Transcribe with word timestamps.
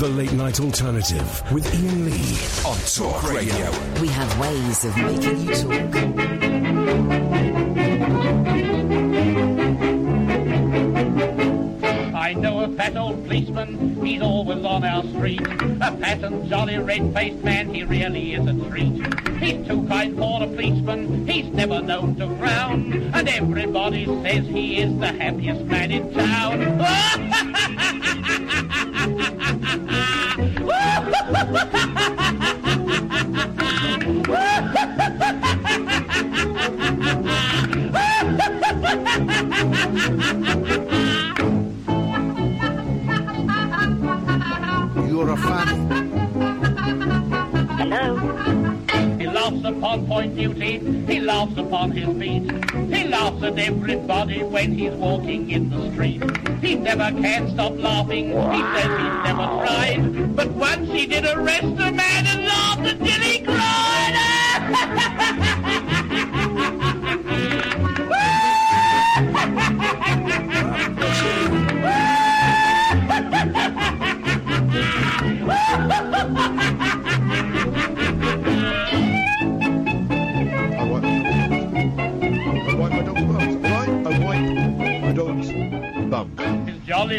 The 0.00 0.08
Late 0.08 0.32
Night 0.32 0.58
Alternative 0.60 1.52
with 1.52 1.66
Iain 1.74 2.06
Lee 2.06 2.38
on 2.66 2.78
Talk 2.86 3.22
Radio. 3.30 3.70
We 4.00 4.08
have 4.08 4.40
ways 4.40 4.82
of 4.86 4.96
making 4.96 5.42
you 5.42 5.54
talk. 5.54 5.94
I 12.14 12.32
know 12.32 12.60
a 12.60 12.68
fat 12.76 12.96
old 12.96 13.24
policeman, 13.24 14.02
he's 14.02 14.22
always 14.22 14.64
on 14.64 14.84
our 14.84 15.02
street. 15.04 15.42
A 15.42 15.94
fat 15.98 16.24
and 16.24 16.48
jolly 16.48 16.78
red-faced 16.78 17.44
man, 17.44 17.68
he 17.74 17.84
really 17.84 18.32
is 18.32 18.46
a 18.46 18.54
treat. 18.70 19.06
He's 19.36 19.68
too 19.68 19.86
kind 19.86 20.16
for 20.16 20.42
a 20.42 20.46
policeman, 20.46 21.28
he's 21.28 21.52
never 21.52 21.82
known 21.82 22.14
to 22.16 22.26
frown. 22.36 23.10
And 23.12 23.28
everybody 23.28 24.06
says 24.06 24.46
he 24.46 24.78
is 24.78 24.98
the 24.98 25.12
happiest 25.12 25.60
man 25.66 25.90
in 25.90 26.10
town. 26.14 27.49
upon 49.90 50.06
point 50.06 50.36
duty, 50.36 50.78
he 51.12 51.18
laughs 51.18 51.56
upon 51.56 51.90
his 51.90 52.08
beat. 52.10 52.48
He 52.94 53.08
laughs 53.08 53.42
at 53.42 53.58
everybody 53.58 54.44
when 54.44 54.78
he's 54.78 54.92
walking 54.92 55.50
in 55.50 55.68
the 55.68 55.90
street. 55.90 56.22
He 56.60 56.76
never 56.76 57.10
can 57.20 57.50
stop 57.50 57.72
laughing, 57.76 58.28
he 58.28 58.62
says 58.72 58.90
he's 59.00 59.18
never 59.24 59.46
tried. 59.64 60.36
But 60.36 60.50
once 60.52 60.88
he 60.90 61.06
did 61.06 61.24
arrest 61.24 61.64
a 61.64 61.90
man 61.90 62.26
and 62.26 62.44
laughed 62.44 62.86
until 62.86 63.20
he 63.20 63.40
I 63.48 65.09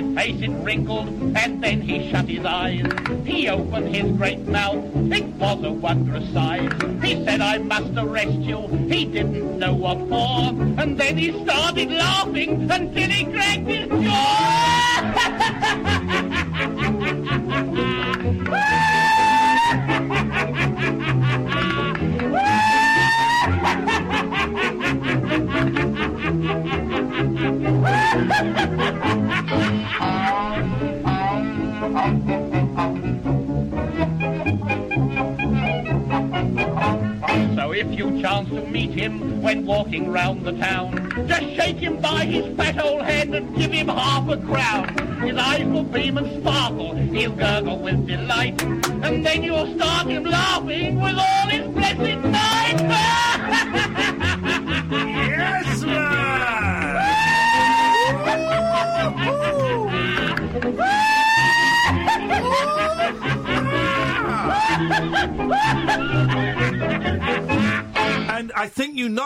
His 0.01 0.15
face 0.15 0.41
it 0.41 0.49
wrinkled, 0.49 1.07
and 1.37 1.63
then 1.63 1.79
he 1.79 2.09
shut 2.09 2.27
his 2.27 2.43
eyes. 2.43 2.87
He 3.23 3.47
opened 3.47 3.95
his 3.95 4.11
great 4.17 4.39
mouth, 4.39 4.83
it 5.13 5.25
was 5.35 5.63
a 5.63 5.71
wondrous 5.71 6.27
sight. 6.33 6.73
He 7.03 7.23
said, 7.23 7.39
I 7.39 7.59
must 7.59 7.93
arrest 7.95 8.39
you, 8.39 8.65
he 8.89 9.05
didn't 9.05 9.59
know 9.59 9.75
what 9.75 9.99
for. 10.09 10.81
And 10.81 10.99
then 10.99 11.17
he 11.17 11.31
started 11.43 11.91
laughing 11.91 12.71
until 12.71 13.09
he 13.11 13.25
cracked 13.25 13.67
his 13.67 13.89
So 13.89 14.80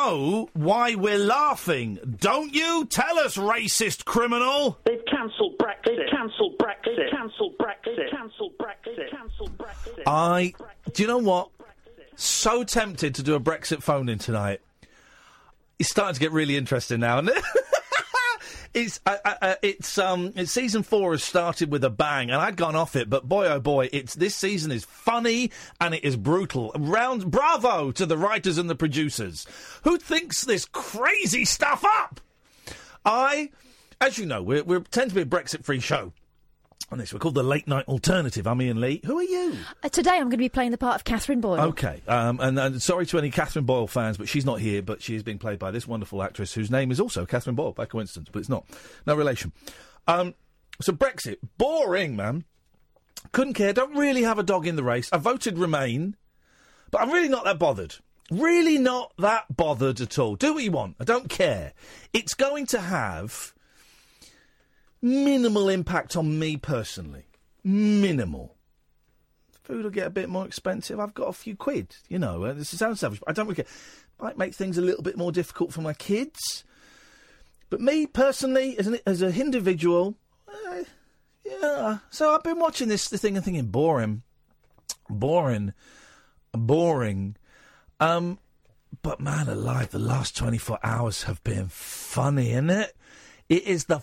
know 0.06 0.50
why 0.54 0.96
we're 0.96 1.18
laughing, 1.18 2.00
don't 2.20 2.54
you? 2.54 2.86
Tell 2.86 3.20
us, 3.20 3.38
racist 3.38 4.06
criminal. 4.06 4.78
They've 4.86 5.04
cancelled 5.06 5.58
Brexit. 5.58 5.98
They've 5.98 6.10
cancelled 6.12 6.58
Brexit. 6.58 6.98
They've 6.98 7.12
cancelled 7.12 7.58
Brexit. 7.58 7.98
They've 7.98 8.12
cancelled 8.12 8.58
Brexit. 8.58 8.98
They've 8.98 9.10
cancelled 9.12 9.58
Brexit. 9.58 10.04
I. 10.06 10.54
Do 10.94 11.04
you 11.04 11.08
know 11.08 11.18
what? 11.18 11.50
So 12.16 12.64
tempted 12.64 13.16
to 13.16 13.24
do 13.24 13.36
a 13.36 13.40
Brexit 13.40 13.82
phone 13.82 14.10
in 14.10 14.20
tonight. 14.20 14.62
It's 15.80 15.90
starting 15.90 16.14
to 16.14 16.20
get 16.20 16.32
really 16.32 16.56
interesting 16.56 17.02
now, 17.02 17.20
isn't 17.20 17.36
it? 17.36 17.44
It's 18.76 19.00
uh, 19.06 19.16
uh, 19.24 19.34
uh, 19.42 19.56
it's 19.62 19.98
um 19.98 20.34
it's 20.36 20.52
season 20.52 20.84
four 20.84 21.14
has 21.14 21.24
started 21.24 21.72
with 21.72 21.86
a 21.86 21.90
bang, 21.90 22.30
and 22.30 22.42
I'd 22.42 22.58
gone 22.58 22.76
off 22.76 22.98
it, 22.98 23.10
but 23.10 23.24
boy 23.24 23.48
oh 23.48 23.62
boy, 23.62 23.88
it's 23.94 24.14
this 24.16 24.36
season 24.36 24.70
is 24.70 24.84
funny 24.84 25.52
and 25.80 25.96
it 25.96 26.04
is 26.04 26.18
brutal. 26.18 26.74
Round 26.76 27.32
bravo 27.32 27.92
to 27.92 28.06
the 28.06 28.18
writers 28.18 28.58
and 28.58 28.70
the 28.70 28.76
producers 28.76 29.48
who 29.86 29.98
thinks 29.98 30.42
this 30.42 30.66
crazy 30.66 31.46
stuff 31.46 31.86
up. 31.86 32.20
I, 33.06 33.52
as 34.02 34.18
you 34.18 34.26
know, 34.26 34.44
we're 34.44 34.64
we 34.64 34.82
tend 34.82 35.12
to 35.12 35.16
be 35.16 35.22
a 35.22 35.26
Brexit 35.26 35.64
free 35.64 35.80
show. 35.80 36.12
On 36.92 37.00
this, 37.00 37.12
we're 37.12 37.20
called 37.20 37.34
the 37.34 37.42
Late 37.42 37.68
Night 37.68 37.88
Alternative. 37.88 38.46
I'm 38.46 38.62
Iain 38.62 38.80
Lee. 38.80 39.02
Who 39.06 39.18
are 39.18 39.24
you? 39.24 39.58
Uh, 39.82 39.90
today 39.90 40.12
I'm 40.12 40.26
going 40.26 40.32
to 40.32 40.38
be 40.38 40.50
playing 40.50 40.70
the 40.70 40.78
part 40.78 40.96
of 40.96 41.04
Catherine 41.04 41.42
Boyle. 41.42 41.60
Okay, 41.60 42.00
um, 42.08 42.40
and, 42.40 42.60
and 42.60 42.80
sorry 42.80 43.08
to 43.08 43.18
any 43.18 43.32
Catherine 43.32 43.66
Boyle 43.66 43.88
fans, 43.88 44.18
but 44.18 44.30
she's 44.30 44.46
not 44.46 44.60
here. 44.60 44.84
But 44.84 45.02
she 45.02 45.16
is 45.16 45.24
being 45.24 45.40
played 45.40 45.58
by 45.58 45.72
this 45.72 45.88
wonderful 45.88 46.22
actress 46.22 46.54
whose 46.54 46.70
name 46.70 46.92
is 46.92 47.00
also 47.00 47.26
Catherine 47.26 47.56
Boyle, 47.56 47.72
by 47.72 47.86
coincidence, 47.86 48.30
but 48.32 48.38
it's 48.38 48.50
not. 48.50 48.66
No 49.08 49.16
relation. 49.16 49.52
Um, 50.08 50.36
so 50.80 50.94
Brexit, 50.94 51.38
boring, 51.58 52.16
man. 52.16 52.44
Couldn't 53.32 53.56
care. 53.56 53.74
Don't 53.74 53.96
really 53.96 54.22
have 54.22 54.38
a 54.38 54.44
dog 54.44 54.68
in 54.68 54.76
the 54.76 54.84
race. 54.84 55.10
I 55.12 55.18
voted 55.18 55.58
Remain, 55.58 56.16
but 56.92 57.02
I'm 57.02 57.10
really 57.10 57.30
not 57.30 57.46
that 57.46 57.58
bothered. 57.58 57.96
Really 58.30 58.78
not 58.78 59.12
that 59.18 59.46
bothered 59.56 60.02
at 60.02 60.20
all. 60.20 60.36
Do 60.36 60.54
what 60.54 60.64
you 60.64 60.72
want. 60.72 60.98
I 61.00 61.04
don't 61.04 61.30
care. 61.30 61.74
It's 62.14 62.36
going 62.36 62.68
to 62.68 62.80
have 62.80 63.55
minimal 65.06 65.70
impact 65.70 66.18
on 66.18 66.40
me 66.40 66.58
personally. 66.58 67.26
Minimal. 67.64 68.56
Food 69.64 69.84
will 69.84 69.92
get 69.92 70.08
a 70.08 70.12
bit 70.12 70.30
more 70.30 70.46
expensive. 70.46 71.00
I've 71.00 71.14
got 71.14 71.30
a 71.30 71.34
few 71.34 71.56
quid, 71.56 71.96
you 72.10 72.20
know. 72.20 72.44
Uh, 72.44 72.54
this 72.54 72.70
sounds 72.70 73.00
savage, 73.00 73.20
but 73.20 73.30
I 73.30 73.34
don't 73.34 73.46
really 73.46 73.56
care. 73.56 73.72
Might 74.20 74.38
make 74.38 74.54
things 74.54 74.78
a 74.78 74.82
little 74.82 75.04
bit 75.04 75.18
more 75.18 75.32
difficult 75.32 75.74
for 75.74 75.82
my 75.82 75.94
kids. 75.94 76.64
But 77.70 77.82
me 77.82 78.08
personally, 78.08 78.78
as 78.78 78.88
an 78.88 79.00
as 79.06 79.22
individual, 79.22 80.16
uh, 80.48 80.84
yeah. 81.44 81.98
So 82.10 82.34
I've 82.34 82.44
been 82.44 82.60
watching 82.60 82.88
this, 82.88 83.10
this 83.10 83.22
thing 83.22 83.36
and 83.36 83.44
thinking, 83.44 83.68
boring, 83.68 84.22
boring, 85.10 85.74
boring. 86.52 87.36
Um, 88.00 88.40
but 89.02 89.20
man 89.20 89.48
alive, 89.48 89.90
the 89.90 90.00
last 90.00 90.38
twenty 90.38 90.60
four 90.60 90.80
hours 90.84 91.24
have 91.24 91.44
been 91.44 91.68
funny, 91.70 92.52
isn't 92.52 92.70
it? 92.70 92.96
It 93.50 93.64
is 93.64 93.86
the 93.86 94.00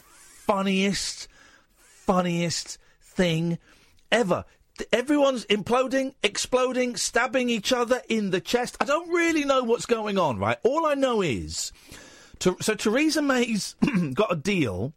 funniest, 0.46 1.28
funniest 1.76 2.78
thing 3.00 3.58
ever. 4.10 4.44
Everyone's 4.92 5.44
imploding, 5.46 6.14
exploding, 6.22 6.96
stabbing 6.96 7.48
each 7.48 7.72
other 7.72 8.02
in 8.08 8.30
the 8.30 8.40
chest. 8.40 8.76
I 8.80 8.84
don't 8.84 9.10
really 9.10 9.44
know 9.44 9.62
what's 9.62 9.86
going 9.86 10.18
on, 10.18 10.38
right? 10.38 10.58
All 10.64 10.86
I 10.86 10.94
know 10.94 11.22
is. 11.22 11.72
So 12.40 12.54
Theresa 12.74 13.22
May's 13.22 13.76
got 14.14 14.32
a 14.32 14.36
deal 14.36 14.92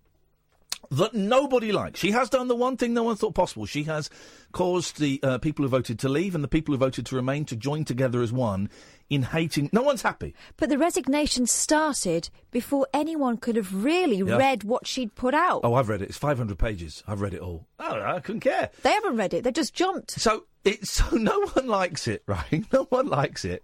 that 0.92 1.14
nobody 1.14 1.72
likes. 1.72 2.00
She 2.00 2.12
has 2.12 2.30
done 2.30 2.48
the 2.48 2.56
one 2.56 2.78
thing 2.78 2.94
no 2.94 3.04
one 3.04 3.16
thought 3.16 3.36
possible. 3.36 3.66
She 3.66 3.84
has 3.84 4.10
caused 4.52 5.00
the 5.00 5.20
uh, 5.22 5.38
people 5.38 5.64
who 5.64 5.70
voted 5.70 6.00
to 6.00 6.10
leave 6.10 6.34
and 6.34 6.44
the 6.44 6.48
people 6.48 6.74
who 6.74 6.80
voted 6.80 7.06
to 7.08 7.16
remain 7.16 7.46
to 7.46 7.56
join 7.56 7.86
together 7.86 8.22
as 8.22 8.32
one 8.32 8.70
in 9.10 9.22
hating. 9.24 9.70
No 9.72 9.82
one's 9.84 10.02
happy. 10.02 10.34
But 10.58 10.70
the 10.70 10.78
resignation 10.78 11.46
started 11.48 12.30
before 12.52 12.88
anyone 12.94 13.38
could 13.38 13.56
have 13.56 13.84
really 13.84 14.18
Yeah. 14.18 14.38
read 14.38 14.64
what 14.64 14.88
she'd 14.88 15.14
put 15.16 15.34
out. 15.34 15.62
Oh, 15.64 15.76
I've 15.76 15.90
read 15.90 16.02
it. 16.02 16.10
It's 16.10 16.18
500 16.18 16.58
pages. 16.58 17.04
I've 17.08 17.22
read 17.22 17.34
it 17.34 17.40
all. 17.42 17.68
Oh, 17.80 18.02
I 18.02 18.20
couldn't 18.20 18.42
care. 18.42 18.70
They 18.82 18.92
haven't 18.92 19.18
read 19.18 19.34
it. 19.34 19.44
They 19.44 19.52
just 19.52 19.74
jumped. 19.74 20.12
So 20.12 20.46
it's 20.64 20.90
so 20.94 21.16
no 21.16 21.40
one 21.54 21.68
likes 21.68 22.08
it, 22.08 22.24
right? 22.28 22.66
No 22.74 22.84
one 22.86 23.08
likes 23.08 23.46
it. 23.46 23.64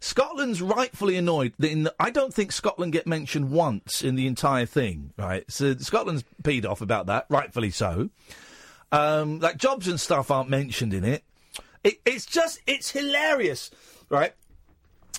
Scotland's 0.00 0.62
rightfully 0.62 1.16
annoyed. 1.16 1.52
that 1.58 1.70
In 1.72 1.82
the, 1.82 1.94
I 1.98 2.10
don't 2.10 2.32
think 2.32 2.52
Scotland 2.52 2.92
get 2.92 3.06
mentioned 3.06 3.50
once 3.50 4.00
in 4.02 4.14
the 4.14 4.26
entire 4.28 4.64
thing, 4.64 5.12
right? 5.18 5.44
So 5.50 5.74
Scotland's 5.76 6.24
peed 6.42 6.64
off 6.64 6.80
about 6.80 7.06
that, 7.06 7.26
rightfully 7.28 7.70
so. 7.70 8.08
Um, 8.92 9.40
like 9.40 9.56
jobs 9.58 9.86
and 9.88 10.00
stuff 10.00 10.30
aren't 10.30 10.48
mentioned 10.50 10.94
in 10.94 11.04
it. 11.04 11.24
it. 11.84 12.00
It's 12.06 12.24
just, 12.26 12.60
it's 12.66 12.90
hilarious, 12.92 13.70
right? 14.08 14.32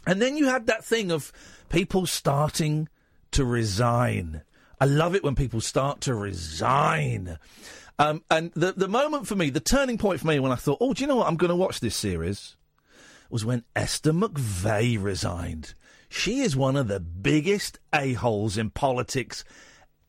And 0.05 0.21
then 0.21 0.37
you 0.37 0.47
had 0.47 0.67
that 0.67 0.85
thing 0.85 1.11
of 1.11 1.31
people 1.69 2.05
starting 2.05 2.87
to 3.31 3.45
resign. 3.45 4.41
I 4.79 4.85
love 4.85 5.15
it 5.15 5.23
when 5.23 5.35
people 5.35 5.61
start 5.61 6.01
to 6.01 6.13
resign. 6.13 7.37
Um, 7.99 8.23
and 8.31 8.51
the 8.53 8.71
the 8.71 8.87
moment 8.87 9.27
for 9.27 9.35
me, 9.35 9.49
the 9.49 9.59
turning 9.59 9.97
point 9.97 10.21
for 10.21 10.27
me, 10.27 10.39
when 10.39 10.53
I 10.53 10.55
thought, 10.55 10.77
oh, 10.79 10.93
do 10.93 11.01
you 11.01 11.07
know 11.07 11.17
what? 11.17 11.27
I'm 11.27 11.35
going 11.35 11.49
to 11.49 11.55
watch 11.55 11.81
this 11.81 11.95
series, 11.95 12.55
was 13.29 13.43
when 13.43 13.65
Esther 13.75 14.13
McVey 14.13 15.01
resigned. 15.01 15.73
She 16.07 16.39
is 16.39 16.55
one 16.55 16.75
of 16.75 16.87
the 16.87 16.99
biggest 16.99 17.77
a 17.93 18.13
holes 18.13 18.57
in 18.57 18.71
politics 18.71 19.43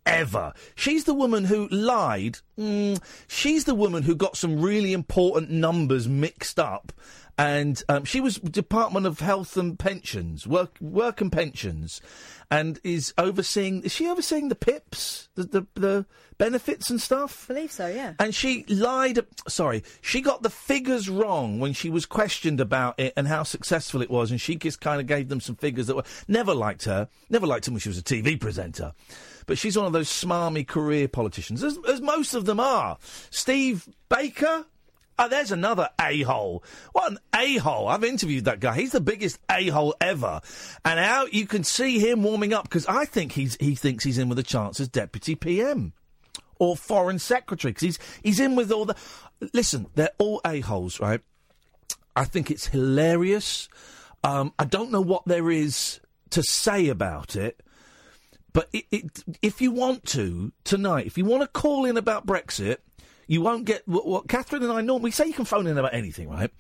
ever. 0.07 0.53
She's 0.75 1.05
the 1.05 1.15
woman 1.15 1.45
who 1.45 1.69
lied. 1.69 2.39
Mm, 2.59 3.03
she's 3.29 3.65
the 3.65 3.75
woman 3.75 4.05
who 4.05 4.15
got 4.15 4.37
some 4.37 4.63
really 4.63 4.93
important 4.93 5.51
numbers 5.51 6.09
mixed 6.09 6.59
up. 6.59 6.93
And 7.41 7.83
um, 7.89 8.05
she 8.05 8.21
was 8.21 8.37
Department 8.37 9.07
of 9.07 9.21
Health 9.21 9.57
and 9.57 9.79
Pensions, 9.79 10.47
work, 10.47 10.77
work 10.79 11.23
and 11.23 11.33
pensions, 11.33 12.03
and 12.51 12.79
is 12.85 13.15
overseeing. 13.17 13.83
Is 13.83 13.95
she 13.95 14.07
overseeing 14.07 14.51
the 14.51 14.55
PIPs, 14.55 15.31
the 15.37 15.45
the, 15.45 15.67
the 15.73 16.07
benefits 16.37 16.91
and 16.91 17.01
stuff? 17.01 17.47
I 17.49 17.55
believe 17.55 17.73
so, 17.73 17.87
yeah. 17.87 18.13
And 18.19 18.35
she 18.35 18.65
lied. 18.65 19.21
Sorry, 19.49 19.83
she 20.03 20.21
got 20.21 20.43
the 20.43 20.51
figures 20.51 21.09
wrong 21.09 21.61
when 21.61 21.73
she 21.73 21.89
was 21.89 22.05
questioned 22.05 22.61
about 22.61 23.01
it 23.01 23.15
and 23.17 23.27
how 23.27 23.43
successful 23.43 24.03
it 24.03 24.11
was. 24.11 24.31
And 24.31 24.39
she 24.39 24.57
just 24.57 24.83
kind 24.83 25.01
of 25.01 25.07
gave 25.07 25.31
them 25.31 25.41
some 25.41 25.57
figures 25.57 25.87
that 25.87 25.97
were 25.97 26.05
never 26.29 26.55
liked 26.55 26.85
her. 26.85 27.09
Never 27.31 27.47
liked 27.47 27.65
her 27.65 27.73
when 27.73 27.81
she 27.81 27.89
was 27.89 27.97
a 27.97 28.03
TV 28.03 28.39
presenter. 28.39 28.93
But 29.47 29.57
she's 29.57 29.79
one 29.79 29.87
of 29.87 29.95
those 29.95 30.11
smarmy 30.11 30.69
career 30.69 31.09
politicians, 31.09 31.65
as, 31.65 31.79
as 31.89 32.03
most 32.03 32.35
of 32.35 32.45
them 32.45 32.61
are. 32.61 32.99
Steve 33.31 33.89
Baker. 34.11 34.67
Oh, 35.23 35.29
there's 35.29 35.53
another 35.53 35.91
a 36.01 36.23
hole. 36.23 36.65
What 36.93 37.13
an 37.13 37.19
a 37.35 37.59
hole. 37.59 37.89
I've 37.89 38.05
interviewed 38.05 38.47
that 38.47 38.59
guy. 38.59 38.75
He's 38.75 38.93
the 38.93 39.03
biggest 39.03 39.39
a 39.51 39.69
hole 39.69 39.95
ever. 40.01 40.41
And 40.83 40.99
how 40.99 41.27
you 41.27 41.47
can 41.47 41.63
see 41.63 41.99
him 41.99 42.23
warming 42.23 42.55
up 42.55 42.65
because 42.65 42.87
I 42.87 43.05
think 43.05 43.33
he's, 43.33 43.55
he 43.61 43.75
thinks 43.75 44.03
he's 44.03 44.17
in 44.17 44.31
with 44.31 44.39
a 44.39 44.43
chance 44.43 44.81
as 44.81 44.89
deputy 44.89 45.35
PM 45.35 45.93
or 46.59 46.75
foreign 46.75 47.19
secretary 47.19 47.73
because 47.73 47.83
he's 47.83 47.99
he's 48.23 48.41
in 48.41 48.57
with 48.57 48.73
all 48.73 48.87
the. 48.87 48.97
Listen, 49.53 49.89
they're 49.95 50.09
all 50.17 50.41
a 50.43 50.61
holes, 50.61 50.99
right? 51.01 51.21
I 52.17 52.25
think 52.25 52.51
it's 52.51 52.69
hilarious. 52.69 53.69
Um, 54.25 54.55
I 54.59 54.65
don't 54.65 54.91
know 54.91 55.03
what 55.03 55.25
there 55.27 55.51
is 55.51 56.01
to 56.31 56.43
say 56.43 56.89
about 56.89 57.37
it, 57.37 57.63
but 58.55 58.71
it, 58.73 58.87
it, 58.91 59.25
if 59.43 59.61
you 59.61 59.71
want 59.71 60.07
to 60.07 60.53
tonight, 60.65 61.07
if 61.07 61.19
you 61.19 61.27
want 61.27 61.43
to 61.43 61.49
call 61.49 61.85
in 61.85 61.99
about 61.99 62.27
Brexit, 62.27 62.79
you 63.31 63.41
won't 63.41 63.65
get 63.65 63.87
what, 63.87 64.05
what 64.07 64.29
Catherine 64.29 64.65
and 64.65 64.73
I 64.73 64.81
normally 64.81 65.13
say. 65.13 65.27
You 65.27 65.33
can 65.33 65.45
phone 65.45 65.69
in 65.69 65.79
about 65.79 65.95
anything, 65.95 66.29
right? 66.29 66.51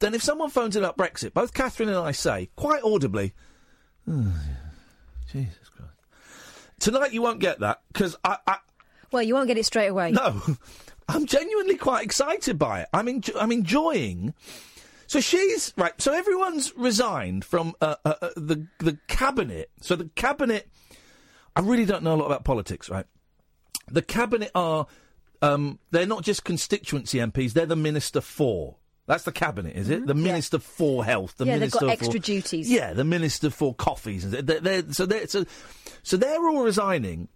Then 0.00 0.14
if 0.14 0.22
someone 0.22 0.50
phones 0.50 0.74
in 0.74 0.82
about 0.82 0.96
Brexit, 0.98 1.32
both 1.32 1.54
Catherine 1.54 1.88
and 1.88 1.98
I 1.98 2.10
say 2.10 2.50
quite 2.56 2.82
audibly, 2.82 3.34
"Oh, 4.08 4.34
Jesus 5.30 5.68
Christ. 5.76 5.92
Tonight 6.80 7.12
you 7.12 7.22
won't 7.22 7.38
get 7.38 7.60
that 7.60 7.82
because 7.92 8.16
I, 8.24 8.38
I, 8.48 8.56
Well, 9.12 9.22
you 9.22 9.34
won't 9.34 9.46
get 9.46 9.58
it 9.58 9.64
straight 9.66 9.86
away. 9.86 10.10
no, 10.10 10.42
I'm 11.08 11.24
genuinely 11.26 11.76
quite 11.76 12.04
excited 12.04 12.58
by 12.58 12.80
it. 12.80 12.88
I'm 12.92 13.06
enjo- 13.06 13.36
I'm 13.40 13.52
enjoying. 13.52 14.34
So 15.06 15.20
she's 15.20 15.72
right. 15.76 15.92
So 16.02 16.12
everyone's 16.12 16.76
resigned 16.76 17.44
from 17.44 17.74
uh, 17.80 17.94
uh, 18.04 18.14
uh, 18.20 18.28
the 18.36 18.66
the 18.80 18.98
cabinet. 19.06 19.70
So 19.82 19.94
the 19.94 20.10
cabinet. 20.16 20.68
I 21.54 21.60
really 21.60 21.84
don't 21.86 22.02
know 22.02 22.14
a 22.14 22.16
lot 22.18 22.26
about 22.26 22.44
politics, 22.44 22.90
right? 22.90 23.06
The 23.90 24.02
cabinet 24.02 24.50
are 24.54 24.86
um, 25.42 25.78
they're 25.90 26.06
not 26.06 26.22
just 26.22 26.44
constituency 26.44 27.18
MPs. 27.18 27.52
They're 27.52 27.66
the 27.66 27.76
minister 27.76 28.20
for. 28.20 28.76
That's 29.06 29.24
the 29.24 29.32
cabinet, 29.32 29.74
is 29.74 29.88
it? 29.88 30.06
The 30.06 30.14
minister 30.14 30.58
for 30.58 31.02
health. 31.02 31.36
The 31.38 31.44
Mm-hmm. 31.44 31.48
Yeah, 31.48 31.54
they've 31.54 31.60
minister 31.60 31.78
got 31.78 31.98
for, 31.98 32.04
extra 32.04 32.20
duties. 32.20 32.70
Yeah, 32.70 32.92
the 32.92 33.04
minister 33.04 33.48
for 33.48 33.74
coffees. 33.74 34.24
and 34.24 34.34
They're, 34.34 34.60
they're, 34.60 34.92
so 34.92 35.06
they're 35.06 35.26
so, 35.26 35.46
so 36.02 36.16
they're 36.18 36.46
all 36.48 36.62
resigning. 36.62 37.28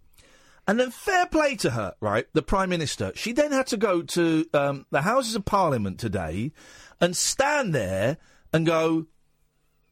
And 0.69 0.79
then 0.79 0.91
fair 0.91 1.27
play 1.27 1.57
to 1.57 1.71
her, 1.71 1.95
right? 2.01 2.27
The 2.35 2.43
Prime 2.43 2.69
Minister. 2.69 3.13
She 3.15 3.33
then 3.33 3.53
had 3.53 3.67
to 3.69 3.77
go 3.77 4.03
to 4.03 4.47
um, 4.55 4.87
the 4.91 5.03
Houses 5.03 5.35
of 5.35 5.45
Parliament 5.45 5.99
today 5.99 6.53
and 7.01 7.17
stand 7.17 7.75
there 7.75 8.19
and 8.53 8.65
go, 8.67 9.07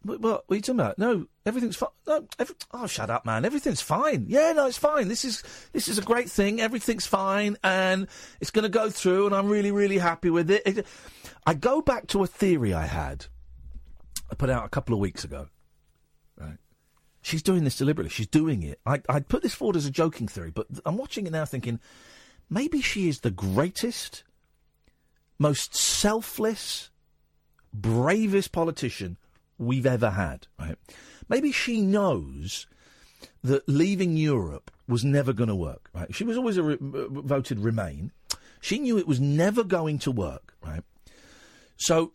what, 0.03 0.45
are 0.49 0.55
you 0.55 0.63
talking 0.63 0.81
about? 0.81 0.99
No, 0.99 1.27
everything's 1.45 1.77
fine. 1.77 1.91
No, 2.07 2.27
every- 2.39 2.57
oh, 2.73 2.87
shut 2.87 3.11
up, 3.11 3.27
man. 3.27 3.45
Everything's 3.45 3.83
fine. 3.83 4.25
Yeah, 4.29 4.53
no, 4.53 4.67
it's 4.67 4.79
fine. 4.79 5.09
This 5.09 5.25
is 5.25 5.43
this 5.73 5.89
is 5.89 5.99
a 5.99 6.03
great 6.03 6.31
thing. 6.31 6.61
Everything's 6.61 7.07
fine, 7.07 7.59
and 7.63 8.07
it's 8.41 8.51
going 8.51 8.63
to 8.63 8.71
go 8.71 8.89
through, 8.89 9.27
and 9.27 9.35
I'm 9.35 9.49
really, 9.49 9.71
really 9.71 9.99
happy 9.99 10.31
with 10.31 10.51
it. 10.51 10.63
it. 10.65 10.87
I 11.47 11.55
go 11.55 11.83
back 11.83 12.07
to 12.09 12.23
a 12.23 12.27
theory 12.27 12.73
I 12.73 12.87
had. 12.87 13.27
I 14.31 14.35
put 14.37 14.49
out 14.49 14.65
a 14.65 14.71
couple 14.71 14.95
of 14.95 15.01
weeks 15.01 15.25
ago. 15.25 15.49
Right. 16.39 16.57
She's 17.21 17.43
doing 17.43 17.65
this 17.65 17.77
deliberately. 17.77 18.11
She's 18.11 18.27
doing 18.27 18.63
it. 18.63 18.81
I, 18.87 19.03
I'd 19.09 19.29
put 19.29 19.43
this 19.43 19.55
forward 19.55 19.77
as 19.77 19.85
a 19.85 19.91
joking 19.91 20.29
theory, 20.29 20.51
but 20.51 20.67
I'm 20.87 20.97
watching 20.97 21.27
it 21.27 21.33
now 21.33 21.45
thinking 21.45 21.79
maybe 22.49 22.81
she 22.81 23.09
is 23.09 23.21
the 23.21 23.31
greatest, 23.31 24.25
most 25.39 25.75
selfless, 25.75 26.91
bravest 27.75 28.53
politician 28.53 29.19
we've 29.61 29.87
ever 29.87 30.11
had, 30.11 30.47
right? 30.59 30.77
Maybe 31.29 31.53
she 31.53 31.81
knows 31.81 32.67
that 33.45 33.69
leaving 33.69 34.17
Europe 34.17 34.71
was 34.89 35.05
never 35.05 35.33
going 35.33 35.49
to 35.49 35.55
work, 35.55 35.91
right? 35.95 36.13
She 36.15 36.25
was 36.25 36.37
always 36.37 36.59
re- 36.59 36.75
uh, 36.75 37.09
voted 37.09 37.61
Remain. 37.61 38.13
She 38.61 38.79
knew 38.79 38.99
it 38.99 39.07
was 39.07 39.21
never 39.21 39.63
going 39.63 39.99
to 40.01 40.11
work, 40.11 40.55
right? 40.65 40.83
So 41.77 42.13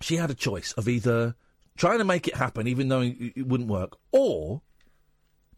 she 0.00 0.16
had 0.16 0.30
a 0.30 0.34
choice 0.34 0.72
of 0.72 0.88
either 0.88 1.36
trying 1.76 1.98
to 1.98 2.04
make 2.04 2.28
it 2.28 2.36
happen, 2.36 2.66
even 2.66 2.88
though 2.88 3.00
it 3.00 3.16
it 3.36 3.46
wouldn't 3.46 3.70
work, 3.70 3.96
or 4.12 4.62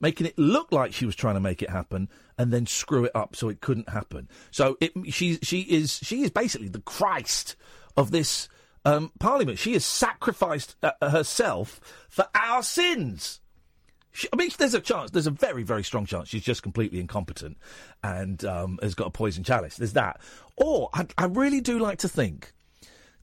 making 0.00 0.26
it 0.26 0.38
look 0.38 0.70
like 0.70 0.92
she 0.92 1.06
was 1.06 1.16
trying 1.16 1.34
to 1.34 1.40
make 1.40 1.62
it 1.62 1.70
happen 1.70 2.08
and 2.36 2.52
then 2.52 2.66
screw 2.66 3.04
it 3.04 3.16
up 3.16 3.34
so 3.34 3.48
it 3.48 3.60
couldn't 3.60 3.88
happen. 3.88 4.28
So 4.50 4.76
it, 4.80 4.92
she 5.10 5.38
she 5.42 5.60
is 5.62 5.98
she 6.02 6.22
is 6.22 6.30
basically 6.30 6.68
the 6.68 6.80
Christ 6.80 7.56
of 7.96 8.10
this 8.10 8.48
um, 8.86 9.10
parliament. 9.18 9.58
She 9.58 9.72
has 9.72 9.84
sacrificed 9.84 10.76
uh, 10.82 10.92
herself 11.02 11.80
for 12.08 12.26
our 12.34 12.62
sins. 12.62 13.40
She, 14.12 14.28
I 14.32 14.36
mean, 14.36 14.48
there's 14.56 14.74
a 14.74 14.80
chance. 14.80 15.10
There's 15.10 15.26
a 15.26 15.32
very, 15.32 15.64
very 15.64 15.82
strong 15.82 16.06
chance 16.06 16.28
she's 16.28 16.44
just 16.44 16.62
completely 16.62 17.00
incompetent 17.00 17.58
and 18.02 18.42
um, 18.44 18.78
has 18.80 18.94
got 18.94 19.08
a 19.08 19.10
poison 19.10 19.44
chalice. 19.44 19.76
There's 19.76 19.92
that. 19.94 20.20
Or 20.56 20.88
I, 20.94 21.06
I 21.18 21.26
really 21.26 21.60
do 21.60 21.78
like 21.78 21.98
to 21.98 22.08
think 22.08 22.54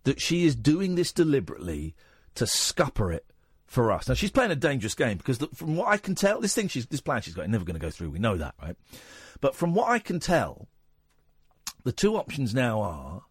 that 0.03 0.21
she 0.21 0.45
is 0.45 0.55
doing 0.55 0.95
this 0.95 1.13
deliberately 1.13 1.95
to 2.35 2.45
scupper 2.45 3.11
it 3.11 3.25
for 3.65 3.91
us. 3.91 4.07
Now 4.09 4.15
she's 4.15 4.31
playing 4.31 4.51
a 4.51 4.55
dangerous 4.55 4.95
game 4.95 5.17
because 5.17 5.37
the, 5.37 5.47
from 5.47 5.77
what 5.77 5.87
I 5.87 5.97
can 5.97 6.13
tell, 6.13 6.41
this 6.41 6.53
thing 6.53 6.67
she's 6.67 6.85
this 6.87 7.01
plan 7.01 7.21
she's 7.21 7.33
got 7.33 7.45
is 7.45 7.51
never 7.51 7.63
going 7.63 7.79
to 7.79 7.79
go 7.79 7.89
through. 7.89 8.09
We 8.09 8.19
know 8.19 8.35
that, 8.35 8.53
right? 8.61 8.75
But 9.39 9.55
from 9.55 9.73
what 9.73 9.89
I 9.89 9.99
can 9.99 10.19
tell, 10.19 10.67
the 11.83 11.93
two 11.93 12.17
options 12.17 12.53
now 12.53 12.81
are 12.81 13.21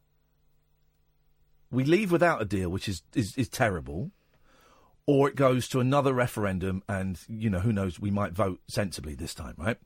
we 1.73 1.85
leave 1.85 2.12
without 2.12 2.41
a 2.41 2.45
deal, 2.45 2.69
which 2.69 2.88
is 2.88 3.02
is, 3.14 3.37
is 3.37 3.49
terrible, 3.49 4.12
or 5.07 5.29
it 5.29 5.35
goes 5.35 5.67
to 5.69 5.81
another 5.81 6.12
referendum, 6.12 6.83
and 6.88 7.19
you 7.29 7.50
know 7.50 7.61
who 7.61 7.73
knows, 7.73 7.99
we 7.99 8.11
might 8.11 8.33
vote 8.33 8.61
sensibly 8.69 9.14
this 9.14 9.35
time, 9.35 9.55
right? 9.57 9.79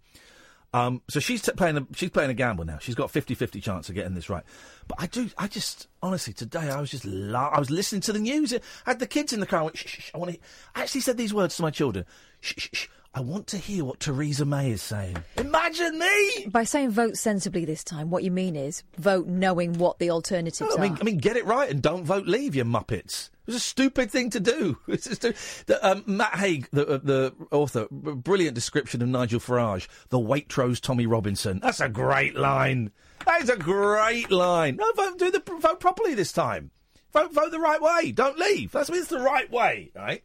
Um, 0.75 1.01
so 1.09 1.21
she's 1.21 1.41
t- 1.41 1.53
playing 1.53 1.79
a 1.79 1.87
she's 1.95 2.11
playing 2.11 2.31
a 2.31 2.35
gamble 2.35 2.65
now. 2.65 2.79
She's 2.79 2.97
got 2.97 3.11
50-50 3.11 3.63
chance 3.63 3.89
of 3.89 3.95
getting 3.95 4.15
this 4.15 4.29
right. 4.29 4.43
But 4.89 5.01
I 5.01 5.07
do 5.07 5.31
I 5.39 5.47
just 5.47 5.89
honestly 6.03 6.35
today 6.35 6.69
I 6.69 6.81
was 6.81 6.91
just 6.91 7.05
la- 7.05 7.49
I 7.49 7.59
was 7.59 7.71
listening 7.71 8.03
to 8.03 8.13
the 8.13 8.19
news. 8.19 8.53
I 8.53 8.61
had 8.85 8.99
the 8.99 9.07
kids 9.07 9.33
in 9.33 9.41
the 9.41 9.47
car. 9.47 9.61
I 9.61 9.63
went, 9.63 9.79
shh, 9.79 9.87
shh, 9.87 10.01
shh, 10.03 10.11
I 10.15 10.19
want 10.19 10.33
to. 10.33 10.39
I 10.75 10.83
actually 10.83 11.01
said 11.01 11.17
these 11.17 11.33
words 11.33 11.57
to 11.57 11.63
my 11.63 11.71
children. 11.71 12.05
Shh, 12.41 12.55
shh, 12.59 12.69
shh. 12.73 12.89
I 13.17 13.21
want 13.21 13.47
to 13.47 13.57
hear 13.57 13.83
what 13.83 13.99
Theresa 13.99 14.45
May 14.45 14.73
is 14.73 14.83
saying. 14.83 15.17
Imagine 15.39 15.99
me. 15.99 16.49
By 16.49 16.65
saying 16.65 16.91
vote 16.91 17.17
sensibly 17.17 17.65
this 17.65 17.83
time, 17.83 18.11
what 18.11 18.23
you 18.23 18.31
mean 18.31 18.57
is 18.57 18.83
vote 18.99 19.27
knowing 19.27 19.79
what 19.79 19.99
the 19.99 20.11
alternatives 20.11 20.61
I 20.77 20.79
mean, 20.79 20.93
are. 20.93 20.99
I 21.01 21.03
mean, 21.03 21.17
get 21.17 21.39
it 21.39 21.47
right 21.47 21.71
and 21.71 21.81
don't 21.81 22.05
vote 22.05 22.27
leave, 22.27 22.55
you 22.55 22.63
muppets. 22.67 23.31
It 23.31 23.47
was 23.47 23.57
a 23.57 23.61
stupid 23.61 24.11
thing 24.11 24.29
to 24.31 24.41
do. 24.41 24.77
It's 24.87 25.07
just 25.07 25.23
the, 25.23 25.79
um, 25.81 26.05
Matt 26.07 26.35
Haig, 26.35 26.69
the, 26.73 26.87
uh, 26.87 26.99
the 27.03 27.35
author, 27.51 27.87
b- 27.89 28.13
brilliant 28.13 28.55
description 28.55 29.01
of 29.01 29.09
Nigel 29.09 29.41
Farage, 29.41 29.89
the 30.11 30.19
Waitrose 30.19 30.79
Tommy 30.79 31.07
Robinson. 31.07 31.61
That's 31.61 31.81
a 31.81 31.89
great 31.89 32.37
line. 32.37 32.91
That 33.25 33.41
is 33.41 33.49
a 33.49 33.57
great 33.57 34.31
line. 34.31 34.77
No, 34.77 34.93
vote, 34.93 35.19
do 35.19 35.31
the 35.31 35.43
vote 35.59 35.81
properly 35.81 36.13
this 36.13 36.33
time. 36.33 36.71
Vote, 37.15 37.33
vote 37.33 37.51
the 37.51 37.61
right 37.61 37.81
way. 37.81 38.13
Don't 38.13 38.39
leave. 38.39 38.73
That's 38.73 38.91
it's 38.91 39.09
the 39.09 39.21
right 39.21 39.51
way, 39.51 39.91
right? 39.95 40.23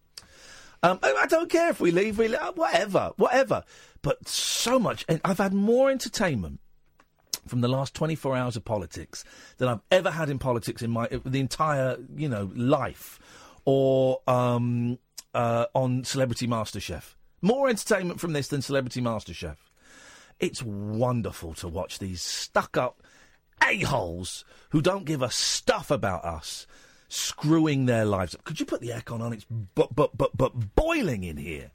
Um, 0.84 1.00
I 1.04 1.28
don't 1.28 1.50
care 1.50 1.70
if 1.70 1.80
we 1.80 1.92
leave, 1.92 2.18
we 2.18 2.28
leave, 2.28 2.40
whatever, 2.56 3.12
whatever. 3.18 3.64
But 4.02 4.28
so 4.28 4.80
much, 4.80 5.06
and 5.08 5.22
I've 5.24 5.38
had 5.38 5.54
more 5.54 5.92
entertainment 5.92 6.60
from 7.48 7.62
the 7.62 7.68
last 7.68 7.94
24 7.94 8.36
hours 8.36 8.56
of 8.56 8.66
politics 8.66 9.24
than 9.58 9.68
I've 9.68 9.82
ever 9.92 10.12
had 10.12 10.30
in 10.30 10.40
politics 10.40 10.82
in 10.82 10.90
my 10.90 11.08
the 11.08 11.40
entire 11.40 11.98
you 12.16 12.28
know 12.28 12.52
life, 12.56 13.20
or 13.64 14.22
um, 14.28 14.98
uh, 15.36 15.66
on 15.76 16.04
Celebrity 16.04 16.48
MasterChef. 16.48 17.16
More 17.44 17.70
entertainment 17.70 18.20
from 18.20 18.34
this 18.34 18.48
than 18.48 18.62
Celebrity 18.62 19.02
MasterChef. 19.02 19.58
It's 20.40 20.64
wonderful 20.64 21.54
to 21.56 21.68
watch 21.68 22.00
these 22.00 22.22
stuck 22.24 22.76
up 22.76 23.04
a-holes 23.64 24.44
who 24.72 24.82
don't 24.82 25.06
give 25.06 25.22
a 25.22 25.30
stuff 25.30 25.92
about 25.92 26.26
us 26.26 26.66
screwing 27.12 27.86
their 27.88 28.06
lives 28.06 28.34
up. 28.34 28.44
Could 28.46 28.60
you 28.60 28.66
put 28.66 28.80
the 28.80 28.90
aircon 28.90 29.20
on? 29.20 29.34
It's 29.34 29.46
but 29.76 29.94
but 29.94 30.18
but 30.18 30.36
but 30.36 30.76
boiling 30.76 31.24
in 31.24 31.38
here. 31.38 31.72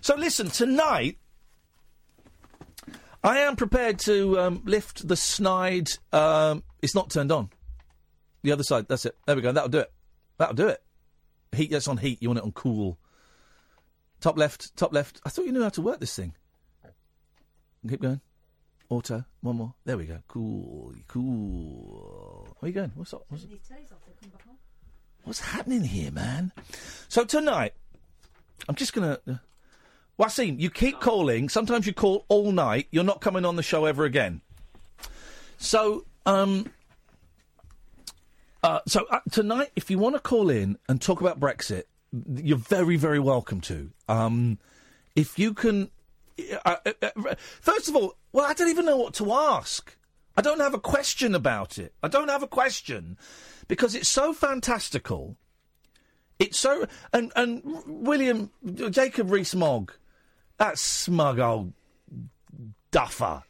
So 0.00 0.14
listen, 0.14 0.50
tonight 0.50 1.18
I 3.24 3.38
am 3.40 3.56
prepared 3.56 3.98
to 4.00 4.38
um, 4.38 4.62
lift 4.64 5.08
the 5.08 5.16
snide. 5.16 5.88
Um, 6.12 6.62
it's 6.82 6.94
not 6.94 7.10
turned 7.10 7.32
on. 7.32 7.50
The 8.42 8.52
other 8.52 8.62
side. 8.62 8.86
That's 8.88 9.06
it. 9.06 9.16
There 9.26 9.34
we 9.34 9.42
go. 9.42 9.52
That'll 9.52 9.70
do 9.70 9.80
it. 9.80 9.92
That'll 10.36 10.54
do 10.54 10.68
it. 10.68 10.82
Heat. 11.52 11.70
That's 11.70 11.88
on 11.88 11.96
heat. 11.96 12.22
You 12.22 12.28
want 12.28 12.38
it 12.38 12.44
on 12.44 12.52
cool. 12.52 12.98
Top 14.20 14.38
left. 14.38 14.76
Top 14.76 14.92
left. 14.92 15.20
I 15.24 15.30
thought 15.30 15.46
you 15.46 15.52
knew 15.52 15.62
how 15.62 15.70
to 15.70 15.82
work 15.82 15.98
this 15.98 16.14
thing. 16.14 16.34
Keep 17.88 18.02
going. 18.02 18.20
Auto. 18.90 19.24
One 19.42 19.56
more. 19.56 19.74
There 19.84 19.98
we 19.98 20.06
go. 20.06 20.18
Cool. 20.28 20.94
Cool. 21.08 22.48
Where 22.58 22.66
are 22.66 22.68
you 22.68 22.74
going? 22.74 22.92
What's 22.94 23.12
up? 23.12 23.24
What's, 23.28 23.46
what's 25.24 25.40
happening 25.40 25.84
here, 25.84 26.10
man? 26.10 26.52
So 27.08 27.24
tonight, 27.24 27.74
I'm 28.68 28.74
just 28.74 28.94
gonna. 28.94 29.18
Uh, 29.28 29.34
Wasim, 30.18 30.58
you 30.58 30.70
keep 30.70 31.00
calling. 31.00 31.48
Sometimes 31.48 31.86
you 31.86 31.92
call 31.92 32.24
all 32.28 32.50
night. 32.50 32.88
You're 32.90 33.04
not 33.04 33.20
coming 33.20 33.44
on 33.44 33.56
the 33.56 33.62
show 33.62 33.84
ever 33.84 34.04
again. 34.04 34.40
So, 35.58 36.06
um, 36.26 36.70
uh, 38.62 38.80
so 38.86 39.06
uh, 39.10 39.20
tonight, 39.30 39.70
if 39.76 39.90
you 39.90 39.98
want 39.98 40.16
to 40.16 40.20
call 40.20 40.50
in 40.50 40.76
and 40.88 41.00
talk 41.00 41.20
about 41.20 41.38
Brexit, 41.38 41.84
you're 42.34 42.58
very, 42.58 42.96
very 42.96 43.20
welcome 43.20 43.60
to. 43.62 43.90
Um, 44.08 44.58
if 45.14 45.38
you 45.38 45.54
can, 45.54 45.90
first 47.60 47.88
of 47.88 47.96
all, 47.96 48.14
well, 48.32 48.46
I 48.46 48.54
don't 48.54 48.68
even 48.68 48.86
know 48.86 48.96
what 48.96 49.14
to 49.14 49.32
ask. 49.32 49.96
I 50.36 50.42
don't 50.42 50.60
have 50.60 50.74
a 50.74 50.80
question 50.80 51.34
about 51.34 51.78
it. 51.78 51.92
I 52.02 52.08
don't 52.08 52.28
have 52.28 52.42
a 52.42 52.48
question 52.48 53.18
because 53.66 53.94
it's 53.94 54.08
so 54.08 54.32
fantastical. 54.32 55.36
It's 56.38 56.58
so 56.58 56.86
and 57.12 57.32
and 57.34 57.62
William 57.86 58.50
Jacob 58.90 59.30
Rees-Mogg, 59.30 59.92
that 60.58 60.78
smug 60.78 61.40
old 61.40 61.72
duffer. 62.90 63.42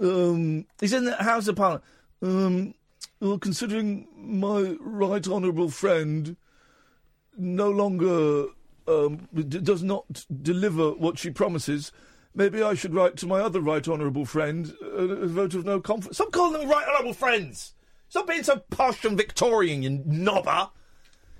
Um, 0.00 0.66
he's 0.80 0.92
in 0.92 1.04
the 1.04 1.14
House 1.16 1.48
of 1.48 1.56
Parliament. 1.56 1.84
Um, 2.22 2.74
well, 3.20 3.38
considering 3.38 4.08
my 4.16 4.76
right 4.80 5.26
honourable 5.26 5.70
friend 5.70 6.36
no 7.38 7.70
longer 7.70 8.46
um, 8.88 9.28
d- 9.34 9.60
does 9.60 9.82
not 9.82 10.26
deliver 10.42 10.92
what 10.92 11.18
she 11.18 11.30
promises, 11.30 11.92
maybe 12.36 12.62
I 12.62 12.74
should 12.74 12.94
write 12.94 13.16
to 13.18 13.26
my 13.26 13.40
other 13.40 13.60
right 13.60 13.86
honourable 13.86 14.26
friend 14.26 14.72
uh, 14.82 14.86
a 14.86 15.26
vote 15.26 15.54
of 15.54 15.64
no 15.64 15.80
confidence. 15.80 16.18
Stop 16.18 16.32
calling 16.32 16.60
them 16.60 16.68
right 16.68 16.86
honourable 16.86 17.14
friends. 17.14 17.74
Stop 18.08 18.28
being 18.28 18.44
so 18.44 18.58
posh 18.70 19.04
and 19.04 19.16
Victorian, 19.16 19.82
you 19.82 19.90
knobber. 19.90 20.70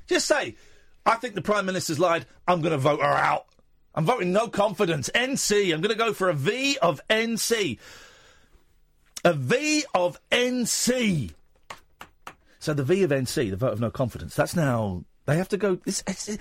Just 0.08 0.26
say, 0.26 0.56
I 1.04 1.14
think 1.16 1.34
the 1.34 1.42
Prime 1.42 1.66
Minister's 1.66 2.00
lied. 2.00 2.26
I'm 2.48 2.60
going 2.60 2.72
to 2.72 2.78
vote 2.78 3.00
her 3.00 3.06
out. 3.06 3.46
I'm 3.94 4.04
voting 4.04 4.32
no 4.32 4.48
confidence. 4.48 5.08
NC. 5.14 5.72
I'm 5.72 5.80
going 5.80 5.96
to 5.96 5.98
go 5.98 6.12
for 6.12 6.28
a 6.28 6.34
V 6.34 6.76
of 6.78 7.00
NC. 7.08 7.78
A 9.24 9.32
V 9.32 9.84
of 9.94 10.18
NC. 10.30 11.32
So 12.58 12.74
the 12.74 12.84
V 12.84 13.04
of 13.04 13.10
NC, 13.10 13.50
the 13.50 13.56
vote 13.56 13.72
of 13.72 13.80
no 13.80 13.90
confidence, 13.90 14.34
that's 14.34 14.56
now. 14.56 15.04
They 15.26 15.36
have 15.36 15.48
to 15.50 15.56
go. 15.56 15.76
This, 15.76 16.02
it's, 16.06 16.28
it, 16.28 16.40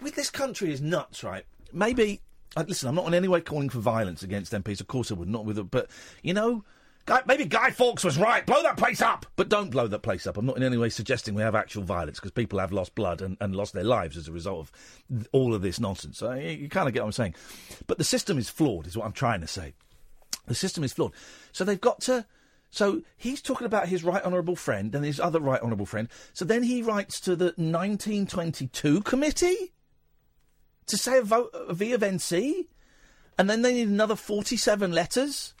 with 0.00 0.14
this 0.14 0.30
country 0.30 0.72
is 0.72 0.80
nuts, 0.80 1.22
right? 1.22 1.44
Maybe. 1.72 2.20
Listen, 2.56 2.88
I'm 2.88 2.94
not 2.94 3.06
in 3.06 3.14
any 3.14 3.28
way 3.28 3.40
calling 3.40 3.68
for 3.68 3.80
violence 3.80 4.22
against 4.22 4.52
MPs. 4.52 4.80
Of 4.80 4.86
course 4.86 5.10
I 5.10 5.14
would. 5.14 5.28
Not 5.28 5.44
with 5.44 5.58
it. 5.58 5.70
But, 5.70 5.88
you 6.22 6.34
know. 6.34 6.64
Guy, 7.06 7.20
maybe 7.26 7.44
Guy 7.44 7.70
Fawkes 7.70 8.02
was 8.02 8.16
right. 8.16 8.46
Blow 8.46 8.62
that 8.62 8.78
place 8.78 9.02
up. 9.02 9.26
But 9.36 9.50
don't 9.50 9.70
blow 9.70 9.86
that 9.86 9.98
place 9.98 10.26
up. 10.26 10.38
I'm 10.38 10.46
not 10.46 10.56
in 10.56 10.62
any 10.62 10.78
way 10.78 10.88
suggesting 10.88 11.34
we 11.34 11.42
have 11.42 11.54
actual 11.54 11.82
violence 11.82 12.18
because 12.18 12.30
people 12.30 12.58
have 12.58 12.72
lost 12.72 12.94
blood 12.94 13.20
and, 13.20 13.36
and 13.42 13.54
lost 13.54 13.74
their 13.74 13.84
lives 13.84 14.16
as 14.16 14.26
a 14.26 14.32
result 14.32 14.70
of 15.10 15.28
all 15.30 15.54
of 15.54 15.60
this 15.60 15.78
nonsense. 15.78 16.16
So 16.16 16.32
you, 16.32 16.48
you 16.48 16.68
kind 16.70 16.88
of 16.88 16.94
get 16.94 17.00
what 17.00 17.08
I'm 17.08 17.12
saying. 17.12 17.34
But 17.86 17.98
the 17.98 18.04
system 18.04 18.38
is 18.38 18.48
flawed, 18.48 18.86
is 18.86 18.96
what 18.96 19.04
I'm 19.04 19.12
trying 19.12 19.42
to 19.42 19.46
say. 19.46 19.74
The 20.46 20.54
system 20.54 20.82
is 20.82 20.94
flawed. 20.94 21.12
So 21.52 21.62
they've 21.62 21.80
got 21.80 22.00
to. 22.02 22.24
So 22.70 23.02
he's 23.18 23.42
talking 23.42 23.66
about 23.66 23.88
his 23.88 24.02
right 24.02 24.24
honourable 24.24 24.56
friend 24.56 24.94
and 24.94 25.04
his 25.04 25.20
other 25.20 25.40
right 25.40 25.60
honourable 25.60 25.86
friend. 25.86 26.08
So 26.32 26.46
then 26.46 26.62
he 26.62 26.82
writes 26.82 27.20
to 27.20 27.36
the 27.36 27.52
1922 27.56 29.02
committee 29.02 29.73
to 30.86 30.96
say 30.96 31.18
a 31.18 31.22
vote 31.22 31.50
a 31.54 31.74
V 31.74 31.92
of 31.92 32.02
NC, 32.02 32.66
and 33.38 33.48
then 33.48 33.62
they 33.62 33.74
need 33.74 33.88
another 33.88 34.16
47 34.16 34.92
letters 34.92 35.54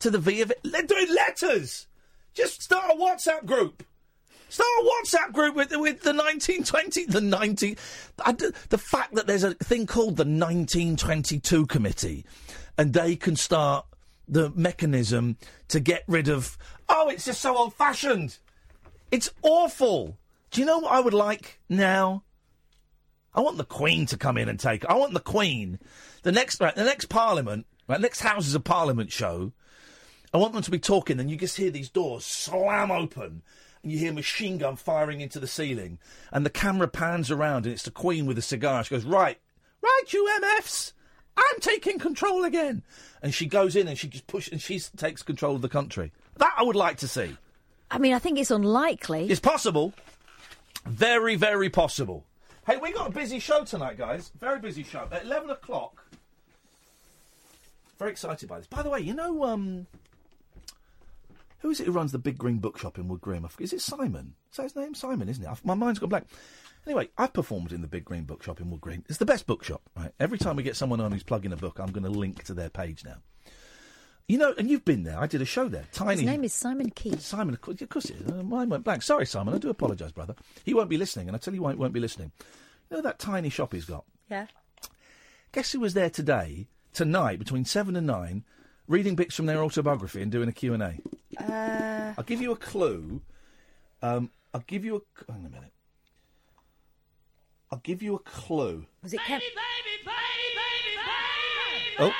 to 0.00 0.10
the 0.10 0.18
V 0.18 0.42
of. 0.42 0.50
it. 0.50 0.60
They're 0.62 0.82
doing 0.82 1.12
letters. 1.14 1.86
Just 2.34 2.62
start 2.62 2.92
a 2.92 2.96
WhatsApp 2.96 3.44
group. 3.46 3.84
Start 4.48 4.68
a 4.80 4.84
WhatsApp 4.84 5.32
group 5.32 5.54
with 5.54 5.70
with 5.70 6.02
the 6.02 6.12
1920, 6.12 7.06
the 7.06 7.20
19. 7.20 7.76
I 8.24 8.32
d 8.32 8.50
the 8.68 8.78
fact 8.78 9.14
that 9.14 9.26
there's 9.26 9.44
a 9.44 9.54
thing 9.54 9.86
called 9.86 10.16
the 10.16 10.24
1922 10.24 11.66
committee, 11.66 12.24
and 12.76 12.92
they 12.92 13.14
can 13.16 13.36
start 13.36 13.86
the 14.26 14.50
mechanism 14.50 15.36
to 15.68 15.80
get 15.80 16.04
rid 16.08 16.28
of. 16.28 16.56
Oh, 16.88 17.08
it's 17.08 17.24
just 17.24 17.40
so 17.40 17.56
old 17.56 17.74
fashioned. 17.74 18.38
It's 19.10 19.30
awful. 19.42 20.16
Do 20.50 20.60
you 20.60 20.66
know 20.66 20.78
what 20.78 20.92
I 20.92 21.00
would 21.00 21.14
like 21.14 21.60
now? 21.68 22.24
I 23.34 23.40
want 23.40 23.58
the 23.58 23.64
Queen 23.64 24.06
to 24.06 24.16
come 24.16 24.36
in 24.36 24.48
and 24.48 24.58
take. 24.58 24.84
I 24.86 24.94
want 24.94 25.14
the 25.14 25.20
Queen. 25.20 25.78
The 26.22 26.32
next, 26.32 26.60
right, 26.60 26.74
the 26.74 26.84
next 26.84 27.08
Parliament, 27.08 27.66
right, 27.88 28.00
next 28.00 28.20
Houses 28.20 28.54
of 28.54 28.64
Parliament 28.64 29.12
show. 29.12 29.52
I 30.32 30.38
want 30.38 30.52
them 30.52 30.62
to 30.62 30.70
be 30.70 30.78
talking, 30.78 31.18
and 31.18 31.30
you 31.30 31.36
just 31.36 31.56
hear 31.56 31.70
these 31.70 31.88
doors 31.88 32.24
slam 32.24 32.90
open, 32.90 33.42
and 33.82 33.92
you 33.92 33.98
hear 33.98 34.12
machine 34.12 34.58
gun 34.58 34.76
firing 34.76 35.20
into 35.20 35.40
the 35.40 35.46
ceiling, 35.46 35.98
and 36.32 36.44
the 36.44 36.50
camera 36.50 36.88
pans 36.88 37.30
around, 37.30 37.66
and 37.66 37.72
it's 37.72 37.82
the 37.82 37.90
Queen 37.90 38.26
with 38.26 38.38
a 38.38 38.42
cigar. 38.42 38.84
She 38.84 38.94
goes, 38.94 39.04
"Right, 39.04 39.38
right, 39.80 40.02
you 40.08 40.28
MFs, 40.40 40.92
I'm 41.36 41.60
taking 41.60 41.98
control 41.98 42.44
again," 42.44 42.82
and 43.22 43.34
she 43.34 43.46
goes 43.46 43.74
in 43.74 43.88
and 43.88 43.98
she 43.98 44.08
just 44.08 44.26
pushes, 44.26 44.52
and 44.52 44.62
she 44.62 44.78
takes 44.96 45.22
control 45.22 45.56
of 45.56 45.62
the 45.62 45.68
country. 45.68 46.12
That 46.36 46.54
I 46.56 46.62
would 46.62 46.76
like 46.76 46.98
to 46.98 47.08
see. 47.08 47.36
I 47.90 47.98
mean, 47.98 48.12
I 48.12 48.18
think 48.20 48.38
it's 48.38 48.52
unlikely. 48.52 49.28
It's 49.28 49.40
possible. 49.40 49.94
Very, 50.86 51.34
very 51.34 51.70
possible. 51.70 52.24
Hey, 52.70 52.76
we 52.76 52.92
got 52.92 53.08
a 53.08 53.12
busy 53.12 53.40
show 53.40 53.64
tonight, 53.64 53.98
guys. 53.98 54.30
Very 54.38 54.60
busy 54.60 54.84
show. 54.84 55.08
At 55.10 55.24
11 55.24 55.50
o'clock. 55.50 56.04
Very 57.98 58.12
excited 58.12 58.48
by 58.48 58.58
this. 58.58 58.68
By 58.68 58.82
the 58.82 58.90
way, 58.90 59.00
you 59.00 59.12
know, 59.12 59.42
um, 59.42 59.88
who 61.58 61.70
is 61.70 61.80
it 61.80 61.86
who 61.86 61.92
runs 61.92 62.12
the 62.12 62.18
big 62.20 62.38
green 62.38 62.58
bookshop 62.58 62.96
in 62.96 63.08
Wood 63.08 63.22
Green? 63.22 63.44
Is 63.58 63.72
it 63.72 63.80
Simon? 63.80 64.34
Is 64.52 64.58
that 64.58 64.62
his 64.62 64.76
name? 64.76 64.94
Simon, 64.94 65.28
isn't 65.28 65.42
it? 65.42 65.48
I've- 65.50 65.62
My 65.64 65.74
mind's 65.74 65.98
gone 65.98 66.10
blank. 66.10 66.28
Anyway, 66.86 67.08
I've 67.18 67.32
performed 67.32 67.72
in 67.72 67.80
the 67.82 67.88
big 67.88 68.04
green 68.04 68.22
bookshop 68.22 68.60
in 68.60 68.70
Wood 68.70 68.80
Green. 68.80 69.04
It's 69.08 69.18
the 69.18 69.26
best 69.26 69.48
bookshop, 69.48 69.82
right? 69.96 70.12
Every 70.20 70.38
time 70.38 70.54
we 70.54 70.62
get 70.62 70.76
someone 70.76 71.00
on 71.00 71.10
who's 71.10 71.24
plugging 71.24 71.52
a 71.52 71.56
book, 71.56 71.80
I'm 71.80 71.90
going 71.90 72.04
to 72.04 72.10
link 72.10 72.44
to 72.44 72.54
their 72.54 72.70
page 72.70 73.04
now. 73.04 73.16
You 74.30 74.38
know, 74.38 74.54
and 74.56 74.70
you've 74.70 74.84
been 74.84 75.02
there. 75.02 75.18
I 75.18 75.26
did 75.26 75.42
a 75.42 75.44
show 75.44 75.68
there. 75.68 75.86
Tiny. 75.92 76.22
His 76.22 76.22
name 76.22 76.44
is 76.44 76.54
Simon 76.54 76.90
Key. 76.90 77.16
Simon, 77.16 77.52
of 77.52 77.60
course, 77.62 77.80
it 77.80 77.90
is. 78.14 78.30
Uh, 78.30 78.44
Mine 78.44 78.68
went 78.68 78.84
blank. 78.84 79.02
Sorry, 79.02 79.26
Simon. 79.26 79.54
I 79.54 79.58
do 79.58 79.70
apologise, 79.70 80.12
brother. 80.12 80.36
He 80.64 80.72
won't 80.72 80.88
be 80.88 80.96
listening, 80.96 81.26
and 81.26 81.34
I 81.34 81.40
tell 81.40 81.52
you 81.52 81.62
why 81.62 81.72
he 81.72 81.76
won't 81.76 81.92
be 81.92 81.98
listening. 81.98 82.30
You 82.88 82.98
know 82.98 83.02
that 83.02 83.18
tiny 83.18 83.48
shop 83.48 83.72
he's 83.72 83.86
got? 83.86 84.04
Yeah. 84.30 84.46
Guess 85.50 85.72
who 85.72 85.80
was 85.80 85.94
there 85.94 86.10
today, 86.10 86.68
tonight, 86.92 87.40
between 87.40 87.64
7 87.64 87.96
and 87.96 88.06
9, 88.06 88.44
reading 88.86 89.16
bits 89.16 89.34
from 89.34 89.46
their 89.46 89.64
autobiography 89.64 90.22
and 90.22 90.30
doing 90.30 90.48
a 90.48 90.52
Q&A? 90.52 91.00
Uh, 91.42 92.14
I'll 92.16 92.22
give 92.22 92.40
you 92.40 92.52
a 92.52 92.56
clue. 92.56 93.22
Um, 94.00 94.30
I'll 94.54 94.62
give 94.64 94.84
you 94.84 94.94
a... 94.94 95.32
Hang 95.32 95.40
on 95.40 95.46
a 95.46 95.50
minute. 95.50 95.72
I'll 97.72 97.80
give 97.82 98.00
you 98.00 98.14
a 98.14 98.20
clue. 98.20 98.86
was 99.02 99.12
it 99.12 99.18
Kev? 99.22 99.40
Oh. 101.98 102.12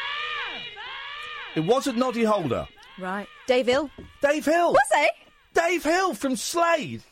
It 1.54 1.60
wasn't 1.60 1.98
Noddy 1.98 2.24
Holder. 2.24 2.66
Right. 2.98 3.26
Dave 3.46 3.66
Hill. 3.66 3.90
Dave 4.20 4.44
Hill. 4.44 4.72
Was 4.72 4.80
he? 4.96 5.08
Dave 5.54 5.82
Hill 5.84 6.14
from 6.14 6.36
Slade 6.36 7.02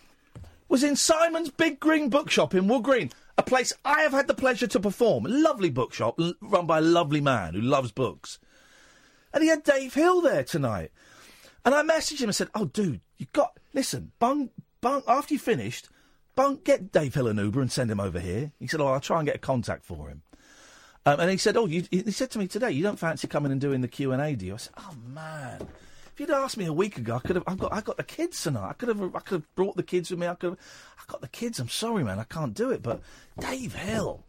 was 0.69 0.85
in 0.85 0.97
Simon's 0.97 1.51
Big 1.51 1.81
Green 1.81 2.09
Bookshop 2.11 2.55
in 2.55 2.69
Wood 2.69 2.83
Green, 2.85 3.11
a 3.39 3.43
place 3.43 3.73
I 3.85 4.03
have 4.03 4.13
had 4.13 4.27
the 4.27 4.35
pleasure 4.35 4.67
to 4.67 4.81
perform. 4.81 5.25
A 5.27 5.31
lovely 5.31 5.71
bookshop 5.71 6.21
l- 6.21 6.35
run 6.43 6.67
by 6.67 6.79
a 6.79 6.83
lovely 6.83 7.21
man 7.21 7.55
who 7.55 7.61
loves 7.63 7.91
books. 7.91 8.39
And 9.33 9.43
he 9.43 9.49
had 9.49 9.63
Dave 9.63 9.95
Hill 9.95 10.21
there 10.21 10.45
tonight. 10.45 10.91
And 11.65 11.75
I 11.75 11.83
messaged 11.83 12.21
him 12.21 12.29
and 12.29 12.37
said, 12.37 12.49
Oh, 12.55 12.67
dude, 12.67 13.01
you 13.17 13.27
got. 13.33 13.59
Listen, 13.75 14.13
bung, 14.19 14.51
bung, 14.81 15.03
after 15.09 15.35
you 15.35 15.41
finished, 15.41 15.89
bung, 16.35 16.61
get 16.65 16.93
Dave 16.93 17.15
Hill 17.15 17.29
an 17.29 17.39
Uber 17.39 17.61
and 17.61 17.73
send 17.73 17.91
him 17.91 18.01
over 18.01 18.21
here. 18.21 18.53
He 18.59 18.67
said, 18.67 18.81
Oh, 18.81 18.89
I'll 18.89 19.01
try 19.01 19.19
and 19.19 19.27
get 19.27 19.37
a 19.37 19.41
contact 19.41 19.85
for 19.85 20.09
him. 20.09 20.23
Um, 21.07 21.21
and 21.21 21.31
he 21.31 21.37
said, 21.37 21.57
"Oh, 21.57 21.67
you, 21.67 21.85
he 21.91 22.11
said 22.11 22.31
to 22.33 22.39
me 22.39 22.47
today, 22.47 22.71
you 22.71 22.83
don't 22.83 22.99
fancy 22.99 23.29
coming 23.29 23.53
and 23.53 23.61
doing 23.61 23.81
the 23.81 23.89
Q 23.89 24.13
and 24.13 24.23
A, 24.23 24.35
do 24.35 24.47
you?" 24.47 24.55
I 24.55 24.59
said, 24.59 24.75
"Oh 24.79 24.95
man, 25.07 25.67
if 26.19 26.21
you'd 26.21 26.31
asked 26.31 26.57
me 26.57 26.67
a 26.67 26.73
week 26.73 26.99
ago, 26.99 27.15
I 27.15 27.21
could 27.21 27.37
have. 27.37 27.45
I've 27.47 27.59
got. 27.59 27.73
I 27.73 27.81
got 27.81 27.97
the 27.97 28.03
kids 28.03 28.43
tonight. 28.43 28.69
I 28.69 28.73
could 28.73 28.89
have. 28.89 29.01
I 29.15 29.21
could 29.21 29.37
have 29.37 29.55
brought 29.55 29.77
the 29.77 29.85
kids 29.85 30.11
with 30.11 30.19
me. 30.19 30.27
I 30.27 30.35
could 30.35 30.51
have. 30.51 30.59
I 30.99 31.03
got 31.07 31.21
the 31.21 31.29
kids. 31.29 31.61
I'm 31.61 31.69
sorry, 31.69 32.03
man, 32.03 32.19
I 32.19 32.25
can't 32.25 32.55
do 32.55 32.71
it. 32.71 32.83
But 32.83 33.01
Dave 33.39 33.75
Hill 33.75 34.25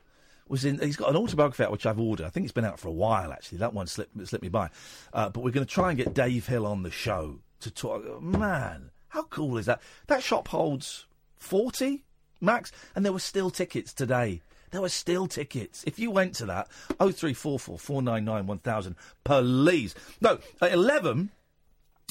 was 0.48 0.66
in. 0.66 0.78
He's 0.80 0.96
got 0.96 1.10
an 1.10 1.16
autobiography 1.16 1.64
out 1.64 1.72
which 1.72 1.88
I've 1.88 2.00
ordered. 2.00 2.28
I 2.28 2.30
think 2.30 2.44
it's 2.44 2.54
been 2.54 2.64
out 2.64 2.80
for 2.80 2.90
a 2.90 2.92
while 2.92 3.34
actually. 3.34 3.58
That 3.58 3.74
one 3.74 3.88
slipped 3.88 4.16
slipped 4.28 4.44
me 4.44 4.50
by. 4.50 4.70
Uh, 5.12 5.30
but 5.30 5.44
we're 5.44 5.52
going 5.52 5.66
to 5.66 5.74
try 5.74 5.90
and 5.90 5.98
get 5.98 6.14
Dave 6.14 6.46
Hill 6.46 6.68
on 6.68 6.84
the 6.84 6.92
show 6.92 7.40
to 7.62 7.72
talk. 7.72 8.22
Man, 8.22 8.92
how 9.08 9.24
cool 9.24 9.58
is 9.58 9.66
that? 9.66 9.82
That 10.08 10.22
shop 10.22 10.50
holds 10.50 11.08
40 11.38 12.04
max, 12.42 12.72
and 12.96 13.04
there 13.04 13.14
were 13.14 13.20
still 13.20 13.50
tickets 13.50 13.94
today. 13.94 14.42
There 14.72 14.82
were 14.82 14.90
still 14.90 15.28
tickets. 15.28 15.84
If 15.86 16.00
you 16.00 16.12
went 16.12 16.36
to 16.36 16.46
that, 16.48 16.70
0344 17.00 17.78
499 17.78 18.48
1000, 18.48 18.96
please. 19.24 19.96
No, 20.22 20.40
at 20.62 20.72
11, 20.72 21.32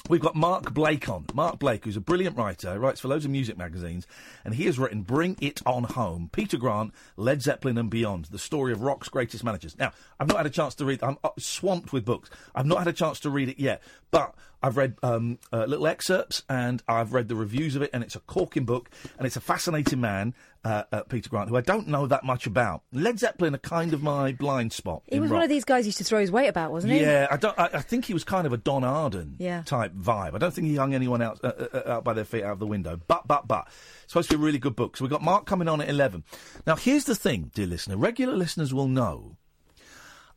We've 0.09 0.21
got 0.21 0.35
Mark 0.35 0.73
Blake 0.73 1.09
on. 1.09 1.27
Mark 1.35 1.59
Blake, 1.59 1.85
who's 1.85 1.97
a 1.97 2.00
brilliant 2.00 2.37
writer, 2.37 2.79
writes 2.79 3.00
for 3.00 3.09
loads 3.09 3.27
of 3.27 3.31
music 3.31 3.59
magazines, 3.59 4.07
and 4.43 4.55
he 4.55 4.65
has 4.65 4.79
written 4.79 5.03
Bring 5.03 5.37
It 5.41 5.61
On 5.67 5.85
Home, 5.85 6.31
Peter 6.33 6.57
Grant, 6.57 6.95
Led 7.17 7.43
Zeppelin 7.43 7.77
and 7.77 7.91
Beyond, 7.91 8.27
the 8.27 8.38
story 8.38 8.73
of 8.73 8.81
rock's 8.81 9.11
greatest 9.11 9.45
managers. 9.45 9.77
Now, 9.77 9.93
I've 10.19 10.29
not 10.29 10.38
had 10.38 10.47
a 10.47 10.50
chance 10.50 10.75
to 10.77 10.87
read, 10.87 11.03
I'm 11.03 11.19
uh, 11.23 11.31
swamped 11.38 11.93
with 11.93 12.07
books. 12.07 12.31
I've 12.55 12.65
not 12.65 12.79
had 12.79 12.88
a 12.88 12.93
chance 12.93 13.21
to 13.21 13.31
read 13.31 13.50
it 13.50 13.59
yet, 13.59 13.83
but 14.11 14.35
I've 14.62 14.77
read 14.77 14.97
um, 15.03 15.38
uh, 15.53 15.65
little 15.67 15.87
excerpts 15.87 16.43
and 16.49 16.83
I've 16.88 17.12
read 17.12 17.29
the 17.29 17.37
reviews 17.37 17.77
of 17.77 17.83
it, 17.83 17.91
and 17.93 18.03
it's 18.03 18.17
a 18.17 18.21
corking 18.21 18.65
book, 18.65 18.91
and 19.17 19.27
it's 19.27 19.37
a 19.37 19.41
fascinating 19.41 20.00
man, 20.00 20.35
uh, 20.65 20.83
uh, 20.91 21.03
Peter 21.05 21.31
Grant, 21.31 21.49
who 21.49 21.57
I 21.57 21.61
don't 21.61 21.87
know 21.87 22.07
that 22.09 22.25
much 22.25 22.47
about. 22.47 22.83
Led 22.93 23.19
Zeppelin 23.21 23.55
are 23.55 23.59
kind 23.59 23.95
of 23.95 24.03
my 24.03 24.33
blind 24.33 24.73
spot. 24.73 25.03
He 25.07 25.21
was 25.21 25.31
rock. 25.31 25.37
one 25.37 25.43
of 25.45 25.49
these 25.49 25.65
guys 25.65 25.85
who 25.85 25.88
used 25.88 25.99
to 25.99 26.05
throw 26.05 26.19
his 26.21 26.33
weight 26.33 26.49
about, 26.49 26.73
wasn't 26.73 26.93
he? 26.95 27.00
Yeah, 27.00 27.29
I 27.31 27.37
don't. 27.37 27.57
I, 27.59 27.71
I 27.75 27.81
think 27.83 28.05
he 28.07 28.15
was 28.15 28.25
kind 28.25 28.47
of 28.47 28.53
a 28.53 28.57
Don 28.57 28.83
Arden 28.83 29.37
Yeah. 29.38 29.62
type 29.62 29.93
vibe. 29.95 30.35
I 30.35 30.38
don't 30.38 30.53
think 30.53 30.67
he 30.67 30.75
hung 30.75 30.93
anyone 30.93 31.23
out 31.23 31.38
uh, 31.45 31.49
uh, 31.73 31.83
out 31.87 32.05
by 32.05 32.12
their 32.12 32.25
feet 32.25 32.43
out 32.43 32.53
of 32.53 32.59
the 32.59 32.67
window. 32.67 32.99
But 33.07 33.29
but 33.29 33.47
but, 33.47 33.69
it's 34.03 34.12
supposed 34.12 34.31
to 34.31 34.37
be 34.38 34.43
a 34.43 34.45
really 34.45 34.59
good 34.59 34.75
book. 34.75 34.97
So 34.97 35.05
we've 35.05 35.11
got 35.11 35.23
Mark 35.23 35.47
coming 35.47 35.69
on 35.69 35.81
at 35.81 35.88
eleven. 35.88 36.25
Now 36.67 36.75
here's 36.75 37.05
the 37.05 37.15
thing, 37.15 37.53
dear 37.55 37.67
listener. 37.67 37.97
Regular 37.97 38.35
listeners 38.35 38.75
will 38.75 38.88
know. 38.88 39.37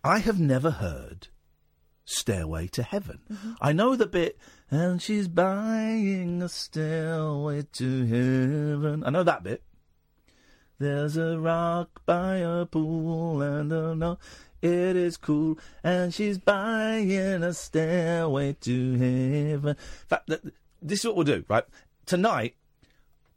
I 0.03 0.19
have 0.19 0.39
never 0.39 0.69
heard 0.71 1.27
Stairway 2.05 2.67
to 2.67 2.83
Heaven. 2.83 3.19
Mm-hmm. 3.31 3.53
I 3.61 3.73
know 3.73 3.95
the 3.95 4.07
bit, 4.07 4.37
and 4.69 5.01
she's 5.01 5.27
buying 5.27 6.41
a 6.41 6.49
stairway 6.49 7.63
to 7.73 8.05
heaven. 8.05 9.03
I 9.05 9.09
know 9.09 9.23
that 9.23 9.43
bit. 9.43 9.63
There's 10.79 11.15
a 11.15 11.37
rock 11.39 12.01
by 12.05 12.37
a 12.37 12.65
pool, 12.65 13.41
and 13.41 13.71
I 13.71 13.93
know 13.93 14.17
it 14.61 14.95
is 14.95 15.17
cool, 15.17 15.59
and 15.83 16.13
she's 16.13 16.37
buying 16.37 17.43
a 17.43 17.53
stairway 17.53 18.53
to 18.61 18.91
heaven. 18.93 19.69
In 19.69 20.07
fact, 20.07 20.29
this 20.81 20.99
is 20.99 21.05
what 21.05 21.15
we'll 21.15 21.25
do, 21.25 21.45
right? 21.47 21.65
Tonight, 22.05 22.55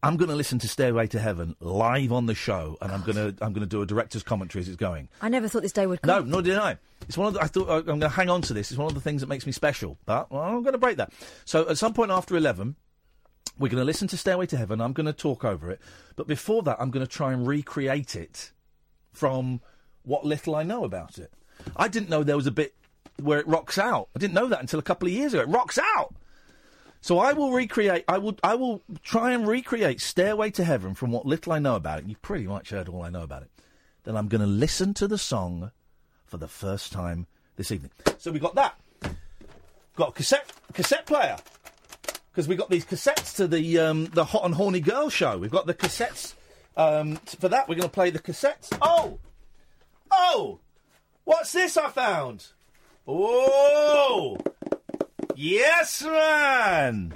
I'm 0.05 0.19
going 0.19 0.29
to 0.29 0.37
listen 0.37 0.59
to 0.59 0.69
Stairway 0.69 1.07
to 1.09 1.19
Heaven 1.19 1.57
live 1.61 2.13
on 2.13 2.27
the 2.27 2.35
show, 2.35 2.77
and 2.83 2.93
I'm 2.93 3.01
going 3.03 3.17
to 3.17 3.45
I'm 3.45 3.55
going 3.55 3.61
to 3.61 3.67
do 3.67 3.81
a 3.81 3.87
director's 3.87 4.23
commentary 4.23 4.61
as 4.61 4.69
it's 4.69 4.77
going. 4.77 5.09
I 5.23 5.31
never 5.31 5.49
thought 5.49 5.63
this 5.63 5.73
day 5.73 5.87
would 5.87 6.03
come. 6.03 6.09
No, 6.29 6.33
nor 6.33 6.43
did 6.43 6.59
I. 6.59 6.77
It's 7.09 7.17
one 7.17 7.29
of 7.29 7.35
the, 7.35 7.43
I 7.43 7.47
thought 7.47 7.69
uh, 7.69 7.79
I'm 7.79 7.85
going 7.85 8.01
to 8.01 8.09
hang 8.11 8.29
on 8.29 8.43
to 8.43 8.53
this. 8.53 8.71
It's 8.71 8.79
one 8.79 8.89
of 8.89 8.95
the 8.95 9.01
things 9.01 9.23
that 9.23 9.29
makes 9.29 9.47
me 9.47 9.53
special. 9.53 9.97
But 10.05 10.31
well, 10.31 10.43
I'm 10.43 10.63
going 10.63 10.73
to 10.73 10.79
break 10.79 10.99
that. 10.99 11.13
So 11.47 11.69
at 11.69 11.79
some 11.79 11.95
point 11.95 12.11
after 12.11 12.37
eleven, 12.37 12.77
we're 13.59 13.69
going 13.69 13.81
to 13.81 13.85
listen 13.85 14.07
to 14.09 14.17
Stairway 14.19 14.47
to 14.47 14.59
Heaven. 14.59 14.81
I'm 14.81 14.93
going 14.93 15.07
to 15.07 15.13
talk 15.15 15.43
over 15.43 15.71
it. 15.71 15.81
But 16.17 16.27
before 16.27 16.63
that, 16.65 16.77
I'm 16.79 16.91
going 16.91 17.05
to 17.05 17.11
try 17.11 17.33
and 17.33 17.47
recreate 17.47 18.15
it 18.15 18.53
from 19.13 19.63
what 20.03 20.27
little 20.27 20.55
I 20.55 20.65
know 20.65 20.85
about 20.85 21.17
it. 21.19 21.33
I 21.77 21.89
didn't 21.89 22.11
know 22.11 22.23
there 22.23 22.37
was 22.37 22.47
a 22.47 22.53
bit 22.53 22.75
where 23.23 23.39
it 23.39 23.47
rocks 23.47 23.79
out. 23.79 24.09
I 24.15 24.19
didn't 24.19 24.35
know 24.35 24.49
that 24.49 24.61
until 24.61 24.79
a 24.79 24.83
couple 24.83 25.09
of 25.09 25.15
years 25.15 25.33
ago. 25.33 25.43
It 25.43 25.49
rocks 25.49 25.79
out. 25.79 26.15
So 27.05 27.19
I 27.19 27.35
will 27.35 27.53
recreate. 27.53 28.03
I 28.09 28.17
will. 28.17 28.39
I 28.43 28.55
will 28.55 28.83
try 29.03 29.33
and 29.33 29.47
recreate 29.47 30.01
Stairway 30.01 30.51
to 30.53 30.65
Heaven 30.65 30.95
from 30.95 31.11
what 31.11 31.27
little 31.27 31.53
I 31.53 31.59
know 31.59 31.77
about 31.77 31.99
it. 31.99 32.07
You've 32.07 32.23
pretty 32.23 32.47
much 32.47 32.71
heard 32.71 32.89
all 32.89 33.03
I 33.03 33.11
know 33.11 33.21
about 33.21 33.43
it. 33.43 33.51
Then 34.05 34.17
I'm 34.17 34.27
going 34.27 34.41
to 34.41 34.47
listen 34.47 34.95
to 34.95 35.07
the 35.07 35.19
song 35.19 35.71
for 36.25 36.39
the 36.39 36.49
first 36.49 36.93
time 36.93 37.27
this 37.57 37.71
evening. 37.71 37.91
So 38.17 38.33
we 38.33 38.39
got 38.39 38.55
that. 38.55 38.81
Got 39.97 40.09
a 40.09 40.13
cassette 40.13 40.51
cassette 40.73 41.05
player 41.05 41.37
because 42.33 42.49
we 42.49 42.57
got 42.57 42.71
these 42.71 42.87
cassettes 42.87 43.37
to 43.37 43.49
the 43.49 43.81
um, 43.81 44.07
the 44.07 44.25
Hot 44.25 44.47
and 44.47 44.55
Horny 44.55 44.81
Girl 44.81 45.11
show. 45.11 45.37
We've 45.37 45.51
got 45.51 45.67
the 45.67 45.75
cassettes 45.75 46.33
um, 46.75 47.17
for 47.17 47.51
that. 47.51 47.69
We're 47.69 47.75
going 47.75 47.91
to 47.91 47.95
play 47.95 48.09
the 48.09 48.19
cassettes. 48.19 48.75
Oh, 48.81 49.19
oh, 50.11 50.59
what's 51.25 51.53
this 51.53 51.77
I 51.77 51.91
found? 51.91 52.47
Whoa, 53.05 54.39
yes, 55.37 56.03
man. 56.03 57.15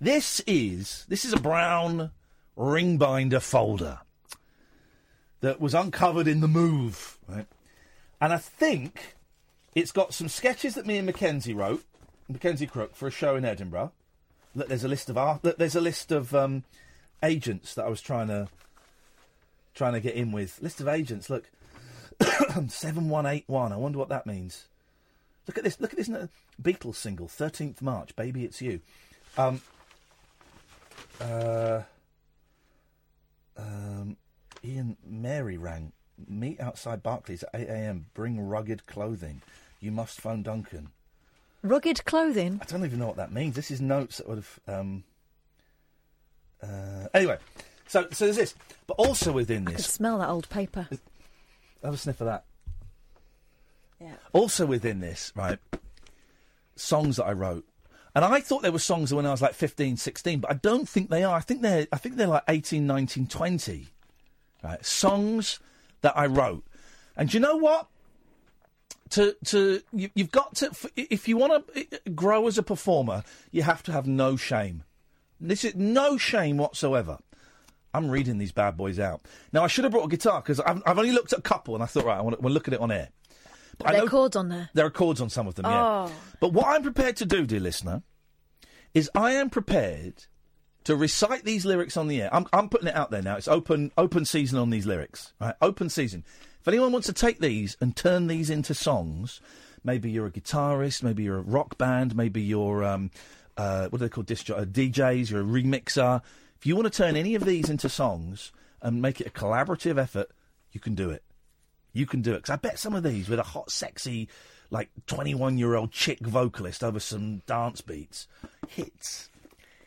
This 0.00 0.40
is 0.46 1.06
this 1.08 1.24
is 1.24 1.32
a 1.32 1.40
brown 1.40 2.10
ring 2.54 2.98
binder 2.98 3.40
folder 3.40 4.00
that 5.40 5.60
was 5.60 5.74
uncovered 5.74 6.28
in 6.28 6.40
the 6.40 6.48
move, 6.48 7.18
right? 7.28 7.46
And 8.20 8.32
I 8.32 8.38
think 8.38 9.16
it's 9.74 9.92
got 9.92 10.14
some 10.14 10.28
sketches 10.28 10.74
that 10.74 10.86
me 10.86 10.96
and 10.96 11.06
Mackenzie 11.06 11.54
wrote, 11.54 11.84
Mackenzie 12.28 12.66
Crook, 12.66 12.96
for 12.96 13.06
a 13.06 13.10
show 13.10 13.36
in 13.36 13.44
Edinburgh. 13.44 13.92
Look, 14.54 14.68
there's 14.68 14.84
a 14.84 14.88
list 14.88 15.10
of 15.10 15.18
art. 15.18 15.42
There's 15.42 15.76
a 15.76 15.80
list 15.80 16.10
of 16.12 16.34
um, 16.34 16.64
agents 17.22 17.74
that 17.74 17.84
I 17.84 17.88
was 17.88 18.00
trying 18.00 18.28
to 18.28 18.48
trying 19.74 19.92
to 19.92 20.00
get 20.00 20.14
in 20.14 20.32
with. 20.32 20.60
List 20.62 20.80
of 20.80 20.88
agents. 20.88 21.28
Look, 21.28 21.50
seven 22.68 23.10
one 23.10 23.26
eight 23.26 23.44
one. 23.46 23.72
I 23.72 23.76
wonder 23.76 23.98
what 23.98 24.08
that 24.08 24.26
means. 24.26 24.66
Look 25.46 25.58
at 25.58 25.64
this. 25.64 25.80
Look 25.80 25.92
at 25.92 25.96
this 25.96 26.10
Beatles 26.60 26.96
single, 26.96 27.28
thirteenth 27.28 27.80
March. 27.80 28.14
Baby, 28.16 28.44
it's 28.44 28.60
you. 28.60 28.80
Um, 29.38 29.60
uh, 31.20 31.82
um, 33.56 34.16
Iain 34.64 34.96
Mary 35.04 35.56
rang. 35.56 35.92
Meet 36.28 36.60
outside 36.60 37.02
Barclays 37.02 37.42
at 37.42 37.60
8 37.60 37.68
a.m. 37.68 38.06
Bring 38.14 38.40
rugged 38.40 38.86
clothing. 38.86 39.42
You 39.80 39.92
must 39.92 40.18
phone 40.18 40.42
Duncan. 40.42 40.88
Rugged 41.62 42.06
clothing. 42.06 42.58
I 42.62 42.64
don't 42.64 42.84
even 42.86 42.98
know 42.98 43.06
what 43.06 43.16
that 43.16 43.32
means. 43.32 43.54
This 43.54 43.70
is 43.70 43.82
notes 43.82 44.16
that 44.16 44.28
would 44.28 44.38
have. 44.38 44.60
Um, 44.66 45.04
uh, 46.62 47.08
anyway, 47.12 47.36
so 47.86 48.06
so 48.12 48.24
there's 48.24 48.36
this, 48.36 48.54
but 48.86 48.94
also 48.94 49.30
within 49.30 49.66
this 49.66 49.80
I 49.80 49.82
smell 49.82 50.18
that 50.18 50.28
old 50.30 50.48
paper. 50.48 50.88
have 51.82 51.94
a 51.94 51.96
sniff 51.98 52.20
of 52.22 52.28
that. 52.28 52.44
Yeah. 54.00 54.14
Also 54.32 54.66
within 54.66 55.00
this, 55.00 55.32
right, 55.34 55.58
songs 56.74 57.16
that 57.16 57.24
I 57.24 57.32
wrote. 57.32 57.66
And 58.14 58.24
I 58.24 58.40
thought 58.40 58.62
they 58.62 58.70
were 58.70 58.78
songs 58.78 59.12
when 59.12 59.26
I 59.26 59.30
was 59.30 59.42
like 59.42 59.52
15, 59.52 59.98
16, 59.98 60.40
but 60.40 60.50
I 60.50 60.54
don't 60.54 60.88
think 60.88 61.10
they 61.10 61.22
are. 61.22 61.36
I 61.36 61.40
think 61.40 61.60
they're 61.60 61.86
I 61.92 61.98
think 61.98 62.16
they're 62.16 62.26
like 62.26 62.44
18, 62.48 62.86
19, 62.86 63.26
20. 63.26 63.88
Right? 64.64 64.84
Songs 64.84 65.60
that 66.00 66.16
I 66.16 66.26
wrote. 66.26 66.64
And 67.16 67.28
do 67.28 67.36
you 67.36 67.40
know 67.40 67.56
what? 67.56 67.88
To 69.10 69.36
to 69.46 69.82
you, 69.92 70.10
you've 70.14 70.32
got 70.32 70.54
to 70.56 70.70
if 70.96 71.28
you 71.28 71.36
want 71.36 71.66
to 71.74 72.10
grow 72.14 72.46
as 72.46 72.56
a 72.56 72.62
performer, 72.62 73.22
you 73.52 73.62
have 73.62 73.82
to 73.84 73.92
have 73.92 74.06
no 74.06 74.36
shame. 74.36 74.82
This 75.38 75.64
is 75.64 75.74
no 75.74 76.16
shame 76.16 76.56
whatsoever. 76.56 77.18
I'm 77.92 78.10
reading 78.10 78.38
these 78.38 78.52
bad 78.52 78.76
boys 78.76 78.98
out. 78.98 79.26
Now 79.52 79.62
I 79.62 79.66
should 79.66 79.84
have 79.84 79.92
brought 79.92 80.06
a 80.06 80.08
guitar 80.08 80.40
because 80.40 80.58
I've, 80.60 80.82
I've 80.86 80.98
only 80.98 81.12
looked 81.12 81.32
at 81.34 81.38
a 81.38 81.42
couple 81.42 81.74
and 81.74 81.82
I 81.82 81.86
thought 81.86 82.06
right, 82.06 82.18
I 82.18 82.22
want 82.22 82.36
to 82.36 82.42
we'll 82.42 82.52
look 82.52 82.66
at 82.66 82.74
it 82.74 82.80
on 82.80 82.90
air. 82.90 83.10
But 83.78 83.88
Are 83.88 83.92
there 83.92 84.02
know- 84.02 84.08
chords 84.08 84.36
on 84.36 84.48
there? 84.48 84.70
there 84.74 84.86
are 84.86 84.90
chords 84.90 85.20
on 85.20 85.28
some 85.30 85.46
of 85.46 85.54
them, 85.54 85.66
yeah. 85.66 86.06
Oh. 86.08 86.12
But 86.40 86.52
what 86.52 86.66
I'm 86.66 86.82
prepared 86.82 87.16
to 87.16 87.26
do, 87.26 87.46
dear 87.46 87.60
listener, 87.60 88.02
is 88.94 89.10
I 89.14 89.32
am 89.32 89.50
prepared 89.50 90.24
to 90.84 90.96
recite 90.96 91.44
these 91.44 91.66
lyrics 91.66 91.96
on 91.96 92.08
the 92.08 92.22
air. 92.22 92.30
I'm, 92.32 92.46
I'm 92.52 92.68
putting 92.68 92.88
it 92.88 92.94
out 92.94 93.10
there 93.10 93.22
now. 93.22 93.36
It's 93.36 93.48
open 93.48 93.90
open 93.98 94.24
season 94.24 94.58
on 94.58 94.70
these 94.70 94.86
lyrics. 94.86 95.32
Right? 95.40 95.54
Open 95.60 95.88
season. 95.90 96.24
If 96.60 96.68
anyone 96.68 96.92
wants 96.92 97.06
to 97.08 97.12
take 97.12 97.40
these 97.40 97.76
and 97.80 97.94
turn 97.94 98.28
these 98.28 98.50
into 98.50 98.72
songs, 98.74 99.40
maybe 99.84 100.10
you're 100.10 100.26
a 100.26 100.30
guitarist, 100.32 101.02
maybe 101.02 101.24
you're 101.24 101.38
a 101.38 101.42
rock 101.42 101.76
band, 101.76 102.16
maybe 102.16 102.40
you're 102.40 102.84
um, 102.84 103.10
uh, 103.56 103.88
what 103.88 103.98
do 103.98 104.04
they 104.04 104.08
call 104.08 104.22
disc 104.24 104.48
uh, 104.50 104.64
DJs? 104.64 105.30
You're 105.30 105.40
a 105.40 105.44
remixer. 105.44 106.22
If 106.56 106.66
you 106.66 106.74
want 106.76 106.90
to 106.90 106.96
turn 106.96 107.16
any 107.16 107.34
of 107.34 107.44
these 107.44 107.68
into 107.68 107.88
songs 107.88 108.52
and 108.80 109.02
make 109.02 109.20
it 109.20 109.26
a 109.26 109.30
collaborative 109.30 109.98
effort, 109.98 110.30
you 110.72 110.80
can 110.80 110.94
do 110.94 111.10
it. 111.10 111.22
You 111.96 112.06
can 112.06 112.20
do 112.20 112.32
it. 112.32 112.38
Because 112.38 112.50
I 112.50 112.56
bet 112.56 112.78
some 112.78 112.94
of 112.94 113.02
these 113.02 113.28
with 113.28 113.38
a 113.38 113.44
hot, 113.44 113.70
sexy, 113.70 114.28
like 114.70 114.90
21 115.06 115.58
year 115.58 115.74
old 115.74 115.92
chick 115.92 116.20
vocalist 116.20 116.84
over 116.84 117.00
some 117.00 117.38
dance 117.46 117.80
beats. 117.80 118.28
Hits. 118.68 119.30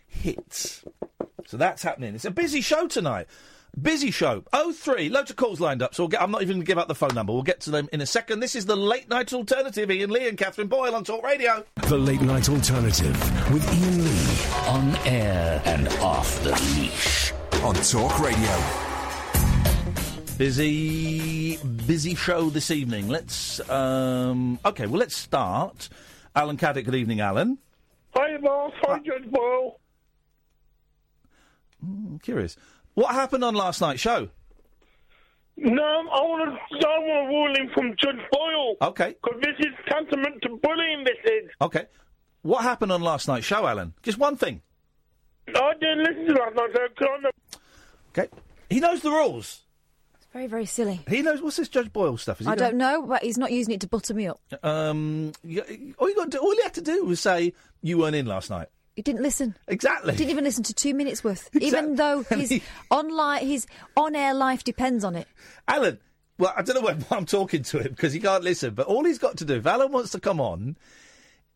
Hits. 0.07 0.83
So 1.45 1.57
that's 1.57 1.83
happening. 1.83 2.15
It's 2.15 2.25
a 2.25 2.31
busy 2.31 2.61
show 2.61 2.87
tonight. 2.87 3.27
Busy 3.79 4.09
show. 4.09 4.43
Oh 4.51 4.73
three, 4.73 5.09
loads 5.09 5.29
of 5.29 5.35
calls 5.35 5.59
lined 5.59 5.83
up. 5.83 5.93
So 5.93 6.03
we'll 6.03 6.09
get, 6.09 6.21
I'm 6.21 6.31
not 6.31 6.41
even 6.41 6.55
going 6.55 6.61
to 6.61 6.67
give 6.67 6.79
out 6.79 6.87
the 6.87 6.95
phone 6.95 7.13
number. 7.13 7.31
We'll 7.31 7.43
get 7.43 7.61
to 7.61 7.71
them 7.71 7.87
in 7.93 8.01
a 8.01 8.05
second. 8.05 8.39
This 8.39 8.55
is 8.55 8.65
the 8.65 8.75
late 8.75 9.07
night 9.09 9.31
alternative. 9.31 9.89
Iain 9.91 10.09
Lee 10.09 10.27
and 10.27 10.37
Catherine 10.37 10.67
Boyle 10.67 10.95
on 10.95 11.03
Talk 11.03 11.23
Radio. 11.23 11.63
The 11.87 11.97
Late 11.97 12.21
Night 12.21 12.49
Alternative 12.49 13.51
with 13.53 13.67
Iain 13.69 14.03
Lee. 14.03 14.69
On 14.69 14.95
air 15.07 15.61
and 15.65 15.87
off 15.99 16.43
the 16.43 16.51
leash. 16.75 17.31
On 17.63 17.75
Talk 17.75 18.19
Radio. 18.19 18.89
Busy, 20.39 21.38
busy 21.57 22.15
show 22.15 22.49
this 22.49 22.71
evening. 22.71 23.07
Let's. 23.09 23.59
um 23.69 24.59
Okay, 24.65 24.87
well 24.87 24.99
let's 24.99 25.15
start. 25.15 25.89
Alan 26.35 26.57
Caddick. 26.57 26.85
Good 26.85 26.95
evening, 26.95 27.19
Alan. 27.21 27.57
Hi, 28.15 28.37
boss. 28.37 28.73
Hi, 28.83 28.99
Judge 28.99 29.29
Boyle. 29.31 29.79
I'm 31.81 32.19
curious. 32.19 32.57
What 32.93 33.13
happened 33.13 33.43
on 33.43 33.55
last 33.55 33.81
night's 33.81 34.01
show? 34.01 34.29
No, 35.57 35.83
I 35.83 36.21
want 36.21 36.57
to. 36.71 36.87
I 36.87 36.99
want 36.99 37.25
a 37.25 37.27
ruling 37.29 37.69
from 37.73 37.95
Judge 37.97 38.21
Boyle. 38.31 38.75
Okay. 38.81 39.15
Because 39.21 39.41
this 39.41 39.55
is 39.59 39.73
tantamount 39.89 40.41
to 40.43 40.59
bullying. 40.61 41.03
This 41.03 41.17
is. 41.25 41.49
Okay. 41.61 41.85
What 42.41 42.63
happened 42.63 42.91
on 42.91 43.01
last 43.01 43.27
night's 43.27 43.45
show, 43.45 43.67
Alan? 43.67 43.93
Just 44.01 44.17
one 44.17 44.37
thing. 44.37 44.61
I 45.49 45.73
didn't 45.79 45.99
listen 46.03 46.27
to 46.27 46.41
last 46.41 46.55
night's 46.55 46.73
show 46.73 46.87
'cause 46.97 47.07
I 47.17 47.21
know- 47.21 47.29
Okay. 48.11 48.27
He 48.69 48.79
knows 48.79 49.01
the 49.01 49.11
rules. 49.11 49.63
Very, 50.31 50.45
very 50.47 50.65
silly. 50.65 51.01
He 51.07 51.21
knows 51.23 51.41
what's 51.41 51.57
this 51.57 51.69
Judge 51.69 51.91
Boyle 51.91 52.17
stuff. 52.17 52.39
Is 52.39 52.45
he 52.47 52.53
I 52.53 52.55
don't 52.55 52.75
know, 52.75 53.01
but 53.01 53.23
he's 53.23 53.37
not 53.37 53.51
using 53.51 53.73
it 53.73 53.81
to 53.81 53.87
butter 53.87 54.13
me 54.13 54.27
up. 54.27 54.39
Um, 54.63 55.31
all 55.43 56.09
you 56.09 56.15
got 56.15 56.25
to 56.25 56.29
do, 56.29 56.37
all 56.37 56.53
you 56.53 56.61
had 56.63 56.75
to 56.75 56.81
do 56.81 57.03
was 57.05 57.19
say 57.19 57.53
you 57.81 57.97
weren't 57.97 58.15
in 58.15 58.27
last 58.27 58.49
night. 58.51 58.67
He 58.95 59.01
didn't 59.01 59.21
listen. 59.23 59.55
Exactly. 59.67 60.13
Didn't 60.15 60.29
even 60.29 60.43
listen 60.43 60.63
to 60.63 60.73
two 60.73 60.93
minutes 60.93 61.23
worth, 61.23 61.49
even 61.59 61.95
though 61.95 62.23
his 62.23 62.61
online, 62.91 63.47
his 63.47 63.65
on-air 63.97 64.33
life 64.33 64.63
depends 64.63 65.03
on 65.03 65.15
it. 65.15 65.27
Alan, 65.67 65.99
well, 66.37 66.53
I 66.55 66.61
don't 66.61 66.75
know 66.75 66.85
when 66.85 67.05
I'm 67.09 67.25
talking 67.25 67.63
to 67.63 67.79
him 67.79 67.89
because 67.89 68.13
he 68.13 68.19
can't 68.19 68.43
listen, 68.43 68.73
but 68.75 68.87
all 68.87 69.05
he's 69.05 69.17
got 69.17 69.37
to 69.37 69.45
do, 69.45 69.55
if 69.55 69.65
Alan 69.65 69.91
wants 69.91 70.11
to 70.11 70.19
come 70.19 70.39
on 70.39 70.77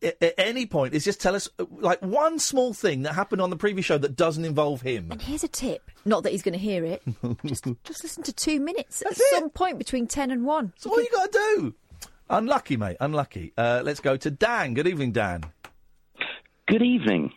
at, 0.03 0.21
at 0.21 0.33
any 0.37 0.65
point, 0.65 0.93
is 0.93 1.03
just 1.03 1.21
tell 1.21 1.35
us, 1.35 1.49
uh, 1.59 1.65
like, 1.69 2.01
one 2.01 2.39
small 2.39 2.73
thing 2.73 3.03
that 3.03 3.13
happened 3.13 3.41
on 3.41 3.49
the 3.49 3.55
previous 3.55 3.85
show 3.85 3.97
that 3.97 4.15
doesn't 4.15 4.45
involve 4.45 4.81
him. 4.81 5.11
And 5.11 5.21
here's 5.21 5.43
a 5.43 5.47
tip: 5.47 5.89
not 6.05 6.23
that 6.23 6.31
he's 6.31 6.41
going 6.41 6.53
to 6.53 6.59
hear 6.59 6.83
it. 6.85 7.01
just, 7.45 7.65
just 7.83 8.03
listen 8.03 8.23
to 8.23 8.33
two 8.33 8.59
minutes 8.59 9.01
at 9.05 9.11
it. 9.13 9.17
some 9.31 9.49
point 9.49 9.77
between 9.77 10.07
ten 10.07 10.31
and 10.31 10.45
one. 10.45 10.67
That's 10.75 10.85
all 10.85 11.01
you 11.01 11.09
got 11.11 11.31
to 11.31 11.55
do. 11.57 11.75
Unlucky, 12.29 12.77
mate, 12.77 12.97
unlucky. 12.99 13.53
Uh, 13.57 13.81
let's 13.83 13.99
go 13.99 14.17
to 14.17 14.31
Dan. 14.31 14.73
Good 14.73 14.87
evening, 14.87 15.11
Dan. 15.11 15.43
Good 16.67 16.81
evening. 16.81 17.31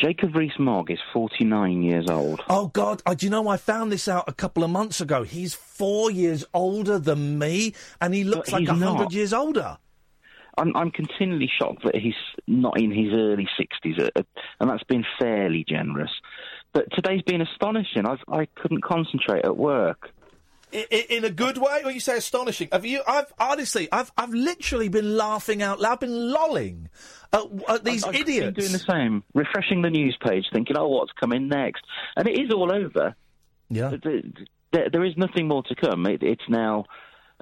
Jacob 0.00 0.34
Rees-Mogg 0.34 0.90
is 0.90 0.98
49 1.12 1.82
years 1.82 2.10
old. 2.10 2.40
Oh, 2.48 2.66
God, 2.68 3.00
I, 3.06 3.14
do 3.14 3.26
you 3.26 3.30
know, 3.30 3.46
I 3.46 3.56
found 3.56 3.92
this 3.92 4.08
out 4.08 4.24
a 4.26 4.32
couple 4.32 4.64
of 4.64 4.70
months 4.70 5.00
ago. 5.00 5.22
He's 5.22 5.54
four 5.54 6.10
years 6.10 6.44
older 6.52 6.98
than 6.98 7.38
me, 7.38 7.74
and 8.00 8.12
he 8.12 8.24
looks 8.24 8.50
But 8.50 8.62
like 8.62 8.68
a 8.68 8.74
hundred 8.74 9.12
years 9.12 9.32
older. 9.32 9.78
I'm, 10.56 10.76
I'm 10.76 10.90
continually 10.90 11.50
shocked 11.58 11.84
that 11.84 11.96
he's 11.96 12.14
not 12.46 12.78
in 12.80 12.90
his 12.90 13.12
early 13.12 13.48
60s, 13.58 14.00
uh, 14.16 14.22
and 14.60 14.70
that's 14.70 14.84
been 14.84 15.04
fairly 15.18 15.64
generous. 15.68 16.10
But 16.72 16.86
today's 16.92 17.22
been 17.22 17.40
astonishing. 17.40 18.06
I've, 18.06 18.22
I 18.28 18.46
couldn't 18.54 18.82
concentrate 18.82 19.44
at 19.44 19.56
work. 19.56 20.10
I- 20.72 20.86
I- 20.90 21.06
in 21.10 21.24
a 21.24 21.30
good 21.30 21.58
way, 21.58 21.82
or 21.84 21.90
you 21.90 22.00
say 22.00 22.16
astonishing? 22.16 22.68
Have 22.72 22.84
you? 22.84 23.02
I've 23.06 23.32
honestly, 23.38 23.88
I've, 23.92 24.10
I've 24.16 24.34
literally 24.34 24.88
been 24.88 25.16
laughing 25.16 25.62
out 25.62 25.80
loud, 25.80 26.00
been 26.00 26.32
lolling 26.32 26.88
at, 27.32 27.42
at 27.68 27.84
these 27.84 28.02
I've 28.04 28.14
idiots. 28.16 28.54
Been 28.54 28.54
doing 28.54 28.72
the 28.72 28.78
same, 28.80 29.22
refreshing 29.34 29.82
the 29.82 29.90
news 29.90 30.16
page, 30.20 30.46
thinking, 30.52 30.76
"Oh, 30.76 30.88
what's 30.88 31.12
coming 31.12 31.46
next?" 31.48 31.84
And 32.16 32.26
it 32.26 32.38
is 32.40 32.50
all 32.52 32.72
over. 32.72 33.14
Yeah. 33.70 33.92
There, 34.72 34.90
there 34.90 35.04
is 35.04 35.16
nothing 35.16 35.46
more 35.46 35.62
to 35.64 35.74
come. 35.76 36.06
It, 36.06 36.24
it's 36.24 36.42
now 36.48 36.86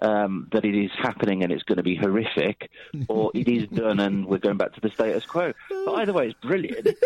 um, 0.00 0.48
that 0.52 0.64
it 0.64 0.74
is 0.74 0.90
happening 0.98 1.42
and 1.42 1.52
it's 1.52 1.62
going 1.62 1.76
to 1.76 1.83
be 1.83 1.94
horrific, 1.96 2.70
or 3.09 3.31
it 3.35 3.46
is 3.48 3.68
done 3.68 4.00
and 4.00 4.26
we're 4.26 4.38
going 4.38 4.57
back 4.57 4.72
to 4.74 4.81
the 4.81 4.90
status 4.90 5.24
quo. 5.26 5.52
But 5.68 5.92
either 5.94 6.12
way, 6.12 6.28
it's 6.28 6.40
brilliant. 6.40 6.88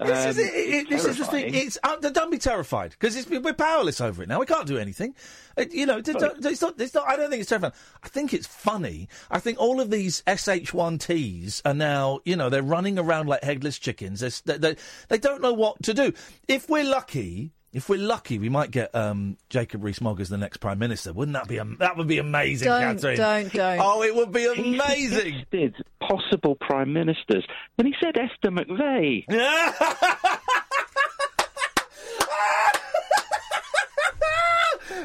This, 0.00 0.36
is, 0.36 0.38
Um, 0.38 0.44
it, 0.44 0.54
it- 0.54 0.88
this 0.88 1.04
is 1.04 1.18
the 1.18 1.24
thing. 1.24 1.52
It's 1.52 1.76
uh, 1.82 1.96
don't 1.96 2.30
be 2.30 2.38
terrified 2.38 2.92
because 2.92 3.28
we're 3.28 3.52
powerless 3.54 4.00
over 4.00 4.22
it 4.22 4.28
now. 4.28 4.38
We 4.38 4.46
can't 4.46 4.68
do 4.68 4.78
anything. 4.78 5.16
Uh, 5.58 5.64
you 5.68 5.84
know, 5.84 6.00
d- 6.00 6.12
don't- 6.12 6.44
it's 6.46 6.62
not. 6.62 6.80
It's 6.80 6.94
not. 6.94 7.08
I 7.08 7.16
don't 7.16 7.28
think 7.28 7.40
it's 7.40 7.48
terrifying. 7.50 7.72
I 8.04 8.06
think 8.06 8.32
it's 8.32 8.46
funny. 8.46 9.08
I 9.32 9.40
think 9.40 9.58
all 9.58 9.80
of 9.80 9.90
these 9.90 10.22
SH1Ts 10.28 11.62
are 11.64 11.74
now. 11.74 12.20
You 12.24 12.36
know, 12.36 12.50
they're 12.50 12.62
running 12.62 12.98
around 13.00 13.28
like 13.28 13.42
headless 13.42 13.78
chickens. 13.78 14.20
They're, 14.20 14.58
they, 14.58 14.58
they 14.74 14.76
they 15.08 15.18
don't 15.18 15.42
know 15.42 15.52
what 15.52 15.82
to 15.82 15.94
do. 15.94 16.12
If 16.48 16.68
we're 16.68 16.84
lucky. 16.84 17.52
If 17.74 17.88
we're 17.88 17.98
lucky, 17.98 18.38
we 18.38 18.48
might 18.48 18.70
get 18.70 18.94
um, 18.94 19.36
Jacob 19.50 19.82
Rees-Mogg 19.82 20.20
as 20.20 20.28
the 20.28 20.38
next 20.38 20.58
prime 20.58 20.78
minister. 20.78 21.12
Wouldn't 21.12 21.32
that 21.34 21.48
be? 21.48 21.58
am- 21.58 21.76
that 21.80 21.96
would 21.96 22.06
be 22.06 22.18
amazing, 22.18 22.68
Don't, 22.68 22.80
Catherine. 22.80 23.16
don't, 23.16 23.52
don't. 23.52 23.80
Oh, 23.82 24.02
it 24.04 24.14
would 24.14 24.30
be 24.30 24.42
He 24.54 24.74
amazing. 24.76 25.44
possible 26.00 26.54
prime 26.54 26.92
ministers, 26.92 27.44
and 27.76 27.88
he 27.88 27.94
said 28.00 28.16
Esther 28.16 28.50
McVey. 28.52 29.24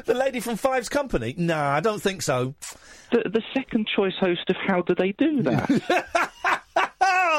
the 0.04 0.14
lady 0.14 0.40
from 0.40 0.56
Five's 0.56 0.88
Company? 0.88 1.34
Nah, 1.36 1.70
I 1.74 1.80
don't 1.80 2.00
think 2.00 2.22
so. 2.22 2.54
The, 3.12 3.28
the 3.28 3.42
second 3.54 3.88
choice 3.94 4.14
host 4.20 4.48
of 4.48 4.56
How 4.66 4.82
Do 4.82 4.94
They 4.94 5.12
Do 5.12 5.42
That? 5.42 6.30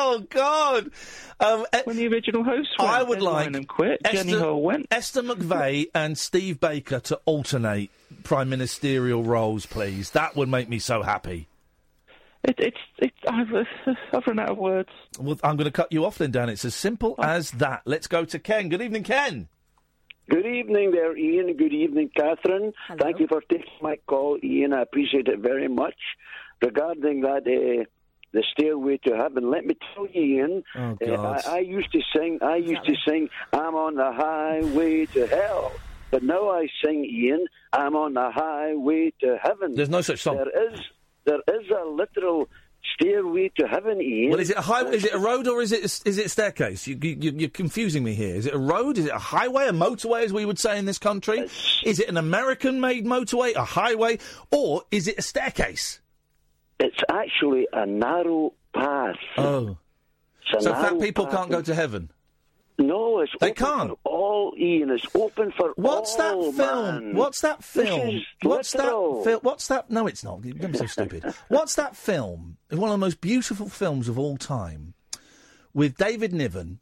Oh 0.03 0.19
God! 0.29 0.89
Um, 1.39 1.65
when 1.85 1.95
the 1.95 2.07
original 2.07 2.43
host 2.43 2.69
went, 2.79 2.91
I 2.91 3.03
would 3.03 3.17
Ed 3.19 3.23
like 3.23 3.51
Ryan 3.51 3.65
quit. 3.65 4.01
Jenny 4.11 4.31
Esther, 4.31 4.39
Hull 4.39 4.61
went. 4.61 4.87
Esther 4.89 5.21
McVey 5.23 5.87
and 5.93 6.17
Steve 6.17 6.59
Baker 6.59 6.99
to 7.01 7.19
alternate 7.25 7.91
prime 8.23 8.49
ministerial 8.49 9.23
roles, 9.23 9.65
please. 9.65 10.11
That 10.11 10.35
would 10.35 10.49
make 10.49 10.69
me 10.69 10.79
so 10.79 11.03
happy. 11.03 11.47
It, 12.43 12.55
it's 12.57 12.77
it's 12.97 13.15
I've, 13.29 13.47
I've 14.13 14.25
run 14.25 14.39
out 14.39 14.49
of 14.49 14.57
words. 14.57 14.89
Well, 15.19 15.39
I'm 15.43 15.55
going 15.57 15.65
to 15.65 15.71
cut 15.71 15.91
you 15.91 16.03
off 16.05 16.17
then, 16.17 16.31
Dan. 16.31 16.49
It's 16.49 16.65
as 16.65 16.73
simple 16.75 17.15
Oh. 17.19 17.23
as 17.23 17.51
that. 17.51 17.81
Let's 17.85 18.07
go 18.07 18.25
to 18.25 18.39
Ken. 18.39 18.69
Good 18.69 18.81
evening, 18.81 19.03
Ken. 19.03 19.47
Good 20.29 20.45
evening 20.47 20.91
there, 20.91 21.11
Iain. 21.11 21.55
Good 21.57 21.73
evening, 21.73 22.09
Catherine. 22.15 22.73
Thank 22.99 23.19
you 23.19 23.27
for 23.27 23.41
taking 23.41 23.65
my 23.81 23.97
call, 24.07 24.39
Iain. 24.43 24.73
I 24.73 24.81
appreciate 24.81 25.27
it 25.27 25.39
very 25.39 25.67
much. 25.67 25.97
Regarding 26.63 27.21
that, 27.21 27.45
uh, 27.47 27.85
the 28.33 28.43
stairway 28.51 28.97
to 29.05 29.15
heaven. 29.15 29.49
Let 29.51 29.65
me 29.65 29.75
tell 29.93 30.07
you, 30.07 30.43
Iain. 30.43 30.63
Oh, 30.75 31.13
uh, 31.13 31.41
I, 31.45 31.55
I 31.55 31.59
used 31.59 31.91
to 31.91 32.01
sing. 32.15 32.39
I 32.41 32.57
used 32.57 32.85
to 32.85 32.95
sing. 33.07 33.29
I'm 33.53 33.75
on 33.75 33.95
the 33.95 34.11
highway 34.11 35.05
to 35.07 35.27
hell. 35.27 35.71
But 36.11 36.23
now 36.23 36.49
I 36.49 36.67
sing, 36.83 37.05
Iain. 37.05 37.45
I'm 37.71 37.95
on 37.95 38.13
the 38.13 38.31
highway 38.31 39.13
to 39.21 39.37
heaven. 39.41 39.75
There's 39.75 39.89
no 39.89 40.01
such 40.01 40.21
song. 40.21 40.37
There 40.37 40.73
is. 40.73 40.79
There 41.23 41.39
is 41.47 41.69
a 41.69 41.85
literal 41.87 42.49
stairway 42.95 43.51
to 43.59 43.67
heaven, 43.67 43.99
Iain. 43.99 44.31
Well, 44.31 44.39
is 44.39 44.49
it 44.49 44.57
a 44.57 44.61
high, 44.61 44.83
Is 44.89 45.05
it 45.05 45.13
a 45.13 45.19
road 45.19 45.47
or 45.47 45.61
is 45.61 45.71
it 45.71 45.83
is 45.83 46.17
it 46.17 46.25
a 46.25 46.29
staircase? 46.29 46.87
You, 46.87 46.97
you, 47.01 47.31
you're 47.31 47.49
confusing 47.49 48.03
me 48.03 48.13
here. 48.13 48.35
Is 48.35 48.45
it 48.45 48.53
a 48.53 48.57
road? 48.57 48.97
Is 48.97 49.05
it 49.05 49.13
a 49.13 49.19
highway? 49.19 49.67
A 49.67 49.71
motorway, 49.71 50.23
as 50.23 50.33
we 50.33 50.43
would 50.45 50.59
say 50.59 50.77
in 50.77 50.85
this 50.85 50.97
country? 50.97 51.47
Is 51.83 51.99
it 51.99 52.09
an 52.09 52.17
American-made 52.17 53.05
motorway? 53.05 53.55
A 53.55 53.63
highway? 53.63 54.19
Or 54.51 54.83
is 54.91 55.07
it 55.07 55.17
a 55.17 55.21
staircase? 55.21 56.00
It's 56.81 56.97
actually 57.09 57.67
a 57.71 57.85
narrow 57.85 58.53
path. 58.73 59.15
Oh. 59.37 59.77
So 60.51 60.73
fat 60.73 60.99
people 60.99 61.25
path. 61.27 61.35
can't 61.35 61.49
go 61.51 61.61
to 61.61 61.75
heaven. 61.75 62.11
No, 62.79 63.19
it's 63.19 63.31
They 63.39 63.51
open 63.51 63.63
can't. 63.65 63.89
for 63.91 63.97
all, 64.03 64.53
Iain. 64.59 64.89
It's 64.89 65.05
open 65.13 65.51
for 65.55 65.73
What's 65.75 66.15
that 66.15 66.33
film? 66.33 66.55
man. 66.55 67.15
What's 67.15 67.41
that 67.41 67.63
film? 67.63 68.21
What's 68.41 68.73
literal. 68.73 69.17
that 69.19 69.23
film? 69.29 69.39
What's 69.43 69.67
that? 69.67 69.91
No, 69.91 70.07
it's 70.07 70.23
not. 70.23 70.41
Don't 70.41 70.71
be 70.71 70.77
so 70.79 70.87
stupid. 70.87 71.23
What's 71.49 71.75
that 71.75 71.95
film? 71.95 72.57
It's 72.71 72.79
one 72.79 72.89
of 72.89 72.93
the 72.95 73.05
most 73.05 73.21
beautiful 73.21 73.69
films 73.69 74.09
of 74.09 74.17
all 74.17 74.35
time, 74.37 74.95
with 75.75 75.95
David 75.97 76.33
Niven, 76.33 76.79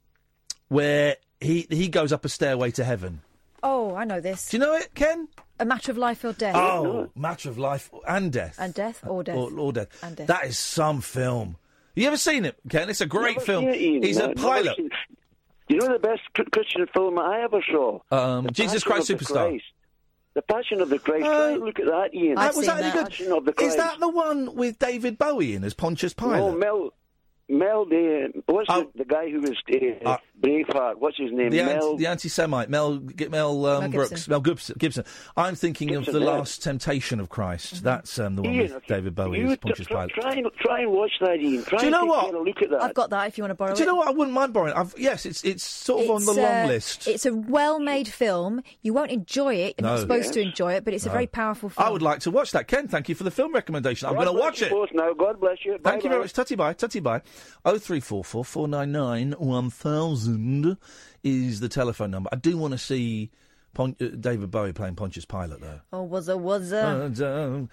where 0.69 1.17
he 1.41 1.67
he 1.69 1.89
goes 1.89 2.13
up 2.13 2.23
a 2.23 2.29
stairway 2.29 2.71
to 2.71 2.83
heaven. 2.85 3.19
Oh, 3.61 3.93
I 3.93 4.05
know 4.05 4.21
this. 4.21 4.47
Do 4.49 4.57
you 4.57 4.61
know 4.63 4.75
it, 4.75 4.95
Ken? 4.95 5.27
A 5.59 5.65
matter 5.65 5.91
of 5.91 5.97
life 5.97 6.23
or 6.23 6.33
death. 6.33 6.55
Oh, 6.55 7.09
matter 7.15 7.49
of 7.49 7.57
life 7.57 7.89
and 8.07 8.31
death. 8.31 8.55
And 8.59 8.73
death 8.73 9.03
or 9.05 9.23
death. 9.23 9.35
Or, 9.35 9.51
or 9.59 9.73
death. 9.73 9.87
And 10.03 10.15
death. 10.15 10.27
That 10.27 10.45
is 10.45 10.57
some 10.57 11.01
film. 11.01 11.57
You 11.95 12.07
ever 12.07 12.17
seen 12.17 12.45
it, 12.45 12.55
Ken? 12.69 12.89
It's 12.89 13.01
a 13.01 13.05
great 13.05 13.35
Never 13.37 13.45
film. 13.45 13.65
it, 13.67 13.75
Iain. 13.81 14.03
He's 14.03 14.17
No, 14.17 14.31
a 14.31 14.35
pilot. 14.35 14.75
seen- 14.77 14.89
You 15.67 15.77
know 15.77 15.93
the 15.93 15.99
best 15.99 16.21
Christian 16.51 16.87
film 16.93 17.19
I 17.19 17.41
ever 17.43 17.59
saw? 17.69 17.99
Um, 18.09 18.49
Jesus 18.51 18.83
Passion 18.83 18.91
Christ 18.91 19.09
of 19.09 19.19
the 19.19 19.25
Superstar. 19.25 19.49
Christ. 19.49 19.65
The 20.35 20.41
Passion 20.43 20.81
of 20.81 20.89
the 20.89 20.99
Christ. 20.99 21.25
Try 21.25 21.51
and 21.51 21.61
look 21.63 21.79
at 21.79 21.85
that, 21.87 22.09
Iain. 22.15 22.37
Uh, 22.37 22.51
was 22.55 22.65
that 22.67 22.81
any 22.81 22.91
good? 22.93 23.05
Passion 23.09 23.31
of 23.33 23.45
the 23.45 23.53
Is 23.61 23.75
that 23.75 23.99
the 23.99 24.07
one 24.09 24.55
with 24.55 24.79
David 24.79 25.17
Bowie 25.17 25.55
in 25.55 25.63
as 25.65 25.73
Pontius 25.73 26.13
Pilate? 26.13 26.39
Oh, 26.41 26.51
Mel. 26.55 26.93
Mel, 27.51 27.83
the 27.85 28.31
what's 28.45 28.67
the, 28.67 28.87
the 28.95 29.05
guy 29.05 29.29
who 29.31 29.41
was 29.41 29.57
uh, 30.05 30.17
Braveheart? 30.41 30.95
What's 30.99 31.17
his 31.17 31.31
name? 31.31 31.49
The, 31.49 31.63
Mel. 31.63 31.91
anti, 31.91 31.97
the 31.97 32.07
anti-Semite, 32.07 32.69
Mel, 32.69 33.01
Mel, 33.29 33.65
um, 33.65 33.79
Mel 33.81 33.89
Brooks, 33.91 34.27
Mel 34.27 34.39
Gibson. 34.41 34.75
Gibson. 34.79 35.03
I'm 35.35 35.55
thinking 35.55 35.95
of 35.95 36.05
the 36.05 36.19
yeah. 36.19 36.25
Last 36.27 36.63
Temptation 36.63 37.19
of 37.19 37.29
Christ. 37.29 37.83
That's 37.83 38.17
um, 38.19 38.35
the 38.35 38.41
one 38.43 38.51
Iain, 38.53 38.73
with 38.73 38.85
David 38.87 39.15
Bowie 39.15 39.39
you 39.39 39.51
as 39.51 39.57
Pontius 39.57 39.87
try, 39.87 40.07
Pilate. 40.07 40.21
try 40.23 40.33
and 40.35 40.47
try 40.61 40.81
and 40.81 40.91
watch 40.91 41.11
that, 41.21 41.31
Iain. 41.39 41.63
Try 41.63 41.79
Do 41.79 41.85
you 41.85 41.91
know 41.91 42.01
take 42.01 42.09
what? 42.09 42.33
a 42.33 42.39
look 42.39 42.61
at 42.61 42.69
that. 42.69 42.83
I've 42.83 42.93
got 42.93 43.09
that 43.09 43.27
if 43.27 43.37
you 43.37 43.43
want 43.43 43.51
to 43.51 43.55
borrow 43.55 43.73
Do 43.73 43.77
it. 43.77 43.79
you 43.81 43.85
know 43.85 43.95
what? 43.95 44.07
I 44.07 44.11
wouldn't 44.11 44.33
mind 44.33 44.53
borrowing. 44.53 44.73
I've, 44.73 44.93
yes, 44.97 45.25
it's 45.25 45.43
it's 45.43 45.63
sort 45.63 46.03
of 46.05 46.09
on 46.11 46.25
the 46.25 46.31
It's, 46.31 46.37
long 46.39 46.45
uh, 46.63 46.67
list. 46.67 47.07
It's 47.07 47.25
a 47.25 47.33
well-made 47.33 48.07
film. 48.07 48.61
You 48.81 48.93
won't 48.93 49.11
enjoy 49.11 49.55
it. 49.55 49.75
You're 49.79 49.87
No. 49.87 49.95
not 49.95 50.01
supposed 50.01 50.33
to 50.33 50.41
enjoy 50.41 50.73
it, 50.73 50.85
but 50.85 50.93
it's 50.93 51.05
a 51.05 51.09
very 51.09 51.27
powerful 51.27 51.69
film. 51.69 51.85
I 51.85 51.89
would 51.89 52.01
like 52.01 52.19
to 52.21 52.31
watch 52.31 52.51
that. 52.51 52.67
Ken, 52.67 52.87
thank 52.87 53.09
you 53.09 53.15
for 53.15 53.23
the 53.23 53.31
film 53.31 53.53
recommendation. 53.53 54.07
I'm 54.07 54.15
going 54.15 54.27
to 54.27 54.31
watch 54.33 54.61
it. 54.61 54.71
now. 54.93 55.13
God 55.13 55.39
bless 55.39 55.57
you. 55.65 55.77
Thank 55.83 56.03
you 56.03 56.09
Bye-bye. 56.09 56.09
very 56.09 56.21
much. 56.23 56.33
Tutty 56.33 56.55
bye, 56.55 56.73
tutty 56.73 57.01
bye. 57.03 57.21
Oh 57.65 57.77
three 57.77 57.99
four 57.99 58.23
four 58.23 58.45
four 58.45 58.67
nine 58.67 58.91
nine 58.91 59.31
one 59.37 59.69
thousand 59.69 60.28
is 61.23 61.59
the 61.59 61.69
telephone 61.69 62.11
number. 62.11 62.29
I 62.31 62.35
do 62.37 62.57
want 62.57 62.71
to 62.73 62.77
see 62.77 63.31
Pon- 63.73 63.95
uh, 64.01 64.05
David 64.19 64.49
Bowie 64.51 64.73
playing 64.73 64.95
Pontius 64.95 65.25
Pilate 65.25 65.61
though. 65.61 65.79
Oh, 65.93 66.03
was 66.03 66.27
a 66.27 66.37
was 66.37 66.71
a 66.71 67.67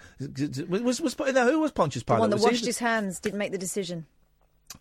was 0.69 1.01
was 1.01 1.15
who 1.15 1.59
was 1.59 1.71
Pontius 1.71 2.03
the 2.03 2.05
Pilate? 2.05 2.19
one 2.19 2.29
that 2.29 2.35
Was 2.37 2.43
washed 2.43 2.61
the- 2.61 2.67
his 2.67 2.79
hands, 2.79 3.19
didn't 3.19 3.39
make 3.39 3.51
the 3.51 3.57
decision, 3.57 4.05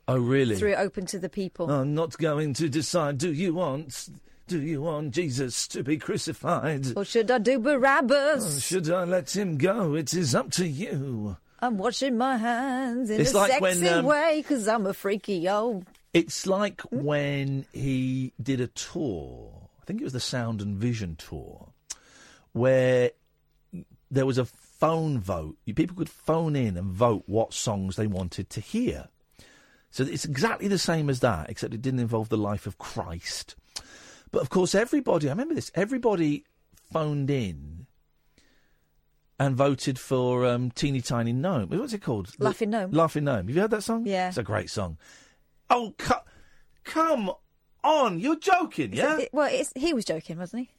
Oh 0.08 0.18
really? 0.18 0.56
threw 0.56 0.72
it 0.72 0.78
open 0.78 1.06
to 1.06 1.18
the 1.18 1.28
people. 1.28 1.70
I'm 1.70 1.94
not 1.94 2.16
going 2.18 2.52
to 2.54 2.68
decide. 2.68 3.18
Do 3.18 3.32
you 3.32 3.54
want? 3.54 4.08
Do 4.48 4.60
you 4.60 4.80
want 4.82 5.10
Jesus 5.12 5.66
to 5.68 5.82
be 5.82 5.96
crucified? 5.96 6.96
Or 6.96 7.04
should 7.04 7.30
I 7.32 7.38
do 7.38 7.56
Or 7.56 7.58
Barabbas? 7.58 8.62
should 8.64 8.88
I 8.88 9.02
let 9.04 9.34
him 9.34 9.58
go? 9.58 9.94
It 9.94 10.14
is 10.14 10.36
up 10.36 10.52
to 10.52 10.66
you. 10.68 11.36
I'm 11.58 11.78
washing 11.78 12.16
my 12.16 12.36
hands 12.36 13.10
in 13.10 13.20
It's 13.20 13.32
a 13.32 13.36
like 13.38 13.50
sexy 13.50 13.84
when, 13.84 13.92
um, 13.94 14.04
way 14.04 14.42
because 14.42 14.68
I'm 14.68 14.86
a 14.86 14.92
freaky 14.94 15.48
old. 15.48 15.86
It's 16.16 16.46
like 16.46 16.80
when 16.90 17.66
he 17.74 18.32
did 18.42 18.58
a 18.62 18.68
tour. 18.68 19.68
I 19.82 19.84
think 19.84 20.00
it 20.00 20.04
was 20.04 20.14
the 20.14 20.20
Sound 20.20 20.62
and 20.62 20.76
Vision 20.76 21.14
tour, 21.16 21.74
where 22.52 23.10
there 24.10 24.24
was 24.24 24.38
a 24.38 24.46
phone 24.46 25.18
vote. 25.18 25.56
People 25.74 25.94
could 25.94 26.08
phone 26.08 26.56
in 26.56 26.78
and 26.78 26.90
vote 26.90 27.24
what 27.26 27.52
songs 27.52 27.96
they 27.96 28.06
wanted 28.06 28.48
to 28.48 28.60
hear. 28.60 29.08
So 29.90 30.04
it's 30.04 30.24
exactly 30.24 30.68
the 30.68 30.78
same 30.78 31.10
as 31.10 31.20
that, 31.20 31.50
except 31.50 31.74
it 31.74 31.82
didn't 31.82 32.00
involve 32.00 32.30
the 32.30 32.38
life 32.38 32.66
of 32.66 32.78
Christ. 32.78 33.54
But 34.30 34.40
of 34.40 34.48
course, 34.48 34.74
everybody, 34.74 35.28
I 35.28 35.32
remember 35.32 35.54
this, 35.54 35.70
everybody 35.74 36.44
phoned 36.90 37.28
in 37.28 37.86
and 39.38 39.54
voted 39.54 39.98
for 39.98 40.46
um, 40.46 40.70
Teeny 40.70 41.02
Tiny 41.02 41.34
Gnome. 41.34 41.68
What's 41.68 41.92
it 41.92 42.00
called? 42.02 42.32
Laughing 42.38 42.70
Gnome. 42.70 42.92
Laughing 42.92 43.24
Gnome. 43.24 43.48
Have 43.48 43.54
you 43.54 43.60
heard 43.60 43.70
that 43.72 43.82
song? 43.82 44.06
Yeah. 44.06 44.28
It's 44.28 44.38
a 44.38 44.42
great 44.42 44.70
song. 44.70 44.96
Oh, 45.70 45.94
come 46.84 47.30
on. 47.82 48.18
You're 48.20 48.36
joking, 48.38 48.92
yeah? 48.92 49.18
It- 49.18 49.30
well, 49.32 49.48
it's, 49.50 49.72
he 49.76 49.92
was 49.92 50.04
joking, 50.04 50.38
wasn't 50.38 50.68
he? 50.68 50.70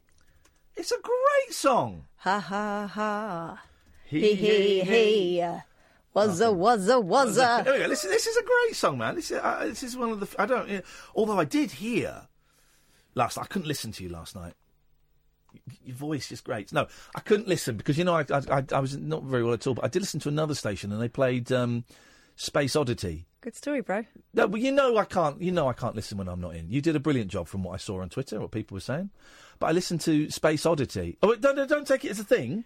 It's 0.76 0.92
a 0.92 1.00
great 1.02 1.54
song. 1.54 2.06
Ha 2.18 2.40
ha 2.40 2.88
ha. 2.88 3.64
He, 4.06 4.22
He 4.22 4.36
he 4.36 4.82
he. 4.84 5.42
uh, 5.42 5.60
Was 6.14 6.40
a 6.40 6.52
was 6.52 6.86
There 7.66 7.74
we 7.74 7.80
go. 7.80 7.86
Listen, 7.88 8.10
this 8.12 8.26
is 8.28 8.38
a 8.38 8.44
great 8.44 8.76
song, 8.76 8.98
man. 8.98 9.16
This 9.16 9.32
is, 9.32 9.40
uh, 9.40 9.66
this 9.68 9.84
is 9.84 9.98
one 9.98 10.12
of 10.12 10.20
the. 10.20 10.28
I 10.42 10.46
don't. 10.46 10.70
yeah. 10.70 10.82
although 11.16 11.40
I 11.40 11.46
did 11.46 11.72
hear 11.72 12.28
last. 13.16 13.38
I 13.38 13.46
couldn't 13.46 13.68
listen 13.68 13.92
to 13.94 14.04
you 14.04 14.10
last 14.10 14.36
night. 14.36 14.54
Y- 15.54 15.62
Your 15.86 15.96
voice 15.96 16.32
is 16.32 16.42
great. 16.42 16.72
No, 16.72 16.88
I 17.16 17.20
couldn't 17.20 17.48
listen 17.48 17.76
because 17.78 17.98
you 17.98 18.04
know 18.04 18.16
I, 18.16 18.26
I, 18.32 18.42
I, 18.60 18.64
I 18.74 18.80
was 18.80 18.96
not 18.98 19.24
very 19.24 19.44
well 19.44 19.54
at 19.54 19.68
all. 19.68 19.74
But 19.74 19.86
I 19.86 19.90
did 19.90 20.02
listen 20.02 20.20
to 20.22 20.30
another 20.30 20.56
station 20.56 20.92
and 20.92 21.02
they 21.02 21.10
played 21.10 21.52
um, 21.52 21.84
Space 22.36 22.76
Oddity. 22.76 23.27
Good 23.42 23.56
story, 23.56 23.82
bro. 23.82 24.04
No, 24.34 24.48
but 24.48 24.62
you 24.62 24.72
know 24.72 24.98
I 24.98 25.06
can't. 25.06 25.42
You 25.42 25.52
know 25.52 25.68
I 25.70 25.74
can't 25.74 25.96
listen 25.96 26.18
when 26.18 26.28
I'm 26.28 26.42
not 26.42 26.56
in. 26.56 26.70
You 26.70 26.82
did 26.82 26.96
a 26.96 27.00
brilliant 27.00 27.30
job 27.32 27.48
from 27.48 27.64
what 27.64 27.74
I 27.74 27.78
saw 27.78 28.02
on 28.02 28.10
Twitter, 28.10 28.40
what 28.40 28.52
people 28.52 28.76
were 28.76 28.82
saying. 28.82 29.12
But 29.60 29.68
I 29.68 29.72
listened 29.74 30.02
to 30.02 30.30
Space 30.32 30.66
Oddity. 30.66 31.18
Oh, 31.22 31.36
don't, 31.36 31.56
don't- 31.56 31.70
don't 31.70 31.88
take 31.88 32.04
it 32.04 32.12
as 32.12 32.20
a 32.20 32.24
thing. 32.24 32.66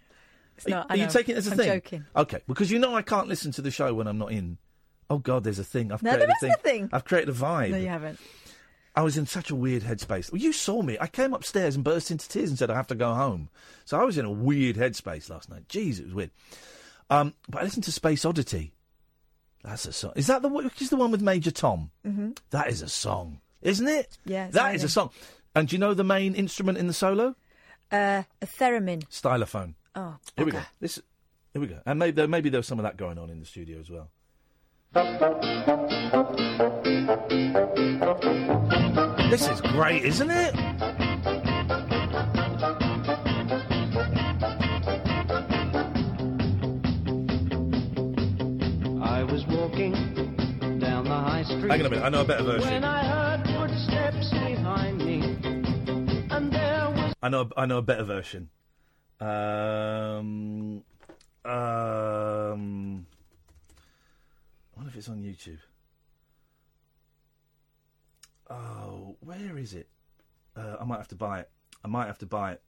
It's 0.56 0.66
Are, 0.66 0.70
not. 0.70 0.90
are 0.90 0.94
I 0.94 0.96
you 0.96 1.06
taking 1.08 1.34
it 1.34 1.38
as 1.38 1.48
a 1.48 1.52
I'm 1.52 1.56
thing? 1.56 1.66
joking. 1.68 2.04
Okay, 2.16 2.40
because 2.46 2.70
you 2.70 2.78
know 2.78 2.94
I 2.94 3.02
can't 3.02 3.28
listen 3.28 3.52
to 3.52 3.62
the 3.62 3.70
show 3.70 3.92
when 3.94 4.06
I'm 4.06 4.18
not 4.18 4.32
in. 4.32 4.58
Oh 5.10 5.18
God, 5.18 5.44
there's 5.44 5.58
a 5.58 5.64
thing. 5.64 5.92
I've 5.92 6.02
No, 6.02 6.10
created 6.12 6.28
there 6.40 6.50
a 6.50 6.52
isn't 6.52 6.60
a 6.60 6.62
thing. 6.62 6.88
I've 6.92 7.04
created 7.04 7.28
a 7.28 7.32
vibe. 7.38 7.70
No, 7.70 7.76
you 7.78 7.88
haven't. 7.88 8.18
I 8.94 9.02
was 9.02 9.16
in 9.16 9.24
such 9.26 9.50
a 9.50 9.54
weird 9.54 9.82
headspace. 9.82 10.30
Well, 10.32 10.40
you 10.42 10.52
saw 10.52 10.82
me. 10.82 10.98
I 11.00 11.06
came 11.06 11.32
upstairs 11.32 11.74
and 11.74 11.82
burst 11.84 12.10
into 12.10 12.28
tears 12.28 12.50
and 12.50 12.58
said 12.58 12.70
I 12.70 12.74
have 12.74 12.86
to 12.88 12.94
go 12.94 13.14
home. 13.14 13.48
So 13.86 13.98
I 13.98 14.04
was 14.04 14.18
in 14.18 14.24
a 14.26 14.30
weird 14.30 14.76
headspace 14.76 15.30
last 15.30 15.48
night. 15.48 15.66
Jeez, 15.68 15.98
it 15.98 16.04
was 16.06 16.14
weird. 16.14 16.30
Um, 17.08 17.32
but 17.48 17.60
I 17.62 17.64
listened 17.64 17.84
to 17.84 17.92
Space 17.92 18.24
Oddity. 18.26 18.74
That's 19.64 19.86
a 19.86 19.92
song. 19.92 20.12
Is 20.16 20.26
that 20.26 20.42
the 20.42 20.48
one? 20.48 20.70
Is 20.78 20.90
the 20.90 20.96
one 20.96 21.10
with 21.10 21.22
Major 21.22 21.50
Tom? 21.50 21.90
Mm-hmm. 22.06 22.30
That 22.50 22.68
is 22.68 22.82
a 22.82 22.88
song, 22.88 23.40
isn't 23.60 23.86
it? 23.86 24.18
Yeah, 24.24 24.48
that 24.50 24.74
is 24.74 24.82
a 24.82 24.88
song. 24.88 25.10
And 25.54 25.68
do 25.68 25.76
you 25.76 25.78
know 25.78 25.94
the 25.94 26.04
main 26.04 26.34
instrument 26.34 26.78
in 26.78 26.86
the 26.86 26.92
solo? 26.92 27.36
Uh, 27.90 28.22
a 28.40 28.46
theremin. 28.46 29.04
Stylophone. 29.08 29.74
Oh, 29.94 30.16
Here 30.36 30.46
we 30.46 30.52
go. 30.52 30.60
This. 30.80 31.00
Here 31.52 31.60
we 31.60 31.68
go. 31.68 31.78
And 31.84 31.98
maybe 31.98 32.12
there, 32.12 32.26
maybe 32.28 32.48
there 32.48 32.58
was 32.58 32.66
some 32.66 32.78
of 32.78 32.84
that 32.84 32.96
going 32.96 33.18
on 33.18 33.28
in 33.30 33.38
the 33.38 33.46
studio 33.46 33.78
as 33.78 33.90
well. 33.90 34.08
This 39.30 39.48
is 39.48 39.60
great, 39.60 40.04
isn't 40.04 40.30
it? 40.30 40.54
Hang 51.62 51.80
on 51.80 51.86
a 51.86 51.90
minute, 51.90 52.04
I 52.04 52.08
know 52.08 52.22
a 52.22 52.24
better 52.24 52.42
version. 52.42 52.68
When 52.68 52.84
I 52.84 53.04
heard 53.04 53.46
footsteps 53.46 54.30
behind 54.30 54.98
me, 54.98 55.20
and 56.28 56.52
there 56.52 56.90
was 56.90 57.14
I 57.22 57.28
know. 57.28 57.48
I 57.56 57.66
know 57.66 57.78
a 57.78 57.82
better 57.82 58.02
version. 58.02 58.50
Um. 59.20 60.82
Um. 61.44 63.06
I 64.66 64.76
wonder 64.76 64.88
if 64.88 64.96
it's 64.96 65.08
on 65.08 65.22
YouTube. 65.22 65.60
Oh, 68.50 69.16
where 69.20 69.56
is 69.56 69.72
it? 69.74 69.88
Uh, 70.56 70.78
I 70.80 70.84
might 70.84 70.98
have 70.98 71.08
to 71.08 71.14
buy 71.14 71.40
it. 71.40 71.50
I 71.84 71.88
might 71.88 72.06
have 72.06 72.18
to 72.18 72.26
buy 72.26 72.52
it. 72.52 72.62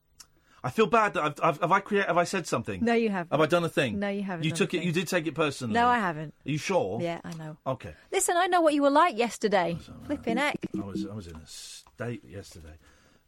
I 0.65 0.71
feel 0.71 0.87
bad 0.87 1.13
that 1.13 1.23
I've, 1.23 1.35
I've 1.43 1.61
have 1.61 1.73
I 1.73 1.81
create 1.81 2.07
have 2.07 2.17
I 2.17 2.25
said 2.25 2.47
something? 2.47 2.83
No, 2.83 2.95
you 2.95 3.11
haven't. 3.11 3.33
Have 3.33 3.41
I 3.43 3.47
done 3.47 3.65
a 3.65 3.69
thing? 3.69 3.99
No, 4.01 4.09
you 4.09 4.23
haven't 4.23 4.45
You 4.45 4.51
done 4.51 4.57
took 4.57 4.73
a 4.73 4.79
it. 4.79 4.85
You 4.85 4.93
did 4.93 5.07
take 5.09 5.27
it 5.27 5.35
personally. 5.35 5.75
No, 5.75 5.87
I 5.87 5.99
haven't. 5.99 6.33
Are 6.47 6.51
you 6.51 6.57
sure? 6.57 7.03
Yeah, 7.03 7.21
I 7.23 7.35
know. 7.35 7.59
Okay. 7.67 7.93
Listen, 8.11 8.37
I 8.39 8.47
know 8.47 8.63
what 8.63 8.73
you 8.73 8.81
were 8.81 8.91
like 8.91 9.19
yesterday. 9.19 9.77
Flipping 10.07 10.39
heck. 10.39 10.57
I 10.75 10.85
was 10.85 11.07
I 11.07 11.15
was 11.15 11.27
in 11.27 11.37
a 11.37 11.47
state 11.47 12.25
yesterday. 12.27 12.73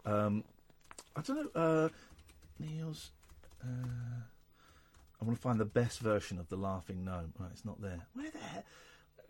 Um, 0.07 0.45
I 1.15 1.21
don't 1.21 1.55
know. 1.55 1.61
Uh, 1.61 1.89
Neil's. 2.59 3.11
Uh, 3.63 3.67
I 5.21 5.25
want 5.25 5.37
to 5.37 5.43
find 5.43 5.61
the 5.61 5.65
best 5.67 6.01
version 6.01 6.39
of 6.39 6.49
the 6.49 6.57
laughing 6.57 7.05
gnome. 7.05 7.35
Right, 7.39 7.51
it's 7.53 7.65
not 7.67 7.81
there. 7.83 8.07
Where 8.15 8.31
the 8.31 8.39
heck, 8.39 8.65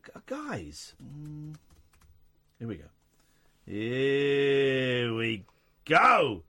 G- 0.04 0.20
guys? 0.26 0.94
Mm, 1.02 1.56
here 2.60 2.68
we 2.68 2.76
go. 2.76 2.84
Here 3.66 5.14
we 5.14 5.44
go. 5.84 6.44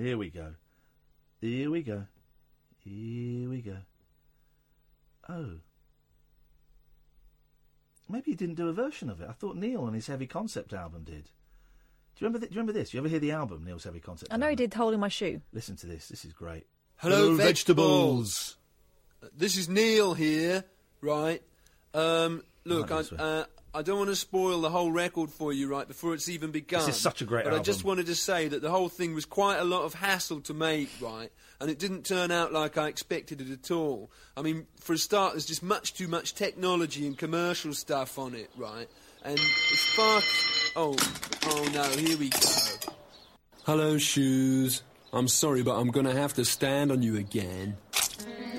Here 0.00 0.16
we 0.16 0.30
go. 0.30 0.54
Here 1.42 1.70
we 1.70 1.82
go. 1.82 2.06
Here 2.78 3.50
we 3.50 3.60
go. 3.60 3.76
Oh. 5.28 5.50
Maybe 8.08 8.30
he 8.30 8.34
didn't 8.34 8.54
do 8.54 8.68
a 8.68 8.72
version 8.72 9.10
of 9.10 9.20
it. 9.20 9.28
I 9.28 9.32
thought 9.32 9.56
Neil 9.56 9.82
on 9.82 9.92
his 9.92 10.06
Heavy 10.06 10.26
Concept 10.26 10.72
album 10.72 11.04
did. 11.04 11.24
Do 11.24 12.24
you 12.24 12.26
remember? 12.26 12.38
Th- 12.38 12.50
do 12.50 12.54
you 12.54 12.60
remember 12.60 12.72
this? 12.72 12.94
You 12.94 13.00
ever 13.00 13.08
hear 13.08 13.18
the 13.18 13.32
album, 13.32 13.62
Neil's 13.64 13.84
Heavy 13.84 14.00
Concept? 14.00 14.32
I 14.32 14.38
know 14.38 14.48
he 14.48 14.56
did 14.56 14.72
hole 14.72 14.92
in 14.94 15.00
my 15.00 15.08
shoe. 15.08 15.42
Listen 15.52 15.76
to 15.76 15.86
this. 15.86 16.08
This 16.08 16.24
is 16.24 16.32
great. 16.32 16.66
Hello, 16.96 17.34
vegetables. 17.34 18.56
This 19.36 19.58
is 19.58 19.68
Neil 19.68 20.14
here, 20.14 20.64
right? 21.02 21.42
Um, 21.92 22.42
look, 22.64 22.90
Right, 22.90 22.98
I, 22.98 23.02
this 23.02 23.12
uh, 23.12 23.44
I 23.72 23.82
don't 23.82 23.98
want 23.98 24.10
to 24.10 24.16
spoil 24.16 24.60
the 24.60 24.70
whole 24.70 24.90
record 24.90 25.30
for 25.30 25.52
you, 25.52 25.68
right, 25.68 25.86
before 25.86 26.12
it's 26.14 26.28
even 26.28 26.50
begun. 26.50 26.80
This 26.86 26.96
is 26.96 27.00
such 27.00 27.22
a 27.22 27.24
great 27.24 27.44
But 27.44 27.54
I 27.54 27.60
just 27.60 27.84
wanted 27.84 28.06
to 28.06 28.16
say 28.16 28.48
that 28.48 28.62
the 28.62 28.70
whole 28.70 28.88
thing 28.88 29.14
was 29.14 29.24
quite 29.24 29.58
a 29.58 29.64
lot 29.64 29.84
of 29.84 29.94
hassle 29.94 30.40
to 30.42 30.54
make, 30.54 30.90
right? 31.00 31.30
And 31.60 31.70
it 31.70 31.78
didn't 31.78 32.04
turn 32.04 32.32
out 32.32 32.52
like 32.52 32.76
I 32.76 32.88
expected 32.88 33.40
it 33.40 33.50
at 33.50 33.70
all. 33.70 34.10
I 34.36 34.42
mean, 34.42 34.66
for 34.80 34.94
a 34.94 34.98
start, 34.98 35.34
there's 35.34 35.46
just 35.46 35.62
much 35.62 35.94
too 35.94 36.08
much 36.08 36.34
technology 36.34 37.06
and 37.06 37.16
commercial 37.16 37.72
stuff 37.72 38.18
on 38.18 38.34
it, 38.34 38.50
right? 38.56 38.88
And 39.24 39.38
it's 39.38 39.84
far. 39.94 40.20
Oh, 40.74 40.96
oh 41.46 41.70
no, 41.72 41.84
here 41.84 42.16
we 42.18 42.30
go. 42.30 42.38
Hello, 43.64 43.98
shoes. 43.98 44.82
I'm 45.12 45.28
sorry, 45.28 45.62
but 45.62 45.76
I'm 45.76 45.88
gonna 45.88 46.14
have 46.14 46.34
to 46.34 46.44
stand 46.44 46.90
on 46.90 47.02
you 47.02 47.16
again. 47.16 47.76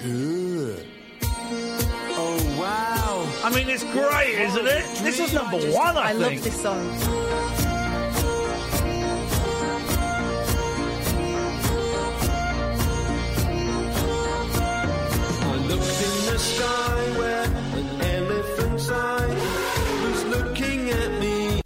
Ugh. 0.05 0.40
I 3.51 3.53
mean, 3.53 3.67
it's 3.67 3.83
great, 3.83 4.39
isn't 4.39 4.65
it? 4.65 4.85
This 5.03 5.19
is 5.19 5.33
number 5.33 5.57
one, 5.57 5.97
I, 5.97 6.11
I 6.11 6.13
think. 6.13 6.35
love 6.35 6.43
this 6.45 6.61
song. 6.61 7.20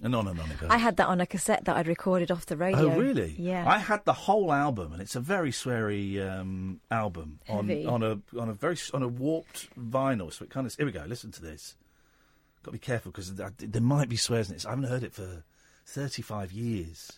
And 0.06 0.14
on 0.16 0.28
and 0.28 0.40
on 0.40 0.52
it 0.52 0.60
goes. 0.60 0.70
I 0.70 0.78
had 0.78 0.98
that 0.98 1.08
on 1.08 1.20
a 1.20 1.26
cassette 1.26 1.66
that 1.66 1.76
I'd 1.78 1.88
recorded 1.88 2.30
off 2.30 2.46
the 2.46 2.56
radio. 2.56 2.92
Oh, 2.94 2.96
really? 3.00 3.36
Yeah. 3.40 3.68
I 3.68 3.80
had 3.80 4.06
the 4.06 4.14
whole 4.14 4.54
album, 4.54 4.94
and 4.94 5.02
it's 5.02 5.16
a 5.16 5.20
very 5.20 5.50
sweary 5.50 6.22
um, 6.24 6.80
album 6.92 7.40
on 7.50 7.68
Heavy. 7.68 7.88
on 7.88 8.04
a 8.04 8.20
on 8.40 8.50
a 8.50 8.54
very 8.54 8.78
on 8.94 9.02
a 9.02 9.08
warped 9.08 9.68
vinyl. 9.76 10.32
So 10.32 10.46
it 10.46 10.52
kind 10.52 10.68
of 10.68 10.76
here 10.76 10.86
we 10.86 10.92
go. 10.92 11.04
Listen 11.08 11.32
to 11.32 11.42
this. 11.42 11.76
Got 12.62 12.70
to 12.70 12.74
be 12.74 12.78
careful 12.78 13.12
because 13.12 13.34
there 13.34 13.82
might 13.82 14.08
be 14.08 14.16
swears 14.16 14.48
in 14.48 14.54
this. 14.54 14.64
I 14.68 14.70
haven't 14.70 14.86
heard 14.86 15.02
it 15.04 15.12
for 15.12 15.44
thirty 15.88 16.22
five 16.22 16.52
years. 16.52 17.12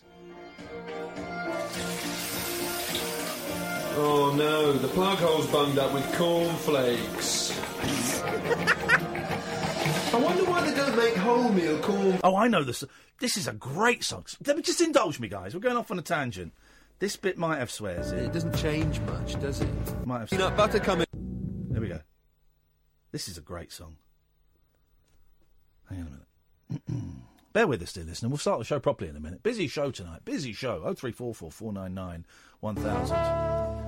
Oh 4.00 4.32
no, 4.34 4.72
the 4.72 4.88
plug 4.88 5.18
hole's 5.18 5.46
bunged 5.48 5.78
up 5.78 5.92
with 5.92 6.10
cornflakes. 6.16 7.52
I 10.12 10.16
wonder 10.16 10.44
why 10.44 10.68
they 10.68 10.74
don't 10.74 10.96
make 10.96 11.14
wholemeal 11.14 11.82
corn. 11.82 12.20
Oh, 12.24 12.34
I 12.34 12.48
know 12.48 12.64
this. 12.64 12.82
This 13.18 13.36
is 13.36 13.46
a 13.46 13.52
great 13.52 14.02
song. 14.02 14.24
Let 14.46 14.56
me 14.56 14.62
just 14.62 14.80
indulge 14.80 15.20
me, 15.20 15.28
guys. 15.28 15.54
We're 15.54 15.60
going 15.60 15.76
off 15.76 15.90
on 15.90 15.98
a 15.98 16.02
tangent. 16.02 16.52
This 16.98 17.16
bit 17.16 17.36
might 17.36 17.58
have 17.58 17.70
swears 17.70 18.10
in. 18.10 18.18
It 18.18 18.32
doesn't 18.32 18.56
change 18.56 19.00
much, 19.00 19.38
does 19.40 19.60
it? 19.60 20.06
Might 20.06 20.20
have. 20.20 20.30
Peanut 20.30 20.56
butter 20.56 20.80
coming. 20.80 21.06
There 21.70 21.80
we 21.80 21.88
go. 21.88 22.00
This 23.12 23.28
is 23.28 23.38
a 23.38 23.42
great 23.42 23.70
song. 23.70 23.96
Hang 25.90 26.00
on 26.00 26.06
a 26.06 26.10
minute. 26.10 27.14
Bear 27.52 27.66
with 27.66 27.82
us, 27.82 27.92
dear 27.92 28.04
listener. 28.04 28.28
We'll 28.28 28.38
start 28.38 28.58
the 28.58 28.64
show 28.64 28.78
properly 28.78 29.10
in 29.10 29.16
a 29.16 29.20
minute. 29.20 29.42
Busy 29.42 29.68
show 29.68 29.90
tonight. 29.90 30.24
Busy 30.24 30.52
show. 30.52 30.82
Oh 30.84 30.94
three 30.94 31.12
four 31.12 31.34
four 31.34 31.50
four 31.50 31.72
nine 31.72 31.94
nine 31.94 32.26
one 32.60 32.76
thousand. 32.76 33.16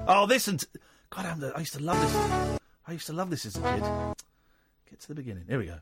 Oh, 0.07 0.27
this 0.27 0.49
and 0.49 0.65
God, 1.11 1.27
I'm 1.27 1.41
the, 1.41 1.53
I 1.55 1.61
used 1.61 1.75
to 1.75 1.83
love 1.83 2.01
this. 2.01 2.15
I 2.15 2.59
I 2.87 2.93
used 2.93 3.07
to 3.07 3.13
love 3.13 3.31
this 3.31 3.47
as 3.47 3.57
a 3.57 3.61
kid. 3.61 3.83
Get 4.91 5.01
to 5.01 5.09
the 5.09 5.15
beginning. 5.15 5.45
Here 5.49 5.59
we 5.59 5.67
go. 5.67 5.79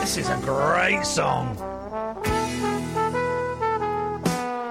This 0.00 0.26
is 0.26 0.28
a 0.28 0.40
great 0.42 1.04
song. 1.06 1.56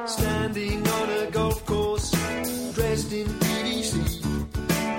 Standing 0.06 0.86
on 0.86 1.10
a 1.10 1.32
golf 1.32 1.66
course, 1.66 2.12
dressed 2.74 3.14
in 3.14 3.28
PVC, 3.28 4.22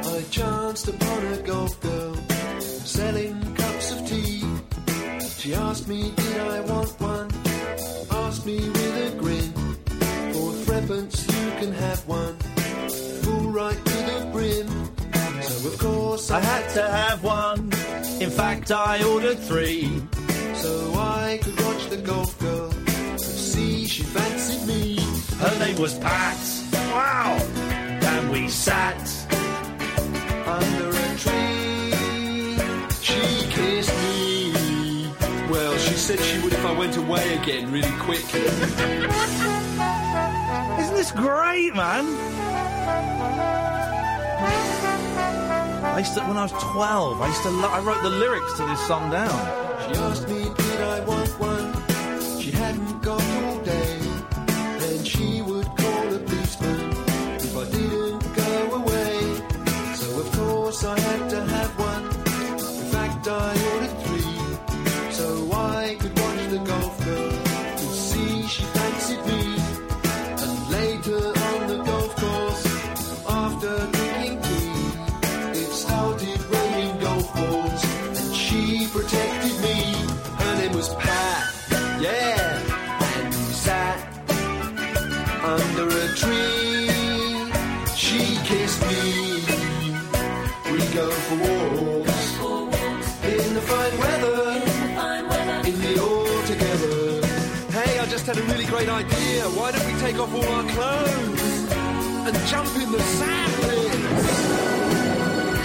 I 0.06 0.22
chanced 0.30 0.88
upon 0.88 1.26
a 1.26 1.42
golf 1.42 1.78
girl 1.80 2.14
selling. 2.86 3.39
She 5.40 5.55
asked 5.55 5.88
me, 5.88 6.12
did 6.16 6.37
I 6.37 6.61
want 6.61 7.00
one? 7.00 7.31
Asked 8.11 8.44
me 8.44 8.59
with 8.59 9.07
a 9.07 9.16
grin, 9.16 9.50
for 10.35 10.53
threepence 10.64 11.26
you 11.26 11.50
can 11.61 11.72
have 11.72 12.07
one, 12.07 12.37
full 13.22 13.48
right 13.48 13.83
to 13.87 13.96
the 14.11 14.29
brim. 14.33 14.68
So 15.40 15.68
of 15.68 15.79
course 15.79 16.31
I 16.31 16.40
had 16.40 16.68
to 16.74 16.83
have 16.83 17.24
one. 17.24 17.72
In 18.20 18.29
fact, 18.29 18.70
I 18.70 19.03
ordered 19.03 19.38
three. 19.38 20.03
so 20.57 20.92
I 20.94 21.40
could 21.42 21.59
watch 21.64 21.88
the 21.88 21.96
golf 21.96 22.38
girl 22.38 22.70
see 23.16 23.87
she 23.87 24.03
fancied 24.03 24.66
me. 24.68 24.96
Her 25.38 25.59
name 25.59 25.81
was 25.81 25.94
Pat. 25.98 26.37
Wow. 26.92 27.38
And 28.11 28.31
we 28.31 28.46
sat 28.50 29.00
under 30.46 30.90
a 30.90 31.16
tree. 31.16 31.49
Said 36.00 36.18
she 36.20 36.38
would 36.40 36.52
if 36.54 36.64
I 36.64 36.72
went 36.72 36.96
away 36.96 37.34
again 37.36 37.70
really 37.70 37.92
quick. 37.98 38.24
Isn't 40.80 40.96
this 40.96 41.12
great, 41.12 41.74
man? 41.74 42.06
I 45.84 45.96
used 45.98 46.14
to, 46.14 46.20
when 46.22 46.38
I 46.38 46.44
was 46.44 46.52
12, 46.52 47.20
I 47.20 47.28
used 47.28 47.42
to, 47.42 47.50
lo- 47.50 47.68
I 47.68 47.80
wrote 47.80 48.02
the 48.02 48.08
lyrics 48.08 48.54
to 48.54 48.64
this 48.64 48.80
song 48.86 49.10
down. 49.10 49.28
She 49.92 50.00
asked 50.00 50.26
me, 50.26 50.44
did 50.44 50.80
I 50.80 51.00
want 51.04 51.28
one? 51.38 51.70
She 52.40 52.50
hadn't 52.50 53.02
got 53.02 53.22
all 53.22 53.58
day. 53.58 53.98
Then 54.78 55.04
she 55.04 55.42
off 100.20 100.35
all 100.35 100.44
our 100.44 100.62
clothes 100.68 101.72
and 101.72 102.37
jump 102.46 102.76
in 102.76 102.92
the 102.92 103.00
sand 103.00 103.54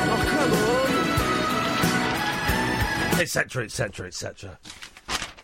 Oh, 0.07 0.25
come 0.29 0.53
on. 3.15 3.19
Etc., 3.21 3.63
etc., 3.65 4.07
etc. 4.07 4.57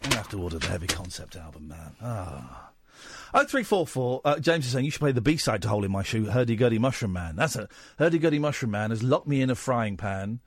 To 0.03 0.15
have 0.17 0.29
to 0.29 0.41
order 0.41 0.59
the 0.59 0.67
Heavy 0.67 0.87
Concept 0.87 1.35
album, 1.35 1.67
man. 1.67 1.91
Ah. 2.01 2.69
0344, 3.33 4.21
uh, 4.25 4.39
James 4.39 4.65
is 4.65 4.71
saying 4.71 4.85
you 4.85 4.91
should 4.91 4.99
play 4.99 5.11
the 5.11 5.21
B 5.21 5.37
side 5.37 5.61
to 5.61 5.69
Hole 5.69 5.83
in 5.85 5.91
My 5.91 6.03
Shoe, 6.03 6.25
Hurdy 6.25 6.55
Gurdy 6.55 6.79
Mushroom 6.79 7.13
Man. 7.13 7.35
That's 7.35 7.55
a 7.55 7.67
Hurdy 7.97 8.17
Gurdy 8.19 8.39
Mushroom 8.39 8.71
Man 8.71 8.89
has 8.91 9.03
locked 9.03 9.27
me 9.27 9.41
in 9.41 9.49
a 9.49 9.55
frying 9.55 9.95
pan. 9.97 10.39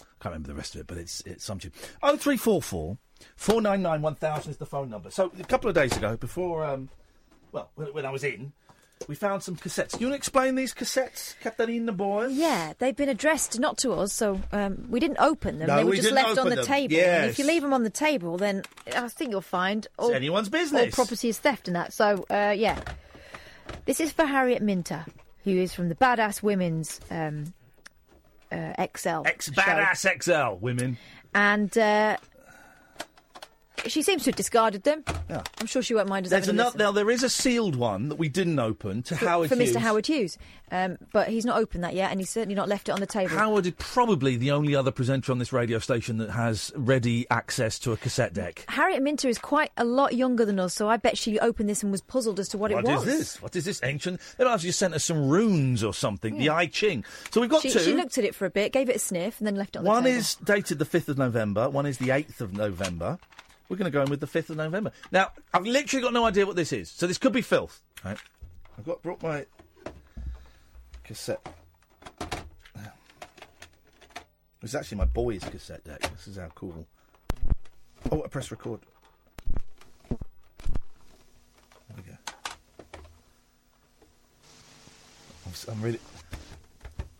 I 0.00 0.04
Can't 0.20 0.32
remember 0.32 0.48
the 0.48 0.54
rest 0.54 0.74
of 0.74 0.80
it, 0.80 0.86
but 0.86 0.98
it's 0.98 1.20
it's 1.22 1.44
some 1.44 1.58
tune. 1.58 1.72
0344 2.00 2.98
499 3.36 4.02
1000 4.02 4.50
is 4.50 4.56
the 4.58 4.66
phone 4.66 4.90
number. 4.90 5.10
So 5.10 5.32
a 5.38 5.44
couple 5.44 5.68
of 5.68 5.74
days 5.74 5.96
ago, 5.96 6.16
before, 6.16 6.64
um, 6.64 6.88
well, 7.56 7.70
when, 7.74 7.88
when 7.94 8.06
I 8.06 8.10
was 8.10 8.22
in, 8.22 8.52
we 9.08 9.14
found 9.14 9.42
some 9.42 9.56
cassettes. 9.56 9.92
Do 9.92 10.00
you 10.00 10.06
want 10.06 10.12
to 10.14 10.16
explain 10.16 10.54
these 10.54 10.74
cassettes, 10.74 11.34
Katarina 11.40 11.92
boy? 11.92 12.26
Yeah, 12.26 12.74
they've 12.78 12.96
been 12.96 13.08
addressed 13.08 13.58
not 13.58 13.78
to 13.78 13.92
us, 13.92 14.12
so 14.12 14.40
um, 14.52 14.86
we 14.90 15.00
didn't 15.00 15.18
open 15.20 15.58
them. 15.58 15.68
No, 15.68 15.76
they 15.76 15.84
were 15.84 15.90
we 15.90 15.96
just 15.96 16.12
left 16.12 16.38
on 16.38 16.48
the 16.48 16.56
them. 16.56 16.64
table. 16.64 16.94
Yes. 16.94 17.22
And 17.22 17.30
if 17.30 17.38
you 17.38 17.46
leave 17.46 17.62
them 17.62 17.72
on 17.72 17.82
the 17.82 17.90
table, 17.90 18.36
then 18.36 18.62
I 18.94 19.08
think 19.08 19.30
you'll 19.30 19.40
find 19.40 19.86
all, 19.98 20.12
anyone's 20.12 20.48
all 20.48 20.52
business. 20.52 20.94
property 20.94 21.28
is 21.28 21.38
theft 21.38 21.66
and 21.68 21.76
that. 21.76 21.92
So 21.92 22.24
uh, 22.30 22.54
yeah, 22.56 22.80
this 23.84 24.00
is 24.00 24.12
for 24.12 24.24
Harriet 24.24 24.62
Minter, 24.62 25.04
who 25.44 25.50
is 25.50 25.74
from 25.74 25.88
the 25.88 25.94
Badass 25.94 26.42
Women's 26.42 27.00
um, 27.10 27.52
uh, 28.50 28.72
XL. 28.96 29.22
Ex 29.26 29.50
Badass 29.50 30.22
XL, 30.22 30.58
women. 30.62 30.96
and 31.34 31.76
uh, 31.76 32.16
she 33.86 34.02
seems 34.02 34.24
to 34.24 34.30
have 34.30 34.36
discarded 34.36 34.82
them. 34.84 35.04
Yeah. 35.30 35.42
I'm 35.60 35.66
sure 35.66 35.82
she 35.82 35.94
won't 35.94 36.08
mind 36.08 36.26
us 36.26 36.30
There's 36.30 36.46
having 36.46 36.58
a 36.58 36.62
another, 36.62 36.78
listen. 36.78 36.86
now, 36.86 36.92
there 36.92 37.10
is 37.10 37.22
a 37.22 37.28
sealed 37.28 37.76
one 37.76 38.08
that 38.08 38.16
we 38.16 38.28
didn't 38.28 38.58
open 38.58 39.02
to 39.04 39.16
for, 39.16 39.26
Howard 39.26 39.48
for 39.48 39.56
Hughes. 39.56 39.72
Mr. 39.74 39.76
Howard 39.80 40.06
Hughes, 40.06 40.38
um, 40.72 40.96
but 41.12 41.28
he's 41.28 41.44
not 41.44 41.58
opened 41.58 41.84
that 41.84 41.94
yet, 41.94 42.10
and 42.10 42.20
he's 42.20 42.30
certainly 42.30 42.54
not 42.54 42.68
left 42.68 42.88
it 42.88 42.92
on 42.92 43.00
the 43.00 43.06
table. 43.06 43.36
Howard 43.36 43.66
is 43.66 43.72
probably 43.78 44.36
the 44.36 44.50
only 44.50 44.74
other 44.74 44.90
presenter 44.90 45.30
on 45.32 45.38
this 45.38 45.52
radio 45.52 45.78
station 45.78 46.18
that 46.18 46.30
has 46.30 46.72
ready 46.74 47.26
access 47.30 47.78
to 47.80 47.92
a 47.92 47.96
cassette 47.96 48.32
deck. 48.32 48.64
Harriet 48.68 49.02
Minter 49.02 49.28
is 49.28 49.38
quite 49.38 49.70
a 49.76 49.84
lot 49.84 50.14
younger 50.14 50.44
than 50.44 50.58
us, 50.58 50.74
so 50.74 50.88
I 50.88 50.96
bet 50.96 51.16
she 51.18 51.38
opened 51.38 51.68
this 51.68 51.82
and 51.82 51.92
was 51.92 52.00
puzzled 52.00 52.40
as 52.40 52.48
to 52.50 52.58
what, 52.58 52.70
What 52.72 52.84
it 52.84 52.88
is 52.90 52.96
was. 52.96 53.04
this? 53.04 53.42
What 53.42 53.54
is 53.56 53.64
this 53.64 53.80
ancient? 53.82 54.20
They 54.38 54.44
must 54.44 54.52
have 54.62 54.68
just 54.68 54.78
sent 54.78 54.94
us 54.94 55.04
some 55.04 55.28
runes 55.28 55.84
or 55.84 55.92
something. 55.94 56.38
The 56.38 56.50
I 56.50 56.66
Ching. 56.66 57.04
So 57.30 57.40
we've 57.40 57.50
got 57.50 57.62
she, 57.62 57.70
two. 57.70 57.78
she 57.80 57.94
looked 57.94 58.18
at 58.18 58.24
it 58.24 58.34
for 58.34 58.46
a 58.46 58.50
bit, 58.50 58.72
gave 58.72 58.88
it 58.88 58.96
a 58.96 58.98
sniff, 59.00 59.38
and 59.38 59.46
then 59.46 59.54
left 59.56 59.76
it 59.76 59.80
on 59.80 59.84
the 59.84 59.90
table. 59.90 59.94
one 59.96 60.04
table. 60.04 60.18
is 60.18 60.34
dated 60.36 60.78
the 60.78 60.84
5th 60.84 61.08
of 61.08 61.18
November, 61.18 61.68
one 61.70 61.86
is 61.86 61.98
the 61.98 62.08
8th 62.08 62.40
of 62.40 62.52
November. 62.52 63.18
We're 63.68 63.76
going 63.76 63.90
to 63.90 63.96
go 63.96 64.02
in 64.02 64.10
with 64.10 64.20
the 64.20 64.26
5th 64.26 64.50
of 64.50 64.56
November. 64.56 64.92
Now, 65.10 65.32
I've 65.52 65.66
literally 65.66 66.02
got 66.02 66.12
no 66.12 66.24
idea 66.24 66.46
what 66.46 66.56
this 66.56 66.72
is, 66.72 66.90
so 66.90 67.06
this 67.06 67.18
could 67.18 67.32
be 67.32 67.42
filth. 67.42 67.82
Right. 68.04 68.18
I've 68.78 68.84
got 68.84 69.02
brought 69.02 69.22
my 69.22 69.46
cassette. 71.04 71.44
It's 74.62 74.74
actually 74.74 74.98
my 74.98 75.04
boy's 75.04 75.44
cassette 75.44 75.84
deck. 75.84 76.00
This 76.00 76.26
is 76.26 76.38
how 76.38 76.48
cool. 76.56 76.88
Oh, 78.10 78.22
I 78.24 78.26
press 78.26 78.50
record. 78.50 78.80
There 80.08 80.18
we 81.96 82.02
go. 82.02 82.16
I'm, 85.46 85.52
I'm 85.72 85.80
really, 85.82 86.00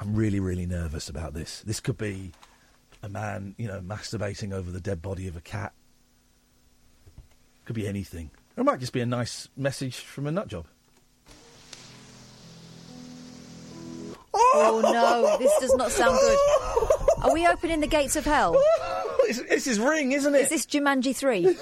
I'm 0.01 0.15
really, 0.17 0.41
really 0.41 0.67
nervous 0.67 1.09
about 1.09 1.35
this. 1.35 1.61
This 1.61 1.79
could 1.79 1.97
be 1.97 2.33
a 3.03 3.09
man, 3.09 3.55
you 3.59 3.69
know, 3.69 3.81
masturbating 3.81 4.53
over 4.53 4.73
the 4.73 4.81
dead 4.81 5.01
body 5.01 5.29
of 5.29 5.37
a 5.37 5.41
cat. 5.41 5.73
Could 7.67 7.75
be 7.77 7.87
anything. 7.87 8.31
Or 8.57 8.63
it 8.63 8.65
might 8.65 8.81
just 8.81 8.93
be 8.93 9.01
a 9.01 9.07
nice 9.07 9.49
message 9.57 9.97
from 9.97 10.27
a 10.27 10.33
nut 10.33 10.49
job. 10.49 10.67
Oh 14.33 14.81
no, 14.83 15.37
this 15.39 15.53
does 15.61 15.75
not 15.75 15.91
sound 15.91 16.19
good. 16.21 16.39
Are 17.25 17.33
we 17.35 17.47
opening 17.47 17.81
the 17.81 17.87
gates 17.87 18.17
of 18.17 18.25
hell? 18.25 18.57
This, 19.27 19.43
this 19.49 19.67
is 19.67 19.79
Ring, 19.81 20.13
isn't 20.13 20.35
it? 20.35 20.43
Is 20.43 20.49
this 20.51 20.67
Jumanji 20.67 21.15
3? 21.15 21.57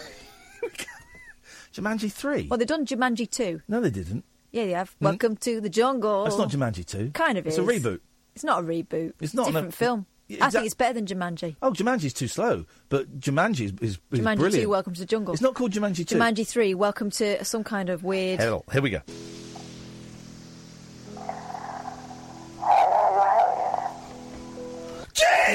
Jumanji 1.74 2.12
3? 2.12 2.48
Well, 2.48 2.58
they've 2.58 2.68
done 2.68 2.84
Jumanji 2.84 3.30
2. 3.30 3.62
No, 3.68 3.80
they 3.80 3.90
didn't. 3.90 4.24
Yeah, 4.52 4.66
they 4.66 4.72
have. 4.72 4.90
Hmm? 4.98 5.04
Welcome 5.06 5.36
to 5.38 5.60
the 5.60 5.70
jungle. 5.70 6.24
That's 6.24 6.38
not 6.38 6.50
Jumanji 6.50 6.84
2. 6.84 7.12
Kind 7.12 7.38
of 7.38 7.46
is. 7.46 7.58
It's 7.58 7.68
is. 7.68 7.84
a 7.84 7.88
reboot. 7.88 8.00
It's 8.34 8.44
not 8.44 8.62
a 8.62 8.66
reboot. 8.66 9.14
It's 9.20 9.34
not 9.34 9.46
a 9.46 9.48
an- 9.48 9.54
different 9.54 9.74
film. 9.74 10.06
I 10.40 10.50
think 10.50 10.64
it's 10.64 10.74
better 10.74 10.94
than 10.94 11.06
Jumanji. 11.06 11.56
Oh, 11.60 11.70
Jumanji's 11.70 12.14
too 12.14 12.28
slow, 12.28 12.64
but 12.88 13.20
Jumanji 13.20 13.66
is, 13.66 13.72
is, 13.80 13.98
is 14.10 14.20
Jumanji 14.20 14.38
brilliant. 14.38 14.64
2, 14.64 14.68
Welcome 14.70 14.94
to 14.94 15.00
the 15.00 15.06
Jungle. 15.06 15.34
It's 15.34 15.42
not 15.42 15.54
called 15.54 15.72
Jumanji 15.72 16.06
2. 16.06 16.16
Jumanji 16.16 16.46
3, 16.46 16.74
Welcome 16.74 17.10
to 17.10 17.44
some 17.44 17.62
kind 17.62 17.90
of 17.90 18.04
weird. 18.04 18.40
Hell, 18.40 18.64
here 18.72 18.80
we 18.80 18.90
go. 18.90 19.02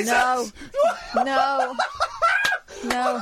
No. 0.06 0.48
no. 1.16 1.76
No. 2.86 3.22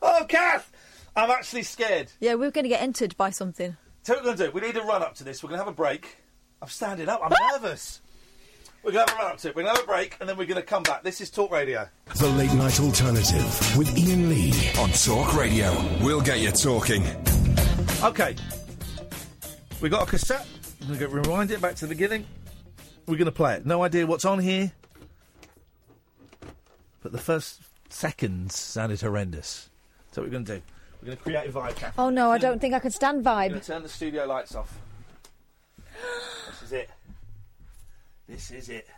Oh, 0.00 0.24
Kath! 0.28 0.70
I'm 1.16 1.30
actually 1.32 1.64
scared. 1.64 2.12
Yeah, 2.20 2.34
we're 2.34 2.52
going 2.52 2.62
to 2.62 2.68
get 2.68 2.80
entered 2.80 3.16
by 3.16 3.30
something. 3.30 3.76
So 4.04 4.14
what 4.14 4.20
we're 4.22 4.24
going 4.26 4.36
to 4.36 4.44
do, 4.46 4.50
we 4.52 4.60
need 4.60 4.76
a 4.76 4.82
run 4.82 5.02
up 5.02 5.16
to 5.16 5.24
this. 5.24 5.42
We're 5.42 5.48
going 5.48 5.58
to 5.58 5.64
have 5.64 5.72
a 5.72 5.76
break. 5.76 6.18
I'm 6.60 6.68
standing 6.68 7.08
up. 7.08 7.20
I'm 7.24 7.32
nervous. 7.52 8.01
We're 8.82 8.90
going 8.90 9.06
to 9.06 9.12
have 9.12 9.20
a 9.20 9.22
run 9.22 9.32
up 9.32 9.38
to 9.38 9.48
it. 9.48 9.54
We're 9.54 9.62
going 9.62 9.74
to 9.76 9.80
have 9.80 9.88
a 9.88 9.92
break, 9.92 10.16
and 10.18 10.28
then 10.28 10.36
we're 10.36 10.46
going 10.46 10.60
to 10.60 10.66
come 10.66 10.82
back. 10.82 11.04
This 11.04 11.20
is 11.20 11.30
Talk 11.30 11.52
Radio. 11.52 11.86
The 12.16 12.26
Late 12.30 12.52
Night 12.54 12.80
Alternative 12.80 13.76
with 13.78 13.96
Iain 13.96 14.28
Lee 14.28 14.52
on 14.80 14.90
Talk 14.90 15.36
Radio. 15.36 15.72
We'll 16.02 16.20
get 16.20 16.40
you 16.40 16.50
talking. 16.50 17.04
Okay. 18.02 18.34
We 19.80 19.88
got 19.88 20.02
a 20.02 20.06
cassette. 20.10 20.46
We're 20.88 20.98
going 20.98 21.12
to 21.12 21.20
rewind 21.20 21.50
it 21.52 21.60
back 21.60 21.76
to 21.76 21.86
the 21.86 21.90
beginning. 21.94 22.26
We're 23.06 23.16
going 23.16 23.26
to 23.26 23.30
play 23.32 23.54
it. 23.54 23.64
No 23.66 23.84
idea 23.84 24.04
what's 24.04 24.24
on 24.24 24.40
here. 24.40 24.72
But 27.02 27.12
the 27.12 27.18
first 27.18 27.60
seconds 27.88 28.56
sounded 28.56 29.00
horrendous. 29.00 29.70
So 30.10 30.22
what 30.22 30.26
we're 30.26 30.32
going 30.32 30.44
to 30.46 30.56
do. 30.56 30.62
We're 31.00 31.06
going 31.06 31.18
to 31.18 31.22
create 31.22 31.48
a 31.48 31.52
vibe, 31.52 31.76
Kath. 31.76 31.94
Oh 31.98 32.10
no, 32.10 32.32
I 32.32 32.38
don't 32.38 32.60
think 32.60 32.74
I 32.74 32.80
can 32.80 32.90
stand 32.90 33.18
We're 33.24 33.32
going 33.32 33.50
vibe. 33.52 33.60
to 33.60 33.66
turn 33.66 33.82
the 33.84 33.88
studio 33.88 34.24
lights 34.26 34.56
off. 34.56 34.76
This 36.48 36.62
is 36.64 36.72
it. 36.72 36.90
This 38.32 38.50
is 38.50 38.70
it. 38.70 38.88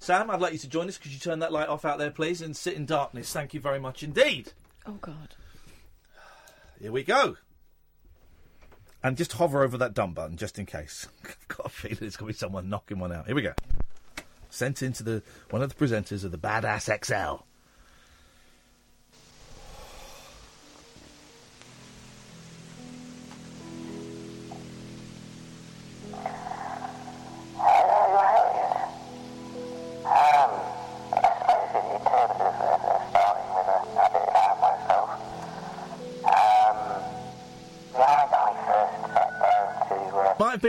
Sam, 0.00 0.30
I'd 0.30 0.40
like 0.40 0.52
you 0.52 0.58
to 0.58 0.68
join 0.68 0.88
us. 0.88 0.98
Could 0.98 1.12
you 1.12 1.20
turn 1.20 1.38
that 1.38 1.52
light 1.52 1.68
off 1.68 1.84
out 1.84 1.98
there, 1.98 2.10
please, 2.10 2.42
and 2.42 2.56
sit 2.56 2.74
in 2.74 2.86
darkness? 2.86 3.32
Thank 3.32 3.54
you 3.54 3.60
very 3.60 3.78
much 3.78 4.02
indeed. 4.02 4.52
Oh 4.84 4.98
God. 5.00 5.36
Here 6.80 6.90
we 6.90 7.04
go. 7.04 7.36
And 9.00 9.16
just 9.16 9.34
hover 9.34 9.62
over 9.62 9.78
that 9.78 9.94
dumb 9.94 10.12
button 10.12 10.36
just 10.36 10.58
in 10.58 10.66
case. 10.66 11.06
I've 11.24 11.48
got 11.48 11.66
a 11.66 11.68
feeling 11.68 11.98
it's 12.00 12.16
going 12.16 12.32
to 12.32 12.34
be 12.34 12.38
someone 12.38 12.68
knocking 12.68 12.98
one 12.98 13.12
out. 13.12 13.26
Here 13.26 13.36
we 13.36 13.42
go. 13.42 13.54
Sent 14.50 14.82
into 14.82 15.04
the 15.04 15.22
one 15.50 15.62
of 15.62 15.72
the 15.72 15.86
presenters 15.86 16.24
of 16.24 16.32
the 16.32 16.38
Badass 16.38 16.90
XL. 17.04 17.44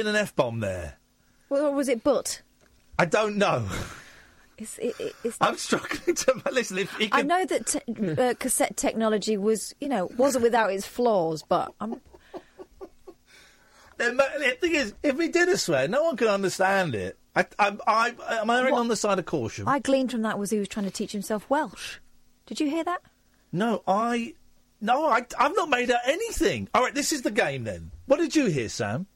Been 0.06 0.16
an 0.16 0.22
F 0.22 0.36
bomb 0.36 0.60
there. 0.60 0.98
Well, 1.50 1.66
or 1.68 1.72
was 1.72 1.90
it 1.90 2.04
but? 2.04 2.42
I 2.98 3.06
don't 3.06 3.38
know. 3.38 3.68
It's, 4.58 4.78
it, 4.78 4.96
it- 5.00 5.16
it's 5.24 5.38
I'm 5.42 5.58
struggling 5.58 6.16
to 6.16 6.42
listen. 6.52 6.78
If 6.78 7.02
it 7.02 7.10
I 7.12 7.24
know 7.24 7.46
that 7.46 7.66
te- 7.66 8.22
uh, 8.22 8.34
cassette 8.40 8.78
technology 8.78 9.36
was, 9.36 9.76
you 9.82 9.90
know, 9.90 10.10
wasn't 10.18 10.44
without 10.44 10.72
its 10.72 10.86
flaws, 10.88 11.44
but 11.44 11.74
I'm, 11.82 12.00
the, 13.98 14.58
thing 14.62 14.76
is, 14.76 14.94
if 15.04 15.16
we 15.18 15.28
did 15.30 15.50
a 15.50 15.58
swear, 15.58 15.88
no 15.88 16.04
one 16.04 16.18
could 16.18 16.28
understand 16.28 16.96
it. 16.96 17.18
I, 17.36 17.46
I, 17.60 17.76
I, 17.86 18.16
I'm 18.42 18.50
erring 18.50 18.76
on 18.76 18.88
the 18.88 18.96
side 18.96 19.20
of 19.20 19.26
caution. 19.26 19.68
I 19.68 19.80
gleaned 19.80 20.12
from 20.12 20.22
that 20.22 20.40
was 20.40 20.52
he 20.52 20.60
was 20.60 20.70
trying 20.70 20.86
to 20.86 20.92
teach 20.92 21.12
himself 21.12 21.50
Welsh. 21.50 21.98
Did 22.46 22.60
you 22.62 22.70
hear 22.70 22.84
that? 22.86 23.02
No, 23.52 23.84
I. 23.88 24.36
No, 24.82 25.08
I, 25.08 25.26
I've 25.40 25.56
not 25.56 25.70
made 25.70 25.90
out 25.90 26.02
anything. 26.06 26.70
All 26.74 26.82
right, 26.84 26.94
this 26.94 27.12
is 27.12 27.24
the 27.24 27.32
game 27.32 27.64
then. 27.64 27.92
What 28.06 28.20
did 28.20 28.36
you 28.36 28.46
hear, 28.46 28.70
Sam? 28.70 29.08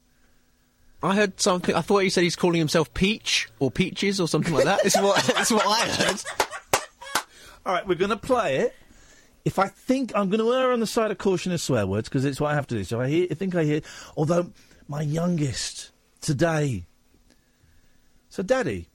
I 1.02 1.14
heard 1.14 1.40
something. 1.40 1.74
I 1.74 1.80
thought 1.80 1.98
he 1.98 2.10
said 2.10 2.24
he's 2.24 2.36
calling 2.36 2.58
himself 2.58 2.92
Peach 2.92 3.48
or 3.58 3.70
Peaches 3.70 4.20
or 4.20 4.28
something 4.28 4.52
like 4.52 4.64
that. 4.64 4.82
this 4.82 4.96
is 4.96 5.02
what 5.02 5.22
this 5.36 5.50
is 5.50 5.52
what 5.52 5.66
I 5.66 5.88
heard. 5.88 6.22
All 7.64 7.74
right, 7.74 7.86
we're 7.86 7.94
going 7.94 8.10
to 8.10 8.16
play 8.16 8.56
it. 8.56 8.74
If 9.44 9.58
I 9.58 9.68
think 9.68 10.12
I'm 10.14 10.28
going 10.28 10.40
to 10.40 10.52
err 10.52 10.72
on 10.72 10.80
the 10.80 10.86
side 10.86 11.10
of 11.10 11.18
caution 11.18 11.52
of 11.52 11.60
swear 11.60 11.86
words 11.86 12.08
because 12.08 12.24
it's 12.26 12.40
what 12.40 12.50
I 12.50 12.54
have 12.54 12.66
to 12.68 12.74
do. 12.74 12.84
So 12.84 13.00
I 13.00 13.08
hear, 13.08 13.26
I 13.30 13.34
think 13.34 13.54
I 13.54 13.64
hear. 13.64 13.80
Although 14.16 14.52
my 14.88 15.02
youngest 15.02 15.92
today. 16.20 16.84
So, 18.28 18.42
Daddy, 18.42 18.88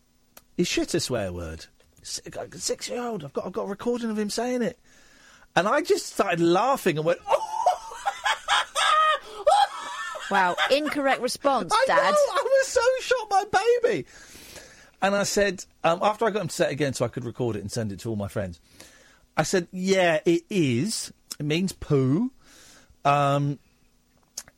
is 0.57 0.67
shit 0.67 0.93
a 0.93 0.99
swear 0.99 1.33
word? 1.33 1.65
Six 2.03 2.87
year 2.89 3.01
old. 3.01 3.23
I've 3.23 3.33
got 3.33 3.47
I've 3.47 3.53
got 3.53 3.63
a 3.63 3.69
recording 3.69 4.11
of 4.11 4.19
him 4.19 4.29
saying 4.29 4.61
it, 4.61 4.77
and 5.55 5.67
I 5.67 5.81
just 5.81 6.05
started 6.05 6.39
laughing 6.39 6.97
and 6.97 7.05
went, 7.05 7.19
"Oh, 7.27 7.54
Wow, 10.31 10.55
incorrect 10.71 11.21
response, 11.21 11.71
I 11.73 11.83
Dad. 11.87 11.95
know, 11.95 12.17
I 12.33 12.43
was 12.43 12.67
so 12.67 12.81
shocked 13.01 13.29
by 13.29 13.43
baby. 13.83 14.05
And 15.01 15.15
I 15.15 15.23
said, 15.23 15.65
um, 15.83 15.99
after 16.01 16.25
I 16.25 16.31
got 16.31 16.41
him 16.41 16.47
to 16.47 16.53
say 16.53 16.67
it 16.67 16.71
again 16.71 16.93
so 16.93 17.05
I 17.05 17.09
could 17.09 17.25
record 17.25 17.55
it 17.55 17.59
and 17.59 17.71
send 17.71 17.91
it 17.91 17.99
to 17.99 18.09
all 18.09 18.15
my 18.15 18.27
friends, 18.27 18.59
I 19.37 19.43
said, 19.43 19.67
yeah, 19.71 20.19
it 20.25 20.43
is. 20.49 21.13
It 21.39 21.45
means 21.45 21.73
poo. 21.73 22.31
Um, 23.03 23.59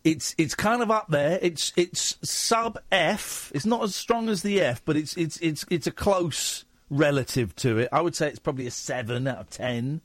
it's 0.03 0.35
it's 0.37 0.55
kind 0.55 0.81
of 0.81 0.89
up 0.89 1.07
there. 1.09 1.37
It's 1.41 1.73
it's 1.75 2.17
sub 2.21 2.77
F. 2.91 3.51
It's 3.53 3.65
not 3.65 3.83
as 3.83 3.93
strong 3.95 4.29
as 4.29 4.41
the 4.41 4.61
F, 4.61 4.81
but 4.85 4.95
it's 4.95 5.17
it's 5.17 5.37
it's 5.37 5.65
it's 5.69 5.87
a 5.87 5.91
close 5.91 6.63
relative 6.89 7.53
to 7.57 7.79
it. 7.79 7.89
I 7.91 7.99
would 7.99 8.15
say 8.15 8.29
it's 8.29 8.39
probably 8.39 8.67
a 8.67 8.71
seven 8.71 9.27
out 9.27 9.39
of 9.39 9.49
ten. 9.49 9.99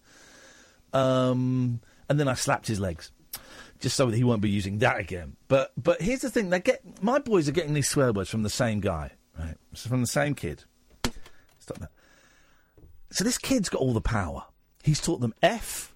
Um, 0.93 1.81
and 2.09 2.19
then 2.19 2.27
I 2.27 2.35
slapped 2.35 2.67
his 2.67 2.81
legs 2.81 3.13
just 3.83 3.97
so 3.97 4.07
that 4.07 4.17
he 4.17 4.25
won't 4.25 4.41
be 4.41 4.49
using 4.49 4.79
that 4.79 4.99
again. 5.01 5.37
But 5.49 5.73
but 5.77 6.01
here's 6.01 6.21
the 6.21 6.31
thing: 6.31 6.49
they 6.49 6.61
get 6.61 7.03
my 7.03 7.19
boys 7.19 7.49
are 7.49 7.53
getting 7.53 7.75
these 7.75 7.89
swear 7.89 8.13
words 8.13 8.31
from 8.31 8.45
the 8.45 8.51
same 8.51 8.81
guy, 8.81 9.11
right? 9.39 9.57
So 9.75 9.91
from 9.91 10.01
the 10.01 10.07
same 10.07 10.35
kid. 10.35 10.65
Stop 11.59 11.79
that. 11.79 11.91
So 13.11 13.25
this 13.25 13.39
kid's 13.39 13.69
got 13.69 13.81
all 13.81 13.93
the 13.93 14.01
power. 14.01 14.45
He's 14.83 15.01
taught 15.01 15.21
them 15.21 15.35
F, 15.43 15.95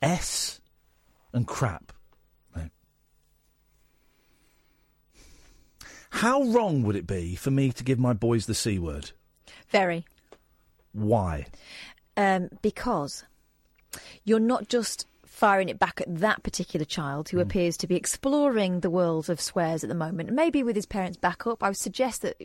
S, 0.00 0.60
and 1.32 1.46
crap. 1.46 1.92
Right? 2.54 2.70
How 6.10 6.42
wrong 6.44 6.82
would 6.84 6.96
it 6.96 7.06
be 7.06 7.34
for 7.34 7.50
me 7.50 7.70
to 7.72 7.84
give 7.84 7.98
my 7.98 8.12
boys 8.12 8.46
the 8.46 8.54
c 8.54 8.78
word? 8.78 9.10
Very. 9.68 10.04
Why? 10.92 11.46
Um, 12.16 12.48
because 12.62 13.24
you're 14.24 14.40
not 14.40 14.68
just 14.68 15.06
firing 15.36 15.68
it 15.68 15.78
back 15.78 16.00
at 16.00 16.06
that 16.18 16.42
particular 16.42 16.86
child 16.86 17.28
who 17.28 17.40
appears 17.40 17.76
to 17.76 17.86
be 17.86 17.94
exploring 17.94 18.80
the 18.80 18.88
world 18.88 19.28
of 19.28 19.38
swears 19.38 19.84
at 19.84 19.88
the 19.88 19.94
moment, 19.94 20.30
maybe 20.32 20.62
with 20.62 20.74
his 20.74 20.86
parents' 20.86 21.18
backup. 21.18 21.62
I 21.62 21.68
would 21.68 21.76
suggest 21.76 22.22
that 22.22 22.36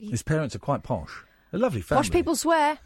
His 0.00 0.22
parents 0.22 0.54
are 0.56 0.58
quite 0.58 0.82
posh. 0.82 1.12
A 1.52 1.58
lovely 1.58 1.82
family. 1.82 1.98
posh 2.04 2.10
people 2.10 2.34
swear. 2.34 2.78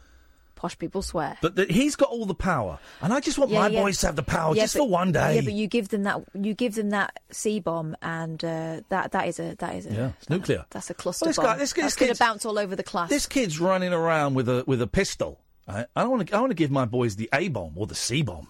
Posh 0.57 0.77
people 0.79 1.03
swear. 1.03 1.37
But 1.43 1.55
the, 1.55 1.67
he's 1.67 1.95
got 1.95 2.09
all 2.09 2.27
the 2.27 2.35
power, 2.35 2.79
and 3.03 3.13
I 3.13 3.21
just 3.21 3.39
want 3.39 3.51
Yeah, 3.53 3.61
my 3.61 3.69
yeah. 3.69 3.83
boys 3.83 3.99
to 3.99 4.07
have 4.07 4.17
the 4.17 4.23
power 4.25 4.57
Yeah, 4.57 4.63
just 4.65 4.75
but- 4.75 4.81
for 4.81 4.89
one 4.89 5.13
day. 5.13 5.37
Yeah, 5.37 5.41
but 5.43 5.53
you 5.53 5.69
give 5.69 5.91
them 5.91 6.03
that. 6.05 6.23
You 6.35 6.53
give 6.55 6.75
them 6.75 6.91
that 6.91 7.21
C 7.31 7.61
bomb, 7.61 7.95
and 8.03 8.43
uh, 8.43 8.81
that 8.89 9.13
that 9.13 9.29
is 9.29 9.39
a 9.39 9.55
that 9.59 9.77
is 9.77 9.87
a 9.87 9.93
Yeah, 9.93 10.11
it's 10.19 10.29
nuclear. 10.31 10.65
that's 10.71 10.91
a 10.91 10.95
cluster 10.95 11.25
Well, 11.27 11.31
this 11.31 11.37
bomb. 11.37 11.45
guy- 11.47 11.57
this- 11.59 11.73
that's 11.75 11.95
going 11.95 12.09
to 12.09 12.15
kid's- 12.15 12.19
bounce 12.19 12.45
all 12.47 12.59
over 12.59 12.75
the 12.75 12.83
class. 12.83 13.11
This 13.11 13.27
kid's 13.27 13.61
running 13.61 13.93
around 13.93 14.35
with 14.35 14.49
a 14.49 14.65
with 14.67 14.81
a 14.83 14.87
pistol. 14.89 15.39
I 15.69 15.85
don't 15.95 16.11
want 16.11 16.27
to. 16.29 16.37
I 16.37 16.41
want 16.41 16.51
to 16.51 16.55
give 16.57 16.71
my 16.71 16.87
boys 16.87 17.15
the 17.17 17.29
A 17.35 17.47
bomb 17.49 17.75
or 17.77 17.87
the 17.87 17.95
C 17.95 18.23
bomb. 18.23 18.49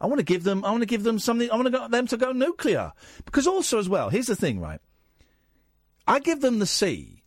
I 0.00 0.06
want 0.06 0.18
to 0.18 0.24
give 0.24 0.44
them. 0.44 0.64
I 0.64 0.70
want 0.70 0.82
to 0.82 0.86
give 0.86 1.02
them 1.02 1.18
something. 1.18 1.50
I 1.50 1.54
want 1.54 1.66
to 1.66 1.70
go, 1.70 1.88
them 1.88 2.06
to 2.08 2.16
go 2.16 2.32
nuclear 2.32 2.92
because 3.24 3.46
also 3.46 3.78
as 3.78 3.88
well. 3.88 4.10
Here's 4.10 4.26
the 4.26 4.36
thing, 4.36 4.60
right? 4.60 4.80
I 6.06 6.20
give 6.20 6.40
them 6.40 6.58
the 6.58 6.66
C. 6.66 7.22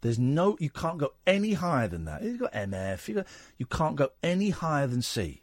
There's 0.00 0.18
no. 0.18 0.56
You 0.58 0.70
can't 0.70 0.98
go 0.98 1.12
any 1.26 1.54
higher 1.54 1.88
than 1.88 2.06
that. 2.06 2.22
You've 2.22 2.40
got 2.40 2.52
MF. 2.52 3.08
You 3.08 3.14
got. 3.16 3.26
You 3.58 3.66
can't 3.66 3.96
go 3.96 4.10
any 4.22 4.50
higher 4.50 4.86
than 4.86 5.02
C. 5.02 5.42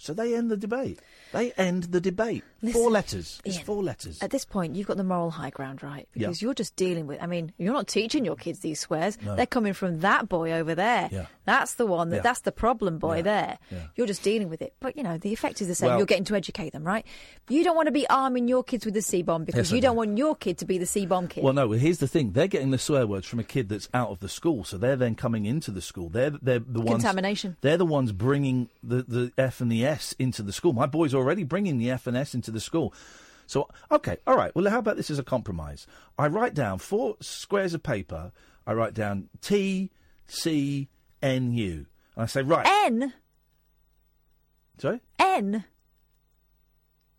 So 0.00 0.14
they 0.14 0.34
end 0.34 0.50
the 0.50 0.56
debate. 0.56 0.98
They 1.32 1.52
end 1.52 1.84
the 1.84 2.00
debate. 2.00 2.42
four 2.72 2.90
letters. 2.90 3.38
It's 3.44 3.58
Iain, 3.58 3.66
four 3.66 3.82
letters. 3.82 4.22
At 4.22 4.30
this 4.30 4.46
point, 4.46 4.74
you've 4.74 4.86
got 4.86 4.96
the 4.96 5.04
moral 5.04 5.30
high 5.30 5.50
ground, 5.50 5.82
right? 5.82 6.08
Yeah. 6.14 6.28
Because 6.28 6.40
you're 6.40 6.54
just 6.54 6.74
dealing 6.74 7.06
with. 7.06 7.20
I 7.22 7.26
mean, 7.26 7.52
you're 7.58 7.74
not 7.74 7.86
teaching 7.86 8.24
your 8.24 8.34
kids 8.34 8.60
these 8.60 8.80
swears. 8.80 9.20
No. 9.20 9.36
They're 9.36 9.44
coming 9.44 9.74
from 9.74 10.00
that 10.00 10.26
boy 10.26 10.52
over 10.52 10.74
there. 10.74 11.10
Yeah. 11.12 11.26
That's 11.50 11.74
the 11.74 11.86
one. 11.86 12.10
That 12.10 12.16
Yeah. 12.16 12.22
That's 12.22 12.40
the 12.42 12.52
problem 12.52 12.98
boy 12.98 13.22
there. 13.22 13.58
Yeah. 13.72 13.78
You're 13.96 14.06
just 14.06 14.22
dealing 14.22 14.48
with 14.48 14.62
it. 14.62 14.72
But 14.78 14.96
you 14.96 15.02
know, 15.02 15.18
the 15.18 15.32
effect 15.32 15.60
is 15.60 15.66
the 15.68 15.74
same. 15.74 15.88
Well- 15.88 15.98
you're 15.98 16.06
getting 16.06 16.24
to 16.26 16.36
educate 16.36 16.72
them, 16.72 16.84
right? 16.84 17.04
You 17.48 17.64
don't 17.64 17.74
want 17.74 17.86
to 17.86 17.92
be 17.92 18.08
arming 18.08 18.46
your 18.46 18.62
kids 18.62 18.84
with 18.84 18.94
the 18.94 19.02
C 19.02 19.22
bomb 19.22 19.44
because 19.44 19.66
Yes, 19.68 19.72
you 19.72 19.80
do. 19.80 19.88
don't 19.88 19.96
want 19.96 20.16
your 20.16 20.36
kid 20.36 20.58
to 20.58 20.64
be 20.64 20.78
the 20.78 20.86
C 20.86 21.06
bomb 21.06 21.26
kid. 21.26 21.42
Well, 21.42 21.52
no. 21.52 21.66
well, 21.66 21.78
Here's 21.78 21.98
the 21.98 22.06
thing: 22.06 22.32
they're 22.32 22.46
getting 22.46 22.70
the 22.70 22.78
swear 22.78 23.06
words 23.06 23.26
from 23.26 23.40
a 23.40 23.44
kid 23.44 23.68
that's 23.68 23.88
out 23.92 24.10
of 24.10 24.20
the 24.20 24.28
school, 24.28 24.62
so 24.62 24.78
they're 24.78 24.94
then 24.96 25.16
coming 25.16 25.44
into 25.44 25.70
the 25.72 25.82
school. 25.82 26.08
They're 26.08 26.30
they're 26.30 26.60
the 26.60 26.80
ones 26.80 27.02
Contamination. 27.02 27.56
They're 27.62 27.76
the 27.76 27.84
ones 27.86 28.12
bringing 28.12 28.68
the 28.82 29.02
the 29.02 29.32
F 29.36 29.60
and 29.60 29.72
the 29.72 29.84
S 29.84 30.14
into 30.18 30.42
the 30.42 30.52
school. 30.52 30.72
My 30.72 30.86
boy's 30.86 31.14
already 31.14 31.42
bringing 31.42 31.78
the 31.78 31.90
F 31.90 32.06
and 32.06 32.16
S 32.16 32.34
into 32.34 32.50
the 32.52 32.60
school. 32.60 32.94
So 33.46 33.68
okay, 33.90 34.18
all 34.28 34.36
right. 34.36 34.54
Well, 34.54 34.68
how 34.70 34.78
about 34.78 34.96
this 34.96 35.10
as 35.10 35.18
a 35.18 35.24
compromise? 35.24 35.86
I 36.16 36.28
write 36.28 36.54
down 36.54 36.78
four 36.78 37.16
squares 37.20 37.74
of 37.74 37.82
paper. 37.82 38.30
I 38.66 38.74
write 38.74 38.94
down 38.94 39.28
T 39.40 39.90
C 40.28 40.88
N 41.22 41.52
U, 41.52 41.86
and 42.16 42.22
I 42.22 42.26
say 42.26 42.42
right. 42.42 42.66
N 42.86 43.12
Sorry, 44.78 45.00
N. 45.18 45.64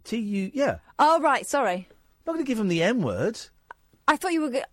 T 0.04 0.18
U. 0.18 0.52
Yeah, 0.54 0.80
Oh 0.98 1.22
right, 1.22 1.46
sorry. 1.46 1.88
not 2.26 2.34
going 2.34 2.44
to 2.44 2.48
give 2.48 2.58
them 2.58 2.68
the 2.70 2.82
N 2.82 3.02
word. 3.04 3.40
I 4.08 4.16
thought 4.18 4.34
you 4.34 4.42
were. 4.42 4.50
Go- 4.50 4.64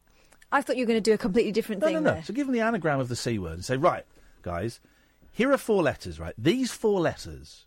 I 0.51 0.63
thought 0.63 0.77
you 0.79 0.85
were 0.85 0.89
going 0.89 1.03
to 1.03 1.11
do 1.11 1.13
a 1.13 1.19
completely 1.19 1.53
different 1.53 1.83
No, 1.83 1.87
thing 1.89 1.95
no, 1.97 2.01
no. 2.01 2.13
there. 2.15 2.23
So 2.25 2.33
give 2.33 2.47
them 2.47 2.55
the 2.55 2.63
anagram 2.63 3.01
of 3.01 3.09
the 3.11 3.17
C 3.17 3.39
word 3.39 3.53
and 3.53 3.65
say, 3.65 3.77
right, 3.77 4.07
guys, 4.41 4.81
here 5.31 5.53
are 5.53 5.59
four 5.59 5.83
letters, 5.83 6.19
right? 6.19 6.33
These 6.39 6.73
four 6.73 7.01
letters. 7.01 7.67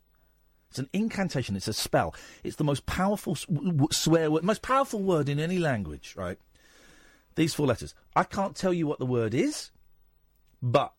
It's 0.72 0.80
an 0.80 0.89
incantation. 0.93 1.55
It's 1.55 1.68
a 1.68 1.74
spell. 1.74 2.16
It's 2.43 2.55
the 2.55 2.64
most 2.64 2.88
powerful 2.88 3.34
s- 3.34 3.45
w- 3.45 3.72
w- 3.74 3.88
swear 3.91 4.32
word, 4.32 4.43
most 4.43 4.64
powerful 4.64 4.99
word 5.01 5.30
in 5.30 5.38
any 5.39 5.59
language, 5.59 6.16
right? 6.18 6.39
These 7.36 7.53
four 7.53 7.68
letters. 7.68 7.93
I 8.16 8.24
can't 8.24 8.55
tell 8.55 8.74
you 8.74 8.88
what 8.88 8.97
the 8.97 9.05
word 9.05 9.36
is, 9.36 9.70
but 10.64 10.93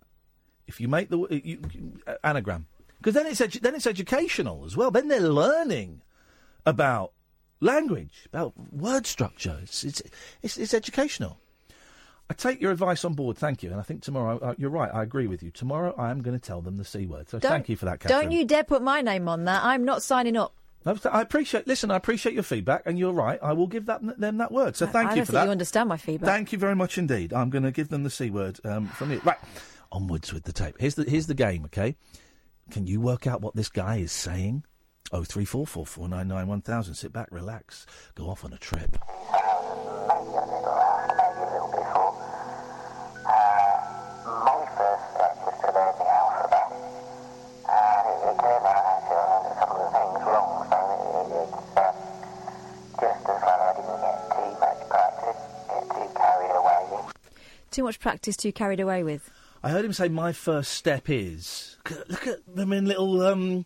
if 0.66 0.80
you 0.80 0.88
make 0.88 1.10
the 1.10 1.18
you, 1.30 1.60
uh, 2.06 2.14
anagram, 2.24 2.66
because 2.98 3.14
then 3.14 3.26
it's 3.26 3.40
edu- 3.40 3.60
then 3.60 3.74
it's 3.74 3.86
educational 3.86 4.64
as 4.64 4.76
well. 4.76 4.90
Then 4.90 5.08
they're 5.08 5.20
learning 5.20 6.02
about 6.66 7.12
language, 7.60 8.26
about 8.26 8.52
word 8.72 9.06
structure. 9.06 9.58
It's 9.62 9.84
it's 9.84 10.02
it's, 10.42 10.56
it's 10.58 10.74
educational. 10.74 11.38
I 12.30 12.34
take 12.34 12.60
your 12.62 12.70
advice 12.70 13.04
on 13.04 13.14
board, 13.14 13.36
thank 13.36 13.62
you. 13.62 13.70
And 13.70 13.78
I 13.78 13.82
think 13.82 14.02
tomorrow, 14.02 14.38
uh, 14.38 14.54
you're 14.56 14.70
right, 14.70 14.90
I 14.94 15.02
agree 15.02 15.26
with 15.26 15.42
you. 15.42 15.50
Tomorrow 15.50 15.94
I 15.98 16.10
am 16.10 16.22
going 16.22 16.38
to 16.38 16.42
tell 16.42 16.62
them 16.62 16.76
the 16.76 16.84
C 16.84 17.04
word. 17.04 17.28
So 17.28 17.38
Don't- 17.38 17.50
thank 17.50 17.68
you 17.68 17.76
for 17.76 17.84
that, 17.84 18.00
Catherine. 18.00 18.22
Don't 18.22 18.32
you 18.32 18.44
dare 18.46 18.64
put 18.64 18.80
my 18.80 19.02
name 19.02 19.28
on 19.28 19.44
that. 19.44 19.62
I'm 19.62 19.84
not 19.84 20.02
signing 20.02 20.36
up. 20.36 20.54
I 20.86 21.20
appreciate. 21.20 21.66
Listen, 21.66 21.90
I 21.90 21.96
appreciate 21.96 22.34
your 22.34 22.42
feedback, 22.42 22.82
and 22.86 22.98
you're 22.98 23.12
right. 23.12 23.38
I 23.40 23.52
will 23.52 23.68
give 23.68 23.86
that 23.86 24.00
them 24.18 24.38
that 24.38 24.50
word. 24.50 24.76
So 24.76 24.86
thank 24.86 25.10
I 25.10 25.14
you 25.14 25.24
for 25.24 25.32
that. 25.32 25.44
you 25.44 25.50
understand 25.50 25.88
my 25.88 25.96
feedback. 25.96 26.28
Thank 26.28 26.52
you 26.52 26.58
very 26.58 26.74
much 26.74 26.98
indeed. 26.98 27.32
I'm 27.32 27.50
going 27.50 27.62
to 27.62 27.70
give 27.70 27.88
them 27.88 28.02
the 28.02 28.10
c 28.10 28.30
word 28.30 28.58
um, 28.64 28.86
from 28.88 29.12
you. 29.12 29.20
Right, 29.24 29.38
onwards 29.92 30.32
with 30.32 30.44
the 30.44 30.52
tape. 30.52 30.76
Here's 30.80 30.96
the 30.96 31.04
here's 31.04 31.26
the 31.26 31.34
game. 31.34 31.66
Okay, 31.66 31.94
can 32.70 32.86
you 32.86 33.00
work 33.00 33.26
out 33.26 33.42
what 33.42 33.54
this 33.54 33.68
guy 33.68 33.96
is 33.96 34.10
saying? 34.10 34.64
Oh 35.12 35.22
three 35.22 35.44
four 35.44 35.66
four 35.66 35.86
four 35.86 36.08
nine 36.08 36.26
nine 36.26 36.48
one 36.48 36.62
thousand. 36.62 36.94
Sit 36.94 37.12
back, 37.12 37.28
relax, 37.30 37.86
go 38.14 38.28
off 38.28 38.44
on 38.44 38.52
a 38.52 38.58
trip. 38.58 38.96
Too 57.70 57.84
much 57.84 58.00
practice, 58.00 58.36
too 58.36 58.52
carried 58.52 58.80
away 58.80 59.02
with. 59.02 59.30
I 59.62 59.70
heard 59.70 59.84
him 59.84 59.92
say, 59.92 60.08
"My 60.08 60.32
first 60.32 60.72
step 60.72 61.08
is." 61.08 61.76
Look 62.08 62.26
at, 62.26 62.38
them 62.54 62.72
in 62.72 62.86
little. 62.86 63.22
Um, 63.22 63.64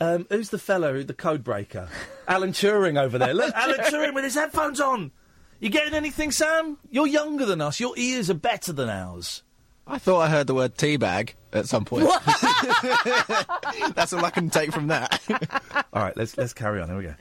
um, 0.00 0.26
who's 0.30 0.50
the 0.50 0.58
fellow, 0.58 1.02
the 1.02 1.14
code 1.14 1.42
breaker? 1.42 1.88
Alan 2.28 2.52
Turing 2.52 3.00
over 3.00 3.18
there. 3.18 3.32
Look, 3.34 3.54
Alan 3.54 3.78
Turing 3.80 4.14
with 4.14 4.24
his 4.24 4.34
headphones 4.34 4.80
on. 4.80 5.12
You 5.58 5.70
getting 5.70 5.94
anything, 5.94 6.32
Sam? 6.32 6.76
You're 6.90 7.06
younger 7.06 7.46
than 7.46 7.62
us. 7.62 7.80
Your 7.80 7.94
ears 7.96 8.28
are 8.28 8.34
better 8.34 8.72
than 8.72 8.90
ours. 8.90 9.42
I 9.86 9.98
thought 9.98 10.20
I 10.20 10.28
heard 10.28 10.48
the 10.48 10.54
word 10.54 10.74
teabag 10.74 11.30
at 11.52 11.66
some 11.66 11.84
point. 11.84 12.08
That's 13.94 14.12
all 14.12 14.24
I 14.24 14.30
can 14.30 14.50
take 14.50 14.72
from 14.72 14.88
that. 14.88 15.22
All 15.92 16.02
right, 16.02 16.16
let's 16.16 16.36
let's 16.36 16.52
carry 16.52 16.82
on. 16.82 16.88
Here 16.88 16.98
we 16.98 17.04
go. 17.04 17.14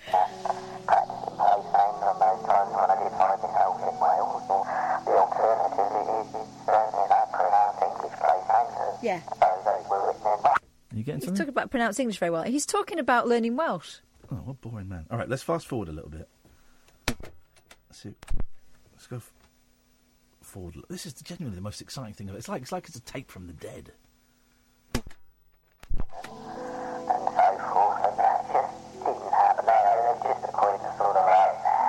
Yeah. 9.06 9.22
So 9.22 9.30
they 9.39 9.89
were 9.89 10.08
written 10.08 10.22
in 10.22 10.45
Are 10.45 10.56
you 10.93 11.03
getting 11.03 11.20
He's 11.20 11.26
something? 11.26 11.36
talking 11.36 11.49
about 11.49 11.70
pronouncing 11.72 12.03
English 12.06 12.18
very 12.18 12.32
well. 12.32 12.43
He's 12.43 12.66
talking 12.66 12.97
about 12.99 13.28
learning 13.28 13.56
Welsh. 13.56 13.97
Oh, 14.32 14.36
what 14.38 14.53
a 14.53 14.56
boring 14.56 14.89
man. 14.89 15.06
All 15.12 15.18
right, 15.20 15.30
let's 15.30 15.43
fast 15.43 15.68
forward 15.68 15.88
a 15.89 15.91
little 15.91 16.10
bit. 16.10 16.28
Let's 17.08 18.01
see. 18.01 18.16
Let's 18.93 19.06
go 19.08 19.18
f- 19.18 19.32
forward. 20.41 20.76
This 20.89 21.06
is 21.06 21.14
genuinely 21.14 21.56
the 21.56 21.62
most 21.62 21.82
exciting 21.82 22.14
thing 22.16 22.30
of 22.30 22.36
it. 22.36 22.39
It's 22.39 22.49
like 22.49 22.64
it's 22.64 22.72
like 22.72 22.88
it's 22.88 22.97
a 22.97 23.01
tape 23.01 23.30
from 23.30 23.45
the 23.47 23.53
dead. 23.53 23.91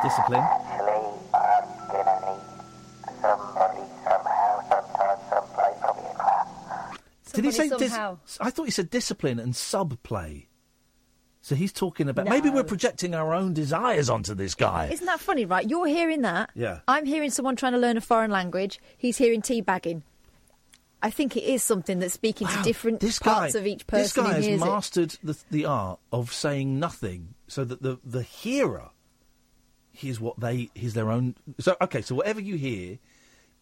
and 0.02 0.65
Did 7.36 7.44
he 7.44 7.52
say? 7.52 7.68
Dis- 7.68 8.38
I 8.40 8.50
thought 8.50 8.64
he 8.64 8.70
said 8.70 8.90
discipline 8.90 9.38
and 9.38 9.52
subplay. 9.54 10.46
So 11.46 11.54
he's 11.54 11.72
talking 11.72 12.08
about 12.08 12.28
maybe 12.28 12.50
we're 12.50 12.64
projecting 12.64 13.14
our 13.14 13.32
own 13.32 13.54
desires 13.54 14.10
onto 14.10 14.34
this 14.34 14.56
guy. 14.56 14.88
Isn't 14.90 15.06
that 15.06 15.20
funny, 15.20 15.44
right? 15.44 15.68
You're 15.68 15.86
hearing 15.86 16.22
that. 16.22 16.50
Yeah. 16.56 16.80
I'm 16.88 17.04
hearing 17.06 17.30
someone 17.30 17.54
trying 17.54 17.70
to 17.74 17.78
learn 17.78 17.96
a 17.96 18.00
foreign 18.00 18.32
language. 18.32 18.80
He's 18.98 19.16
hearing 19.16 19.42
teabagging. 19.42 20.02
I 21.00 21.10
think 21.10 21.36
it 21.36 21.44
is 21.44 21.62
something 21.62 22.00
that's 22.00 22.14
speaking 22.14 22.48
to 22.48 22.62
different 22.64 22.98
this 22.98 23.20
parts 23.20 23.52
guy, 23.52 23.60
of 23.60 23.66
each 23.66 23.86
person. 23.86 24.02
this 24.02 24.12
guy 24.12 24.32
has 24.34 24.44
hears 24.44 24.60
it. 24.60 24.64
mastered 24.64 25.16
the, 25.22 25.36
the 25.52 25.66
art 25.66 26.00
of 26.10 26.32
saying 26.32 26.80
nothing, 26.80 27.34
so 27.46 27.64
that 27.64 27.80
the 27.80 28.00
the 28.02 28.22
hearer 28.22 28.90
hears 29.92 30.18
what 30.18 30.40
they 30.40 30.68
hears 30.74 30.94
their 30.94 31.12
own. 31.12 31.36
So 31.60 31.76
okay, 31.80 32.02
so 32.02 32.16
whatever 32.16 32.40
you 32.40 32.56
hear 32.56 32.98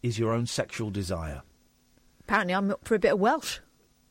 is 0.01 0.17
your 0.17 0.33
own 0.33 0.47
sexual 0.47 0.89
desire. 0.89 1.43
Apparently, 2.27 2.55
I'm 2.55 2.71
up 2.71 2.83
for 2.83 2.95
a 2.95 2.99
bit 2.99 3.13
of 3.13 3.19
Welsh. 3.19 3.59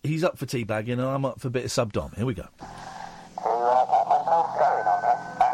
He's 0.05 0.23
up 0.23 0.39
for 0.39 0.47
teabagging, 0.47 0.93
and 0.93 1.01
I'm 1.03 1.25
up 1.25 1.41
for 1.41 1.49
a 1.49 1.51
bit 1.51 1.65
of 1.65 1.71
subdom. 1.73 2.15
Here 2.15 2.25
we 2.25 2.35
go. 2.35 2.45
To 2.45 2.49
get 2.55 3.43
myself 3.43 4.55
going 4.55 4.87
on 4.87 5.03
this. 5.03 5.19
So, 5.35 5.51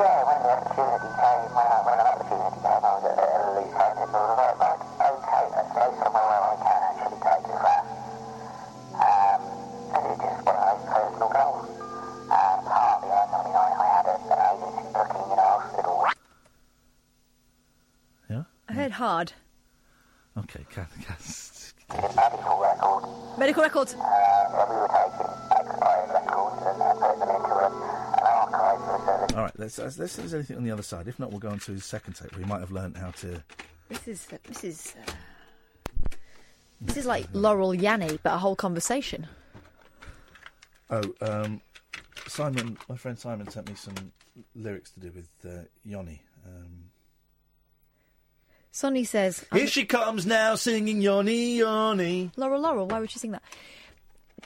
yeah, 0.00 0.24
when 0.24 0.40
the 0.40 0.48
opportunity 0.48 1.12
came, 1.20 1.44
when, 1.52 1.68
I, 1.68 1.76
when 1.84 2.00
an 2.00 2.08
opportunity 2.08 2.56
came, 2.64 2.80
I 2.80 2.96
was 2.96 3.04
at, 3.04 3.20
at 3.20 3.36
a 3.36 3.52
loose. 3.52 3.68
It 3.68 4.00
was 4.00 4.16
like, 4.40 4.56
like, 4.64 4.80
okay, 4.80 5.44
let's 5.52 5.68
go 5.76 5.84
somewhere 6.00 6.24
where 6.24 6.40
I 6.40 6.56
can 6.56 6.80
actually 6.88 7.20
take 7.20 7.44
a 7.44 7.56
class. 7.60 7.84
And 8.96 9.44
it's 10.08 10.24
just 10.24 10.40
one 10.40 10.56
of 10.56 10.64
those 10.72 10.88
personal 10.88 11.28
goals. 11.36 11.68
Partly, 12.64 13.12
I, 13.12 13.28
I 13.28 13.44
mean, 13.44 13.60
I, 13.60 13.76
I 13.76 13.92
had 13.92 14.08
a, 14.08 14.16
an 14.24 14.40
agency 14.56 14.88
booking 14.88 15.28
in 15.28 15.36
a 15.36 15.44
hospital. 15.52 16.00
I 18.40 18.72
heard 18.72 18.96
hard. 18.96 19.36
Okay, 20.38 20.64
can, 20.70 20.86
can. 21.02 21.16
medical 22.14 22.60
record. 22.60 23.38
Medical 23.38 23.62
records. 23.62 23.94
Uh, 23.94 24.66
we 24.68 24.76
were 24.76 24.88
taking 24.88 25.26
expired 25.70 26.10
records 26.10 26.62
and, 26.66 26.82
and 26.82 26.98
putting 27.00 27.18
them 27.20 27.28
into 27.34 27.52
a, 27.52 27.66
an 27.66 28.24
archive 28.24 28.78
for 28.80 29.26
the 29.26 29.36
All 29.36 29.42
right, 29.42 29.58
let's, 29.58 29.78
let's 29.78 29.98
let's 29.98 30.12
see 30.12 30.22
if 30.22 30.30
there's 30.30 30.34
anything 30.34 30.56
on 30.56 30.64
the 30.64 30.70
other 30.70 30.82
side. 30.82 31.08
If 31.08 31.18
not, 31.18 31.30
we'll 31.30 31.40
go 31.40 31.50
on 31.50 31.58
to 31.60 31.72
his 31.72 31.84
second 31.84 32.14
tape 32.14 32.32
where 32.32 32.44
he 32.44 32.48
might 32.48 32.60
have 32.60 32.70
learned 32.70 32.96
how 32.96 33.10
to. 33.10 33.42
This 33.88 34.06
is 34.06 34.28
this 34.44 34.64
is 34.64 34.94
uh, 35.06 35.12
this 36.80 36.96
is 36.96 37.06
like 37.06 37.26
Laurel 37.32 37.74
Yanny, 37.74 38.18
but 38.22 38.34
a 38.34 38.38
whole 38.38 38.56
conversation. 38.56 39.26
Oh, 40.90 41.02
um, 41.20 41.60
Simon, 42.26 42.78
my 42.88 42.96
friend 42.96 43.18
Simon 43.18 43.48
sent 43.48 43.68
me 43.68 43.74
some 43.74 44.12
lyrics 44.54 44.90
to 44.92 45.00
do 45.00 45.12
with 45.12 45.28
uh, 45.44 45.64
Yoni. 45.84 46.22
Um, 46.46 46.84
Sonny 48.72 49.04
says, 49.04 49.44
Here 49.52 49.66
she 49.66 49.84
comes 49.84 50.26
now, 50.26 50.54
singing 50.54 51.00
Yoni, 51.00 51.56
Yoni. 51.56 52.30
Laurel, 52.36 52.60
Laurel, 52.60 52.86
why 52.86 53.00
would 53.00 53.12
you 53.14 53.18
sing 53.18 53.32
that? 53.32 53.42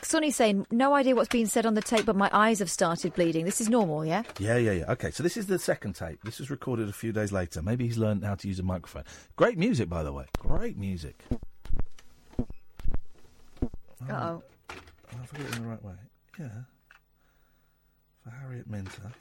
Sonny's 0.02 0.36
saying, 0.36 0.66
no 0.70 0.94
idea 0.94 1.14
what's 1.14 1.28
being 1.28 1.46
said 1.46 1.66
on 1.66 1.74
the 1.74 1.80
tape, 1.80 2.04
but 2.04 2.16
my 2.16 2.28
eyes 2.32 2.58
have 2.58 2.70
started 2.70 3.14
bleeding. 3.14 3.44
This 3.44 3.60
is 3.60 3.68
normal, 3.68 4.04
yeah? 4.04 4.22
Yeah, 4.38 4.56
yeah, 4.56 4.72
yeah. 4.72 4.92
Okay, 4.92 5.10
so 5.10 5.22
this 5.22 5.36
is 5.36 5.46
the 5.46 5.58
second 5.58 5.94
tape. 5.94 6.20
This 6.24 6.40
was 6.40 6.50
recorded 6.50 6.88
a 6.88 6.92
few 6.92 7.12
days 7.12 7.32
later. 7.32 7.62
Maybe 7.62 7.86
he's 7.86 7.96
learned 7.98 8.24
how 8.24 8.34
to 8.34 8.48
use 8.48 8.58
a 8.58 8.62
microphone. 8.62 9.04
Great 9.36 9.56
music, 9.56 9.88
by 9.88 10.02
the 10.02 10.12
way. 10.12 10.26
Great 10.38 10.76
music. 10.76 11.22
Uh 14.08 14.10
oh. 14.10 14.42
Oh, 14.70 15.22
I 15.22 15.26
forget 15.26 15.46
it 15.46 15.56
in 15.56 15.62
the 15.62 15.68
right 15.68 15.82
way. 15.82 15.94
Yeah. 16.38 16.48
For 18.24 18.30
Harriet 18.30 18.68
Minter. 18.68 19.12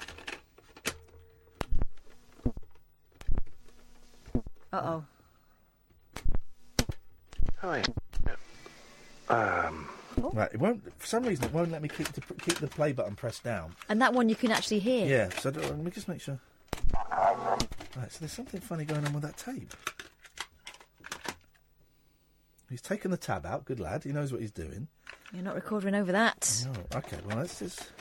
Uh 4.74 4.82
oh. 4.86 5.04
Hi. 7.62 7.84
Um. 9.30 9.88
Right, 10.18 10.50
it 10.52 10.60
won't. 10.60 10.84
For 11.00 11.06
some 11.06 11.24
reason, 11.26 11.46
it 11.46 11.54
won't 11.54 11.72
let 11.72 11.84
me 11.84 11.90
keep 11.90 12.08
the 12.08 12.22
keep 12.22 12.58
the 12.58 12.68
play 12.68 12.92
button 12.92 13.16
pressed 13.16 13.44
down. 13.44 13.76
And 13.88 14.02
that 14.02 14.14
one 14.14 14.30
you 14.30 14.36
can 14.36 14.52
actually 14.52 14.80
hear. 14.80 15.06
Yeah. 15.06 15.30
So 15.40 15.52
do- 15.52 15.60
let 15.60 15.78
me 15.78 15.92
just 15.92 16.08
make 16.08 16.22
sure. 16.22 16.40
Right. 17.12 18.12
So 18.12 18.18
there's 18.20 18.32
something 18.32 18.62
funny 18.62 18.84
going 18.84 19.06
on 19.06 19.14
with 19.14 19.22
that 19.22 19.38
tape. 19.38 19.74
He's 22.68 22.82
taken 22.82 23.12
the 23.12 23.18
tab 23.18 23.46
out. 23.46 23.66
Good 23.66 23.80
lad. 23.80 24.04
He 24.04 24.12
knows 24.12 24.32
what 24.32 24.42
he's 24.42 24.52
doing. 24.52 24.88
You're 25.32 25.44
not 25.44 25.54
recording 25.54 25.94
over 25.94 26.12
that. 26.12 26.66
No. 26.66 26.98
Okay. 26.98 27.18
Well, 27.28 27.38
let's 27.38 27.60
just. 27.60 27.92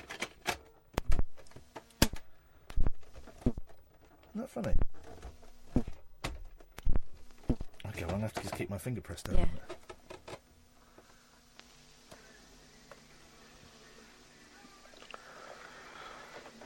Not 4.34 4.48
funny. 4.48 4.72
Okay. 7.92 8.04
Well, 8.04 8.14
I'm 8.14 8.20
gonna 8.20 8.22
have 8.22 8.34
to 8.34 8.42
just 8.42 8.54
keep 8.54 8.70
my 8.70 8.78
finger 8.78 9.00
pressed 9.00 9.26
down. 9.26 9.36
Yeah. 9.36 9.44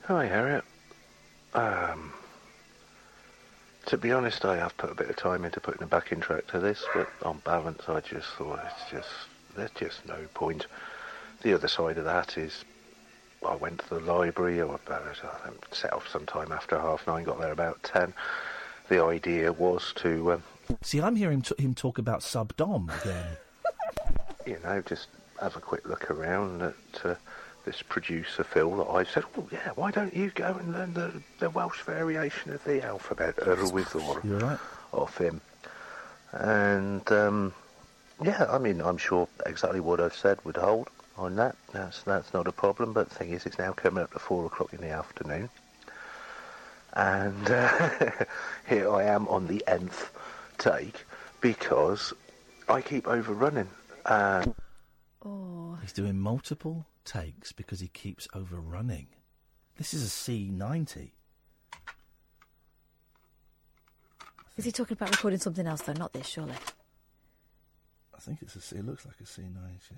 Hi, 0.04 0.26
Harriet. 0.26 0.64
Um. 1.54 2.12
To 3.86 3.96
be 3.96 4.10
honest, 4.10 4.44
I 4.44 4.56
have 4.56 4.76
put 4.78 4.90
a 4.90 4.94
bit 4.94 5.10
of 5.10 5.16
time 5.16 5.44
into 5.44 5.60
putting 5.60 5.82
a 5.82 5.86
backing 5.86 6.18
track 6.20 6.48
to 6.48 6.58
this, 6.58 6.84
but 6.92 7.08
on 7.22 7.40
balance, 7.44 7.82
I 7.88 8.00
just 8.00 8.26
thought 8.36 8.58
it's 8.64 8.90
just 8.90 9.08
there's 9.56 9.70
just 9.72 10.04
no 10.06 10.18
point. 10.34 10.66
The 11.42 11.54
other 11.54 11.68
side 11.68 11.96
of 11.98 12.04
that 12.04 12.36
is, 12.36 12.64
I 13.46 13.54
went 13.54 13.78
to 13.80 13.88
the 13.90 14.00
library. 14.00 14.60
I 14.60 14.66
I 14.66 15.50
set 15.70 15.92
off 15.92 16.08
sometime 16.08 16.50
after 16.50 16.78
half 16.78 17.06
nine, 17.06 17.24
got 17.24 17.38
there 17.38 17.52
about 17.52 17.80
ten, 17.84 18.12
the 18.88 19.02
idea 19.04 19.52
was 19.52 19.92
to, 19.96 20.32
um, 20.32 20.42
See, 20.82 21.00
I'm 21.00 21.16
hearing 21.16 21.42
t- 21.42 21.54
him 21.62 21.74
talk 21.74 21.98
about 21.98 22.20
subdom 22.20 22.88
again. 23.02 23.26
you 24.46 24.58
know, 24.64 24.82
just 24.82 25.08
have 25.40 25.56
a 25.56 25.60
quick 25.60 25.86
look 25.86 26.10
around 26.10 26.62
at 26.62 26.74
uh, 27.04 27.14
this 27.64 27.82
producer 27.82 28.44
Phil 28.44 28.76
that 28.76 28.88
I 28.88 29.04
said, 29.04 29.24
oh 29.36 29.48
yeah, 29.50 29.70
why 29.74 29.90
don't 29.90 30.14
you 30.14 30.30
go 30.30 30.56
and 30.58 30.72
learn 30.72 30.94
the, 30.94 31.20
the 31.38 31.50
Welsh 31.50 31.82
variation 31.82 32.52
of 32.52 32.62
the 32.64 32.84
alphabet, 32.84 33.36
Erwyddor, 33.36 34.24
You're 34.24 34.38
right. 34.38 34.58
off 34.92 35.18
him. 35.18 35.40
And 36.32 37.10
um, 37.12 37.52
yeah, 38.22 38.46
I 38.50 38.58
mean, 38.58 38.80
I'm 38.80 38.98
sure 38.98 39.28
exactly 39.44 39.80
what 39.80 40.00
I've 40.00 40.14
said 40.16 40.38
would 40.44 40.56
hold 40.56 40.88
on 41.16 41.36
that. 41.36 41.56
That's 41.72 42.02
that's 42.02 42.32
not 42.32 42.46
a 42.46 42.52
problem. 42.52 42.92
But 42.92 43.08
the 43.08 43.14
thing 43.14 43.30
is, 43.30 43.46
it's 43.46 43.58
now 43.58 43.72
coming 43.72 44.02
up 44.02 44.12
to 44.12 44.18
four 44.18 44.46
o'clock 44.46 44.72
in 44.72 44.80
the 44.80 44.90
afternoon, 44.90 45.48
and 46.94 47.50
uh, 47.50 47.88
here 48.68 48.90
I 48.90 49.04
am 49.04 49.28
on 49.28 49.46
the 49.46 49.62
nth 49.66 50.10
take 50.58 51.04
because 51.40 52.12
I 52.68 52.80
keep 52.80 53.06
overrunning. 53.06 53.68
Uh, 54.04 54.44
Oh, 55.24 55.76
He's 55.82 55.92
doing 55.92 56.18
multiple 56.18 56.86
takes 57.04 57.50
because 57.50 57.80
he 57.80 57.88
keeps 57.88 58.28
overrunning. 58.32 59.08
This 59.76 59.92
is 59.92 60.04
a 60.04 60.08
C90. 60.08 61.10
is 64.56 64.64
he 64.64 64.72
talking 64.72 64.96
about 64.96 65.10
recording 65.10 65.38
something 65.40 65.66
else 65.66 65.82
though? 65.82 65.92
Not 65.94 66.12
this, 66.12 66.26
surely. 66.28 66.54
I 68.14 68.20
think 68.20 68.38
it's 68.40 68.54
a 68.56 68.60
C. 68.60 68.76
It 68.76 68.86
looks 68.86 69.04
like 69.04 69.16
a 69.20 69.24
C90. 69.24 69.96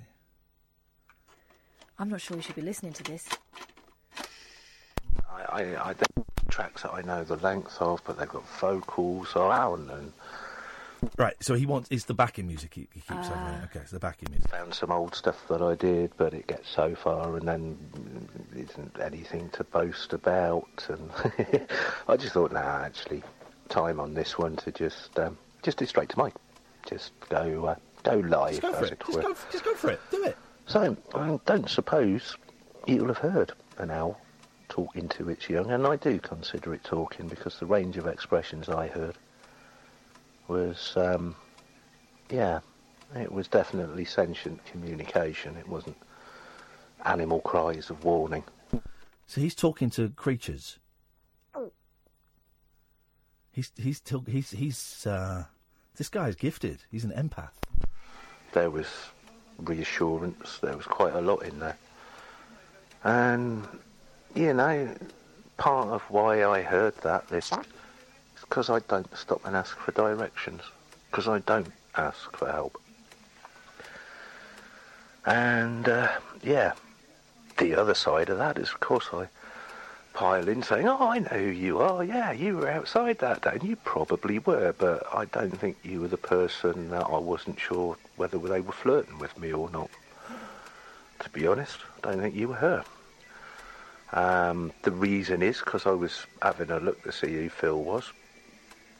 I'm 1.98 2.08
not 2.08 2.20
sure 2.20 2.36
we 2.36 2.42
should 2.42 2.56
be 2.56 2.62
listening 2.62 2.92
to 2.94 3.02
this. 3.04 3.28
I, 5.30 5.42
I, 5.62 5.90
I 5.90 5.92
don't 5.92 6.26
tracks 6.48 6.82
that 6.82 6.92
I 6.94 7.02
know 7.02 7.22
the 7.22 7.36
length 7.36 7.76
of, 7.80 8.02
but 8.04 8.18
they've 8.18 8.28
got 8.28 8.48
vocals. 8.58 9.28
So 9.30 9.48
I 9.48 9.58
don't 9.64 9.86
know. 9.86 10.12
Right, 11.16 11.34
so 11.40 11.54
he 11.54 11.66
wants 11.66 11.88
it's 11.90 12.04
the 12.04 12.14
backing 12.14 12.46
music 12.46 12.74
he, 12.74 12.88
he 12.92 13.00
keeps 13.00 13.10
Ah. 13.12 13.32
overrunning. 13.32 13.64
Okay, 13.64 13.80
it's 13.80 13.90
the 13.90 13.98
backing 14.00 14.28
music. 14.30 14.50
Found 14.50 14.74
some 14.74 14.90
old 14.90 15.14
stuff 15.14 15.36
that 15.48 15.62
I 15.62 15.74
did, 15.74 16.12
but 16.16 16.34
it 16.34 16.46
gets 16.46 16.68
so 16.68 16.94
far 16.94 17.36
and 17.36 17.46
then 17.46 18.28
isn't 18.56 18.96
anything 19.00 19.48
to 19.50 19.64
boast 19.64 20.12
about. 20.12 20.66
And 20.88 21.10
I 22.08 22.16
just 22.16 22.32
thought, 22.34 22.52
nah, 22.52 22.82
actually, 22.84 23.22
time 23.68 24.00
on 24.00 24.14
this 24.14 24.38
one 24.38 24.56
to 24.56 24.72
just 24.72 25.18
um, 25.18 25.36
just 25.62 25.78
do 25.78 25.86
straight 25.86 26.08
to 26.10 26.22
mic, 26.24 26.34
just 26.88 27.12
go 27.28 27.66
uh, 27.66 27.74
go 28.02 28.16
live, 28.18 28.60
Just 28.60 28.62
go 28.62 28.72
for 28.72 28.84
it. 28.86 28.92
it 28.92 29.02
Just 29.06 29.20
go, 29.20 29.34
just 29.52 29.64
go 29.64 29.74
for 29.74 29.90
it. 29.90 30.00
Do 30.10 30.24
it. 30.24 30.36
So 30.66 30.96
I 31.14 31.38
don't 31.46 31.68
suppose 31.68 32.36
you'll 32.86 33.06
have 33.08 33.18
heard 33.18 33.52
an 33.78 33.90
owl 33.90 34.20
talking 34.68 35.08
to 35.08 35.28
its 35.30 35.48
young, 35.48 35.70
and 35.70 35.86
I 35.86 35.96
do 35.96 36.18
consider 36.18 36.74
it 36.74 36.84
talking 36.84 37.26
because 37.28 37.58
the 37.58 37.66
range 37.66 37.96
of 37.96 38.06
expressions 38.06 38.68
I 38.68 38.88
heard 38.88 39.16
was, 40.48 40.94
um, 40.96 41.36
yeah, 42.30 42.60
it 43.14 43.30
was 43.30 43.48
definitely 43.48 44.04
sentient 44.04 44.64
communication. 44.66 45.56
It 45.56 45.68
wasn't 45.68 45.96
animal 47.04 47.40
cries 47.40 47.90
of 47.90 48.04
warning. 48.04 48.44
So 49.26 49.40
he's 49.40 49.54
talking 49.54 49.90
to 49.90 50.08
creatures. 50.10 50.78
He's 53.52 53.72
he's 53.76 54.00
he's 54.26 54.50
he's 54.50 55.06
uh, 55.06 55.44
this 55.96 56.08
guy's 56.08 56.36
gifted. 56.36 56.84
He's 56.90 57.04
an 57.04 57.10
empath. 57.10 57.50
There 58.52 58.70
was 58.70 58.86
reassurance. 59.58 60.58
There 60.62 60.76
was 60.76 60.86
quite 60.86 61.14
a 61.14 61.20
lot 61.20 61.42
in 61.42 61.58
there, 61.58 61.76
and 63.02 63.66
you 64.34 64.52
know, 64.52 64.94
part 65.56 65.88
of 65.88 66.02
why 66.02 66.44
I 66.44 66.62
heard 66.62 66.94
that 66.98 67.26
this 67.28 67.50
is 67.50 67.58
because 68.48 68.70
I 68.70 68.80
don't 68.80 69.16
stop 69.16 69.44
and 69.44 69.54
ask 69.56 69.76
for 69.78 69.92
directions. 69.92 70.62
Because 71.10 71.28
I 71.28 71.38
don't 71.40 71.72
ask 71.96 72.36
for 72.36 72.50
help. 72.50 72.80
And 75.26 75.88
uh, 75.88 76.08
yeah, 76.42 76.72
the 77.58 77.74
other 77.74 77.94
side 77.94 78.30
of 78.30 78.38
that 78.38 78.58
is, 78.58 78.70
of 78.70 78.80
course, 78.80 79.08
I 79.12 79.28
pile 80.14 80.48
in 80.48 80.62
saying, 80.62 80.88
"Oh, 80.88 81.08
I 81.08 81.18
know 81.18 81.28
who 81.28 81.50
you 81.50 81.78
are. 81.78 82.02
Yeah, 82.02 82.32
you 82.32 82.56
were 82.56 82.70
outside 82.70 83.18
that 83.18 83.42
day, 83.42 83.50
and 83.54 83.62
you 83.62 83.76
probably 83.76 84.38
were, 84.38 84.74
but 84.78 85.06
I 85.14 85.26
don't 85.26 85.58
think 85.58 85.76
you 85.82 86.00
were 86.00 86.08
the 86.08 86.16
person 86.16 86.90
that 86.90 87.06
I 87.06 87.18
wasn't 87.18 87.60
sure 87.60 87.96
whether 88.16 88.38
they 88.38 88.60
were 88.60 88.72
flirting 88.72 89.18
with 89.18 89.38
me 89.38 89.52
or 89.52 89.68
not. 89.70 89.90
To 91.20 91.30
be 91.30 91.46
honest, 91.46 91.78
I 92.02 92.12
don't 92.12 92.20
think 92.20 92.34
you 92.34 92.48
were 92.48 92.54
her." 92.54 92.84
Um, 94.12 94.72
the 94.82 94.90
reason 94.90 95.42
is 95.42 95.58
because 95.58 95.84
I 95.84 95.90
was 95.90 96.24
having 96.40 96.70
a 96.70 96.80
look 96.80 97.02
to 97.02 97.12
see 97.12 97.34
who 97.34 97.50
Phil 97.50 97.82
was, 97.82 98.10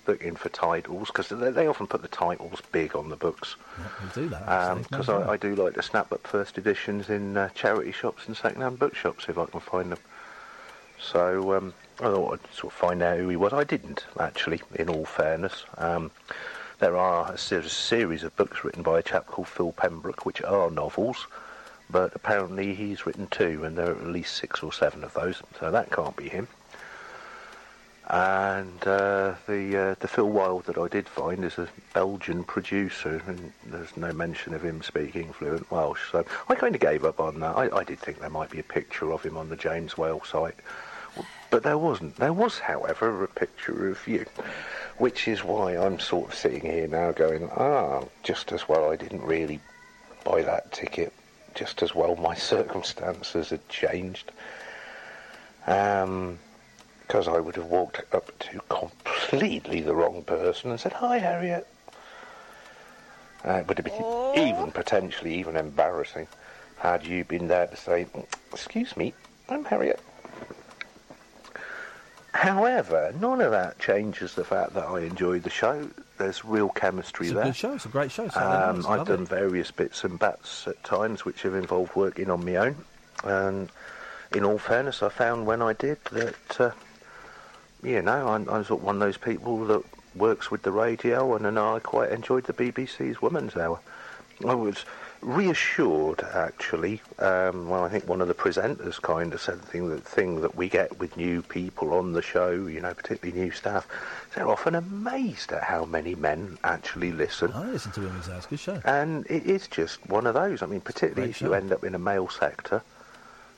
looking 0.08 0.34
for 0.34 0.48
titles 0.48 1.08
because 1.08 1.28
they, 1.28 1.50
they 1.50 1.66
often 1.68 1.86
put 1.86 2.02
the 2.02 2.08
titles 2.08 2.60
big 2.72 2.96
on 2.96 3.10
the 3.10 3.16
books. 3.16 3.54
We'll 4.00 4.24
do 4.24 4.28
that. 4.30 4.82
Because 4.90 5.08
Um, 5.08 5.22
I. 5.24 5.32
I 5.32 5.36
do 5.36 5.54
like 5.54 5.74
to 5.74 5.82
snap 5.82 6.10
up 6.12 6.26
first 6.26 6.58
editions 6.58 7.10
in 7.10 7.36
uh, 7.36 7.50
charity 7.50 7.92
shops 7.92 8.26
and 8.26 8.36
second-hand 8.36 8.78
bookshops 8.78 9.26
if 9.28 9.38
I 9.38 9.44
can 9.44 9.60
find 9.60 9.92
them. 9.92 9.98
So 11.00 11.54
um, 11.56 11.74
I 12.00 12.04
thought 12.04 12.32
I'd 12.34 12.54
sort 12.54 12.72
of 12.72 12.78
find 12.78 13.02
out 13.02 13.18
who 13.18 13.28
he 13.28 13.36
was. 13.36 13.52
I 13.52 13.64
didn't 13.64 14.04
actually, 14.18 14.62
in 14.74 14.88
all 14.88 15.04
fairness. 15.04 15.64
Um, 15.76 16.10
there 16.80 16.96
are 16.96 17.32
a 17.32 17.38
series 17.38 18.22
of 18.24 18.36
books 18.36 18.64
written 18.64 18.82
by 18.82 18.98
a 18.98 19.02
chap 19.02 19.26
called 19.26 19.48
Phil 19.48 19.72
Pembroke, 19.72 20.24
which 20.26 20.42
are 20.42 20.70
novels, 20.70 21.26
but 21.90 22.14
apparently 22.14 22.74
he's 22.74 23.04
written 23.06 23.26
two, 23.28 23.64
and 23.64 23.76
there 23.76 23.88
are 23.90 23.96
at 23.96 24.06
least 24.06 24.36
six 24.36 24.62
or 24.62 24.72
seven 24.72 25.02
of 25.04 25.12
those, 25.14 25.42
so 25.58 25.70
that 25.70 25.90
can't 25.90 26.16
be 26.16 26.28
him. 26.28 26.46
And 28.08 28.86
uh, 28.86 29.34
the 29.46 29.76
uh, 29.76 29.94
the 30.00 30.08
Phil 30.08 30.30
Wilde 30.30 30.64
that 30.64 30.78
I 30.78 30.88
did 30.88 31.06
find 31.06 31.44
is 31.44 31.58
a 31.58 31.68
Belgian 31.92 32.42
producer, 32.42 33.22
and 33.26 33.52
there's 33.66 33.94
no 33.98 34.14
mention 34.14 34.54
of 34.54 34.64
him 34.64 34.82
speaking 34.82 35.30
fluent 35.34 35.70
Welsh. 35.70 36.10
So 36.10 36.24
I 36.48 36.54
kind 36.54 36.74
of 36.74 36.80
gave 36.80 37.04
up 37.04 37.20
on 37.20 37.40
that. 37.40 37.54
I, 37.54 37.76
I 37.76 37.84
did 37.84 37.98
think 37.98 38.18
there 38.18 38.30
might 38.30 38.48
be 38.48 38.60
a 38.60 38.64
picture 38.64 39.12
of 39.12 39.22
him 39.22 39.36
on 39.36 39.50
the 39.50 39.56
James 39.56 39.98
Whale 39.98 40.22
site, 40.24 40.54
but 41.50 41.62
there 41.62 41.76
wasn't. 41.76 42.16
There 42.16 42.32
was, 42.32 42.58
however, 42.58 43.24
a 43.24 43.28
picture 43.28 43.90
of 43.90 44.08
you, 44.08 44.24
which 44.96 45.28
is 45.28 45.44
why 45.44 45.76
I'm 45.76 46.00
sort 46.00 46.30
of 46.30 46.34
sitting 46.34 46.62
here 46.62 46.88
now 46.88 47.12
going, 47.12 47.50
ah, 47.56 48.04
just 48.22 48.52
as 48.52 48.66
well 48.66 48.90
I 48.90 48.96
didn't 48.96 49.22
really 49.22 49.60
buy 50.24 50.40
that 50.42 50.72
ticket. 50.72 51.12
Just 51.54 51.82
as 51.82 51.94
well 51.94 52.16
my 52.16 52.34
circumstances 52.52 53.50
had 53.50 53.68
changed. 53.68 54.32
Um, 55.66 56.38
because 57.08 57.26
I 57.26 57.38
would 57.40 57.56
have 57.56 57.64
walked 57.66 58.02
up 58.14 58.38
to 58.38 58.60
completely 58.68 59.80
the 59.80 59.94
wrong 59.94 60.22
person 60.24 60.70
and 60.70 60.78
said, 60.78 60.92
"Hi, 60.92 61.16
Harriet." 61.18 61.66
Uh, 63.46 63.52
it 63.52 63.66
would 63.68 63.78
have 63.78 63.86
been 63.86 64.32
even 64.36 64.70
potentially 64.72 65.34
even 65.34 65.56
embarrassing 65.56 66.26
had 66.76 67.06
you 67.06 67.24
been 67.24 67.48
there 67.48 67.66
to 67.66 67.76
say, 67.76 68.06
"Excuse 68.52 68.94
me, 68.96 69.14
I'm 69.48 69.64
Harriet." 69.64 70.00
However, 72.34 73.12
none 73.18 73.40
of 73.40 73.50
that 73.52 73.78
changes 73.78 74.34
the 74.34 74.44
fact 74.44 74.74
that 74.74 74.84
I 74.84 75.00
enjoyed 75.00 75.42
the 75.44 75.50
show. 75.50 75.88
There's 76.18 76.44
real 76.44 76.68
chemistry 76.68 77.26
It's 77.28 77.32
a 77.32 77.34
there. 77.36 77.44
good 77.46 77.56
show. 77.56 77.72
It's 77.74 77.86
a 77.86 77.88
great 77.88 78.12
show. 78.12 78.28
So 78.28 78.40
Um. 78.40 78.86
I've 78.86 79.06
done 79.06 79.22
it. 79.22 79.28
various 79.28 79.70
bits 79.70 80.04
and 80.04 80.18
bats 80.18 80.68
at 80.68 80.82
times 80.84 81.24
which 81.24 81.42
have 81.42 81.54
involved 81.54 81.96
working 81.96 82.30
on 82.30 82.44
my 82.44 82.56
own. 82.56 82.84
And 83.24 83.70
in 84.34 84.44
all 84.44 84.58
fairness, 84.58 85.02
I 85.02 85.08
found 85.08 85.46
when 85.46 85.62
I 85.62 85.72
did 85.72 85.98
that, 86.12 86.60
uh, 86.60 86.70
you 87.82 88.02
know, 88.02 88.28
I'm, 88.28 88.48
I'm 88.48 88.64
sort 88.64 88.80
of 88.80 88.84
one 88.84 88.96
of 88.96 89.00
those 89.00 89.16
people 89.16 89.64
that 89.66 89.82
works 90.14 90.50
with 90.50 90.62
the 90.62 90.72
radio, 90.72 91.34
and, 91.36 91.46
and 91.46 91.58
I 91.58 91.78
quite 91.78 92.10
enjoyed 92.10 92.44
the 92.44 92.52
BBC's 92.52 93.22
Women's 93.22 93.56
Hour. 93.56 93.80
I 94.46 94.54
was 94.54 94.84
reassured, 95.20 96.22
actually. 96.22 97.02
Um, 97.18 97.68
well, 97.68 97.84
I 97.84 97.88
think 97.88 98.06
one 98.06 98.20
of 98.20 98.28
the 98.28 98.34
presenters 98.34 99.00
kind 99.02 99.32
of 99.32 99.40
said 99.40 99.60
the 99.60 99.66
thing 99.66 99.88
that 99.88 100.04
thing 100.04 100.40
that 100.42 100.54
we 100.54 100.68
get 100.68 100.98
with 100.98 101.16
new 101.16 101.42
people 101.42 101.94
on 101.94 102.12
the 102.12 102.22
show, 102.22 102.50
you 102.66 102.80
know, 102.80 102.94
particularly 102.94 103.38
new 103.38 103.50
staff. 103.50 103.86
They're 104.34 104.48
often 104.48 104.74
amazed 104.74 105.52
at 105.52 105.64
how 105.64 105.84
many 105.84 106.14
men 106.14 106.58
actually 106.62 107.12
listen. 107.12 107.52
I 107.52 107.70
listen 107.70 107.92
to 107.92 108.00
Women's 108.02 108.28
Hour. 108.28 108.42
Good 108.48 108.60
show. 108.60 108.80
And 108.84 109.26
it 109.28 109.46
is 109.46 109.66
just 109.66 110.04
one 110.08 110.26
of 110.26 110.34
those. 110.34 110.62
I 110.62 110.66
mean, 110.66 110.80
particularly 110.80 111.32
Great 111.32 111.36
if 111.36 111.42
you 111.42 111.54
end 111.54 111.72
up 111.72 111.82
in 111.84 111.94
a 111.94 111.98
male 111.98 112.28
sector, 112.28 112.82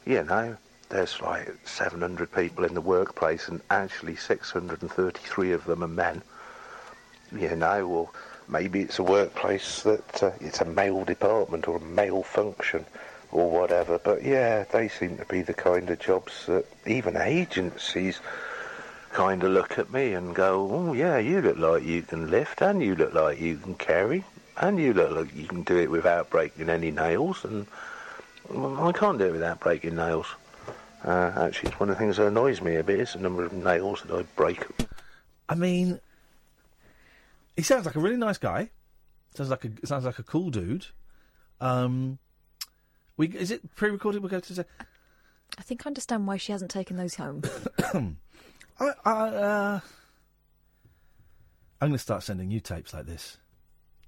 you 0.06 0.24
know, 0.24 0.56
there's 0.90 1.20
like 1.20 1.48
700 1.64 2.30
people 2.32 2.64
in 2.64 2.74
the 2.74 2.80
workplace, 2.80 3.48
and 3.48 3.60
actually 3.70 4.16
633 4.16 5.52
of 5.52 5.64
them 5.64 5.82
are 5.82 5.88
men. 5.88 6.22
You 7.32 7.56
know, 7.56 7.86
or 7.86 8.10
maybe 8.48 8.82
it's 8.82 8.98
a 8.98 9.04
workplace 9.04 9.82
that 9.84 10.22
uh, 10.22 10.32
it's 10.40 10.60
a 10.60 10.64
male 10.64 11.04
department 11.04 11.68
or 11.68 11.76
a 11.76 11.80
male 11.80 12.24
function 12.24 12.84
or 13.32 13.48
whatever. 13.48 13.98
But 13.98 14.24
yeah, 14.24 14.64
they 14.64 14.88
seem 14.88 15.16
to 15.18 15.24
be 15.24 15.42
the 15.42 15.54
kind 15.54 15.88
of 15.90 16.00
jobs 16.00 16.46
that 16.46 16.66
even 16.86 17.16
agencies 17.16 18.20
kind 19.12 19.42
of 19.42 19.52
look 19.52 19.78
at 19.78 19.92
me 19.92 20.14
and 20.14 20.34
go, 20.34 20.68
"Oh 20.70 20.92
yeah, 20.92 21.18
you 21.18 21.40
look 21.40 21.56
like 21.56 21.84
you 21.84 22.02
can 22.02 22.30
lift, 22.30 22.60
and 22.62 22.82
you 22.82 22.96
look 22.96 23.14
like 23.14 23.40
you 23.40 23.56
can 23.56 23.74
carry, 23.74 24.24
and 24.56 24.78
you 24.78 24.92
look 24.92 25.12
like 25.12 25.34
you 25.34 25.46
can 25.46 25.62
do 25.62 25.78
it 25.78 25.90
without 25.90 26.30
breaking 26.30 26.68
any 26.68 26.90
nails." 26.90 27.44
And 27.44 27.66
I 28.50 28.92
can't 28.92 29.18
do 29.18 29.26
it 29.26 29.32
without 29.32 29.60
breaking 29.60 29.96
nails. 29.96 30.26
Uh, 31.04 31.32
actually, 31.36 31.70
it's 31.70 31.80
one 31.80 31.88
of 31.88 31.96
the 31.96 31.98
things 31.98 32.16
that 32.18 32.26
annoys 32.26 32.60
me 32.60 32.76
a 32.76 32.84
bit 32.84 33.00
is 33.00 33.14
the 33.14 33.20
number 33.20 33.44
of 33.44 33.52
nails 33.52 34.02
that 34.02 34.14
I 34.14 34.22
break. 34.36 34.64
I 35.48 35.54
mean, 35.54 36.00
he 37.56 37.62
sounds 37.62 37.86
like 37.86 37.96
a 37.96 38.00
really 38.00 38.16
nice 38.16 38.38
guy. 38.38 38.70
Sounds 39.34 39.50
like 39.50 39.64
a 39.64 39.86
sounds 39.86 40.04
like 40.04 40.18
a 40.18 40.22
cool 40.22 40.50
dude. 40.50 40.86
Um, 41.60 42.18
we 43.16 43.28
is 43.28 43.50
it 43.50 43.74
pre-recorded? 43.76 44.22
We'll 44.22 44.30
go 44.30 44.40
to. 44.40 44.54
Say? 44.54 44.64
I 45.58 45.62
think 45.62 45.86
I 45.86 45.88
understand 45.88 46.26
why 46.26 46.36
she 46.36 46.52
hasn't 46.52 46.70
taken 46.70 46.96
those 46.96 47.14
home. 47.14 47.42
I, 48.80 48.92
I, 49.04 49.10
uh, 49.10 49.80
I'm 51.80 51.88
going 51.88 51.92
to 51.92 51.98
start 51.98 52.22
sending 52.22 52.50
you 52.50 52.60
tapes 52.60 52.94
like 52.94 53.06
this. 53.06 53.38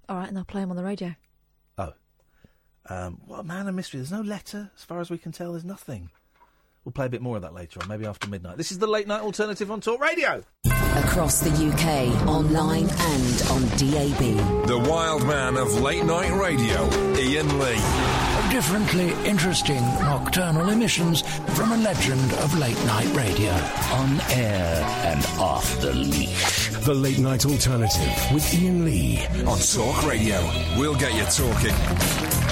All 0.08 0.16
right, 0.16 0.28
and 0.28 0.38
I'll 0.38 0.44
play 0.44 0.60
them 0.60 0.70
on 0.70 0.76
the 0.76 0.84
radio. 0.84 1.14
Oh. 1.78 1.92
Um, 2.88 3.20
what 3.26 3.40
a 3.40 3.44
man 3.44 3.68
of 3.68 3.74
mystery. 3.74 3.98
There's 3.98 4.12
no 4.12 4.22
letter, 4.22 4.70
as 4.76 4.84
far 4.84 5.00
as 5.00 5.10
we 5.10 5.18
can 5.18 5.32
tell. 5.32 5.52
There's 5.52 5.64
nothing. 5.64 6.10
We'll 6.84 6.92
play 6.92 7.06
a 7.06 7.08
bit 7.08 7.22
more 7.22 7.36
of 7.36 7.42
that 7.42 7.54
later 7.54 7.80
on, 7.80 7.88
maybe 7.88 8.06
after 8.06 8.28
midnight. 8.28 8.56
This 8.56 8.72
is 8.72 8.78
the 8.78 8.88
late 8.88 9.06
night 9.06 9.20
alternative 9.20 9.70
on 9.70 9.80
Talk 9.80 10.00
Radio. 10.00 10.42
Across 10.66 11.40
the 11.40 11.50
UK, 11.50 12.26
online 12.26 12.88
and 12.88 13.42
on 13.50 13.62
DAB. 13.78 14.66
The 14.66 14.84
wild 14.88 15.24
man 15.24 15.56
of 15.56 15.80
late 15.80 16.04
night 16.04 16.32
radio, 16.32 16.88
Iain 17.14 17.58
Lee. 17.60 18.50
Differently 18.50 19.12
interesting 19.24 19.80
nocturnal 20.00 20.70
emissions 20.70 21.22
from 21.54 21.72
a 21.72 21.76
legend 21.76 22.32
of 22.34 22.58
late 22.58 22.84
night 22.84 23.14
radio. 23.14 23.52
On 23.52 24.20
air 24.32 24.82
and 25.04 25.24
off 25.38 25.80
the 25.80 25.94
leash. 25.94 26.68
The 26.80 26.94
late 26.94 27.18
night 27.20 27.46
alternative 27.46 28.34
with 28.34 28.52
Iain 28.52 28.84
Lee 28.84 29.24
on 29.46 29.58
Talk 29.58 30.04
Radio. 30.04 30.40
We'll 30.76 30.96
get 30.96 31.14
you 31.14 31.24
talking. 31.26 32.51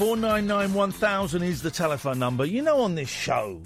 Four 0.00 0.16
nine 0.16 0.46
nine 0.46 0.72
one 0.72 0.92
thousand 0.92 1.42
is 1.42 1.60
the 1.60 1.70
telephone 1.70 2.18
number. 2.18 2.46
You 2.46 2.62
know, 2.62 2.80
on 2.80 2.94
this 2.94 3.10
show, 3.10 3.60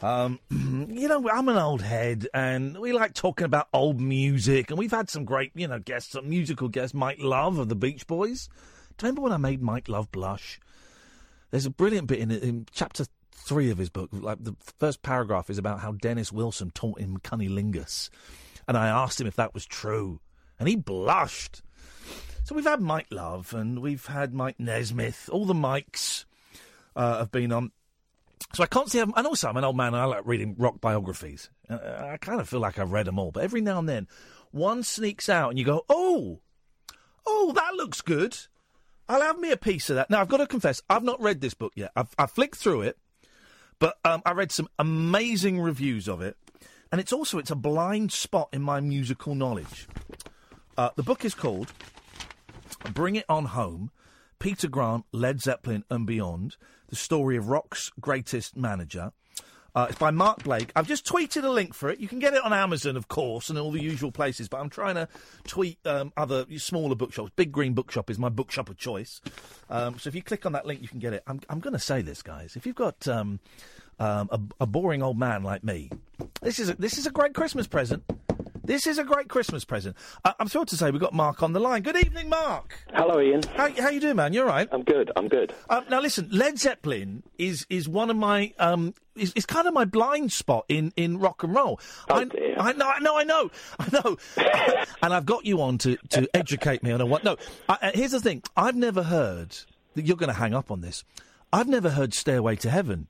um, 0.00 0.40
you 0.50 1.06
know, 1.06 1.28
I'm 1.28 1.50
an 1.50 1.58
old 1.58 1.82
head 1.82 2.26
and 2.32 2.78
we 2.78 2.94
like 2.94 3.12
talking 3.12 3.44
about 3.44 3.68
old 3.74 4.00
music. 4.00 4.70
And 4.70 4.78
we've 4.78 4.90
had 4.90 5.10
some 5.10 5.26
great, 5.26 5.52
you 5.54 5.68
know, 5.68 5.78
guests, 5.78 6.12
some 6.12 6.30
musical 6.30 6.68
guests. 6.68 6.94
Mike 6.94 7.18
Love 7.20 7.58
of 7.58 7.68
the 7.68 7.74
Beach 7.76 8.06
Boys. 8.06 8.48
Do 8.96 9.04
you 9.04 9.08
remember 9.08 9.20
when 9.20 9.32
I 9.32 9.36
made 9.36 9.60
Mike 9.60 9.90
Love 9.90 10.10
blush? 10.10 10.58
There's 11.50 11.66
a 11.66 11.70
brilliant 11.70 12.06
bit 12.06 12.20
in, 12.20 12.30
in 12.30 12.66
chapter 12.72 13.04
three 13.30 13.70
of 13.70 13.76
his 13.76 13.90
book. 13.90 14.08
Like 14.14 14.42
the 14.42 14.56
first 14.78 15.02
paragraph 15.02 15.50
is 15.50 15.58
about 15.58 15.80
how 15.80 15.92
Dennis 15.92 16.32
Wilson 16.32 16.70
taught 16.70 17.00
him 17.00 17.18
cunnilingus. 17.18 18.08
And 18.66 18.78
I 18.78 18.88
asked 18.88 19.20
him 19.20 19.26
if 19.26 19.36
that 19.36 19.52
was 19.52 19.66
true. 19.66 20.20
And 20.58 20.70
he 20.70 20.76
blushed. 20.76 21.60
So 22.50 22.56
we've 22.56 22.64
had 22.64 22.80
Mike 22.80 23.06
Love 23.12 23.54
and 23.54 23.78
we've 23.78 24.06
had 24.06 24.34
Mike 24.34 24.58
Nesmith. 24.58 25.30
All 25.32 25.46
the 25.46 25.54
Mikes 25.54 26.26
uh, 26.96 27.18
have 27.18 27.30
been 27.30 27.52
on. 27.52 27.70
So 28.54 28.64
I 28.64 28.66
can't 28.66 28.90
see. 28.90 28.98
And 28.98 29.14
also, 29.14 29.48
I'm 29.48 29.56
an 29.56 29.62
old 29.62 29.76
man. 29.76 29.94
and 29.94 30.02
I 30.02 30.04
like 30.06 30.26
reading 30.26 30.56
rock 30.58 30.80
biographies. 30.80 31.48
Uh, 31.68 31.78
I 32.10 32.16
kind 32.16 32.40
of 32.40 32.48
feel 32.48 32.58
like 32.58 32.80
I've 32.80 32.90
read 32.90 33.06
them 33.06 33.20
all, 33.20 33.30
but 33.30 33.44
every 33.44 33.60
now 33.60 33.78
and 33.78 33.88
then, 33.88 34.08
one 34.50 34.82
sneaks 34.82 35.28
out, 35.28 35.50
and 35.50 35.60
you 35.60 35.64
go, 35.64 35.84
"Oh, 35.88 36.40
oh, 37.24 37.52
that 37.52 37.74
looks 37.74 38.00
good. 38.00 38.36
I'll 39.08 39.22
have 39.22 39.38
me 39.38 39.52
a 39.52 39.56
piece 39.56 39.88
of 39.88 39.94
that." 39.94 40.10
Now 40.10 40.20
I've 40.20 40.28
got 40.28 40.38
to 40.38 40.48
confess, 40.48 40.82
I've 40.90 41.04
not 41.04 41.22
read 41.22 41.40
this 41.40 41.54
book 41.54 41.74
yet. 41.76 41.92
I've, 41.94 42.12
I've 42.18 42.32
flicked 42.32 42.56
through 42.56 42.82
it, 42.82 42.98
but 43.78 43.96
um, 44.04 44.22
I 44.26 44.32
read 44.32 44.50
some 44.50 44.68
amazing 44.76 45.60
reviews 45.60 46.08
of 46.08 46.20
it, 46.20 46.36
and 46.90 47.00
it's 47.00 47.12
also 47.12 47.38
it's 47.38 47.52
a 47.52 47.54
blind 47.54 48.10
spot 48.10 48.48
in 48.52 48.60
my 48.60 48.80
musical 48.80 49.36
knowledge. 49.36 49.86
Uh, 50.76 50.90
the 50.96 51.04
book 51.04 51.24
is 51.24 51.32
called 51.32 51.72
Bring 52.92 53.16
It 53.16 53.24
On 53.28 53.46
Home 53.46 53.90
Peter 54.40 54.68
Grant, 54.68 55.04
Led 55.12 55.42
Zeppelin 55.42 55.84
and 55.90 56.06
Beyond, 56.06 56.56
the 56.88 56.96
story 56.96 57.36
of 57.36 57.48
rock's 57.48 57.92
greatest 58.00 58.56
manager. 58.56 59.12
Uh, 59.74 59.86
it's 59.90 59.98
by 59.98 60.10
Mark 60.10 60.42
Blake. 60.42 60.72
I've 60.74 60.88
just 60.88 61.06
tweeted 61.06 61.44
a 61.44 61.48
link 61.50 61.74
for 61.74 61.90
it. 61.90 62.00
You 62.00 62.08
can 62.08 62.18
get 62.18 62.34
it 62.34 62.42
on 62.42 62.52
Amazon, 62.52 62.96
of 62.96 63.06
course, 63.06 63.50
and 63.50 63.58
all 63.58 63.70
the 63.70 63.82
usual 63.82 64.10
places, 64.10 64.48
but 64.48 64.58
I'm 64.58 64.70
trying 64.70 64.96
to 64.96 65.06
tweet 65.46 65.78
um, 65.86 66.12
other 66.16 66.44
smaller 66.56 66.96
bookshops. 66.96 67.30
Big 67.36 67.52
Green 67.52 67.74
Bookshop 67.74 68.10
is 68.10 68.18
my 68.18 68.30
bookshop 68.30 68.68
of 68.68 68.78
choice. 68.78 69.20
Um, 69.68 69.98
so 69.98 70.08
if 70.08 70.14
you 70.14 70.22
click 70.22 70.44
on 70.44 70.52
that 70.52 70.66
link, 70.66 70.82
you 70.82 70.88
can 70.88 70.98
get 70.98 71.12
it. 71.12 71.22
I'm, 71.26 71.40
I'm 71.48 71.60
going 71.60 71.74
to 71.74 71.78
say 71.78 72.02
this, 72.02 72.22
guys. 72.22 72.56
If 72.56 72.66
you've 72.66 72.74
got 72.74 73.06
um, 73.06 73.38
um, 74.00 74.28
a, 74.32 74.40
a 74.64 74.66
boring 74.66 75.02
old 75.02 75.18
man 75.18 75.44
like 75.44 75.62
me, 75.62 75.90
this 76.40 76.58
is 76.58 76.70
a, 76.70 76.74
this 76.74 76.98
is 76.98 77.06
a 77.06 77.10
great 77.10 77.34
Christmas 77.34 77.68
present. 77.68 78.02
This 78.70 78.86
is 78.86 78.98
a 78.98 79.04
great 79.04 79.26
Christmas 79.26 79.64
present. 79.64 79.96
Uh, 80.24 80.32
I'm 80.38 80.46
thrilled 80.46 80.68
to 80.68 80.76
say 80.76 80.92
we've 80.92 81.00
got 81.00 81.12
Mark 81.12 81.42
on 81.42 81.52
the 81.54 81.58
line. 81.58 81.82
Good 81.82 81.96
evening, 81.96 82.28
Mark. 82.28 82.78
Hello, 82.94 83.18
Iain. 83.18 83.42
How, 83.56 83.68
how 83.68 83.88
you 83.90 83.98
doing, 83.98 84.14
man? 84.14 84.32
You're 84.32 84.46
right. 84.46 84.68
I'm 84.70 84.84
good. 84.84 85.10
I'm 85.16 85.26
good. 85.26 85.52
Uh, 85.68 85.80
now, 85.90 86.00
listen, 86.00 86.28
Led 86.30 86.56
Zeppelin 86.56 87.24
is 87.36 87.66
is 87.68 87.88
one 87.88 88.10
of 88.10 88.16
my 88.16 88.54
um 88.60 88.94
is, 89.16 89.32
is 89.34 89.44
kind 89.44 89.66
of 89.66 89.74
my 89.74 89.84
blind 89.84 90.30
spot 90.30 90.66
in, 90.68 90.92
in 90.96 91.18
rock 91.18 91.42
and 91.42 91.52
roll. 91.52 91.80
Oh, 92.08 92.14
I, 92.14 92.24
dear. 92.26 92.54
I 92.60 92.72
know, 92.74 92.88
I 92.88 93.00
know, 93.00 93.18
I 93.18 93.24
know, 93.24 93.50
I 93.80 93.88
know. 93.90 94.16
and 95.02 95.14
I've 95.14 95.26
got 95.26 95.44
you 95.44 95.60
on 95.62 95.76
to, 95.78 95.96
to 96.10 96.28
educate 96.32 96.84
me 96.84 96.92
on 96.92 97.00
a 97.00 97.06
what. 97.06 97.24
No, 97.24 97.38
I, 97.68 97.76
uh, 97.82 97.90
here's 97.92 98.12
the 98.12 98.20
thing. 98.20 98.40
I've 98.56 98.76
never 98.76 99.02
heard. 99.02 99.56
You're 99.96 100.16
going 100.16 100.32
to 100.32 100.38
hang 100.38 100.54
up 100.54 100.70
on 100.70 100.80
this. 100.80 101.02
I've 101.52 101.66
never 101.66 101.90
heard 101.90 102.14
"Stairway 102.14 102.54
to 102.54 102.70
Heaven." 102.70 103.08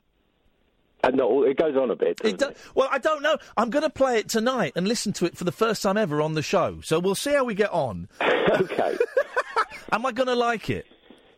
Uh, 1.03 1.11
no, 1.11 1.45
it 1.45 1.57
goes 1.57 1.77
on 1.77 1.91
a 1.91 1.97
bit. 1.97 2.21
It 2.23 2.39
do- 2.39 2.53
well, 2.75 2.89
I 2.91 2.99
don't 2.99 3.23
know. 3.23 3.39
I'm 3.57 3.71
going 3.71 3.83
to 3.85 3.91
play 3.91 4.19
it 4.19 4.29
tonight 4.29 4.73
and 4.77 4.87
listen 4.87 5.13
to 5.15 5.25
it 5.25 5.37
for 5.37 5.45
the 5.45 5.53
first 5.53 5.83
time 5.83 5.97
ever 5.97 6.21
on 6.21 6.35
the 6.35 6.43
show. 6.43 6.81
So 6.83 6.99
we'll 6.99 7.15
see 7.15 7.33
how 7.33 7.45
we 7.45 7.55
get 7.55 7.71
on. 7.73 8.09
okay. 8.21 8.97
Am 9.93 10.05
I 10.05 10.13
going 10.13 10.27
to 10.29 10.35
like 10.35 10.69
it? 10.69 10.87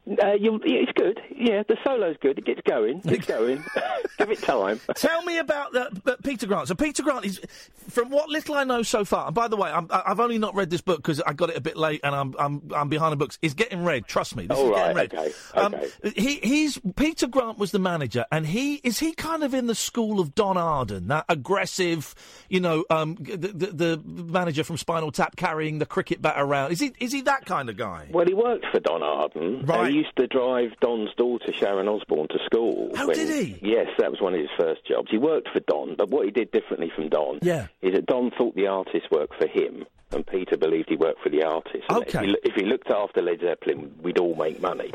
Uh, 0.04 0.32
you, 0.32 0.60
it's 0.64 0.90
good. 0.92 1.20
Yeah, 1.34 1.62
the 1.68 1.76
solo's 1.84 2.16
good. 2.20 2.36
It 2.36 2.44
gets 2.44 2.60
going. 2.62 3.02
It's 3.04 3.24
going. 3.24 3.64
Give 4.18 4.30
it 4.32 4.42
time. 4.42 4.80
Tell 4.96 5.22
me 5.22 5.38
about 5.38 5.72
the, 5.72 6.18
Peter 6.24 6.46
Grant. 6.48 6.66
So 6.66 6.74
Peter 6.74 7.04
Grant 7.04 7.24
is, 7.24 7.40
from 7.88 8.10
what 8.10 8.28
little 8.28 8.56
I 8.56 8.64
know 8.64 8.82
so 8.82 9.04
far. 9.04 9.26
And 9.26 9.34
by 9.34 9.46
the 9.46 9.56
way, 9.56 9.70
I'm, 9.70 9.86
I- 9.90 10.02
I've 10.06 10.18
only 10.18 10.38
not 10.38 10.56
read 10.56 10.70
this 10.70 10.80
book 10.80 10.96
because 10.96 11.20
I 11.24 11.32
got 11.34 11.50
it 11.50 11.56
a 11.56 11.60
bit 11.60 11.76
late, 11.76 12.00
and 12.02 12.16
I'm 12.16 12.34
I'm 12.36 12.62
I'm 12.74 12.88
behind 12.88 13.12
the 13.12 13.16
books. 13.16 13.38
It's 13.42 13.54
getting 13.54 13.84
read. 13.84 14.06
Trust 14.08 14.34
me, 14.34 14.46
this 14.48 14.58
All 14.58 14.70
is 14.74 14.80
right, 14.80 15.08
getting 15.08 15.24
read. 15.24 15.34
okay, 15.54 15.76
Um, 16.04 16.12
he 16.16 16.36
he's 16.42 16.80
Peter 16.96 17.28
Grant 17.28 17.58
was 17.58 17.70
the 17.70 17.78
manager, 17.78 18.26
and 18.32 18.44
he 18.44 18.76
is 18.82 18.98
he 18.98 19.12
kind 19.12 19.44
of 19.44 19.54
in 19.54 19.68
the 19.68 19.74
school 19.76 20.18
of 20.18 20.34
Don 20.34 20.56
Arden, 20.56 21.06
that 21.08 21.26
aggressive, 21.28 22.14
you 22.48 22.58
know, 22.58 22.84
um, 22.90 23.14
the, 23.20 23.36
the, 23.36 23.66
the 23.66 24.02
manager 24.04 24.64
from 24.64 24.78
Spinal 24.78 25.12
Tap 25.12 25.36
carrying 25.36 25.78
the 25.78 25.86
cricket 25.86 26.20
bat 26.20 26.34
around. 26.36 26.72
Is 26.72 26.80
he 26.80 26.92
is 26.98 27.12
he 27.12 27.20
that 27.22 27.46
kind 27.46 27.68
of 27.70 27.76
guy? 27.76 28.08
Well, 28.10 28.26
he 28.26 28.34
worked 28.34 28.66
for 28.72 28.80
Don 28.80 29.02
Arden. 29.02 29.64
Right. 29.64 29.91
He 29.92 29.98
used 29.98 30.16
to 30.16 30.26
drive 30.26 30.70
Don's 30.80 31.10
daughter, 31.18 31.52
Sharon 31.52 31.86
Osbourne 31.86 32.26
to 32.28 32.38
school. 32.46 32.90
Oh, 32.96 33.06
when- 33.08 33.14
did 33.16 33.28
he? 33.28 33.58
Yes, 33.60 33.88
that 33.98 34.10
was 34.10 34.22
one 34.22 34.32
of 34.32 34.40
his 34.40 34.48
first 34.58 34.86
jobs. 34.86 35.10
He 35.10 35.18
worked 35.18 35.50
for 35.52 35.60
Don, 35.60 35.96
but 35.96 36.08
what 36.08 36.24
he 36.24 36.30
did 36.30 36.50
differently 36.50 36.90
from 36.96 37.10
Don 37.10 37.40
Yeah. 37.42 37.66
is 37.82 37.92
that 37.94 38.06
Don 38.06 38.30
thought 38.30 38.54
the 38.54 38.68
artist 38.68 39.10
worked 39.10 39.34
for 39.34 39.46
him, 39.46 39.84
and 40.10 40.26
Peter 40.26 40.56
believed 40.56 40.88
he 40.88 40.96
worked 40.96 41.20
for 41.22 41.28
the 41.28 41.42
artist. 41.44 41.84
Okay. 41.92 42.20
If 42.20 42.24
he, 42.24 42.36
if 42.44 42.54
he 42.54 42.64
looked 42.64 42.90
after 42.90 43.20
Led 43.20 43.40
Zeppelin, 43.40 43.94
we'd 44.02 44.18
all 44.18 44.34
make 44.34 44.62
money. 44.62 44.92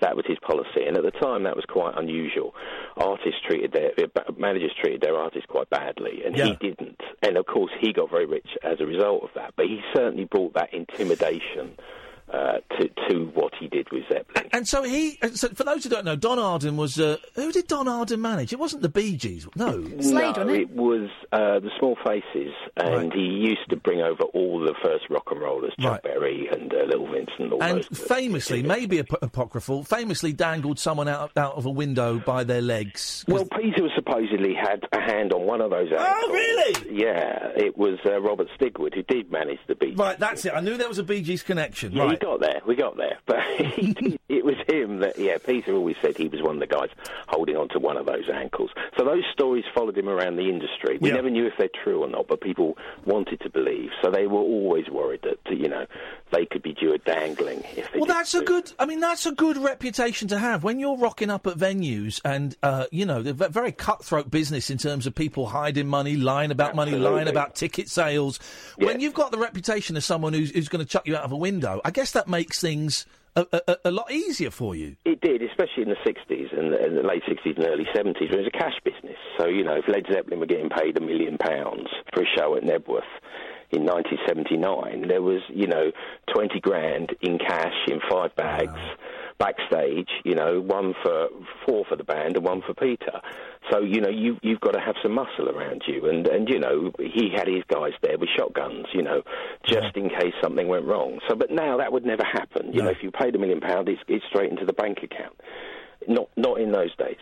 That 0.00 0.16
was 0.16 0.26
his 0.26 0.38
policy, 0.40 0.82
and 0.84 0.96
at 0.96 1.04
the 1.04 1.12
time, 1.12 1.44
that 1.44 1.54
was 1.54 1.64
quite 1.66 1.94
unusual. 1.96 2.52
Artists 2.96 3.40
treated 3.46 3.70
their 3.70 3.92
managers 4.36 4.72
treated 4.82 5.00
their 5.00 5.14
artists 5.14 5.46
quite 5.46 5.70
badly, 5.70 6.24
and 6.24 6.36
Yeah. 6.36 6.46
he 6.46 6.56
didn't. 6.56 7.00
And 7.22 7.36
of 7.36 7.46
course, 7.46 7.70
he 7.78 7.92
got 7.92 8.10
very 8.10 8.26
rich 8.26 8.48
as 8.64 8.80
a 8.80 8.86
result 8.86 9.22
of 9.22 9.30
that. 9.34 9.52
But 9.54 9.66
he 9.66 9.80
certainly 9.94 10.24
brought 10.24 10.54
that 10.54 10.74
intimidation. 10.74 11.76
Uh, 12.32 12.58
to 12.78 12.88
to 13.08 13.24
what 13.34 13.52
he 13.58 13.66
did 13.66 13.90
with 13.90 14.04
Zeppelin. 14.08 14.48
And 14.52 14.68
so 14.68 14.84
he, 14.84 15.18
so 15.34 15.48
for 15.48 15.64
those 15.64 15.82
who 15.82 15.90
don't 15.90 16.04
know, 16.04 16.14
Don 16.14 16.38
Arden 16.38 16.76
was 16.76 16.96
uh, 17.00 17.16
who 17.34 17.50
did 17.50 17.66
Don 17.66 17.88
Arden 17.88 18.20
manage? 18.20 18.52
It 18.52 18.58
wasn't 18.60 18.82
the 18.82 18.88
Bee 18.88 19.16
Gees, 19.16 19.48
no. 19.56 19.78
no, 19.78 20.48
it? 20.48 20.70
was 20.70 21.08
uh, 21.32 21.58
the 21.58 21.70
Small 21.80 21.96
Faces, 22.06 22.52
and 22.76 23.12
he 23.12 23.20
used 23.22 23.68
to 23.70 23.76
bring 23.76 24.00
over 24.00 24.22
all 24.32 24.60
the 24.60 24.74
first 24.80 25.06
rock 25.10 25.24
and 25.32 25.40
rollers, 25.40 25.72
Chuck 25.80 25.90
Right. 25.90 26.02
Berry 26.04 26.48
and 26.52 26.72
uh, 26.72 26.84
Little 26.84 27.10
Vincent, 27.10 27.52
all 27.52 27.60
And 27.64 27.78
those. 27.90 27.98
famously, 27.98 28.62
maybe 28.62 29.00
ap- 29.00 29.22
apocryphal, 29.22 29.82
famously 29.82 30.32
dangled 30.32 30.78
someone 30.78 31.08
out 31.08 31.36
out 31.36 31.54
of 31.56 31.66
a 31.66 31.70
window 31.70 32.20
by 32.20 32.44
their 32.44 32.62
legs. 32.62 33.24
Well, 33.26 33.44
Peter 33.46 33.82
was 33.82 33.92
supposedly 33.96 34.54
had 34.54 34.84
a 34.92 35.00
hand 35.00 35.32
on 35.32 35.46
one 35.46 35.60
of 35.60 35.70
those. 35.72 35.88
Oh, 35.98 36.30
really? 36.32 36.92
Yeah, 37.02 37.48
it 37.56 37.76
was 37.76 37.98
uh, 38.06 38.20
Robert 38.20 38.46
Stigwood 38.56 38.94
who 38.94 39.02
did 39.02 39.32
manage 39.32 39.58
the 39.66 39.74
Bee. 39.74 39.90
Gees. 39.90 39.98
Right, 39.98 40.18
that's 40.18 40.44
it. 40.44 40.52
I 40.54 40.60
knew 40.60 40.76
there 40.76 40.88
was 40.88 40.98
a 40.98 41.04
Bee 41.04 41.22
Gees 41.22 41.42
connection. 41.42 41.90
Yeah, 41.92 42.04
we 42.04 42.10
right. 42.10 42.19
Got 42.20 42.40
there. 42.40 42.60
We 42.66 42.76
got 42.76 42.96
there. 42.96 43.18
But 43.26 43.38
it 44.28 44.44
was 44.44 44.54
him 44.68 45.00
that, 45.00 45.18
yeah, 45.18 45.38
Peter 45.38 45.74
always 45.74 45.96
said 46.02 46.16
he 46.16 46.28
was 46.28 46.40
one 46.42 46.54
of 46.54 46.60
the 46.60 46.66
guys 46.66 46.88
holding 47.28 47.56
on 47.56 47.68
to 47.70 47.78
one 47.78 47.96
of 47.96 48.06
those 48.06 48.28
ankles. 48.32 48.70
So 48.96 49.04
those 49.04 49.24
stories 49.32 49.64
followed 49.74 49.96
him 49.98 50.08
around 50.08 50.36
the 50.36 50.48
industry. 50.48 50.98
We 51.00 51.08
Yeah. 51.10 51.16
never 51.16 51.30
knew 51.30 51.46
if 51.46 51.54
they're 51.58 51.68
true 51.84 52.02
or 52.02 52.08
not, 52.08 52.26
but 52.28 52.40
people 52.40 52.76
wanted 53.04 53.40
to 53.40 53.50
believe. 53.50 53.90
So 54.02 54.10
they 54.10 54.26
were 54.26 54.38
always 54.40 54.88
worried 54.88 55.22
that, 55.22 55.38
you 55.56 55.68
know, 55.68 55.86
they 56.32 56.46
could 56.46 56.62
be 56.62 56.76
you 56.80 56.92
are 56.94 56.98
dangling. 56.98 57.64
If 57.76 57.92
they 57.92 57.98
Well, 57.98 58.06
that's 58.06 58.34
a 58.34 58.42
good. 58.42 58.70
I 58.78 58.86
mean, 58.86 59.00
that's 59.00 59.26
a 59.26 59.32
good 59.32 59.56
reputation 59.56 60.28
to 60.28 60.38
have 60.38 60.62
when 60.64 60.78
you're 60.78 60.96
rocking 60.96 61.28
up 61.30 61.46
at 61.46 61.56
venues, 61.58 62.20
and 62.24 62.56
uh, 62.62 62.86
you 62.92 63.04
know, 63.04 63.20
the 63.22 63.32
ve- 63.34 63.48
very 63.48 63.72
cutthroat 63.72 64.30
business 64.30 64.70
in 64.70 64.78
terms 64.78 65.06
of 65.06 65.14
people 65.14 65.46
hiding 65.46 65.88
money, 65.88 66.16
lying 66.16 66.50
about 66.52 66.74
money, 66.76 66.92
lying 66.92 67.26
about 67.28 67.56
ticket 67.56 67.88
sales. 67.88 68.38
When 68.78 69.00
you've 69.00 69.12
got 69.14 69.32
the 69.32 69.38
reputation 69.38 69.96
of 69.96 70.04
someone 70.04 70.32
who's, 70.32 70.50
who's 70.52 70.68
going 70.68 70.84
to 70.84 70.88
chuck 70.90 71.06
you 71.06 71.16
out 71.16 71.24
of 71.24 71.32
a 71.32 71.36
window, 71.36 71.80
I 71.84 71.90
guess 71.90 72.09
that 72.12 72.28
makes 72.28 72.60
things 72.60 73.06
a, 73.36 73.46
a, 73.52 73.76
a- 73.86 73.90
lot 73.90 74.10
easier 74.10 74.50
for 74.50 74.74
you. 74.74 74.96
It 75.04 75.20
did, 75.20 75.42
especially 75.42 75.84
in 75.84 75.88
the 75.88 75.96
60s 76.04 76.58
and 76.58 76.72
the, 76.72 76.82
and 76.82 76.96
the 76.96 77.02
late 77.02 77.22
60s 77.24 77.56
and 77.56 77.66
early 77.66 77.84
70s, 77.94 78.30
when 78.30 78.40
it 78.40 78.44
was 78.44 78.50
a 78.52 78.58
cash 78.58 78.74
business. 78.84 79.16
So, 79.38 79.46
you 79.46 79.62
know, 79.64 79.76
if 79.76 79.84
Led 79.88 80.04
Zeppelin 80.12 80.40
were 80.40 80.46
getting 80.46 80.68
paid 80.68 80.96
a 80.98 81.00
million 81.00 81.38
pounds 81.38 81.88
for 82.12 82.22
a 82.22 82.26
show 82.36 82.56
at 82.56 82.62
Knebworth 82.64 83.06
in 83.70 83.84
1979, 83.84 85.06
there 85.08 85.22
was, 85.22 85.40
you 85.48 85.66
know, 85.68 85.92
20 86.34 86.60
grand 86.60 87.14
in 87.22 87.38
cash 87.38 87.74
in 87.88 88.00
five 88.10 88.34
bags 88.34 88.80
backstage, 89.40 90.10
you 90.24 90.34
know, 90.34 90.60
one 90.60 90.94
for 91.02 91.28
four 91.66 91.84
for 91.88 91.96
the 91.96 92.04
band 92.04 92.36
and 92.36 92.44
one 92.44 92.62
for 92.62 92.74
Peter. 92.74 93.20
So, 93.72 93.80
you 93.80 94.00
know, 94.00 94.08
you, 94.08 94.38
you've 94.42 94.60
got 94.60 94.72
to 94.72 94.80
have 94.80 94.94
some 95.02 95.12
muscle 95.12 95.48
around 95.48 95.82
you. 95.86 96.08
And, 96.08 96.26
and, 96.28 96.48
you 96.48 96.60
know, 96.60 96.92
he 96.98 97.30
had 97.34 97.48
his 97.48 97.64
guys 97.66 97.92
there 98.02 98.18
with 98.18 98.28
shotguns, 98.36 98.86
you 98.92 99.02
know, 99.02 99.22
just 99.64 99.96
in 99.96 100.10
case 100.10 100.34
something 100.42 100.68
went 100.68 100.84
wrong. 100.84 101.18
So, 101.28 101.34
but 101.34 101.50
now 101.50 101.78
that 101.78 101.92
would 101.92 102.04
never 102.04 102.24
happen. 102.24 102.72
You 102.72 102.82
know, 102.82 102.90
if 102.90 103.02
you 103.02 103.10
paid 103.10 103.34
a 103.34 103.38
million 103.38 103.60
pounds, 103.60 103.88
it's, 103.88 104.02
it's 104.06 104.24
straight 104.26 104.50
into 104.50 104.66
the 104.66 104.72
bank 104.74 104.98
account. 105.02 105.34
Not, 106.08 106.28
not 106.36 106.60
in 106.60 106.72
those 106.72 106.94
days. 106.96 107.18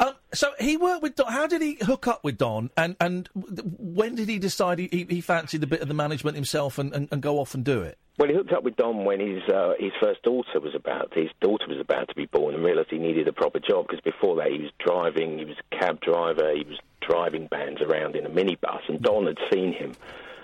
Um, 0.00 0.14
so 0.32 0.52
he 0.60 0.76
worked 0.76 1.02
with 1.02 1.16
Don. 1.16 1.30
How 1.30 1.46
did 1.46 1.60
he 1.60 1.78
hook 1.82 2.06
up 2.06 2.22
with 2.22 2.38
Don? 2.38 2.70
And 2.76 2.96
and 3.00 3.28
when 3.34 4.14
did 4.14 4.28
he 4.28 4.38
decide 4.38 4.78
he, 4.78 4.88
he, 4.90 5.06
he 5.08 5.20
fancied 5.20 5.62
a 5.62 5.66
bit 5.66 5.80
of 5.80 5.88
the 5.88 5.94
management 5.94 6.36
himself 6.36 6.78
and, 6.78 6.92
and, 6.94 7.08
and 7.10 7.20
go 7.20 7.38
off 7.38 7.54
and 7.54 7.64
do 7.64 7.82
it? 7.82 7.98
Well, 8.18 8.28
he 8.28 8.34
hooked 8.34 8.52
up 8.52 8.64
with 8.64 8.76
Don 8.76 9.04
when 9.04 9.20
his 9.20 9.42
uh, 9.48 9.74
his 9.78 9.92
first 10.00 10.22
daughter 10.22 10.60
was 10.60 10.74
about 10.74 11.12
his 11.14 11.30
daughter 11.40 11.66
was 11.68 11.80
about 11.80 12.08
to 12.08 12.14
be 12.14 12.26
born, 12.26 12.54
and 12.54 12.64
realised 12.64 12.90
he 12.90 12.98
needed 12.98 13.26
a 13.28 13.32
proper 13.32 13.58
job 13.58 13.86
because 13.88 14.00
before 14.02 14.36
that 14.36 14.50
he 14.50 14.58
was 14.58 14.70
driving, 14.78 15.38
he 15.38 15.44
was 15.44 15.56
a 15.58 15.76
cab 15.76 16.00
driver, 16.00 16.52
he 16.54 16.64
was 16.64 16.78
driving 17.00 17.46
bands 17.46 17.80
around 17.80 18.14
in 18.16 18.26
a 18.26 18.30
minibus, 18.30 18.88
and 18.88 19.00
Don 19.02 19.26
had 19.26 19.38
seen 19.52 19.72
him 19.72 19.94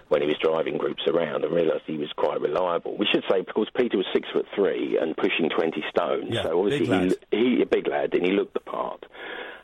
when 0.09 0.23
he 0.23 0.27
was 0.29 0.37
driving 0.43 0.77
groups 0.79 1.03
around 1.07 1.45
and 1.45 1.55
realised 1.55 1.83
he 1.87 1.97
was 1.97 2.13
quite 2.17 2.41
reliable. 2.41 2.97
We 2.97 3.07
should 3.13 3.25
say 3.31 3.41
because 3.41 3.69
Peter 3.77 3.97
was 3.97 4.07
six 4.13 4.29
foot 4.33 4.47
three 4.55 4.99
and 5.01 5.17
pushing 5.17 5.49
twenty 5.51 5.83
stone, 5.89 6.29
Yeah, 6.29 6.43
so 6.43 6.61
obviously 6.61 7.17
he, 7.31 7.37
he 7.57 7.63
a 7.63 7.67
big 7.67 7.89
lad 7.89 8.15
and 8.15 8.25
he 8.25 8.33
looked 8.33 8.55
the 8.55 8.61
part. 8.61 9.05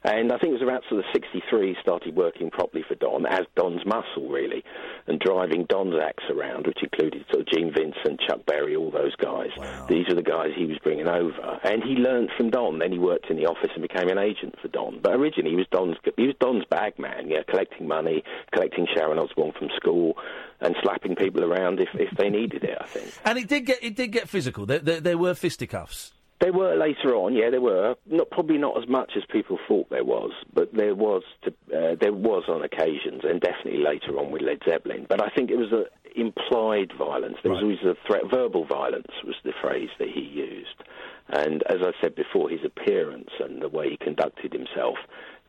And 0.03 0.33
I 0.33 0.39
think 0.39 0.53
it 0.55 0.61
was 0.61 0.63
around 0.63 0.83
sort 0.89 1.01
of 1.01 1.07
63 1.13 1.69
he 1.69 1.77
started 1.81 2.17
working 2.17 2.51
properly 2.51 2.85
for 2.87 2.95
Don 2.95 3.27
as 3.27 3.47
Don's 3.55 3.85
muscle, 3.85 4.29
really, 4.29 4.65
and 5.07 5.21
driving 5.21 5.67
Don's 5.69 5.95
acts 6.03 6.25
around, 6.31 6.67
which 6.67 6.83
included 6.83 7.25
sort 7.31 7.43
of 7.43 7.49
Gene 7.49 7.73
Vincent, 7.73 8.21
Chuck 8.27 8.47
Berry, 8.47 8.77
all 8.77 8.91
those 8.91 9.15
guys. 9.17 9.51
These 9.89 10.09
are 10.09 10.15
the 10.15 10.23
guys 10.23 10.51
he 10.57 10.67
was 10.67 10.79
bringing 10.83 11.09
over. 11.09 11.61
And 11.65 11.83
he 11.83 11.97
learned 11.97 12.31
from 12.37 12.51
Don. 12.51 12.79
Then 12.79 12.93
he 12.93 12.99
worked 12.99 13.31
in 13.31 13.37
the 13.37 13.47
office 13.47 13.71
and 13.75 13.83
became 13.83 14.09
an 14.09 14.19
agent 14.19 14.55
for 14.61 14.69
Don. 14.69 15.01
But 15.03 15.15
originally 15.15 15.51
he 15.51 15.57
was 15.57 15.67
Don's, 15.71 15.97
he 16.17 16.27
was 16.27 16.37
Don's 16.41 16.65
bag 16.71 16.99
man, 16.99 17.29
yeah, 17.29 17.43
collecting 17.49 17.87
money, 17.87 18.25
collecting 18.53 18.87
Sharon 18.95 19.19
Osbourne 19.19 19.53
from 19.59 19.69
school, 19.77 20.17
and 20.61 20.75
slapping 20.83 21.15
people 21.15 21.45
around 21.45 21.81
if, 21.81 21.89
if 21.95 22.17
they 22.17 22.31
needed 22.31 22.65
it, 22.65 22.79
I 22.81 22.87
think. 22.87 23.13
And 23.25 23.39
it 23.39 23.49
did 23.49 23.67
get 23.67 23.83
it 23.83 23.97
did 23.97 24.13
get 24.13 24.29
physical. 24.29 24.67
There, 24.67 24.79
there, 24.79 25.01
there 25.01 25.19
were 25.19 25.35
fisticuffs. 25.35 26.13
There 26.41 26.53
were 26.55 26.75
later 26.75 27.15
on, 27.15 27.35
yeah, 27.35 27.51
there 27.51 27.61
were. 27.61 27.97
Not 28.07 28.31
probably 28.31 28.57
not 28.57 28.83
as 28.83 28.89
much 28.89 29.13
as 29.17 29.23
people 29.31 29.59
thought 29.69 29.91
there 29.91 30.05
was, 30.05 30.33
but 30.55 30.73
there 30.73 30.95
was. 30.95 31.23
To, 31.43 31.51
uh, 31.51 31.97
there 32.01 32.15
was 32.15 32.45
on 32.49 32.63
occasions, 32.63 33.23
and 33.25 33.41
definitely 33.41 33.83
later 33.83 34.19
on 34.19 34.31
with 34.31 34.43
Led 34.43 34.61
Zeppelin. 34.67 35.07
But 35.09 35.23
I 35.23 35.29
think 35.29 35.51
it 35.51 35.57
was 35.57 35.73
a 35.73 35.85
implied 36.17 36.93
violence. 36.97 37.37
There 37.43 37.53
was 37.53 37.63
always 37.63 37.83
a 37.83 37.95
threat. 38.07 38.23
Verbal 38.31 38.65
violence 38.65 39.13
was 39.25 39.37
the 39.45 39.53
phrase 39.61 39.91
that 39.99 40.09
he 40.09 40.21
used. 40.21 40.83
And 41.29 41.63
as 41.65 41.79
I 41.83 41.93
said 42.01 42.15
before, 42.15 42.49
his 42.49 42.65
appearance 42.65 43.31
and 43.39 43.63
the 43.63 43.69
way 43.69 43.91
he 43.91 43.97
conducted 43.97 44.53
himself 44.53 44.97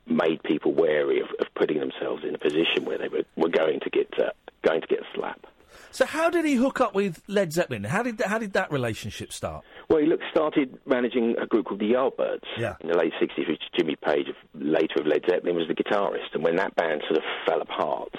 made 0.06 0.44
people 0.44 0.74
wary 0.74 1.22
of, 1.22 1.28
of 1.40 1.48
putting 1.56 1.80
themselves 1.80 2.24
in 2.24 2.36
a 2.36 2.38
position 2.38 2.86
where 2.86 2.98
they 2.98 3.08
were, 3.08 3.24
were 3.36 3.50
going 3.50 3.80
to 3.80 3.90
get 3.90 4.08
uh, 4.20 4.32
going 4.64 4.82
to 4.82 4.88
get 4.88 5.00
a 5.00 5.06
slap. 5.16 5.46
So 5.92 6.06
how 6.06 6.30
did 6.30 6.46
he 6.46 6.56
hook 6.56 6.80
up 6.82 6.96
with 6.96 7.22
Led 7.28 7.52
Zeppelin? 7.52 7.84
How 7.84 8.02
did 8.04 8.22
how 8.22 8.38
did 8.40 8.54
that 8.54 8.72
relationship 8.72 9.32
start? 9.34 9.64
Well, 9.90 10.00
he 10.00 10.06
looked, 10.08 10.24
started 10.32 10.78
managing 10.86 11.36
a 11.42 11.46
group 11.46 11.66
called 11.66 11.82
the 11.82 11.92
Yardbirds 11.92 12.48
Yeah. 12.58 12.76
in 12.80 12.88
the 12.90 12.98
late 12.98 13.14
60s, 13.22 13.48
which 13.48 13.62
Jimmy 13.78 13.98
Page, 13.98 14.28
later 14.56 15.02
of 15.02 15.06
Led 15.08 15.24
Zeppelin, 15.30 15.56
was 15.56 15.68
the 15.68 15.76
guitarist. 15.76 16.34
And 16.34 16.44
when 16.44 16.56
that 16.56 16.76
band 16.76 17.02
sort 17.08 17.18
of 17.18 17.24
fell 17.46 17.62
apart, 17.62 18.14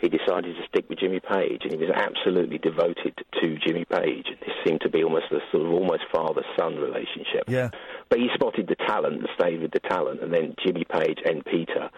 he 0.00 0.08
decided 0.08 0.54
to 0.54 0.62
stick 0.68 0.88
with 0.88 1.00
Jimmy 1.00 1.18
Page, 1.18 1.62
and 1.62 1.72
he 1.72 1.76
was 1.76 1.90
absolutely 1.92 2.58
devoted 2.58 3.18
to 3.42 3.56
Jimmy 3.66 3.84
Page. 3.84 4.26
This 4.40 4.54
seemed 4.64 4.80
to 4.82 4.88
be 4.88 5.02
almost 5.02 5.26
a 5.32 5.40
sort 5.50 5.66
of 5.66 5.72
almost 5.72 6.04
father-son 6.14 6.76
relationship. 6.76 7.44
Yeah. 7.48 7.70
But 8.08 8.20
he 8.20 8.28
spotted 8.34 8.68
the 8.68 8.76
talent 8.86 9.18
and 9.18 9.28
stayed 9.36 9.60
with 9.60 9.72
the 9.72 9.80
talent, 9.80 10.22
and 10.22 10.32
then 10.32 10.54
Jimmy 10.64 10.84
Page 10.88 11.18
and 11.24 11.44
Peter 11.44 11.90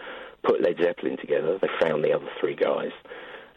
put 0.43 0.63
Led 0.63 0.77
Zeppelin 0.83 1.19
together. 1.19 1.59
They 1.61 1.69
found 1.79 2.03
the 2.03 2.13
other 2.15 2.29
three 2.41 2.57
guys, 2.57 2.93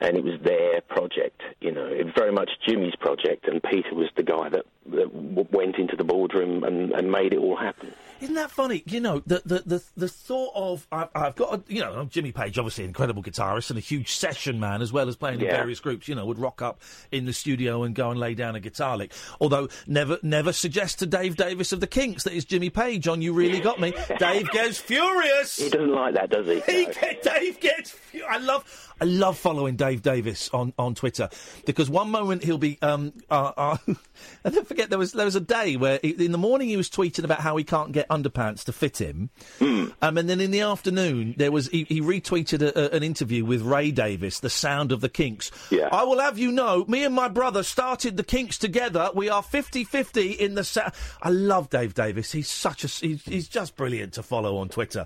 and 0.04 0.18
it 0.18 0.24
was 0.24 0.40
their 0.44 0.82
project. 0.82 1.42
You 1.62 1.72
know, 1.72 1.86
it 1.86 2.06
was 2.06 2.14
very 2.16 2.32
much 2.32 2.52
Jimmy's 2.68 2.96
project, 3.00 3.48
and 3.48 3.64
Peter 3.64 3.96
was 3.96 4.10
the 4.18 4.24
guy 4.24 4.50
that, 4.50 4.66
that 4.88 5.52
went 5.52 5.78
into 5.78 5.96
the 5.96 6.04
boardroom 6.04 6.64
and, 6.64 6.92
and 6.92 7.12
made 7.12 7.34
it 7.34 7.40
all 7.40 7.56
happen. 7.56 7.94
Isn't 8.24 8.36
that 8.36 8.52
funny? 8.52 8.84
You 8.86 9.02
know, 9.02 9.22
the 9.26 9.42
the 9.44 9.64
the, 9.66 9.84
the 9.98 10.08
thought 10.08 10.54
of 10.56 10.88
I've, 10.94 11.10
I've 11.14 11.36
got 11.36 11.54
a, 11.56 11.74
you 11.74 11.82
know 11.82 12.06
Jimmy 12.06 12.32
Page, 12.32 12.58
obviously 12.58 12.86
an 12.86 12.90
incredible 12.92 13.22
guitarist 13.22 13.70
and 13.70 13.78
a 13.78 13.82
huge 13.82 14.14
session 14.14 14.62
man 14.62 14.82
as 14.82 14.94
well 14.94 15.10
as 15.10 15.18
playing 15.18 15.42
in 15.42 15.48
various 15.48 15.82
groups. 15.82 16.08
You 16.08 16.16
know, 16.16 16.26
would 16.26 16.40
rock 16.40 16.62
up 16.62 16.80
in 17.12 17.26
the 17.26 17.34
studio 17.34 17.84
and 17.84 17.94
go 17.94 18.12
and 18.12 18.20
lay 18.20 18.34
down 18.34 18.56
a 18.56 18.62
guitar 18.62 18.96
lick. 18.96 19.12
Although 19.42 19.68
never 19.88 20.20
never 20.24 20.54
suggest 20.54 21.00
to 21.00 21.06
Dave 21.06 21.36
Davies 21.36 21.74
of 21.74 21.82
the 21.82 21.88
Kinks 21.88 22.24
that 22.24 22.34
it's 22.34 22.46
Jimmy 22.46 22.70
Page 22.70 23.10
on 23.10 23.22
"You 23.22 23.34
Really 23.34 23.60
Got 23.60 23.82
Me." 23.82 23.94
Dave 24.20 24.50
gets 24.52 24.78
furious. 24.78 25.58
He 25.58 25.70
doesn't 25.70 25.94
like 25.94 26.14
that, 26.14 26.30
does 26.30 26.48
he? 26.48 26.62
He 26.62 26.86
get, 26.86 27.24
Dave 27.24 27.60
gets. 27.60 27.92
fu- 27.92 28.24
I 28.30 28.38
love. 28.38 28.94
I 29.02 29.06
love 29.06 29.38
following 29.38 29.76
Dave 29.76 30.02
Davies 30.02 30.50
on, 30.54 30.72
on 30.80 30.96
Twitter 30.96 31.28
because 31.66 31.90
one 31.90 32.10
moment 32.10 32.44
he'll 32.44 32.58
be. 32.58 32.78
Um, 32.82 33.12
uh, 33.30 33.52
uh, 33.58 33.78
I 34.46 34.50
don't 34.50 34.68
forget 34.74 34.90
there 34.90 35.00
was 35.00 35.14
there 35.14 35.26
was 35.26 35.36
a 35.36 35.42
day 35.42 35.78
where 35.78 36.00
he, 36.02 36.10
in 36.26 36.32
the 36.32 36.38
morning 36.38 36.68
he 36.68 36.78
was 36.78 36.90
tweeting 36.90 37.24
about 37.24 37.40
how 37.40 37.56
he 37.58 37.64
can't 37.64 37.92
get 37.92 38.08
underpants 38.10 38.64
to 38.64 38.74
fit 38.74 39.00
him, 39.00 39.30
um, 39.62 40.18
and 40.18 40.28
then 40.30 40.42
in 40.42 40.52
the 40.52 40.62
afternoon 40.62 41.36
there 41.38 41.52
was 41.52 41.68
he, 41.68 41.84
he 41.86 42.02
retweeted 42.02 42.62
a, 42.62 42.94
a, 42.94 42.96
an 42.96 43.04
interview 43.04 43.46
with 43.46 43.62
Ray 43.62 43.92
Davies, 43.92 44.40
the 44.40 44.50
Sound 44.50 44.92
of 44.92 45.02
the 45.02 45.10
Kinks. 45.10 45.52
Yeah. 45.70 45.90
I 45.92 46.04
will 46.04 46.20
have 46.20 46.40
you 46.40 46.52
know, 46.52 46.86
me 46.88 47.04
and 47.04 47.14
my 47.14 47.28
brother 47.28 47.62
started 47.62 48.18
the 48.18 48.24
Kinks 48.24 48.58
together. 48.58 49.10
We 49.14 49.30
are 49.30 49.44
50-50 49.44 50.38
in 50.38 50.56
the. 50.56 50.64
Sa- 50.64 50.90
I 51.22 51.30
love 51.30 51.70
Dave 51.70 51.94
Davies. 51.94 52.32
He's 52.32 52.50
such 52.50 52.84
a 52.84 52.88
he's, 52.88 53.24
he's 53.24 53.48
just 53.48 53.76
brilliant 53.76 54.14
to 54.14 54.24
follow 54.24 54.58
on 54.58 54.70
Twitter. 54.70 55.06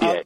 Uh, 0.00 0.22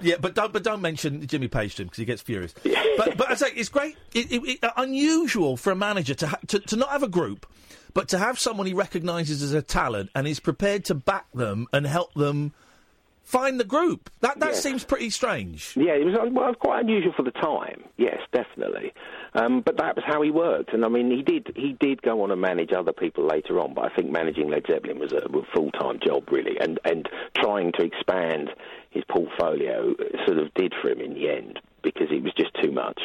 yeah, 0.00 0.16
but 0.20 0.34
don't 0.34 0.52
but 0.52 0.62
don't 0.62 0.80
mention 0.80 1.26
Jimmy 1.26 1.48
Page 1.48 1.76
to 1.76 1.82
him 1.82 1.88
because 1.88 1.98
he 1.98 2.04
gets 2.04 2.22
furious. 2.22 2.54
but 2.96 3.16
but 3.16 3.30
I 3.30 3.34
say 3.34 3.48
it's 3.54 3.68
great, 3.68 3.96
it, 4.12 4.32
it, 4.32 4.42
it, 4.62 4.70
unusual 4.76 5.56
for 5.56 5.70
a 5.70 5.76
manager 5.76 6.14
to, 6.14 6.26
ha- 6.26 6.40
to 6.48 6.58
to 6.58 6.76
not 6.76 6.90
have 6.90 7.02
a 7.02 7.08
group, 7.08 7.46
but 7.94 8.08
to 8.08 8.18
have 8.18 8.38
someone 8.38 8.66
he 8.66 8.74
recognises 8.74 9.42
as 9.42 9.52
a 9.54 9.62
talent 9.62 10.10
and 10.14 10.26
is 10.26 10.40
prepared 10.40 10.84
to 10.86 10.94
back 10.94 11.26
them 11.32 11.66
and 11.72 11.86
help 11.86 12.12
them 12.14 12.52
find 13.22 13.58
the 13.58 13.64
group. 13.64 14.10
That 14.20 14.38
that 14.40 14.50
Yes. 14.50 14.62
seems 14.62 14.84
pretty 14.84 15.08
strange. 15.10 15.72
Yeah, 15.76 15.94
it 15.94 16.04
was 16.04 16.14
uh, 16.14 16.26
well, 16.30 16.52
quite 16.54 16.80
unusual 16.82 17.12
for 17.16 17.22
the 17.22 17.30
time. 17.30 17.84
Yes, 17.96 18.18
definitely. 18.32 18.92
Um, 19.34 19.62
but 19.62 19.78
that 19.78 19.96
was 19.96 20.04
how 20.06 20.20
he 20.22 20.30
worked, 20.30 20.72
and 20.74 20.84
I 20.84 20.88
mean, 20.88 21.10
he 21.10 21.22
did 21.22 21.52
he 21.56 21.72
did 21.80 22.02
go 22.02 22.22
on 22.22 22.30
and 22.30 22.40
manage 22.40 22.72
other 22.72 22.92
people 22.92 23.24
later 23.26 23.58
on. 23.60 23.72
But 23.74 23.90
I 23.90 23.94
think 23.96 24.10
managing 24.10 24.50
Led 24.50 24.66
Zeppelin 24.66 24.98
was 24.98 25.12
a, 25.12 25.18
a 25.26 25.42
full 25.54 25.70
time 25.72 25.98
job, 26.04 26.30
really, 26.30 26.58
and 26.60 26.78
and 26.84 27.08
trying 27.36 27.72
to 27.72 27.82
expand 27.84 28.50
his 28.90 29.02
portfolio 29.08 29.94
sort 30.26 30.38
of 30.38 30.52
did 30.54 30.72
for 30.80 30.90
him 30.90 31.00
in 31.00 31.14
the 31.14 31.28
end 31.30 31.60
because 31.82 32.08
it 32.10 32.22
was 32.22 32.32
just 32.34 32.50
too 32.62 32.70
much. 32.70 33.00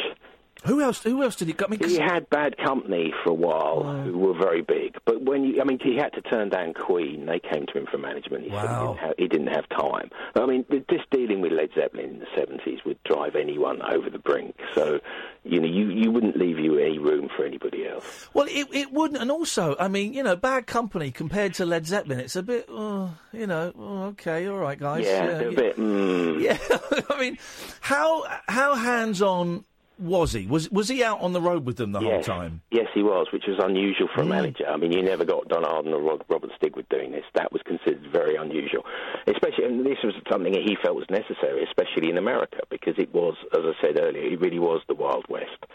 Who 0.65 0.81
else? 0.81 1.01
Who 1.03 1.23
else 1.23 1.35
did 1.37 1.47
he? 1.47 1.55
I 1.63 1.67
mean, 1.69 1.79
he 1.87 1.95
had 1.97 2.29
Bad 2.29 2.57
Company 2.57 3.13
for 3.23 3.29
a 3.29 3.33
while, 3.33 3.83
who 4.03 4.17
were 4.17 4.33
very 4.37 4.61
big. 4.61 4.97
But 5.05 5.21
when 5.21 5.43
you, 5.45 5.61
I 5.61 5.63
mean, 5.63 5.79
he 5.81 5.95
had 5.95 6.11
to 6.13 6.21
turn 6.21 6.49
down 6.49 6.73
Queen. 6.73 7.25
They 7.25 7.39
came 7.39 7.65
to 7.67 7.73
him 7.77 7.87
for 7.89 7.97
management. 7.97 8.43
He 8.43 8.49
said 8.49 8.59
he 8.61 8.65
Wow. 8.67 8.87
didn't, 8.93 8.97
have, 9.07 9.13
he 9.17 9.27
didn't 9.29 9.47
have 9.47 9.69
time. 9.69 10.09
I 10.35 10.45
mean, 10.45 10.65
just 10.89 11.09
dealing 11.11 11.39
with 11.41 11.53
Led 11.53 11.69
Zeppelin 11.75 12.09
in 12.09 12.19
the 12.19 12.27
seventies 12.35 12.79
would 12.85 13.01
drive 13.03 13.35
anyone 13.35 13.81
over 13.81 14.09
the 14.09 14.19
brink. 14.19 14.55
So, 14.75 14.99
you 15.45 15.61
know, 15.61 15.67
you 15.67 15.89
you 15.89 16.11
wouldn't 16.11 16.35
leave 16.37 16.59
you 16.59 16.77
any 16.77 16.99
room 16.99 17.29
for 17.35 17.45
anybody 17.45 17.87
else. 17.87 18.27
Well, 18.33 18.47
it 18.49 18.67
it 18.73 18.91
wouldn't, 18.91 19.21
and 19.21 19.31
also, 19.31 19.77
I 19.79 19.87
mean, 19.87 20.13
you 20.13 20.23
know, 20.23 20.35
Bad 20.35 20.67
Company 20.67 21.11
compared 21.11 21.53
to 21.55 21.65
Led 21.65 21.85
Zeppelin, 21.87 22.19
it's 22.19 22.35
a 22.35 22.43
bit, 22.43 22.65
oh, 22.69 23.15
you 23.31 23.47
know, 23.47 23.71
oh, 23.79 24.03
okay, 24.07 24.45
all 24.47 24.57
right, 24.57 24.77
guys. 24.77 25.05
yeah, 25.05 25.25
they're 25.25 25.49
a 25.49 25.53
bit. 25.53 25.77
Mm, 25.77 26.41
Yeah, 26.41 26.57
I 27.09 27.19
mean, 27.19 27.37
how 27.79 28.25
how 28.49 28.75
hands 28.75 29.21
on 29.21 29.63
was 29.99 30.33
he? 30.33 30.47
Was 30.47 30.69
was 30.71 30.87
he 30.87 31.03
out 31.03 31.19
on 31.21 31.33
the 31.33 31.41
road 31.41 31.65
with 31.65 31.77
them 31.77 31.91
the 31.91 31.99
Yes. 31.99 32.25
whole 32.25 32.37
time? 32.37 32.61
Yes, 32.71 32.87
he 32.93 33.03
was, 33.03 33.27
which 33.33 33.43
was 33.47 33.57
unusual 33.59 34.07
for 34.13 34.21
a 34.21 34.25
Mm. 34.25 34.29
manager. 34.29 34.65
I 34.67 34.77
mean, 34.77 34.91
you 34.91 35.01
never 35.03 35.25
got 35.25 35.47
Don 35.49 35.65
Arden 35.65 35.93
or 35.93 35.99
Rod- 36.01 36.23
Robert 36.29 36.51
Stigwood 36.61 36.87
doing 36.89 37.11
this. 37.11 37.25
That 37.33 37.51
was 37.51 37.61
considered 37.63 38.07
very 38.11 38.35
unusual, 38.35 38.85
especially, 39.27 39.65
and 39.65 39.85
this 39.85 39.97
was 40.03 40.13
something 40.31 40.53
that 40.53 40.63
he 40.63 40.75
felt 40.81 40.95
was 40.95 41.09
necessary, 41.09 41.63
especially 41.63 42.09
in 42.09 42.17
America, 42.17 42.59
because 42.69 42.97
it 42.97 43.13
was, 43.13 43.35
as 43.53 43.59
I 43.65 43.73
said 43.81 43.99
earlier, 43.99 44.23
it 44.23 44.39
really 44.39 44.59
was 44.59 44.81
the 44.87 44.95
Wild 44.95 45.25
West 45.29 45.65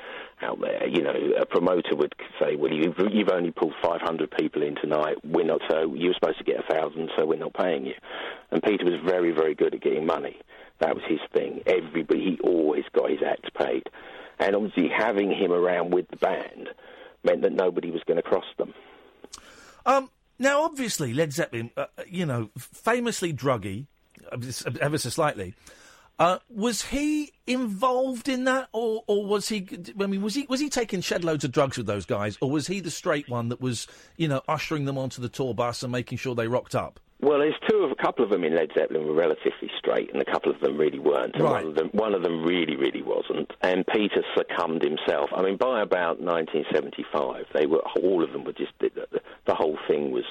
out 0.43 0.61
there. 0.61 0.87
You 0.89 1.03
know, 1.03 1.14
a 1.39 1.47
promoter 1.47 1.95
would 1.97 2.14
say, 2.41 2.57
"Well, 2.57 2.72
you've, 2.72 2.99
you've 3.12 3.29
only 3.31 3.51
pulled 3.51 3.75
500 3.83 4.31
people 4.33 4.62
in 4.62 4.75
tonight. 4.77 5.16
We're 5.25 5.45
not 5.45 5.61
so. 5.70 5.95
You're 5.95 6.14
supposed 6.14 6.39
to 6.39 6.45
get 6.45 6.59
a 6.61 6.62
thousand, 6.75 7.11
so 7.16 7.25
we're 7.27 7.39
not 7.39 7.53
paying 7.55 7.87
you." 7.87 7.95
And 8.51 8.62
Peter 8.62 8.85
was 8.85 9.01
very, 9.05 9.31
very 9.33 9.55
good 9.55 9.75
at 9.75 9.81
getting 9.81 10.07
money. 10.07 10.37
That 10.81 10.95
was 10.95 11.05
his 11.07 11.20
thing. 11.33 11.62
Everybody, 11.66 12.20
he 12.20 12.39
always 12.43 12.85
got 12.93 13.11
his 13.11 13.20
acts 13.27 13.51
paid. 13.57 13.85
And 14.39 14.57
obviously, 14.57 14.89
having 14.89 15.31
him 15.31 15.53
around 15.53 15.95
with 15.95 16.09
the 16.09 16.16
band 16.16 16.68
meant 17.22 17.43
that 17.43 17.53
nobody 17.53 17.91
was 17.91 18.03
going 18.05 18.16
to 18.16 18.22
cross 18.22 18.45
them. 18.59 18.75
Um, 19.87 20.11
now, 20.39 20.62
obviously, 20.62 21.14
Led 21.14 21.33
Zeppelin, 21.33 21.70
uh, 21.77 21.87
uh, 21.97 22.03
you 22.09 22.27
know, 22.27 22.51
famously 22.59 23.33
druggy, 23.33 23.87
uh, 24.33 24.39
ever 24.81 24.99
so 24.99 25.09
slightly. 25.09 25.55
Uh, 26.18 26.39
was 26.49 26.83
he 26.83 27.33
involved 27.47 28.29
in 28.29 28.45
that, 28.45 28.68
or, 28.72 29.03
or 29.09 29.27
was 29.27 29.49
he? 29.49 29.66
I 30.01 30.07
mean, 30.07 30.22
was 30.22 30.35
he 30.35 30.47
was 30.49 30.61
he 30.61 30.68
taking 30.68 31.01
shed 31.01 31.25
loads 31.25 31.45
of 31.45 31.51
drugs 31.51 31.77
with 31.77 31.87
those 31.87 32.07
guys, 32.07 32.39
or 32.41 32.51
was 32.51 32.68
he 32.68 32.79
the 32.79 32.91
straight 32.91 33.29
one 33.29 33.49
that 33.49 33.61
was, 33.61 33.89
you 34.16 34.29
know, 34.29 34.41
ushering 34.47 34.85
them 34.85 34.97
onto 34.97 35.20
the 35.20 35.29
tour 35.29 35.55
bus 35.55 35.83
and 35.83 35.91
making 35.91 36.18
sure 36.18 36.37
they 36.37 36.47
rocked 36.47 36.77
up? 36.77 37.01
Well, 37.21 37.39
there's 37.39 37.55
two 37.69 37.79
of 37.79 37.91
a 37.91 37.95
couple 37.95 38.25
of 38.25 38.31
them 38.31 38.45
in 38.45 38.55
Led 38.55 38.71
Zeppelin 38.77 39.07
were 39.07 39.15
relatively 39.15 39.71
straight, 39.79 40.12
and 40.12 40.21
a 40.21 40.25
couple 40.25 40.53
of 40.53 40.61
them 40.61 40.77
really 40.77 40.99
weren't. 40.99 41.35
And 41.35 41.45
Right. 41.45 41.65
one 41.65 41.67
of 41.67 41.75
them, 41.75 41.89
one 41.93 42.15
of 42.15 42.23
them 42.23 42.45
really, 42.45 42.77
really 42.77 43.03
wasn't. 43.03 43.53
And 43.62 43.87
Peter 43.87 44.23
succumbed 44.37 44.83
himself. 44.83 45.31
I 45.35 45.43
mean, 45.43 45.57
by 45.57 45.81
about 45.81 46.21
1975, 46.21 47.47
they 47.55 47.67
were 47.67 47.83
all 47.97 48.23
of 48.23 48.33
them 48.33 48.45
were 48.45 48.53
just 48.53 48.73
the, 48.81 48.91
the, 49.47 49.55
whole 49.55 49.79
thing 49.87 50.11
was 50.11 50.25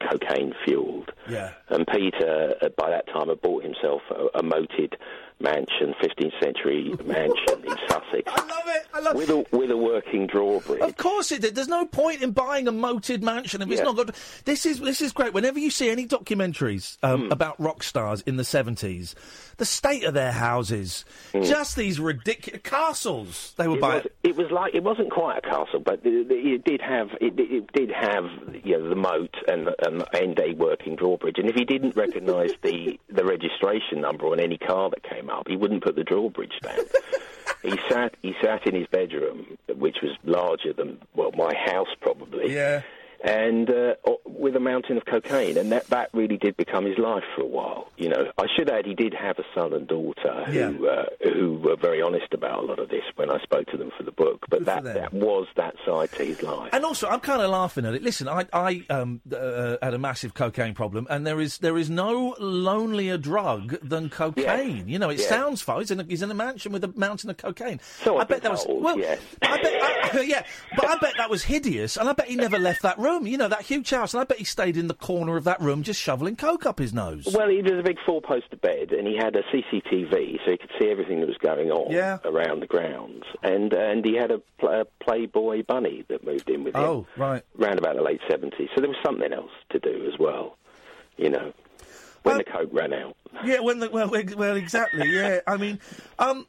cocaine 0.00 0.54
fueled. 0.64 1.12
Yeah. 1.28 1.52
And 1.68 1.86
Peter, 1.86 2.54
uh, 2.60 2.68
by 2.70 2.90
that 2.90 3.06
time, 3.08 3.28
had 3.28 3.40
bought 3.40 3.62
himself 3.62 4.02
a, 4.10 4.38
a 4.38 4.42
moated 4.42 4.96
mansion, 5.40 5.94
15th 6.02 6.40
century 6.42 6.94
mansion 7.04 7.64
in 7.64 7.76
Sussex. 7.88 8.22
I 8.26 8.46
love 8.46 8.62
it. 8.66 8.86
I 8.94 9.00
love 9.00 9.14
with 9.16 9.28
a 9.30 9.44
with 9.56 9.70
a 9.70 9.76
working 9.76 10.26
drawbridge. 10.26 10.80
Of 10.80 10.96
course 10.96 11.30
it 11.32 11.42
did. 11.42 11.54
There's 11.54 11.68
no 11.68 11.84
point 11.86 12.22
in 12.22 12.30
buying 12.32 12.66
a 12.68 12.72
moated 12.72 13.22
mansion 13.22 13.60
if 13.62 13.70
it's 13.70 13.78
Yeah. 13.80 13.84
not 13.84 13.96
good. 13.96 14.14
This 14.44 14.64
is 14.66 14.80
this 14.80 15.00
is 15.00 15.12
great. 15.12 15.34
Whenever 15.34 15.58
you 15.58 15.70
see 15.70 15.90
any 15.90 16.06
documentaries 16.06 16.96
um, 17.02 17.26
Hmm. 17.26 17.32
about 17.32 17.60
rock 17.60 17.82
stars 17.82 18.22
in 18.22 18.36
the 18.36 18.42
70s, 18.42 19.14
the 19.58 19.64
state 19.64 20.04
of 20.04 20.14
their 20.14 20.32
houses, 20.32 21.04
just 21.42 21.76
these 21.76 22.00
ridiculous 22.00 22.60
castles 22.64 23.54
they 23.56 23.64
Hmm. 23.66 23.72
It 23.74 23.80
buy. 23.80 23.94
was, 23.96 24.06
it 24.22 24.36
was 24.36 24.50
like 24.50 24.74
it 24.74 24.82
wasn't 24.82 25.10
quite 25.10 25.38
a 25.38 25.40
castle, 25.42 25.80
but 25.80 26.00
it, 26.04 26.30
it 26.30 26.64
did 26.64 26.80
have 26.80 27.08
it, 27.20 27.38
it 27.38 27.72
did 27.72 27.90
have 27.90 28.24
you 28.64 28.78
know, 28.78 28.88
the 28.88 28.94
moat 28.96 29.34
and, 29.48 29.68
and 29.84 30.04
and 30.14 30.38
a 30.40 30.54
working 30.54 30.96
drawbridge. 30.96 31.36
And 31.38 31.48
if 31.48 31.56
he 31.56 31.64
didn't 31.64 31.96
recognise 31.96 32.52
the 32.62 32.98
the 33.10 33.24
registration 33.24 34.00
number 34.00 34.26
on 34.26 34.40
any 34.40 34.56
car 34.58 34.90
that 34.90 35.02
came 35.02 35.25
up, 35.30 35.48
he 35.48 35.56
wouldn't 35.56 35.82
put 35.82 35.96
the 35.96 36.04
drawbridge 36.04 36.58
down. 36.62 36.78
he 37.62 37.78
sat 37.88 38.14
he 38.22 38.34
sat 38.42 38.66
in 38.66 38.74
his 38.74 38.86
bedroom, 38.88 39.58
which 39.74 39.98
was 40.02 40.12
larger 40.24 40.72
than 40.72 40.98
well 41.14 41.32
my 41.36 41.52
house 41.54 41.88
probably. 42.00 42.54
Yeah. 42.54 42.82
And 43.24 43.68
uh, 43.70 43.94
with 44.24 44.54
a 44.56 44.60
mountain 44.60 44.96
of 44.96 45.04
cocaine, 45.04 45.56
and 45.56 45.72
that, 45.72 45.86
that 45.88 46.10
really 46.12 46.36
did 46.36 46.56
become 46.56 46.84
his 46.84 46.98
life 46.98 47.24
for 47.34 47.42
a 47.42 47.46
while. 47.46 47.88
You 47.96 48.10
know, 48.10 48.30
I 48.38 48.44
should 48.56 48.70
add 48.70 48.84
he 48.86 48.94
did 48.94 49.14
have 49.14 49.38
a 49.38 49.44
son 49.54 49.72
and 49.72 49.86
daughter 49.88 50.44
who 50.46 50.86
uh, 50.88 51.04
who 51.22 51.54
were 51.54 51.76
very 51.76 52.02
honest 52.02 52.32
about 52.32 52.62
a 52.62 52.66
lot 52.66 52.78
of 52.78 52.88
this 52.88 53.02
when 53.16 53.30
I 53.30 53.38
spoke 53.40 53.66
to 53.68 53.76
them 53.76 53.90
for 53.96 54.02
the 54.04 54.12
book. 54.12 54.44
But 54.48 54.64
that 54.66 54.84
that 54.84 55.12
was 55.12 55.46
that 55.56 55.74
side 55.86 56.12
to 56.12 56.24
his 56.24 56.42
life. 56.42 56.70
And 56.72 56.84
also, 56.84 57.08
I'm 57.08 57.20
kind 57.20 57.40
of 57.42 57.50
laughing 57.50 57.84
at 57.86 57.94
it. 57.94 58.02
Listen, 58.02 58.28
I, 58.28 58.46
I 58.52 58.84
um, 58.90 59.20
uh, 59.32 59.76
had 59.82 59.94
a 59.94 59.98
massive 59.98 60.34
cocaine 60.34 60.74
problem, 60.74 61.06
and 61.10 61.26
there 61.26 61.40
is 61.40 61.58
there 61.58 61.78
is 61.78 61.88
no 61.90 62.34
lonelier 62.38 63.16
drug 63.18 63.76
than 63.82 64.10
cocaine. 64.10 64.88
You 64.88 64.98
know, 64.98 65.08
it 65.10 65.18
Yeah. 65.20 65.28
sounds 65.28 65.62
fun. 65.62 65.78
He's 65.80 65.90
in, 65.90 66.00
a, 66.00 66.04
he's 66.04 66.22
in 66.22 66.30
a 66.30 66.34
mansion 66.34 66.72
with 66.72 66.84
a 66.84 66.92
mountain 66.96 67.30
of 67.30 67.36
cocaine. 67.38 67.80
So 68.02 68.18
I 68.18 68.24
bet 68.24 68.42
that 68.42 68.52
was 68.52 68.66
well. 68.68 68.98
yes. 68.98 69.20
I 69.42 69.56
bet, 69.62 69.82
I, 69.82 70.20
yeah, 70.26 70.44
but 70.76 70.86
I 70.86 70.98
bet 70.98 71.14
that 71.18 71.30
was 71.30 71.42
hideous, 71.44 71.96
and 71.96 72.08
I 72.08 72.12
bet 72.12 72.26
he 72.28 72.36
never 72.36 72.58
left 72.58 72.82
that 72.82 72.98
room. 73.06 73.26
You 73.26 73.38
know, 73.38 73.48
that 73.48 73.62
huge 73.62 73.90
house, 73.90 74.14
and 74.14 74.20
I 74.20 74.24
bet 74.24 74.38
he 74.38 74.44
stayed 74.44 74.76
in 74.76 74.88
the 74.88 74.94
corner 74.94 75.36
of 75.36 75.44
that 75.44 75.60
room 75.60 75.82
just 75.82 76.00
shoveling 76.00 76.36
coke 76.36 76.66
up 76.66 76.78
his 76.78 76.92
nose. 76.92 77.26
Well, 77.32 77.48
he 77.48 77.62
was 77.62 77.72
a 77.72 77.82
big 77.82 77.98
four-poster 78.04 78.56
bed, 78.56 78.92
and 78.92 79.06
he 79.06 79.16
had 79.16 79.36
a 79.36 79.42
CCTV, 79.44 80.38
so 80.44 80.50
he 80.50 80.56
could 80.58 80.70
see 80.80 80.88
everything 80.90 81.20
that 81.20 81.26
was 81.28 81.38
going 81.38 81.70
on 81.70 81.92
Yeah. 81.92 82.18
around 82.24 82.60
the 82.60 82.66
grounds. 82.66 83.24
And 83.42 83.72
and 83.72 84.04
he 84.04 84.14
had 84.16 84.30
a, 84.30 84.38
pl- 84.58 84.68
a 84.82 84.84
Playboy 85.04 85.62
bunny 85.66 86.04
that 86.08 86.24
moved 86.24 86.48
in 86.50 86.64
with 86.64 86.74
him. 86.74 86.82
Oh, 86.82 87.06
right. 87.16 87.42
Round 87.56 87.78
about 87.78 87.96
the 87.96 88.02
late 88.02 88.20
seventies. 88.28 88.68
So 88.74 88.80
there 88.80 88.88
was 88.90 88.98
something 89.04 89.32
else 89.32 89.50
to 89.70 89.78
do 89.78 90.10
as 90.12 90.18
well. 90.18 90.56
You 91.16 91.30
know, 91.30 91.52
when 92.24 92.38
the 92.38 92.44
coke 92.44 92.70
ran 92.72 92.92
out. 92.92 93.16
Yeah, 93.44 93.60
when 93.60 93.78
the, 93.78 93.88
well, 93.90 94.10
well, 94.36 94.56
exactly. 94.56 95.08
Yeah, 95.14 95.40
I 95.46 95.56
mean, 95.56 95.78
um, 96.18 96.46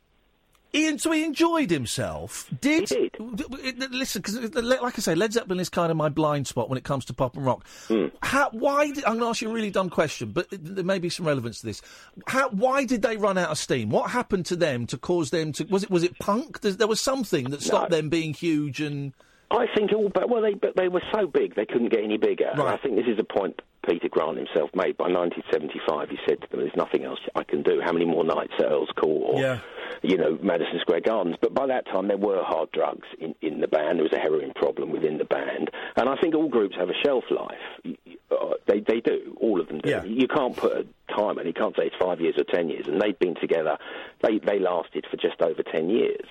Iain, 0.86 0.99
so 0.99 1.11
he 1.11 1.23
enjoyed 1.23 1.69
himself. 1.69 2.49
Did, 2.61 2.86
D- 2.86 3.09
d- 3.36 3.88
listen? 3.91 4.21
Because, 4.21 4.53
like 4.55 4.97
I 4.97 5.01
say, 5.01 5.15
Led 5.15 5.34
Zeppelin 5.34 5.59
is 5.59 5.69
kind 5.69 5.91
of 5.91 5.97
my 5.97 6.09
blind 6.09 6.47
spot 6.47 6.69
when 6.69 6.78
it 6.78 6.84
comes 6.84 7.05
to 7.05 7.13
pop 7.13 7.36
and 7.36 7.45
rock. 7.45 7.65
Hmm. 7.88 8.07
How, 8.21 8.49
why? 8.51 8.91
Did, 8.91 9.03
I'm 9.05 9.13
going 9.13 9.21
to 9.21 9.28
ask 9.28 9.41
you 9.41 9.49
a 9.49 9.53
really 9.53 9.71
dumb 9.71 9.89
question, 9.89 10.32
but 10.32 10.47
there 10.51 10.84
may 10.84 10.99
be 10.99 11.09
some 11.09 11.25
relevance 11.25 11.61
to 11.61 11.65
this. 11.65 11.82
How? 12.28 12.49
Why 12.49 12.86
did 12.86 13.01
they 13.01 13.17
run 13.17 13.38
out 13.38 13.49
of 13.49 13.57
steam? 13.57 13.89
What 13.89 14.11
happened 14.11 14.45
to 14.47 14.55
them 14.55 14.86
to 14.88 14.97
cause 14.97 15.30
them 15.32 15.51
to? 15.53 15.65
Was 15.65 15.84
it 15.84 15.89
was 15.89 16.03
it 16.03 16.17
punk? 16.19 16.61
There 16.61 16.88
was 16.88 17.01
something 17.01 17.49
that 17.51 17.61
stopped 17.61 17.91
them 17.91 18.09
being 18.09 18.34
huge 18.34 18.82
and. 18.82 19.13
I 19.50 19.66
think 19.76 19.93
all, 19.93 20.10
but 20.10 20.30
well, 20.30 20.41
they 20.41 20.54
but 20.56 20.76
they 20.76 20.88
were 20.89 21.02
so 21.14 21.26
big 21.28 21.56
they 21.56 21.66
couldn't 21.66 21.89
get 21.89 22.04
any 22.04 22.18
bigger. 22.18 22.50
And 22.52 22.62
I 22.62 22.78
think 22.78 22.95
this 22.95 23.08
is 23.08 23.18
a 23.20 23.24
point 23.24 23.62
Peter 23.88 24.10
Grant 24.10 24.38
himself 24.38 24.70
made. 24.76 24.98
By 24.98 25.08
1975, 25.10 26.10
he 26.10 26.18
said 26.28 26.41
to 26.41 26.48
them, 26.50 26.60
"There's 26.60 26.76
nothing 26.76 27.06
else 27.06 27.20
I 27.36 27.43
can 27.43 27.64
do. 27.64 27.80
How 27.84 27.93
many 27.93 28.06
more 28.06 28.26
nights 28.26 28.52
at 28.60 28.66
Earl's 28.66 28.89
Court 28.98 29.36
or 29.36 29.39
Yeah. 29.41 29.60
you 30.04 30.18
know 30.18 30.38
Madison 30.41 30.80
Square 30.82 31.02
Gardens?" 31.02 31.38
But 31.39 31.54
by 31.54 31.66
that 31.68 31.86
time, 31.86 32.10
there 32.10 32.18
were 32.18 32.43
hard 32.43 32.72
drugs 32.72 33.08
in 33.20 33.36
in 33.41 33.62
the 33.62 33.68
band. 33.70 34.00
There 34.00 34.04
was 34.04 34.12
a 34.14 34.20
heroin 34.20 34.52
problem 34.54 34.91
within 34.91 35.18
the 35.18 35.26
band, 35.26 35.70
and 35.95 36.10
I 36.10 36.16
think 36.18 36.36
all 36.36 36.50
groups 36.50 36.76
have 36.76 36.89
a 36.89 36.98
shelf 37.06 37.24
life. 37.32 37.95
Uh, 38.30 38.56
They 38.66 38.82
they 38.82 39.00
do. 39.00 39.38
All 39.39 39.62
of 39.62 39.70
them 39.70 39.80
do. 39.80 39.89
Yeah. 39.89 40.04
You 40.04 40.28
can't 40.28 40.56
put 40.58 40.74
a 40.74 40.86
time, 41.16 41.38
and 41.38 41.48
you 41.48 41.54
can't 41.54 41.74
say 41.78 41.86
it's 41.88 41.95
five 41.95 42.20
years 42.20 42.36
or 42.38 42.43
ten 42.43 42.68
years. 42.70 42.86
And 42.89 43.00
they'd 43.02 43.18
been 43.18 43.36
together. 43.36 43.78
They 44.22 44.39
they 44.39 44.60
lasted 44.60 45.06
for 45.10 45.16
just 45.16 45.41
over 45.41 45.64
ten 45.64 45.89
years 45.89 46.28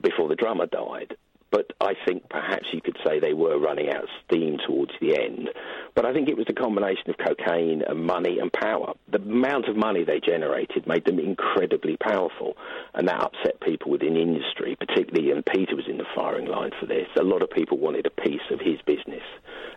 before 0.00 0.28
the 0.28 0.36
drummer 0.36 0.66
died. 0.66 1.16
But 1.54 1.70
I 1.80 1.92
think 2.04 2.28
perhaps 2.28 2.66
you 2.72 2.80
could 2.80 2.96
say 3.06 3.20
they 3.20 3.32
were 3.32 3.60
running 3.60 3.88
out 3.88 4.02
of 4.02 4.08
steam 4.26 4.58
towards 4.66 4.90
the 5.00 5.16
end. 5.16 5.50
But 5.94 6.04
I 6.04 6.12
think 6.12 6.28
it 6.28 6.36
was 6.36 6.48
the 6.48 6.52
combination 6.52 7.10
of 7.10 7.16
cocaine 7.16 7.80
and 7.86 8.04
money 8.04 8.40
and 8.40 8.52
power. 8.52 8.94
The 9.12 9.18
amount 9.18 9.68
of 9.68 9.76
money 9.76 10.02
they 10.02 10.18
generated 10.18 10.88
made 10.88 11.04
them 11.04 11.20
incredibly 11.20 11.96
powerful, 11.96 12.56
and 12.94 13.06
that 13.06 13.22
upset 13.22 13.60
people 13.60 13.92
within 13.92 14.16
industry, 14.16 14.74
particularly. 14.74 15.30
And 15.30 15.46
Peter 15.46 15.76
was 15.76 15.86
in 15.88 15.98
the 15.98 16.10
firing 16.16 16.46
line 16.46 16.72
for 16.80 16.86
this. 16.86 17.06
A 17.20 17.22
lot 17.22 17.40
of 17.40 17.50
people 17.50 17.78
wanted 17.78 18.06
a 18.06 18.10
piece 18.10 18.50
of 18.50 18.58
his 18.58 18.82
business 18.84 19.22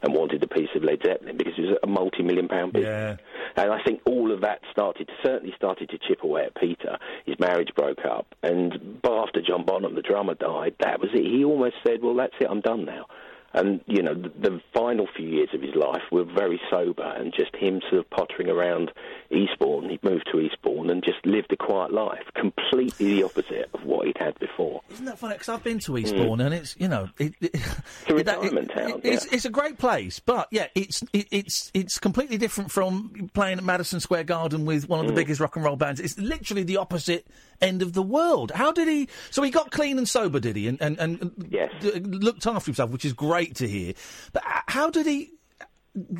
and 0.02 0.16
wanted 0.16 0.42
a 0.42 0.48
piece 0.48 0.70
of 0.76 0.84
Led 0.84 1.02
Zeppelin 1.06 1.38
because 1.38 1.54
it 1.58 1.62
was 1.62 1.78
a 1.84 1.88
multi-million 1.88 2.48
pound 2.48 2.74
business. 2.74 3.20
And 3.56 3.72
I 3.72 3.84
think 3.84 4.02
all 4.06 4.32
of 4.32 4.42
that 4.42 4.62
started, 4.72 5.10
certainly 5.24 5.54
started 5.56 5.90
to 5.90 5.98
chip 6.08 6.24
away 6.24 6.44
at 6.46 6.56
Peter. 6.56 6.98
His 7.26 7.40
marriage 7.40 7.70
broke 7.76 8.06
up, 8.06 8.26
and 8.42 9.00
but 9.02 9.14
after 9.14 9.42
John 9.42 9.66
Bonham, 9.66 9.96
the 9.96 10.02
drummer, 10.02 10.36
died, 10.36 10.76
that 10.80 11.00
was 11.00 11.10
it. 11.14 11.26
He 11.26 11.44
almost 11.44 11.66
said, 11.86 12.01
"Well, 12.01 12.15
that's 12.15 12.34
it. 12.39 12.47
I'm 12.49 12.61
done 12.61 12.86
now." 12.86 13.05
And 13.54 13.82
you 13.88 14.04
know, 14.04 14.14
the, 14.14 14.30
the 14.38 14.62
final 14.74 15.08
few 15.16 15.28
years 15.28 15.50
of 15.54 15.62
his 15.62 15.74
life 15.74 16.02
were 16.12 16.24
very 16.26 16.60
sober, 16.70 17.04
and 17.04 17.34
just 17.34 17.56
him 17.56 17.82
sort 17.89 18.00
of 18.02 18.10
pottering 18.10 18.50
around 18.50 18.91
Eastbourne. 19.32 19.89
He 19.89 20.00
moved 20.04 20.30
to 20.32 20.39
Eastbourne 20.39 20.89
and 20.89 21.04
just 21.04 21.26
lived 21.26 21.52
a 21.54 21.58
quiet 21.58 21.91
life, 21.93 22.24
completely 22.36 23.16
the 23.16 23.24
opposite 23.24 23.70
of 23.74 23.84
what 23.84 24.06
he'd 24.08 24.18
had 24.18 24.38
before. 24.39 24.82
Isn't 24.91 25.06
that 25.06 25.18
funny? 25.18 25.36
Because 25.36 25.50
I've 25.50 25.64
been 25.64 25.80
to 25.80 25.98
Eastbourne 25.98 26.41
and 26.41 26.54
it's 26.54 26.76
you 26.78 26.88
know 26.88 27.10
it, 27.20 27.34
it, 27.41 27.52
It's 27.56 28.10
a 28.10 28.14
retirement 28.16 28.72
town. 28.76 29.02
it's, 29.04 29.26
it's 29.26 29.45
a 29.45 29.50
great 29.50 29.78
place, 29.78 30.20
but 30.20 30.48
yeah, 30.52 30.68
it's 30.76 31.02
it, 31.14 31.28
it's 31.32 31.72
it's 31.74 31.98
completely 32.00 32.38
different 32.38 32.72
from 32.72 33.30
playing 33.34 33.58
at 33.58 33.64
Madison 33.64 34.00
Square 34.00 34.26
Garden 34.26 34.66
with 34.66 34.88
one 34.89 35.00
of 35.00 35.08
the 35.08 35.14
Mm. 35.14 35.16
biggest 35.16 35.39
rock 35.39 35.56
and 35.56 35.64
roll 35.66 35.76
bands. 35.78 36.00
It's 36.00 36.18
literally 36.20 36.64
the 36.64 36.78
opposite 36.78 37.26
end 37.62 37.82
of 37.82 37.93
the 37.93 38.04
world. 38.04 38.52
How 38.54 38.72
did 38.72 38.88
he? 38.88 39.08
So 39.32 39.41
he 39.41 39.50
got 39.52 39.72
clean 39.72 39.98
and 39.98 40.08
sober, 40.08 40.39
did 40.39 40.56
he? 40.56 40.68
And 40.68 40.80
and, 40.82 41.00
and 41.00 41.50
d- 41.50 42.00
looked 42.02 42.45
after 42.45 42.66
himself, 42.66 42.91
which 42.91 43.06
is 43.06 43.14
great 43.14 43.37
to 43.46 43.68
hear. 43.68 43.94
But 44.34 44.46
uh, 44.46 44.62
how 44.68 44.90
did 44.90 45.06
he? 45.06 45.32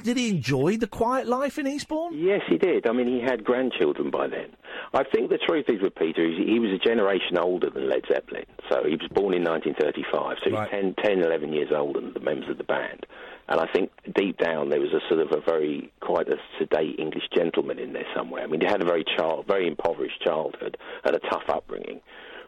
Did 0.04 0.18
he 0.18 0.30
enjoy 0.30 0.78
the 0.78 0.88
quiet 0.88 1.28
life 1.28 1.60
in 1.60 1.68
Eastbourne? 1.68 2.18
Yes, 2.18 2.42
he 2.50 2.58
did. 2.58 2.88
I 2.88 2.94
mean, 2.94 3.06
he 3.06 3.22
had 3.22 3.44
grandchildren 3.44 4.10
by 4.10 4.28
then. 4.28 4.56
I 4.92 5.04
think 5.04 5.30
the 5.30 5.38
truth 5.38 5.66
is 5.68 5.82
with 5.84 5.94
Peter, 5.94 6.28
he 6.28 6.60
was 6.60 6.72
a 6.72 6.80
generation 6.80 7.38
older 7.38 7.70
than 7.70 7.88
Led 7.88 8.02
Zeppelin. 8.08 8.46
So 8.70 8.84
he 8.84 8.96
was 8.96 9.08
born 9.14 9.36
in 9.36 9.44
1935, 9.44 10.38
so 10.44 10.50
he's 10.50 10.70
10, 10.72 10.96
10, 11.04 11.20
11 11.20 11.54
years 11.54 11.70
older 11.76 12.02
than 12.02 12.14
the 12.14 12.20
members 12.20 12.50
of 12.50 12.58
the 12.58 12.64
band. 12.64 13.06
And 13.50 13.62
I 13.62 13.68
think 13.72 13.92
deep 14.16 14.38
down 14.38 14.70
there 14.70 14.80
was 14.80 14.94
a 14.94 15.00
sort 15.08 15.22
of 15.22 15.32
a 15.32 15.42
very, 15.42 15.92
quite 16.02 16.28
a 16.28 16.38
sedate 16.58 17.00
English 17.00 17.30
gentleman 17.36 17.80
in 17.80 17.94
there 17.94 18.08
somewhere. 18.16 18.44
I 18.44 18.48
mean, 18.48 18.62
he 18.62 18.68
had 18.68 18.82
a 18.82 18.86
very 18.86 19.06
child, 19.18 19.46
very 19.48 19.68
impoverished 19.68 20.22
childhood 20.22 20.78
and 21.06 21.16
a 21.16 21.20
tough 21.20 21.48
upbringing. 21.50 22.02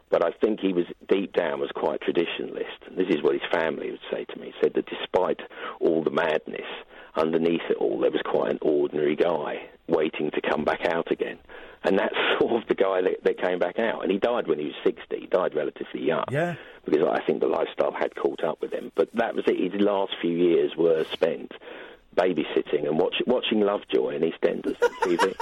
But 0.09 0.25
I 0.25 0.31
think 0.31 0.59
he 0.59 0.73
was 0.73 0.85
deep 1.07 1.33
down 1.33 1.59
was 1.59 1.71
quite 1.75 2.01
traditionalist. 2.01 2.95
This 2.97 3.09
is 3.09 3.21
what 3.21 3.33
his 3.33 3.43
family 3.51 3.91
would 3.91 3.99
say 4.11 4.25
to 4.25 4.39
me. 4.39 4.47
He 4.47 4.53
said 4.61 4.73
that 4.73 4.87
despite 4.87 5.39
all 5.79 6.03
the 6.03 6.09
madness, 6.09 6.65
underneath 7.15 7.61
it 7.69 7.77
all, 7.77 7.99
there 7.99 8.11
was 8.11 8.21
quite 8.25 8.51
an 8.51 8.59
ordinary 8.61 9.15
guy 9.15 9.69
waiting 9.87 10.31
to 10.31 10.41
come 10.41 10.63
back 10.63 10.85
out 10.87 11.11
again. 11.11 11.37
And 11.83 11.97
that's 11.97 12.15
sort 12.39 12.61
of 12.61 12.67
the 12.67 12.75
guy 12.75 13.01
that, 13.01 13.23
that 13.23 13.41
came 13.41 13.59
back 13.59 13.77
out. 13.77 14.01
And 14.03 14.11
he 14.11 14.17
died 14.17 14.47
when 14.47 14.59
he 14.59 14.65
was 14.65 14.75
60. 14.83 15.19
He 15.19 15.27
died 15.27 15.55
relatively 15.55 16.01
young. 16.01 16.25
Yeah. 16.31 16.55
Because 16.85 17.07
I 17.07 17.23
think 17.25 17.41
the 17.41 17.47
lifestyle 17.47 17.91
had 17.91 18.15
caught 18.15 18.43
up 18.43 18.61
with 18.61 18.71
him. 18.73 18.91
But 18.95 19.09
that 19.13 19.35
was 19.35 19.43
it. 19.47 19.71
His 19.71 19.81
last 19.81 20.13
few 20.21 20.35
years 20.35 20.75
were 20.75 21.05
spent 21.11 21.51
babysitting 22.15 22.87
and 22.87 22.97
watch, 22.97 23.15
watching 23.27 23.61
Lovejoy 23.61 24.15
and 24.15 24.23
EastEnders 24.23 24.81
on 24.81 24.89
TV. 25.01 25.35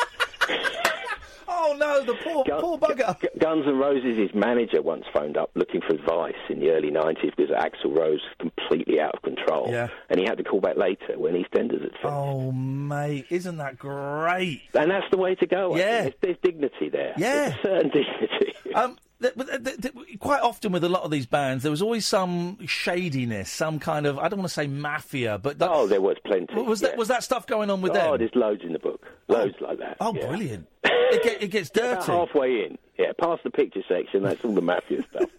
Oh 1.59 1.75
no, 1.77 2.03
the 2.03 2.13
poor 2.23 2.43
poor 2.45 2.77
bugger. 2.77 3.19
Gu- 3.19 3.27
Guns 3.39 3.65
N' 3.67 3.77
Roses' 3.77 4.15
his 4.17 4.33
manager 4.33 4.81
once 4.81 5.05
phoned 5.13 5.37
up 5.37 5.49
looking 5.55 5.81
for 5.81 5.93
advice 5.95 6.35
in 6.49 6.59
the 6.59 6.69
early 6.69 6.91
90s 6.91 7.35
because 7.35 7.49
Axl 7.49 7.85
Rose 7.97 8.21
was 8.21 8.35
completely 8.39 8.99
out 9.01 9.15
of 9.15 9.21
control. 9.23 9.69
Yeah. 9.71 9.87
And 10.09 10.19
he 10.19 10.25
had 10.25 10.37
to 10.37 10.43
call 10.43 10.61
back 10.61 10.77
later 10.77 11.17
when 11.17 11.33
EastEnders 11.33 11.81
had 11.81 11.91
finished. 11.91 12.05
Oh 12.05 12.51
mate, 12.51 13.25
isn't 13.29 13.57
that 13.57 13.77
great? 13.79 14.61
And 14.73 14.91
that's 14.91 15.09
the 15.11 15.17
way 15.17 15.35
to 15.35 15.45
go. 15.47 15.75
Yeah. 15.75 16.01
There's, 16.03 16.13
there's 16.21 16.37
dignity 16.43 16.89
there. 16.89 17.13
Yeah. 17.17 17.49
There's 17.49 17.53
a 17.53 17.61
certain 17.63 17.89
dignity. 17.93 18.73
Um, 18.75 18.97
th- 19.21 19.33
but 19.35 19.47
th- 19.47 19.63
th- 19.63 19.93
th- 19.93 20.19
quite 20.19 20.41
often 20.41 20.71
with 20.71 20.83
a 20.83 20.89
lot 20.89 21.03
of 21.03 21.11
these 21.11 21.25
bands, 21.25 21.63
there 21.63 21.71
was 21.71 21.81
always 21.81 22.05
some 22.05 22.57
shadiness, 22.65 23.51
some 23.51 23.79
kind 23.79 24.05
of 24.05 24.17
I 24.19 24.29
don't 24.29 24.39
want 24.39 24.49
to 24.49 24.53
say 24.53 24.67
mafia, 24.67 25.37
but 25.37 25.59
that, 25.59 25.69
oh, 25.71 25.87
there 25.87 26.01
was 26.01 26.17
plenty. 26.25 26.53
was 26.61 26.81
that 26.81 26.97
was 26.97 27.07
that 27.09 27.23
stuff 27.23 27.47
going 27.47 27.69
on 27.69 27.81
with 27.81 27.91
oh, 27.91 27.95
them? 27.95 28.17
there's 28.19 28.35
loads 28.35 28.61
in 28.63 28.73
the 28.73 28.79
book. 28.79 29.05
Loads 29.27 29.55
like 29.61 29.79
that. 29.79 29.97
Oh, 29.99 30.13
yeah. 30.13 30.27
brilliant! 30.27 30.67
It, 31.09 31.23
get, 31.23 31.41
it 31.41 31.47
gets 31.47 31.69
About 31.69 32.01
dirty. 32.01 32.11
halfway 32.11 32.49
in. 32.65 32.77
Yeah, 32.99 33.13
past 33.17 33.41
the 33.45 33.49
picture 33.49 33.81
section, 33.87 34.23
that's 34.23 34.43
all 34.43 34.51
the 34.51 34.61
mafia 34.61 35.03
stuff. 35.09 35.29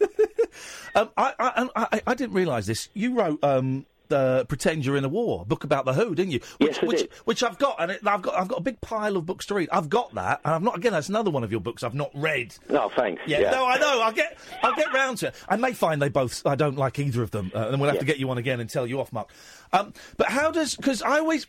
Um, 0.94 1.10
I, 1.14 1.34
I, 1.38 1.68
I, 1.76 2.00
I 2.06 2.14
didn't 2.14 2.32
realise 2.34 2.64
this. 2.64 2.88
You 2.94 3.14
wrote 3.14 3.44
um, 3.44 3.84
the 4.08 4.44
"Pretend 4.48 4.84
You're 4.84 4.96
in 4.96 5.04
a 5.04 5.08
War" 5.08 5.44
book 5.46 5.64
about 5.64 5.84
the 5.84 5.92
Who, 5.92 6.14
didn't 6.14 6.32
you? 6.32 6.40
Which, 6.58 6.68
Yes, 6.74 6.78
I 6.82 6.86
which, 6.86 6.98
did. 7.00 7.12
which 7.24 7.42
I've 7.42 7.58
got, 7.58 7.76
and 7.80 7.90
it, 7.92 8.00
I've 8.06 8.22
got, 8.22 8.34
I've 8.38 8.48
got 8.48 8.58
a 8.58 8.62
big 8.62 8.80
pile 8.80 9.16
of 9.16 9.26
books 9.26 9.46
to 9.46 9.54
read. 9.54 9.68
I've 9.72 9.88
got 9.88 10.14
that, 10.14 10.40
and 10.44 10.54
I've 10.54 10.62
not. 10.62 10.76
Again, 10.76 10.92
that's 10.92 11.08
another 11.08 11.30
one 11.30 11.44
of 11.44 11.50
your 11.50 11.60
books 11.60 11.82
I've 11.82 11.94
not 11.94 12.10
read. 12.14 12.54
No, 12.68 12.90
thanks. 12.96 13.22
Yeah, 13.26 13.40
Yeah. 13.40 13.50
no, 13.50 13.66
I 13.66 13.78
know. 13.78 14.00
I'll 14.02 14.12
get, 14.12 14.36
I'll 14.62 14.74
get 14.76 14.92
round 14.92 15.18
to 15.18 15.28
it. 15.28 15.34
I 15.48 15.56
may 15.56 15.72
find 15.72 16.00
they 16.02 16.08
both. 16.08 16.46
I 16.46 16.54
don't 16.54 16.76
like 16.76 16.98
either 16.98 17.22
of 17.22 17.30
them, 17.30 17.50
uh, 17.54 17.68
and 17.68 17.80
we'll 17.80 17.90
have 17.90 17.98
to 18.00 18.04
get 18.06 18.18
you 18.18 18.28
on 18.30 18.38
again 18.38 18.60
and 18.60 18.68
tell 18.68 18.86
you 18.86 19.00
off, 19.00 19.12
Mark. 19.12 19.30
Um, 19.72 19.92
but 20.16 20.28
how 20.28 20.50
does? 20.50 20.74
Because 20.76 21.02
I 21.02 21.18
always. 21.18 21.46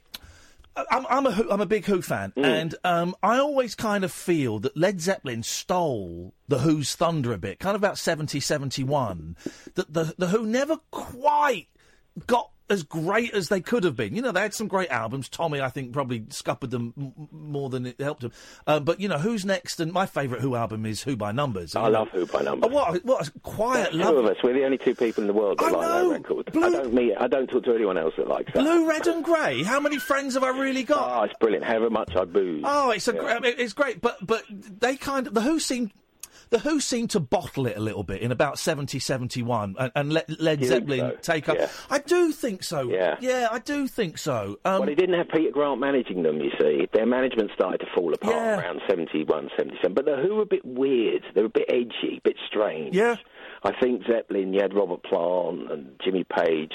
I'm, 0.92 1.06
I'm 1.10 1.26
a 1.26 1.32
Who, 1.32 1.50
I'm 1.52 1.60
a 1.60 1.66
big 1.66 1.84
Who 1.86 2.02
fan, 2.02 2.32
Mm. 2.38 2.46
and 2.46 2.76
um, 2.86 3.16
I 3.22 3.38
always 3.40 3.76
kind 3.76 4.06
of 4.06 4.14
feel 4.14 4.60
that 4.60 4.78
Led 4.78 5.02
Zeppelin 5.02 5.44
stole 5.44 6.34
the 6.48 6.60
Who's 6.60 6.96
thunder 6.96 7.34
a 7.34 7.38
bit, 7.38 7.60
kind 7.60 7.76
of 7.76 7.82
about 7.82 7.98
70, 7.98 8.40
71. 8.40 9.36
That 9.76 9.92
the 9.94 10.14
the 10.18 10.28
Who 10.28 10.46
never 10.46 10.78
quite 10.92 11.68
got 12.28 12.50
as 12.72 12.84
great 12.84 13.34
as 13.34 13.50
they 13.50 13.62
could 13.62 13.84
have 13.84 13.96
been. 13.96 14.16
You 14.16 14.22
know, 14.22 14.32
they 14.32 14.42
had 14.42 14.54
some 14.54 14.68
great 14.68 14.92
albums. 14.92 15.28
Tommy, 15.28 15.60
I 15.60 15.70
think, 15.70 15.92
probably 15.92 16.26
scuppered 16.30 16.70
them 16.70 16.94
m- 16.96 17.28
more 17.32 17.68
than 17.68 17.88
it 17.88 18.00
helped 18.00 18.22
them. 18.22 18.32
Um, 18.68 18.84
but 18.84 19.00
you 19.00 19.08
know, 19.08 19.18
Who's 19.18 19.44
next? 19.44 19.80
And 19.80 19.92
my 19.92 20.06
favourite 20.06 20.42
Who 20.44 20.54
album 20.56 20.86
is 20.86 21.02
Who 21.02 21.16
by 21.16 21.32
Numbers. 21.32 21.76
I 21.76 21.88
love 21.88 22.10
Who 22.10 22.28
by 22.28 22.42
Numbers. 22.44 22.70
Oh, 22.72 22.76
what, 22.76 22.96
a- 22.96 23.00
what 23.00 23.28
a 23.28 23.32
quiet, 23.40 23.92
Two 23.94 24.04
of 24.04 24.24
us. 24.28 24.38
We're 24.44 24.54
the 24.54 24.66
only 24.66 24.78
two 24.78 24.94
people 24.94 25.24
in 25.24 25.28
the 25.28 25.34
world 25.34 25.58
that 25.58 25.66
I 25.66 25.72
like 25.72 25.82
know. 25.82 26.10
that 26.10 26.16
record. 26.20 26.50
I 26.58 26.70
don't 26.70 26.94
meet. 26.94 27.16
I 27.20 27.26
don't 27.28 27.48
talk 27.50 27.64
to 27.64 27.74
anyone 27.74 27.98
else 27.98 28.14
that 28.18 28.28
likes 28.28 28.54
that. 28.54 28.60
Blue, 28.60 28.88
red, 28.88 29.08
and 29.08 29.24
grey. 29.26 29.64
How 29.64 29.80
many 29.80 29.98
friends 29.98 30.36
have 30.36 30.44
I 30.44 30.50
really 30.50 30.84
got? 30.84 31.22
Oh, 31.22 31.24
it's 31.24 31.34
brilliant. 31.40 31.66
However 31.66 31.90
much 31.90 32.16
I 32.16 32.26
booze. 32.26 32.62
Oh, 32.68 32.92
it's 32.92 33.08
a 33.08 33.16
Yeah. 33.16 33.40
gr- 33.40 33.46
it's 33.48 33.74
great, 33.74 34.00
but 34.00 34.18
but 34.22 34.44
they 34.52 34.96
kind 34.96 35.26
of 35.26 35.34
the 35.34 35.42
Who 35.42 35.60
seemed. 35.60 35.90
The 36.52 36.60
Who 36.60 36.80
seemed 36.80 37.12
to 37.12 37.20
bottle 37.20 37.68
it 37.68 37.78
a 37.78 37.80
little 37.80 38.04
bit 38.04 38.22
in 38.22 38.32
about 38.32 38.58
70, 38.58 38.98
71 38.98 39.76
and, 39.78 39.92
and 39.96 40.12
let 40.14 40.42
Led 40.42 40.64
Zeppelin 40.64 41.00
so? 41.00 41.18
take 41.22 41.48
up. 41.48 41.58
Yeah. 41.60 41.70
I 41.92 42.00
do 42.00 42.32
think 42.32 42.64
so. 42.64 42.90
Yeah. 42.90 43.18
Yeah, 43.20 43.50
I 43.52 43.60
do 43.60 43.88
think 43.88 44.18
so. 44.18 44.58
Um, 44.66 44.80
well, 44.80 44.86
they 44.86 44.96
didn't 44.96 45.18
have 45.18 45.30
Peter 45.30 45.52
Grant 45.52 45.80
managing 45.80 46.24
them, 46.24 46.38
you 46.42 46.50
see. 46.60 46.88
Their 46.92 47.06
management 47.06 47.52
started 47.54 47.80
to 47.82 47.86
fall 47.96 48.14
apart 48.14 48.36
Yeah. 48.36 48.60
around 48.60 48.82
71, 48.88 49.50
77. 49.58 49.94
But 49.94 50.06
the 50.06 50.18
Who 50.18 50.36
were 50.36 50.42
a 50.42 50.46
bit 50.48 50.66
weird. 50.66 51.24
They 51.36 51.42
were 51.42 51.48
a 51.48 51.50
bit 51.50 51.66
edgy, 51.70 52.18
a 52.18 52.22
bit 52.24 52.38
strange. 52.48 52.96
Yeah. 52.96 53.18
I 53.64 53.72
think 53.80 54.04
Zeppelin, 54.08 54.54
you 54.54 54.62
had 54.62 54.74
Robert 54.74 55.04
Plant 55.04 55.72
and 55.72 55.92
Jimmy 56.04 56.24
Page, 56.24 56.72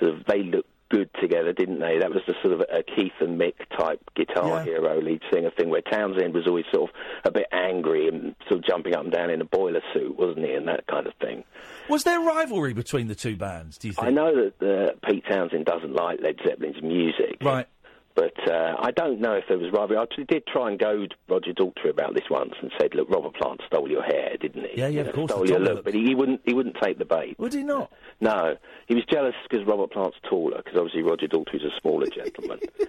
sort 0.00 0.14
of, 0.14 0.24
they 0.28 0.42
looked 0.44 0.70
good 0.90 1.08
together, 1.20 1.52
didn't 1.52 1.78
they? 1.80 1.98
That 1.98 2.10
was 2.10 2.22
the 2.26 2.34
sort 2.42 2.52
of 2.54 2.60
a 2.60 2.82
Keith 2.82 3.12
and 3.20 3.40
Mick 3.40 3.54
type 3.78 4.00
guitar 4.16 4.58
Yeah. 4.58 4.64
hero 4.64 5.00
lead 5.00 5.22
singer 5.32 5.50
thing, 5.56 5.70
where 5.70 5.80
Townshend 5.82 6.34
was 6.34 6.46
always 6.46 6.64
sort 6.72 6.90
of 6.90 6.96
a 7.24 7.30
bit 7.30 7.46
angry 7.52 8.08
and 8.08 8.34
sort 8.48 8.58
of 8.60 8.64
jumping 8.66 8.94
up 8.94 9.04
and 9.04 9.12
down 9.12 9.30
in 9.30 9.40
a 9.40 9.44
boiler 9.44 9.80
suit, 9.94 10.18
wasn't 10.18 10.44
he, 10.46 10.52
and 10.52 10.66
that 10.68 10.86
kind 10.86 11.06
of 11.06 11.14
thing. 11.20 11.44
Was 11.88 12.04
there 12.04 12.20
rivalry 12.20 12.72
between 12.74 13.06
the 13.08 13.14
two 13.14 13.36
bands, 13.36 13.78
do 13.78 13.88
you 13.88 13.94
think? 13.94 14.06
I 14.06 14.10
know 14.10 14.32
that 14.60 14.62
uh, 15.02 15.08
Pete 15.08 15.24
Townshend 15.30 15.64
doesn't 15.64 15.94
like 15.94 16.20
Led 16.22 16.36
Zeppelin's 16.46 16.82
music. 16.82 17.38
Right. 17.40 17.66
But 18.14 18.34
uh, 18.50 18.74
I 18.78 18.90
don't 18.90 19.20
know 19.20 19.34
if 19.34 19.44
there 19.48 19.56
was 19.58 19.72
rivalry. 19.72 19.96
I 19.96 20.02
actually 20.02 20.24
did 20.24 20.46
try 20.46 20.68
and 20.68 20.78
goad 20.78 21.14
Roger 21.28 21.52
Daltrey 21.52 21.90
about 21.90 22.14
this 22.14 22.24
once 22.28 22.52
and 22.60 22.70
said, 22.78 22.94
"Look, 22.94 23.08
Robert 23.08 23.34
Plant 23.34 23.60
stole 23.66 23.88
your 23.90 24.02
hair, 24.02 24.36
didn't 24.40 24.64
he? 24.66 24.78
Yeah, 24.80 24.88
yeah, 24.88 25.02
You 25.02 25.08
of 25.08 25.14
course, 25.14 25.30
Stole 25.30 25.48
your 25.48 25.60
look." 25.60 25.84
But 25.84 25.94
he, 25.94 26.04
he 26.06 26.14
wouldn't. 26.14 26.40
He 26.44 26.52
wouldn't 26.52 26.76
take 26.82 26.98
the 26.98 27.04
bait. 27.04 27.38
Would 27.38 27.54
he 27.54 27.62
not? 27.62 27.90
No, 28.20 28.56
he 28.86 28.94
was 28.94 29.04
jealous 29.10 29.34
because 29.48 29.64
Robert 29.66 29.92
Plant's 29.92 30.18
taller. 30.28 30.58
Because 30.58 30.76
obviously 30.76 31.02
Roger 31.02 31.28
Daltrey's 31.28 31.62
a 31.64 31.80
smaller 31.80 32.06
gentleman. 32.06 32.60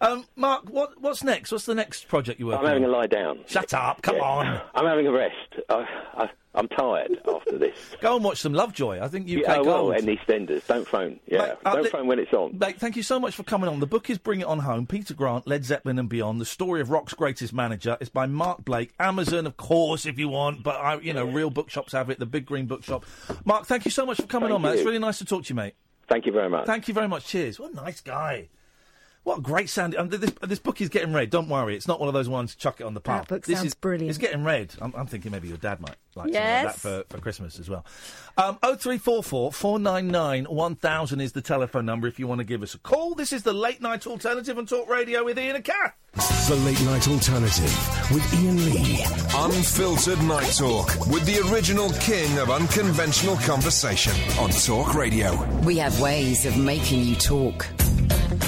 Um, 0.00 0.24
Mark, 0.34 0.68
what, 0.68 1.00
what's 1.00 1.22
next? 1.22 1.52
What's 1.52 1.64
the 1.64 1.76
next 1.76 2.08
project 2.08 2.40
you're 2.40 2.48
working 2.48 2.66
on? 2.66 2.74
I'm 2.74 2.82
working 2.82 2.82
having 2.82 2.94
on? 3.16 3.22
a 3.22 3.26
lie 3.28 3.36
down. 3.38 3.44
Shut 3.46 3.72
up! 3.72 4.02
Come 4.02 4.16
Yeah. 4.16 4.22
on. 4.22 4.60
I'm 4.74 4.84
having 4.84 5.06
a 5.06 5.12
rest. 5.12 5.36
I, 5.68 5.86
I, 6.14 6.30
I'm 6.54 6.68
tired 6.68 7.18
after 7.26 7.56
this. 7.56 7.76
Go 8.00 8.16
and 8.16 8.24
watch 8.24 8.38
some 8.38 8.52
Lovejoy. 8.52 9.00
I 9.00 9.08
think 9.08 9.24
UK 9.24 9.42
yeah, 9.42 9.56
oh, 9.58 9.64
well, 9.64 9.90
and 9.92 10.06
EastEnders. 10.06 10.66
Don't 10.66 10.86
phone. 10.86 11.18
Yeah, 11.26 11.38
Mate, 11.38 11.52
uh, 11.64 11.72
don't 11.74 11.84
li- 11.84 11.90
phone 11.90 12.06
when 12.06 12.18
it's 12.18 12.32
on. 12.32 12.58
Mate, 12.58 12.78
thank 12.78 12.96
you 12.96 13.02
so 13.02 13.18
much 13.18 13.34
for 13.34 13.42
coming 13.42 13.70
on. 13.70 13.80
The 13.80 13.86
book 13.86 14.10
is 14.10 14.18
Bring 14.18 14.40
It 14.40 14.46
On 14.46 14.58
Home, 14.58 14.86
Peter 14.86 15.14
Grant, 15.14 15.46
Led 15.46 15.64
Zeppelin 15.64 15.98
and 15.98 16.10
Beyond, 16.10 16.40
the 16.40 16.44
story 16.44 16.82
of 16.82 16.90
rock's 16.90 17.14
greatest 17.14 17.54
manager. 17.54 17.96
It's 18.00 18.10
by 18.10 18.26
Mark 18.26 18.64
Blake. 18.64 18.92
Amazon, 19.00 19.46
of 19.46 19.56
course, 19.56 20.04
if 20.04 20.18
you 20.18 20.28
want, 20.28 20.62
but, 20.62 20.76
I, 20.76 20.98
you 21.00 21.14
know, 21.14 21.24
real 21.24 21.48
bookshops 21.48 21.92
have 21.92 22.10
it, 22.10 22.18
the 22.18 22.26
Big 22.26 22.44
Green 22.44 22.66
Bookshop. 22.66 23.06
Mark, 23.46 23.64
thank 23.66 23.86
you 23.86 23.90
so 23.90 24.04
much 24.04 24.18
for 24.18 24.26
coming 24.26 24.50
Thank 24.50 24.56
on, 24.56 24.62
mate. 24.62 24.74
It's 24.76 24.84
really 24.84 24.98
nice 24.98 25.18
to 25.18 25.24
talk 25.24 25.44
to 25.44 25.48
you, 25.48 25.54
mate. 25.54 25.74
Thank 26.06 26.26
you 26.26 26.32
very 26.32 26.50
much. 26.50 26.66
Thank 26.66 26.88
you 26.88 26.94
very 26.94 27.08
much. 27.08 27.26
Cheers. 27.26 27.58
What 27.58 27.72
a 27.72 27.76
nice 27.76 28.02
guy. 28.02 28.48
What 29.24 29.38
a 29.38 29.40
great 29.40 29.70
sound. 29.70 29.94
Um, 29.94 30.08
this, 30.08 30.32
this 30.42 30.58
book 30.58 30.80
is 30.80 30.88
getting 30.88 31.12
read. 31.12 31.30
Don't 31.30 31.48
worry. 31.48 31.76
It's 31.76 31.86
not 31.86 32.00
one 32.00 32.08
of 32.08 32.12
those 32.12 32.28
ones, 32.28 32.56
chuck 32.56 32.80
it 32.80 32.84
on 32.84 32.94
the 32.94 33.00
pub. 33.00 33.20
That 33.20 33.28
book 33.28 33.44
this 33.46 33.58
sounds 33.58 33.68
is, 33.68 33.74
brilliant. 33.74 34.08
It's 34.10 34.18
getting 34.18 34.42
read. 34.42 34.74
I'm, 34.80 34.92
I'm 34.96 35.06
thinking 35.06 35.30
maybe 35.30 35.46
your 35.46 35.58
dad 35.58 35.80
might 35.80 35.94
like 36.16 36.24
something 36.26 36.32
like 36.34 36.42
Yes. 36.42 36.82
that 36.82 37.06
for, 37.08 37.16
for 37.16 37.20
Christmas 37.22 37.60
as 37.60 37.70
well. 37.70 37.86
Um, 38.36 38.58
0344 38.62 39.52
499 39.52 40.44
1000 40.46 41.20
is 41.20 41.32
the 41.32 41.40
telephone 41.40 41.86
number 41.86 42.08
if 42.08 42.18
you 42.18 42.26
want 42.26 42.40
to 42.40 42.44
give 42.44 42.64
us 42.64 42.74
a 42.74 42.78
call. 42.78 43.14
This 43.14 43.32
is 43.32 43.44
the 43.44 43.52
Late 43.52 43.80
Night 43.80 44.08
Alternative 44.08 44.58
on 44.58 44.66
Talk 44.66 44.88
Radio 44.88 45.22
with 45.24 45.38
Iain 45.38 45.54
and 45.54 45.64
Kath. 45.64 45.94
The 46.48 46.56
Late 46.56 46.82
Night 46.82 47.06
Alternative 47.06 48.10
with 48.12 48.34
Iain 48.34 48.56
Lee. 48.72 49.04
Unfiltered 49.36 50.20
Night 50.24 50.52
Talk 50.58 50.88
with 51.06 51.24
the 51.26 51.48
original 51.52 51.90
king 52.00 52.38
of 52.38 52.50
unconventional 52.50 53.36
conversation 53.36 54.12
on 54.40 54.50
Talk 54.50 54.94
Radio. 54.94 55.32
We 55.60 55.78
have 55.78 56.00
ways 56.00 56.44
of 56.44 56.56
making 56.58 57.04
you 57.04 57.14
talk. 57.14 57.66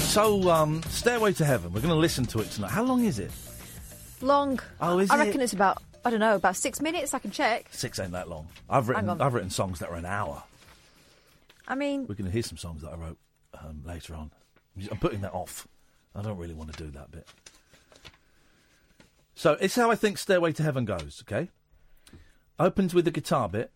So, 0.04 0.48
um, 0.48 0.80
Stairway 0.84 1.32
to 1.34 1.44
Heaven, 1.44 1.72
we're 1.72 1.80
going 1.80 1.92
to 1.92 1.98
listen 1.98 2.24
to 2.26 2.38
it 2.38 2.48
tonight. 2.50 2.70
How 2.70 2.84
long 2.84 3.04
is 3.04 3.18
it? 3.18 3.32
Long. 4.20 4.60
Oh, 4.80 4.98
is 5.00 5.10
I 5.10 5.16
it? 5.16 5.26
reckon 5.26 5.40
it's 5.40 5.52
about, 5.52 5.82
I 6.04 6.10
don't 6.10 6.20
know, 6.20 6.36
about 6.36 6.54
six 6.54 6.80
minutes. 6.80 7.14
I 7.14 7.18
can 7.18 7.32
check. 7.32 7.66
Six 7.72 7.98
ain't 7.98 8.12
that 8.12 8.28
long. 8.28 8.46
I've 8.70 8.88
written, 8.88 9.08
on. 9.08 9.20
I've 9.20 9.34
written 9.34 9.50
songs 9.50 9.80
that 9.80 9.88
are 9.88 9.96
an 9.96 10.06
hour. 10.06 10.44
I 11.66 11.74
mean, 11.74 12.02
We're 12.06 12.14
going 12.14 12.26
to 12.26 12.30
hear 12.30 12.42
some 12.44 12.58
songs 12.58 12.82
that 12.82 12.92
I 12.92 12.96
wrote 12.96 13.18
um, 13.60 13.82
later 13.84 14.14
on. 14.14 14.30
I'm 14.88 14.98
putting 14.98 15.22
that 15.22 15.32
off. 15.32 15.66
I 16.14 16.22
don't 16.22 16.38
really 16.38 16.54
want 16.54 16.72
to 16.72 16.84
do 16.84 16.90
that 16.92 17.10
bit. 17.10 17.26
So 19.34 19.56
it's 19.60 19.74
how 19.74 19.90
I 19.90 19.96
think 19.96 20.18
Stairway 20.18 20.52
to 20.52 20.62
Heaven 20.62 20.84
goes. 20.84 21.24
Okay, 21.26 21.50
opens 22.58 22.94
with 22.94 23.04
the 23.04 23.10
guitar 23.10 23.48
bit. 23.48 23.72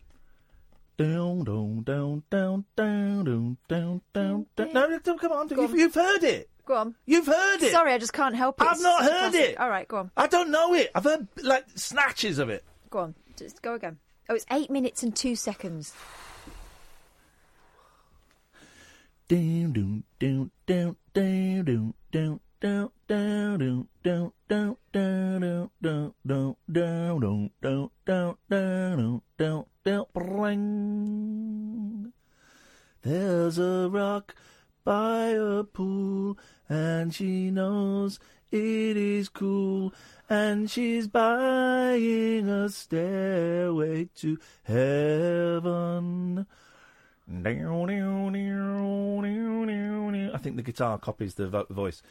Down, 0.99 1.45
down, 1.45 1.83
down, 1.85 2.23
down, 2.29 2.65
down, 2.75 3.15
down, 3.25 3.57
down, 3.69 4.01
down, 4.13 4.45
down. 4.57 4.73
No, 4.73 4.87
no, 4.87 4.99
come 5.15 5.31
on, 5.31 5.47
you've, 5.47 5.73
you've 5.73 5.93
heard 5.95 6.23
it. 6.25 6.49
go 6.65 6.75
on. 6.75 6.95
You've 7.05 7.25
heard 7.25 7.63
it. 7.63 7.71
Sorry, 7.71 7.93
I 7.93 7.97
just 7.97 8.11
can't 8.11 8.35
help 8.35 8.59
it. 8.59 8.65
I've 8.67 8.73
It's 8.73 8.81
not 8.81 9.01
heard 9.03 9.31
classic. 9.31 9.49
it. 9.51 9.59
All 9.61 9.69
right, 9.69 9.87
go 9.87 9.95
on. 9.99 10.11
I 10.17 10.27
don't 10.27 10.51
know 10.51 10.73
it. 10.73 10.91
I've 10.93 11.05
heard 11.05 11.29
like 11.41 11.65
snatches 11.75 12.37
of 12.37 12.49
it. 12.49 12.65
Go 12.89 12.99
on. 12.99 13.15
Just 13.37 13.61
go 13.61 13.75
again. 13.75 13.97
Oh, 14.27 14.35
it's 14.35 14.45
eight 14.51 14.69
minutes 14.69 15.01
and 15.01 15.15
two 15.15 15.37
seconds. 15.37 15.93
Down, 19.29 19.71
down, 19.71 20.03
down, 20.19 20.51
down, 20.65 20.95
down, 21.13 21.63
down, 21.63 21.93
down, 22.11 22.39
down, 22.59 22.89
down, 23.07 23.57
down, 23.57 23.87
down, 24.03 24.33
down, 24.49 24.75
down, 24.91 25.71
down, 25.81 26.13
down, 26.27 26.55
down, 26.67 27.51
down, 27.61 27.89
down, 28.05 28.37
down, 28.49 29.21
down, 29.37 29.65
down, 29.85 30.05
bring. 30.13 32.11
There's 33.01 33.57
a 33.57 33.87
rock 33.89 34.35
by 34.83 35.27
a 35.29 35.63
pool, 35.63 36.37
and 36.67 37.15
she 37.15 37.49
knows 37.49 38.19
it 38.51 38.97
is 38.97 39.29
cool, 39.29 39.93
and 40.29 40.69
she's 40.69 41.07
buying 41.07 42.49
a 42.49 42.67
stairway 42.67 44.09
to 44.15 44.37
heaven. 44.63 46.45
I 50.33 50.37
think 50.39 50.55
the 50.55 50.63
guitar 50.63 50.97
copies 50.97 51.35
the 51.35 51.47
vo- 51.47 51.67
voice. 51.69 52.01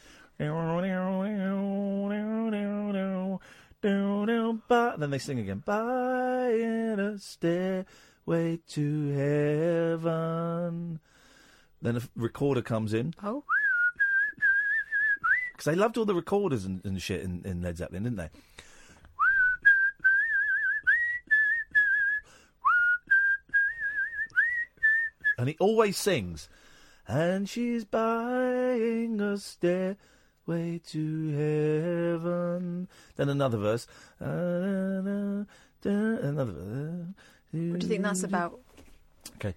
But 4.69 4.99
then 4.99 5.09
they 5.09 5.17
sing 5.17 5.39
again. 5.39 5.63
Buying 5.65 6.99
a 6.99 7.17
stairway 7.17 8.59
to 8.67 9.07
heaven. 9.13 10.99
Then 11.81 11.97
a 11.97 12.01
recorder 12.15 12.61
comes 12.61 12.93
in. 12.93 13.15
Oh. 13.23 13.43
Because 15.51 15.65
they 15.65 15.75
loved 15.75 15.97
all 15.97 16.05
the 16.05 16.13
recorders 16.13 16.65
and, 16.65 16.85
and 16.85 17.01
shit 17.01 17.21
in, 17.21 17.41
in 17.45 17.61
Led 17.63 17.77
Zeppelin, 17.77 18.03
didn't 18.03 18.17
they? 18.17 18.29
And 25.37 25.47
he 25.47 25.55
always 25.59 25.97
sings, 25.97 26.49
and 27.07 27.47
she's 27.49 27.85
buying 27.85 29.21
a 29.21 29.37
stairway 29.37 29.97
to 30.49 31.29
heaven. 31.31 32.87
Then 33.15 33.29
another 33.29 33.57
verse. 33.57 33.87
Another 34.19 35.45
verse. 35.83 37.07
What 37.51 37.79
do 37.79 37.85
you 37.85 37.89
think 37.89 38.03
that's 38.03 38.23
about? 38.23 38.59
Okay. 39.35 39.53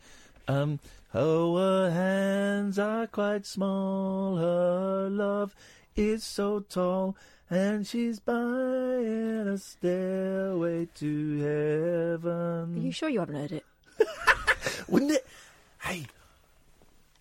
Um, 0.48 0.80
oh, 1.14 1.56
her 1.56 1.90
hands 1.90 2.78
are 2.78 3.06
quite 3.06 3.46
small, 3.46 4.36
her 4.36 5.08
love 5.10 5.54
is 5.94 6.24
so 6.24 6.60
tall, 6.60 7.16
and 7.50 7.86
she's 7.86 8.18
buying 8.18 9.46
a 9.48 9.58
stairway 9.58 10.86
to 10.96 11.38
heaven. 11.38 12.76
Are 12.76 12.80
you 12.80 12.92
sure 12.92 13.08
you 13.08 13.20
haven't 13.20 13.36
heard 13.36 13.52
it? 13.52 13.64
Wouldn't 14.88 15.12
it? 15.12 15.26
Hey, 15.80 16.06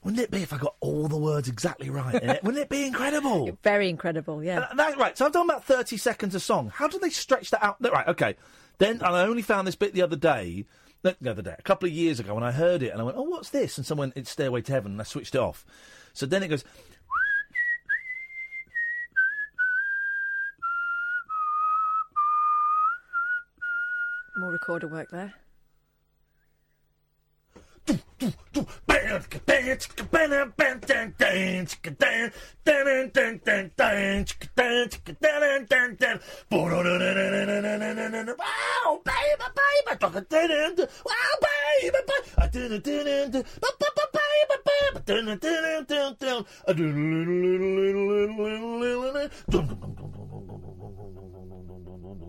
wouldn't 0.03 0.21
it 0.21 0.31
be 0.31 0.41
if 0.41 0.51
I 0.51 0.57
got 0.57 0.75
all 0.79 1.07
the 1.07 1.17
words 1.17 1.47
exactly 1.47 1.89
right? 1.89 2.15
in 2.15 2.29
it? 2.29 2.43
Wouldn't 2.43 2.61
it 2.61 2.69
be 2.69 2.85
incredible? 2.87 3.57
Very 3.63 3.87
incredible, 3.89 4.43
yeah. 4.43 4.61
Uh, 4.61 4.73
that, 4.75 4.97
right, 4.97 5.17
so 5.17 5.25
I've 5.25 5.31
done 5.31 5.45
about 5.45 5.63
30 5.63 5.97
seconds 5.97 6.33
a 6.33 6.39
song. 6.39 6.71
How 6.73 6.87
do 6.87 6.97
they 6.97 7.11
stretch 7.11 7.51
that 7.51 7.63
out? 7.63 7.77
Right, 7.79 8.07
okay. 8.07 8.35
Then 8.79 8.95
and 8.95 9.03
I 9.15 9.21
only 9.23 9.43
found 9.43 9.67
this 9.67 9.75
bit 9.75 9.93
the 9.93 10.01
other 10.01 10.15
day, 10.15 10.65
the 11.03 11.29
other 11.29 11.43
day, 11.43 11.55
a 11.57 11.61
couple 11.61 11.87
of 11.87 11.93
years 11.93 12.19
ago, 12.19 12.33
when 12.33 12.43
I 12.43 12.51
heard 12.51 12.81
it 12.81 12.89
and 12.89 12.99
I 12.99 13.03
went, 13.03 13.17
oh, 13.17 13.23
what's 13.23 13.49
this? 13.49 13.77
And 13.77 13.85
someone, 13.85 14.11
it's 14.15 14.31
Stairway 14.31 14.61
to 14.61 14.71
Heaven, 14.71 14.93
and 14.93 15.01
I 15.01 15.03
switched 15.03 15.35
it 15.35 15.41
off. 15.41 15.65
So 16.13 16.25
then 16.25 16.41
it 16.41 16.47
goes, 16.47 16.63
More 24.37 24.51
recorder 24.51 24.87
work 24.87 25.11
there. 25.11 25.33
Wow, 38.37 39.01
baby, 39.05 39.47
baby, 39.55 39.93
wow, 40.01 40.01
baby, 40.01 40.01
Bow 40.01 40.01
chicka 40.01 40.01
bow 40.01 40.01
chicka 40.01 40.27
bow 40.27 40.47
down 40.47 40.75
bow 40.75 40.95
bow 41.91 42.05
bow 42.05 42.21
chicka 42.21 42.21
bow 42.21 42.41
chicka 42.41 42.77
bow 42.81 42.99
down 43.01 43.31
bow 43.31 43.43
ba 43.61 43.69
ba 43.79 43.87
ba 43.97 44.05
baby 44.15 44.57
baby 44.65 44.89
baby 44.91 45.07
baby 45.11 45.35
baby 45.35 45.67
bow 49.51 49.67
chicka 49.67 50.20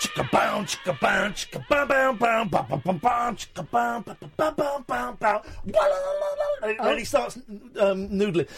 chicka 0.00 0.24
bow 0.32 0.64
chicka 0.64 0.92
bow 1.00 1.28
chicka 1.38 1.60
bow 1.68 1.84
bow 1.86 2.12
bow 2.12 2.44
ba 2.44 2.60
ba 2.68 2.76
ba 2.84 2.92
bow 2.92 3.32
chicka 3.40 3.62
bow 3.70 4.00
ba 4.00 4.16
ba 4.36 4.50
ba 4.56 4.84
bow 4.88 5.12
bow. 5.20 5.42
Bow 5.66 6.00
and 6.62 6.78
then 6.78 6.98
he 6.98 7.04
starts 7.04 7.36
um, 7.78 8.08
noodling 8.08 8.48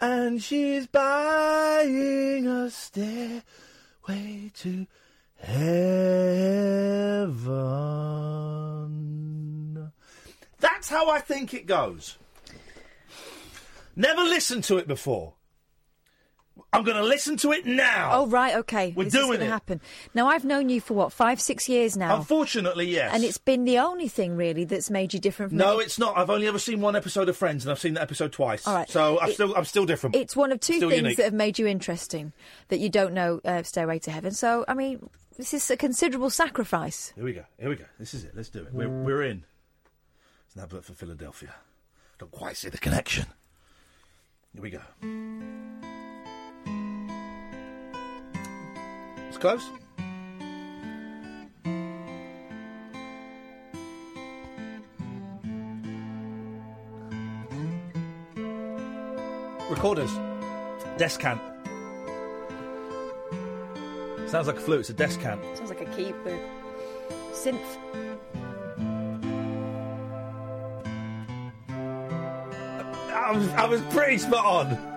And 0.00 0.42
she's 0.42 0.86
buying 0.86 2.46
a 2.46 2.70
stairway 2.70 3.42
to 4.54 4.86
heaven. 5.36 5.80
That's 10.58 10.88
how 10.88 11.10
I 11.10 11.20
think 11.20 11.52
it 11.52 11.66
goes. 11.66 12.16
Never 13.94 14.22
listened 14.22 14.64
to 14.64 14.78
it 14.78 14.88
before. 14.88 15.34
I'm 16.72 16.84
going 16.84 16.96
to 16.96 17.04
listen 17.04 17.36
to 17.38 17.52
it 17.52 17.66
now. 17.66 18.10
Oh 18.12 18.26
right, 18.26 18.56
okay. 18.56 18.92
We're 18.96 19.04
this 19.04 19.14
is 19.14 19.20
doing 19.20 19.32
gonna 19.38 19.44
it. 19.46 19.52
happen. 19.52 19.80
Now 20.14 20.28
I've 20.28 20.44
known 20.44 20.68
you 20.68 20.80
for 20.80 20.94
what 20.94 21.12
five, 21.12 21.40
six 21.40 21.68
years 21.68 21.96
now, 21.96 22.16
Unfortunately, 22.16 22.86
yes. 22.88 23.10
and 23.14 23.24
it's 23.24 23.38
been 23.38 23.64
the 23.64 23.78
only 23.78 24.08
thing 24.08 24.36
really 24.36 24.64
that's 24.64 24.90
made 24.90 25.12
you 25.14 25.20
different 25.20 25.50
from 25.50 25.58
no, 25.58 25.74
any- 25.76 25.84
it's 25.84 25.98
not. 25.98 26.16
I've 26.16 26.30
only 26.30 26.46
ever 26.46 26.58
seen 26.58 26.80
one 26.80 26.96
episode 26.96 27.28
of 27.28 27.36
Friends, 27.36 27.64
and 27.64 27.70
I've 27.72 27.78
seen 27.80 27.94
that 27.94 28.02
episode 28.02 28.32
twice. 28.32 28.66
All 28.66 28.74
right. 28.74 28.88
So 28.90 29.18
I'm 29.20 29.30
It- 29.30 29.34
still, 29.34 29.54
I'm 29.56 29.64
still 29.64 29.86
different. 29.86 30.16
It's 30.16 30.36
one 30.36 30.52
of 30.52 30.60
two 30.60 30.74
Still 30.76 30.90
things 30.90 31.02
unique. 31.02 31.16
that 31.16 31.24
have 31.24 31.34
made 31.34 31.58
you 31.58 31.66
interesting 31.66 32.32
that 32.68 32.78
you 32.78 32.88
don't 32.88 33.14
know 33.14 33.40
uh, 33.44 33.62
Stairway 33.62 33.98
to 34.00 34.10
Heaven. 34.10 34.32
So, 34.32 34.64
I 34.68 34.74
mean, 34.74 35.08
this 35.36 35.54
is 35.54 35.70
a 35.70 35.76
considerable 35.76 36.30
sacrifice. 36.30 37.12
Here 37.14 37.24
we 37.24 37.32
go. 37.32 37.44
Here 37.58 37.68
we 37.68 37.76
go. 37.76 37.84
This 37.98 38.14
is 38.14 38.24
it. 38.24 38.32
Let's 38.34 38.48
do 38.50 38.60
it. 38.62 38.72
We're, 38.72 38.88
we're 38.88 39.22
in. 39.22 39.44
It's 40.46 40.56
an 40.56 40.62
advert 40.62 40.84
for 40.84 40.92
Philadelphia. 40.94 41.54
Don't 42.18 42.32
quite 42.32 42.56
see 42.56 42.68
the 42.68 42.78
connection. 42.78 43.26
Here 44.52 44.62
we 44.62 44.70
go. 44.70 44.80
It's 49.30 49.38
close. 49.38 49.70
Recorders. 59.70 60.10
Descant. 60.98 61.40
Sounds 64.28 64.48
like 64.48 64.56
a 64.56 64.60
flute. 64.60 64.80
It's 64.80 64.90
a 64.90 64.94
descant. 64.94 65.40
Sounds 65.56 65.70
like 65.70 65.80
a 65.80 65.86
keyboard. 65.94 66.40
Synth. 67.30 67.60
I 73.12 73.30
was, 73.32 73.48
I 73.50 73.66
was 73.66 73.80
pretty 73.92 74.18
spot 74.18 74.44
on. 74.44 74.89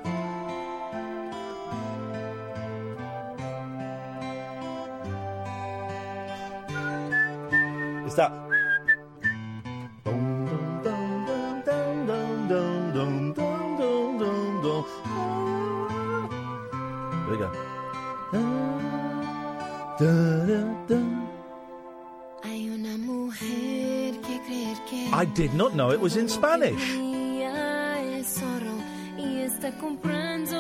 Creer 24.46 24.78
que 24.90 25.10
I 25.12 25.26
did 25.26 25.54
not 25.54 25.74
know 25.74 25.92
it 25.92 26.00
was 26.00 26.16
in 26.16 26.28
Spanish. 26.30 26.96
ella 26.96 28.02
es 28.18 28.28
zorro 28.40 28.78
y 29.18 29.42
está 29.42 29.72
comprando 29.80 30.54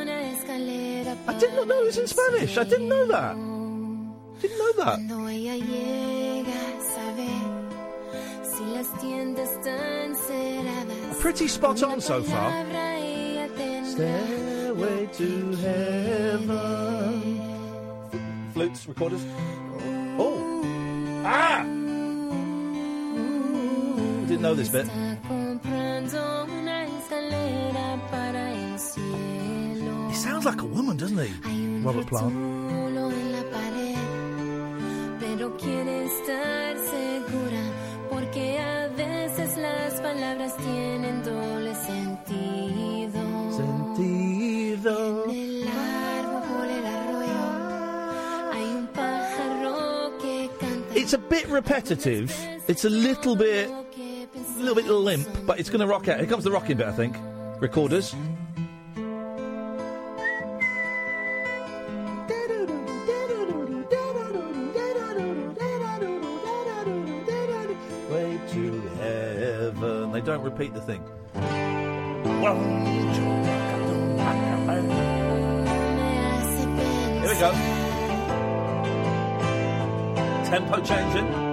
una 0.00 0.30
escalera. 0.30 1.16
I 1.28 1.34
did 1.38 1.54
not 1.54 1.66
know 1.66 1.80
it 1.80 1.86
was 1.86 1.98
in 1.98 2.06
Spanish. 2.06 2.56
I 2.56 2.64
didn't 2.64 2.88
know 2.88 3.06
that. 3.08 3.43
Pretty 11.24 11.48
spot 11.48 11.82
on 11.82 12.02
so 12.02 12.22
far. 12.22 12.50
Stairway 13.86 15.06
to 15.14 15.52
heaven. 15.56 17.40
Flutes, 18.52 18.86
recorders. 18.86 19.24
Oh. 20.18 20.62
Ah! 21.24 21.62
didn't 24.28 24.42
know 24.42 24.52
this 24.54 24.68
bit. 24.68 24.86
He 30.10 30.14
sounds 30.14 30.44
like 30.44 30.60
a 30.60 30.66
woman, 30.66 30.98
doesn't 30.98 31.18
he? 31.18 31.32
Robert 31.80 32.06
Plant. 32.06 32.53
Repetitive. 51.64 52.30
It's 52.68 52.84
a 52.84 52.90
little 52.90 53.36
bit, 53.36 53.70
a 53.70 54.58
little 54.58 54.74
bit 54.74 54.84
limp, 54.86 55.26
but 55.46 55.58
it's 55.58 55.70
going 55.70 55.80
to 55.80 55.86
rock 55.86 56.08
out. 56.08 56.18
Here 56.18 56.26
comes 56.26 56.44
the 56.44 56.50
rocking 56.50 56.76
bit, 56.76 56.86
I 56.86 56.92
think. 56.92 57.16
Recorders. 57.58 58.14
Way 68.10 68.38
to 68.52 68.80
heaven. 68.98 70.12
They 70.12 70.20
don't 70.20 70.42
repeat 70.42 70.74
the 70.74 70.82
thing. 70.82 71.02
Here 77.22 77.32
we 77.32 77.40
go. 77.40 77.52
Tempo 80.44 80.80
changing. 80.82 81.43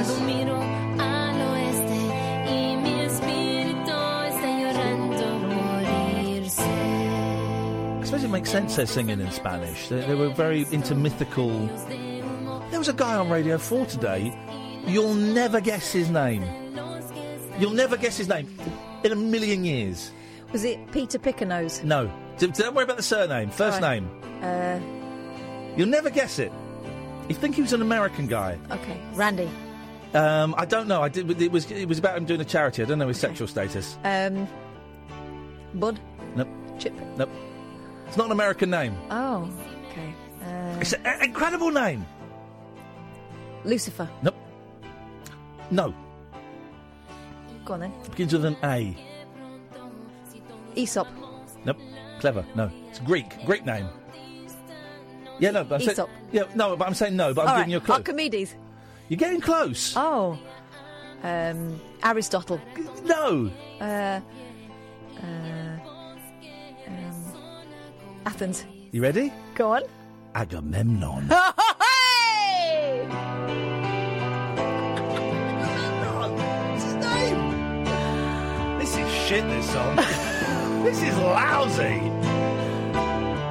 Irse. 0.00 1.20
I 6.70 8.04
suppose 8.04 8.24
it 8.24 8.28
makes 8.28 8.50
sense 8.50 8.76
they're 8.76 8.86
singing 8.86 9.20
in 9.20 9.30
Spanish. 9.30 9.88
They, 9.88 10.00
they 10.00 10.14
were 10.14 10.30
very 10.30 10.66
into 10.72 10.94
mythical. 10.94 11.66
There 12.70 12.78
was 12.78 12.88
a 12.88 12.92
guy 12.92 13.16
on 13.16 13.28
Radio 13.30 13.58
4 13.58 13.86
today. 13.86 14.36
You'll 14.86 15.14
never 15.14 15.60
guess 15.60 15.92
his 15.92 16.10
name. 16.10 16.42
You'll 17.58 17.72
never 17.72 17.96
guess 17.96 18.16
his 18.16 18.28
name 18.28 18.48
in 19.04 19.12
a 19.12 19.16
million 19.16 19.64
years. 19.64 20.10
Was 20.52 20.64
it 20.64 20.90
Peter 20.92 21.18
Pickenose? 21.18 21.84
No. 21.84 22.10
D- 22.38 22.46
Don't 22.48 22.74
worry 22.74 22.84
about 22.84 22.96
the 22.96 23.02
surname. 23.02 23.50
First 23.50 23.82
Alright. 23.82 24.02
name. 24.02 24.42
Uh, 24.42 24.80
You'll 25.76 25.88
never 25.88 26.10
guess 26.10 26.38
it. 26.38 26.50
You 27.28 27.34
think 27.34 27.54
he 27.54 27.62
was 27.62 27.72
an 27.72 27.82
American 27.82 28.26
guy? 28.26 28.58
okay, 28.72 29.00
Randy. 29.14 29.48
Um, 30.14 30.54
I 30.58 30.64
don't 30.64 30.88
know. 30.88 31.02
I 31.02 31.08
did. 31.08 31.40
It 31.40 31.52
was. 31.52 31.70
It 31.70 31.86
was 31.88 31.98
about 31.98 32.16
him 32.16 32.24
doing 32.24 32.40
a 32.40 32.44
charity. 32.44 32.82
I 32.82 32.86
don't 32.86 32.98
know 32.98 33.08
his 33.08 33.18
sexual 33.20 33.46
status. 33.46 33.96
Um, 34.04 34.48
Bud. 35.74 36.00
Nope. 36.34 36.48
Chip. 36.78 36.92
Nope. 37.16 37.30
It's 38.08 38.16
not 38.16 38.26
an 38.26 38.32
American 38.32 38.70
name. 38.70 38.96
Oh, 39.10 39.48
okay. 39.90 40.14
Uh, 40.44 40.78
It's 40.80 40.92
an 40.94 41.22
incredible 41.22 41.70
name. 41.70 42.04
Lucifer. 43.64 44.08
Nope. 44.22 44.34
No. 45.70 45.94
Go 47.64 47.74
on 47.74 47.80
then. 47.80 47.92
Begins 48.10 48.32
with 48.32 48.44
an 48.46 48.56
A. 48.64 48.96
Aesop. 50.74 51.06
Nope. 51.64 51.76
Clever. 52.18 52.44
No. 52.56 52.70
It's 52.88 52.98
Greek. 53.00 53.44
Greek 53.46 53.64
name. 53.64 53.86
Yeah, 55.38 55.52
no, 55.52 55.64
but 55.64 55.76
I'm 55.76 55.80
saying, 55.82 55.92
Aesop. 55.92 56.10
yeah, 56.32 56.42
no, 56.54 56.76
but 56.76 56.86
I'm 56.86 56.94
saying 56.94 57.16
no, 57.16 57.32
but 57.32 57.42
I'm 57.42 57.48
All 57.48 57.56
giving 57.58 57.70
you 57.70 57.76
a 57.78 57.80
clue. 57.80 57.92
right. 57.94 57.98
Archimedes. 58.00 58.54
You're 59.10 59.18
getting 59.18 59.40
close. 59.40 59.92
Oh. 59.96 60.38
Um, 61.24 61.80
Aristotle. 62.04 62.60
No. 63.02 63.50
Uh, 63.80 63.84
uh, 63.84 64.20
um, 66.86 67.34
Athens. 68.24 68.64
You 68.92 69.02
ready? 69.02 69.32
Go 69.56 69.72
on. 69.72 69.82
Agamemnon. 70.36 71.28
hey! 71.28 73.04
What's 76.68 76.84
his 76.84 76.94
name? 76.94 77.84
This 78.78 78.96
is 78.96 79.12
shit. 79.12 79.42
This 79.42 79.72
song. 79.72 79.96
this 80.84 81.02
is 81.02 81.16
lousy. 81.16 81.82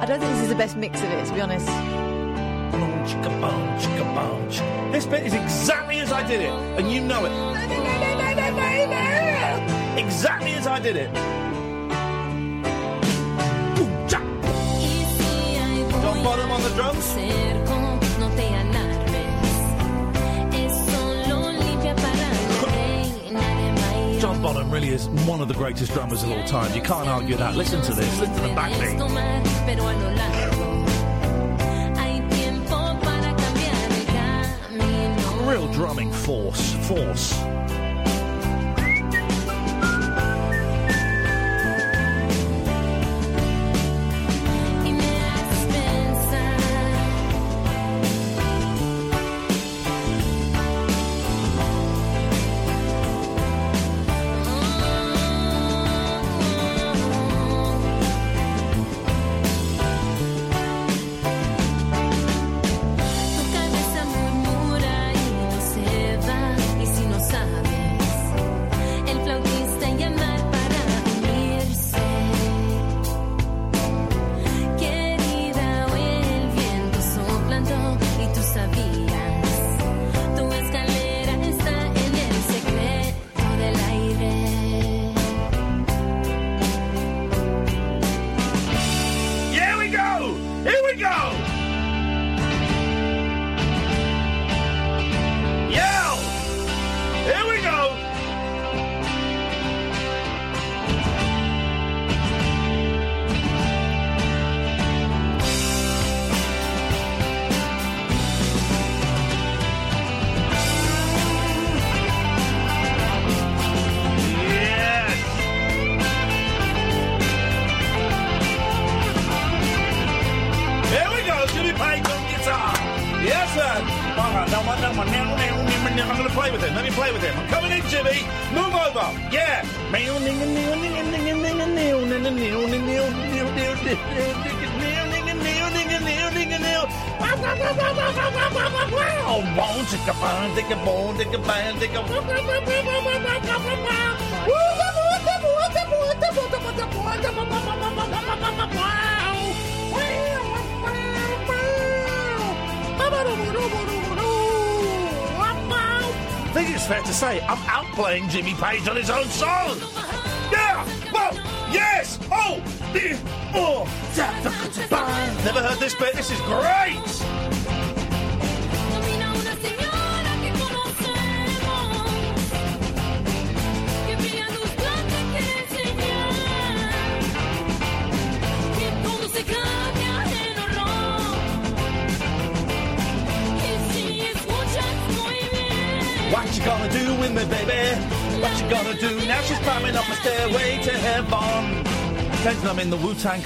I 0.00 0.06
don't 0.06 0.20
think 0.20 0.32
this 0.32 0.42
is 0.44 0.48
the 0.48 0.54
best 0.54 0.78
mix 0.78 1.02
of 1.02 1.10
it, 1.10 1.26
to 1.26 1.34
be 1.34 1.42
honest. 1.42 2.09
Boom, 2.70 3.04
chicka, 3.04 3.30
boom, 3.40 3.78
chicka, 3.78 4.04
boom. 4.14 4.92
This 4.92 5.06
bit 5.06 5.26
is 5.26 5.34
exactly 5.34 5.98
as 5.98 6.12
I 6.12 6.26
did 6.26 6.40
it, 6.40 6.50
and 6.50 6.90
you 6.90 7.00
know 7.00 7.24
it. 7.24 7.32
Exactly 9.98 10.52
as 10.52 10.66
I 10.66 10.78
did 10.80 10.96
it. 10.96 11.10
John 16.02 16.24
Bottom 16.24 16.50
on 16.50 16.62
the 16.62 16.70
drums. 16.70 17.14
John 24.20 24.42
Bonham 24.42 24.70
really 24.70 24.90
is 24.90 25.08
one 25.08 25.40
of 25.40 25.48
the 25.48 25.54
greatest 25.54 25.92
drummers 25.92 26.22
of 26.22 26.30
all 26.30 26.44
time. 26.44 26.74
You 26.74 26.82
can't 26.82 27.08
argue 27.08 27.36
that. 27.36 27.56
Listen 27.56 27.80
to 27.82 27.94
this. 27.94 28.20
Listen 28.20 28.34
to 28.34 28.40
the 28.42 28.48
backbeat. 28.48 28.98
Drumming 35.80 36.12
force. 36.12 36.74
Force. 36.86 37.69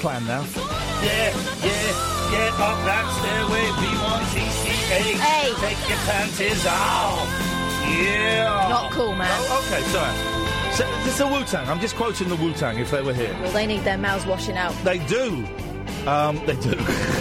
The 0.05 0.11
Wu 0.11 0.21
Tang 0.21 0.25
Clan 0.25 0.27
now. 0.27 0.45
Yeah, 1.03 1.33
yeah, 1.65 2.31
get 2.31 2.53
up 2.61 2.79
that 2.85 3.07
stairway, 3.19 3.67
B1TCH. 3.81 5.19
Hey. 5.19 5.53
Take 5.61 5.89
your 5.89 5.99
panties 5.99 6.67
off. 6.67 7.29
Yeah. 7.89 8.69
Not 8.69 8.93
cool, 8.93 9.15
man. 9.15 9.29
Oh, 9.31 9.65
okay, 9.67 9.83
sorry. 9.93 10.17
So, 10.75 10.85
this 11.05 11.13
is 11.13 11.19
the 11.19 11.27
Wu 11.27 11.45
Tang. 11.45 11.69
I'm 11.69 11.81
just 11.81 11.97
quoting 11.97 12.29
the 12.29 12.37
Wu 12.37 12.53
Tang 12.53 12.79
if 12.79 12.91
they 12.91 13.03
were 13.03 13.15
here. 13.15 13.35
Well, 13.43 13.53
they 13.53 13.67
need 13.67 13.83
their 13.85 13.99
mouths 13.99 14.27
washing 14.27 14.57
out. 14.57 14.75
They 14.85 14.99
do. 15.07 15.47
Um, 16.07 16.37
they 16.47 16.57
do. 16.57 16.75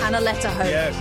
And 0.04 0.16
a 0.16 0.22
letter 0.22 0.50
home. 0.50 0.68
Yes. 0.74 0.96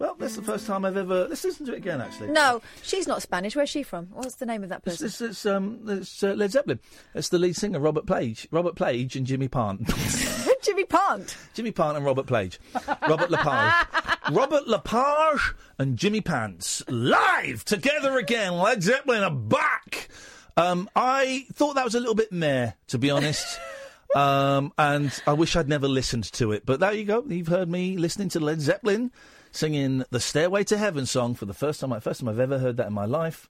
Well, 0.00 0.16
that's 0.18 0.34
the 0.34 0.42
first 0.42 0.66
time 0.66 0.86
I've 0.86 0.96
ever. 0.96 1.28
Let's 1.28 1.44
listen 1.44 1.66
to 1.66 1.74
it 1.74 1.76
again, 1.76 2.00
actually. 2.00 2.28
No, 2.28 2.62
she's 2.82 3.06
not 3.06 3.20
Spanish. 3.20 3.54
Where's 3.54 3.68
she 3.68 3.82
from? 3.82 4.06
What's 4.06 4.36
the 4.36 4.46
name 4.46 4.62
of 4.62 4.70
that 4.70 4.82
person? 4.82 5.06
it's, 5.06 5.20
it's, 5.20 5.44
um, 5.44 5.80
it's 5.86 6.22
uh, 6.22 6.32
Led 6.32 6.52
Zeppelin. 6.52 6.80
It's 7.14 7.28
the 7.28 7.38
lead 7.38 7.54
singer, 7.54 7.78
Robert 7.78 8.06
Plage. 8.06 8.48
Robert 8.50 8.76
Plage 8.76 9.14
and 9.14 9.26
Jimmy 9.26 9.46
Pant. 9.48 9.86
Jimmy 10.62 10.84
Pant. 10.84 11.36
Jimmy 11.52 11.70
Pant 11.70 11.98
and 11.98 12.06
Robert 12.06 12.26
Plage. 12.26 12.58
Robert 13.06 13.30
Lepage. 13.30 13.74
Robert 14.32 14.66
Lepage 14.66 15.54
and 15.78 15.98
Jimmy 15.98 16.22
Pants 16.22 16.82
live 16.88 17.66
together 17.66 18.16
again. 18.16 18.54
Led 18.54 18.82
Zeppelin 18.82 19.22
are 19.22 19.30
back. 19.30 20.08
Um, 20.56 20.88
I 20.96 21.44
thought 21.52 21.74
that 21.74 21.84
was 21.84 21.94
a 21.94 22.00
little 22.00 22.14
bit 22.14 22.32
meh, 22.32 22.72
to 22.88 22.96
be 22.96 23.10
honest. 23.10 23.60
um, 24.14 24.72
and 24.78 25.12
I 25.26 25.34
wish 25.34 25.56
I'd 25.56 25.68
never 25.68 25.88
listened 25.88 26.32
to 26.32 26.52
it. 26.52 26.64
But 26.64 26.80
there 26.80 26.94
you 26.94 27.04
go. 27.04 27.22
You've 27.28 27.48
heard 27.48 27.68
me 27.68 27.98
listening 27.98 28.30
to 28.30 28.40
Led 28.40 28.62
Zeppelin 28.62 29.10
singing 29.52 30.04
the 30.10 30.20
Stairway 30.20 30.64
to 30.64 30.76
Heaven 30.78 31.06
song 31.06 31.34
for 31.34 31.46
the 31.46 31.54
first 31.54 31.80
time. 31.80 31.98
First 32.00 32.20
time 32.20 32.28
I've 32.28 32.40
ever 32.40 32.58
heard 32.58 32.76
that 32.78 32.86
in 32.86 32.92
my 32.92 33.06
life. 33.06 33.48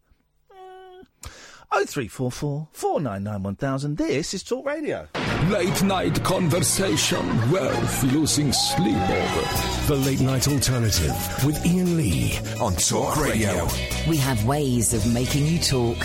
Oh 1.73 1.85
three 1.85 2.09
four 2.09 2.33
four 2.33 2.67
four 2.73 3.01
nine 3.01 3.23
nine 3.23 3.45
one 3.45 3.55
thousand. 3.55 3.97
This 3.97 4.35
is 4.35 4.43
Talk 4.43 4.67
Radio. 4.67 5.07
Late 5.49 5.83
night 5.85 6.23
conversation 6.25 7.51
worth 7.51 8.03
losing 8.03 8.53
sleep 8.53 8.97
over. 8.97 9.87
The 9.87 10.03
late 10.05 10.21
night 10.21 10.49
alternative 10.49 11.15
with 11.47 11.65
Iain 11.65 11.97
Lee 11.97 12.37
on 12.61 12.75
Talk 12.75 13.17
Radio. 13.19 13.69
We 14.09 14.17
have 14.17 14.45
ways 14.45 14.95
of 14.95 15.07
making 15.15 15.47
you 15.47 15.61
talk. 15.61 15.97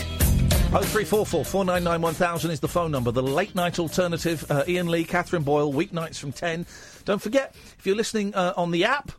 Oh 0.71 0.83
three 0.83 1.03
four 1.03 1.25
four 1.25 1.43
four 1.43 1.65
nine 1.65 1.83
nine 1.83 2.01
one 2.01 2.13
thousand 2.13 2.51
is 2.51 2.59
the 2.59 2.67
phone 2.67 2.91
number. 2.91 3.11
The 3.11 3.23
late 3.23 3.55
night 3.55 3.79
alternative. 3.79 4.45
Uh, 4.51 4.65
Iain 4.67 4.87
Lee, 4.87 5.03
Catherine 5.03 5.41
Boyle, 5.41 5.73
weeknights 5.73 6.19
from 6.19 6.31
ten. 6.31 6.67
Don't 7.05 7.21
forget 7.21 7.55
if 7.79 7.87
you're 7.87 7.95
listening 7.95 8.35
uh, 8.35 8.53
on 8.55 8.69
the 8.69 8.85
app, 8.85 9.11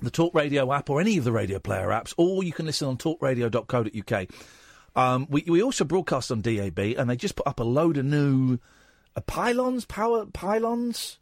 the 0.00 0.10
Talk 0.10 0.34
Radio 0.34 0.72
app, 0.72 0.90
or 0.90 1.00
any 1.00 1.16
of 1.18 1.24
the 1.24 1.32
radio 1.32 1.58
player 1.58 1.88
apps, 1.88 2.14
or 2.16 2.42
you 2.42 2.52
can 2.52 2.66
listen 2.66 2.88
on 2.88 2.96
talkradio.co.uk. 2.96 4.26
Um, 4.96 5.26
we 5.28 5.44
we 5.46 5.62
also 5.62 5.84
broadcast 5.84 6.30
on 6.30 6.40
DAB, 6.40 6.78
and 6.78 7.10
they 7.10 7.16
just 7.16 7.36
put 7.36 7.46
up 7.46 7.60
a 7.60 7.64
load 7.64 7.96
of 7.96 8.04
new 8.04 8.58
uh, 9.16 9.20
pylons, 9.22 9.84
power 9.84 10.26
pylons. 10.26 11.18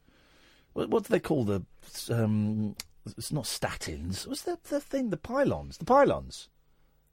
What, 0.74 0.90
what 0.90 1.04
do 1.04 1.08
they 1.10 1.20
call 1.20 1.44
the? 1.44 1.62
Um, 2.10 2.76
it's 3.16 3.32
not 3.32 3.44
statins. 3.44 4.26
What's 4.26 4.42
the 4.42 4.58
the 4.68 4.80
thing? 4.80 5.10
The 5.10 5.16
pylons. 5.16 5.78
The 5.78 5.84
pylons. 5.84 6.48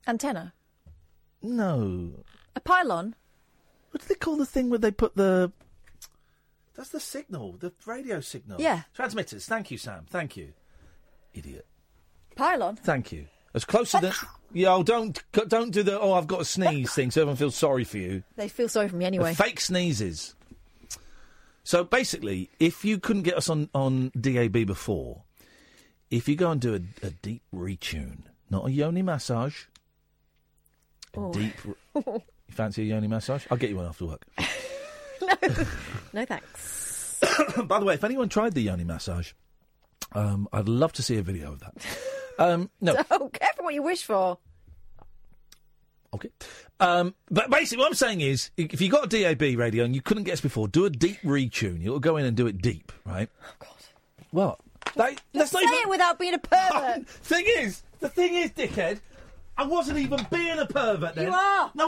Antenna. 0.07 0.53
No. 1.41 2.26
A 2.56 2.60
pylon. 2.60 3.15
What 3.91 4.02
do 4.02 4.07
they 4.07 4.15
call 4.15 4.38
the 4.38 4.45
thing 4.45 4.69
where 4.69 4.80
they 4.80 4.91
put 4.91 5.15
the? 5.15 5.52
That's 6.76 6.90
the 6.90 6.99
signal, 6.99 7.57
the 7.60 7.73
radio 7.86 8.22
signal. 8.22 8.61
Yeah. 8.61 8.84
Transmitters. 8.94 9.45
Thank 9.45 9.72
you, 9.72 9.77
Sam. 9.77 10.06
Thank 10.10 10.38
you. 10.38 10.53
Idiot. 11.34 11.66
Pylon. 12.36 12.76
Thank 12.78 13.12
you. 13.12 13.26
As 13.54 13.66
close 13.66 13.92
closer 13.92 14.08
than. 14.08 14.14
Yeah, 14.52 14.74
oh, 14.74 14.84
don't 14.84 15.22
don't 15.48 15.72
do 15.72 15.84
the. 15.84 16.00
Oh, 16.00 16.14
I've 16.14 16.28
got 16.28 16.42
a 16.42 16.46
sneeze 16.46 16.94
thing, 16.94 17.12
so 17.12 17.22
everyone 17.22 17.36
feels 17.38 17.56
sorry 17.56 17.84
for 17.84 17.98
you. 17.98 18.24
They 18.36 18.48
feel 18.48 18.70
sorry 18.70 18.88
for 18.90 18.96
me 18.96 19.06
anyway. 19.06 19.32
The 19.32 19.44
fake 19.44 19.60
sneezes. 19.60 20.36
So 21.64 21.84
basically, 21.84 22.50
if 22.60 22.84
you 22.84 22.98
couldn't 23.00 23.24
get 23.24 23.38
us 23.38 23.48
on, 23.50 23.70
on 23.76 24.12
DAB 24.20 24.66
before, 24.66 25.22
if 26.10 26.28
you 26.28 26.36
go 26.36 26.50
and 26.50 26.60
do 26.60 26.74
a, 26.74 27.06
a 27.06 27.12
deep 27.12 27.44
retune, 27.54 28.22
not 28.50 28.66
a 28.68 28.72
yoni 28.72 29.04
massage, 29.04 29.66
a 31.16 31.20
Oh. 31.20 31.32
deep. 31.32 31.54
re- 31.66 31.76
you 32.06 32.22
fancy 32.50 32.82
a 32.84 32.86
yoni 32.86 33.08
massage? 33.08 33.46
I'll 33.52 33.58
get 33.58 33.70
you 33.70 33.76
one 33.76 33.86
after 33.86 34.06
work. 34.08 34.26
no, 35.22 35.66
no 36.14 36.26
thanks. 36.26 37.20
By 37.66 37.80
the 37.80 37.86
way, 37.86 37.94
if 37.94 38.04
anyone 38.04 38.30
tried 38.30 38.54
the 38.54 38.62
yoni 38.62 38.84
massage, 38.84 39.34
um, 40.14 40.48
I'd 40.52 40.68
love 40.69 40.94
to 40.94 41.03
see 41.03 41.18
a 41.18 41.22
video 41.22 41.53
of 41.53 41.60
that. 41.60 41.73
Um, 42.40 42.69
no, 42.81 42.95
So 43.10 43.30
careful 43.30 43.65
what 43.65 43.73
you 43.73 43.84
wish 43.84 44.03
for. 44.03 44.38
Okay. 46.14 46.30
Um, 46.80 47.14
but 47.30 47.49
basically, 47.52 47.80
what 47.84 47.88
I'm 47.88 47.94
saying 47.94 48.22
is, 48.22 48.49
if 48.57 48.81
you 48.81 48.90
got 48.90 49.14
a 49.14 49.36
DAB 49.36 49.57
radio 49.60 49.84
and 49.84 49.94
you 49.94 50.02
couldn't 50.02 50.23
get 50.23 50.34
us 50.34 50.41
before, 50.41 50.68
do 50.68 50.86
a 50.86 50.90
deep 50.90 51.19
retune. 51.22 51.81
You'll 51.81 51.99
go 51.99 52.18
in 52.18 52.26
and 52.26 52.36
do 52.36 52.48
it 52.48 52.61
deep, 52.61 52.91
right? 53.06 53.30
Oh 53.44 53.53
God. 53.60 53.69
What? 54.31 54.60
They, 54.95 55.18
that's 55.34 55.52
Say 55.52 55.61
not 55.61 55.73
even. 55.73 55.86
it 55.88 55.90
without 55.90 56.18
being 56.18 56.34
a 56.34 56.40
pervert. 56.40 57.07
thing 57.10 57.45
is, 57.60 57.84
the 57.99 58.10
thing 58.10 58.34
is, 58.34 58.49
dickhead, 58.52 58.99
I 59.57 59.65
wasn't 59.68 59.99
even 59.99 60.26
being 60.31 60.57
a 60.57 60.65
pervert 60.65 61.14
then. 61.15 61.27
You 61.27 61.34
are. 61.34 61.72
No. 61.76 61.88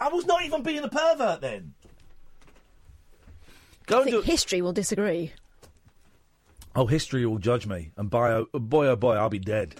I 0.00 0.08
was 0.08 0.26
not 0.26 0.44
even 0.44 0.62
being 0.62 0.82
a 0.82 0.88
pervert 0.88 1.40
then. 1.40 1.72
Go 3.86 4.00
I 4.00 4.02
and 4.02 4.10
do 4.10 4.18
it. 4.18 4.24
history 4.24 4.60
will 4.60 4.72
disagree. 4.72 5.32
Oh, 6.74 6.86
history 6.86 7.26
will 7.26 7.38
judge 7.38 7.66
me, 7.66 7.90
and 7.96 8.08
by 8.08 8.32
oh, 8.32 8.46
boy, 8.54 8.86
oh 8.86 8.96
boy, 8.96 9.14
I'll 9.14 9.28
be 9.28 9.38
dead. 9.38 9.74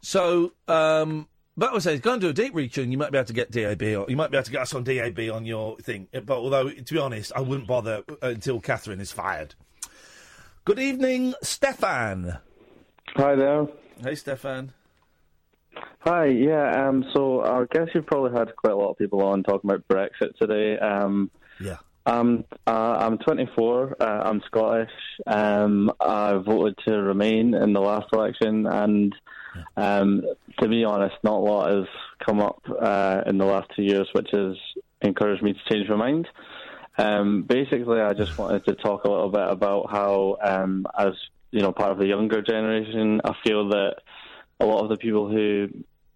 So, 0.00 0.52
um, 0.68 1.28
but 1.56 1.70
I 1.70 1.72
would 1.72 1.82
say, 1.82 1.98
go 1.98 2.12
and 2.12 2.20
do 2.20 2.28
a 2.28 2.32
deep 2.32 2.54
reach, 2.54 2.76
and 2.78 2.90
you 2.90 2.98
might 2.98 3.12
be 3.12 3.18
able 3.18 3.26
to 3.26 3.32
get 3.32 3.50
DAB, 3.50 3.82
or 3.82 4.06
you 4.08 4.16
might 4.16 4.30
be 4.30 4.36
able 4.36 4.44
to 4.44 4.50
get 4.50 4.62
us 4.62 4.74
on 4.74 4.84
DAB 4.84 5.18
on 5.32 5.46
your 5.46 5.76
thing. 5.78 6.08
But 6.12 6.36
although, 6.36 6.68
to 6.70 6.94
be 6.94 6.98
honest, 6.98 7.32
I 7.34 7.40
wouldn't 7.40 7.68
bother 7.68 8.02
until 8.20 8.60
Catherine 8.60 9.00
is 9.00 9.12
fired. 9.12 9.54
Good 10.64 10.78
evening, 10.80 11.34
Stefan. 11.42 12.38
Hi 13.14 13.34
there. 13.36 13.68
Hey, 14.02 14.16
Stefan. 14.16 14.72
Hi, 16.00 16.26
yeah, 16.26 16.88
um, 16.88 17.04
so 17.12 17.42
I 17.42 17.64
guess 17.70 17.88
you've 17.94 18.06
probably 18.06 18.36
had 18.38 18.54
quite 18.56 18.72
a 18.72 18.76
lot 18.76 18.90
of 18.90 18.98
people 18.98 19.22
on 19.22 19.42
talking 19.42 19.70
about 19.70 19.86
Brexit 19.88 20.36
today. 20.36 20.78
Um, 20.78 21.30
Yeah. 21.60 21.78
Uh, 22.06 22.42
I'm 22.66 23.18
24, 23.18 23.96
uh, 24.00 24.04
I'm 24.04 24.42
Scottish. 24.46 24.90
Um, 25.26 25.92
I 26.00 26.34
voted 26.34 26.78
to 26.86 27.02
remain 27.02 27.54
in 27.54 27.72
the 27.72 27.80
last 27.80 28.06
election, 28.12 28.66
and 28.66 29.14
um, 29.76 30.22
to 30.60 30.68
be 30.68 30.84
honest, 30.84 31.16
not 31.22 31.34
a 31.34 31.44
lot 31.44 31.72
has 31.72 31.86
come 32.24 32.40
up 32.40 32.62
uh, 32.80 33.22
in 33.26 33.38
the 33.38 33.44
last 33.44 33.70
two 33.74 33.82
years, 33.82 34.08
which 34.12 34.28
has 34.32 34.56
encouraged 35.02 35.42
me 35.42 35.52
to 35.52 35.72
change 35.72 35.88
my 35.88 35.96
mind. 35.96 36.28
Um, 36.98 37.42
basically, 37.42 38.00
I 38.00 38.14
just 38.14 38.38
wanted 38.38 38.64
to 38.66 38.74
talk 38.74 39.04
a 39.04 39.10
little 39.10 39.30
bit 39.30 39.48
about 39.48 39.90
how, 39.90 40.38
um, 40.42 40.86
as 40.98 41.12
you 41.50 41.60
know, 41.60 41.72
part 41.72 41.92
of 41.92 41.98
the 41.98 42.06
younger 42.06 42.42
generation, 42.42 43.20
I 43.24 43.34
feel 43.44 43.68
that 43.70 43.96
a 44.60 44.66
lot 44.66 44.82
of 44.82 44.88
the 44.88 44.96
people 44.96 45.28
who 45.28 45.68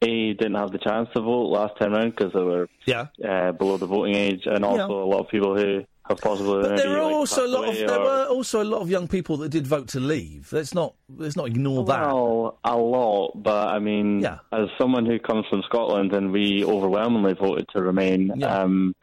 A 0.03 0.33
didn't 0.35 0.55
have 0.55 0.73
the 0.73 0.79
chance 0.79 1.09
to 1.15 1.21
vote 1.21 1.49
last 1.49 1.79
time 1.79 1.93
round 1.93 2.15
because 2.17 2.33
they 2.33 2.43
were 2.43 2.69
yeah. 2.87 3.07
uh, 3.23 3.53
below 3.53 3.77
the 3.77 3.87
voting 3.87 4.15
age, 4.15 4.43
and 4.47 4.65
also 4.65 4.89
Yeah. 4.99 5.05
a 5.05 5.09
lot 5.13 5.21
of 5.21 5.29
people 5.29 5.55
who 5.57 5.85
have 6.09 6.19
possibly 6.19 6.63
But 6.63 6.77
there 6.79 6.97
are 6.99 7.05
like, 7.05 7.15
also 7.15 7.47
a 7.47 7.49
lot 7.49 7.69
of 7.69 7.75
there 7.77 7.91
or- 7.99 8.05
were 8.05 8.25
also 8.31 8.63
a 8.63 8.65
lot 8.65 8.81
of 8.81 8.89
young 8.91 9.09
people 9.09 9.37
that 9.39 9.51
did 9.51 9.67
vote 9.67 9.89
to 9.89 10.01
leave. 10.01 10.53
Let's 10.53 10.73
not 10.75 10.95
let's 11.15 11.37
not 11.37 11.49
ignore 11.49 11.85
that. 11.85 12.01
Well, 12.07 12.59
a 12.65 12.77
lot, 12.77 13.33
but 13.43 13.69
I 13.69 13.79
mean, 13.79 14.21
yeah. 14.21 14.39
as 14.53 14.69
someone 14.79 15.05
who 15.05 15.19
comes 15.19 15.45
from 15.51 15.63
Scotland 15.65 16.15
and 16.15 16.33
we 16.33 16.65
overwhelmingly 16.65 17.35
voted 17.35 17.67
to 17.77 17.83
remain, 17.83 18.43
um, 18.43 18.95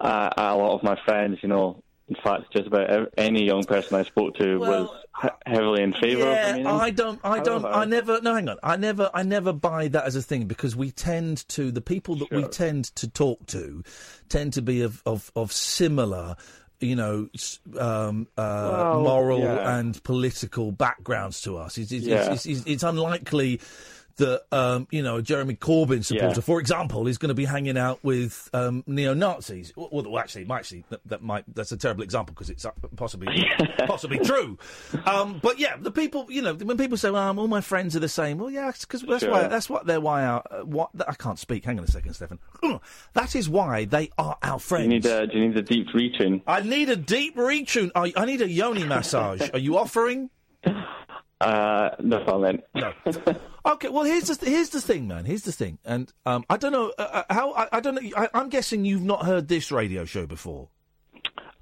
uh, 0.00 0.30
a 0.36 0.54
lot 0.56 0.74
of 0.76 0.82
my 0.84 0.96
friends, 1.04 1.38
you 1.42 1.48
know, 1.48 1.82
in 2.08 2.14
fact, 2.22 2.52
just 2.52 2.68
about 2.68 3.08
any 3.18 3.44
young 3.44 3.64
person 3.64 3.98
I 3.98 4.04
spoke 4.04 4.36
to 4.36 4.58
was 4.58 4.88
he- 5.22 5.28
heavily 5.44 5.82
in 5.82 5.92
favour 5.92 6.22
of 6.22 6.28
Yeah, 6.28 6.46
remaining. 6.50 6.66
I 6.68 6.90
don't. 6.90 7.20
I 7.24 7.40
don't. 7.40 7.62
However- 7.62 7.78
I 7.78 7.84
never. 7.84 8.20
No, 8.20 8.34
hang 8.34 8.48
on. 8.48 8.58
I 8.62 8.76
never. 8.76 9.10
I 9.12 9.22
never 9.24 9.52
buy 9.52 9.88
that 9.88 10.04
as 10.04 10.14
a 10.14 10.22
thing 10.22 10.44
because 10.46 10.76
we 10.76 10.90
tend 10.92 11.48
to 11.48 11.72
the 11.72 11.80
people 11.80 12.14
that 12.16 12.30
we 12.30 12.44
tend 12.44 12.84
to 12.96 13.08
talk 13.08 13.44
to 13.46 13.82
tend 14.28 14.52
to 14.52 14.62
be 14.62 14.82
of 14.82 15.02
of, 15.04 15.32
of 15.34 15.50
similar. 15.52 16.36
You 16.78 16.94
know, 16.94 17.28
um, 17.78 18.28
uh, 18.36 18.68
Well, 18.70 19.00
moral 19.02 19.40
yeah. 19.40 19.78
and 19.78 20.00
political 20.04 20.72
backgrounds 20.72 21.40
to 21.42 21.56
us. 21.56 21.78
It's, 21.78 21.90
it's, 21.90 22.04
Yeah. 22.04 22.34
it's, 22.34 22.44
it's, 22.44 22.64
it's 22.66 22.82
unlikely 22.82 23.60
that 24.16 24.44
um, 24.52 24.86
you 24.90 25.02
know 25.02 25.16
a 25.16 25.22
Jeremy 25.22 25.54
Corbyn 25.54 26.04
supporter, 26.04 26.34
Yeah. 26.36 26.40
for 26.40 26.60
example, 26.60 27.06
is 27.06 27.18
going 27.18 27.28
to 27.28 27.34
be 27.34 27.44
hanging 27.44 27.76
out 27.78 27.98
with 28.02 28.48
um, 28.52 28.82
neo 28.86 29.14
Nazis. 29.14 29.72
Well, 29.76 30.18
actually, 30.18 30.46
actually 30.50 30.84
that, 30.90 31.00
that 31.06 31.22
might 31.22 31.44
that's 31.54 31.72
a 31.72 31.76
terrible 31.76 32.02
example 32.02 32.34
because 32.34 32.50
it's 32.50 32.64
uh, 32.64 32.70
possibly 32.96 33.46
possibly 33.86 34.18
true. 34.18 34.58
Um, 35.04 35.38
but 35.42 35.58
yeah, 35.58 35.76
the 35.78 35.90
people, 35.90 36.26
you 36.28 36.42
know, 36.42 36.54
when 36.54 36.76
people 36.78 36.96
say, 36.96 37.10
"Well, 37.10 37.22
um, 37.28 37.38
all 37.38 37.48
my 37.48 37.60
friends 37.60 37.94
are 37.96 38.00
the 38.00 38.08
same," 38.08 38.38
well, 38.38 38.50
yeah, 38.50 38.72
because 38.78 39.02
that's 39.02 39.22
Sure. 39.22 39.30
why 39.30 39.48
that's 39.48 39.68
what 39.70 39.86
they're 39.86 40.00
why 40.00 40.24
our 40.24 40.42
uh, 40.50 40.64
what 40.64 40.90
I 41.06 41.14
can't 41.14 41.38
speak. 41.38 41.64
Hang 41.64 41.78
on 41.78 41.84
a 41.84 41.88
second, 41.90 42.14
Stefan. 42.14 42.38
That 43.14 43.34
is 43.34 43.48
why 43.48 43.84
they 43.86 44.10
are 44.18 44.36
our 44.42 44.58
friends. 44.58 44.84
You 44.84 44.88
need 44.88 45.06
a, 45.06 45.26
do 45.26 45.38
you 45.38 45.48
need 45.48 45.56
a 45.56 45.62
deep 45.62 45.88
retune? 45.88 46.42
I 46.46 46.60
need 46.60 46.88
a 46.90 46.96
deep 46.96 47.36
retune. 47.36 47.90
I, 47.94 48.12
I 48.16 48.24
need 48.26 48.40
a 48.42 48.48
yoni 48.48 48.84
massage. 48.84 49.40
Are 49.52 49.58
you 49.58 49.78
offering? 49.78 50.30
Uh, 51.40 51.90
no 52.00 52.24
comment. 52.24 52.64
No. 52.74 52.92
Okay, 53.66 53.88
well 53.88 54.04
here's 54.04 54.28
the 54.28 54.36
th- 54.36 54.50
here's 54.50 54.70
the 54.70 54.80
thing, 54.80 55.06
man. 55.08 55.24
Here's 55.24 55.42
the 55.42 55.52
thing, 55.52 55.78
and 55.84 56.10
um, 56.24 56.44
I 56.48 56.56
don't 56.56 56.72
know 56.72 56.92
uh, 56.98 57.22
uh, 57.28 57.34
how. 57.34 57.52
I, 57.52 57.68
I 57.72 57.80
don't 57.80 57.94
know. 57.96 58.10
I, 58.16 58.28
I'm 58.32 58.48
guessing 58.48 58.84
you've 58.84 59.02
not 59.04 59.26
heard 59.26 59.48
this 59.48 59.70
radio 59.72 60.04
show 60.04 60.26
before. 60.26 60.68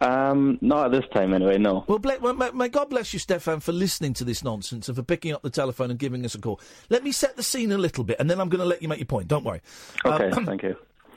Um, 0.01 0.59
not 0.61 0.87
at 0.87 0.93
this 0.93 1.09
time, 1.15 1.33
anyway. 1.33 1.57
No. 1.57 1.85
Well, 1.89 1.99
ble- 1.99 2.19
well, 2.21 2.35
may, 2.35 2.51
may 2.51 2.69
God 2.69 2.91
bless 2.91 3.13
you, 3.15 3.19
Stefan, 3.19 3.61
for 3.61 3.73
listening 3.73 4.13
to 4.15 4.25
this 4.25 4.45
nonsense 4.45 4.89
and 4.89 4.97
for 4.97 5.03
picking 5.03 5.33
up 5.33 5.43
the 5.43 5.51
telephone 5.51 5.91
and 5.91 5.99
giving 5.99 6.25
us 6.25 6.35
a 6.35 6.41
call. 6.41 6.61
Let 6.91 7.03
me 7.03 7.11
set 7.11 7.37
the 7.37 7.43
scene 7.43 7.73
a 7.73 7.79
little 7.79 8.05
bit, 8.05 8.17
and 8.21 8.29
then 8.31 8.41
I'm 8.41 8.49
going 8.51 8.59
to 8.61 8.67
let 8.67 8.83
you 8.83 8.89
make 8.89 8.99
your 8.99 9.07
point. 9.07 9.29
Don't 9.29 9.45
worry. 9.45 9.63
Okay, 10.05 10.31
Um, 10.31 10.45
thank 10.47 10.63
you. 10.63 10.77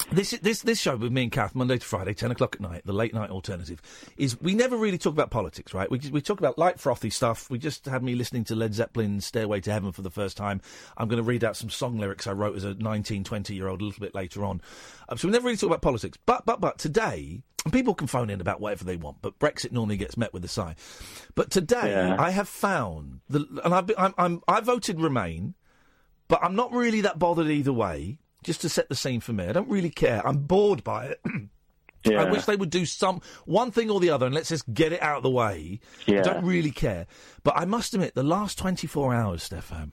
This 0.10 0.32
this 0.42 0.62
this 0.62 0.80
show 0.80 0.96
with 0.96 1.12
me 1.12 1.24
and 1.24 1.32
Kath 1.32 1.54
Monday 1.54 1.78
to 1.78 1.86
Friday, 1.86 2.14
ten 2.14 2.32
o'clock 2.32 2.56
at 2.56 2.62
night, 2.62 2.84
the 2.86 2.94
late 2.94 3.14
night 3.14 3.30
alternative, 3.30 3.82
is 4.16 4.40
we 4.40 4.56
never 4.56 4.78
really 4.78 4.98
talk 4.98 5.12
about 5.12 5.32
politics, 5.32 5.74
right? 5.74 5.92
We 5.92 6.00
we 6.12 6.22
talk 6.22 6.40
about 6.40 6.58
light 6.58 6.80
frothy 6.80 7.10
stuff. 7.10 7.50
We 7.50 7.60
just 7.60 7.86
had 7.86 8.04
me 8.04 8.16
listening 8.16 8.46
to 8.46 8.56
Led 8.56 8.74
Zeppelin's 8.74 9.26
"Stairway 9.26 9.60
to 9.62 9.72
Heaven" 9.72 9.92
for 9.92 10.02
the 10.02 10.10
first 10.10 10.38
time. 10.38 10.62
I'm 10.96 11.10
going 11.10 11.18
to 11.22 11.24
read 11.24 11.44
out 11.44 11.58
some 11.58 11.70
song 11.70 11.98
lyrics 12.00 12.26
I 12.26 12.32
wrote 12.32 12.56
as 12.56 12.64
a 12.64 12.74
19, 12.76 13.26
20 13.26 13.54
year 13.54 13.68
old 13.68 13.82
a 13.82 13.86
little 13.86 14.00
bit 14.00 14.16
later 14.16 14.46
on. 14.46 14.62
Um, 15.10 15.18
so 15.18 15.28
we 15.28 15.34
never 15.34 15.46
really 15.46 15.58
talk 15.58 15.68
about 15.68 15.82
politics, 15.82 16.18
but 16.26 16.46
but 16.46 16.62
but 16.62 16.78
today, 16.78 17.42
and 17.66 17.74
people 17.74 17.94
can 17.94 18.08
phone 18.08 18.30
in 18.30 18.40
about 18.40 18.62
whatever 18.62 18.86
they 18.86 18.96
want, 18.96 19.18
but 19.22 19.38
Brexit 19.40 19.74
normally 19.74 19.98
gets 19.98 20.16
met 20.16 20.32
with 20.34 20.46
a 20.46 20.50
sigh. 20.50 20.76
But 21.36 21.52
today, 21.52 21.92
Yeah. 21.92 22.16
I 22.18 22.30
have 22.30 22.48
found 22.48 23.20
the 23.30 23.46
and 23.66 23.74
I've 23.76 23.88
been, 23.88 23.98
I'm, 24.00 24.14
I'm 24.18 24.42
I 24.48 24.62
voted 24.62 25.02
Remain 25.02 25.56
but 26.30 26.44
I'm 26.44 26.56
not 26.56 26.74
really 26.74 27.02
that 27.02 27.18
bothered 27.20 27.48
either 27.48 27.72
way. 27.72 28.20
Just 28.44 28.62
to 28.62 28.70
set 28.70 28.88
the 28.90 28.96
scene 28.96 29.20
for 29.20 29.34
me, 29.34 29.46
I 29.46 29.52
don't 29.52 29.70
really 29.70 29.90
care. 29.90 30.26
I'm 30.26 30.38
bored 30.38 30.84
by 30.84 31.08
it. 31.08 31.22
I 32.06 32.30
wish 32.30 32.46
they 32.46 32.56
would 32.56 32.70
do 32.70 32.86
some 32.86 33.20
one 33.46 33.72
thing 33.72 33.90
or 33.90 34.00
the 34.00 34.12
other, 34.12 34.26
and 34.28 34.34
let's 34.36 34.48
just 34.50 34.72
get 34.74 34.94
it 34.94 35.02
out 35.02 35.18
of 35.18 35.24
the 35.24 35.30
way. 35.30 35.80
Yeah. 36.06 36.20
I 36.20 36.22
don't 36.22 36.46
really 36.46 36.72
care, 36.72 37.06
but 37.44 37.58
I 37.58 37.66
must 37.66 37.94
admit, 37.94 38.16
the 38.16 38.24
last 38.24 38.58
24 38.58 39.14
hours, 39.14 39.44
Stefan, 39.44 39.92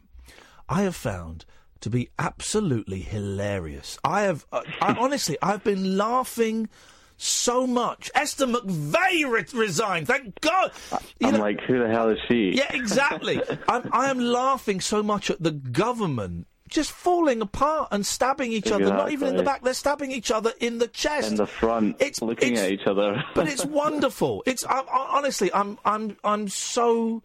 I 0.69 0.83
have 0.83 0.95
found 0.95 1.45
to 1.81 1.91
be 1.91 2.11
absolutely 2.19 3.01
hilarious. 3.01 3.99
I 4.05 4.23
have, 4.23 4.47
uh, 4.53 4.63
I, 4.81 4.95
honestly, 5.01 5.37
I've 5.43 5.65
been 5.65 5.97
laughing 5.97 6.69
so 7.17 7.67
much. 7.67 8.11
Esther 8.15 8.47
McVey 8.47 9.29
re- 9.29 9.45
resigned. 9.53 10.07
Thank 10.07 10.41
God. 10.41 10.71
You 11.19 11.29
I'm 11.29 11.35
know- 11.35 11.41
like, 11.41 11.61
who 11.63 11.81
the 11.81 11.89
hell 11.89 12.11
is 12.11 12.19
she? 12.29 12.53
yeah, 12.55 12.73
exactly. 12.73 13.41
I'm, 13.69 13.89
I 13.93 14.11
am 14.11 14.21
laughing 14.21 14.81
so 14.81 15.03
much 15.03 15.31
at 15.31 15.43
the 15.43 15.51
government 15.51 16.47
just 16.75 16.93
falling 16.93 17.41
apart 17.41 17.89
and 17.93 18.05
stabbing 18.05 18.53
each 18.53 18.71
other. 18.71 18.87
Not 18.87 19.13
even 19.13 19.29
in 19.29 19.37
the 19.37 19.43
back; 19.43 19.63
they're 19.63 19.73
stabbing 19.75 20.11
each 20.11 20.31
other 20.31 20.53
in 20.61 20.79
the 20.79 20.89
chest. 20.89 21.31
in 21.31 21.37
the 21.37 21.47
front, 21.47 21.97
It's 22.01 22.21
looking 22.21 22.57
at 22.59 22.71
each 22.71 22.87
other. 22.87 23.23
but 23.35 23.49
it's 23.49 23.65
wonderful. 23.65 24.43
It's 24.47 24.65
I, 24.67 24.81
I, 24.81 25.09
honestly, 25.17 25.51
I'm 25.55 25.79
I'm 25.85 26.17
I'm 26.25 26.49
so 26.49 27.23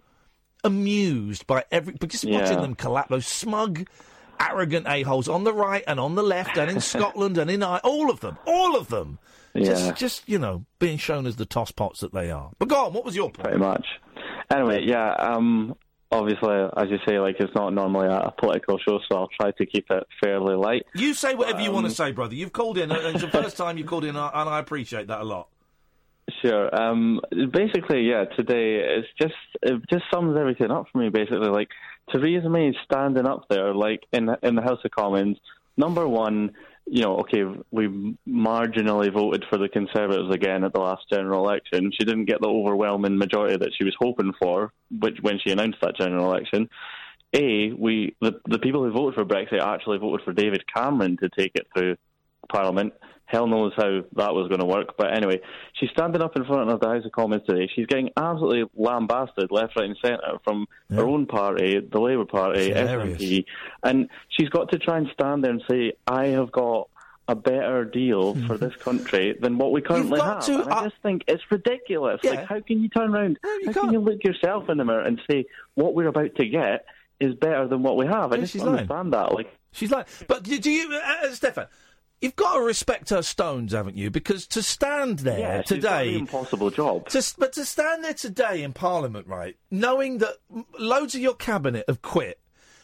amused 0.63 1.47
by 1.47 1.63
every, 1.71 1.93
but 1.99 2.09
just 2.09 2.25
watching 2.25 2.57
Yeah. 2.57 2.61
them 2.61 2.75
collapse. 2.75 3.09
Those 3.09 3.25
smug, 3.27 3.87
arrogant 4.39 4.87
a 4.87 5.01
holes 5.03 5.27
on 5.29 5.43
the 5.43 5.53
right 5.53 5.83
and 5.87 5.99
on 5.99 6.15
the 6.15 6.23
left, 6.23 6.57
and 6.57 6.69
in 6.71 6.79
Scotland 6.93 7.37
and 7.37 7.49
in 7.49 7.63
I, 7.63 7.77
all 7.79 8.09
of 8.09 8.19
them, 8.19 8.37
all 8.45 8.75
of 8.75 8.87
them. 8.89 9.19
Yeah. 9.55 9.65
Just, 9.65 9.95
just 9.95 10.29
you 10.29 10.37
know, 10.37 10.65
being 10.77 10.97
shown 10.97 11.25
as 11.25 11.37
the 11.37 11.45
tosspots 11.45 12.01
that 12.01 12.13
they 12.13 12.29
are. 12.29 12.51
But 12.59 12.67
go 12.67 12.85
on, 12.85 12.93
what 12.93 13.03
was 13.03 13.15
your 13.15 13.31
point? 13.31 13.43
pretty 13.45 13.57
much. 13.57 13.85
Anyway, 14.51 14.83
yeah. 14.85 15.11
Um, 15.13 15.75
obviously, 16.11 16.55
as 16.77 16.89
you 16.89 16.97
say, 17.07 17.19
like 17.19 17.37
it's 17.39 17.53
not 17.55 17.73
normally 17.73 18.07
a, 18.07 18.17
a 18.19 18.31
political 18.31 18.77
show, 18.79 18.99
so 19.09 19.17
I'll 19.17 19.29
try 19.39 19.51
to 19.51 19.65
keep 19.65 19.89
it 19.89 20.07
fairly 20.23 20.55
light. 20.55 20.85
You 20.95 21.13
say 21.13 21.35
whatever 21.35 21.61
you 21.61 21.71
want 21.71 21.85
to 21.85 21.89
Um, 21.89 21.95
say, 21.95 22.11
brother. 22.11 22.35
You've 22.35 22.53
called 22.53 22.77
in, 22.77 22.91
and 22.91 23.15
it's 23.15 23.21
the 23.21 23.29
first 23.31 23.57
time 23.57 23.77
you've 23.77 23.87
called 23.87 24.03
in, 24.03 24.09
and 24.11 24.17
I- 24.19 24.31
and 24.41 24.49
I 24.49 24.59
appreciate 24.59 25.07
that 25.07 25.21
a 25.21 25.23
lot. 25.23 25.47
Sure. 26.43 26.69
Um, 26.79 27.21
basically, 27.51 28.01
yeah. 28.01 28.25
Today 28.25 28.75
it's 28.75 29.07
just 29.19 29.33
it 29.63 29.81
just 29.89 30.03
sums 30.13 30.37
everything 30.37 30.69
up 30.71 30.85
for 30.91 30.99
me. 30.99 31.09
Basically, 31.09 31.49
like 31.49 31.69
Theresa 32.11 32.49
May 32.49 32.69
is 32.69 32.75
standing 32.85 33.25
up 33.27 33.47
there, 33.49 33.73
like 33.73 34.01
in 34.13 34.29
in 34.43 34.55
the 34.55 34.61
House 34.61 34.79
of 34.85 34.91
Commons. 34.91 35.37
Number 35.75 36.07
one, 36.07 36.51
you 36.91 37.03
know, 37.03 37.17
okay, 37.17 37.43
we 37.69 38.15
marginally 38.27 39.13
voted 39.13 39.45
for 39.49 39.57
the 39.59 39.69
Conservatives 39.69 40.33
again 40.33 40.63
at 40.63 40.73
the 40.73 40.79
last 40.79 41.03
general 41.09 41.47
election. 41.47 41.91
She 41.91 42.03
didn't 42.03 42.25
get 42.25 42.41
the 42.41 42.47
overwhelming 42.47 43.17
majority 43.17 43.57
that 43.57 43.73
she 43.77 43.83
was 43.83 43.95
hoping 43.99 44.33
for, 44.39 44.73
which 44.89 45.17
when 45.21 45.39
she 45.39 45.51
announced 45.51 45.77
that 45.81 45.97
general 45.97 46.25
election. 46.25 46.67
A, 47.33 47.71
we 47.73 48.15
the 48.21 48.39
the 48.47 48.57
people 48.57 48.83
who 48.83 48.91
voted 48.91 49.13
for 49.13 49.23
Brexit 49.23 49.61
actually 49.61 49.99
voted 49.99 50.25
for 50.25 50.33
David 50.33 50.63
Cameron 50.73 51.17
to 51.17 51.29
take 51.29 51.51
it 51.53 51.67
through 51.75 51.95
Parliament. 52.51 52.93
Hell 53.29 53.45
knows 53.45 53.73
how 53.75 54.01
that 54.15 54.33
was 54.33 54.47
going 54.47 54.59
to 54.59 54.65
work. 54.65 54.97
But 54.97 55.15
anyway, 55.15 55.39
she's 55.73 55.91
standing 55.91 56.19
up 56.21 56.35
in 56.35 56.45
front 56.45 56.67
of 56.71 56.79
the 56.79 56.87
House 56.87 57.05
of 57.05 57.11
Commons 57.11 57.43
today. 57.47 57.69
She's 57.75 57.85
getting 57.85 58.09
absolutely 58.17 58.63
lambasted 58.75 59.51
left, 59.51 59.75
right, 59.75 59.85
and 59.85 59.95
centre 60.03 60.39
from 60.43 60.65
her 60.89 61.03
own 61.07 61.27
party, 61.27 61.79
the 61.79 61.99
Labour 62.01 62.25
Party, 62.25 62.71
SNP. 62.71 63.45
And 63.83 64.09
she's 64.29 64.49
got 64.49 64.71
to 64.71 64.79
try 64.79 64.97
and 64.97 65.07
stand 65.13 65.43
there 65.43 65.51
and 65.51 65.61
say, 65.69 65.93
I 66.07 66.27
have 66.29 66.51
got 66.51 66.89
a 67.27 67.35
better 67.35 67.85
deal 67.85 68.33
for 68.47 68.57
this 68.57 68.75
country 68.77 69.37
than 69.39 69.59
what 69.59 69.71
we 69.73 69.81
currently 69.81 70.19
have. 70.19 70.43
to- 70.47 70.63
and 70.63 70.73
I 70.73 70.85
just 70.85 70.95
think 71.03 71.23
it's 71.27 71.43
ridiculous. 71.51 72.21
Yeah. 72.23 72.31
Like, 72.31 72.45
how 72.47 72.59
can 72.61 72.81
you 72.81 72.89
turn 72.89 73.13
around? 73.13 73.37
how 73.67 73.73
can 73.73 73.93
you 73.93 73.99
look 73.99 74.23
yourself 74.23 74.69
in 74.69 74.79
the 74.79 74.85
mirror 74.85 75.01
and 75.03 75.21
say, 75.29 75.45
what 75.75 75.93
we're 75.93 76.07
about 76.07 76.33
to 76.37 76.45
get 76.47 76.85
is 77.19 77.35
better 77.35 77.67
than 77.67 77.83
what 77.83 77.95
we 77.95 78.07
have? 78.07 78.31
I 78.31 78.37
Yeah, 78.37 78.41
just 78.41 78.53
she's 78.53 78.61
don't 78.63 78.73
lying. 78.73 78.89
understand 78.89 79.13
that. 79.13 79.33
Like, 79.33 79.55
She's 79.71 79.91
like, 79.91 80.07
but 80.27 80.41
do 80.41 80.57
do 80.57 80.71
you, 80.71 80.91
uh, 80.91 81.27
uh, 81.27 81.31
Stefan? 81.35 81.67
You've 82.21 82.35
got 82.35 82.55
to 82.55 82.61
respect 82.61 83.11
her 83.11 83.21
stones, 83.21 83.71
haven't 83.71 83.95
you? 83.95 84.09
Because 84.09 84.45
to 84.47 84.61
stand 84.61 85.19
there 85.19 85.39
yeah, 85.39 85.61
today, 85.61 86.15
impossible 86.15 86.69
job. 86.69 87.07
to, 87.09 87.33
but 87.37 87.53
to 87.53 87.63
stand 87.63 88.03
there 88.03 88.13
today 88.13 88.61
in 88.63 88.73
Parliament, 88.73 89.27
right, 89.27 89.55
knowing 89.71 90.17
that 90.17 90.35
loads 90.77 91.15
of 91.15 91.21
your 91.21 91.35
cabinet 91.35 91.85
have 91.87 92.01
quit, 92.01 92.39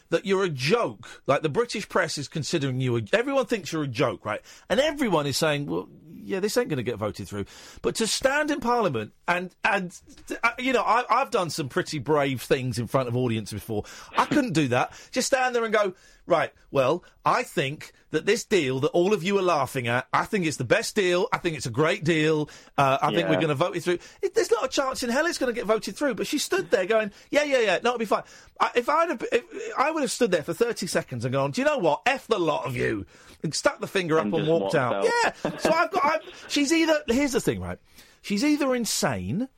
that 0.08 0.24
you're 0.24 0.44
a 0.44 0.48
joke, 0.48 1.22
like 1.26 1.42
the 1.42 1.48
British 1.48 1.88
press 1.88 2.16
is 2.16 2.28
considering 2.28 2.80
you, 2.80 2.96
a, 2.96 3.02
everyone 3.12 3.46
thinks 3.46 3.72
you're 3.72 3.82
a 3.82 3.88
joke, 3.88 4.24
right, 4.24 4.40
and 4.70 4.80
everyone 4.80 5.26
is 5.26 5.36
saying, 5.36 5.66
well, 5.66 5.88
yeah, 6.26 6.40
this 6.40 6.56
ain't 6.56 6.68
going 6.68 6.78
to 6.78 6.82
get 6.82 6.96
voted 6.96 7.28
through. 7.28 7.44
But 7.82 7.94
to 7.96 8.06
stand 8.06 8.50
in 8.50 8.60
Parliament 8.60 9.12
and 9.28 9.54
and 9.64 9.96
uh, 10.42 10.50
you 10.58 10.72
know, 10.72 10.82
I, 10.82 11.04
I've 11.08 11.30
done 11.30 11.50
some 11.50 11.68
pretty 11.68 12.00
brave 12.00 12.42
things 12.42 12.78
in 12.78 12.88
front 12.88 13.08
of 13.08 13.16
audience 13.16 13.52
before. 13.52 13.84
I 14.16 14.24
couldn't 14.26 14.52
do 14.52 14.68
that. 14.68 14.92
Just 15.12 15.28
stand 15.28 15.54
there 15.54 15.64
and 15.64 15.72
go, 15.72 15.94
right. 16.26 16.52
Well, 16.70 17.04
I 17.24 17.42
think 17.42 17.92
that 18.10 18.26
this 18.26 18.44
deal 18.44 18.80
that 18.80 18.88
all 18.88 19.12
of 19.12 19.22
you 19.22 19.38
are 19.38 19.42
laughing 19.42 19.88
at, 19.88 20.06
I 20.12 20.24
think 20.24 20.46
it's 20.46 20.56
the 20.56 20.64
best 20.64 20.94
deal. 20.94 21.28
I 21.32 21.38
think 21.38 21.56
it's 21.56 21.66
a 21.66 21.70
great 21.70 22.04
deal. 22.04 22.48
Uh, 22.78 22.98
I 23.00 23.14
think 23.14 23.28
we're 23.28 23.36
going 23.36 23.48
to 23.48 23.54
vote 23.54 23.76
it 23.76 23.82
through. 23.82 23.98
It, 24.22 24.34
there's 24.34 24.50
not 24.50 24.64
a 24.64 24.68
chance 24.68 25.02
in 25.02 25.10
hell 25.10 25.26
it's 25.26 25.38
going 25.38 25.52
to 25.52 25.58
get 25.58 25.66
voted 25.66 25.96
through. 25.96 26.14
But 26.14 26.26
she 26.26 26.38
stood 26.38 26.70
there 26.70 26.86
going, 26.86 27.12
yeah, 27.30 27.44
yeah, 27.44 27.60
yeah, 27.60 27.78
no, 27.82 27.90
it'll 27.90 27.98
be 27.98 28.04
fine. 28.04 28.22
I, 28.60 28.70
if 28.74 28.88
I'd 28.88 29.08
have, 29.10 29.24
if, 29.32 29.44
I 29.76 29.90
would 29.90 30.02
have 30.02 30.10
stood 30.10 30.30
there 30.30 30.42
for 30.42 30.54
30 30.54 30.86
seconds 30.86 31.24
and 31.24 31.32
gone, 31.32 31.50
do 31.50 31.60
you 31.60 31.66
know 31.66 31.78
what? 31.78 32.02
F 32.06 32.26
the 32.26 32.38
lot 32.38 32.64
of 32.66 32.76
you. 32.76 33.06
And 33.42 33.54
stuck 33.54 33.80
the 33.80 33.86
finger 33.86 34.18
up 34.18 34.24
And 34.24 34.32
walked 34.32 34.46
walked 34.48 34.74
out. 34.74 34.94
out. 34.94 35.04
Yeah. 35.44 35.56
So 35.58 35.70
I've 35.70 35.90
got, 35.90 36.04
I've, 36.04 36.44
she's 36.48 36.72
either, 36.72 37.02
here's 37.08 37.32
the 37.32 37.40
thing, 37.40 37.60
right? 37.60 37.78
She's 38.22 38.44
either 38.44 38.74
insane 38.74 39.48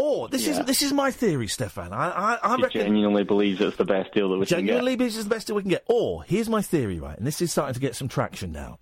Or 0.00 0.28
this 0.28 0.46
Yeah. 0.46 0.60
is 0.60 0.66
this 0.66 0.82
is 0.82 0.92
my 0.92 1.10
theory, 1.10 1.48
Stefan. 1.48 1.92
I 1.92 2.10
I, 2.10 2.38
I 2.42 2.56
She 2.56 2.62
reckon 2.62 2.80
genuinely 2.82 3.24
believes 3.24 3.60
it's 3.60 3.76
the 3.76 3.84
best 3.84 4.12
deal 4.14 4.30
that 4.30 4.38
we 4.38 4.46
genuinely 4.46 4.92
can 4.92 4.98
believes 4.98 5.16
it's 5.16 5.24
the 5.24 5.34
best 5.34 5.46
deal 5.46 5.56
we 5.56 5.62
can 5.62 5.70
get. 5.70 5.84
Or 5.86 6.22
here's 6.24 6.48
my 6.48 6.62
theory, 6.62 6.98
right? 7.00 7.16
And 7.18 7.26
this 7.26 7.40
is 7.40 7.50
starting 7.52 7.74
to 7.74 7.80
get 7.80 7.94
some 7.96 8.08
traction 8.08 8.52
now. 8.52 8.78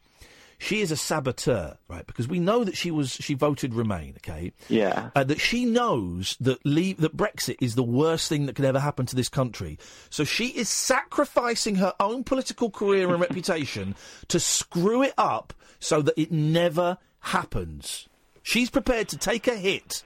She 0.58 0.80
is 0.80 0.90
a 0.90 0.96
saboteur, 0.96 1.76
right? 1.86 2.06
Because 2.06 2.28
we 2.28 2.38
know 2.38 2.64
that 2.64 2.78
she 2.78 2.90
was 2.90 3.10
she 3.12 3.34
voted 3.34 3.74
Remain, 3.74 4.14
okay? 4.18 4.52
Yeah. 4.70 5.10
uh, 5.14 5.22
that 5.24 5.38
she 5.38 5.66
knows 5.66 6.34
that 6.40 6.64
leave, 6.64 6.96
that 7.02 7.14
Brexit 7.14 7.56
is 7.60 7.74
the 7.74 7.82
worst 7.82 8.28
thing 8.30 8.46
that 8.46 8.56
could 8.56 8.64
ever 8.64 8.80
happen 8.80 9.04
to 9.04 9.14
this 9.16 9.28
country. 9.28 9.78
So 10.08 10.24
she 10.24 10.46
is 10.46 10.70
sacrificing 10.70 11.74
her 11.76 11.92
own 12.00 12.24
political 12.24 12.70
career 12.70 13.10
and 13.10 13.20
reputation 13.28 13.94
to 14.28 14.40
screw 14.40 15.02
it 15.02 15.12
up 15.18 15.52
so 15.78 16.00
that 16.00 16.18
it 16.18 16.32
never 16.32 16.96
happens. 17.20 18.08
She's 18.42 18.70
prepared 18.70 19.08
to 19.08 19.18
take 19.18 19.46
a 19.48 19.56
hit 19.56 20.02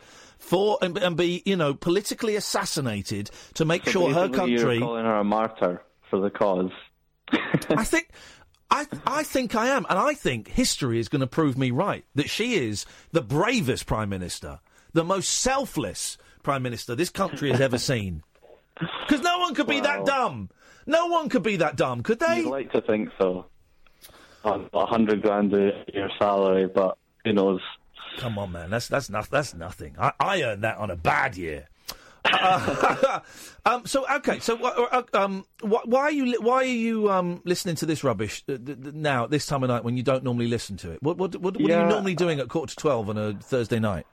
for 0.50 0.78
and, 0.82 0.98
and 0.98 1.16
be, 1.16 1.44
you 1.46 1.54
know, 1.54 1.74
politically 1.74 2.34
assassinated 2.34 3.30
to 3.54 3.64
make 3.64 3.84
So 3.84 3.92
sure 3.92 4.12
her 4.12 4.28
country. 4.28 4.78
You're 4.78 4.80
calling 4.80 5.04
her 5.04 5.18
a 5.18 5.24
martyr 5.24 5.80
for 6.10 6.20
the 6.20 6.28
cause. 6.28 6.72
I 7.70 7.84
think. 7.84 8.10
I, 8.72 8.86
I 9.04 9.24
think 9.24 9.56
I 9.56 9.66
am, 9.68 9.84
and 9.90 9.98
I 9.98 10.14
think 10.14 10.46
history 10.46 11.00
is 11.00 11.08
going 11.08 11.22
to 11.22 11.26
prove 11.26 11.58
me 11.58 11.72
right 11.72 12.04
that 12.14 12.30
she 12.30 12.54
is 12.54 12.86
the 13.10 13.20
bravest 13.20 13.84
prime 13.84 14.08
minister, 14.08 14.60
the 14.92 15.02
most 15.02 15.28
selfless 15.28 16.16
prime 16.44 16.62
minister 16.62 16.94
this 16.94 17.10
country 17.10 17.50
has 17.50 17.60
ever 17.60 17.78
seen. 17.78 18.22
Because 19.06 19.22
no 19.22 19.40
one 19.40 19.54
could 19.54 19.66
be 19.66 19.80
that 19.80 20.06
dumb. 20.06 20.48
No 20.86 21.06
one 21.08 21.28
could 21.28 21.42
be 21.42 21.56
that 21.56 21.76
dumb, 21.76 22.02
could 22.02 22.18
they? 22.20 22.38
You'd 22.38 22.50
like 22.50 22.72
to 22.72 22.80
think 22.80 23.10
so. 23.20 23.44
A 24.44 24.86
hundred 24.86 25.20
grand 25.20 25.52
a 25.52 25.84
year 25.92 26.08
salary, 26.18 26.66
but 26.66 26.96
who 27.24 27.32
knows? 27.34 27.60
Come 28.18 28.38
on, 28.38 28.52
man. 28.52 28.70
That's 28.70 28.88
that's 28.88 29.08
not, 29.10 29.30
that's 29.30 29.54
nothing. 29.54 29.94
I, 29.98 30.12
I 30.20 30.42
earned 30.42 30.64
that 30.64 30.76
on 30.78 30.90
a 30.90 30.96
bad 30.96 31.36
year. 31.36 31.68
Uh, 32.24 33.20
um, 33.64 33.86
so 33.86 34.04
okay, 34.16 34.38
so 34.40 34.56
uh, 34.62 34.88
uh, 34.92 35.02
um, 35.14 35.44
wh- 35.62 35.86
why 35.86 36.00
are 36.02 36.10
you 36.10 36.26
li- 36.26 36.38
why 36.40 36.56
are 36.56 36.64
you 36.64 37.10
um, 37.10 37.40
listening 37.44 37.76
to 37.76 37.86
this 37.86 38.04
rubbish 38.04 38.44
uh, 38.48 38.58
th- 38.58 38.82
th- 38.82 38.94
now 38.94 39.24
at 39.24 39.30
this 39.30 39.46
time 39.46 39.62
of 39.62 39.68
night 39.68 39.84
when 39.84 39.96
you 39.96 40.02
don't 40.02 40.22
normally 40.22 40.48
listen 40.48 40.76
to 40.78 40.90
it? 40.90 41.02
What 41.02 41.16
what, 41.16 41.34
what, 41.36 41.58
what 41.60 41.70
are 41.70 41.82
you 41.82 41.88
normally 41.88 42.14
doing 42.14 42.38
at 42.38 42.48
quarter 42.48 42.74
to 42.74 42.76
twelve 42.76 43.08
on 43.08 43.16
a 43.16 43.34
Thursday 43.34 43.78
night? 43.78 44.06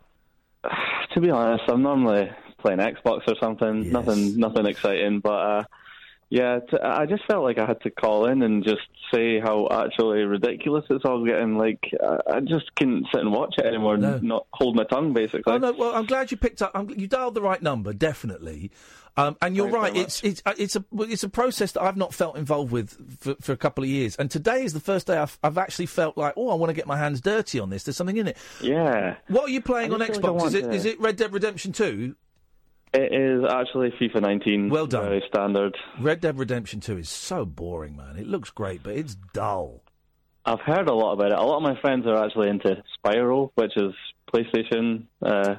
To 1.14 1.22
be 1.22 1.32
honest, 1.32 1.64
I'm 1.68 1.82
normally 1.82 2.30
playing 2.60 2.78
Xbox 2.78 3.22
or 3.28 3.34
something. 3.42 3.92
Nothing, 3.92 4.38
nothing 4.38 4.68
exciting. 4.68 5.20
But 5.20 5.30
uh, 5.32 5.64
yeah, 6.30 6.60
t- 6.60 6.78
I 6.82 7.06
just 7.06 7.24
felt 7.26 7.44
like 7.44 7.58
I 7.58 7.66
had 7.66 7.82
to 7.82 7.90
call 7.90 8.26
in 8.26 8.42
and 8.42 8.64
just 8.64 8.82
say 9.14 9.40
how 9.40 9.68
actually 9.72 10.24
ridiculous 10.24 10.84
it's 10.90 11.06
all 11.06 11.26
getting. 11.26 11.58
Like 11.58 11.80
I 12.02 12.36
I 12.36 12.40
just 12.42 12.74
couldn't 12.76 13.08
sit 13.14 13.22
and 13.22 13.32
watch 13.32 13.56
it 13.58 13.66
anymore. 13.66 13.96
and 13.96 14.24
Not 14.24 14.46
hold 14.52 14.76
my 14.76 14.84
tongue, 14.84 15.14
basically. 15.14 15.54
Oh 15.54 15.58
no, 15.58 15.72
well, 15.72 15.96
I'm 15.96 16.06
glad 16.06 16.30
you 16.32 16.38
picked 16.38 16.62
up. 16.62 16.72
I'm, 16.76 16.90
you 16.90 17.08
dialed 17.08 17.34
the 17.36 17.42
right 17.42 17.62
number, 17.62 17.94
definitely. 17.94 18.72
Um, 19.20 19.36
and 19.42 19.56
you're 19.56 19.72
Thanks 19.72 19.82
right. 19.82 19.96
It's 19.98 20.22
it's 20.24 20.42
uh, 20.46 20.54
it's 20.60 20.76
a 20.76 20.86
it's 21.00 21.24
a 21.24 21.30
process 21.30 21.72
that 21.72 21.82
I've 21.82 21.98
not 21.98 22.14
felt 22.14 22.38
involved 22.38 22.72
with 22.72 23.18
for, 23.20 23.36
for 23.42 23.52
a 23.52 23.58
couple 23.58 23.84
of 23.84 23.90
years. 23.90 24.16
And 24.18 24.30
today 24.30 24.64
is 24.64 24.74
the 24.74 24.80
first 24.80 25.08
day 25.08 25.18
I've, 25.18 25.40
I've 25.44 25.58
actually 25.58 25.88
felt 25.88 26.18
like, 26.20 26.34
oh, 26.38 26.50
I 26.50 26.54
want 26.54 26.70
to 26.70 26.76
get 26.76 26.86
my 26.86 26.98
hands 26.98 27.20
dirty 27.22 27.60
on 27.60 27.72
this. 27.72 27.84
There's 27.84 27.98
something 27.98 28.18
in 28.18 28.28
it. 28.28 28.38
Yeah. 28.62 29.16
What 29.28 29.46
are 29.46 29.52
you 29.52 29.62
playing 29.62 29.92
on 29.92 30.02
like 30.02 30.12
Xbox? 30.14 30.48
Is 30.48 30.54
it 30.54 30.62
to- 30.66 30.72
is 30.72 30.86
it 30.86 31.00
Red 31.00 31.16
Dead 31.16 31.34
Redemption 31.34 31.72
Two? 31.72 32.16
It 32.94 33.14
is 33.14 33.44
actually 33.50 33.92
FIFA 34.00 34.22
19. 34.22 34.70
Well 34.70 34.88
done. 34.88 35.04
Very 35.06 35.24
standard. 35.28 35.76
Red 36.00 36.22
Dead 36.22 36.38
Redemption 36.38 36.80
Two 36.80 36.98
is 36.98 37.10
so 37.10 37.46
boring, 37.46 37.96
man. 37.98 38.16
It 38.18 38.28
looks 38.28 38.50
great, 38.50 38.82
but 38.84 38.96
it's 38.96 39.16
dull. 39.34 39.84
I've 40.46 40.62
heard 40.62 40.88
a 40.88 40.94
lot 40.94 41.14
about 41.14 41.32
it. 41.34 41.38
A 41.38 41.44
lot 41.44 41.58
of 41.58 41.64
my 41.64 41.80
friends 41.82 42.06
are 42.08 42.24
actually 42.24 42.48
into 42.50 42.82
Spyro, 43.06 43.52
which 43.56 43.74
is 43.76 43.94
PlayStation, 44.34 45.04
uh, 45.22 45.56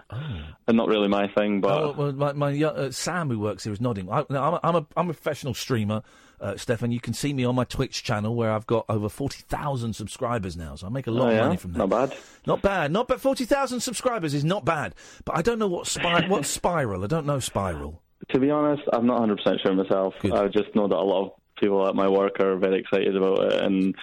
and 0.66 0.76
not 0.76 0.88
really 0.88 1.08
my 1.08 1.28
thing. 1.36 1.60
But 1.60 1.82
Oh, 1.82 1.94
well, 1.96 2.12
my, 2.12 2.32
my 2.32 2.62
uh, 2.62 2.90
Sam, 2.90 3.28
who 3.28 3.38
works 3.38 3.64
here, 3.64 3.72
is 3.74 3.80
nodding. 3.82 4.10
I, 4.10 4.24
I'm, 4.30 4.36
a, 4.54 4.60
I'm, 4.62 4.76
a, 4.76 4.86
I'm 4.96 5.10
a 5.10 5.12
professional 5.12 5.52
streamer, 5.52 6.02
uh, 6.40 6.56
Stefan. 6.56 6.90
You 6.92 7.00
can 7.00 7.12
see 7.14 7.32
me 7.32 7.44
on 7.44 7.54
my 7.54 7.64
Twitch 7.64 8.02
channel 8.02 8.34
where 8.34 8.50
I've 8.52 8.66
got 8.66 8.84
over 8.88 9.08
40,000 9.08 9.92
subscribers 9.94 10.56
now, 10.56 10.74
so 10.76 10.86
I 10.86 10.90
make 10.90 11.06
a 11.06 11.10
lot 11.10 11.32
Oh, 11.32 11.36
of 11.36 11.44
money 11.46 11.56
from 11.56 11.72
that. 11.72 11.78
Not 11.78 11.90
bad. 11.90 12.16
Not 12.46 12.62
bad. 12.62 12.92
Not 12.92 13.08
bad. 13.08 13.20
40,000 13.20 13.80
subscribers 13.80 14.34
is 14.34 14.44
not 14.44 14.64
bad. 14.64 14.94
But 15.24 15.36
I 15.36 15.42
don't 15.42 15.58
know 15.58 15.68
what 15.68 15.86
what's 16.28 16.56
Spyro. 16.58 17.02
I 17.04 17.06
don't 17.06 17.26
know 17.26 17.38
Spyro. 17.38 17.98
to 18.30 18.38
be 18.40 18.50
honest, 18.50 18.82
I'm 18.92 19.06
not 19.06 19.20
100 19.20 19.36
percent 19.38 19.60
sure 19.62 19.74
myself. 19.74 20.14
I 20.24 20.48
just 20.48 20.74
know 20.74 20.88
that 20.88 20.96
a 20.96 21.02
lot 21.02 21.26
of 21.26 21.32
people 21.60 21.88
at 21.88 21.94
my 21.96 22.06
work 22.08 22.38
are 22.40 22.56
very 22.56 22.78
excited 22.80 23.16
about 23.16 23.40
it, 23.52 23.62
and 23.64 23.94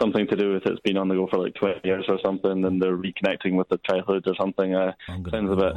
something 0.00 0.26
to 0.28 0.36
do 0.36 0.54
with 0.54 0.64
it's 0.66 0.80
been 0.80 0.96
on 0.96 1.08
the 1.08 1.14
go 1.14 1.26
for 1.26 1.38
like 1.38 1.54
20 1.54 1.80
years 1.84 2.04
or 2.08 2.18
something, 2.24 2.64
and 2.64 2.80
they're 2.80 2.96
reconnecting 2.96 3.56
with 3.56 3.68
their 3.68 3.78
childhood 3.86 4.24
or 4.26 4.34
something. 4.40 4.74
Uh, 4.74 4.92
sounds 5.30 5.50
a 5.50 5.56
bit 5.56 5.72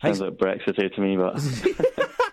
sounds 0.00 0.20
a 0.20 0.24
bit 0.30 0.38
Brexity 0.38 0.88
to 0.88 1.00
me, 1.00 1.16
but. 1.16 1.34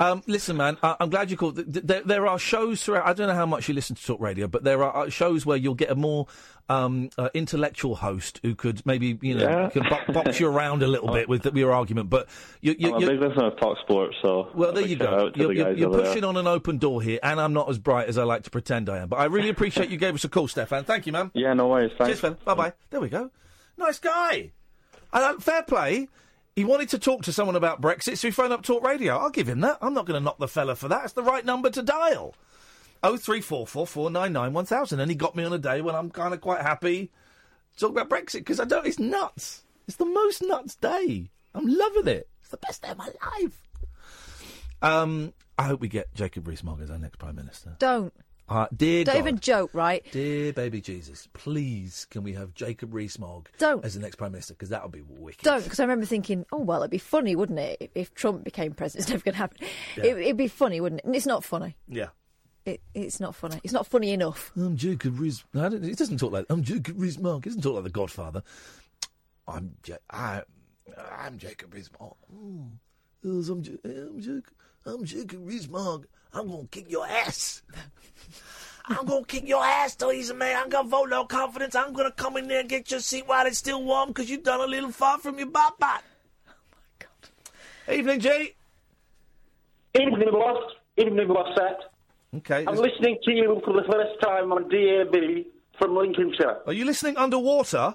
Um, 0.00 0.22
listen, 0.28 0.56
man, 0.56 0.76
I- 0.82 0.94
I'm 1.00 1.10
glad 1.10 1.30
you 1.30 1.36
called. 1.36 1.56
Th- 1.56 1.66
th- 1.72 1.84
There, 1.84 2.02
there 2.04 2.26
are 2.26 2.38
shows 2.38 2.84
throughout. 2.84 3.06
I 3.06 3.12
don't 3.14 3.26
know 3.26 3.34
how 3.34 3.46
much 3.46 3.68
you 3.68 3.74
listen 3.74 3.96
to 3.96 4.04
talk 4.04 4.20
radio, 4.20 4.46
but 4.46 4.62
there 4.62 4.82
are 4.84 5.06
uh, 5.06 5.10
shows 5.10 5.44
where 5.44 5.56
you'll 5.56 5.74
get 5.74 5.90
a 5.90 5.96
more 5.96 6.26
um, 6.68 7.10
uh, 7.18 7.30
intellectual 7.34 7.96
host 7.96 8.38
who 8.42 8.54
could 8.54 8.84
maybe, 8.86 9.18
you 9.22 9.34
know, 9.34 9.48
Yeah. 9.48 9.70
could 9.70 9.84
bo- 9.88 10.12
box 10.12 10.38
you 10.38 10.46
around 10.48 10.82
a 10.84 10.86
little 10.86 11.12
bit 11.12 11.28
with, 11.28 11.44
with 11.44 11.56
your 11.56 11.72
argument. 11.72 12.10
But 12.10 12.28
you, 12.60 12.76
you, 12.78 12.94
I'm 12.94 13.02
a 13.02 13.06
big 13.06 13.18
listener 13.20 13.46
of 13.48 13.58
Talk 13.58 13.76
Sport, 13.78 14.14
so 14.22 14.50
well, 14.54 14.72
there 14.72 14.86
you 14.86 14.96
go. 14.96 15.32
You're, 15.34 15.48
the 15.48 15.54
you're, 15.54 15.88
over 15.88 15.96
there. 16.02 16.06
pushing 16.06 16.24
on 16.24 16.36
an 16.36 16.46
open 16.46 16.78
door 16.78 17.02
here, 17.02 17.18
and 17.22 17.40
I'm 17.40 17.52
not 17.52 17.68
as 17.68 17.78
bright 17.78 18.06
as 18.08 18.18
I 18.18 18.22
like 18.24 18.44
to 18.44 18.50
pretend 18.50 18.88
I 18.88 18.98
am. 18.98 19.08
But 19.08 19.16
I 19.16 19.24
really 19.24 19.48
appreciate 19.48 19.88
you 19.90 19.96
gave 19.96 20.14
us 20.14 20.22
a 20.24 20.28
call, 20.28 20.46
Stefan. 20.46 20.84
Thank 20.84 21.06
you, 21.06 21.12
man. 21.12 21.32
Yeah, 21.34 21.54
no 21.54 21.66
worries. 21.66 21.90
Thanks. 21.98 22.20
Cheers, 22.20 22.20
fella. 22.20 22.36
Bye 22.44 22.54
bye. 22.54 22.72
There 22.90 23.00
we 23.00 23.08
go. 23.08 23.30
Nice 23.76 23.98
guy. 23.98 24.52
And 25.12 25.24
uh, 25.24 25.38
fair 25.40 25.62
play. 25.62 26.08
He 26.58 26.64
wanted 26.64 26.88
to 26.88 26.98
talk 26.98 27.22
to 27.22 27.32
someone 27.32 27.54
about 27.54 27.80
Brexit, 27.80 28.18
so 28.18 28.26
he 28.26 28.32
phoned 28.32 28.52
up 28.52 28.64
Talk 28.64 28.82
Radio. 28.82 29.16
I'll 29.16 29.30
give 29.30 29.48
him 29.48 29.60
that. 29.60 29.78
I'm 29.80 29.94
not 29.94 30.06
going 30.06 30.18
to 30.18 30.24
knock 30.24 30.38
the 30.38 30.48
fella 30.48 30.74
for 30.74 30.88
that. 30.88 31.04
It's 31.04 31.12
the 31.12 31.22
right 31.22 31.44
number 31.44 31.70
to 31.70 31.82
dial. 31.82 32.34
Oh 33.00 33.16
three 33.16 33.40
four 33.40 33.64
four 33.64 33.86
four 33.86 34.10
nine 34.10 34.32
nine 34.32 34.52
one 34.52 34.64
thousand. 34.64 34.98
And 34.98 35.08
he 35.08 35.14
got 35.14 35.36
me 35.36 35.44
on 35.44 35.52
a 35.52 35.58
day 35.58 35.82
when 35.82 35.94
I'm 35.94 36.10
kind 36.10 36.34
of 36.34 36.40
quite 36.40 36.62
happy 36.62 37.12
to 37.74 37.78
talk 37.78 37.92
about 37.92 38.10
Brexit 38.10 38.40
because 38.40 38.58
I 38.58 38.64
don't. 38.64 38.84
It's 38.88 38.98
nuts. 38.98 39.62
It's 39.86 39.98
the 39.98 40.04
most 40.04 40.42
nuts 40.42 40.74
day. 40.74 41.30
I'm 41.54 41.68
loving 41.68 42.08
it. 42.08 42.28
It's 42.40 42.50
the 42.50 42.56
best 42.56 42.82
day 42.82 42.88
of 42.88 42.98
my 42.98 43.06
life. 43.06 43.68
Um, 44.82 45.34
I 45.56 45.62
hope 45.62 45.80
we 45.80 45.86
get 45.86 46.12
Jacob 46.12 46.48
Rees-Mogg 46.48 46.80
as 46.80 46.90
our 46.90 46.98
next 46.98 47.18
prime 47.18 47.36
minister. 47.36 47.76
Don't. 47.78 48.12
Uh, 48.48 48.66
dear 48.74 49.04
Don't 49.04 49.14
God. 49.16 49.20
even 49.20 49.38
joke, 49.40 49.70
right? 49.74 50.04
Dear 50.10 50.52
baby 50.54 50.80
Jesus, 50.80 51.28
please 51.34 52.06
can 52.10 52.22
we 52.22 52.32
have 52.32 52.54
Jacob 52.54 52.94
Rees-Mogg 52.94 53.50
Don't. 53.58 53.84
as 53.84 53.92
the 53.94 54.00
next 54.00 54.16
prime 54.16 54.32
minister? 54.32 54.54
Because 54.54 54.70
that 54.70 54.82
would 54.82 54.92
be 54.92 55.02
wicked. 55.02 55.42
Don't, 55.44 55.62
because 55.62 55.78
I 55.80 55.82
remember 55.84 56.06
thinking, 56.06 56.46
oh, 56.52 56.58
well, 56.60 56.80
it'd 56.80 56.90
be 56.90 56.96
funny, 56.98 57.36
wouldn't 57.36 57.58
it, 57.58 57.76
if, 57.80 57.90
if 57.94 58.14
Trump 58.14 58.44
became 58.44 58.72
president? 58.72 58.98
It's 59.04 59.10
never 59.10 59.22
going 59.22 59.34
to 59.34 59.38
happen. 59.38 59.58
Yeah. 59.96 60.04
It, 60.04 60.18
it'd 60.18 60.36
be 60.38 60.48
funny, 60.48 60.80
wouldn't 60.80 61.00
it? 61.00 61.04
And 61.04 61.14
it's 61.14 61.26
not 61.26 61.44
funny. 61.44 61.76
Yeah. 61.88 62.08
It, 62.64 62.80
it's 62.94 63.20
not 63.20 63.34
funny. 63.34 63.60
It's 63.64 63.72
not 63.72 63.86
funny 63.86 64.12
enough. 64.12 64.50
I'm 64.56 64.76
Jacob 64.76 65.20
Rees. 65.20 65.44
No, 65.52 65.66
I 65.66 65.68
don't- 65.68 65.84
he 65.84 65.94
doesn't 65.94 66.18
talk 66.18 66.32
like. 66.32 66.46
I'm 66.48 66.62
Jacob 66.62 67.00
Rees-Mogg. 67.00 67.46
It 67.46 67.50
doesn't 67.50 67.62
talk 67.62 67.74
like 67.74 67.84
the 67.84 67.90
Godfather. 67.90 68.42
I'm. 69.46 69.76
Ja- 69.86 69.96
I, 70.10 70.42
I'm 71.12 71.38
Jacob 71.38 71.72
Rees-Mogg. 71.74 72.14
Mm. 72.34 72.70
I'm, 73.24 73.62
Ja- 73.62 73.76
I'm 73.84 74.20
Jacob. 74.20 74.44
I'm 74.86 75.04
Jacob 75.04 75.46
Rees-Mogg. 75.46 76.06
I'm 76.32 76.48
gonna 76.48 76.66
kick 76.70 76.90
your 76.90 77.06
ass. 77.06 77.62
I'm 78.86 79.04
gonna 79.04 79.24
kick 79.24 79.46
your 79.46 79.64
ass, 79.64 79.96
Theresa 79.96 80.34
May. 80.34 80.54
I'm 80.54 80.68
gonna 80.68 80.88
vote 80.88 81.10
no 81.10 81.24
confidence. 81.24 81.74
I'm 81.74 81.92
gonna 81.92 82.10
come 82.10 82.36
in 82.36 82.48
there 82.48 82.60
and 82.60 82.68
get 82.68 82.90
your 82.90 83.00
seat 83.00 83.24
while 83.26 83.46
it's 83.46 83.58
still 83.58 83.82
warm 83.84 84.08
because 84.08 84.30
you've 84.30 84.44
done 84.44 84.60
a 84.60 84.66
little 84.66 84.90
far 84.90 85.18
from 85.18 85.38
your 85.38 85.48
bot 85.48 85.78
bot. 85.78 86.02
Oh 86.48 86.52
my 86.72 87.06
god. 87.86 87.98
Evening, 87.98 88.20
G. 88.20 88.54
Evening, 89.94 90.30
boss. 90.32 90.72
Evening, 90.96 91.28
boss 91.28 91.54
set. 91.56 91.92
Okay. 92.36 92.64
I'm 92.66 92.76
listening 92.76 93.18
to 93.24 93.30
you 93.32 93.60
for 93.64 93.72
the 93.74 93.84
first 93.90 94.20
time 94.22 94.52
on 94.52 94.68
DAB 94.68 95.44
from 95.78 95.96
Lincolnshire. 95.96 96.58
Are 96.66 96.72
you 96.72 96.84
listening 96.84 97.16
underwater? 97.16 97.94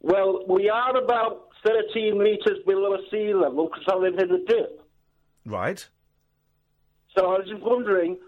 Well, 0.00 0.44
we 0.48 0.68
are 0.68 0.96
about 0.96 1.48
13 1.64 2.18
metres 2.22 2.58
below 2.66 2.96
sea 3.10 3.32
level 3.32 3.68
because 3.68 3.84
I 3.88 3.96
live 3.96 4.18
in 4.18 4.28
the 4.28 4.44
dip. 4.46 4.83
Right. 5.46 5.86
So 7.16 7.26
I 7.26 7.38
was 7.38 7.48
just 7.48 7.62
wondering, 7.62 8.18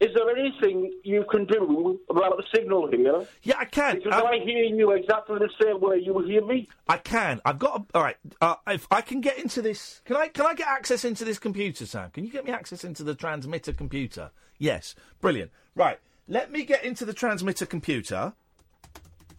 is 0.00 0.10
there 0.14 0.30
anything 0.36 0.92
you 1.02 1.24
can 1.30 1.44
do 1.44 1.98
about 2.08 2.36
the 2.36 2.44
signal 2.54 2.88
here? 2.88 3.26
Yeah, 3.42 3.56
I 3.58 3.64
can. 3.64 3.96
Because 3.96 4.20
Um, 4.20 4.26
I 4.28 4.38
hear 4.44 4.62
you 4.64 4.92
exactly 4.92 5.38
the 5.38 5.50
same 5.60 5.80
way 5.80 5.98
you 5.98 6.12
will 6.14 6.24
hear 6.26 6.44
me. 6.44 6.68
I 6.88 6.98
can. 6.98 7.40
I've 7.44 7.58
got. 7.58 7.80
A, 7.80 7.96
all 7.96 8.02
right. 8.04 8.16
Uh, 8.40 8.54
if 8.68 8.86
I 8.92 9.00
can 9.00 9.20
get 9.20 9.38
into 9.38 9.60
this, 9.60 10.00
can 10.04 10.16
I? 10.16 10.28
Can 10.28 10.46
I 10.46 10.54
get 10.54 10.68
access 10.68 11.04
into 11.04 11.24
this 11.24 11.38
computer, 11.38 11.84
Sam? 11.86 12.10
Can 12.10 12.24
you 12.24 12.30
get 12.30 12.44
me 12.44 12.52
access 12.52 12.84
into 12.84 13.02
the 13.02 13.14
transmitter 13.14 13.72
computer? 13.72 14.30
Yes. 14.58 14.94
Brilliant. 15.20 15.50
Right. 15.74 15.98
Let 16.28 16.52
me 16.52 16.64
get 16.64 16.84
into 16.84 17.04
the 17.04 17.14
transmitter 17.14 17.66
computer. 17.66 18.34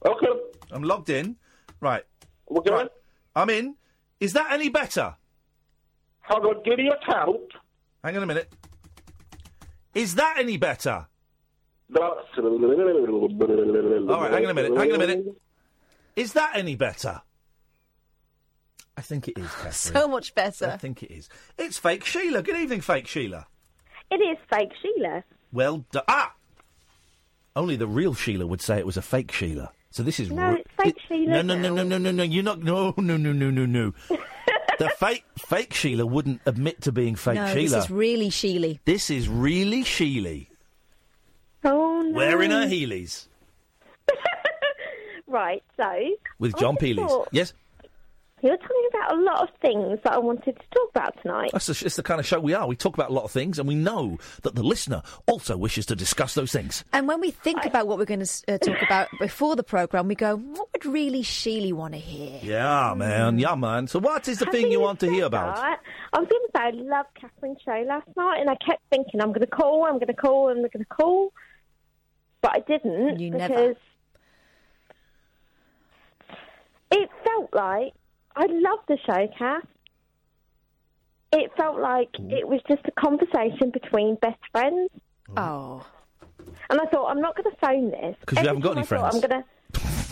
Okay. 0.05 0.27
I'm 0.71 0.83
logged 0.83 1.09
in. 1.09 1.37
Right. 1.79 2.03
Okay. 2.51 2.71
Right. 2.71 2.89
I'm 3.35 3.49
in. 3.49 3.75
Is 4.19 4.33
that 4.33 4.51
any 4.51 4.67
better? 4.69 5.15
Hold 6.29 6.45
on. 6.45 6.63
Give 6.63 6.77
me 6.77 6.89
a 6.89 7.11
count. 7.11 7.51
Hang 8.03 8.17
on 8.17 8.23
a 8.23 8.25
minute. 8.25 8.51
Is 9.93 10.15
that 10.15 10.35
any 10.37 10.57
better? 10.57 11.07
That's... 11.89 12.03
All 12.03 12.51
right. 14.21 14.31
Hang 14.31 14.45
on 14.45 14.51
a 14.51 14.53
minute. 14.53 14.77
Hang 14.77 14.91
on 14.91 15.01
a 15.01 15.07
minute. 15.07 15.35
Is 16.15 16.33
that 16.33 16.55
any 16.55 16.75
better? 16.75 17.21
I 18.97 19.01
think 19.01 19.29
it 19.29 19.37
is, 19.37 19.49
Catherine. 19.51 19.71
So 19.71 20.07
much 20.09 20.35
better. 20.35 20.67
I 20.67 20.77
think 20.77 21.03
it 21.03 21.11
is. 21.11 21.29
It's 21.57 21.77
fake 21.77 22.03
Sheila. 22.03 22.41
Good 22.41 22.57
evening, 22.57 22.81
fake 22.81 23.07
Sheila. 23.07 23.47
It 24.11 24.15
is 24.15 24.37
fake 24.51 24.71
Sheila. 24.81 25.23
Well 25.53 25.85
done. 25.91 26.03
Ah! 26.09 26.33
Only 27.55 27.77
the 27.77 27.87
real 27.87 28.13
Sheila 28.13 28.45
would 28.45 28.61
say 28.61 28.77
it 28.77 28.85
was 28.85 28.97
a 28.97 29.01
fake 29.01 29.31
Sheila. 29.31 29.71
So 29.89 30.03
this 30.03 30.19
is 30.19 30.29
No, 30.29 30.51
re- 30.51 30.59
it's 30.59 30.69
fake 30.83 30.97
it- 30.97 31.01
Sheila 31.07 31.43
No, 31.43 31.55
no, 31.55 31.55
no, 31.55 31.75
no, 31.75 31.83
no, 31.83 31.97
no, 31.97 32.11
no. 32.11 32.23
You're 32.23 32.43
not. 32.43 32.61
No, 32.61 32.93
no, 32.97 33.15
no, 33.17 33.31
no, 33.31 33.49
no, 33.49 33.65
no. 33.65 33.93
the 34.79 34.89
fake 34.99 35.23
fake 35.37 35.73
Sheila 35.73 36.05
wouldn't 36.05 36.41
admit 36.45 36.81
to 36.81 36.91
being 36.91 37.15
fake 37.15 37.35
no, 37.35 37.47
Sheila. 37.53 37.69
this 37.69 37.85
is 37.85 37.91
really 37.91 38.29
Sheely. 38.29 38.79
This 38.85 39.09
is 39.09 39.29
really 39.29 39.83
Sheely. 39.83 40.47
Oh 41.63 42.01
no. 42.01 42.11
Wearing 42.17 42.51
her 42.51 42.65
Heelys 42.65 43.27
Right, 45.27 45.63
so 45.77 45.93
with 46.39 46.57
John 46.57 46.75
just 46.75 46.83
Peelys. 46.83 47.07
thought 47.07 47.29
Yes, 48.41 48.43
You 48.43 48.49
were 48.51 48.57
talking 48.57 48.89
about 48.93 49.13
a 49.17 49.21
lot 49.21 49.41
of 49.41 49.49
things 49.61 49.99
that 50.03 50.13
I 50.13 50.17
wanted 50.17 50.55
to 50.57 50.63
talk 50.73 50.89
about 50.91 51.21
tonight. 51.21 51.49
that's 51.53 51.67
the, 51.67 51.85
it's 51.85 51.95
the 51.95 52.03
kind 52.03 52.19
of 52.19 52.25
show 52.25 52.39
we 52.39 52.53
are. 52.53 52.67
We 52.67 52.75
talk 52.75 52.93
about 52.95 53.09
a 53.09 53.13
lot 53.13 53.23
of 53.23 53.31
things, 53.31 53.59
and 53.59 53.67
we 53.67 53.75
know 53.75 54.17
that 54.43 54.55
the 54.55 54.63
listener 54.63 55.01
also 55.27 55.57
wishes 55.57 55.85
to 55.87 55.95
discuss 55.95 56.33
those 56.33 56.51
things. 56.51 56.83
And 56.93 57.07
when 57.07 57.19
we 57.21 57.31
think 57.31 57.65
about 57.65 57.87
what 57.87 57.97
we're 57.97 58.05
going 58.05 58.25
to 58.25 58.43
uh, 58.53 58.57
talk 58.57 58.81
about 58.81 59.07
before 59.19 59.55
the 59.55 59.63
programme, 59.63 60.07
we 60.07 60.15
go, 60.15 60.35
what 60.37 60.69
would 60.73 60.85
really 60.85 61.23
Sheely 61.23 61.73
want 61.73 61.93
to 61.93 61.99
hear? 61.99 62.39
Yeah, 62.41 62.93
man. 62.95 63.39
Yeah, 63.39 63.55
man. 63.55 63.87
So, 63.87 63.99
what 63.99 64.27
is 64.27 64.39
the 64.39 64.45
thing 64.47 64.71
you 64.71 64.79
want 64.79 64.99
to 65.01 65.09
hear 65.09 65.25
about? 65.25 65.57
Right. 65.57 65.77
I 66.13 66.19
was 66.19 66.27
going 66.29 66.41
to 66.45 66.51
say 66.55 66.63
I 66.63 66.69
loved 66.97 67.09
Catherine's 67.19 67.61
show 67.63 67.83
last 67.87 68.07
night, 68.17 68.39
and 68.41 68.49
I 68.49 68.55
kept 68.55 68.81
thinking 68.89 69.21
I'm 69.21 69.29
going 69.29 69.41
to 69.41 69.47
call, 69.47 69.85
I'm 69.85 69.95
going 69.95 70.07
to 70.07 70.13
call, 70.13 70.49
and 70.49 70.57
I'm 70.59 70.69
going 70.73 70.83
to 70.83 70.85
call, 70.85 71.31
but 72.41 72.51
I 72.55 72.59
didn't 72.61 73.19
You 73.19 73.31
because 73.31 73.49
never. 73.49 73.75
it 76.91 77.09
felt 77.23 77.53
like 77.53 77.93
I 78.35 78.45
loved 78.45 78.83
the 78.87 78.97
show, 79.05 79.27
Kath. 79.37 79.65
It 81.31 81.51
felt 81.57 81.79
like 81.79 82.09
it 82.17 82.47
was 82.47 82.59
just 82.67 82.81
a 82.85 82.91
conversation 82.99 83.69
between 83.71 84.15
best 84.15 84.39
friends. 84.51 84.89
Oh. 85.37 85.85
And 86.69 86.81
I 86.81 86.85
thought, 86.85 87.09
I'm 87.09 87.21
not 87.21 87.35
going 87.35 87.51
to 87.51 87.57
phone 87.61 87.91
this. 87.91 88.15
'Cause 88.25 88.37
you 88.37 88.39
Every 88.39 88.47
haven't 88.47 88.61
got 88.61 88.71
any 88.71 88.81
I 88.81 88.85
friends. 88.85 89.15
I'm 89.15 89.21
going 89.21 89.43
to. 89.43 89.45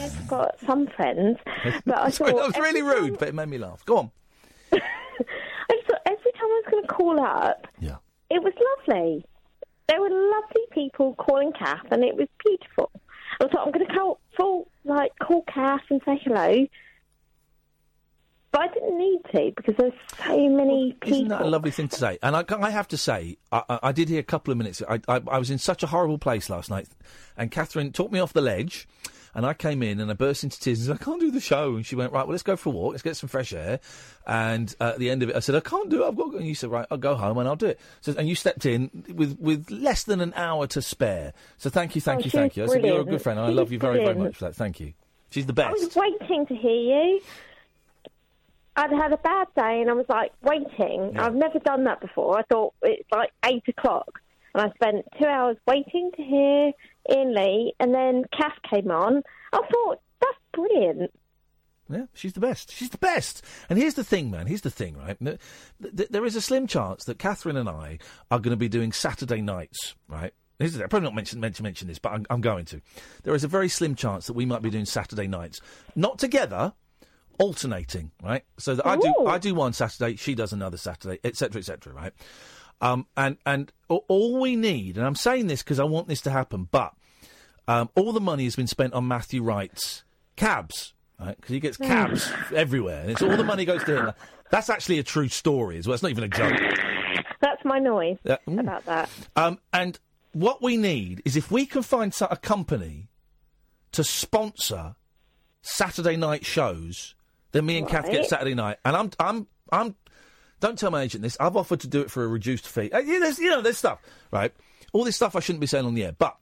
I've 0.03 0.27
got 0.27 0.59
some 0.59 0.87
friends, 0.95 1.39
but 1.85 1.97
I 1.97 2.09
Sorry, 2.11 2.31
thought 2.31 2.37
that 2.37 2.47
was 2.47 2.57
really 2.63 2.83
rude, 2.83 3.17
but 3.17 3.29
it 3.29 3.33
made 3.35 3.47
me 3.49 3.57
laugh. 3.57 3.83
Go 3.85 3.97
on. 3.97 4.11
I 4.71 4.79
thought 5.87 6.01
every 6.05 6.31
time 6.33 6.43
I 6.43 6.61
was 6.63 6.65
going 6.69 6.83
to 6.83 6.93
call 6.93 7.19
up, 7.19 7.67
Yeah. 7.79 7.95
it 8.29 8.43
was 8.43 8.53
lovely. 8.87 9.25
There 9.89 9.99
were 10.01 10.09
lovely 10.09 10.63
people 10.71 11.15
calling 11.15 11.51
Kath, 11.53 11.85
and 11.91 12.03
it 12.03 12.15
was 12.15 12.27
beautiful. 12.45 12.91
I 13.41 13.47
thought 13.47 13.65
I'm 13.65 13.71
going 13.71 13.87
to 13.87 13.93
call, 13.93 14.19
full, 14.35 14.67
like 14.83 15.11
call 15.19 15.43
Kath 15.51 15.81
and 15.89 15.99
say 16.05 16.19
hello, 16.23 16.67
but 18.51 18.61
I 18.61 18.67
didn't 18.69 18.97
need 18.97 19.19
to 19.31 19.51
because 19.55 19.75
there's 19.77 19.93
so 20.25 20.49
many 20.49 20.93
people. 21.01 21.17
Isn't 21.17 21.27
that 21.29 21.41
a 21.41 21.47
lovely 21.49 21.71
thing 21.71 21.87
to 21.89 21.95
say? 21.95 22.17
And 22.23 22.35
I, 22.35 22.43
I 22.59 22.69
have 22.69 22.87
to 22.89 22.97
say, 22.97 23.37
I, 23.51 23.63
I, 23.69 23.79
I 23.83 23.91
did 23.91 24.09
hear 24.09 24.19
a 24.19 24.23
couple 24.23 24.51
of 24.51 24.57
minutes. 24.57 24.81
I, 24.87 24.99
I, 25.07 25.21
I 25.27 25.37
was 25.37 25.51
in 25.51 25.57
such 25.57 25.83
a 25.83 25.87
horrible 25.87 26.17
place 26.17 26.49
last 26.49 26.69
night, 26.69 26.87
and 27.35 27.51
Catherine 27.51 27.91
took 27.91 28.11
me 28.11 28.19
off 28.19 28.33
the 28.33 28.41
ledge. 28.41 28.87
And 29.35 29.45
I 29.45 29.53
came 29.53 29.83
in 29.83 29.99
and 29.99 30.09
I 30.09 30.15
burst 30.15 30.43
into 30.43 30.59
tears 30.59 30.79
and 30.79 30.87
said, 30.87 30.99
I 30.99 31.03
can't 31.05 31.19
do 31.19 31.29
the 31.29 31.41
show. 31.41 31.75
And 31.75 31.85
she 31.85 31.95
went, 31.95 32.11
Right, 32.11 32.25
well, 32.25 32.31
let's 32.31 32.41
go 32.41 32.55
for 32.55 32.69
a 32.69 32.71
walk. 32.71 32.93
Let's 32.93 33.03
get 33.03 33.17
some 33.17 33.29
fresh 33.29 33.53
air. 33.53 33.79
And 34.25 34.73
uh, 34.79 34.93
at 34.93 34.99
the 34.99 35.11
end 35.11 35.21
of 35.21 35.29
it, 35.29 35.35
I 35.35 35.41
said, 35.41 35.53
I 35.53 35.59
can't 35.59 35.89
do 35.89 36.03
it. 36.03 36.07
I've 36.07 36.15
got. 36.15 36.33
And 36.33 36.47
you 36.47 36.55
said, 36.55 36.71
Right, 36.71 36.87
I'll 36.89 36.97
go 36.97 37.13
home 37.13 37.37
and 37.37 37.47
I'll 37.47 37.55
do 37.55 37.67
it. 37.67 37.79
So, 38.01 38.15
and 38.17 38.27
you 38.27 38.33
stepped 38.33 38.65
in 38.65 38.89
with, 39.13 39.37
with 39.39 39.69
less 39.69 40.05
than 40.05 40.21
an 40.21 40.33
hour 40.35 40.65
to 40.67 40.81
spare. 40.81 41.33
So 41.57 41.69
thank 41.69 41.93
you, 41.93 42.01
thank 42.01 42.21
Oh, 42.21 42.23
you, 42.25 42.31
thank 42.31 42.57
you. 42.57 42.63
I 42.63 42.67
said, 42.67 42.83
You're 42.83 43.01
a 43.01 43.05
good 43.05 43.21
friend. 43.21 43.37
and 43.37 43.47
I 43.47 43.51
love 43.51 43.71
you 43.71 43.77
very, 43.77 44.03
very 44.03 44.15
much 44.15 44.37
for 44.37 44.45
that. 44.45 44.55
Thank 44.55 44.79
you. 44.79 44.93
She's 45.29 45.45
the 45.45 45.53
best. 45.53 45.69
I 45.69 45.71
was 45.85 45.95
waiting 45.95 46.47
to 46.47 46.55
hear 46.55 46.71
you. 46.71 47.21
I'd 48.77 48.91
had 48.91 49.11
a 49.11 49.17
bad 49.17 49.47
day 49.55 49.81
and 49.81 49.89
I 49.89 49.93
was 49.93 50.05
like 50.07 50.31
waiting. 50.43 51.17
I've 51.17 51.33
never 51.35 51.59
done 51.59 51.83
that 51.85 51.99
before. 51.99 52.37
I 52.37 52.43
thought 52.43 52.73
it's 52.83 53.09
like 53.11 53.31
eight 53.45 53.63
o'clock, 53.67 54.19
and 54.53 54.69
I 54.69 54.73
spent 54.75 55.05
two 55.19 55.25
hours 55.27 55.57
waiting 55.67 56.11
to 56.15 56.23
hear 56.23 56.71
Iain 57.11 57.33
Lee, 57.35 57.73
and 57.79 57.93
then 57.93 58.23
Kath 58.31 58.57
came 58.69 58.91
on. 58.91 59.23
I 59.51 59.57
thought 59.71 59.99
that's 60.21 60.37
brilliant. 60.53 61.11
Yeah, 61.89 62.05
she's 62.13 62.33
the 62.33 62.39
best. 62.41 62.71
She's 62.71 62.89
the 62.89 62.97
best. 62.97 63.43
And 63.69 63.79
here's 63.79 63.93
the 63.93 64.03
thing, 64.03 64.29
man. 64.29 64.45
Here's 64.45 64.61
the 64.61 64.69
thing, 64.69 64.97
right? 64.97 65.17
Th- 65.23 65.39
th- 65.95 66.09
There 66.09 66.25
is 66.25 66.35
a 66.35 66.41
slim 66.41 66.67
chance 66.67 67.05
that 67.05 67.17
Catherine 67.17 67.55
and 67.55 67.69
I 67.69 67.99
are 68.29 68.39
going 68.39 68.51
to 68.51 68.57
be 68.57 68.67
doing 68.67 68.91
Saturday 68.91 69.41
nights, 69.41 69.95
right? 70.09 70.33
Here's 70.59 70.73
the, 70.73 70.83
I'm 70.83 70.89
probably 70.89 71.05
not 71.07 71.15
mention, 71.15 71.39
meant 71.39 71.55
to 71.55 71.63
mention 71.63 71.87
this, 71.87 71.97
but 71.97 72.11
I'm, 72.11 72.25
I'm 72.29 72.41
going 72.41 72.65
to. 72.65 72.81
There 73.23 73.33
is 73.35 73.45
a 73.45 73.47
very 73.47 73.69
slim 73.69 73.95
chance 73.95 74.27
that 74.27 74.33
we 74.33 74.45
might 74.45 74.61
be 74.61 74.69
doing 74.69 74.83
Saturday 74.85 75.27
nights, 75.27 75.61
not 75.95 76.19
together, 76.19 76.73
alternating, 77.39 78.11
right? 78.23 78.43
So 78.57 78.75
that 78.75 78.85
I 78.85 78.97
do, 78.97 79.13
I 79.25 79.37
do 79.37 79.55
one 79.55 79.73
Saturday, 79.73 80.15
she 80.15 80.35
does 80.35 80.53
another 80.53 80.77
Saturday, 80.77 81.19
etc., 81.23 81.59
etc., 81.59 81.93
right? 81.93 82.13
Um, 82.79 83.07
and 83.15 83.37
and 83.45 83.71
all 83.87 84.39
we 84.39 84.55
need, 84.55 84.97
and 84.97 85.05
I'm 85.05 85.15
saying 85.15 85.47
this 85.47 85.63
because 85.63 85.79
I 85.79 85.83
want 85.83 86.07
this 86.07 86.21
to 86.21 86.31
happen, 86.31 86.67
but 86.69 86.93
um, 87.67 87.89
all 87.95 88.13
the 88.13 88.21
money 88.21 88.43
has 88.43 88.55
been 88.55 88.67
spent 88.67 88.93
on 88.93 89.07
Matthew 89.07 89.41
Wright's 89.41 90.03
cabs, 90.35 90.93
right? 91.19 91.35
Because 91.35 91.53
he 91.53 91.59
gets 91.59 91.77
cabs 91.77 92.31
everywhere, 92.53 93.01
and 93.01 93.11
it's 93.11 93.21
all 93.21 93.35
the 93.35 93.43
money 93.43 93.65
goes 93.65 93.83
to 93.85 93.97
him. 94.07 94.13
That's 94.51 94.69
actually 94.69 94.99
a 94.99 95.03
true 95.03 95.27
story 95.27 95.77
as 95.77 95.87
well. 95.87 95.95
It's 95.95 96.03
not 96.03 96.11
even 96.11 96.23
a 96.23 96.29
joke. 96.29 96.59
That's 97.41 97.63
my 97.65 97.79
noise 97.79 98.17
mm. 98.25 98.59
about 98.59 98.85
that. 98.85 99.09
Um, 99.35 99.59
and 99.73 99.99
what 100.31 100.61
we 100.61 100.77
need 100.77 101.21
is 101.25 101.35
if 101.35 101.51
we 101.51 101.65
can 101.65 101.81
find 101.81 102.15
a 102.21 102.37
company 102.37 103.09
to 103.91 104.03
sponsor 104.03 104.95
Saturday 105.61 106.15
night 106.15 106.45
shows, 106.45 107.15
then 107.51 107.65
me 107.65 107.77
and 107.77 107.87
Kath 107.87 108.09
get 108.09 108.25
Saturday 108.25 108.55
night. 108.55 108.77
And 108.83 108.95
I'm, 108.95 109.11
I'm, 109.19 109.47
I'm. 109.71 109.95
Don't 110.59 110.77
tell 110.77 110.91
my 110.91 111.03
agent 111.03 111.21
this. 111.23 111.37
I've 111.39 111.55
offered 111.55 111.81
to 111.81 111.87
do 111.87 112.01
it 112.01 112.09
for 112.09 112.23
a 112.23 112.27
reduced 112.27 112.67
fee. 112.67 112.91
Uh, 112.91 112.99
yeah, 112.99 113.19
there's, 113.19 113.39
you 113.39 113.49
know, 113.49 113.61
there's 113.61 113.77
stuff, 113.77 114.01
right? 114.31 114.53
All 114.91 115.03
this 115.03 115.15
stuff 115.15 115.35
I 115.35 115.39
shouldn't 115.39 115.61
be 115.61 115.67
saying 115.67 115.85
on 115.85 115.93
the 115.93 116.05
air, 116.05 116.13
but. 116.17 116.37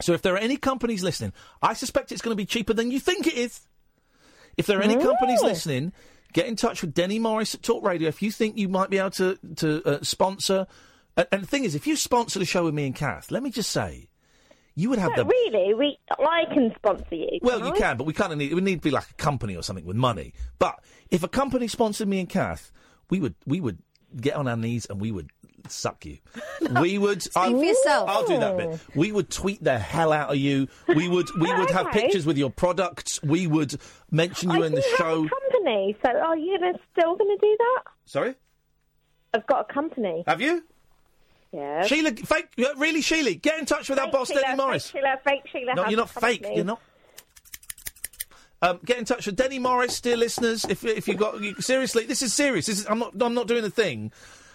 So 0.00 0.12
if 0.14 0.22
there 0.22 0.34
are 0.34 0.38
any 0.38 0.56
companies 0.56 1.02
listening, 1.02 1.32
I 1.60 1.74
suspect 1.74 2.12
it's 2.12 2.22
going 2.22 2.32
to 2.32 2.40
be 2.40 2.46
cheaper 2.46 2.72
than 2.72 2.90
you 2.90 2.98
think 2.98 3.26
it 3.26 3.34
is. 3.34 3.60
If 4.56 4.66
there 4.66 4.78
are 4.78 4.82
any 4.82 4.96
companies 4.96 5.42
listening, 5.42 5.92
get 6.32 6.46
in 6.46 6.56
touch 6.56 6.82
with 6.82 6.94
Denny 6.94 7.18
Morris 7.18 7.54
at 7.54 7.62
Talk 7.62 7.84
Radio 7.84 8.08
if 8.08 8.22
you 8.22 8.30
think 8.30 8.56
you 8.56 8.68
might 8.68 8.90
be 8.90 8.98
able 8.98 9.10
to 9.10 9.38
to 9.56 9.82
uh, 9.84 9.98
sponsor. 10.02 10.66
And, 11.16 11.26
and 11.32 11.42
the 11.42 11.46
thing 11.46 11.64
is, 11.64 11.74
if 11.74 11.86
you 11.86 11.96
sponsor 11.96 12.38
the 12.38 12.44
show 12.44 12.64
with 12.64 12.74
me 12.74 12.86
and 12.86 12.94
Kath, 12.94 13.30
let 13.30 13.42
me 13.42 13.50
just 13.50 13.70
say, 13.70 14.08
you 14.74 14.88
would 14.90 14.98
have 14.98 15.10
No, 15.16 15.24
the 15.24 15.28
really, 15.28 15.74
we 15.74 15.98
I 16.18 16.44
can 16.52 16.72
sponsor 16.76 17.14
you. 17.14 17.38
well, 17.42 17.58
can 17.58 17.66
you 17.68 17.72
I? 17.74 17.78
can, 17.78 17.96
but 17.96 18.04
we 18.04 18.12
kind 18.12 18.32
of 18.32 18.38
need 18.38 18.50
it 18.50 18.54
would 18.54 18.64
need 18.64 18.76
to 18.76 18.80
be 18.82 18.90
like 18.90 19.10
a 19.10 19.14
company 19.14 19.56
or 19.56 19.62
something 19.62 19.84
with 19.84 19.96
money. 19.96 20.32
But 20.58 20.78
if 21.10 21.22
a 21.22 21.28
company 21.28 21.68
sponsored 21.68 22.08
me 22.08 22.20
and 22.20 22.28
Kath, 22.28 22.72
we 23.10 23.20
would 23.20 23.34
we 23.46 23.60
would 23.60 23.78
get 24.20 24.34
on 24.34 24.46
our 24.48 24.56
knees 24.56 24.86
and 24.86 25.00
we 25.00 25.10
would 25.12 25.30
suck 25.68 26.04
you. 26.04 26.18
we 26.80 26.98
would. 26.98 27.22
Speak 27.22 27.34
for 27.34 27.64
yourself. 27.64 28.08
I'll 28.08 28.26
do 28.26 28.38
that 28.38 28.56
bit. 28.56 28.68
Oh. 28.72 28.78
We 28.94 29.12
would 29.12 29.30
tweet 29.30 29.62
the 29.62 29.78
hell 29.78 30.12
out 30.12 30.30
of 30.30 30.36
you. 30.36 30.68
We 30.88 31.08
would 31.08 31.28
we 31.38 31.52
would 31.52 31.70
have 31.70 31.90
pictures 31.92 32.24
with 32.26 32.36
your 32.38 32.50
products. 32.50 33.22
We 33.22 33.46
would 33.46 33.74
mention 34.10 34.50
you 34.50 34.62
I 34.62 34.66
in 34.66 34.72
the 34.72 34.80
do 34.80 34.86
have 34.90 34.98
show. 34.98 35.24
a 35.26 35.28
company, 35.28 35.96
so 36.04 36.10
are 36.10 36.36
you 36.36 36.58
still 36.98 37.16
going 37.16 37.36
to 37.36 37.38
do 37.40 37.56
that? 37.58 37.82
Sorry, 38.06 38.34
I've 39.34 39.46
got 39.46 39.66
a 39.70 39.72
company. 39.72 40.24
have 40.26 40.40
you? 40.40 40.64
Yeah. 41.52 41.84
Sheila, 41.86 42.12
fake, 42.12 42.48
uh, 42.58 42.74
really, 42.78 43.02
Sheila, 43.02 43.34
get 43.34 43.58
in 43.58 43.66
touch 43.66 43.88
with 43.90 43.98
our 43.98 44.10
boss, 44.10 44.28
Sheila, 44.28 44.40
Denny 44.40 44.56
Morris. 44.56 44.90
Fake 44.90 45.02
Sheila, 45.02 45.20
fake 45.24 45.42
Sheila. 45.52 45.74
No, 45.74 45.88
you're 45.88 45.98
not 45.98 46.10
fake. 46.10 46.46
You're 46.50 46.64
not. 46.64 46.80
Um, 48.62 48.78
get 48.84 48.98
in 48.98 49.04
touch 49.04 49.26
with 49.26 49.36
Denny 49.36 49.58
Morris, 49.58 50.00
dear 50.00 50.16
listeners. 50.16 50.64
If 50.64 50.84
if 50.84 51.08
you 51.08 51.14
got 51.14 51.40
you, 51.40 51.60
seriously, 51.60 52.06
this 52.06 52.22
is 52.22 52.32
serious. 52.32 52.66
This 52.66 52.78
is, 52.80 52.86
I'm 52.88 53.00
not 53.00 53.20
I'm 53.20 53.34
not 53.34 53.48
doing 53.48 53.64
a 53.64 53.70
thing, 53.70 54.12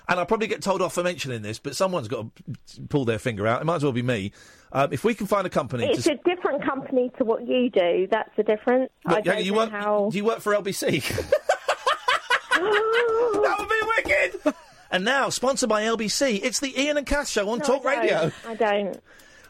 and 0.08 0.18
I'll 0.20 0.26
probably 0.26 0.48
get 0.48 0.62
told 0.62 0.82
off 0.82 0.94
for 0.94 1.04
mentioning 1.04 1.42
this. 1.42 1.60
But 1.60 1.76
someone's 1.76 2.08
got 2.08 2.26
to 2.76 2.82
pull 2.88 3.04
their 3.04 3.20
finger 3.20 3.46
out. 3.46 3.62
It 3.62 3.66
might 3.66 3.76
as 3.76 3.84
well 3.84 3.92
be 3.92 4.02
me. 4.02 4.32
Um, 4.72 4.94
if 4.94 5.04
we 5.04 5.14
can 5.14 5.28
find 5.28 5.46
a 5.46 5.50
company, 5.50 5.86
It's 5.86 6.06
to, 6.06 6.14
a 6.14 6.18
different 6.24 6.64
company 6.64 7.12
to 7.18 7.26
what 7.26 7.46
you 7.46 7.70
do. 7.70 8.08
That's 8.10 8.30
the 8.38 8.44
difference. 8.44 8.92
I 9.06 9.16
Look, 9.16 9.26
yeah, 9.26 9.34
don't 9.34 9.44
you 9.46 9.52
know 9.52 9.58
work 9.58 9.72
how. 9.72 10.10
do 10.10 10.18
you 10.18 10.26
work 10.26 10.40
for 10.40 10.54
LBC? 10.54 11.04
that 12.58 13.56
would 13.60 13.70
be 13.70 14.14
wicked. 14.44 14.56
And 14.92 15.04
now, 15.04 15.30
sponsored 15.30 15.70
by 15.70 15.84
LBC, 15.84 16.40
it's 16.44 16.60
the 16.60 16.74
Iain 16.78 16.98
and 16.98 17.06
Kath 17.06 17.28
show 17.28 17.50
on 17.50 17.60
No, 17.60 17.66
Talk 17.66 17.86
I. 17.86 18.00
Radio. 18.00 18.32
I 18.48 18.56
don't. 18.56 19.02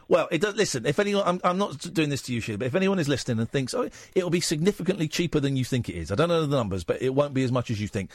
Well, 0.08 0.26
it 0.30 0.40
does. 0.40 0.56
Listen, 0.56 0.86
if 0.86 0.98
anyone, 0.98 1.22
I'm, 1.26 1.40
I'm 1.44 1.58
not 1.58 1.78
doing 1.92 2.08
this 2.08 2.22
to 2.22 2.32
you, 2.32 2.40
Sheila, 2.40 2.58
but 2.58 2.66
if 2.66 2.74
anyone 2.74 2.98
is 2.98 3.08
listening 3.08 3.38
and 3.38 3.50
thinks, 3.50 3.74
oh, 3.74 3.90
it'll 4.14 4.30
be 4.30 4.40
significantly 4.40 5.06
cheaper 5.06 5.38
than 5.38 5.54
you 5.56 5.64
think 5.66 5.88
it 5.88 5.96
is, 5.96 6.10
I 6.10 6.14
don't 6.14 6.28
know 6.28 6.46
the 6.46 6.56
numbers, 6.56 6.82
but 6.82 7.02
it 7.02 7.14
won't 7.14 7.34
be 7.34 7.44
as 7.44 7.52
much 7.52 7.70
as 7.70 7.78
you 7.80 7.88
think. 7.88 8.10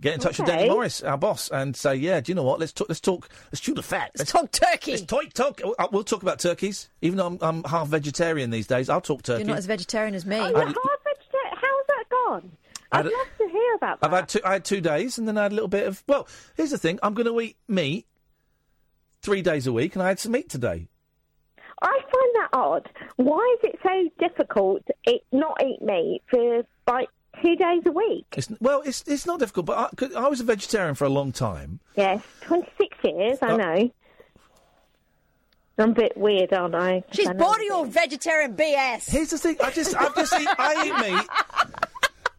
Get 0.00 0.14
in 0.14 0.20
touch 0.20 0.38
with 0.38 0.48
Okay. 0.48 0.58
Denny 0.58 0.70
Morris, 0.70 1.02
our 1.02 1.18
boss, 1.18 1.48
and 1.50 1.76
say, 1.76 1.96
yeah, 1.96 2.20
do 2.20 2.30
you 2.30 2.34
know 2.34 2.42
what? 2.42 2.58
Let's 2.58 2.72
talk. 2.72 2.88
Let's 2.88 3.00
talk. 3.00 3.28
Let's 3.46 3.60
chew 3.60 3.74
the 3.74 3.82
fat. 3.82 4.10
Let's, 4.16 4.32
talk 4.32 4.50
turkey. 4.50 4.92
Let's 4.92 5.02
talk. 5.04 5.32
talk 5.32 5.60
uh, 5.64 5.88
we'll 5.92 6.02
talk 6.02 6.22
about 6.22 6.38
turkeys. 6.38 6.88
Even 7.02 7.18
though 7.18 7.26
I'm, 7.26 7.38
I'm 7.40 7.64
half 7.64 7.88
vegetarian 7.88 8.50
these 8.50 8.66
days, 8.66 8.88
I'll 8.88 9.00
talk 9.00 9.22
turkey. 9.22 9.42
You're 9.42 9.48
not 9.48 9.58
as 9.58 9.66
vegetarian 9.66 10.14
as 10.14 10.24
me. 10.24 10.38
Oh, 10.38 10.48
you're 10.48 10.58
half 10.58 10.74
vegetarian. 11.04 11.56
How's 11.56 11.86
that 11.88 12.04
gone? 12.10 12.52
I 12.92 12.98
I'd 13.00 13.04
love 13.06 13.12
to 13.38 13.48
hear 13.48 13.74
about 13.76 14.00
that. 14.00 14.06
I've 14.06 14.12
had 14.12 14.28
two. 14.28 14.40
I 14.44 14.52
had 14.54 14.64
two 14.64 14.80
days, 14.80 15.18
and 15.18 15.26
then 15.26 15.38
I 15.38 15.44
had 15.44 15.52
a 15.52 15.54
little 15.54 15.68
bit 15.68 15.86
of. 15.86 16.02
Well, 16.06 16.28
here's 16.56 16.70
the 16.70 16.78
thing: 16.78 16.98
I'm 17.02 17.14
going 17.14 17.26
to 17.26 17.40
eat 17.40 17.56
meat 17.68 18.06
three 19.22 19.42
days 19.42 19.66
a 19.66 19.72
week, 19.72 19.94
and 19.94 20.02
I 20.02 20.08
had 20.08 20.18
some 20.20 20.32
meat 20.32 20.48
today. 20.48 20.88
I 21.80 21.98
find 22.00 22.34
that 22.36 22.48
odd. 22.52 22.88
Why 23.16 23.56
is 23.58 23.70
it 23.72 23.78
so 23.82 24.08
difficult 24.28 24.86
to 24.86 24.94
eat, 25.12 25.22
not 25.32 25.60
eat 25.64 25.80
meat 25.82 26.22
for 26.30 26.62
like 26.86 27.08
two 27.42 27.56
days 27.56 27.82
a 27.86 27.90
week. 27.92 28.26
It's, 28.36 28.48
well, 28.60 28.82
it's 28.84 29.02
it's 29.06 29.26
not 29.26 29.38
difficult, 29.40 29.66
but 29.66 29.78
I, 29.78 29.88
'cause 29.96 30.14
I 30.14 30.28
was 30.28 30.40
a 30.40 30.44
vegetarian 30.44 30.94
for 30.94 31.04
a 31.06 31.08
long 31.08 31.32
time. 31.32 31.80
Yes, 31.96 32.22
26 32.42 32.96
years, 33.04 33.38
I 33.42 33.52
Oh. 33.52 33.56
know. 33.56 33.90
I'm 35.78 35.90
a 35.90 35.94
bit 35.94 36.16
weird, 36.16 36.52
aren't 36.52 36.74
I? 36.74 37.02
She's 37.12 37.26
I 37.26 37.32
know- 37.32 37.44
bored 37.46 37.56
of 37.58 37.64
your 37.64 37.86
vegetarian 37.86 38.54
BS. 38.54 39.08
Here's 39.10 39.30
the 39.30 39.38
thing: 39.38 39.56
I 39.64 39.70
just, 39.70 39.96
I 39.96 40.08
just, 40.14 40.34
eat, 40.38 40.48
I 40.58 40.86
eat 40.86 41.10
meat. 41.14 41.28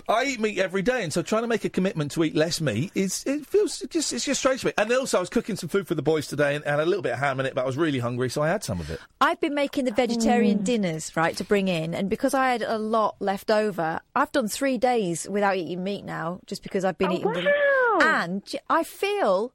I 0.10 0.26
eat 0.26 0.40
meat 0.40 0.58
every 0.60 0.82
day, 0.82 1.04
and 1.04 1.14
so 1.14 1.22
trying 1.22 1.44
to 1.44 1.48
make 1.48 1.64
a 1.66 1.70
commitment 1.70 2.12
to 2.12 2.24
eat 2.24 2.36
less 2.36 2.60
meat 2.60 2.92
is 2.94 3.24
it 3.26 3.46
feels 3.46 3.82
it 3.82 3.90
just 3.90 4.12
it's 4.12 4.26
just 4.26 4.40
strange 4.42 4.62
to 4.62 4.68
me. 4.68 4.74
And 4.78 4.92
also, 4.92 5.18
I 5.18 5.20
was 5.22 5.30
cooking 5.30 5.56
some 5.56 5.70
food 5.70 5.88
for 5.88 5.96
the 5.96 6.02
boys 6.02 6.28
today, 6.28 6.56
and, 6.56 6.66
and 6.66 6.82
a 6.82 6.86
little 6.86 7.02
bit 7.02 7.14
of 7.14 7.20
ham 7.20 7.40
in 7.40 7.46
it, 7.46 7.56
but 7.56 7.62
I 7.62 7.66
was 7.66 7.78
really 7.78 8.00
hungry, 8.00 8.30
so 8.30 8.42
I 8.42 8.50
had 8.50 8.64
some 8.64 8.80
of 8.80 8.90
it. 8.90 9.00
I've 9.22 9.40
been 9.40 9.54
making 9.56 9.86
the 9.86 9.92
vegetarian 9.92 10.60
Mm. 10.60 10.64
dinners, 10.66 11.16
right, 11.16 11.36
to 11.38 11.44
bring 11.44 11.68
in, 11.68 11.94
and 11.94 12.10
because 12.10 12.34
I 12.34 12.52
had 12.52 12.62
a 12.64 12.78
lot 12.78 13.16
left 13.20 13.50
over, 13.50 14.02
I've 14.16 14.32
done 14.32 14.48
three 14.48 14.78
days 14.78 15.28
without 15.30 15.56
eating 15.56 15.84
meat 15.84 16.04
now, 16.06 16.40
just 16.46 16.64
because 16.64 16.84
I've 16.84 16.98
been 16.98 17.10
Oh, 17.12 17.16
eating 17.16 17.34
the. 17.34 17.54
And 18.02 18.44
I 18.70 18.84
feel, 18.84 19.54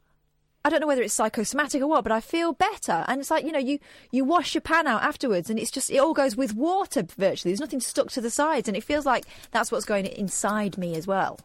I 0.69 0.71
don't 0.71 0.81
know 0.83 0.87
whether 0.87 1.01
it's 1.03 1.15
psychosomatic 1.15 1.81
or 1.81 1.87
what, 1.87 2.03
but 2.05 2.13
I 2.13 2.21
feel 2.21 2.53
better. 2.53 3.07
And 3.09 3.21
it's 3.23 3.31
like 3.31 3.43
you 3.47 3.53
know, 3.53 3.59
you 3.59 3.79
you 4.11 4.23
wash 4.23 4.55
your 4.55 4.61
pan 4.61 4.87
out 4.87 5.03
afterwards, 5.03 5.49
and 5.49 5.59
it's 5.59 5.71
just 5.71 5.91
it 5.91 5.97
all 5.97 6.13
goes 6.13 6.37
with 6.37 6.55
water 6.55 7.03
virtually. 7.17 7.53
There's 7.53 7.61
nothing 7.61 7.81
stuck 7.81 8.11
to 8.11 8.21
the 8.21 8.29
sides, 8.29 8.69
and 8.69 8.77
it 8.77 8.85
feels 8.85 9.07
like 9.07 9.25
that's 9.51 9.73
what's 9.73 9.87
going 9.87 10.05
inside 10.05 10.77
me 10.77 10.95
as 10.95 11.07
well. 11.07 11.41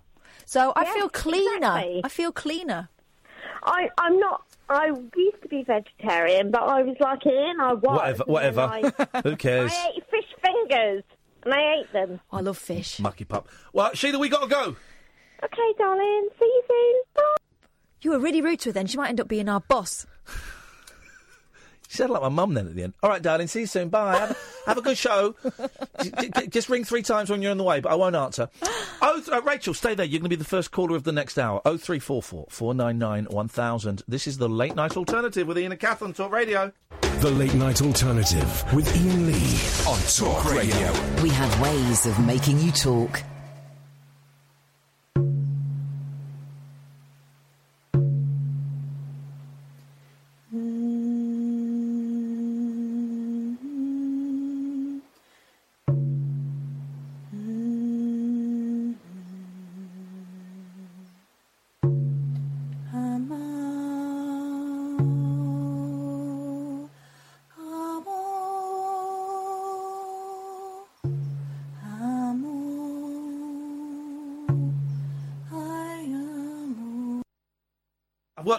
So 0.45 0.73
I 0.75 0.83
Yes, 0.83 0.93
feel 0.95 1.07
cleaner. 1.09 1.55
exactly. 1.55 2.01
I 2.03 2.09
feel 2.09 2.31
cleaner. 2.33 2.89
I, 3.63 3.87
I'm 3.97 4.19
not. 4.19 4.43
I 4.67 4.87
used 5.15 5.41
to 5.41 5.47
be 5.47 5.63
vegetarian, 5.63 6.51
but 6.51 6.63
I 6.63 6.81
was 6.83 6.97
like 6.99 7.25
in. 7.25 7.53
I 7.61 7.73
was. 7.73 8.23
Whatever, 8.27 8.61
and 8.61 8.83
then 8.83 8.91
whatever. 9.13 9.29
Who 9.29 9.35
cares? 9.37 9.71
I, 9.71 9.75
I 9.75 9.91
ate 9.95 10.03
fish 10.11 10.29
fingers, 10.41 11.03
and 11.45 11.53
I 11.53 11.75
ate 11.79 11.93
them. 11.93 12.19
I 12.29 12.41
love 12.41 12.57
fish. 12.57 12.99
Mucky 12.99 13.23
pup. 13.23 13.47
Well, 13.71 13.91
Sheila, 13.93 14.19
we 14.19 14.27
got 14.27 14.41
to 14.41 14.47
go. 14.49 14.75
Okay, 15.43 15.73
darling. 15.77 16.29
See 16.39 16.45
you 16.45 16.63
soon. 16.67 17.01
Bye. 17.15 17.35
You 18.03 18.11
were 18.11 18.19
really 18.19 18.41
rude 18.41 18.59
to 18.61 18.69
her 18.69 18.73
then. 18.73 18.85
She 18.87 18.97
might 18.97 19.09
end 19.09 19.19
up 19.19 19.27
being 19.27 19.49
our 19.49 19.61
boss. 19.61 20.05
She 21.89 21.97
sounded 21.97 22.13
like 22.13 22.23
my 22.23 22.29
mum 22.29 22.55
then 22.55 22.65
at 22.65 22.73
the 22.73 22.81
end. 22.81 22.93
All 23.03 23.09
right, 23.11 23.21
darling. 23.21 23.45
See 23.45 23.59
you 23.59 23.65
soon. 23.67 23.89
Bye. 23.89 24.17
Have, 24.17 24.31
a- 24.31 24.67
have 24.69 24.77
a 24.79 24.81
good 24.81 24.97
show. 24.97 25.35
J- 26.01 26.09
j- 26.21 26.29
j- 26.39 26.47
Just 26.47 26.67
ring 26.67 26.83
three 26.83 27.03
times 27.03 27.29
when 27.29 27.43
you're 27.43 27.51
on 27.51 27.59
the 27.59 27.63
way, 27.63 27.81
but 27.81 27.91
I 27.91 27.95
won't 27.95 28.15
answer. 28.15 28.49
Oh, 29.05 29.17
th- 29.19 29.29
uh, 29.29 29.41
Rachel, 29.43 29.75
stay 29.75 29.93
there. 29.93 30.05
You're 30.05 30.19
going 30.21 30.29
to 30.31 30.35
be 30.35 30.37
the 30.37 30.43
first 30.45 30.71
caller 30.71 30.95
of 30.95 31.03
the 31.03 31.11
next 31.11 31.37
hour. 31.37 31.61
Oh 31.65 31.77
three 31.77 31.99
four 31.99 32.23
four 32.23 32.47
four 32.49 32.73
nine 32.73 32.97
nine 32.97 33.25
one 33.25 33.47
thousand. 33.49 34.01
This 34.07 34.25
is 34.25 34.37
the 34.39 34.47
late 34.49 34.75
night 34.75 34.97
alternative 34.97 35.45
with 35.45 35.57
Iain 35.57 35.71
and 35.73 35.79
Kath 35.79 36.01
on 36.01 36.13
Talk 36.13 36.31
Radio. 36.31 36.71
The 37.19 37.29
Late 37.29 37.53
Night 37.53 37.81
Alternative 37.83 38.73
with 38.73 38.87
Iain 38.95 39.27
Lee 39.27 39.59
on 39.87 39.99
Talk 40.17 40.45
Radio. 40.51 41.21
We 41.21 41.29
have 41.29 41.59
ways 41.61 42.05
of 42.07 42.17
making 42.25 42.59
you 42.59 42.71
talk. 42.71 43.21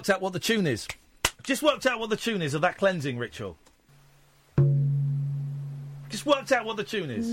Worked 0.04 0.16
out 0.16 0.20
what 0.20 0.34
the 0.34 0.38
tune 0.38 0.66
is. 0.66 0.86
Just 1.44 1.62
worked 1.62 1.86
out 1.86 1.98
what 1.98 2.10
the 2.10 2.16
tune 2.16 2.42
is 2.42 2.52
of 2.52 2.60
that 2.60 2.76
cleansing 2.76 3.16
ritual. 3.16 3.56
Just 6.10 6.26
worked 6.26 6.52
out 6.52 6.66
what 6.66 6.76
the 6.76 6.84
tune 6.84 7.10
is. 7.10 7.26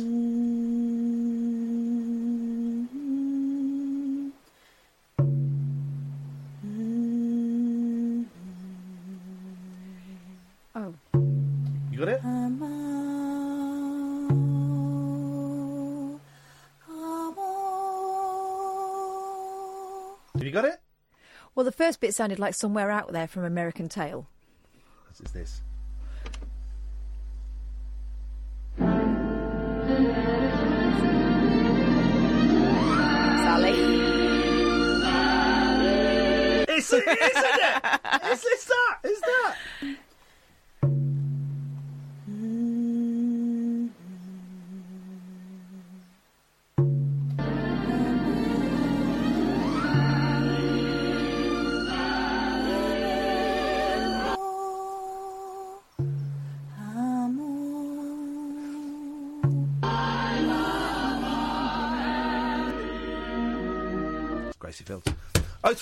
First 21.81 21.99
bit 21.99 22.13
sounded 22.13 22.37
like 22.37 22.53
somewhere 22.53 22.91
out 22.91 23.11
there 23.11 23.25
from 23.25 23.43
American 23.43 23.89
Tail. 23.89 24.27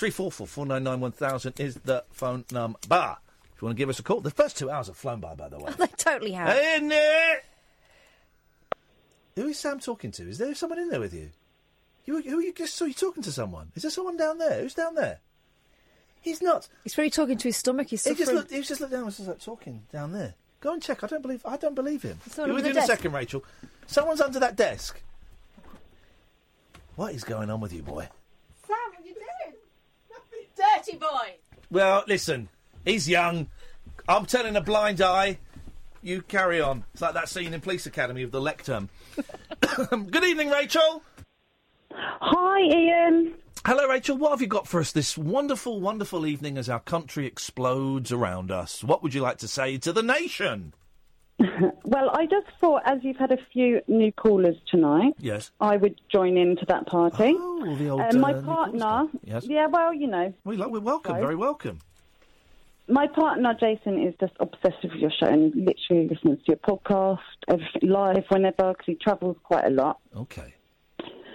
Three 0.00 0.10
four 0.10 0.32
four 0.32 0.46
four 0.46 0.64
nine 0.64 0.82
nine 0.82 0.98
one 0.98 1.12
thousand 1.12 1.60
is 1.60 1.74
the 1.84 2.02
phone 2.10 2.42
number. 2.50 2.78
If 2.80 3.60
you 3.60 3.66
want 3.66 3.76
to 3.76 3.78
give 3.78 3.90
us 3.90 3.98
a 3.98 4.02
call, 4.02 4.20
the 4.20 4.30
first 4.30 4.56
two 4.56 4.70
hours 4.70 4.86
have 4.86 4.96
flown 4.96 5.20
by, 5.20 5.34
by 5.34 5.50
the 5.50 5.58
way. 5.58 5.70
they 5.78 5.86
totally 5.88 6.32
have. 6.32 6.56
Isn't 6.56 6.90
it? 6.90 7.44
Who 9.36 9.48
is 9.48 9.58
Sam 9.58 9.78
talking 9.78 10.10
to? 10.12 10.26
Is 10.26 10.38
there 10.38 10.54
someone 10.54 10.78
in 10.78 10.88
there 10.88 11.00
with 11.00 11.12
you? 11.12 11.28
You, 12.06 12.22
who 12.22 12.40
you 12.40 12.54
just 12.54 12.76
saw 12.76 12.86
you 12.86 12.94
talking 12.94 13.22
to 13.24 13.30
someone? 13.30 13.72
Is 13.74 13.82
there 13.82 13.90
someone 13.90 14.16
down 14.16 14.38
there? 14.38 14.62
Who's 14.62 14.72
down 14.72 14.94
there? 14.94 15.18
He's 16.22 16.40
not. 16.40 16.66
He's 16.82 16.94
probably 16.94 17.10
talking 17.10 17.36
to 17.36 17.48
his 17.48 17.58
stomach. 17.58 17.88
He's 17.88 18.02
He 18.02 18.10
just 18.10 18.20
suffering. 18.20 18.36
looked. 18.38 18.50
He 18.52 18.56
was 18.58 18.68
just 18.68 18.80
looked 18.80 18.92
down 18.92 19.00
and 19.00 19.06
was 19.06 19.18
just 19.18 19.28
like 19.28 19.40
talking 19.40 19.82
down 19.92 20.12
there. 20.12 20.34
Go 20.62 20.72
and 20.72 20.82
check. 20.82 21.04
I 21.04 21.08
don't 21.08 21.20
believe. 21.20 21.42
I 21.44 21.58
don't 21.58 21.74
believe 21.74 22.02
him. 22.02 22.18
Someone 22.30 22.36
Be 22.36 22.42
under 22.42 22.54
with 22.54 22.64
the 22.64 22.70
in 22.70 22.84
a 22.84 22.86
second, 22.86 23.12
Rachel. 23.12 23.44
Someone's 23.86 24.22
under 24.22 24.40
that 24.40 24.56
desk. 24.56 25.02
What 26.96 27.12
is 27.14 27.22
going 27.22 27.50
on 27.50 27.60
with 27.60 27.74
you, 27.74 27.82
boy? 27.82 28.08
Sam, 28.66 28.76
what 28.76 29.04
are 29.04 29.06
you 29.06 29.14
doing? 30.84 30.98
Dirty 30.98 30.98
boy. 30.98 31.34
Well, 31.70 32.04
listen. 32.06 32.48
He's 32.84 33.08
young. 33.08 33.48
I'm 34.08 34.26
turning 34.26 34.56
a 34.56 34.60
blind 34.60 35.00
eye. 35.00 35.38
You 36.02 36.22
carry 36.22 36.60
on. 36.60 36.84
It's 36.92 37.02
like 37.02 37.14
that 37.14 37.28
scene 37.28 37.52
in 37.52 37.60
Police 37.60 37.86
Academy 37.86 38.22
of 38.22 38.30
the 38.30 38.40
lectern. 38.40 38.88
Good 39.60 40.24
evening, 40.24 40.48
Rachel. 40.48 41.02
Hi, 41.92 42.60
Iain. 42.62 43.34
Hello, 43.66 43.86
Rachel. 43.86 44.16
What 44.16 44.30
have 44.30 44.40
you 44.40 44.46
got 44.46 44.66
for 44.66 44.80
us 44.80 44.92
this 44.92 45.18
wonderful, 45.18 45.80
wonderful 45.80 46.26
evening 46.26 46.56
as 46.56 46.70
our 46.70 46.80
country 46.80 47.26
explodes 47.26 48.10
around 48.10 48.50
us? 48.50 48.82
What 48.82 49.02
would 49.02 49.12
you 49.12 49.20
like 49.20 49.38
to 49.38 49.48
say 49.48 49.76
to 49.78 49.92
the 49.92 50.02
nation? 50.02 50.72
Well, 51.84 52.10
I 52.14 52.26
just 52.26 52.46
thought, 52.60 52.82
as 52.84 52.98
you've 53.02 53.16
had 53.16 53.32
a 53.32 53.38
few 53.52 53.80
new 53.88 54.12
callers 54.12 54.56
tonight, 54.70 55.14
Yes. 55.18 55.50
I 55.60 55.76
would 55.76 56.00
join 56.12 56.36
into 56.36 56.64
that 56.66 56.86
party. 56.86 57.34
Oh, 57.36 57.76
the 57.76 57.88
old, 57.88 58.00
Uh, 58.02 58.18
my 58.18 58.32
uh, 58.34 58.42
partner, 58.42 59.08
Yes. 59.24 59.46
yeah, 59.46 59.66
well, 59.66 59.92
you 59.92 60.06
know, 60.06 60.32
We 60.44 60.56
lo- 60.56 60.68
we're 60.68 60.80
welcome. 60.80 61.14
Right. 61.14 61.20
Very 61.22 61.36
welcome. 61.36 61.78
my 62.88 63.06
partner 63.06 63.54
Jason 63.58 64.02
is 64.02 64.14
just 64.20 64.32
obsessed 64.40 64.82
with 64.82 64.92
your 64.94 65.10
show 65.18 65.26
and 65.26 65.54
literally 65.54 66.08
listens 66.08 66.38
to 66.44 66.52
your 66.52 66.56
podcast 66.56 67.18
live 67.82 68.24
whenever 68.28 68.72
because 68.72 68.86
he 68.86 68.94
travels 68.96 69.36
quite 69.44 69.64
a 69.64 69.70
lot. 69.70 69.98
Okay. 70.16 70.54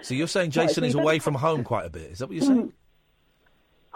So 0.01 0.13
you're 0.13 0.27
saying 0.27 0.51
Jason 0.51 0.83
so 0.83 0.87
is 0.87 0.95
away 0.95 1.19
from 1.19 1.33
home 1.35 1.63
quite 1.63 1.85
a 1.85 1.89
bit? 1.89 2.11
Is 2.11 2.19
that 2.19 2.27
what 2.27 2.35
you're 2.35 2.45
saying? 2.45 2.71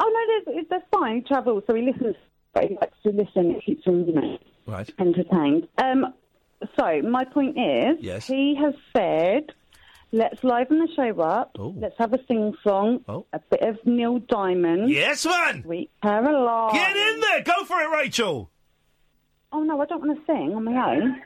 Oh 0.01 0.09
no, 0.45 0.53
that's, 0.55 0.67
that's 0.69 0.85
fine. 0.91 1.17
He 1.17 1.21
travels, 1.21 1.63
so 1.67 1.73
he 1.75 1.81
listens. 1.83 2.15
But 2.53 2.63
he 2.69 2.75
likes 2.75 2.97
to 3.03 3.09
listen. 3.11 3.51
It 3.51 3.63
keeps 3.65 3.85
him, 3.85 4.05
you 4.07 4.13
know, 4.13 4.37
Right. 4.69 4.89
entertained. 4.99 5.67
Um, 5.77 6.13
so 6.77 7.01
my 7.01 7.25
point 7.25 7.57
is, 7.57 7.97
Yes. 8.01 8.27
he 8.27 8.55
has 8.55 8.73
said, 8.95 9.51
let's 10.11 10.43
liven 10.43 10.79
the 10.79 10.87
show 10.95 11.21
up. 11.21 11.55
Oh. 11.57 11.73
Let's 11.77 11.97
have 11.97 12.13
a 12.13 12.19
sing 12.27 12.53
song. 12.63 13.03
A 13.33 13.39
bit 13.49 13.61
of 13.61 13.77
Neil 13.85 14.19
Diamond. 14.19 14.89
Yes, 14.89 15.25
man. 15.25 15.63
Sweet 15.63 15.89
Caroline. 16.03 16.73
Get 16.73 16.95
in 16.95 17.19
there. 17.21 17.41
Go 17.41 17.63
for 17.65 17.79
it, 17.81 17.89
Rachel. 17.89 18.49
Oh 19.51 19.63
no, 19.63 19.81
I 19.81 19.85
don't 19.87 20.05
want 20.05 20.15
to 20.19 20.25
sing 20.31 20.53
on 20.53 20.63
my 20.63 20.93
own. 20.93 21.19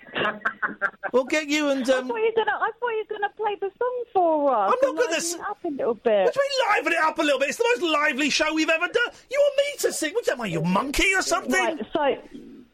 We'll 1.11 1.25
get 1.25 1.49
you 1.49 1.71
and. 1.71 1.87
Um... 1.89 2.05
I 2.05 2.07
thought 2.07 2.15
you 2.15 2.31
were 2.37 2.45
gonna. 2.45 2.57
I 2.57 2.71
thought 2.79 2.89
you 2.89 3.05
were 3.09 3.17
gonna 3.17 3.33
play 3.35 3.55
the 3.59 3.69
song 3.77 4.03
for 4.13 4.55
us. 4.55 4.73
I'm 4.73 4.95
not 4.95 5.03
going 5.03 5.15
to 5.15 5.21
sing 5.21 5.41
up 5.41 5.57
a 5.65 5.67
little 5.67 5.93
bit. 5.93 6.23
What 6.23 6.33
do 6.33 6.39
mean 6.39 6.77
liven 6.77 6.93
it 6.93 7.03
up 7.03 7.19
a 7.19 7.21
little 7.21 7.39
bit? 7.39 7.49
It's 7.49 7.57
the 7.57 7.65
most 7.65 7.81
lively 7.91 8.29
show 8.29 8.53
we've 8.53 8.69
ever 8.69 8.87
done. 8.87 9.13
You 9.29 9.39
want 9.41 9.57
me 9.57 9.77
to 9.79 9.91
sing? 9.91 10.13
What's 10.13 10.29
that? 10.29 10.37
I, 10.37 10.45
you 10.45 10.61
monkey 10.61 11.13
or 11.13 11.21
something? 11.21 11.51
Right, 11.51 11.77
so, 11.91 12.15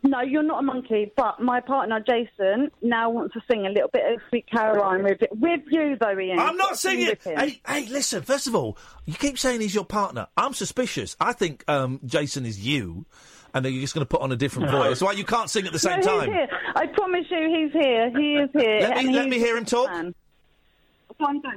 no, 0.04 0.22
you're 0.22 0.44
not 0.44 0.60
a 0.60 0.62
monkey, 0.62 1.12
but 1.18 1.42
my 1.42 1.60
partner 1.60 2.00
Jason 2.00 2.72
now 2.82 3.10
wants 3.10 3.34
to 3.34 3.42
sing 3.52 3.66
a 3.66 3.70
little 3.70 3.90
bit 3.92 4.04
of 4.14 4.22
Sweet 4.30 4.46
Caroline 4.50 5.04
with 5.04 5.20
with 5.32 5.62
you, 5.70 5.98
though, 6.00 6.08
Iain. 6.08 6.40
I'm 6.40 6.56
not 6.58 6.78
singing. 6.80 7.10
with. 7.10 7.24
Hey, 7.24 7.62
hey, 7.68 7.86
listen. 7.88 8.22
First 8.24 8.48
of 8.48 8.56
all, 8.56 8.78
you 9.06 9.14
keep 9.14 9.38
saying 9.38 9.60
he's 9.62 9.76
your 9.76 9.86
partner. 9.86 10.28
I'm 10.38 10.54
suspicious. 10.54 11.18
I 11.20 11.34
think 11.34 11.64
um, 11.68 12.00
Jason 12.06 12.46
is 12.46 12.60
you, 12.66 13.06
and 13.54 13.66
then 13.66 13.74
you're 13.74 13.82
just 13.82 13.94
going 13.94 14.06
to 14.06 14.10
put 14.10 14.22
on 14.22 14.32
a 14.32 14.38
different 14.38 14.72
No. 14.72 14.84
voice. 14.84 15.02
Why 15.02 15.12
you 15.12 15.26
can't 15.26 15.50
sing 15.50 15.66
at 15.68 15.74
the 15.74 15.80
same 15.80 16.00
no, 16.00 16.06
time? 16.06 16.28
He's 16.30 16.34
here. 16.36 16.50
I 16.76 16.88
promise 16.88 17.26
you, 17.30 17.48
he's 17.64 17.74
here. 17.74 18.10
He 18.18 18.36
is 18.36 18.50
here. 18.54 18.80
Let 18.82 18.90
me- 18.92 19.06
and 19.08 19.16
let 19.16 19.26
he's 19.26 19.32
me 19.32 19.38
hear 19.40 19.58
him 19.58 19.66
talk. 19.66 19.90
Go 19.90 21.26
on, 21.26 21.42
go. 21.42 21.50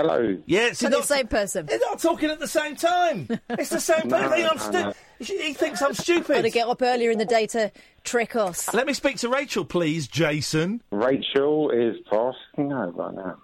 Hello. 0.00 0.38
Yeah, 0.46 0.66
it's 0.68 0.80
Not 0.82 0.92
the 0.92 1.02
same 1.02 1.26
person. 1.26 1.66
They're 1.66 1.80
not 1.80 1.98
talking 1.98 2.30
at 2.30 2.38
the 2.38 2.46
same 2.46 2.76
time. 2.76 3.26
It's 3.50 3.70
the 3.70 3.80
same 3.80 4.02
No, 4.08 4.28
person. 4.28 4.46
I'm 4.78 4.94
stu- 5.24 5.34
He 5.34 5.52
thinks 5.54 5.82
I'm 5.82 5.94
stupid. 5.94 6.34
Got 6.34 6.42
to 6.42 6.50
get 6.50 6.68
up 6.68 6.80
earlier 6.82 7.10
in 7.10 7.18
the 7.18 7.24
day 7.24 7.46
to 7.48 7.72
trick 8.04 8.36
us. 8.36 8.72
Let 8.72 8.86
me 8.86 8.92
speak 8.92 9.16
to 9.18 9.28
Rachel, 9.28 9.64
please, 9.64 10.06
Jason. 10.06 10.82
Rachel 10.92 11.70
is 11.70 11.96
passing 12.08 12.72
over 12.72 13.10
now. 13.12 13.38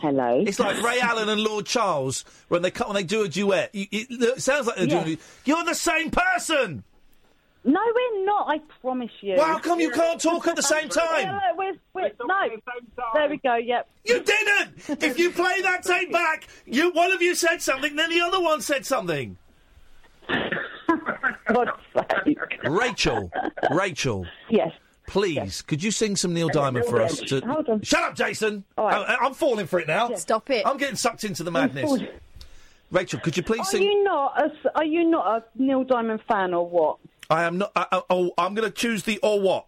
Hello. 0.00 0.44
It's 0.46 0.60
like 0.60 0.80
Ray 0.80 1.00
Alan 1.00 1.28
and 1.28 1.40
Lord 1.40 1.66
Charles 1.66 2.24
when 2.46 2.62
they 2.62 2.70
cut 2.70 2.86
when 2.86 2.94
they 2.94 3.02
do 3.02 3.22
a 3.24 3.28
duet. 3.28 3.74
You, 3.74 3.86
it, 3.90 4.06
it 4.10 4.40
sounds 4.42 4.68
like 4.68 4.76
they're 4.76 4.86
Yeah. 4.86 5.02
doing. 5.02 5.18
You're 5.44 5.64
the 5.64 5.74
same 5.74 6.12
person. 6.12 6.84
No, 7.66 7.80
we're 7.84 8.24
not. 8.24 8.46
I 8.48 8.60
promise 8.80 9.10
you. 9.20 9.34
Well, 9.36 9.44
how 9.44 9.58
come 9.58 9.80
you 9.80 9.90
can't 9.90 10.20
talk 10.20 10.46
at 10.46 10.54
the 10.54 10.62
same 10.62 10.88
time? 10.88 11.22
Yeah, 11.22 11.32
look, 11.32 11.58
we're, 11.58 11.72
we're, 11.94 12.12
no. 12.24 12.48
There 13.12 13.28
we 13.28 13.38
go. 13.38 13.56
Yep. 13.56 13.90
You 14.04 14.22
didn't. 14.22 15.02
if 15.02 15.18
you 15.18 15.32
play 15.32 15.62
that 15.62 15.82
tape 15.82 16.12
back, 16.12 16.46
you 16.64 16.92
one 16.92 17.10
of 17.10 17.20
you 17.20 17.34
said 17.34 17.60
something, 17.60 17.96
then 17.96 18.10
the 18.10 18.20
other 18.20 18.40
one 18.40 18.60
said 18.60 18.86
something. 18.86 19.36
Rachel, 22.64 23.32
Rachel. 23.72 24.26
Yes. 24.48 24.72
Please, 25.08 25.62
could 25.62 25.82
you 25.82 25.90
sing 25.90 26.14
some 26.14 26.34
Neil 26.34 26.48
Diamond 26.48 26.84
for 26.86 27.00
us? 27.00 27.20
To... 27.20 27.40
Hold 27.40 27.68
on. 27.68 27.82
Shut 27.82 28.02
up, 28.02 28.14
Jason. 28.14 28.64
I, 28.78 29.16
I'm 29.20 29.34
falling 29.34 29.66
for 29.66 29.80
it 29.80 29.88
now. 29.88 30.14
Stop 30.14 30.50
it. 30.50 30.64
I'm 30.66 30.76
getting 30.76 30.96
sucked 30.96 31.24
into 31.24 31.42
the 31.42 31.50
madness. 31.50 32.00
Rachel, 32.92 33.18
could 33.20 33.36
you 33.36 33.42
please 33.42 33.60
Are 33.60 33.64
sing? 33.64 33.82
you 33.82 34.04
not 34.04 34.40
a, 34.40 34.76
Are 34.76 34.84
you 34.84 35.04
not 35.04 35.26
a 35.26 35.44
Neil 35.60 35.82
Diamond 35.82 36.20
fan 36.28 36.54
or 36.54 36.66
what? 36.68 36.98
I 37.28 37.44
am 37.44 37.58
not. 37.58 37.72
I, 37.74 37.86
I, 37.92 38.02
oh, 38.10 38.32
I'm 38.38 38.54
going 38.54 38.68
to 38.68 38.74
choose 38.74 39.02
the 39.04 39.18
or 39.22 39.40
what. 39.40 39.66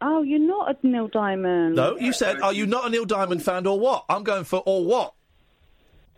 Oh, 0.00 0.22
you're 0.22 0.38
not 0.38 0.76
a 0.82 0.86
Neil 0.86 1.08
Diamond. 1.08 1.76
No, 1.76 1.96
you 1.98 2.12
said, 2.12 2.40
are 2.40 2.52
you 2.52 2.66
not 2.66 2.86
a 2.86 2.90
Neil 2.90 3.04
Diamond 3.06 3.42
fan 3.42 3.66
or 3.66 3.78
what? 3.78 4.04
I'm 4.08 4.22
going 4.22 4.44
for 4.44 4.62
or 4.66 4.84
what. 4.84 5.14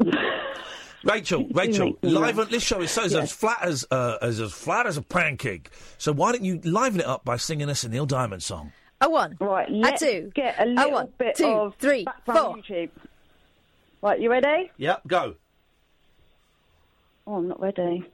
Rachel, 1.05 1.47
Rachel, 1.53 1.97
live 2.03 2.37
laugh. 2.37 2.47
on 2.47 2.51
this 2.51 2.65
show 2.65 2.81
is 2.81 2.91
so 2.91 3.05
is 3.05 3.15
as 3.15 3.31
flat 3.31 3.59
as 3.63 3.87
uh, 3.93 4.17
as 4.21 4.41
as 4.41 4.53
flat 4.53 4.87
as 4.87 4.97
a 4.97 5.03
pancake. 5.03 5.71
So 5.99 6.13
why 6.13 6.33
don't 6.33 6.43
you 6.45 6.61
liven 6.65 6.99
it 7.01 7.07
up 7.07 7.25
by 7.25 7.37
singing 7.37 7.71
us 7.71 7.85
a 7.85 7.89
Neil 7.89 8.07
Diamond 8.07 8.43
song? 8.43 8.73
A 9.01 9.09
one. 9.09 9.37
Right, 9.39 9.69
A 9.69 9.73
let's 9.73 10.01
two. 10.03 10.33
get 10.35 10.59
a 10.59 10.65
A 10.65 10.67
little 10.67 10.91
one, 10.93 11.09
bit 11.17 11.37
two, 11.37 11.45
of 11.47 11.77
three, 11.77 12.05
background 12.05 12.65
YouTube. 12.65 12.91
Right, 14.03 14.19
you 14.21 14.31
ready? 14.31 14.71
Yep, 14.79 15.03
go. 15.07 15.35
Oh, 17.27 17.37
I'm 17.37 17.49
not 17.49 17.61
ready. 17.61 18.05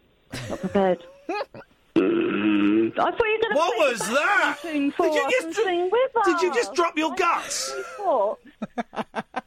Not 0.51 0.61
prepared. 0.61 1.03
Mm-hmm. 1.29 3.01
I 3.01 3.05
thought 3.11 3.21
you 3.21 3.39
were 3.39 3.43
going 3.43 3.53
to. 3.53 3.57
What 3.57 3.91
was 3.91 3.99
that? 4.01 4.59
Did 4.63 4.73
Did 4.97 5.15
you 5.15 5.31
just 5.41 5.57
dr- 5.57 5.91
with 5.91 6.17
us? 6.17 6.27
Did 6.27 6.43
you 6.43 6.55
just 6.55 6.75
drop 6.75 6.97
your 6.99 7.15
guts? 7.15 7.75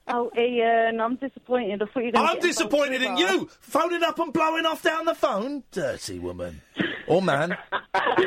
Oh, 0.08 0.32
Iain, 0.38 1.00
uh, 1.00 1.04
I'm 1.04 1.16
disappointed. 1.16 1.82
I 1.82 1.86
thought 1.88 1.96
you 1.98 2.06
were 2.06 2.12
going 2.12 2.28
I'm 2.28 2.40
disappointed 2.40 3.02
in 3.02 3.18
you, 3.18 3.50
phoning 3.60 4.04
up 4.04 4.18
and 4.20 4.32
blowing 4.32 4.66
off 4.66 4.82
down 4.84 5.06
the 5.06 5.16
phone. 5.16 5.64
Dirty 5.72 6.20
woman. 6.20 6.62
Or 7.08 7.22
man. 7.22 7.58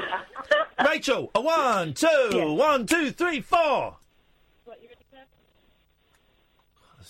Rachel, 0.85 1.31
a 1.35 1.41
one, 1.41 1.95
two, 1.95 2.55
one, 2.59 2.85
two, 2.85 3.11
three, 3.13 3.41
four. 3.41 3.97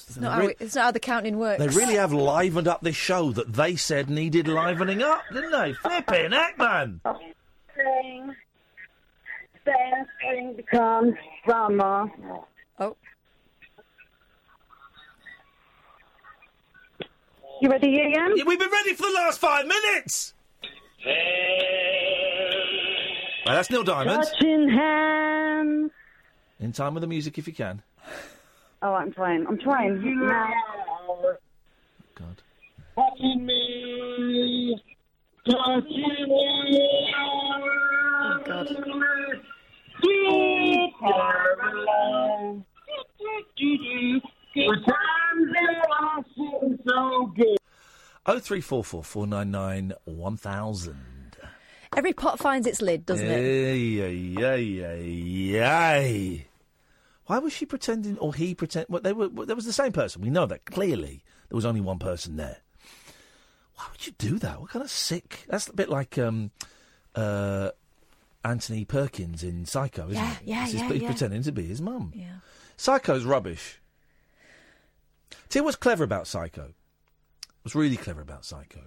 It's 0.09 0.17
not, 0.17 0.33
how, 0.33 0.49
it's 0.59 0.75
not 0.75 0.85
how 0.85 0.91
the 0.91 1.01
counting 1.01 1.39
works. 1.39 1.59
They 1.59 1.69
really 1.69 1.97
have 1.97 2.15
livened 2.15 2.67
up 2.67 2.81
this 2.81 2.97
show 2.97 3.31
that 3.33 3.53
they 3.53 3.77
said 3.77 4.09
needed 4.09 4.49
livening 4.49 5.03
up, 5.03 5.21
didn't 5.31 5.53
they? 5.53 5.75
Flipping 5.75 6.33
heck, 6.33 6.57
man. 6.57 7.03
Spring, 7.71 8.35
then 9.67 10.07
spring 10.17 10.55
becomes 10.57 11.13
summer. 11.47 12.11
Oh. 12.79 12.97
You 17.61 17.69
ready, 17.69 18.01
Iain? 18.01 18.37
Yeah, 18.37 18.45
we've 18.47 18.59
been 18.59 18.71
ready 18.71 18.95
for 18.95 19.03
the 19.03 19.13
last 19.13 19.39
five 19.39 19.67
minutes. 19.67 20.33
Right, 21.05 21.15
that's 23.47 23.71
Neil 23.71 23.85
Diamond. 23.85 24.25
Touching 24.25 24.71
hands. 24.71 25.91
In 26.61 26.73
time 26.73 26.95
with 26.95 27.03
the 27.03 27.07
music 27.07 27.37
if 27.37 27.47
you 27.47 27.53
can. 27.53 27.83
Oh, 28.81 28.95
I'm 28.95 29.13
trying. 29.13 29.47
I'm 29.47 29.59
trying. 29.59 30.01
Now. 30.27 30.53
God. 32.15 32.43
Touching 32.95 33.47
me, 33.47 34.81
touching 35.49 36.29
me. 36.29 37.15
Oh, 37.17 38.41
God. 38.45 38.69
Sweet 40.01 40.95
Caroline. 41.01 42.65
Good 44.55 44.75
times 44.75 45.53
that 45.53 45.87
I 45.91 46.23
so 46.87 47.33
good. 47.37 47.59
Oh 48.27 48.39
three 48.39 48.61
four 48.61 48.85
four 48.85 49.03
four 49.03 49.27
nine 49.27 49.51
nine 49.51 49.93
one 50.05 50.37
thousand. 50.37 51.37
Every 51.97 52.13
pot 52.13 52.39
finds 52.39 52.67
its 52.67 52.83
lid, 52.83 53.07
doesn't 53.07 53.27
it? 53.27 53.39
Ay, 53.39 54.03
ay, 54.03 54.35
ay, 54.45 54.85
ay, 54.85 55.61
ay. 55.65 56.47
Why 57.29 57.39
was 57.39 57.53
she 57.53 57.65
pretending, 57.67 58.17
or 58.19 58.35
he 58.35 58.55
pretend? 58.55 58.87
Well, 58.89 59.01
they 59.03 59.13
were. 59.13 59.29
Well, 59.29 59.47
there 59.47 59.55
was 59.57 59.67
the 59.67 59.73
same 59.73 59.93
person. 59.93 60.23
We 60.23 60.31
know 60.31 60.47
that 60.47 60.65
clearly. 60.65 61.23
There 61.49 61.57
was 61.57 61.65
only 61.67 61.81
one 61.81 61.99
person 61.99 62.37
there. 62.37 62.59
Why 63.77 63.85
would 63.93 64.07
you 64.07 64.13
do 64.19 64.39
that? 64.39 64.61
What 64.61 64.71
kind 64.71 64.83
of 64.83 64.91
sick? 64.91 65.45
That's 65.49 65.69
a 65.69 65.73
bit 65.75 65.89
like 65.91 66.17
um, 66.19 66.51
uh, 67.15 67.71
Anthony 68.45 68.85
Perkins 68.87 69.43
in 69.45 69.67
Psycho, 69.67 70.05
isn't 70.09 70.15
Yeah, 70.15 70.33
it? 70.33 70.39
yeah, 70.45 70.65
He's 70.65 70.75
yeah, 70.75 70.89
He's 70.93 71.03
yeah. 71.03 71.09
pretending 71.09 71.43
to 71.43 71.53
be 71.53 71.65
his 71.67 71.81
mum. 71.83 72.13
Yeah. 72.15 72.37
Psycho's 72.79 73.25
rubbish. 73.25 73.81
See 75.51 75.61
what's 75.61 75.77
clever 75.77 76.05
about 76.05 76.27
Psycho? 76.27 76.73
What's 77.63 77.75
really 77.75 77.97
clever 77.97 78.21
about 78.23 78.45
Psycho 78.47 78.81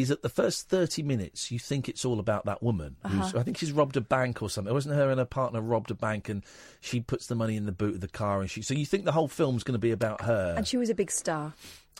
is 0.00 0.08
that 0.08 0.22
the 0.22 0.28
first 0.28 0.68
thirty 0.68 1.02
minutes 1.02 1.50
you 1.50 1.58
think 1.58 1.88
it's 1.88 2.04
all 2.04 2.18
about 2.18 2.44
that 2.46 2.62
woman. 2.62 2.96
Uh-huh. 3.04 3.38
I 3.38 3.42
think 3.42 3.58
she's 3.58 3.72
robbed 3.72 3.96
a 3.96 4.00
bank 4.00 4.42
or 4.42 4.50
something. 4.50 4.70
It 4.70 4.74
wasn't 4.74 4.96
her 4.96 5.10
and 5.10 5.18
her 5.18 5.24
partner 5.24 5.60
robbed 5.60 5.90
a 5.90 5.94
bank 5.94 6.28
and 6.28 6.44
she 6.80 7.00
puts 7.00 7.26
the 7.26 7.34
money 7.34 7.56
in 7.56 7.66
the 7.66 7.72
boot 7.72 7.94
of 7.96 8.00
the 8.00 8.08
car 8.08 8.40
and 8.40 8.50
she. 8.50 8.62
So 8.62 8.74
you 8.74 8.86
think 8.86 9.04
the 9.04 9.12
whole 9.12 9.28
film's 9.28 9.62
going 9.62 9.74
to 9.74 9.78
be 9.78 9.90
about 9.90 10.22
her? 10.22 10.54
And 10.56 10.66
she 10.66 10.76
was 10.76 10.90
a 10.90 10.94
big 10.94 11.10
star, 11.10 11.54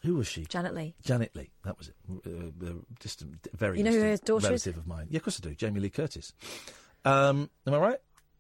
Who 0.05 0.17
was 0.17 0.27
she? 0.27 0.45
Janet 0.47 0.75
Leigh. 0.75 0.95
Janet 1.03 1.35
Leigh. 1.35 1.51
That 1.65 1.79
was 1.79 1.89
it. 1.89 1.95
Uh, 2.27 2.73
distant, 3.01 3.47
very. 3.55 3.79
You 3.79 3.85
know 3.85 3.93
who 3.93 4.01
her 4.01 4.17
daughter 4.17 4.47
is? 4.47 4.67
relative 4.67 4.77
of 4.79 4.87
mine. 4.87 5.07
Yeah, 5.11 5.19
of 5.19 5.25
course 5.25 5.41
I 5.43 5.49
do. 5.49 5.55
Jamie 5.55 5.81
Lee 5.81 5.91
Curtis. 5.91 6.33
Um, 7.05 7.51
am 7.67 7.75
I 7.75 7.79
right? 7.79 7.99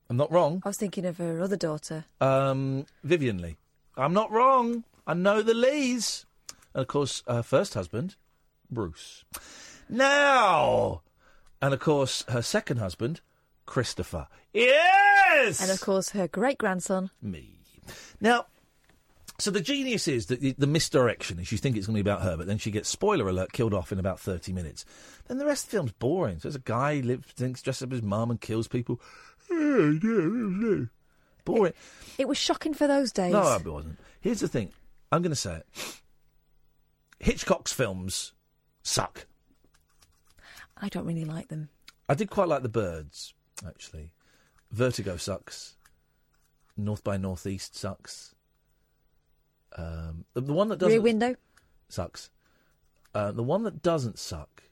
I'm 0.08 0.16
not 0.16 0.30
wrong. 0.30 0.62
I 0.64 0.68
was 0.68 0.76
thinking 0.76 1.04
of 1.04 1.18
her 1.18 1.40
other 1.40 1.56
daughter. 1.56 2.04
Um, 2.20 2.86
Vivien 3.02 3.40
Leigh. 3.40 3.56
I'm 3.96 4.12
not 4.12 4.30
wrong. 4.30 4.84
I 5.06 5.14
know 5.14 5.42
the 5.42 5.54
Lees. 5.54 6.26
And 6.74 6.82
of 6.82 6.88
course, 6.88 7.22
her 7.26 7.42
first 7.42 7.74
husband, 7.74 8.16
Bruce. 8.70 9.24
Now, 9.88 11.02
and 11.62 11.72
of 11.72 11.80
course, 11.80 12.24
her 12.28 12.42
second 12.42 12.78
husband, 12.78 13.20
Christopher. 13.66 14.28
Yes! 14.52 15.60
And 15.60 15.70
of 15.70 15.80
course, 15.80 16.10
her 16.10 16.28
great 16.28 16.58
grandson. 16.58 17.10
Me. 17.22 17.60
Now, 18.20 18.46
so 19.38 19.50
the 19.50 19.60
genius 19.60 20.08
is 20.08 20.26
that 20.26 20.40
the, 20.40 20.54
the 20.56 20.66
misdirection 20.66 21.38
is 21.38 21.52
you 21.52 21.58
think 21.58 21.76
it's 21.76 21.86
going 21.86 21.96
to 21.96 22.02
be 22.02 22.08
about 22.08 22.22
her, 22.22 22.36
but 22.36 22.46
then 22.46 22.58
she 22.58 22.70
gets, 22.70 22.88
spoiler 22.88 23.28
alert, 23.28 23.52
killed 23.52 23.74
off 23.74 23.92
in 23.92 23.98
about 23.98 24.18
30 24.18 24.52
minutes. 24.52 24.84
Then 25.28 25.38
the 25.38 25.44
rest 25.44 25.64
of 25.64 25.70
the 25.70 25.76
film's 25.76 25.92
boring. 25.92 26.38
So 26.38 26.48
there's 26.48 26.56
a 26.56 26.60
guy 26.60 26.96
who 26.96 27.02
lives, 27.02 27.26
thinks, 27.32 27.62
dresses 27.62 27.82
up 27.82 27.92
as 27.92 27.98
his 27.98 28.02
mum 28.02 28.30
and 28.30 28.40
kills 28.40 28.66
people. 28.66 29.00
Boring. 29.48 30.88
It 32.18 32.28
was 32.28 32.38
shocking 32.38 32.74
for 32.74 32.86
those 32.86 33.12
days. 33.12 33.32
No, 33.32 33.54
it 33.54 33.66
wasn't. 33.66 33.98
Here's 34.20 34.40
the 34.40 34.48
thing. 34.48 34.70
I'm 35.12 35.22
going 35.22 35.30
to 35.30 35.36
say 35.36 35.56
it. 35.56 35.66
Hitchcock's 37.18 37.72
films 37.72 38.32
suck. 38.86 39.26
I 40.76 40.88
don't 40.88 41.06
really 41.06 41.24
like 41.24 41.48
them. 41.48 41.68
I 42.08 42.14
did 42.14 42.30
quite 42.30 42.48
like 42.48 42.62
The 42.62 42.68
Birds, 42.68 43.34
actually. 43.66 44.10
Vertigo 44.70 45.16
sucks. 45.16 45.76
North 46.76 47.02
by 47.02 47.16
Northeast 47.16 47.74
sucks. 47.76 48.34
Um, 49.76 50.24
the, 50.34 50.40
the 50.42 50.52
one 50.52 50.68
that 50.68 50.78
doesn't 50.78 50.92
Rear 50.92 51.02
Window. 51.02 51.34
sucks. 51.88 52.30
Uh, 53.14 53.32
the 53.32 53.42
one 53.42 53.62
that 53.62 53.82
doesn't 53.82 54.18
suck 54.18 54.62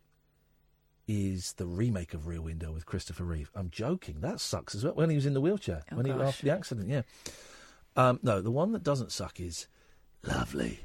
is 1.08 1.54
the 1.54 1.66
remake 1.66 2.14
of 2.14 2.26
Rear 2.26 2.40
Window 2.42 2.72
with 2.72 2.86
Christopher 2.86 3.24
Reeve. 3.24 3.50
I'm 3.54 3.70
joking. 3.70 4.20
That 4.20 4.40
sucks 4.40 4.74
as 4.74 4.84
well. 4.84 4.94
When 4.94 5.10
he 5.10 5.16
was 5.16 5.26
in 5.26 5.34
the 5.34 5.40
wheelchair, 5.40 5.82
Oh, 5.90 5.96
when 5.96 6.06
he 6.06 6.12
gosh. 6.12 6.28
after 6.28 6.44
the 6.46 6.52
accident, 6.52 6.88
yeah. 6.88 7.02
Um, 7.96 8.20
no, 8.22 8.40
the 8.40 8.50
one 8.50 8.72
that 8.72 8.82
doesn't 8.82 9.12
suck 9.12 9.40
is 9.40 9.66
lovely, 10.22 10.80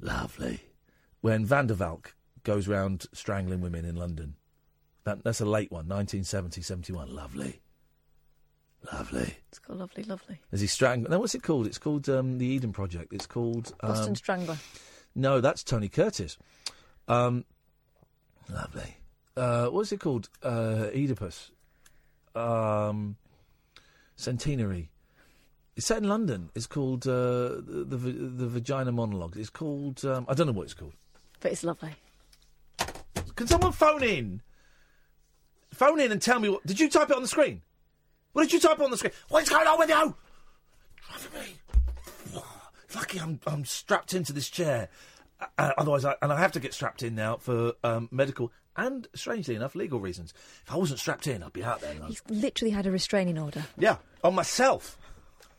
lovely. 0.00 0.60
When 1.20 1.44
Van 1.44 1.66
der 1.66 1.74
Valk 1.74 2.14
goes 2.42 2.68
round 2.68 3.06
strangling 3.12 3.60
women 3.60 3.84
in 3.84 3.96
London. 3.96 4.36
That, 5.04 5.24
that's 5.24 5.40
a 5.40 5.46
late 5.46 5.70
one, 5.70 5.88
1970, 5.88 6.62
71. 6.62 7.14
Lovely, 7.14 7.60
lovely. 8.92 9.36
It's 9.48 9.58
called 9.58 9.78
Lovely, 9.78 10.04
Lovely. 10.04 10.40
As 10.52 10.60
he 10.60 10.66
strangling. 10.66 11.10
No, 11.10 11.18
what's 11.18 11.34
it 11.34 11.42
called? 11.42 11.66
It's 11.66 11.78
called 11.78 12.08
um, 12.08 12.38
the 12.38 12.46
Eden 12.46 12.72
Project. 12.72 13.12
It's 13.12 13.26
called 13.26 13.72
Boston 13.80 14.10
um, 14.10 14.14
Strangler. 14.14 14.58
No, 15.14 15.40
that's 15.40 15.64
Tony 15.64 15.88
Curtis. 15.88 16.36
Um, 17.08 17.44
lovely. 18.48 18.96
Uh, 19.36 19.66
what's 19.66 19.90
it 19.92 20.00
called? 20.00 20.28
Uh, 20.42 20.88
Oedipus. 20.94 21.50
Um, 22.34 23.16
Centenary. 24.16 24.90
It's 25.76 25.86
set 25.86 25.98
in 25.98 26.08
London. 26.08 26.50
It's 26.54 26.66
called 26.66 27.06
uh, 27.06 27.56
the, 27.66 27.86
the 27.86 27.96
the 27.96 28.48
Vagina 28.48 28.92
Monologue. 28.92 29.36
It's 29.36 29.48
called 29.50 30.04
um, 30.04 30.26
I 30.28 30.34
don't 30.34 30.46
know 30.46 30.52
what 30.52 30.64
it's 30.64 30.74
called. 30.74 30.92
But 31.40 31.52
it's 31.52 31.64
lovely. 31.64 31.94
Can 33.36 33.46
someone 33.46 33.72
phone 33.72 34.02
in? 34.02 34.42
Phone 35.72 36.00
in 36.00 36.12
and 36.12 36.20
tell 36.20 36.38
me 36.38 36.48
what. 36.48 36.66
Did 36.66 36.78
you 36.78 36.88
type 36.88 37.10
it 37.10 37.16
on 37.16 37.22
the 37.22 37.28
screen? 37.28 37.62
What 38.32 38.42
did 38.42 38.52
you 38.52 38.60
type 38.60 38.80
on 38.80 38.90
the 38.90 38.96
screen? 38.96 39.12
What's 39.28 39.48
going 39.48 39.66
on 39.66 39.78
with 39.78 39.88
you? 39.88 40.14
Driving 41.06 41.40
me. 41.40 42.40
Lucky 42.94 43.20
I'm 43.20 43.40
I'm 43.46 43.64
strapped 43.64 44.14
into 44.14 44.32
this 44.32 44.48
chair. 44.48 44.88
Uh, 45.56 45.70
otherwise, 45.78 46.04
I, 46.04 46.16
and 46.20 46.32
I 46.32 46.38
have 46.38 46.52
to 46.52 46.60
get 46.60 46.74
strapped 46.74 47.02
in 47.02 47.14
now 47.14 47.36
for 47.36 47.72
um, 47.82 48.08
medical 48.10 48.52
and, 48.76 49.08
strangely 49.14 49.54
enough, 49.54 49.74
legal 49.74 50.00
reasons. 50.00 50.34
If 50.66 50.72
I 50.72 50.76
wasn't 50.76 51.00
strapped 51.00 51.26
in, 51.26 51.42
I'd 51.42 51.52
be 51.52 51.64
out 51.64 51.80
there. 51.80 51.94
He's 52.06 52.22
literally 52.28 52.70
had 52.70 52.86
a 52.86 52.90
restraining 52.90 53.38
order. 53.38 53.64
Yeah, 53.78 53.96
on 54.22 54.34
myself. 54.34 54.98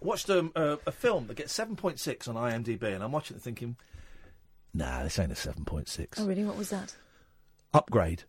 Watched 0.02 0.30
um, 0.30 0.52
a, 0.56 0.80
a 0.88 0.92
film 0.92 1.28
that 1.28 1.36
gets 1.36 1.58
7.6 1.58 2.28
on 2.28 2.36
IMDb, 2.36 2.94
and 2.94 3.04
I'm 3.04 3.12
watching 3.12 3.38
it 3.38 3.44
thinking, 3.44 3.76
nah, 4.74 5.04
this 5.04 5.18
ain't 5.20 5.32
a 5.32 5.36
7.6. 5.36 6.08
Oh, 6.18 6.26
really? 6.26 6.44
What 6.46 6.58
was 6.58 6.70
that? 6.70 6.96
Upgrade. 7.74 8.24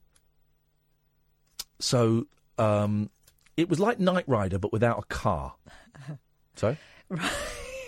So, 1.79 2.27
um, 2.59 3.11
it 3.57 3.69
was 3.69 3.81
like 3.81 3.99
Knight 3.99 4.25
Rider, 4.29 4.59
but 4.59 4.73
without 4.73 4.99
a 4.99 5.03
car. 5.03 5.55
Sorry? 6.57 6.79
Right. 7.09 7.31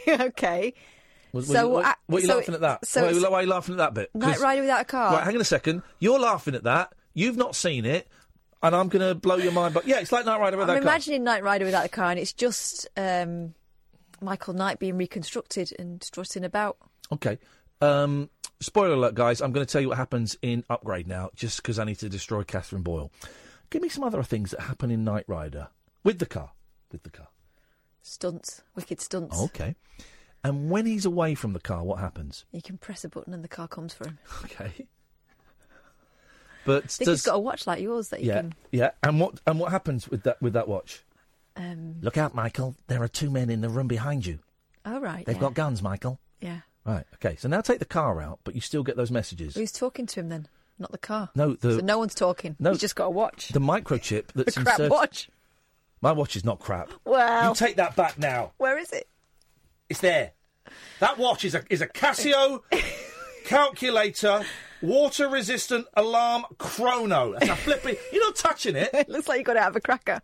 okay. 0.20 0.74
Was, 1.32 1.48
So, 1.48 1.68
what, 1.68 1.84
uh, 1.84 1.94
what 2.06 2.18
are 2.18 2.20
you 2.22 2.26
so 2.28 2.36
laughing 2.36 2.54
at 2.54 2.60
that? 2.60 2.86
so 2.86 3.02
why, 3.12 3.28
why 3.28 3.38
are 3.38 3.42
you 3.42 3.48
laughing 3.48 3.74
at 3.74 3.78
that 3.78 3.94
bit? 3.94 4.10
Night 4.14 4.34
'Cause- 4.34 4.40
Rider 4.42 4.60
without 4.62 4.80
a 4.82 4.84
car. 4.84 5.14
Right, 5.14 5.24
hang 5.24 5.34
on 5.34 5.40
a 5.40 5.44
second. 5.44 5.82
You're 5.98 6.18
laughing 6.20 6.54
at 6.54 6.64
that. 6.64 6.92
You've 7.12 7.36
not 7.36 7.54
seen 7.54 7.84
it, 7.84 8.08
and 8.62 8.74
I'm 8.74 8.88
going 8.88 9.06
to 9.08 9.14
blow 9.14 9.36
your 9.36 9.52
mind. 9.52 9.74
But 9.74 9.86
yeah, 9.86 10.00
it's 10.00 10.10
like 10.12 10.26
Knight 10.26 10.40
Rider 10.40 10.56
without 10.56 10.72
I'm 10.72 10.78
a 10.78 10.80
car. 10.80 10.88
I'm 10.90 10.94
imagining 10.94 11.22
Knight 11.24 11.42
Rider 11.44 11.64
without 11.64 11.84
a 11.86 11.88
car, 11.88 12.10
and 12.10 12.18
it's 12.18 12.32
just 12.32 12.88
um, 12.96 13.54
Michael 14.20 14.54
Knight 14.54 14.78
being 14.80 14.96
reconstructed 14.96 15.72
and 15.78 16.02
strutting 16.02 16.44
about. 16.44 16.76
Okay. 17.12 17.38
Um, 17.80 18.30
spoiler 18.60 18.94
alert, 18.94 19.14
guys. 19.14 19.40
I'm 19.40 19.52
going 19.52 19.64
to 19.66 19.70
tell 19.70 19.80
you 19.80 19.88
what 19.88 19.96
happens 19.98 20.36
in 20.42 20.64
Upgrade 20.70 21.06
now, 21.06 21.30
just 21.34 21.58
because 21.58 21.78
I 21.78 21.84
need 21.84 21.98
to 21.98 22.08
destroy 22.08 22.42
Catherine 22.44 22.82
Boyle. 22.82 23.10
Give 23.70 23.82
me 23.82 23.88
some 23.88 24.04
other 24.04 24.22
things 24.22 24.50
that 24.52 24.60
happen 24.60 24.90
in 24.90 25.04
Knight 25.04 25.24
Rider 25.26 25.68
with 26.04 26.18
the 26.18 26.26
car. 26.26 26.52
With 26.92 27.02
the 27.02 27.10
car. 27.10 27.28
Stunts, 28.02 28.62
wicked 28.74 29.00
stunts. 29.00 29.40
Okay. 29.40 29.74
And 30.44 30.70
when 30.70 30.84
he's 30.86 31.06
away 31.06 31.34
from 31.34 31.54
the 31.54 31.60
car, 31.60 31.82
what 31.82 31.98
happens? 31.98 32.44
You 32.52 32.60
can 32.60 32.76
press 32.76 33.02
a 33.02 33.08
button 33.08 33.32
and 33.32 33.42
the 33.42 33.48
car 33.48 33.66
comes 33.66 33.94
for 33.94 34.06
him. 34.06 34.18
Okay. 34.44 34.86
But 36.66 36.84
I 36.84 36.86
think 36.86 37.06
does 37.06 37.20
he's 37.20 37.26
got 37.26 37.34
a 37.36 37.38
watch 37.40 37.66
like 37.66 37.80
yours 37.82 38.08
that 38.08 38.22
you 38.22 38.28
yeah, 38.28 38.40
can. 38.40 38.54
yeah. 38.72 38.90
And 39.02 39.20
what 39.20 39.38
and 39.46 39.60
what 39.60 39.70
happens 39.70 40.08
with 40.08 40.22
that 40.22 40.40
with 40.40 40.54
that 40.54 40.66
watch? 40.66 41.04
Um, 41.56 41.96
Look 42.00 42.16
out, 42.16 42.34
Michael. 42.34 42.74
There 42.86 43.02
are 43.02 43.08
two 43.08 43.28
men 43.30 43.50
in 43.50 43.60
the 43.60 43.68
room 43.68 43.86
behind 43.86 44.24
you. 44.24 44.38
oh 44.86 44.98
right, 44.98 45.26
They've 45.26 45.34
yeah. 45.36 45.40
got 45.42 45.52
guns, 45.54 45.82
Michael. 45.82 46.20
Yeah. 46.40 46.60
Right. 46.84 47.04
Okay. 47.14 47.36
So 47.36 47.48
now 47.48 47.60
take 47.60 47.78
the 47.78 47.84
car 47.84 48.20
out, 48.20 48.40
but 48.44 48.54
you 48.54 48.60
still 48.60 48.82
get 48.82 48.96
those 48.96 49.10
messages. 49.10 49.54
Who's 49.54 49.72
talking 49.72 50.06
to 50.06 50.20
him 50.20 50.28
then? 50.28 50.48
Not 50.78 50.90
the 50.92 50.98
car. 50.98 51.30
No, 51.34 51.54
the 51.54 51.74
so 51.74 51.80
no 51.80 51.98
one's 51.98 52.14
talking. 52.14 52.56
No. 52.58 52.72
He's 52.72 52.80
just 52.80 52.96
got 52.96 53.06
a 53.06 53.10
watch. 53.10 53.48
the 53.50 53.60
microchip 53.60 54.26
The 54.28 54.32
that's 54.44 54.56
crap 54.56 54.66
inserted. 54.66 54.90
watch. 54.90 55.28
My 56.00 56.12
watch 56.12 56.36
is 56.36 56.44
not 56.44 56.58
crap. 56.58 56.90
Well, 57.04 57.50
You 57.50 57.54
take 57.54 57.76
that 57.76 57.96
back 57.96 58.18
now. 58.18 58.52
where 58.58 58.76
is 58.76 58.90
it? 58.92 59.08
It's 59.88 60.00
there. 60.00 60.32
That 61.00 61.16
watch 61.18 61.44
is 61.44 61.54
a 61.54 61.62
is 61.70 61.80
a 61.80 61.86
Casio 61.86 62.60
calculator 63.44 64.44
water 64.82 65.28
resistant 65.28 65.86
alarm 65.94 66.44
chrono. 66.58 67.32
That's 67.32 67.48
a 67.48 67.56
flipping. 67.56 67.96
You're 68.12 68.24
not 68.24 68.36
touching 68.36 68.76
it. 68.76 68.90
It 68.92 69.08
looks 69.08 69.28
like 69.28 69.38
you 69.38 69.44
got 69.44 69.56
it 69.56 69.62
out 69.62 69.70
of 69.70 69.76
a 69.76 69.80
cracker. 69.80 70.20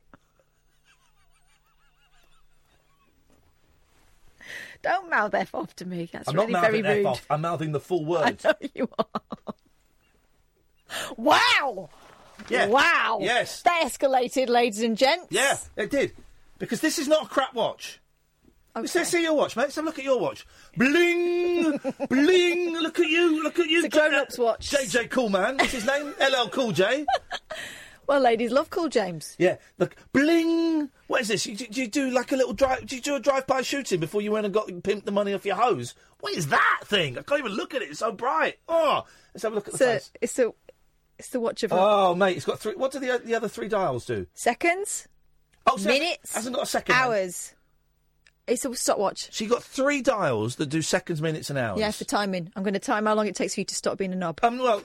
Don't 4.83 5.11
mouth 5.11 5.35
F 5.35 5.55
off 5.55 5.75
to 5.77 5.85
me. 5.87 6.09
That's 6.13 6.29
I'm 6.29 6.35
really 6.37 6.53
not 6.53 6.63
very 6.63 6.83
rude. 6.83 7.01
F 7.01 7.07
off. 7.07 7.27
I'm 7.31 7.43
mouthing 7.43 7.73
the 7.73 7.81
full 7.81 8.05
I 8.17 8.31
word. 8.31 8.45
know 8.45 8.55
you 8.75 8.89
are. 8.99 9.55
Wow! 11.17 11.91
Yeah. 12.49 12.67
Wow! 12.67 13.19
Yes. 13.21 13.63
That 13.63 13.83
escalated, 13.85 14.49
ladies 14.49 14.83
and 14.83 14.97
gents. 14.97 15.27
Yeah, 15.31 15.57
it 15.77 15.91
did. 15.91 16.13
Because 16.59 16.81
this 16.81 16.99
is 16.99 17.09
not 17.09 17.27
a 17.27 17.29
crap 17.29 17.55
watch. 17.55 18.01
Let's 18.75 18.95
let's 18.95 19.11
see 19.11 19.23
your 19.23 19.35
watch, 19.35 19.57
mate. 19.57 19.65
Let's 19.65 19.77
have 19.77 19.85
a 19.85 19.87
look 19.89 19.99
at 19.99 20.05
your 20.05 20.21
watch. 20.21 20.47
Bling, 20.77 21.79
bling. 22.09 22.73
Look 22.79 23.01
at 23.01 23.09
you. 23.09 23.43
Look 23.43 23.59
at 23.59 23.67
you. 23.69 23.85
It's 23.85 23.87
a 23.95 23.99
grown-up's 23.99 24.39
watch. 24.39 24.71
JJ 24.71 25.09
Coolman. 25.09 25.59
What's 25.59 25.73
his 25.73 25.85
name? 25.87 26.15
LL 26.21 26.49
Cool 26.51 26.73
J. 26.73 27.05
Well, 28.11 28.23
ladies 28.23 28.51
love 28.51 28.71
Cool 28.71 28.89
James. 28.89 29.37
Yeah. 29.39 29.59
Look, 29.79 29.95
bling. 30.13 30.91
What 31.07 31.21
is 31.21 31.29
this? 31.29 31.47
You, 31.47 31.55
do 31.55 31.81
you 31.81 31.87
do 31.87 32.11
like 32.11 32.33
a 32.33 32.37
little 32.37 32.53
drive? 32.53 32.85
Do 32.85 32.97
you 32.97 33.01
do 33.01 33.15
a 33.15 33.21
drive-by 33.21 33.63
shooting 33.63 34.01
before 34.01 34.21
you 34.21 34.33
went 34.33 34.45
and 34.47 34.53
got 34.53 34.67
pimped 34.67 35.05
the 35.05 35.13
money 35.13 35.33
off 35.33 35.47
your 35.47 35.55
hose? 35.55 35.95
What 36.19 36.35
is 36.35 36.49
that 36.49 36.81
thing? 36.87 37.17
I 37.17 37.23
can't 37.23 37.39
even 37.39 37.53
look 37.53 37.73
at 37.73 37.83
it. 37.83 37.91
It's 37.91 38.01
so 38.01 38.11
bright. 38.11 38.59
Oh, 38.69 39.05
let's 39.33 39.45
have 39.45 39.53
a 39.53 39.55
look 39.55 39.69
at 39.69 39.75
the 39.75 39.79
So 39.79 39.87
face. 39.93 40.11
it's 40.21 40.33
the 40.33 40.53
it's 41.21 41.29
the 41.29 41.39
watch 41.39 41.63
of 41.63 41.73
Oh, 41.73 42.17
mate, 42.17 42.37
it's 42.37 42.47
got 42.47 42.59
three. 42.59 42.75
What 42.75 42.91
do 42.91 42.99
the 42.99 43.21
the 43.25 43.37
other 43.37 43.47
three 43.47 43.69
dials 43.69 44.05
do? 44.07 44.27
seconds, 44.35 45.07
Oh, 45.69 45.77
so 45.77 45.89
minutes, 45.89 46.35
hasn't 46.35 46.57
got 46.57 46.65
a 46.65 46.67
second. 46.67 46.97
then. 46.97 47.55
It's 48.51 48.65
a 48.65 48.75
stopwatch. 48.75 49.29
So 49.33 49.45
you 49.45 49.51
got 49.51 49.63
three 49.63 50.03
dials 50.03 50.57
that 50.57 50.67
do 50.67 50.83
seconds, 50.83 51.23
minutes, 51.23 51.51
and 51.51 51.59
hours. 51.59 51.79
Yeah, 51.79 51.91
for 51.93 52.05
timing. 52.05 52.51
I'm 52.57 52.63
going 52.65 52.75
to 52.75 52.81
time 52.81 53.07
how 53.07 53.15
long 53.15 53.27
it 53.29 53.37
takes 53.37 53.55
for 53.55 53.61
you 53.61 53.65
to 53.65 53.75
stop 53.75 53.97
being 53.97 54.13
a 54.13 54.17
knob. 54.17 54.41
Um, 54.43 54.59
well, 54.59 54.83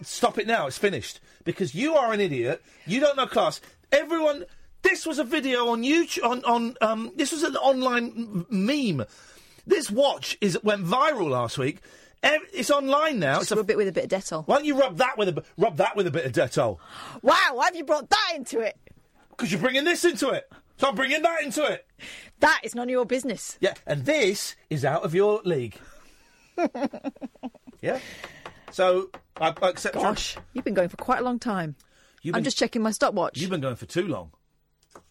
stop 0.00 0.38
it 0.38 0.46
now. 0.46 0.66
It's 0.66 0.78
finished 0.78 1.20
because 1.44 1.74
you 1.74 1.94
are 1.94 2.12
an 2.12 2.20
idiot. 2.20 2.62
You 2.86 3.00
don't 3.00 3.16
know 3.16 3.26
class. 3.26 3.60
Everyone. 3.92 4.44
This 4.82 5.06
was 5.06 5.18
a 5.20 5.24
video 5.24 5.68
on 5.68 5.82
YouTube. 5.82 6.24
On 6.24 6.42
on 6.44 6.76
um. 6.80 7.12
This 7.14 7.30
was 7.32 7.42
an 7.42 7.54
online 7.56 8.44
m- 8.50 8.66
meme. 8.96 9.06
This 9.66 9.90
watch 9.90 10.36
is 10.40 10.58
went 10.64 10.84
viral 10.84 11.30
last 11.30 11.58
week. 11.58 11.80
Ev- 12.22 12.40
It's 12.52 12.70
online 12.70 13.18
now. 13.20 13.38
Just 13.40 13.52
it's 13.52 13.56
rub 13.58 13.70
it 13.70 13.76
with 13.76 13.88
a 13.88 13.92
bit 13.92 14.04
of 14.04 14.10
Dettol. 14.10 14.46
Why 14.46 14.56
don't 14.56 14.64
you 14.64 14.78
rub 14.80 14.96
that 14.96 15.18
with 15.18 15.28
a 15.28 15.32
b- 15.32 15.42
rub 15.58 15.76
that 15.76 15.94
with 15.96 16.06
a 16.06 16.10
bit 16.10 16.24
of 16.24 16.32
Dettol? 16.32 16.78
Wow, 17.20 17.36
why 17.52 17.66
have 17.66 17.76
you 17.76 17.84
brought 17.84 18.08
that 18.08 18.32
into 18.34 18.60
it? 18.60 18.76
Because 19.30 19.52
you're 19.52 19.60
bringing 19.60 19.84
this 19.84 20.04
into 20.04 20.30
it. 20.30 20.50
So 20.78 20.88
I'm 20.88 20.94
bringing 20.94 21.22
that 21.22 21.42
into 21.42 21.64
it. 21.64 21.86
That 22.40 22.60
is 22.64 22.74
none 22.74 22.84
of 22.88 22.90
your 22.90 23.04
business. 23.04 23.56
Yeah, 23.60 23.74
and 23.86 24.04
this 24.04 24.56
is 24.70 24.84
out 24.84 25.04
of 25.04 25.14
your 25.14 25.40
league. 25.44 25.76
yeah. 27.80 27.98
So 28.70 29.10
I, 29.40 29.54
I 29.62 29.68
accept. 29.68 29.94
your- 29.94 30.04
Gosh, 30.04 30.36
you've 30.52 30.64
been 30.64 30.74
going 30.74 30.88
for 30.88 30.96
quite 30.96 31.20
a 31.20 31.22
long 31.22 31.38
time. 31.38 31.76
You've 32.22 32.36
I'm 32.36 32.44
just 32.44 32.58
checking 32.58 32.82
my 32.82 32.90
stopwatch. 32.92 33.38
You've 33.38 33.50
been 33.50 33.60
going 33.60 33.76
for 33.76 33.86
too 33.86 34.06
long. 34.06 34.30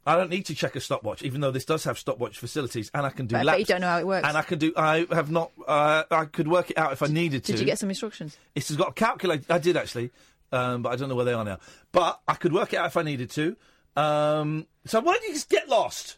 I 0.06 0.16
don't 0.16 0.30
need 0.30 0.46
to 0.48 0.56
check 0.56 0.76
a 0.76 0.80
stopwatch, 0.80 1.22
even 1.22 1.42
though 1.42 1.52
this 1.52 1.66
does 1.66 1.84
have 1.84 2.00
stopwatch 2.00 2.38
facilities, 2.40 2.90
and 2.94 3.06
I 3.06 3.10
can 3.12 3.28
do 3.28 3.36
But 3.36 3.42
I 3.42 3.52
bet 3.52 3.60
you 3.60 3.66
don't 3.66 3.82
know 3.82 3.88
how 3.88 4.00
it 4.00 4.08
works. 4.08 4.28
And 4.28 4.36
I 4.36 4.42
can 4.42 4.58
do. 4.58 4.74
I 4.76 5.06
have 5.12 5.30
not. 5.30 5.52
Uh, 5.68 6.04
I 6.10 6.26
could 6.26 6.48
work 6.48 6.72
it 6.72 6.78
out 6.78 6.92
if 6.92 7.04
I 7.04 7.08
needed 7.08 7.44
to. 7.46 7.52
Did 7.52 7.60
you 7.60 7.66
get 7.66 7.78
some 7.78 7.90
instructions? 7.90 8.36
It's 8.56 8.72
got 8.76 8.90
a 8.90 8.94
calculator. 8.94 9.44
I 9.50 9.60
did 9.60 9.78
actually, 9.78 10.12
um, 10.52 10.82
but 10.82 10.92
I 10.92 10.96
don't 10.96 11.08
know 11.10 11.16
where 11.16 11.26
they 11.26 11.34
are 11.34 11.46
now. 11.46 11.60
But 11.92 12.20
I 12.28 12.34
could 12.34 12.52
work 12.54 12.74
it 12.74 12.78
out 12.78 12.88
if 12.88 12.98
I 12.98 13.04
needed 13.04 13.30
to. 13.32 13.56
Um, 13.96 14.68
so 14.86 15.00
why 15.00 15.14
don't 15.14 15.24
you 15.24 15.34
just 15.34 15.50
get 15.50 15.70
lost? 15.70 16.18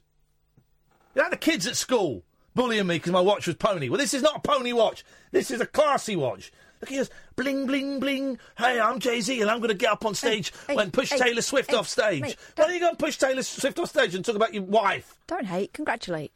You're 1.16 1.26
like 1.26 1.32
the 1.32 1.38
kids 1.38 1.68
at 1.68 1.76
school 1.76 2.24
bullying 2.56 2.88
me 2.88 2.96
because 2.96 3.12
my 3.12 3.22
watch 3.22 3.48
was 3.48 3.56
pony. 3.56 3.90
Well, 3.90 4.00
this 4.00 4.14
is 4.14 4.22
not 4.22 4.38
a 4.38 4.40
pony 4.40 4.74
watch. 4.74 5.04
This 5.32 5.52
is 5.52 5.62
a 5.62 5.66
classy 5.66 6.16
watch. 6.16 6.52
Look 6.82 6.92
at 6.92 6.98
this. 6.98 7.10
Bling, 7.36 7.66
bling, 7.66 8.00
bling. 8.00 8.40
Hey, 8.58 8.80
I'm 8.80 9.00
Jay 9.00 9.22
Z 9.22 9.42
and 9.42 9.50
I'm 9.50 9.60
going 9.60 9.70
to 9.70 9.76
get 9.76 9.92
up 9.92 10.06
on 10.06 10.16
stage 10.16 10.52
hey, 10.68 10.76
and 10.76 10.92
push 10.92 11.12
hey, 11.12 11.18
Taylor 11.18 11.42
Swift 11.42 11.72
hey, 11.72 11.78
off 11.78 11.88
stage. 11.88 12.22
mate, 12.22 12.36
Why 12.56 12.66
don't 12.66 12.74
you 12.74 12.80
go 12.80 12.90
and 12.90 13.00
push 13.00 13.18
Taylor 13.18 13.42
Swift 13.42 13.80
off 13.80 13.90
stage 13.90 14.14
and 14.16 14.24
talk 14.26 14.36
about 14.36 14.54
your 14.54 14.64
wife? 14.64 15.16
Don't 15.28 15.46
hate, 15.46 15.74
congratulate. 15.74 16.36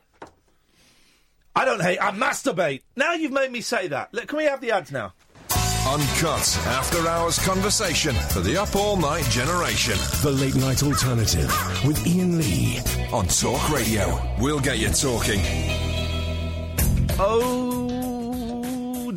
I 1.56 1.66
don't 1.66 1.82
hate, 1.82 2.00
I 2.00 2.12
masturbate. 2.12 2.84
Now 2.96 3.14
you've 3.14 3.32
made 3.32 3.52
me 3.52 3.62
say 3.62 3.88
that. 3.88 4.14
Look, 4.14 4.28
can 4.28 4.38
we 4.38 4.46
have 4.46 4.62
the 4.62 4.72
ads 4.72 4.92
now? 4.92 5.14
Uncut 5.86 6.58
after 6.68 7.08
hours 7.08 7.40
conversation 7.40 8.14
for 8.16 8.40
the 8.40 8.58
up 8.58 8.76
all 8.76 8.98
night 8.98 9.26
generation. 9.26 9.98
The 10.22 10.32
Late 10.32 10.56
Night 10.56 10.84
Alternative 10.84 11.48
with 11.86 12.06
Iain 12.06 12.38
Lee. 12.38 12.80
On 13.14 13.26
Talk 13.28 13.70
Radio. 13.70 14.20
We'll 14.40 14.60
get 14.60 14.80
you 14.80 14.90
talking. 14.90 15.40
Oh 17.20 17.77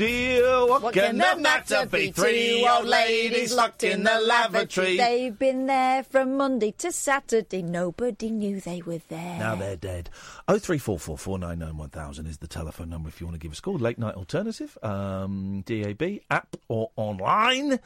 dear, 0.00 0.66
what, 0.66 0.94
can, 0.94 1.18
the 1.18 1.36
matter 1.36 1.84
be? 1.86 2.10
Three 2.10 2.66
old 2.66 2.86
ladies 2.86 3.54
locked 3.54 3.84
in 3.84 4.02
the 4.02 4.18
lavatory. 4.18 4.96
They've 4.96 5.38
been 5.38 5.66
there 5.66 6.02
from 6.04 6.38
Monday 6.38 6.72
to 6.78 6.90
Saturday. 6.90 7.60
Nobody 7.60 8.30
knew 8.30 8.60
they 8.60 8.80
were 8.80 9.00
there. 9.08 9.38
Now 9.38 9.56
they're 9.56 9.76
dead. 9.76 10.08
Oh 10.48 10.58
three 10.58 10.78
four 10.78 10.98
four 10.98 11.18
four 11.18 11.38
nine 11.38 11.58
nine 11.58 11.76
one 11.76 11.90
thousand 11.90 12.26
is 12.26 12.38
the 12.38 12.48
telephone 12.48 12.88
number 12.88 13.08
if 13.08 13.20
you 13.20 13.26
want 13.26 13.34
to 13.34 13.38
give 13.38 13.52
us 13.52 13.58
a 13.58 13.62
call. 13.62 13.78
Late 13.78 13.98
night 13.98 14.14
alternative, 14.14 14.78
um, 14.82 15.62
DAB 15.66 16.20
app 16.30 16.56
or 16.68 16.90
online. 16.96 17.78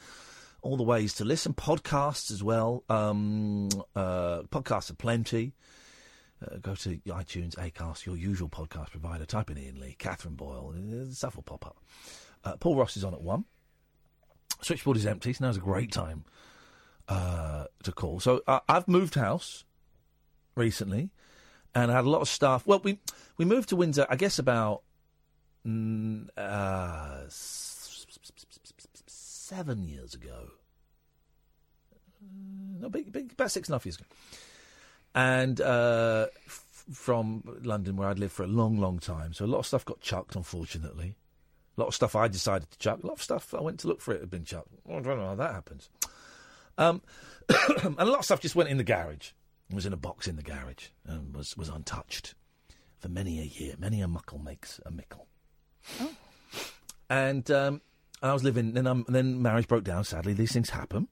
All 0.61 0.77
the 0.77 0.83
ways 0.83 1.15
to 1.15 1.25
listen. 1.25 1.53
Podcasts 1.53 2.31
as 2.31 2.41
well. 2.41 2.83
Um, 2.89 3.69
uh, 3.95 4.43
podcasts 4.43 4.89
are 4.89 4.95
plenty. 4.95 5.53
Uh, 6.43 6.57
go 6.57 6.75
to 6.75 6.97
iTunes, 7.07 7.55
Acast, 7.55 8.05
your 8.05 8.17
usual 8.17 8.49
podcast 8.49 8.91
provider. 8.91 9.25
Type 9.25 9.49
in 9.49 9.57
Iain 9.57 9.79
Lee, 9.79 9.95
Catherine 9.97 10.35
Boyle. 10.35 10.73
uh, 10.75 11.11
Stuff 11.13 11.35
will 11.37 11.43
pop 11.43 11.65
up. 11.65 11.77
Uh, 12.43 12.57
Paul 12.57 12.75
Ross 12.75 12.97
is 12.97 13.03
on 13.03 13.13
at 13.13 13.21
one. 13.21 13.45
Switchboard 14.61 14.97
is 14.97 15.05
empty, 15.05 15.33
so 15.33 15.45
now's 15.45 15.57
a 15.57 15.61
great 15.61 15.91
time 15.91 16.25
uh, 17.07 17.65
to 17.83 17.91
call. 17.91 18.19
So 18.19 18.41
uh, 18.47 18.59
I've 18.67 18.87
moved 18.87 19.15
house 19.15 19.63
recently, 20.55 21.09
and 21.73 21.91
I 21.91 21.95
had 21.95 22.05
a 22.05 22.09
lot 22.09 22.21
of 22.21 22.27
staff. 22.27 22.65
Well, 22.67 22.79
we 22.83 22.99
we 23.37 23.45
moved 23.45 23.69
to 23.69 23.75
Windsor, 23.75 24.05
I 24.09 24.15
guess 24.15 24.39
about 24.39 24.83
mm, 25.65 26.27
uh, 26.37 27.21
seven 29.07 29.87
years 29.87 30.13
ago. 30.13 30.51
No, 32.79 32.89
big, 32.89 33.11
big, 33.11 33.31
about 33.33 33.51
six 33.51 33.67
and 33.69 33.73
a 33.73 33.75
half 33.75 33.85
years 33.85 33.97
ago. 33.97 34.05
And 35.15 35.61
uh, 35.61 36.27
f- 36.45 36.83
from 36.91 37.41
London, 37.63 37.95
where 37.95 38.09
I'd 38.09 38.19
lived 38.19 38.33
for 38.33 38.43
a 38.43 38.47
long, 38.47 38.77
long 38.77 38.99
time. 38.99 39.33
So 39.33 39.45
a 39.45 39.47
lot 39.47 39.59
of 39.59 39.65
stuff 39.65 39.85
got 39.85 40.01
chucked, 40.01 40.35
unfortunately. 40.35 41.15
A 41.77 41.81
lot 41.81 41.87
of 41.87 41.95
stuff 41.95 42.15
I 42.15 42.27
decided 42.27 42.69
to 42.71 42.77
chuck. 42.77 43.01
A 43.01 43.07
lot 43.07 43.13
of 43.13 43.23
stuff 43.23 43.53
I 43.53 43.61
went 43.61 43.79
to 43.79 43.87
look 43.87 44.01
for 44.01 44.13
it 44.13 44.19
had 44.19 44.29
been 44.29 44.43
chucked. 44.43 44.67
I 44.87 44.99
don't 44.99 45.05
know 45.05 45.27
how 45.27 45.35
that 45.35 45.53
happens. 45.53 45.89
Um, 46.77 47.01
and 47.83 47.95
a 47.97 48.05
lot 48.05 48.19
of 48.19 48.25
stuff 48.25 48.41
just 48.41 48.55
went 48.55 48.69
in 48.69 48.77
the 48.77 48.83
garage. 48.83 49.31
It 49.69 49.75
was 49.75 49.85
in 49.85 49.93
a 49.93 49.97
box 49.97 50.27
in 50.27 50.35
the 50.35 50.43
garage 50.43 50.87
and 51.05 51.33
was, 51.35 51.57
was 51.57 51.69
untouched 51.69 52.35
for 52.99 53.09
many 53.09 53.39
a 53.39 53.43
year. 53.43 53.75
Many 53.79 54.01
a 54.01 54.07
muckle 54.07 54.39
makes 54.39 54.79
a 54.85 54.91
mickle. 54.91 55.27
And 57.09 57.49
um, 57.51 57.81
I 58.21 58.33
was 58.33 58.43
living, 58.43 58.73
then, 58.73 58.87
um, 58.87 59.05
then 59.07 59.41
marriage 59.41 59.67
broke 59.67 59.83
down. 59.83 60.03
Sadly, 60.03 60.33
these 60.33 60.51
things 60.51 60.69
happen. 60.69 61.07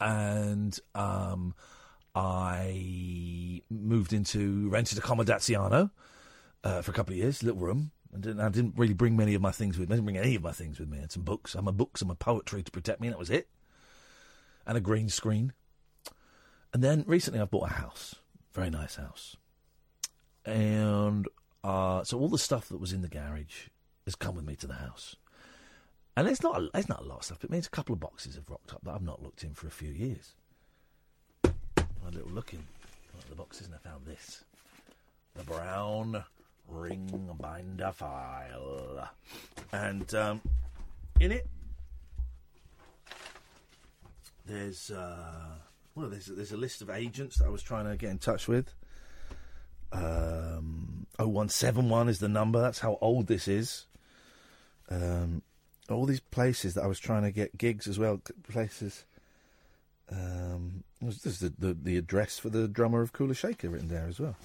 And 0.00 0.78
um, 0.94 1.54
I 2.18 3.62
moved 3.70 4.12
into 4.12 4.68
rented 4.70 4.98
a 4.98 5.90
uh, 6.64 6.82
for 6.82 6.90
a 6.90 6.94
couple 6.94 7.12
of 7.12 7.18
years, 7.18 7.44
little 7.44 7.60
room. 7.60 7.92
And 8.12 8.22
didn't, 8.22 8.40
I 8.40 8.48
didn't 8.48 8.74
really 8.76 8.94
bring 8.94 9.16
many 9.16 9.34
of 9.34 9.42
my 9.42 9.52
things 9.52 9.78
with 9.78 9.88
me. 9.88 9.94
I 9.94 9.96
didn't 9.98 10.06
bring 10.06 10.18
any 10.18 10.34
of 10.34 10.42
my 10.42 10.50
things 10.50 10.80
with 10.80 10.88
me. 10.88 10.98
I 10.98 11.02
had 11.02 11.12
some 11.12 11.22
books, 11.22 11.54
and 11.54 11.64
my 11.64 11.70
books 11.70 12.00
and 12.00 12.08
my 12.08 12.16
poetry 12.16 12.64
to 12.64 12.72
protect 12.72 13.00
me, 13.00 13.06
and 13.06 13.14
that 13.14 13.20
was 13.20 13.30
it. 13.30 13.48
And 14.66 14.76
a 14.76 14.80
green 14.80 15.08
screen. 15.08 15.52
And 16.72 16.82
then 16.82 17.04
recently 17.06 17.38
I've 17.38 17.52
bought 17.52 17.70
a 17.70 17.74
house. 17.74 18.16
Very 18.52 18.70
nice 18.70 18.96
house. 18.96 19.36
And 20.44 21.28
uh, 21.62 22.02
so 22.02 22.18
all 22.18 22.28
the 22.28 22.36
stuff 22.36 22.68
that 22.70 22.80
was 22.80 22.92
in 22.92 23.02
the 23.02 23.08
garage 23.08 23.68
has 24.06 24.16
come 24.16 24.34
with 24.34 24.44
me 24.44 24.56
to 24.56 24.66
the 24.66 24.74
house. 24.74 25.14
And 26.16 26.26
it's 26.26 26.42
not 26.42 26.60
a, 26.60 26.68
there's 26.72 26.88
not 26.88 27.02
a 27.02 27.04
lot 27.04 27.18
of 27.18 27.24
stuff. 27.24 27.44
It 27.44 27.50
means 27.50 27.68
a 27.68 27.70
couple 27.70 27.92
of 27.92 28.00
boxes 28.00 28.34
have 28.34 28.50
rocked 28.50 28.72
up 28.74 28.80
that 28.82 28.90
I've 28.90 29.02
not 29.02 29.22
looked 29.22 29.44
in 29.44 29.54
for 29.54 29.68
a 29.68 29.70
few 29.70 29.92
years. 29.92 30.34
A 32.06 32.10
little 32.10 32.30
look 32.30 32.52
in 32.52 32.60
one 33.12 33.22
of 33.22 33.28
the 33.28 33.36
boxes, 33.36 33.66
and 33.66 33.74
I 33.74 33.78
found 33.78 34.06
this: 34.06 34.44
the 35.34 35.44
brown 35.44 36.24
ring 36.68 37.30
binder 37.38 37.92
file, 37.92 39.08
and 39.72 40.14
um, 40.14 40.40
in 41.20 41.32
it 41.32 41.46
there's 44.48 44.90
uh, 44.90 45.58
well, 45.94 46.08
there's 46.08 46.26
there's 46.26 46.52
a 46.52 46.56
list 46.56 46.82
of 46.82 46.90
agents 46.90 47.38
that 47.38 47.46
I 47.46 47.50
was 47.50 47.62
trying 47.62 47.84
to 47.84 47.96
get 47.96 48.10
in 48.10 48.18
touch 48.18 48.48
with. 48.48 48.74
Um, 49.92 51.06
0171 51.16 52.08
is 52.08 52.18
the 52.18 52.28
number. 52.28 52.60
That's 52.60 52.78
how 52.78 52.98
old 53.00 53.26
this 53.26 53.48
is. 53.48 53.86
Um, 54.90 55.42
all 55.88 56.06
these 56.06 56.20
places 56.20 56.74
that 56.74 56.84
I 56.84 56.86
was 56.86 56.98
trying 56.98 57.22
to 57.22 57.30
get 57.30 57.56
gigs 57.56 57.86
as 57.86 57.98
well. 57.98 58.20
Places. 58.50 59.04
Um, 60.10 60.84
there's 61.00 61.40
the, 61.40 61.52
the 61.58 61.74
the 61.74 61.96
address 61.96 62.38
for 62.38 62.48
the 62.48 62.66
drummer 62.66 63.02
of 63.02 63.12
Kula 63.12 63.36
Shaker 63.36 63.68
written 63.68 63.88
there 63.88 64.06
as 64.08 64.18
well. 64.18 64.36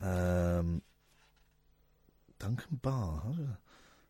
Um, 0.00 0.82
Duncan 2.38 2.78
Bar, 2.82 3.22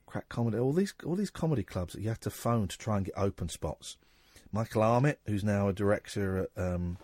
crack 0.07 0.29
comedy. 0.29 0.59
All 0.59 0.73
these 0.73 0.95
all 1.05 1.16
these 1.16 1.31
comedy 1.31 1.62
clubs 1.62 1.95
that 1.95 2.03
you 2.03 2.09
have 2.09 2.21
to 2.21 2.31
phone 2.31 2.69
to 2.69 2.79
try 2.79 2.97
and 2.97 3.07
get 3.07 3.15
open 3.16 3.49
spots. 3.49 3.97
Michael 4.53 4.83
Armit, 4.83 5.19
who's 5.27 5.43
now 5.43 5.69
a 5.69 5.73
director 5.73 6.49
at, 6.57 6.62
um, 6.62 6.99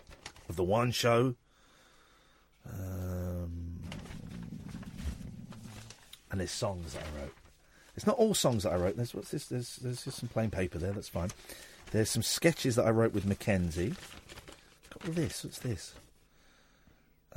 of 0.49 0.57
the 0.57 0.62
One 0.62 0.93
Show. 0.93 1.35
Um, 2.65 3.81
and 6.31 6.39
there's 6.39 6.53
songs 6.53 6.93
that 6.93 7.03
I 7.03 7.23
wrote. 7.23 7.35
It's 7.97 8.07
not 8.07 8.17
all 8.17 8.35
songs 8.35 8.62
that 8.62 8.73
I 8.73 8.77
wrote. 8.77 8.97
There's 8.97 9.15
what's 9.15 9.31
this? 9.31 9.47
There's 9.47 9.77
there's 9.77 10.05
just 10.05 10.19
some 10.19 10.29
plain 10.29 10.51
paper 10.51 10.79
there. 10.79 10.93
That's 10.93 11.09
fine. 11.09 11.31
There's 11.91 12.11
some 12.11 12.23
sketches 12.23 12.77
that 12.77 12.87
I 12.87 12.91
wrote 12.91 13.12
with 13.12 13.27
Mackenzie. 13.27 13.95
Got 14.91 15.09
all 15.09 15.15
this. 15.15 15.45
What's 15.45 15.59
this? 15.59 15.95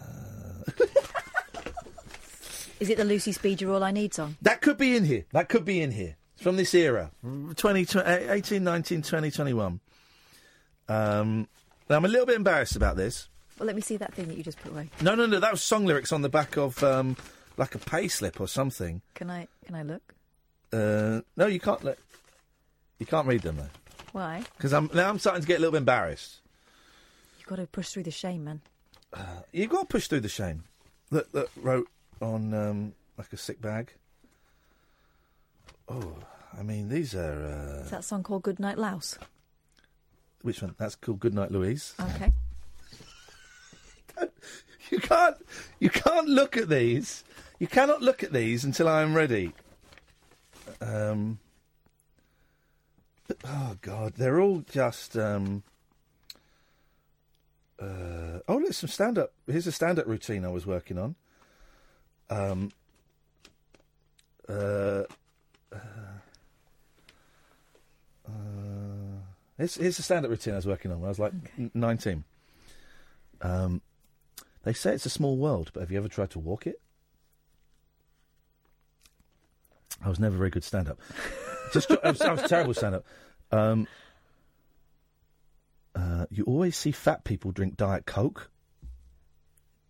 Is 2.80 2.90
it 2.90 2.98
the 2.98 3.06
Lucy 3.06 3.32
Speed 3.32 3.62
You're 3.62 3.74
All 3.74 3.84
I 3.84 3.92
Need 3.92 4.14
song? 4.14 4.36
That 4.42 4.62
could 4.62 4.78
be 4.78 4.96
in 4.96 5.06
here. 5.06 5.26
That 5.32 5.50
could 5.50 5.66
be 5.66 5.82
in 5.82 5.92
here. 5.92 6.18
It's 6.34 6.44
from 6.44 6.58
this 6.58 6.74
era. 6.74 7.12
20, 7.22 7.86
20, 7.86 8.10
18, 8.10 8.64
19, 8.64 9.02
20, 9.02 9.32
21. 9.32 9.80
Um, 10.90 11.48
now, 11.90 11.96
I'm 11.96 12.06
a 12.06 12.08
little 12.08 12.26
bit 12.26 12.36
embarrassed 12.36 12.76
about 12.76 12.96
this. 12.96 13.30
Well, 13.58 13.68
let 13.68 13.76
me 13.76 13.82
see 13.82 13.98
that 13.98 14.14
thing 14.14 14.28
that 14.28 14.38
you 14.38 14.44
just 14.44 14.60
put 14.60 14.72
away. 14.72 14.90
No, 15.02 15.16
no, 15.16 15.26
no. 15.26 15.40
That 15.40 15.52
was 15.52 15.64
song 15.64 15.86
lyrics 15.86 16.12
on 16.12 16.22
the 16.24 16.30
back 16.30 16.58
of 16.58 16.84
um, 16.84 17.16
like 17.58 17.76
a 17.76 17.80
pay 17.80 18.08
slip 18.08 18.42
or 18.42 18.48
something. 18.48 19.02
Can 19.14 19.30
I? 19.30 19.48
Can 19.66 19.76
I 19.76 19.84
look? 19.84 20.14
Uh, 20.72 21.22
no, 21.38 21.46
you 21.46 21.60
can't 21.60 21.84
let. 21.84 22.00
You 23.00 23.06
can't 23.06 23.28
read 23.28 23.42
them 23.42 23.58
though, 23.58 23.70
Why? 24.14 24.44
because 24.58 24.72
I'm 24.74 24.90
now 24.94 25.10
I'm 25.10 25.20
starting 25.20 25.42
to 25.42 25.48
get 25.48 25.58
a 25.58 25.60
little 25.60 25.72
bit 25.74 25.80
embarrassed. 25.80 26.40
You've 27.40 27.48
got 27.48 27.58
to 27.58 27.68
push 27.68 27.90
through 27.90 28.04
the 28.04 28.12
shame, 28.12 28.46
man. 28.46 28.62
You've 29.52 29.70
got 29.70 29.82
to 29.82 29.86
push 29.88 30.08
through 30.08 30.22
the 30.22 30.30
shame. 30.30 30.64
That 31.12 31.32
that 31.34 31.48
wrote 31.58 31.88
on 32.22 32.54
um, 32.54 32.94
like 33.18 33.34
a 33.34 33.38
sick 33.38 33.60
bag. 33.62 33.92
Oh, 35.90 36.16
I 36.58 36.64
mean 36.64 36.88
these 36.90 37.14
are 37.14 37.82
Is 37.82 37.88
uh, 37.88 37.96
that 37.98 38.04
song 38.06 38.24
called 38.24 38.44
Good 38.44 38.60
Night 38.60 38.78
Louse? 38.78 39.18
which 40.44 40.62
one? 40.62 40.76
That's 40.78 40.96
called 40.96 41.20
Good 41.20 41.34
Night, 41.34 41.52
Louise. 41.52 41.94
Okay. 42.00 42.32
You 44.92 45.00
can't 45.00 45.38
you 45.80 45.90
can't 45.90 46.28
look 46.28 46.56
at 46.56 46.70
these. 46.70 47.24
You 47.58 47.68
cannot 47.68 48.02
look 48.02 48.22
at 48.22 48.32
these 48.34 48.64
until 48.64 48.88
I 48.88 49.02
am 49.02 49.16
ready. 49.16 49.54
Um. 50.82 51.40
Oh 53.46 53.78
God, 53.82 54.14
they're 54.16 54.40
all 54.40 54.64
just. 54.72 55.18
Um, 55.18 55.64
uh, 57.80 58.40
oh, 58.48 58.58
look, 58.58 58.74
some 58.74 58.90
stand 58.90 59.18
up. 59.18 59.34
Here's 59.48 59.68
a 59.68 59.72
stand 59.72 60.00
up 60.00 60.08
routine 60.08 60.46
I 60.46 60.50
was 60.50 60.66
working 60.66 60.98
on. 60.98 61.16
Um. 62.30 62.72
Uh. 64.48 65.04
uh, 65.74 65.78
uh, 68.28 68.32
here's, 69.58 69.76
here's 69.76 70.00
a 70.00 70.04
stand 70.04 70.26
up 70.26 70.32
routine 70.32 70.54
I 70.54 70.58
was 70.58 70.68
working 70.68 70.92
on 70.92 71.00
when 71.00 71.08
I 71.08 71.10
was 71.10 71.20
like 71.20 71.34
n- 71.58 71.72
19. 71.74 72.24
Um, 73.42 73.82
they 74.64 74.74
say 74.74 74.94
it's 74.94 75.06
a 75.06 75.10
small 75.10 75.36
world, 75.38 75.72
but 75.74 75.82
have 75.82 75.92
you 75.92 75.98
ever 75.98 76.08
tried 76.08 76.30
to 76.32 76.40
walk 76.40 76.66
it? 76.66 76.80
I 80.04 80.10
was 80.10 80.20
never 80.20 80.38
very 80.38 80.50
good 80.50 80.64
stand 80.64 80.90
up. 80.90 81.00
Just 81.74 81.92
I 81.92 82.12
was, 82.12 82.22
I 82.22 82.32
was 82.32 82.44
terrible 82.44 82.74
stand 82.74 82.96
up. 82.96 83.06
Um, 83.52 83.88
uh, 85.96 86.26
you 86.30 86.44
always 86.46 86.76
see 86.76 86.92
fat 86.92 87.24
people 87.24 87.52
drink 87.52 87.78
Diet 87.78 88.06
Coke, 88.06 88.50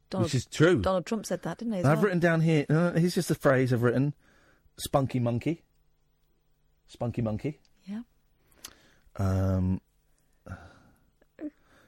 Donald, 0.10 0.28
which 0.28 0.36
is 0.36 0.46
true. 0.46 0.82
Donald 0.82 1.06
Trump 1.06 1.26
said 1.26 1.44
that, 1.44 1.58
didn't 1.58 1.74
he? 1.74 1.80
I've 1.80 1.86
well? 1.86 2.04
written 2.06 2.20
down 2.20 2.42
here. 2.42 2.66
Uh, 2.70 2.94
here's 2.94 3.16
just 3.16 3.30
a 3.32 3.36
phrase 3.36 3.74
I've 3.74 3.84
written: 3.84 4.14
"Spunky 4.78 5.20
monkey." 5.20 5.62
Spunky 6.88 7.22
monkey. 7.22 7.60
Yeah. 7.86 8.02
Um, 9.18 9.82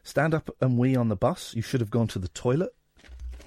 stand 0.04 0.34
up 0.34 0.50
and 0.62 0.78
wee 0.78 0.96
on 0.96 1.10
the 1.10 1.16
bus. 1.16 1.54
You 1.56 1.62
should 1.62 1.82
have 1.82 1.90
gone 1.90 2.08
to 2.08 2.20
the 2.20 2.30
toilet. 2.30 2.74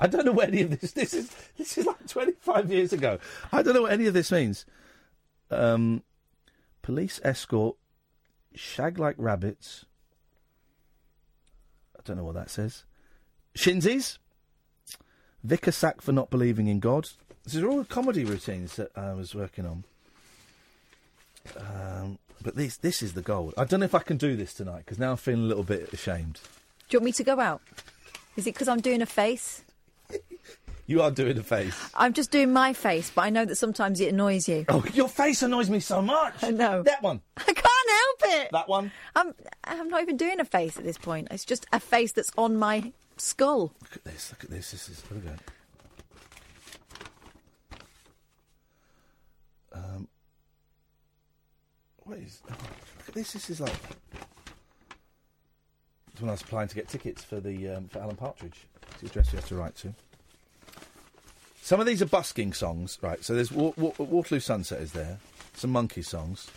I 0.01 0.07
don't 0.07 0.25
know 0.25 0.33
what 0.33 0.49
any 0.49 0.63
of 0.63 0.81
this. 0.81 0.93
This 0.93 1.15
is 1.15 1.31
this 1.57 1.77
is 1.77 1.87
like 1.87 2.07
twenty 2.07 2.33
five 2.41 2.71
years 2.71 2.93
ago. 2.93 3.19
I 3.53 3.63
don't 3.63 3.75
know 3.75 3.83
what 3.83 3.93
any 3.93 4.07
of 4.07 4.15
this 4.15 4.31
means. 4.31 4.65
Um, 5.51 6.03
police 6.89 7.21
escort 7.23 7.77
shag 8.55 8.99
like 8.99 9.15
rabbits. 9.19 9.85
I 11.95 12.01
don't 12.03 12.17
know 12.17 12.25
what 12.25 12.35
that 12.37 12.49
says. 12.49 12.85
Shinsies. 13.55 14.17
Vicar 15.45 15.71
sack 15.71 16.01
for 16.01 16.13
not 16.13 16.31
believing 16.31 16.67
in 16.67 16.81
God. 16.81 17.05
These 17.45 17.61
are 17.61 17.69
all 17.69 17.85
comedy 17.85 18.25
routines 18.25 18.77
that 18.77 18.91
I 18.97 19.13
was 19.13 19.35
working 19.35 19.67
on. 19.67 19.85
Um, 21.59 22.19
but 22.43 22.57
this 22.57 22.79
this 22.79 23.03
is 23.03 23.13
the 23.13 23.21
gold. 23.21 23.53
I 23.59 23.65
don't 23.65 23.81
know 23.81 23.85
if 23.85 23.95
I 23.95 23.99
can 23.99 24.17
do 24.17 24.35
this 24.35 24.55
tonight 24.55 24.87
because 24.87 24.99
now 24.99 25.11
I'm 25.11 25.19
feeling 25.19 25.45
a 25.45 25.47
little 25.47 25.65
bit 25.65 25.93
ashamed. 25.93 26.41
Do 26.89 26.95
you 26.95 27.01
want 27.01 27.05
me 27.05 27.13
to 27.13 27.25
go 27.25 27.39
out? 27.39 27.61
Is 28.37 28.47
it 28.47 28.55
because 28.55 28.69
I'm 28.69 28.81
doing 28.81 29.03
a 29.03 29.07
face? 29.07 29.63
You 30.89 31.03
are 31.03 31.11
doing 31.11 31.37
a 31.37 31.43
face. 31.43 31.91
I'm 31.95 32.15
just 32.15 32.31
doing 32.31 32.51
my 32.51 32.73
face, 32.73 33.13
but 33.15 33.21
I 33.21 33.29
know 33.29 33.45
that 33.45 33.57
sometimes 33.57 34.01
it 34.01 34.11
annoys 34.11 34.49
you. 34.49 34.65
Oh, 34.71 34.83
your 34.95 35.07
face 35.11 35.43
annoys 35.43 35.69
me 35.69 35.81
so 35.81 36.01
much. 36.01 36.43
I 36.43 36.51
know. 36.51 36.83
That 36.83 37.03
one. 37.03 37.21
I 37.37 37.43
can't 37.43 37.91
help 37.91 38.41
it. 38.41 38.49
That 38.53 38.69
one. 38.71 38.91
I'm 39.15 39.35
I'm 39.65 39.91
not 39.91 40.01
even 40.01 40.17
doing 40.17 40.41
a 40.41 40.47
face 40.47 40.79
at 40.79 40.85
this 40.85 40.97
point. 40.97 41.29
It's 41.31 41.45
just 41.45 41.67
a 41.75 41.79
face 41.79 42.13
that's 42.13 42.33
on 42.39 42.57
my 42.57 42.95
skull. 43.19 43.75
Look 43.83 43.97
at 43.97 44.05
this. 44.05 44.31
Look 44.31 44.45
at 44.45 44.51
this. 44.51 44.71
This 44.71 44.89
is 44.89 45.03
that. 45.03 45.41
Um, 49.75 50.09
what 51.99 52.17
is? 52.17 52.41
Oh, 52.51 52.55
look 52.99 53.09
at 53.09 53.15
this. 53.15 53.35
This 53.35 53.51
is 53.51 53.61
like. 53.61 53.77
It's 56.13 56.23
when 56.23 56.31
I 56.31 56.33
was 56.33 56.41
applying 56.41 56.69
to 56.69 56.75
get 56.75 56.89
tickets 56.89 57.23
for 57.23 57.41
the 57.41 57.69
um, 57.69 57.89
for 57.89 57.99
Alan 57.99 58.17
Partridge. 58.17 58.67
It's 58.93 59.01
the 59.03 59.07
address 59.09 59.33
you 59.35 59.37
have 59.37 59.49
to 59.49 59.55
write 59.55 59.77
to. 59.77 59.95
Some 61.69 61.81
of 61.81 61.87
these 61.87 62.01
are 62.01 62.07
busking 62.07 62.55
songs, 62.55 62.97
right? 63.03 63.23
So 63.23 63.35
there's 63.35 63.53
Wa- 63.53 63.75
Wa- 63.77 63.93
Waterloo 63.99 64.41
Sunset 64.41 64.81
is 64.81 64.93
there. 64.93 65.19
Some 65.53 65.69
monkey 65.71 66.01
songs. 66.01 66.51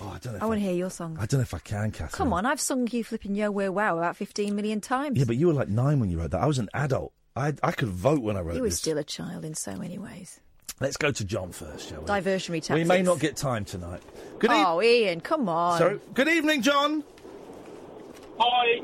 Oh, 0.00 0.08
I 0.08 0.18
don't 0.18 0.32
know. 0.32 0.36
If 0.38 0.42
I 0.44 0.46
want 0.46 0.60
to 0.60 0.64
hear 0.64 0.72
your 0.72 0.88
song. 0.88 1.18
I 1.20 1.26
don't 1.26 1.40
know 1.40 1.42
if 1.42 1.52
I 1.52 1.58
can, 1.58 1.90
Catherine. 1.90 2.16
Come 2.16 2.32
on, 2.32 2.46
I've 2.46 2.58
sung 2.58 2.88
you 2.90 3.04
flipping 3.04 3.34
Yo 3.34 3.50
We're 3.50 3.70
Wow 3.70 3.98
about 3.98 4.16
15 4.16 4.56
million 4.56 4.80
times. 4.80 5.18
Yeah, 5.18 5.26
but 5.26 5.36
you 5.36 5.48
were 5.48 5.52
like 5.52 5.68
nine 5.68 6.00
when 6.00 6.08
you 6.08 6.18
wrote 6.18 6.30
that. 6.30 6.40
I 6.40 6.46
was 6.46 6.58
an 6.58 6.70
adult. 6.72 7.12
I 7.36 7.52
I 7.62 7.72
could 7.72 7.90
vote 7.90 8.22
when 8.22 8.38
I 8.38 8.40
wrote 8.40 8.56
you 8.56 8.62
were 8.62 8.70
this. 8.70 8.78
still 8.78 8.96
a 8.96 9.04
child 9.04 9.44
in 9.44 9.52
so 9.52 9.76
many 9.76 9.98
ways. 9.98 10.40
Let's 10.80 10.96
go 10.96 11.10
to 11.10 11.22
John 11.22 11.52
first, 11.52 11.90
shall 11.90 12.00
we? 12.00 12.06
Diversionary 12.06 12.62
tactics. 12.62 12.70
We 12.70 12.84
may 12.84 13.02
not 13.02 13.20
get 13.20 13.36
time 13.36 13.66
tonight. 13.66 14.00
Good 14.38 14.52
evening. 14.52 14.64
oh, 14.66 14.80
Iain, 14.80 15.20
come 15.20 15.50
on. 15.50 15.76
Sorry. 15.76 16.00
Good 16.14 16.28
evening, 16.28 16.62
John. 16.62 17.04
Hi. 18.38 18.80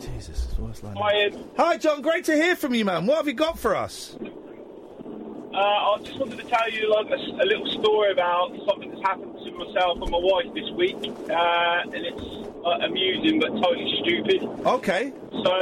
Jesus, 0.00 0.44
it's 0.46 0.54
the 0.54 0.62
worst. 0.62 0.82
Hi, 0.96 1.14
Ed. 1.24 1.44
Hi, 1.56 1.76
John. 1.76 2.00
Great 2.02 2.24
to 2.24 2.34
hear 2.34 2.56
from 2.56 2.74
you, 2.74 2.84
man. 2.84 3.06
What 3.06 3.18
have 3.18 3.26
you 3.26 3.34
got 3.34 3.58
for 3.58 3.76
us? 3.76 4.16
Uh, 4.20 5.56
I 5.56 5.98
just 6.04 6.18
wanted 6.18 6.38
to 6.38 6.44
tell 6.46 6.70
you 6.70 6.88
like 6.90 7.10
a, 7.10 7.14
s- 7.20 7.40
a 7.42 7.44
little 7.44 7.66
story 7.66 8.12
about 8.12 8.52
something 8.68 8.88
that's 8.90 9.02
happened 9.02 9.34
to 9.44 9.50
myself 9.52 9.98
and 10.00 10.10
my 10.10 10.18
wife 10.20 10.46
this 10.54 10.70
week, 10.76 10.96
uh, 11.28 11.82
and 11.90 12.06
it's 12.06 12.22
uh, 12.64 12.86
amusing 12.86 13.40
but 13.40 13.48
totally 13.60 13.92
stupid. 14.00 14.42
Okay. 14.64 15.12
So, 15.32 15.52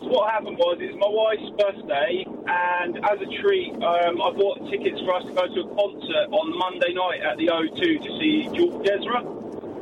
so 0.00 0.08
what 0.12 0.30
happened 0.30 0.58
was 0.58 0.76
it's 0.80 0.94
my 1.00 1.08
wife's 1.08 1.50
birthday, 1.56 2.24
and 2.46 2.98
as 3.04 3.18
a 3.20 3.42
treat, 3.42 3.72
um, 3.82 4.20
I 4.22 4.30
bought 4.36 4.60
tickets 4.70 5.00
for 5.00 5.14
us 5.16 5.24
to 5.24 5.32
go 5.32 5.46
to 5.48 5.60
a 5.66 5.74
concert 5.74 6.28
on 6.30 6.58
Monday 6.58 6.92
night 6.92 7.22
at 7.24 7.38
the 7.38 7.46
O2 7.48 7.80
to 8.04 8.10
see 8.20 8.44
George 8.54 8.86
Ezra. 8.86 9.22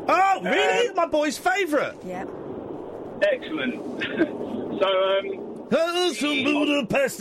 Oh, 0.09 0.41
really? 0.43 0.95
My 0.95 1.07
boy's 1.07 1.37
favourite. 1.37 1.97
Yeah. 2.07 2.25
Excellent. 3.23 4.03
so, 4.81 4.89
um. 4.89 5.47
Some 6.15 6.45
Budapest, 6.45 7.19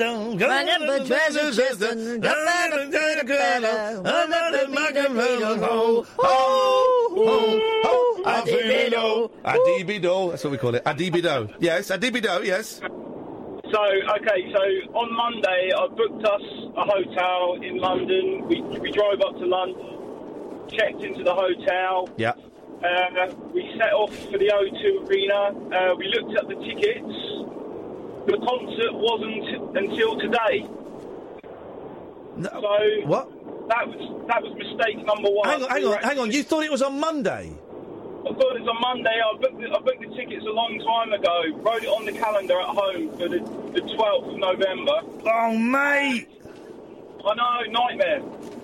Adibido. 9.43 10.29
That's 10.29 10.43
what 10.43 10.51
we 10.51 10.57
call 10.57 10.75
it. 10.75 10.83
Adibido. 10.85 11.53
Yes, 11.59 11.89
Adibido, 11.89 12.43
yes. 12.45 12.81
So, 13.71 13.81
okay, 13.81 14.53
so 14.53 14.61
on 14.93 15.11
Monday, 15.15 15.71
I 15.75 15.87
booked 15.87 16.23
us 16.23 16.41
a 16.77 16.83
hotel 16.85 17.57
in 17.63 17.77
London. 17.77 18.47
We, 18.47 18.61
we 18.79 18.91
drove 18.91 19.19
up 19.21 19.37
to 19.39 19.45
London, 19.45 20.69
checked 20.69 21.03
into 21.03 21.23
the 21.23 21.33
hotel. 21.33 22.07
Yeah. 22.17 22.33
Uh, 22.85 23.33
we 23.51 23.73
set 23.79 23.93
off 23.93 24.13
for 24.29 24.37
the 24.37 24.45
O2 24.53 25.09
Arena. 25.09 25.49
Uh, 25.73 25.95
we 25.95 26.07
looked 26.07 26.37
at 26.37 26.47
the 26.47 26.55
tickets. 26.55 27.15
The 28.27 28.37
concert 28.45 28.93
wasn't 28.93 29.77
until 29.77 30.19
today. 30.19 30.67
so 32.43 33.07
what? 33.07 33.29
That 33.69 33.87
was 33.87 34.27
that 34.27 34.43
was 34.43 34.53
mistake 34.53 35.03
number 35.03 35.29
one. 35.29 35.49
Hang 35.49 35.63
on, 35.63 35.69
hang 35.69 35.85
on, 35.85 36.03
hang 36.03 36.19
on. 36.19 36.31
You 36.31 36.43
thought 36.43 36.63
it 36.63 36.71
was 36.71 36.83
on 36.83 36.99
Monday? 36.99 37.49
I 37.49 38.33
thought 38.33 38.55
it 38.55 38.61
was 38.61 38.69
on 38.69 38.81
Monday. 38.81 39.17
I 39.17 39.37
booked, 39.37 39.61
the, 39.61 39.67
I 39.69 39.79
booked 39.79 40.01
the 40.01 40.15
tickets 40.15 40.45
a 40.45 40.51
long 40.51 40.77
time 40.79 41.13
ago. 41.13 41.43
Wrote 41.61 41.83
it 41.83 41.89
on 41.89 42.05
the 42.05 42.11
calendar 42.11 42.59
at 42.59 42.67
home 42.67 43.09
for 43.11 43.29
the, 43.29 43.39
the 43.73 43.81
12th 43.81 44.33
of 44.33 44.37
November. 44.37 45.01
Oh, 45.25 45.57
mate! 45.57 46.27
I 47.25 47.33
know, 47.33 47.71
nightmare. 47.71 48.21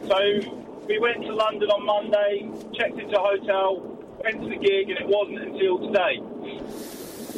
So 0.07 0.61
we 0.87 0.99
went 0.99 1.21
to 1.25 1.33
London 1.33 1.69
on 1.69 1.85
Monday, 1.85 2.49
checked 2.73 2.99
into 2.99 3.19
a 3.19 3.21
hotel, 3.21 4.00
went 4.23 4.41
to 4.41 4.49
the 4.49 4.57
gig, 4.57 4.89
and 4.89 4.99
it 4.99 5.07
wasn't 5.07 5.39
until 5.39 5.79
today. 5.87 6.21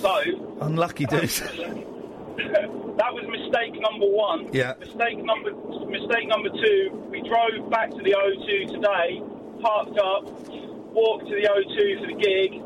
So 0.02 0.58
Unlucky 0.62 1.06
dude. 1.06 1.30
that 2.98 3.14
was 3.14 3.26
mistake 3.30 3.80
number 3.80 4.06
one. 4.06 4.50
Yeah. 4.52 4.74
Mistake 4.80 5.24
number 5.24 5.54
mistake 5.88 6.28
number 6.28 6.50
two. 6.50 7.08
We 7.10 7.22
drove 7.22 7.70
back 7.70 7.92
to 7.92 7.98
the 7.98 8.12
O2 8.12 8.74
today, 8.74 9.22
parked 9.62 9.98
up, 10.00 10.26
walked 10.94 11.28
to 11.28 11.36
the 11.36 11.48
O2 11.48 12.02
for 12.02 12.08
the 12.08 12.20
gig. 12.20 12.62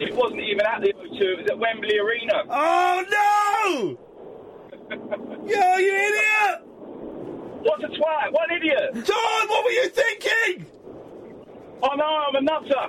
It 0.00 0.14
wasn't 0.14 0.40
even 0.40 0.64
at 0.64 0.80
the 0.80 0.92
O2. 0.92 1.20
It 1.20 1.38
was 1.38 1.46
at 1.50 1.58
Wembley 1.58 1.98
Arena. 1.98 2.44
Oh 2.48 3.04
no! 3.10 3.98
Yo, 5.48 5.76
you 5.76 5.94
idiot! 5.94 6.62
What 7.62 7.82
a 7.82 7.88
twat! 7.88 8.32
What 8.32 8.50
an 8.50 8.56
idiot! 8.58 9.04
John, 9.04 9.48
what 9.48 9.64
were 9.64 9.70
you 9.70 9.88
thinking? 9.88 10.66
Oh 11.82 11.94
no, 11.94 12.04
I'm 12.04 12.34
a 12.36 12.40
nutter. 12.40 12.88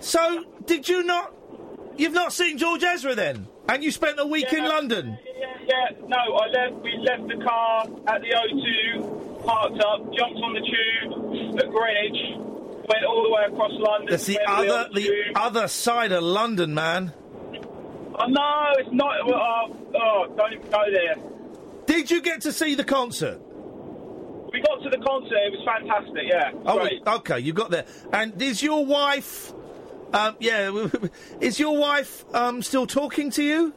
So, 0.00 0.44
did 0.66 0.88
you 0.88 1.02
not? 1.02 1.34
You've 1.96 2.12
not 2.14 2.32
seen 2.32 2.56
George 2.58 2.82
Ezra 2.82 3.14
then? 3.14 3.46
And 3.68 3.84
you 3.84 3.90
spent 3.90 4.18
a 4.18 4.26
week 4.26 4.52
in 4.52 4.64
London? 4.64 5.18
Yeah, 5.38 5.46
yeah. 5.66 6.06
No, 6.08 6.16
I 6.16 6.46
left. 6.48 6.82
We 6.82 6.96
left 6.98 7.28
the 7.28 7.44
car 7.44 7.82
at 8.08 8.20
the 8.22 8.30
O2, 8.30 9.44
parked 9.44 9.80
up, 9.80 10.00
jumped 10.14 10.40
on 10.42 10.54
the 10.54 10.60
tube 10.60 11.58
at 11.60 11.70
Greenwich, 11.70 12.38
went 12.88 13.04
all 13.06 13.22
the 13.22 13.30
way 13.30 13.42
across 13.52 13.72
London. 13.74 14.08
That's 14.10 14.26
the 14.26 14.40
other, 14.46 14.86
on 14.88 14.94
the 14.94 15.32
other 15.36 15.68
side 15.68 16.12
of 16.12 16.22
London, 16.22 16.74
man. 16.74 17.12
Oh 18.18 18.26
no, 18.26 18.72
it's 18.78 18.88
not. 18.92 19.12
Oh, 19.26 19.76
oh, 19.94 20.34
don't 20.36 20.52
even 20.54 20.70
go 20.70 20.82
there. 20.90 21.16
Did 21.86 22.10
you 22.10 22.20
get 22.22 22.42
to 22.42 22.52
see 22.52 22.74
the 22.74 22.84
concert? 22.84 23.40
We 24.52 24.60
got 24.62 24.82
to 24.82 24.90
the 24.90 24.98
concert. 25.04 25.36
It 25.46 25.52
was 25.52 25.64
fantastic. 25.64 26.22
Yeah, 26.24 26.50
Oh, 26.66 26.78
great. 26.80 27.02
okay, 27.06 27.38
you 27.40 27.52
got 27.52 27.70
there. 27.70 27.84
And 28.12 28.40
is 28.42 28.62
your 28.62 28.84
wife? 28.84 29.52
Um, 30.12 30.36
yeah, 30.40 30.88
is 31.40 31.60
your 31.60 31.76
wife 31.78 32.24
um, 32.34 32.62
still 32.62 32.86
talking 32.86 33.30
to 33.32 33.42
you? 33.42 33.74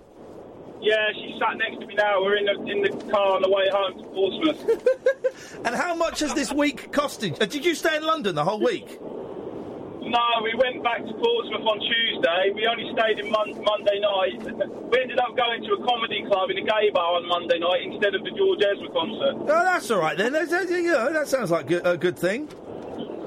Yeah, 0.81 0.95
she's 1.15 1.39
sat 1.39 1.57
next 1.57 1.79
to 1.79 1.87
me 1.87 1.95
now. 1.95 2.21
We're 2.21 2.35
in 2.37 2.45
the 2.45 2.71
in 2.71 2.81
the 2.81 3.11
car 3.11 3.35
on 3.35 3.41
the 3.41 3.49
way 3.49 3.69
home 3.71 3.97
to 3.97 4.03
Portsmouth. 4.09 4.87
And 5.65 5.73
how 5.75 5.95
much 5.95 6.19
has 6.19 6.33
this 6.33 6.51
week 6.51 6.91
costed? 6.91 7.41
Uh, 7.41 7.45
did 7.45 7.63
you 7.65 7.73
stay 7.73 7.95
in 7.95 8.03
London 8.03 8.35
the 8.35 8.43
whole 8.43 8.59
week? 8.59 8.99
No, 9.01 10.19
we 10.43 10.53
went 10.55 10.83
back 10.83 10.99
to 10.99 11.13
Portsmouth 11.13 11.65
on 11.65 11.79
Tuesday. 11.79 12.51
We 12.53 12.67
only 12.67 12.91
stayed 12.91 13.19
in 13.19 13.31
mon- 13.31 13.63
Monday 13.63 13.99
night. 13.99 14.69
We 14.93 14.99
ended 15.01 15.17
up 15.17 15.35
going 15.35 15.63
to 15.63 15.73
a 15.73 15.87
comedy 15.87 16.23
club 16.27 16.51
in 16.51 16.57
a 16.59 16.61
gay 16.61 16.91
bar 16.93 17.15
on 17.15 17.27
Monday 17.27 17.57
night 17.57 17.81
instead 17.81 18.13
of 18.13 18.23
the 18.23 18.29
George 18.31 18.59
Ezra 18.61 18.89
concert. 18.93 19.35
Oh, 19.41 19.63
that's 19.63 19.89
all 19.89 19.99
right 19.99 20.15
then. 20.15 20.33
That's, 20.33 20.51
you 20.69 20.83
know, 20.83 21.11
that 21.11 21.27
sounds 21.27 21.49
like 21.49 21.71
a, 21.71 21.79
a 21.91 21.97
good 21.97 22.19
thing. 22.19 22.45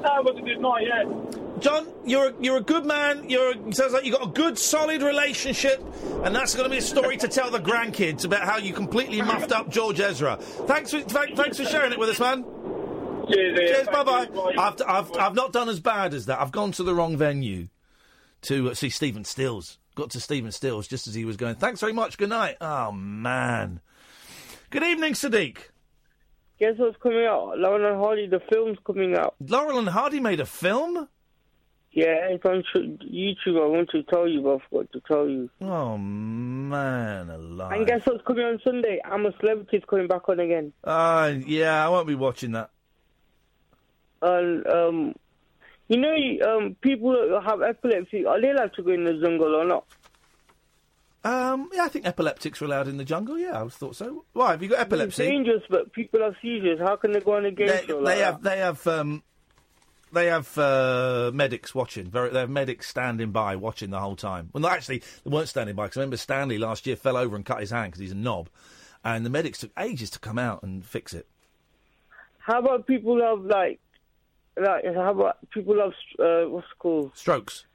That 0.03 0.23
was 0.23 0.37
a 0.39 0.43
good 0.43 0.61
night, 0.61 0.87
yeah. 0.87 1.46
John, 1.61 1.87
you're 2.05 2.29
a, 2.29 2.35
you're 2.41 2.57
a 2.59 2.63
good 2.63 2.85
man. 2.85 3.29
You're 3.31 3.53
a, 3.53 3.73
sounds 3.75 3.93
like 3.93 4.05
you 4.05 4.13
got 4.13 4.27
a 4.27 4.31
good, 4.31 4.59
solid 4.59 5.03
relationship, 5.03 5.83
and 6.25 6.35
that's 6.35 6.55
going 6.55 6.65
to 6.65 6.71
be 6.71 6.79
a 6.79 6.83
story 6.83 7.17
to 7.17 7.29
tell 7.29 7.51
the 7.51 7.59
grandkids 7.59 8.25
about 8.25 8.43
how 8.43 8.59
you 8.59 8.73
completely 8.73 9.23
muffed 9.23 9.53
up 9.53 9.71
George 9.71 9.99
Ezra. 10.01 10.37
Thanks 10.37 10.91
for 10.91 11.01
thank, 11.01 11.37
thanks 11.37 11.57
for 11.57 11.65
sharing 11.65 11.93
it 11.93 11.99
with 11.99 12.11
us, 12.11 12.21
man. 12.21 12.45
Cheers, 13.33 13.59
Iain. 13.59 13.69
Cheers. 13.69 13.87
Bye 13.89 14.05
bye. 14.05 14.29
I've, 14.59 14.83
I've 14.87 15.17
I've 15.17 15.35
not 15.35 15.53
done 15.53 15.69
as 15.69 15.81
bad 15.81 16.15
as 16.15 16.27
that. 16.27 16.41
I've 16.41 16.53
gone 16.53 16.73
to 16.73 16.83
the 16.83 16.95
wrong 16.95 17.17
venue 17.17 17.69
to 18.43 18.71
uh, 18.71 18.75
see 18.75 18.91
Stephen 18.91 19.25
Stills. 19.25 19.79
Got 19.95 20.11
to 20.11 20.21
Stephen 20.21 20.53
Stills 20.53 20.87
just 20.87 21.07
as 21.07 21.15
he 21.15 21.25
was 21.25 21.37
going. 21.37 21.55
Thanks 21.57 21.81
very 21.81 21.95
much. 21.95 22.19
Good 22.19 22.29
night. 22.29 22.57
Oh 22.61 22.93
man. 22.93 23.81
Good 24.71 24.83
evening, 24.83 25.15
Sadiq. 25.15 25.57
Guess 26.59 26.75
what's 26.77 26.97
coming 27.03 27.25
out? 27.25 27.59
Laurel 27.59 27.93
and 27.93 27.97
Hardy, 27.97 28.27
the 28.29 28.41
film's 28.51 28.79
coming 28.87 29.17
out. 29.17 29.35
Laurel 29.41 29.79
and 29.79 29.89
Hardy 29.89 30.21
made 30.21 30.41
a 30.41 30.47
film. 30.47 31.09
Yeah, 31.97 32.29
it's 32.29 32.45
on 32.45 32.63
YouTube. 32.75 33.57
I 33.59 33.67
want 33.69 33.89
to 33.93 34.03
tell 34.03 34.29
you, 34.29 34.43
but 34.43 34.57
I 34.57 34.59
forgot 34.69 34.93
to 34.93 35.01
tell 35.09 35.27
you. 35.27 35.49
Oh 35.63 35.97
man, 35.97 37.31
alive. 37.31 37.73
And 37.73 37.87
guess 37.87 38.03
what's 38.05 38.23
coming 38.27 38.45
on 38.45 38.61
Sunday? 38.63 39.01
I'm 39.03 39.25
a 39.25 39.33
Celebrity 39.41 39.83
coming 39.89 40.07
back 40.07 40.29
on 40.29 40.39
again. 40.39 40.75
Uh, 40.85 41.33
yeah, 41.47 41.87
I 41.87 41.89
won't 41.89 42.07
be 42.07 42.15
watching 42.15 42.53
that. 42.53 42.69
And 44.21 44.67
um, 44.67 45.15
you 45.89 45.97
know, 45.99 46.15
um, 46.47 46.77
people 46.83 47.13
that 47.13 47.43
have 47.47 47.63
epilepsy 47.63 48.27
are 48.27 48.43
they 48.43 48.51
allowed 48.51 48.75
to 48.75 48.83
go 48.83 48.91
in 48.91 49.05
the 49.05 49.15
jungle 49.15 49.55
or 49.55 49.65
not? 49.65 49.87
Um, 51.25 51.71
yeah, 51.73 51.85
I 51.85 51.89
think 51.89 52.07
epileptics 52.07 52.61
are 52.61 52.67
allowed 52.67 52.89
in 52.89 52.99
the 52.99 53.05
jungle. 53.07 53.39
Yeah, 53.39 53.59
I 53.59 53.63
would 53.63 53.73
thought 53.73 53.97
so. 53.97 54.27
Why? 54.35 54.51
Have 54.51 54.63
you 54.63 54.69
got 54.69 54.75
It's 54.81 54.83
epilepsy? 54.83 55.29
dangerous, 55.31 55.63
but 55.71 55.93
people 55.95 56.21
have 56.23 56.35
seizures. 56.43 56.79
How 56.79 56.97
can 56.97 57.13
they 57.13 57.21
go 57.21 57.37
on 57.37 57.47
a 57.47 57.51
game 57.51 57.69
They, 57.69 57.87
show 57.87 57.99
they 58.01 58.05
like 58.05 58.19
have. 58.19 58.43
They 58.43 58.59
have. 58.59 58.87
Um, 58.87 59.23
they 60.17 60.27
have 60.27 60.57
uh, 60.59 61.31
medics 61.35 61.75
watching. 61.75 62.07
Very, 62.11 62.31
they 62.31 62.41
have 62.41 62.51
medics 62.51 62.89
standing 62.89 63.31
by, 63.31 63.55
watching 63.57 63.91
the 63.91 64.01
whole 64.01 64.17
time. 64.17 64.51
Well, 64.53 64.67
actually, 64.67 65.03
they 65.25 65.31
weren't 65.31 65.49
standing 65.49 65.77
by 65.77 65.85
because 65.85 65.99
I 65.99 66.01
remember 66.01 66.17
Stanley 66.17 66.59
last 66.59 66.87
year 66.87 66.97
fell 66.97 67.17
over 67.17 67.37
and 67.37 67.45
cut 67.45 67.61
his 67.61 67.71
hand 67.71 67.93
because 67.93 68.01
he's 68.01 68.13
a 68.13 68.17
knob, 68.17 68.49
and 69.05 69.25
the 69.25 69.31
medics 69.31 69.59
took 69.59 69.71
ages 69.79 70.11
to 70.11 70.19
come 70.19 70.39
out 70.39 70.63
and 70.63 70.85
fix 70.85 71.13
it. 71.13 71.29
How 72.39 72.61
about 72.61 72.87
people 72.87 73.17
who 73.17 73.23
have 73.23 73.45
like, 73.45 73.81
like 74.57 74.85
how 74.95 75.11
about 75.11 75.39
people 75.51 75.77
have 75.81 75.93
uh, 76.19 76.49
what's 76.49 76.67
it 76.67 76.79
called? 76.79 77.13
Strokes. 77.15 77.67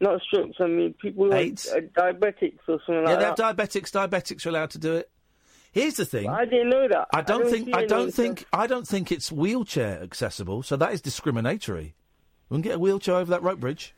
Not 0.00 0.20
strokes. 0.22 0.56
I 0.60 0.66
mean 0.66 0.94
people 0.94 1.32
are 1.32 1.36
uh, 1.36 1.40
diabetics 1.40 2.60
or 2.68 2.80
something 2.86 2.94
yeah, 2.94 3.00
like 3.00 3.04
that. 3.06 3.10
Yeah, 3.10 3.34
they 3.34 3.42
have 3.44 3.56
diabetics. 3.56 3.90
Diabetics 3.90 4.46
are 4.46 4.48
allowed 4.48 4.70
to 4.70 4.78
do 4.78 4.94
it. 4.94 5.10
Here's 5.76 5.94
the 5.96 6.06
thing. 6.06 6.28
I 6.28 6.46
didn't 6.46 6.70
know 6.70 6.88
that. 6.88 7.08
I 7.12 7.20
don't, 7.20 7.50
think. 7.50 7.74
I 7.74 7.84
don't 7.84 8.08
of 8.08 8.14
think. 8.14 8.46
I 8.50 8.66
don't 8.66 8.88
think 8.88 9.12
it's 9.12 9.30
wheelchair 9.30 10.02
accessible. 10.02 10.62
So 10.62 10.74
that 10.76 10.92
is 10.94 11.02
discriminatory. 11.02 11.94
We 12.48 12.54
can 12.54 12.62
get 12.62 12.76
a 12.76 12.78
wheelchair 12.78 13.16
over 13.16 13.30
that 13.30 13.42
rope 13.42 13.60
bridge. 13.60 13.94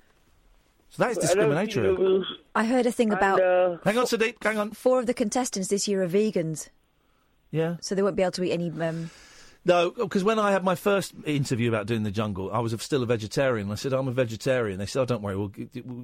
So 0.90 1.04
that 1.04 1.10
is 1.12 1.16
But 1.18 1.24
I 1.24 1.26
discriminatory. 1.26 2.24
I 2.56 2.64
heard 2.64 2.86
a 2.86 2.90
thing 2.90 3.12
about. 3.12 3.38
hang 3.84 3.96
on, 3.96 4.06
Sadiq. 4.06 4.42
Hang 4.42 4.58
on. 4.58 4.72
Four 4.72 4.98
of 4.98 5.06
the 5.06 5.14
contestants 5.14 5.68
this 5.68 5.86
year 5.86 6.02
are 6.02 6.08
vegans, 6.08 6.68
Yeah. 7.52 7.76
so 7.80 7.94
they 7.94 8.02
won't 8.02 8.16
be 8.16 8.22
able 8.22 8.32
to 8.32 8.42
eat 8.44 8.52
any. 8.52 8.70
Um, 8.70 9.10
No, 9.64 9.90
because 9.90 10.24
when 10.24 10.38
I 10.40 10.50
had 10.50 10.64
my 10.64 10.74
first 10.74 11.12
interview 11.26 11.68
about 11.68 11.86
doing 11.86 12.02
the 12.02 12.10
jungle, 12.10 12.50
I 12.52 12.58
was 12.58 12.74
still 12.82 13.02
a 13.04 13.06
vegetarian. 13.06 13.70
I 13.70 13.74
said 13.76 13.92
I'm 13.92 14.08
a 14.08 14.12
vegetarian. 14.12 14.78
They 14.78 14.86
said, 14.86 15.02
"Oh, 15.02 15.04
don't 15.04 15.22
worry. 15.22 15.36
We'll, 15.36 15.52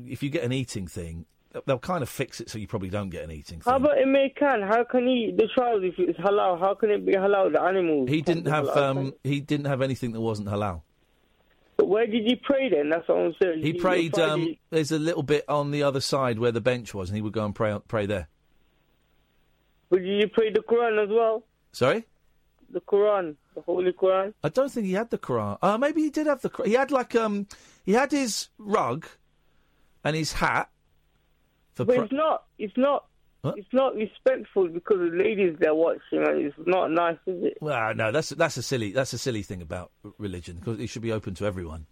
if 0.07 0.23
you 0.23 0.29
get 0.31 0.45
an 0.45 0.53
eating 0.53 0.87
thing, 0.87 1.25
they'll 1.67 1.79
kind 1.79 2.03
of 2.03 2.09
fix 2.09 2.41
it 2.41 2.51
so 2.51 2.59
you 2.59 2.67
probably 2.67 2.91
don't 2.91 3.11
get 3.11 3.25
an 3.25 3.31
eating 3.31 3.61
thing." 3.61 3.71
How 3.71 3.77
about 3.77 4.01
American? 4.03 4.63
How 4.63 4.85
can 4.85 5.07
he 5.07 5.27
eat 5.29 5.37
the 5.37 5.49
child 5.55 5.85
if 5.85 5.95
it's 5.99 6.19
halal? 6.19 6.59
How 6.59 6.75
can 6.75 6.91
it 6.91 7.05
be 7.05 7.13
halal? 7.13 7.53
The 7.53 7.61
animals. 7.63 8.09
He 8.09 8.23
didn't 8.23 8.47
have 8.47 8.69
um, 8.69 9.15
he 9.23 9.41
didn't 9.41 9.67
have 9.67 9.83
anything 9.83 10.13
that 10.13 10.21
wasn't 10.21 10.49
halal. 10.49 10.83
But 11.77 11.89
where 11.89 12.07
did 12.07 12.25
he 12.25 12.37
pray 12.37 12.69
then? 12.69 12.89
That's 12.91 13.09
what 13.09 13.19
I'm 13.19 13.35
saying. 13.43 13.63
He 13.63 13.73
prayed. 13.73 14.19
Um, 14.19 14.57
there's 14.71 14.93
a 14.93 14.99
little 14.99 15.25
bit 15.25 15.45
on 15.49 15.71
the 15.73 15.83
other 15.83 16.01
side 16.01 16.39
where 16.39 16.53
the 16.53 16.61
bench 16.61 16.95
was, 16.95 17.09
and 17.11 17.17
he 17.17 17.23
would 17.23 17.33
go 17.33 17.45
and 17.45 17.55
pray 17.55 17.77
pray 17.89 18.07
there. 18.07 18.29
But 19.91 19.99
did 20.01 20.21
you 20.23 20.29
pray 20.29 20.51
the 20.53 20.61
Quran 20.61 21.03
as 21.03 21.09
well? 21.11 21.45
Sorry, 21.73 22.05
The 22.71 22.81
Quran, 22.81 23.35
the 23.55 23.61
Holy 23.63 23.93
Quran. 23.93 24.33
I 24.43 24.49
don't 24.49 24.71
think 24.71 24.87
he 24.87 24.93
had 24.93 25.11
the 25.11 25.19
Quran. 25.19 25.59
Uh, 25.61 25.77
maybe 25.77 26.03
he 26.03 26.11
did 26.11 26.27
have 26.27 26.41
the. 26.43 26.51
He 26.65 26.73
had 26.75 26.91
like 26.91 27.15
um, 27.17 27.47
he 27.85 27.93
had 27.93 28.13
his 28.13 28.49
rug, 28.59 29.07
and 30.05 30.15
his 30.17 30.33
hat. 30.35 30.71
For 31.75 31.85
But 31.85 31.97
pr- 31.97 32.03
it's 32.05 32.13
not. 32.13 32.45
It's 32.59 32.77
not. 32.77 33.07
It's 33.57 33.69
not 33.75 33.95
respectful 33.95 34.69
because 34.69 35.01
of 35.03 35.11
the 35.13 35.19
ladies 35.19 35.57
they're 35.61 35.75
watching. 35.75 36.01
And 36.27 36.47
it's 36.47 36.57
not 36.67 36.91
nice, 36.91 37.19
is 37.27 37.45
it? 37.45 37.59
Well, 37.61 37.75
ah, 37.75 37.93
no, 37.93 38.11
that's 38.11 38.31
that's 38.31 38.57
a 38.57 38.63
silly 38.63 38.93
that's 38.93 39.13
a 39.13 39.19
silly 39.19 39.43
thing 39.43 39.61
about 39.61 39.91
religion 40.17 40.57
because 40.57 40.81
it 40.81 40.87
should 40.87 41.03
be 41.03 41.13
open 41.13 41.35
to 41.35 41.45
everyone. 41.45 41.85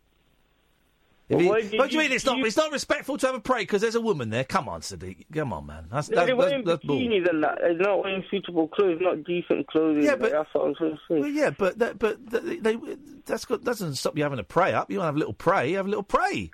Well, 1.29 1.41
he- 1.41 1.47
what 1.49 1.61
do 1.63 1.77
you 1.77 1.83
you- 1.91 1.99
mean 1.99 2.13
it's 2.13 2.25
not? 2.25 2.39
you- 2.39 2.45
It's 2.47 2.57
not 2.57 2.73
respectful 2.73 3.17
to 3.19 3.27
have 3.27 3.35
a 3.35 3.41
pray 3.41 3.61
because 3.63 3.81
there's 3.83 3.95
a 3.95 4.01
woman 4.01 4.31
there. 4.31 4.45
Come 4.45 4.69
on, 4.69 4.81
Sadiq. 4.81 5.27
Come 5.33 5.53
on, 5.53 5.67
man. 5.67 5.87
That's 5.91 6.09
They're 6.09 6.27
that's, 6.27 6.37
wearing 6.37 6.65
that's, 6.65 6.81
that's 6.81 6.85
bull. 6.87 6.99
bikinis 6.99 7.29
and 7.29 7.43
that. 7.45 7.59
They're 7.61 7.75
not 7.77 8.03
wearing 8.03 8.25
suitable 8.31 8.69
clothes, 8.69 8.99
not 9.01 9.23
decent 9.25 9.67
clothing. 9.67 10.03
Yeah, 10.05 10.17
but- 10.17 10.33
that's 10.33 10.49
what 10.55 10.67
I'm 10.69 10.75
trying 10.75 10.91
to 10.93 10.97
say. 11.09 11.21
Well, 11.21 11.29
yeah, 11.29 11.51
but 11.51 11.79
that, 11.79 11.99
but 11.99 12.31
they, 12.31 12.57
they 12.57 12.79
that's 13.27 13.45
got 13.45 13.63
doesn't 13.63 13.95
stop 13.97 14.17
you 14.17 14.23
having 14.25 14.39
a 14.39 14.45
pray 14.45 14.73
up. 14.73 14.91
You 14.91 14.99
want 14.99 15.05
to 15.05 15.09
have 15.09 15.17
a 15.17 15.19
little 15.19 15.35
pray, 15.35 15.73
have 15.73 15.87
a 15.87 15.89
little 15.91 16.03
pray. 16.03 16.51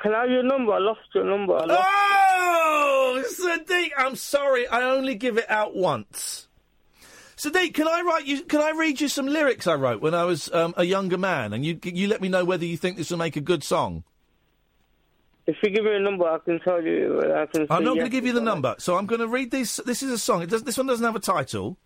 Can 0.00 0.14
I 0.14 0.22
have 0.22 0.30
your 0.30 0.42
number? 0.42 0.72
I 0.72 0.78
lost 0.78 1.00
your 1.14 1.24
number. 1.24 1.54
I 1.54 1.64
lost 1.64 1.88
Oh, 1.88 3.22
Sadiq, 3.26 3.90
I'm 3.96 4.16
sorry. 4.16 4.66
I 4.68 4.82
only 4.82 5.14
give 5.14 5.36
it 5.36 5.50
out 5.50 5.76
once. 5.76 6.48
Sadiq, 7.36 7.74
can 7.74 7.88
I 7.88 8.02
write 8.02 8.26
you? 8.26 8.42
Can 8.42 8.60
I 8.60 8.70
read 8.70 9.00
you 9.00 9.08
some 9.08 9.26
lyrics 9.26 9.66
I 9.66 9.74
wrote 9.74 10.00
when 10.00 10.14
I 10.14 10.24
was 10.24 10.52
um, 10.52 10.74
a 10.76 10.84
younger 10.84 11.18
man, 11.18 11.52
and 11.52 11.64
you 11.64 11.78
you 11.82 12.08
let 12.08 12.20
me 12.20 12.28
know 12.28 12.44
whether 12.44 12.64
you 12.64 12.76
think 12.76 12.96
this 12.96 13.10
will 13.10 13.18
make 13.18 13.36
a 13.36 13.40
good 13.40 13.64
song. 13.64 14.04
If 15.46 15.56
you 15.62 15.70
give 15.70 15.84
me 15.84 15.96
a 15.96 16.00
number, 16.00 16.28
I 16.28 16.38
can 16.38 16.60
tell 16.60 16.82
you. 16.82 17.20
I 17.34 17.46
can. 17.46 17.66
I'm 17.70 17.82
not 17.82 17.94
going 17.94 18.06
to 18.06 18.10
give 18.10 18.26
you 18.26 18.32
the 18.32 18.40
number, 18.40 18.76
so 18.78 18.96
I'm 18.96 19.06
going 19.06 19.20
to 19.20 19.26
read 19.26 19.50
this. 19.50 19.80
This 19.84 20.02
is 20.02 20.12
a 20.12 20.18
song. 20.18 20.42
It 20.42 20.50
does, 20.50 20.62
this 20.62 20.76
one 20.76 20.86
doesn't 20.86 21.04
have 21.04 21.16
a 21.16 21.20
title, 21.20 21.76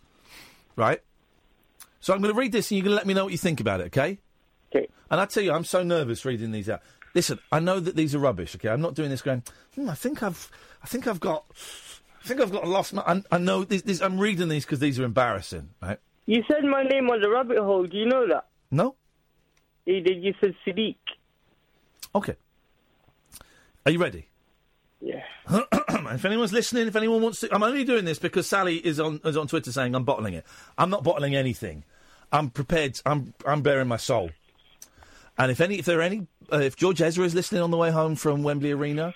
right? 0.77 1.01
So 2.01 2.13
I'm 2.13 2.21
going 2.21 2.35
to 2.35 2.39
read 2.39 2.53
this, 2.53 2.71
and 2.71 2.79
you're 2.79 2.85
going 2.85 2.93
to 2.93 2.97
let 2.97 3.07
me 3.07 3.15
know 3.15 3.25
what 3.25 3.33
you 3.33 3.39
think 3.39 3.61
about 3.61 3.81
it, 3.81 3.87
okay? 3.87 4.19
Okay. 4.75 4.89
And 5.11 5.21
I 5.21 5.27
tell 5.27 5.43
you, 5.43 5.53
I'm 5.53 5.65
so 5.65 5.83
nervous 5.83 6.25
reading 6.25 6.51
these 6.51 6.69
out. 6.69 6.83
Listen, 7.15 7.39
I 7.53 7.61
know 7.61 7.79
that 7.79 7.95
these 7.95 8.15
are 8.15 8.19
rubbish. 8.19 8.55
Okay, 8.57 8.69
I'm 8.69 8.81
not 8.81 8.95
doing 8.95 9.11
this 9.11 9.23
going. 9.23 9.43
Hmm, 9.75 9.89
I 9.89 9.95
think 9.95 10.23
I've, 10.23 10.51
I 10.83 10.87
think 10.87 11.07
I've 11.07 11.21
got, 11.21 11.45
I 12.23 12.27
think 12.27 12.41
I've 12.41 12.51
got 12.51 12.65
a 12.65 12.69
lost. 12.69 12.93
My, 12.93 13.03
I, 13.03 13.23
I 13.31 13.39
know 13.39 13.65
this, 13.65 13.83
this. 13.83 14.03
I'm 14.03 14.19
reading 14.19 14.49
these 14.49 14.65
because 14.65 14.81
these 14.81 14.99
are 14.99 15.05
embarrassing, 15.05 15.71
right? 15.81 15.99
You 16.27 16.43
said 16.51 16.65
my 16.65 16.83
name 16.83 17.09
on 17.11 17.21
the 17.21 17.31
rabbit 17.31 17.59
hole. 17.59 17.87
Do 17.87 17.97
you 17.97 18.07
know 18.07 18.27
that? 18.29 18.49
No. 18.71 18.97
You 19.87 20.01
did. 20.01 20.25
You 20.25 20.35
said 20.41 20.55
Sadiq. 20.67 20.97
Okay. 22.15 22.37
Are 23.87 23.93
you 23.93 23.99
ready? 23.99 24.29
Yeah. 25.01 25.23
if 25.51 26.25
anyone's 26.25 26.53
listening, 26.53 26.89
if 26.89 26.97
anyone 26.97 27.23
wants 27.23 27.41
to, 27.41 27.55
I'm 27.55 27.63
only 27.63 27.85
doing 27.85 28.07
this 28.07 28.19
because 28.19 28.47
Sally 28.49 28.77
is 28.77 28.99
on 28.99 29.21
is 29.25 29.37
on 29.37 29.47
Twitter 29.47 29.71
saying 29.71 29.95
I'm 29.95 30.05
bottling 30.05 30.35
it. 30.35 30.47
I'm 30.79 30.91
not 30.91 31.05
bottling 31.05 31.37
anything. 31.37 31.85
I'm 32.33 32.51
prepared. 32.51 33.01
I'm 33.05 33.35
I'm 33.47 33.63
bearing 33.63 33.87
my 33.87 33.99
soul. 33.99 34.31
And 35.37 35.51
if 35.51 35.61
any, 35.61 35.79
if 35.79 35.85
there 35.85 35.99
are 35.99 36.03
any, 36.03 36.27
uh, 36.53 36.59
if 36.59 36.77
George 36.77 37.01
Ezra 37.01 37.25
is 37.25 37.35
listening 37.35 37.63
on 37.63 37.71
the 37.71 37.77
way 37.77 37.91
home 37.91 38.17
from 38.17 38.43
Wembley 38.43 38.73
Arena, 38.73 39.15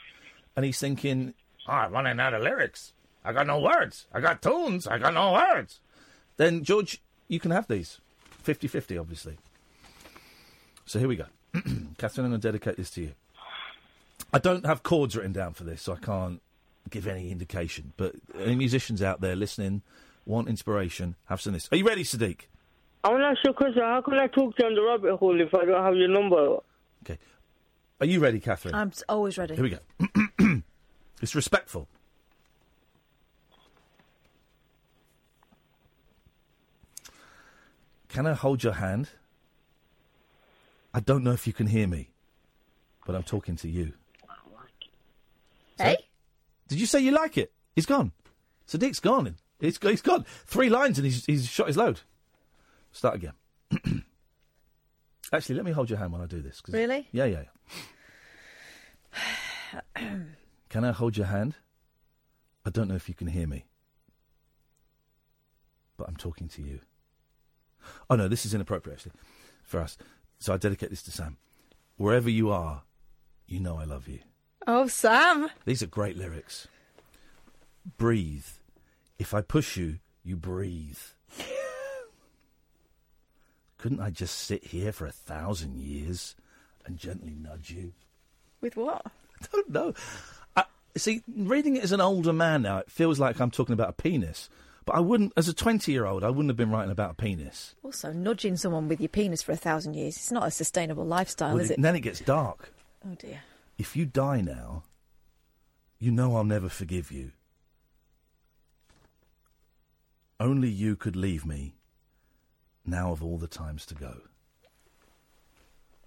and 0.56 0.64
he's 0.64 0.78
thinking, 0.78 1.34
oh, 1.68 1.72
I'm 1.72 1.92
running 1.92 2.18
out 2.20 2.34
of 2.34 2.42
lyrics. 2.42 2.92
I 3.24 3.32
got 3.32 3.46
no 3.46 3.60
words. 3.60 4.06
I 4.12 4.20
got 4.20 4.42
tunes. 4.42 4.86
I 4.86 4.98
got 4.98 5.14
no 5.14 5.32
words. 5.32 5.80
Then 6.36 6.64
George, 6.64 7.00
you 7.28 7.40
can 7.40 7.50
have 7.50 7.68
these, 7.68 8.00
50-50, 8.44 8.98
obviously. 8.98 9.36
So 10.86 10.98
here 10.98 11.08
we 11.08 11.16
go, 11.16 11.26
Catherine. 11.98 12.26
I'm 12.26 12.30
going 12.30 12.40
to 12.40 12.48
dedicate 12.48 12.76
this 12.76 12.90
to 12.92 13.02
you. 13.02 13.12
I 14.32 14.38
don't 14.38 14.66
have 14.66 14.82
chords 14.82 15.16
written 15.16 15.32
down 15.32 15.54
for 15.54 15.64
this, 15.64 15.82
so 15.82 15.92
I 15.92 15.96
can't 15.96 16.40
give 16.90 17.06
any 17.06 17.30
indication. 17.30 17.92
But 17.96 18.14
any 18.38 18.56
musicians 18.56 19.02
out 19.02 19.20
there 19.20 19.36
listening 19.36 19.82
want 20.26 20.48
inspiration, 20.48 21.16
have 21.26 21.40
some 21.40 21.54
of 21.54 21.60
this. 21.60 21.68
Are 21.72 21.76
you 21.76 21.86
ready, 21.86 22.04
Sadiq? 22.04 22.40
I 23.04 23.10
want 23.10 23.22
to 23.22 23.26
ask 23.26 23.38
you 23.44 23.50
a 23.50 23.54
question. 23.54 23.82
How 23.82 24.00
can 24.00 24.14
I 24.14 24.26
talk 24.26 24.54
on 24.62 24.74
the 24.74 24.82
rabbit 24.82 25.16
hole 25.16 25.40
if 25.40 25.54
I 25.54 25.64
don't 25.64 25.82
have 25.82 25.94
your 25.94 26.08
number? 26.08 26.58
Are 28.00 28.06
you 28.06 28.20
ready, 28.20 28.38
Catherine? 28.38 28.74
I'm 28.74 28.88
s- 28.88 29.02
always 29.08 29.36
ready. 29.38 29.56
Here 29.56 29.64
we 29.64 29.70
go. 29.70 30.62
it's 31.20 31.34
respectful. 31.34 31.88
Can 38.08 38.26
I 38.26 38.34
hold 38.34 38.62
your 38.62 38.74
hand? 38.74 39.10
I 40.94 41.00
don't 41.00 41.22
know 41.24 41.32
if 41.32 41.46
you 41.46 41.52
can 41.52 41.66
hear 41.66 41.86
me, 41.86 42.10
but 43.06 43.14
I'm 43.14 43.22
talking 43.22 43.56
to 43.56 43.68
you. 43.68 43.92
Hey? 45.76 45.96
Did 46.68 46.80
you 46.80 46.86
say 46.86 47.00
you 47.00 47.10
like 47.12 47.36
it? 47.36 47.52
He's 47.74 47.86
gone. 47.86 48.12
Sadiq's 48.66 49.00
gone. 49.00 49.36
He's, 49.60 49.78
he's 49.80 50.02
gone. 50.02 50.24
Three 50.46 50.68
lines 50.68 50.98
and 50.98 51.04
he's, 51.04 51.24
he's 51.26 51.46
shot 51.46 51.66
his 51.66 51.76
load. 51.76 52.00
Start 52.92 53.16
again. 53.16 53.32
Actually, 55.32 55.56
let 55.56 55.64
me 55.64 55.72
hold 55.72 55.90
your 55.90 55.98
hand 55.98 56.12
while 56.12 56.22
I 56.22 56.26
do 56.26 56.40
this. 56.40 56.60
'cause- 56.60 56.74
Really? 56.74 57.08
Yeah, 57.12 57.24
yeah, 57.26 57.42
yeah. 59.14 60.20
Can 60.68 60.84
I 60.84 60.92
hold 60.92 61.16
your 61.16 61.26
hand? 61.26 61.56
I 62.64 62.70
don't 62.70 62.88
know 62.88 62.94
if 62.94 63.08
you 63.08 63.14
can 63.14 63.28
hear 63.28 63.46
me, 63.46 63.64
but 65.96 66.06
I'm 66.08 66.16
talking 66.16 66.48
to 66.48 66.62
you. 66.62 66.80
Oh 68.10 68.16
no, 68.16 68.28
this 68.28 68.44
is 68.44 68.52
inappropriate 68.52 68.98
actually 68.98 69.12
for 69.62 69.80
us. 69.80 69.96
So 70.38 70.52
I 70.52 70.58
dedicate 70.58 70.90
this 70.90 71.02
to 71.04 71.10
Sam. 71.10 71.38
Wherever 71.96 72.28
you 72.28 72.50
are, 72.50 72.82
you 73.46 73.60
know 73.60 73.78
I 73.78 73.84
love 73.84 74.06
you. 74.08 74.20
Oh, 74.66 74.86
Sam. 74.86 75.48
These 75.64 75.82
are 75.82 75.86
great 75.86 76.16
lyrics. 76.16 76.68
Breathe. 77.96 78.44
If 79.18 79.32
I 79.32 79.40
push 79.40 79.76
you, 79.78 79.98
you 80.22 80.36
breathe. 80.36 80.98
Couldn't 83.78 84.00
I 84.00 84.10
just 84.10 84.36
sit 84.36 84.64
here 84.64 84.92
for 84.92 85.06
a 85.06 85.12
thousand 85.12 85.78
years 85.78 86.34
and 86.84 86.98
gently 86.98 87.34
nudge 87.40 87.70
you? 87.70 87.92
With 88.60 88.76
what? 88.76 89.02
I 89.42 89.46
don't 89.52 89.70
know. 89.70 89.94
I, 90.56 90.64
see, 90.96 91.22
reading 91.32 91.76
it 91.76 91.84
as 91.84 91.92
an 91.92 92.00
older 92.00 92.32
man 92.32 92.62
now, 92.62 92.78
it 92.78 92.90
feels 92.90 93.20
like 93.20 93.40
I'm 93.40 93.50
talking 93.52 93.72
about 93.72 93.90
a 93.90 93.92
penis. 93.92 94.50
But 94.84 94.96
I 94.96 95.00
wouldn't, 95.00 95.32
as 95.36 95.48
a 95.48 95.52
20 95.54 95.92
year 95.92 96.06
old, 96.06 96.24
I 96.24 96.30
wouldn't 96.30 96.48
have 96.48 96.56
been 96.56 96.70
writing 96.70 96.90
about 96.90 97.12
a 97.12 97.14
penis. 97.14 97.74
Also, 97.84 98.12
nudging 98.12 98.56
someone 98.56 98.88
with 98.88 99.00
your 99.00 99.08
penis 99.10 99.42
for 99.42 99.52
a 99.52 99.56
thousand 99.56 99.94
years, 99.94 100.16
it's 100.16 100.32
not 100.32 100.46
a 100.48 100.50
sustainable 100.50 101.04
lifestyle, 101.04 101.54
Well, 101.54 101.62
is 101.62 101.70
it- 101.70 101.74
it? 101.74 101.76
And 101.76 101.84
then 101.84 101.94
it 101.94 102.00
gets 102.00 102.20
dark. 102.20 102.72
Oh, 103.06 103.14
dear. 103.14 103.42
If 103.76 103.94
you 103.94 104.06
die 104.06 104.40
now, 104.40 104.82
you 106.00 106.10
know 106.10 106.34
I'll 106.36 106.42
never 106.42 106.68
forgive 106.68 107.12
you. 107.12 107.30
Only 110.40 110.68
you 110.68 110.96
could 110.96 111.16
leave 111.16 111.44
me, 111.44 111.74
now 112.90 113.12
of 113.12 113.22
all 113.22 113.38
the 113.38 113.46
times 113.46 113.84
to 113.86 113.94
go. 113.94 114.16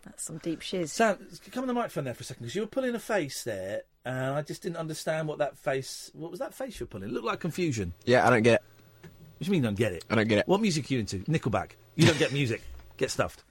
That's 0.03 0.23
some 0.23 0.39
deep 0.39 0.61
shiz. 0.61 0.91
Sam, 0.91 1.17
come 1.51 1.63
on 1.63 1.67
the 1.67 1.73
microphone 1.73 2.05
there 2.05 2.13
for 2.15 2.21
a 2.21 2.25
second, 2.25 2.43
because 2.43 2.55
you 2.55 2.61
were 2.61 2.67
pulling 2.67 2.95
a 2.95 2.99
face 2.99 3.43
there, 3.43 3.83
and 4.03 4.33
I 4.35 4.41
just 4.41 4.63
didn't 4.63 4.77
understand 4.77 5.27
what 5.27 5.37
that 5.37 5.57
face. 5.57 6.09
What 6.13 6.31
was 6.31 6.39
that 6.39 6.53
face 6.55 6.79
you 6.79 6.85
were 6.85 6.89
pulling? 6.89 7.09
It 7.09 7.13
looked 7.13 7.25
like 7.27 7.39
confusion. 7.39 7.93
Yeah, 8.05 8.25
I 8.25 8.31
don't 8.31 8.41
get 8.41 8.55
it. 8.55 8.61
What 9.03 9.09
do 9.41 9.45
you 9.45 9.51
mean 9.51 9.61
you 9.63 9.67
don't 9.69 9.77
get 9.77 9.93
it? 9.93 10.05
I 10.09 10.15
don't 10.15 10.27
get 10.27 10.39
it. 10.39 10.47
What 10.47 10.59
music 10.61 10.89
are 10.89 10.93
you 10.95 10.99
into? 11.01 11.19
Nickelback. 11.19 11.71
You 11.95 12.07
don't 12.07 12.17
get 12.19 12.31
music. 12.33 12.61
Get 12.97 13.09
stuffed. 13.09 13.43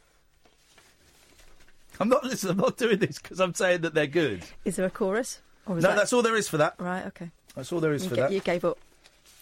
I'm 1.99 2.09
not 2.09 2.23
listening. 2.25 2.53
I'm 2.53 2.59
not 2.59 2.77
doing 2.77 2.99
this 2.99 3.19
because 3.19 3.41
I'm 3.41 3.53
saying 3.55 3.81
that 3.81 3.95
they're 3.95 4.07
good. 4.07 4.45
Is 4.65 4.77
there 4.77 4.87
a 4.87 4.91
chorus? 4.91 5.41
Or 5.67 5.77
is 5.77 5.83
No, 5.83 5.91
that- 5.91 5.97
that's 5.97 6.13
all 6.13 6.23
there 6.23 6.37
is 6.37 6.49
for 6.49 6.57
that. 6.59 6.75
Right. 6.79 7.05
Okay. 7.07 7.31
That's 7.57 7.73
all 7.73 7.81
there 7.81 7.93
is 7.93 8.05
You, 8.05 8.11
for 8.11 8.15
ga- 8.17 8.23
that. 8.23 8.33
you 8.33 8.41
gave 8.41 8.65
up. 8.65 8.79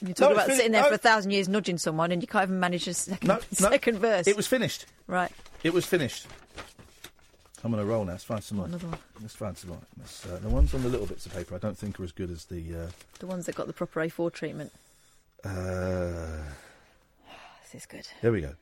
You're 0.00 0.10
No, 0.10 0.14
talking 0.14 0.36
it's 0.36 0.44
about 0.46 0.56
sitting 0.56 0.72
there 0.72 0.82
no. 0.82 0.88
for 0.88 0.94
a 0.94 0.98
thousand 0.98 1.30
years 1.32 1.48
nudging 1.48 1.78
someone, 1.78 2.12
and 2.12 2.22
you 2.22 2.28
can't 2.28 2.44
even 2.44 2.60
manage 2.60 2.86
a 2.86 2.94
second, 2.94 3.26
No, 3.26 3.34
no. 3.60 3.70
second 3.70 3.98
verse. 3.98 4.26
It 4.26 4.36
was 4.36 4.46
finished. 4.46 4.86
Right. 5.06 5.32
It 5.62 5.72
was 5.72 5.84
finished. 5.84 6.26
I'm 7.64 7.74
on 7.74 7.80
a 7.80 7.84
roll 7.84 8.04
now. 8.04 8.12
Let's 8.12 8.22
find 8.24 8.42
some 8.42 8.58
more. 8.58 8.66
Another 8.66 8.86
one. 8.86 8.98
Let's 9.20 9.34
find 9.34 9.56
some 9.58 9.70
more. 9.70 9.80
Let's, 9.98 10.24
uh, 10.26 10.38
the 10.40 10.48
ones 10.48 10.72
on 10.74 10.82
the 10.82 10.88
little 10.88 11.06
bits 11.06 11.26
of 11.26 11.32
paper 11.34 11.56
I 11.56 11.58
don't 11.58 11.76
think 11.76 11.98
are 11.98 12.04
as 12.04 12.12
good 12.12 12.30
as 12.30 12.44
the. 12.44 12.88
The 13.18 13.26
ones 13.26 13.46
that 13.46 13.56
got 13.56 13.66
the 13.66 13.72
proper 13.72 14.00
A4 14.00 14.32
treatment. 14.32 14.72
Uh, 15.44 15.48
uh, 15.48 16.26
This 17.72 17.82
is 17.82 17.86
good. 17.86 18.06
Here 18.20 18.30
we 18.32 18.40
go. 18.42 18.54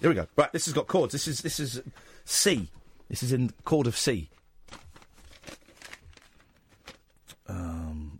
Here 0.00 0.08
we 0.08 0.14
go. 0.14 0.26
Right, 0.36 0.52
this 0.52 0.64
has 0.66 0.74
got 0.74 0.86
chords. 0.86 1.12
This 1.12 1.26
is 1.28 1.40
this 1.42 1.58
is 1.60 1.82
C. 2.24 2.68
This 3.08 3.22
is 3.22 3.32
in 3.32 3.52
chord 3.64 3.86
of 3.86 3.96
C. 3.96 4.28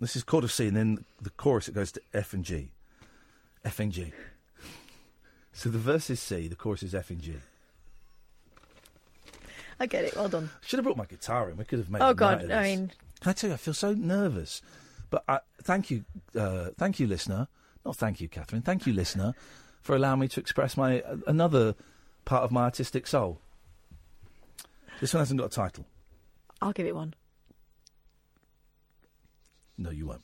this 0.03 0.17
is 0.17 0.25
chord 0.25 0.45
of 0.45 0.53
C, 0.53 0.69
and 0.69 0.77
then 0.77 1.05
the 1.21 1.31
chorus 1.31 1.69
it 1.69 1.75
goes 1.75 1.93
to 1.93 2.01
F 2.13 2.33
and 2.33 2.45
G. 2.45 2.71
F 3.65 3.79
and 3.81 3.93
G. 3.93 4.13
So 5.53 5.69
the 5.69 5.79
verse 5.79 6.11
is 6.11 6.21
C, 6.21 6.49
the 6.49 6.57
chorus 6.57 6.83
is 6.83 6.95
F 6.95 7.11
and 7.11 7.21
G. 7.21 7.35
I 9.79 9.87
get 9.87 10.05
it. 10.05 10.15
Well 10.17 10.29
done. 10.29 10.51
Should 10.63 10.79
have 10.79 10.85
brought 10.85 10.97
my 10.97 11.07
guitar 11.07 11.51
in. 11.51 11.57
We 11.57 11.65
could 11.65 11.79
have 11.79 11.91
made. 11.91 12.03
Oh, 12.03 12.15
God, 12.15 12.51
I 12.51 12.63
mean- 12.63 12.93
can 13.21 13.31
I 13.31 13.33
tell 13.33 13.51
you, 13.51 13.55
I 13.55 13.57
feel 13.57 13.75
so 13.75 13.95
nervous. 13.95 14.63
But 15.11 15.25
I, 15.29 15.41
thank 15.63 15.91
you, 15.91 16.05
uh, 16.39 16.71
thank 16.79 16.99
you, 16.99 17.07
listener. 17.07 17.47
Not 17.85 17.97
thank 17.97 18.21
you, 18.21 18.29
Catherine. 18.29 18.63
Thank 18.63 18.87
you, 18.87 18.93
listener, 18.93 19.35
for 19.81 19.95
allowing 19.95 20.21
me 20.21 20.29
to 20.29 20.41
express 20.41 20.77
my 20.77 21.03
uh, 21.03 21.17
another 21.27 21.75
part 22.25 22.45
of 22.45 22.51
my 22.51 22.63
artistic 22.63 23.07
soul. 23.07 23.39
This 25.01 25.13
one 25.13 25.21
hasn't 25.21 25.39
got 25.39 25.47
a 25.47 25.55
title. 25.55 25.85
I'll 26.61 26.73
give 26.73 26.87
it 26.87 26.95
one. 26.95 27.15
No, 29.83 29.91
you 29.91 30.07
won't. 30.07 30.23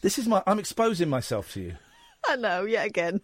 This 0.00 0.18
is 0.18 0.26
my. 0.26 0.42
I'm 0.46 0.58
exposing 0.58 1.10
myself 1.10 1.52
to 1.52 1.60
you. 1.60 1.76
I 2.26 2.36
know. 2.36 2.64
Yet 2.64 2.86
again. 2.86 3.20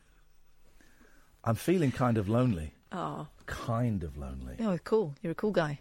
I'm 1.43 1.55
feeling 1.55 1.91
kind 1.91 2.19
of 2.19 2.29
lonely. 2.29 2.75
Oh. 2.93 3.29
Kind 3.47 4.03
of 4.03 4.19
lonely. 4.19 4.57
Oh, 4.61 4.79
cool. 4.85 5.15
You're 5.23 5.33
a 5.33 5.35
cool 5.35 5.53
guy. 5.53 5.81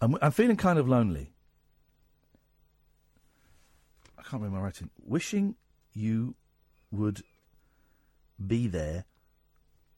I'm, 0.00 0.16
I'm 0.22 0.32
feeling 0.32 0.56
kind 0.56 0.78
of 0.78 0.88
lonely. 0.88 1.32
I 4.18 4.22
can't 4.22 4.42
remember 4.42 4.56
my 4.56 4.64
writing. 4.64 4.88
Wishing 5.04 5.54
you 5.92 6.34
would 6.90 7.22
be 8.46 8.68
there. 8.68 9.04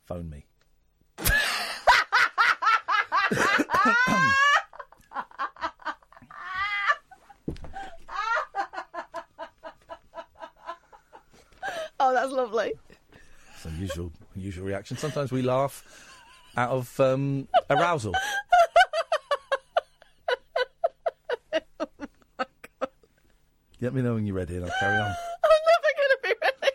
Phone 0.07 0.31
me. 0.31 0.47
Oh, 12.09 12.15
that's 12.15 12.33
lovely. 12.33 12.73
It's 13.55 13.67
unusual, 13.67 14.11
unusual 14.35 14.65
reaction. 14.65 14.97
Sometimes 14.97 15.31
we 15.31 15.43
laugh 15.43 15.85
out 16.57 16.71
of 16.71 16.99
um, 17.01 17.47
arousal. 17.69 18.15
Let 23.83 23.93
me 23.93 24.01
know 24.01 24.15
when 24.15 24.27
you're 24.27 24.37
ready, 24.37 24.57
and 24.57 24.65
I'll 24.65 24.73
carry 24.81 24.97
on. 24.97 25.05
I'm 25.05 25.17
never 25.67 25.91
going 25.99 26.09
to 26.09 26.19
be 26.23 26.33
ready. 26.41 26.73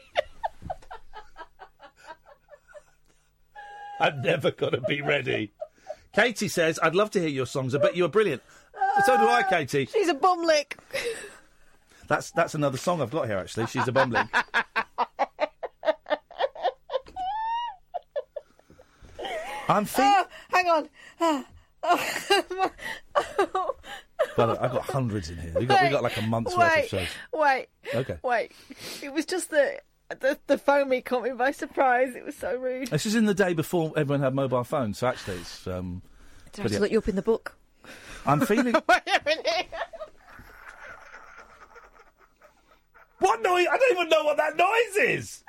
I'm 4.00 4.22
never 4.22 4.52
going 4.52 4.74
to 4.74 4.82
be 4.82 5.02
ready. 5.02 5.52
Katie 6.14 6.48
says, 6.48 6.78
I'd 6.84 6.94
love 6.94 7.10
to 7.12 7.20
hear 7.20 7.30
your 7.30 7.48
songs. 7.48 7.74
I 7.74 7.80
bet 7.80 7.98
you're 7.98 8.08
brilliant. 8.08 8.44
So 9.08 9.18
do 9.18 9.24
I, 9.28 9.42
Katie. 9.42 9.88
She's 9.88 10.10
a 10.10 10.14
bum 10.14 10.44
lick. 10.44 10.78
That's 12.08 12.30
that's 12.30 12.54
another 12.54 12.78
song 12.78 13.02
I've 13.02 13.10
got 13.10 13.26
here, 13.26 13.40
actually. 13.40 13.66
She's 13.66 13.88
a 13.88 13.92
bumbling. 13.92 14.30
I'm 19.68 19.86
feeling. 19.86 20.14
Oh, 20.16 20.28
hang 20.50 20.68
on. 20.68 20.90
Ah. 21.20 21.46
By 24.38 24.46
the 24.46 24.58
I've 24.64 24.72
got 24.72 24.84
hundreds 24.84 25.30
in 25.30 25.38
here. 25.38 25.54
We 25.56 25.66
got 25.66 25.84
we 25.84 25.90
got 25.90 26.04
like 26.04 26.18
a 26.18 26.22
month's 26.22 26.56
wait, 26.56 26.68
worth 26.68 26.84
of 26.84 26.90
shows. 26.90 27.08
Wait. 27.34 27.68
Okay. 27.94 28.18
Wait. 28.24 28.52
It 29.02 29.12
was 29.14 29.26
just 29.26 29.50
the 29.50 29.80
the, 30.20 30.40
the 30.48 30.58
phone 30.58 30.90
me 30.90 31.02
caught 31.02 31.24
me 31.24 31.32
by 31.32 31.52
surprise. 31.52 32.16
It 32.16 32.24
was 32.26 32.36
so 32.36 32.56
rude. 32.56 32.88
This 32.88 33.06
is 33.06 33.16
in 33.16 33.26
the 33.26 33.34
day 33.34 33.54
before 33.54 33.92
everyone 33.98 34.22
had 34.22 34.34
mobile 34.34 34.64
phones, 34.64 35.00
so 35.00 35.08
actually 35.08 35.38
it's. 35.38 35.68
Um, 35.68 36.02
Do 36.54 36.62
I 36.62 36.64
have 36.64 36.72
to 36.74 36.80
look 36.80 36.92
you 36.92 37.00
up 37.00 37.10
in 37.10 37.16
the 37.16 37.22
book? 37.22 37.58
I'm 38.26 38.42
feeling. 38.42 38.76
What 43.24 43.42
noise? 43.42 43.68
I 43.72 43.78
don't 43.78 43.92
even 43.94 44.10
know 44.10 44.26
what 44.26 44.36
that 44.36 44.58
noise 44.58 44.98
is. 44.98 45.44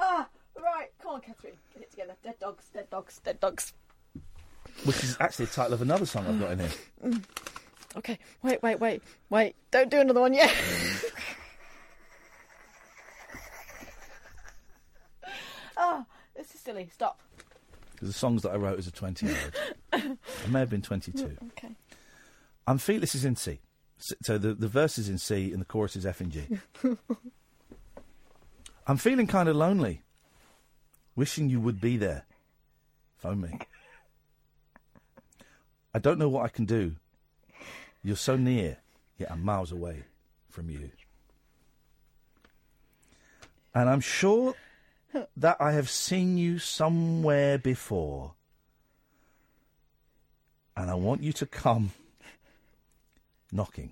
Ah, 0.00 0.28
right. 0.56 0.92
Come 1.08 1.14
on, 1.14 1.20
Catherine. 1.22 1.54
Get 1.72 1.84
it 1.84 1.90
together. 1.90 2.14
Dead 2.22 2.38
dogs, 2.38 2.66
dead 2.74 2.90
dogs, 2.90 3.18
dead 3.24 3.40
dogs. 3.40 3.72
Which 4.84 5.02
is 5.02 5.16
actually 5.18 5.46
the 5.46 5.52
title 5.52 5.72
of 5.72 5.80
another 5.80 6.04
song 6.04 6.26
I've 6.26 6.38
got 6.38 6.52
in 6.52 6.58
here. 6.58 6.70
Mm. 7.02 7.24
Okay. 7.96 8.18
Wait, 8.42 8.62
wait, 8.62 8.78
wait, 8.78 9.02
wait. 9.30 9.56
Don't 9.70 9.90
do 9.90 9.98
another 9.98 10.20
one 10.20 10.34
yet. 10.34 10.54
oh, 15.78 16.04
this 16.36 16.54
is 16.54 16.60
silly. 16.60 16.90
Stop. 16.92 17.18
Because 17.92 18.08
the 18.08 18.14
songs 18.14 18.42
that 18.42 18.50
I 18.50 18.56
wrote 18.56 18.78
as 18.78 18.86
a 18.86 18.92
20 18.92 19.26
year 19.26 19.36
old. 19.94 20.02
I 20.44 20.48
may 20.50 20.60
have 20.60 20.68
been 20.68 20.82
22. 20.82 21.38
Okay. 21.52 21.70
I'm 22.66 22.76
feeling 22.76 23.00
this 23.00 23.14
is 23.14 23.24
in 23.24 23.36
C. 23.36 23.60
So 23.96 24.36
the, 24.36 24.52
the 24.52 24.68
verse 24.68 24.98
is 24.98 25.08
in 25.08 25.16
C 25.16 25.50
and 25.52 25.62
the 25.62 25.66
chorus 25.66 25.96
is 25.96 26.04
F 26.04 26.20
and 26.20 26.30
G. 26.30 26.42
I'm 28.86 28.98
feeling 28.98 29.26
kind 29.26 29.48
of 29.48 29.56
lonely. 29.56 30.02
Wishing 31.18 31.50
you 31.50 31.58
would 31.58 31.80
be 31.80 31.96
there. 31.96 32.26
Phone 33.16 33.40
me. 33.40 33.58
I 35.92 35.98
don't 35.98 36.16
know 36.16 36.28
what 36.28 36.44
I 36.44 36.48
can 36.48 36.64
do. 36.64 36.94
You're 38.04 38.14
so 38.14 38.36
near, 38.36 38.76
yet 39.18 39.32
I'm 39.32 39.42
miles 39.44 39.72
away 39.72 40.04
from 40.48 40.70
you. 40.70 40.92
And 43.74 43.90
I'm 43.90 43.98
sure 44.00 44.54
that 45.36 45.56
I 45.58 45.72
have 45.72 45.90
seen 45.90 46.38
you 46.38 46.60
somewhere 46.60 47.58
before. 47.58 48.34
And 50.76 50.88
I 50.88 50.94
want 50.94 51.24
you 51.24 51.32
to 51.32 51.46
come 51.46 51.90
knocking 53.50 53.90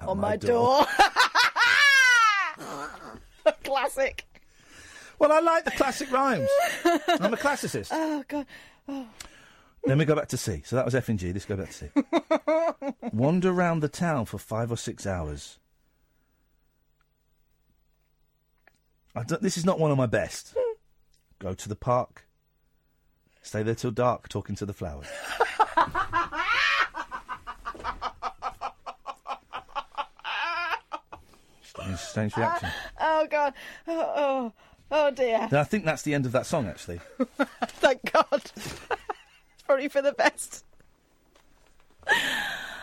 On 0.00 0.18
my 0.18 0.38
door. 0.38 0.86
Classic. 3.62 4.24
Well, 5.18 5.32
I 5.32 5.40
like 5.40 5.64
the 5.64 5.70
classic 5.70 6.10
rhymes. 6.12 6.48
I'm 6.84 7.32
a 7.32 7.36
classicist. 7.36 7.90
Oh 7.92 8.24
God. 8.28 8.46
Oh. 8.88 9.06
Then 9.84 9.98
we 9.98 10.04
go 10.04 10.14
back 10.14 10.28
to 10.28 10.36
C. 10.36 10.62
So 10.64 10.76
that 10.76 10.84
was 10.84 10.94
F 10.94 11.08
and 11.08 11.18
G. 11.18 11.32
Let's 11.32 11.44
go 11.44 11.56
back 11.56 11.70
to 11.70 11.72
C. 11.72 11.88
Wander 13.12 13.50
around 13.50 13.80
the 13.80 13.88
town 13.88 14.26
for 14.26 14.38
five 14.38 14.70
or 14.70 14.76
six 14.76 15.06
hours. 15.06 15.58
I 19.14 19.22
don't, 19.22 19.40
this 19.40 19.56
is 19.56 19.64
not 19.64 19.78
one 19.78 19.90
of 19.90 19.96
my 19.96 20.06
best. 20.06 20.54
Go 21.38 21.54
to 21.54 21.68
the 21.68 21.76
park. 21.76 22.26
Stay 23.42 23.62
there 23.62 23.74
till 23.74 23.90
dark, 23.92 24.28
talking 24.28 24.56
to 24.56 24.66
the 24.66 24.72
flowers. 24.72 25.06
Strange, 31.62 31.98
strange 31.98 32.36
reaction. 32.36 32.68
Oh 33.00 33.26
God. 33.30 33.54
Oh, 33.86 34.12
oh, 34.16 34.52
oh 34.90 35.10
dear. 35.10 35.48
Then 35.50 35.60
I 35.60 35.64
think 35.64 35.84
that's 35.84 36.02
the 36.02 36.14
end 36.14 36.26
of 36.26 36.32
that 36.32 36.46
song, 36.46 36.66
actually. 36.66 37.00
Thank 37.66 38.12
God. 38.12 38.26
it's 38.54 38.80
probably 39.66 39.88
for 39.88 40.02
the 40.02 40.12
best. 40.12 40.64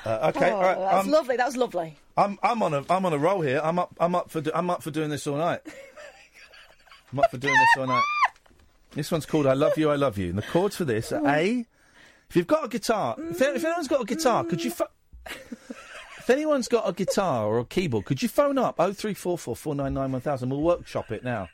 Uh, 0.05 0.31
okay, 0.35 0.51
Oh, 0.51 0.55
all 0.55 0.61
right. 0.61 0.77
That's 0.77 1.05
um, 1.05 1.11
lovely. 1.11 1.37
That 1.37 1.45
was 1.45 1.57
lovely. 1.57 1.95
I'm 2.17 2.37
I'm 2.43 2.61
on 2.61 2.73
a 2.73 2.83
I'm 2.89 3.05
on 3.05 3.13
a 3.13 3.17
roll 3.17 3.41
here. 3.41 3.61
I'm 3.63 3.79
up 3.79 3.95
I'm 3.99 4.15
up 4.15 4.29
for 4.29 4.41
do, 4.41 4.51
I'm 4.53 4.69
up 4.69 4.83
for 4.83 4.91
doing 4.91 5.09
this 5.09 5.25
all 5.25 5.37
night. 5.37 5.61
I'm 7.11 7.19
up 7.19 7.31
for 7.31 7.37
doing 7.37 7.53
this 7.53 7.69
all 7.77 7.87
night. 7.87 8.03
This 8.91 9.11
one's 9.11 9.25
called 9.25 9.47
"I 9.47 9.53
Love 9.53 9.77
You, 9.77 9.89
I 9.89 9.95
Love 9.95 10.17
You," 10.17 10.29
and 10.29 10.37
the 10.37 10.43
chords 10.43 10.75
for 10.75 10.85
this 10.85 11.11
are 11.11 11.25
A. 11.27 11.65
If 12.29 12.35
you've 12.35 12.47
got 12.47 12.65
a 12.65 12.67
guitar, 12.67 13.15
if, 13.17 13.41
if 13.41 13.63
anyone's 13.63 13.87
got 13.87 14.01
a 14.01 14.05
guitar, 14.05 14.43
could 14.43 14.63
you? 14.63 14.73
If 16.23 16.29
anyone's 16.29 16.69
got 16.69 16.87
a 16.87 16.93
guitar 16.93 17.45
or 17.47 17.59
a 17.59 17.65
keyboard, 17.65 18.05
could 18.05 18.21
you 18.21 18.29
phone 18.29 18.57
up 18.57 18.75
oh 18.79 18.93
three 18.93 19.13
four 19.13 19.37
four 19.37 19.55
four 19.57 19.75
nine 19.75 19.93
nine 19.93 20.11
one 20.11 20.21
thousand? 20.21 20.49
We'll 20.49 20.61
workshop 20.61 21.11
it 21.11 21.23
now. 21.23 21.49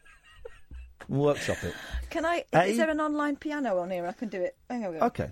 Workshop 1.08 1.64
it. 1.64 1.74
Can 2.10 2.26
I? 2.26 2.44
A- 2.54 2.64
Is 2.66 2.78
there 2.78 2.90
an 2.90 3.00
online 3.00 3.36
piano 3.36 3.80
on 3.80 3.90
here? 3.92 4.06
I 4.06 4.12
can 4.12 4.30
do 4.30 4.42
it. 4.42 4.56
Hang 4.70 4.86
on. 4.86 4.96
Okay. 4.98 5.30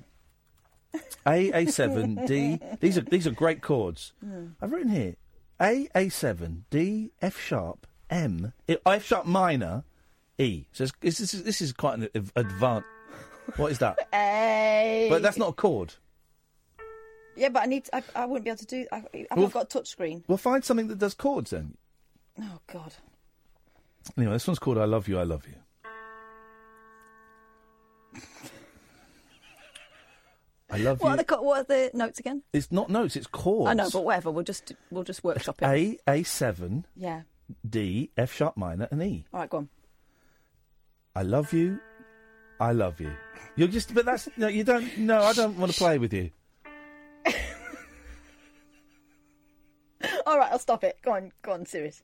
A 1.27 1.51
A 1.51 1.65
seven 1.71 2.25
D. 2.25 2.59
These 2.79 2.97
are 2.97 3.01
these 3.01 3.27
are 3.27 3.31
great 3.31 3.61
chords. 3.61 4.13
Mm. 4.25 4.53
I've 4.61 4.71
written 4.71 4.89
here 4.91 5.15
A 5.61 5.87
A 5.95 6.09
seven 6.09 6.65
D 6.69 7.11
F 7.21 7.39
sharp 7.39 7.85
M 8.09 8.53
F 8.85 9.03
sharp 9.03 9.25
minor 9.25 9.83
E. 10.37 10.65
So 10.71 10.85
it's, 11.01 11.19
this, 11.19 11.33
is, 11.33 11.43
this 11.43 11.61
is 11.61 11.73
quite 11.73 11.99
an 11.99 12.09
advanced. 12.35 12.87
What 13.57 13.71
is 13.71 13.79
that? 13.79 13.97
A. 14.13 15.07
But 15.09 15.21
that's 15.21 15.37
not 15.37 15.49
a 15.49 15.53
chord. 15.53 15.93
Yeah, 17.35 17.49
but 17.49 17.63
I 17.63 17.65
need. 17.65 17.85
To, 17.85 17.95
I, 17.97 18.03
I 18.15 18.25
wouldn't 18.25 18.43
be 18.45 18.49
able 18.49 18.57
to 18.59 18.65
do. 18.65 18.85
I, 18.91 18.97
I've 18.97 19.37
Well, 19.37 19.45
not 19.47 19.53
got 19.53 19.63
a 19.63 19.67
touch 19.67 19.87
screen. 19.87 20.23
Well, 20.27 20.37
find 20.37 20.63
something 20.65 20.87
that 20.87 20.97
does 20.99 21.13
chords 21.13 21.51
then. 21.51 21.75
Oh 22.41 22.59
God. 22.71 22.93
Anyway, 24.15 24.33
this 24.33 24.47
one's 24.47 24.59
called 24.59 24.77
"I 24.77 24.85
Love 24.85 25.07
You, 25.07 25.19
I 25.19 25.23
Love 25.23 25.45
You." 25.47 25.55
I 30.69 30.77
love 30.77 30.99
What 30.99 31.07
you. 31.07 31.13
are 31.13 31.17
the 31.23 31.35
what 31.41 31.59
are 31.59 31.63
the 31.63 31.91
notes 31.93 32.19
again? 32.19 32.43
It's 32.51 32.71
not 32.71 32.89
notes; 32.89 33.15
it's 33.15 33.27
chords. 33.27 33.69
I 33.69 33.73
know, 33.73 33.89
but 33.91 34.03
whatever. 34.03 34.31
We'll 34.31 34.43
just 34.43 34.73
we'll 34.91 35.03
just 35.05 35.23
workshop 35.23 35.61
it. 35.61 35.65
A 35.65 35.97
A 36.11 36.23
seven, 36.23 36.85
Yeah. 36.95 37.21
D, 37.67 38.11
F 38.17 38.33
sharp 38.33 38.57
minor, 38.57 38.89
and 38.91 39.01
E. 39.01 39.23
All 39.33 39.39
right, 39.39 39.49
go 39.49 39.57
on. 39.59 39.69
I 41.15 41.21
love 41.23 41.53
you. 41.53 41.79
I 42.59 42.73
love 42.73 42.99
you. 42.99 43.13
You're 43.55 43.69
just, 43.69 43.93
but 43.93 44.03
that's 44.05 44.27
no. 44.35 44.49
You 44.49 44.65
don't. 44.65 44.97
No, 44.97 45.21
I 45.21 45.31
don't 45.31 45.57
want 45.57 45.71
to 45.71 45.77
play 45.77 45.97
with 45.99 46.13
you. 46.13 46.31
All 50.25 50.37
right, 50.37 50.51
I'll 50.51 50.59
stop 50.59 50.83
it. 50.83 50.97
Go 51.01 51.13
on, 51.13 51.31
go 51.41 51.53
on, 51.53 51.65
serious. 51.65 52.03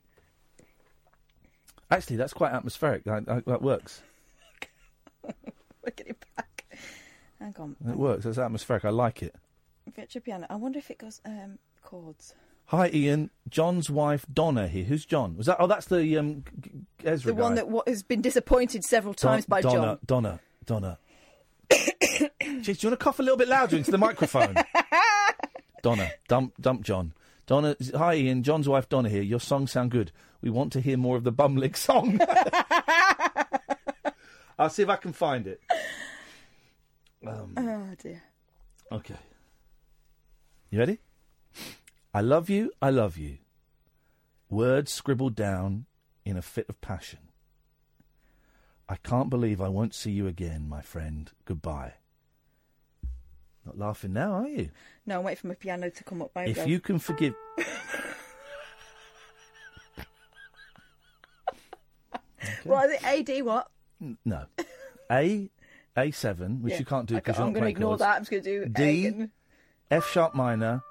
Actually, 1.93 2.17
that's 2.17 2.33
quite 2.33 2.51
atmospheric. 2.51 3.07
I, 3.07 3.17
I, 3.27 3.41
that 3.45 3.61
works. 3.61 4.01
Look 5.23 5.99
at 5.99 6.07
it 6.07 6.25
back. 6.35 6.65
Hang 7.39 7.55
on. 7.59 7.75
It 7.87 7.95
works. 7.97 8.25
It's 8.25 8.37
atmospheric. 8.37 8.85
I 8.85 8.89
like 8.89 9.21
it. 9.21 9.35
Virtual 9.95 10.21
piano. 10.21 10.47
I 10.49 10.55
wonder 10.55 10.79
if 10.79 10.89
it 10.89 10.97
goes 10.97 11.21
um, 11.25 11.59
chords. 11.83 12.33
Hi, 12.67 12.87
Iain. 12.87 13.29
John's 13.49 13.89
wife 13.89 14.25
Donna 14.31 14.67
here. 14.67 14.85
Who's 14.85 15.05
John? 15.05 15.35
Was 15.37 15.47
that? 15.47 15.57
Oh, 15.59 15.67
that's 15.67 15.87
the 15.87 16.17
um, 16.17 16.45
Ezra 17.03 17.33
The 17.33 17.41
one 17.41 17.55
that 17.55 17.67
has 17.85 18.01
been 18.01 18.21
disappointed 18.21 18.83
several 18.83 19.13
Don- 19.13 19.33
times 19.33 19.45
by 19.45 19.61
Donna, 19.61 19.75
John. 19.75 19.99
Donna. 20.05 20.39
Donna. 20.65 20.99
Jeez, 21.69 22.29
do 22.39 22.71
you 22.71 22.89
want 22.89 22.99
to 22.99 23.03
cough 23.03 23.19
a 23.19 23.23
little 23.23 23.37
bit 23.37 23.49
louder 23.49 23.75
into 23.75 23.91
the 23.91 23.97
microphone? 23.97 24.55
Donna, 25.83 26.09
dump, 26.29 26.53
dump 26.61 26.81
John. 26.83 27.13
Donna, 27.45 27.75
hi 27.95 28.13
Iain. 28.13 28.43
John's 28.43 28.69
wife 28.69 28.87
Donna 28.89 29.09
here. 29.09 29.21
Your 29.21 29.39
songs 29.39 29.71
sound 29.71 29.91
good. 29.91 30.11
We 30.41 30.49
want 30.49 30.71
to 30.73 30.81
hear 30.81 30.97
more 30.97 31.17
of 31.17 31.23
the 31.23 31.33
Bumlick 31.33 31.75
song. 31.75 32.19
I'll 34.59 34.69
see 34.69 34.83
if 34.83 34.89
I 34.89 34.95
can 34.95 35.13
find 35.13 35.47
it. 35.47 35.61
Um, 37.25 37.53
Oh 37.57 37.95
dear. 38.01 38.21
Okay. 38.91 39.15
You 40.69 40.79
ready? 40.79 40.99
I 42.13 42.21
love 42.21 42.49
you, 42.49 42.71
I 42.81 42.89
love 42.89 43.17
you. 43.17 43.39
Words 44.49 44.91
scribbled 44.91 45.35
down 45.35 45.85
in 46.25 46.37
a 46.37 46.41
fit 46.41 46.67
of 46.69 46.79
passion. 46.79 47.19
I 48.87 48.95
can't 48.97 49.29
believe 49.29 49.59
I 49.61 49.69
won't 49.69 49.95
see 49.95 50.11
you 50.11 50.27
again, 50.27 50.67
my 50.69 50.81
friend. 50.81 51.31
Goodbye. 51.45 51.93
Not 53.65 53.77
laughing 53.77 54.13
now, 54.13 54.33
are 54.33 54.47
you? 54.47 54.69
No, 55.05 55.19
I'm 55.19 55.23
waiting 55.25 55.41
for 55.41 55.47
my 55.47 55.53
piano 55.55 55.89
to 55.89 56.03
come 56.03 56.21
up. 56.21 56.31
If 56.35 56.57
go. 56.57 56.65
you 56.65 56.79
can 56.79 56.99
forgive. 56.99 57.33
What 62.63 62.89
is 62.89 63.01
it? 63.01 63.29
AD 63.29 63.45
what? 63.45 63.69
N- 64.01 64.17
No. 64.25 64.45
A, 65.11 65.49
A7, 65.97 66.61
which 66.61 66.73
Yeah. 66.73 66.79
you 66.79 66.85
can't 66.85 67.05
do 67.07 67.15
because 67.15 67.37
you're 67.37 67.45
I'm 67.47 67.53
not 67.53 67.59
gonna 67.59 67.69
ignore 67.69 67.89
chords. 67.91 67.99
that. 68.01 68.15
I'm 68.15 68.21
just 68.21 68.31
gonna 68.31 68.43
do 68.43 68.63
A 68.63 68.69
D, 68.69 69.07
and- 69.07 69.29
F 69.91 70.07
sharp 70.09 70.33
minor, 70.33 70.81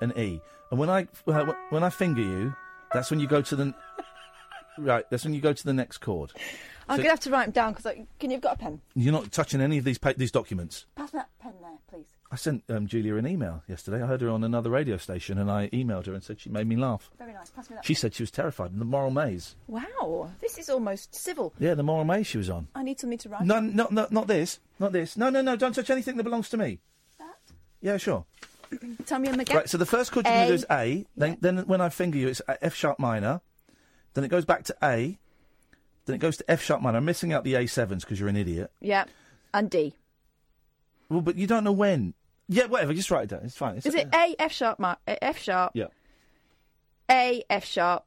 and 0.00 0.16
E. 0.16 0.40
And 0.70 0.80
when 0.80 0.88
I 0.90 1.06
uh, 1.26 1.52
when 1.70 1.82
I 1.84 1.90
finger 1.90 2.22
you, 2.22 2.54
that's 2.92 3.10
when 3.10 3.20
you 3.20 3.26
go 3.28 3.42
to 3.42 3.56
the 3.56 3.74
right. 4.78 5.04
That's 5.10 5.24
when 5.24 5.34
you 5.34 5.40
go 5.40 5.52
to 5.52 5.64
the 5.64 5.74
next 5.74 5.98
chord. 5.98 6.32
I'm 6.88 6.96
So- 6.96 7.02
gonna 7.02 7.10
have 7.10 7.20
to 7.20 7.30
write 7.30 7.44
them 7.46 7.52
down 7.52 7.72
because 7.74 7.94
can 8.18 8.30
you've 8.30 8.40
got 8.40 8.54
a 8.54 8.58
pen? 8.58 8.80
You're 8.94 9.12
not 9.12 9.30
touching 9.32 9.60
any 9.60 9.78
of 9.78 9.84
these 9.84 9.98
pa- 9.98 10.14
these 10.16 10.30
documents. 10.32 10.86
Pass 10.96 11.12
me 11.12 11.18
that 11.18 11.30
pen 11.40 11.54
there, 11.60 11.78
please. 11.88 12.06
I 12.30 12.36
sent 12.36 12.64
um, 12.68 12.86
Julia 12.88 13.16
an 13.16 13.26
email 13.26 13.62
yesterday. 13.68 14.02
I 14.02 14.06
heard 14.06 14.20
her 14.20 14.28
on 14.30 14.42
another 14.42 14.70
radio 14.70 14.96
station, 14.96 15.38
and 15.38 15.50
I 15.50 15.68
emailed 15.68 16.06
her 16.06 16.14
and 16.14 16.22
said 16.22 16.40
she 16.40 16.50
made 16.50 16.66
me 16.66 16.74
laugh. 16.76 17.08
Very 17.18 17.32
nice. 17.32 17.50
Pass 17.50 17.70
me 17.70 17.76
that. 17.76 17.84
She 17.84 17.94
said 17.94 18.14
she 18.14 18.22
was 18.24 18.32
terrified. 18.32 18.72
in 18.72 18.80
The 18.80 18.84
moral 18.84 19.10
maze. 19.12 19.54
Wow, 19.68 20.30
this 20.40 20.58
is 20.58 20.68
almost 20.68 21.14
civil. 21.14 21.52
Yeah, 21.60 21.74
the 21.74 21.84
moral 21.84 22.04
maze 22.04 22.26
she 22.26 22.38
was 22.38 22.50
on. 22.50 22.66
I 22.74 22.82
need 22.82 22.98
something 22.98 23.18
to 23.18 23.28
write. 23.28 23.42
No, 23.42 23.60
no, 23.60 23.86
no, 23.90 24.08
not 24.10 24.26
this. 24.26 24.58
Not 24.80 24.92
this. 24.92 25.16
No, 25.16 25.30
no, 25.30 25.40
no. 25.40 25.54
Don't 25.54 25.72
touch 25.74 25.88
anything 25.90 26.16
that 26.16 26.24
belongs 26.24 26.48
to 26.48 26.56
me. 26.56 26.80
That? 27.18 27.36
Yeah, 27.80 27.96
sure. 27.96 28.24
Tell 29.06 29.20
me 29.20 29.28
on 29.28 29.38
the 29.38 29.44
gap. 29.44 29.56
Right. 29.56 29.68
So 29.68 29.78
the 29.78 29.86
first 29.86 30.10
chord 30.10 30.26
you 30.26 30.32
can 30.32 30.48
do 30.48 30.54
is 30.54 30.66
A. 30.68 31.06
Then, 31.16 31.38
then 31.40 31.58
when 31.58 31.80
I 31.80 31.88
finger 31.90 32.18
you, 32.18 32.26
it's 32.28 32.42
F 32.60 32.74
sharp 32.74 32.98
minor. 32.98 33.40
Then 34.14 34.24
it 34.24 34.28
goes 34.28 34.44
back 34.44 34.64
to 34.64 34.76
A. 34.82 35.16
Then 36.06 36.16
it 36.16 36.18
goes 36.18 36.36
to 36.38 36.50
F 36.50 36.60
sharp 36.62 36.82
minor. 36.82 36.98
I'm 36.98 37.04
missing 37.04 37.32
out 37.32 37.44
the 37.44 37.54
A 37.54 37.66
sevens 37.66 38.04
because 38.04 38.18
you're 38.18 38.28
an 38.28 38.36
idiot. 38.36 38.72
Yeah, 38.80 39.04
and 39.54 39.70
D. 39.70 39.94
Well, 41.08 41.20
but 41.20 41.36
you 41.36 41.46
don't 41.46 41.64
know 41.64 41.72
when. 41.72 42.14
Yeah, 42.48 42.66
whatever. 42.66 42.94
Just 42.94 43.10
write 43.10 43.24
it 43.24 43.30
down. 43.30 43.40
It's 43.44 43.56
fine. 43.56 43.76
It's, 43.76 43.86
Is 43.86 43.94
it 43.94 44.08
A 44.14 44.34
F 44.38 44.52
sharp 44.52 44.78
ma- 44.78 44.96
uh, 45.08 45.16
F 45.22 45.38
sharp 45.38 45.72
Yeah. 45.74 45.86
A 47.10 47.42
F 47.50 47.64
sharp 47.64 48.04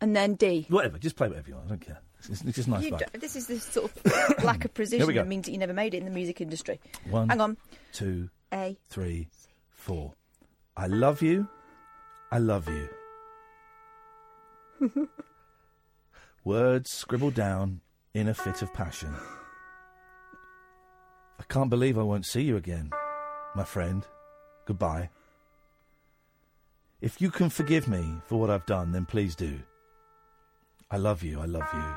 and 0.00 0.14
then 0.16 0.34
D? 0.34 0.66
Whatever. 0.68 0.98
Just 0.98 1.16
play 1.16 1.28
whatever 1.28 1.48
you 1.48 1.54
want. 1.54 1.66
I 1.66 1.68
don't 1.70 1.80
care. 1.80 1.98
It's, 2.28 2.42
it's 2.42 2.56
just 2.56 2.68
nice. 2.68 2.82
You 2.84 2.92
vibe. 2.92 2.98
don't- 3.00 3.20
this 3.20 3.36
is 3.36 3.46
this 3.46 3.62
sort 3.64 3.90
of 3.94 4.04
lack 4.44 4.64
of 4.64 4.72
precision 4.74 5.14
that 5.14 5.26
means 5.28 5.44
that 5.46 5.52
you 5.52 5.58
never 5.58 5.72
made 5.74 5.94
it 5.94 5.98
in 5.98 6.04
the 6.04 6.10
music 6.10 6.40
industry. 6.40 6.80
One, 7.10 7.28
Hang 7.28 7.40
on. 7.40 7.56
two, 7.92 8.30
A. 8.52 8.76
three, 8.88 9.28
four. 9.70 10.14
I 10.76 10.86
love 10.86 11.22
you. 11.22 11.48
I 12.32 12.38
love 12.38 12.68
you. 12.68 12.88
Words 16.44 16.90
scribbled 16.90 17.34
down 17.34 17.80
in 18.14 18.28
a 18.28 18.34
fit 18.34 18.62
of 18.62 18.72
passion. 18.74 19.14
Can't 21.48 21.70
believe 21.70 21.98
I 21.98 22.02
won't 22.02 22.26
see 22.26 22.42
you 22.42 22.56
again, 22.56 22.90
my 23.54 23.64
friend. 23.64 24.06
Goodbye. 24.66 25.10
If 27.00 27.20
you 27.20 27.30
can 27.30 27.50
forgive 27.50 27.88
me 27.88 28.04
for 28.26 28.40
what 28.40 28.50
I've 28.50 28.66
done, 28.66 28.92
then 28.92 29.06
please 29.06 29.36
do. 29.36 29.60
I 30.90 30.96
love 30.96 31.22
you. 31.22 31.40
I 31.40 31.44
love 31.44 31.68
you. 31.72 31.94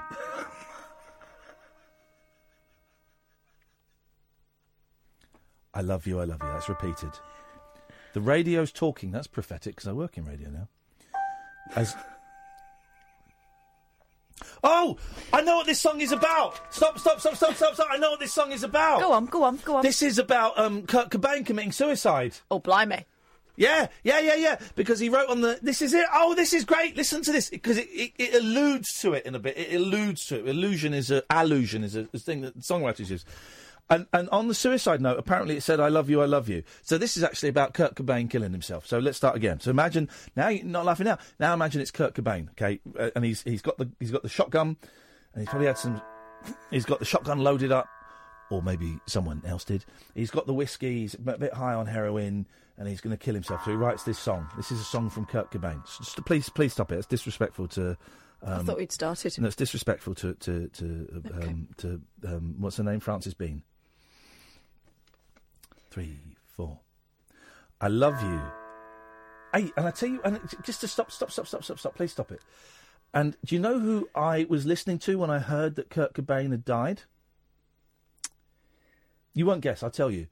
I 5.73 5.81
love 5.81 6.05
you. 6.05 6.19
I 6.19 6.25
love 6.25 6.39
you. 6.41 6.49
That's 6.49 6.69
repeated. 6.69 7.11
The 8.13 8.21
radio's 8.21 8.71
talking. 8.71 9.11
That's 9.11 9.27
prophetic 9.27 9.75
because 9.75 9.87
I 9.87 9.93
work 9.93 10.17
in 10.17 10.25
radio 10.25 10.49
now. 10.49 10.67
As 11.75 11.95
Oh, 14.63 14.97
I 15.31 15.41
know 15.41 15.57
what 15.57 15.65
this 15.65 15.79
song 15.79 16.01
is 16.01 16.11
about. 16.11 16.59
Stop, 16.73 16.99
stop, 16.99 17.19
stop, 17.19 17.35
stop, 17.35 17.55
stop, 17.55 17.73
stop. 17.75 17.87
I 17.89 17.97
know 17.97 18.11
what 18.11 18.19
this 18.19 18.33
song 18.33 18.51
is 18.51 18.63
about. 18.63 19.01
Go 19.01 19.11
on, 19.11 19.25
go 19.25 19.43
on, 19.43 19.57
go 19.63 19.77
on. 19.77 19.83
This 19.83 20.01
is 20.01 20.17
about 20.19 20.57
um, 20.57 20.83
Kurt 20.85 21.09
Cobain 21.09 21.45
committing 21.45 21.71
suicide. 21.71 22.33
Oh, 22.51 22.59
blimey. 22.59 23.05
Yeah, 23.59 23.87
yeah, 24.03 24.19
yeah, 24.19 24.35
yeah. 24.35 24.59
Because 24.75 24.99
he 24.99 25.09
wrote 25.09 25.29
on 25.29 25.41
the. 25.41 25.59
This 25.61 25.81
is 25.81 25.93
it. 25.93 26.05
Oh, 26.13 26.33
this 26.33 26.53
is 26.53 26.63
great. 26.63 26.95
Listen 26.95 27.21
to 27.23 27.31
this 27.33 27.49
because 27.49 27.77
it, 27.77 27.89
it, 27.91 28.13
it 28.17 28.33
alludes 28.35 28.97
to 29.01 29.13
it 29.13 29.25
in 29.25 29.35
a 29.35 29.39
bit. 29.39 29.57
It 29.57 29.75
alludes 29.75 30.25
to 30.27 30.39
it. 30.39 30.47
Illusion 30.47 30.93
is 30.93 31.11
a 31.11 31.23
allusion 31.29 31.83
is 31.83 31.97
a, 31.97 32.07
a 32.13 32.19
thing 32.19 32.39
that 32.41 32.57
songwriters 32.59 33.09
use. 33.09 33.25
And 33.91 34.05
and 34.13 34.29
on 34.29 34.47
the 34.47 34.53
suicide 34.53 35.01
note, 35.01 35.17
apparently 35.17 35.57
it 35.57 35.63
said 35.63 35.79
"I 35.79 35.87
love 35.87 36.09
you, 36.09 36.21
I 36.21 36.25
love 36.25 36.47
you." 36.47 36.63
So 36.83 36.97
this 36.99 37.17
is 37.17 37.23
actually 37.23 37.49
about 37.49 37.73
Kurt 37.73 37.95
Cobain 37.95 38.29
killing 38.29 38.51
himself. 38.51 38.85
So 38.85 38.99
let's 38.99 39.17
start 39.17 39.35
again. 39.35 39.59
So 39.59 39.71
imagine 39.71 40.09
now 40.35 40.49
you're 40.49 40.63
not 40.65 40.85
laughing 40.85 41.05
now. 41.05 41.17
Now 41.39 41.53
imagine 41.55 41.81
it's 41.81 41.89
Kurt 41.91 42.13
Cobain, 42.13 42.49
okay, 42.51 42.79
uh, 42.99 43.09
and 43.15 43.25
he's 43.25 43.41
he's 43.41 43.63
got 43.63 43.77
the 43.79 43.89
he's 43.99 44.11
got 44.11 44.21
the 44.21 44.29
shotgun, 44.29 44.77
and 45.33 45.41
he's 45.41 45.49
probably 45.49 45.67
had 45.67 45.77
some. 45.79 46.01
He's 46.69 46.85
got 46.85 46.99
the 46.99 47.05
shotgun 47.05 47.39
loaded 47.39 47.71
up, 47.71 47.87
or 48.51 48.61
maybe 48.61 48.99
someone 49.07 49.41
else 49.45 49.63
did. 49.63 49.85
He's 50.13 50.29
got 50.29 50.45
the 50.45 50.53
whiskey. 50.53 50.99
He's 51.01 51.15
a 51.15 51.17
bit 51.37 51.53
high 51.53 51.73
on 51.73 51.87
heroin, 51.87 52.45
and 52.77 52.87
he's 52.87 53.01
going 53.01 53.17
to 53.17 53.17
kill 53.17 53.33
himself. 53.33 53.65
So 53.65 53.71
he 53.71 53.75
writes 53.77 54.03
this 54.03 54.19
song. 54.19 54.47
This 54.55 54.71
is 54.71 54.79
a 54.79 54.83
song 54.85 55.09
from 55.09 55.25
Kurt 55.25 55.49
Cobain. 55.51 55.81
S- 55.83 56.15
please, 56.27 56.47
please 56.49 56.73
stop 56.73 56.91
it. 56.91 56.97
It's 56.99 57.07
disrespectful 57.07 57.67
to. 57.69 57.97
I 58.41 58.51
Um, 58.53 58.65
thought 58.67 58.77
we'd 58.77 58.91
started. 58.91 59.37
no, 59.39 59.47
it's 59.47 59.55
disrespectful 59.57 60.13
to 60.15 60.33
to 60.35 60.67
to 60.69 61.23
um, 61.41 61.67
to 61.77 62.01
um, 62.25 62.55
what's 62.59 62.77
her 62.77 62.83
name, 62.83 62.99
Frances 63.01 63.33
Bean. 63.33 63.63
Three, 65.89 66.17
four. 66.55 66.79
I 67.81 67.87
love 67.87 68.21
you. 68.21 68.41
Hey, 69.53 69.71
and 69.75 69.87
I 69.87 69.91
tell 69.91 70.09
you, 70.09 70.21
and 70.23 70.39
just 70.63 70.81
to 70.81 70.87
stop, 70.87 71.11
stop, 71.11 71.31
stop, 71.31 71.47
stop, 71.47 71.63
stop, 71.63 71.79
stop. 71.79 71.95
Please 71.95 72.11
stop 72.11 72.31
it. 72.31 72.41
And 73.13 73.35
do 73.43 73.55
you 73.55 73.61
know 73.61 73.79
who 73.79 74.09
I 74.13 74.45
was 74.49 74.65
listening 74.65 74.99
to 74.99 75.17
when 75.17 75.31
I 75.31 75.39
heard 75.39 75.75
that 75.75 75.89
Kurt 75.89 76.13
Cobain 76.13 76.51
had 76.51 76.63
died? 76.63 77.01
You 79.33 79.45
won't 79.45 79.61
guess. 79.61 79.81
I'll 79.81 79.89
tell 79.89 80.11
you. 80.11 80.27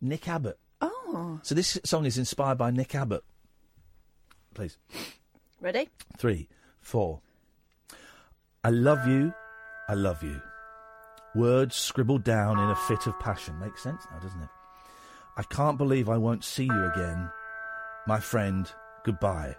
Nick 0.00 0.28
Abbott. 0.28 0.58
Oh. 0.80 1.40
So 1.42 1.54
this 1.54 1.78
song 1.84 2.04
is 2.06 2.18
inspired 2.18 2.58
by 2.58 2.70
Nick 2.70 2.94
Abbott. 2.94 3.22
Please. 4.54 4.76
Ready? 5.60 5.88
Three, 6.16 6.48
four. 6.80 7.20
I 8.64 8.70
love 8.70 9.06
you, 9.06 9.32
I 9.88 9.94
love 9.94 10.22
you. 10.22 10.40
Words 11.34 11.76
scribbled 11.76 12.24
down 12.24 12.58
in 12.58 12.70
a 12.70 12.74
fit 12.74 13.06
of 13.06 13.18
passion. 13.20 13.58
Makes 13.60 13.82
sense 13.82 14.02
now, 14.10 14.18
doesn't 14.18 14.42
it? 14.42 14.48
I 15.38 15.42
can't 15.42 15.76
believe 15.76 16.08
I 16.08 16.16
won't 16.16 16.44
see 16.44 16.64
you 16.64 16.84
again. 16.86 17.30
My 18.06 18.20
friend, 18.20 18.70
goodbye. 19.04 19.56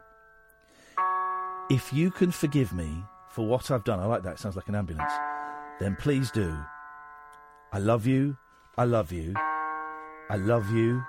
If 1.69 1.93
you 1.93 2.09
can 2.09 2.31
forgive 2.31 2.73
me 2.73 3.03
for 3.29 3.45
what 3.45 3.69
I've 3.69 3.83
done, 3.83 3.99
I 3.99 4.05
like 4.05 4.23
that, 4.23 4.39
sounds 4.39 4.55
like 4.55 4.69
an 4.69 4.75
ambulance. 4.75 5.11
then 5.79 5.95
please 5.95 6.31
do. 6.31 6.57
I 7.71 7.77
love 7.77 8.07
you, 8.07 8.37
I 8.77 8.85
love 8.85 9.11
you, 9.11 9.35
I 10.29 10.37
love 10.37 10.71
you, 10.71 11.03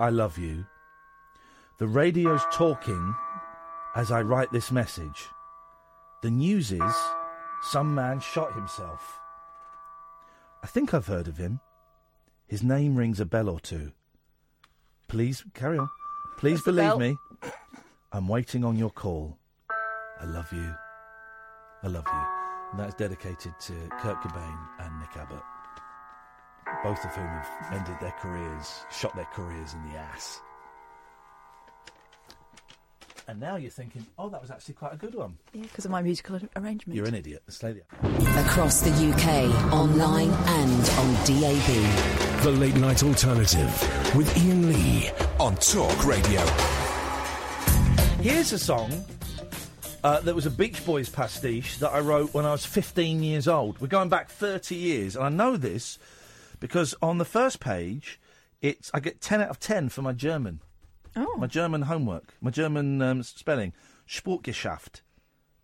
I 0.00 0.10
love 0.10 0.36
you. 0.38 0.66
The 1.78 1.86
radio's 1.86 2.42
talking 2.52 3.14
as 3.94 4.10
I 4.10 4.22
write 4.22 4.50
this 4.50 4.72
message. 4.72 5.28
The 6.22 6.30
news 6.30 6.72
is 6.72 6.94
some 7.62 7.94
man 7.94 8.18
shot 8.18 8.54
himself. 8.54 9.20
I 10.64 10.66
think 10.66 10.92
I've 10.92 11.06
heard 11.06 11.28
of 11.28 11.36
him. 11.36 11.60
His 12.48 12.64
name 12.64 12.96
rings 12.96 13.20
a 13.20 13.24
bell 13.24 13.48
or 13.48 13.60
two. 13.60 13.92
Please 15.08 15.42
carry 15.54 15.78
on. 15.78 15.88
Please 16.36 16.58
What's 16.58 16.64
the 16.64 16.72
believe 16.72 16.98
me. 16.98 17.16
I'm 18.12 18.28
waiting 18.28 18.62
on 18.62 18.76
your 18.76 18.90
call. 18.90 19.38
I 20.20 20.24
love 20.24 20.52
you. 20.52 20.74
I 21.82 21.88
love 21.88 22.04
you. 22.06 22.24
And 22.72 22.80
that's 22.80 22.94
dedicated 22.94 23.54
to 23.60 23.72
Kurt 24.00 24.20
Cobain 24.20 24.58
and 24.80 25.00
Nick 25.00 25.16
Abbott, 25.16 25.42
both 26.84 27.02
of 27.04 27.14
whom 27.14 27.26
have 27.26 27.72
ended 27.72 27.96
their 28.00 28.14
careers, 28.20 28.84
shot 28.90 29.16
their 29.16 29.28
careers 29.32 29.72
in 29.72 29.82
the 29.90 29.96
ass. 29.98 30.40
And 33.28 33.38
now 33.40 33.56
you're 33.56 33.70
thinking, 33.70 34.06
oh, 34.18 34.30
that 34.30 34.40
was 34.40 34.50
actually 34.50 34.72
quite 34.72 34.94
a 34.94 34.96
good 34.96 35.14
one. 35.14 35.36
Yeah, 35.52 35.60
because 35.60 35.84
of 35.84 35.90
my 35.90 36.00
musical 36.00 36.40
arrangement. 36.56 36.96
You're 36.96 37.06
an 37.06 37.14
idiot. 37.14 37.42
Slay 37.48 37.74
the 37.74 38.40
Across 38.40 38.80
the 38.80 38.90
UK, 38.90 39.70
online 39.70 40.30
and 40.30 40.88
on 40.88 41.14
DAB. 41.26 42.42
The 42.42 42.50
Late 42.52 42.76
Night 42.76 43.02
Alternative 43.02 44.16
with 44.16 44.34
Iain 44.38 44.72
Lee 44.72 45.10
on 45.38 45.56
Talk 45.56 46.06
Radio. 46.06 46.40
Here's 48.22 48.54
a 48.54 48.58
song 48.58 49.04
uh, 50.02 50.20
that 50.20 50.34
was 50.34 50.46
a 50.46 50.50
Beach 50.50 50.82
Boys 50.86 51.10
pastiche 51.10 51.76
that 51.80 51.90
I 51.90 52.00
wrote 52.00 52.32
when 52.32 52.46
I 52.46 52.52
was 52.52 52.64
15 52.64 53.22
years 53.22 53.46
old. 53.46 53.78
We're 53.78 53.88
going 53.88 54.08
back 54.08 54.30
30 54.30 54.74
years, 54.74 55.16
and 55.16 55.24
I 55.26 55.28
know 55.28 55.58
this 55.58 55.98
because 56.60 56.94
on 57.02 57.18
the 57.18 57.26
first 57.26 57.60
page, 57.60 58.18
it's 58.62 58.90
I 58.94 59.00
get 59.00 59.20
10 59.20 59.42
out 59.42 59.50
of 59.50 59.60
10 59.60 59.90
for 59.90 60.00
my 60.00 60.14
German. 60.14 60.60
Oh. 61.16 61.36
My 61.36 61.46
German 61.46 61.82
homework, 61.82 62.34
my 62.40 62.50
German 62.50 63.02
um, 63.02 63.22
spelling. 63.22 63.72
Sportgeschäft, 64.08 65.02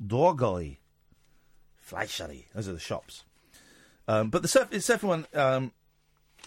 Dorgoi, 0.05 0.79
Fleischerei. 1.89 2.45
Those 2.55 2.69
are 2.69 2.73
the 2.73 2.79
shops. 2.79 3.25
Um, 4.07 4.29
but 4.29 4.43
the 4.43 4.49
Surf, 4.49 4.69
the 4.71 4.81
second 4.81 5.09
one, 5.09 5.27
um, 5.33 5.73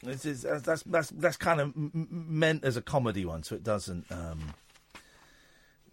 this 0.04 0.26
is, 0.26 0.44
that's, 0.44 0.62
that's, 0.62 0.84
that's, 0.84 1.10
that's 1.10 1.38
kind 1.38 1.60
of 1.60 1.70
m- 1.76 1.92
m- 1.96 2.08
meant 2.12 2.64
as 2.64 2.78
a 2.78 2.82
comedy 2.84 3.26
one, 3.26 3.42
so 3.42 3.56
it 3.56 3.64
doesn't. 3.64 4.06
Um, 4.12 4.54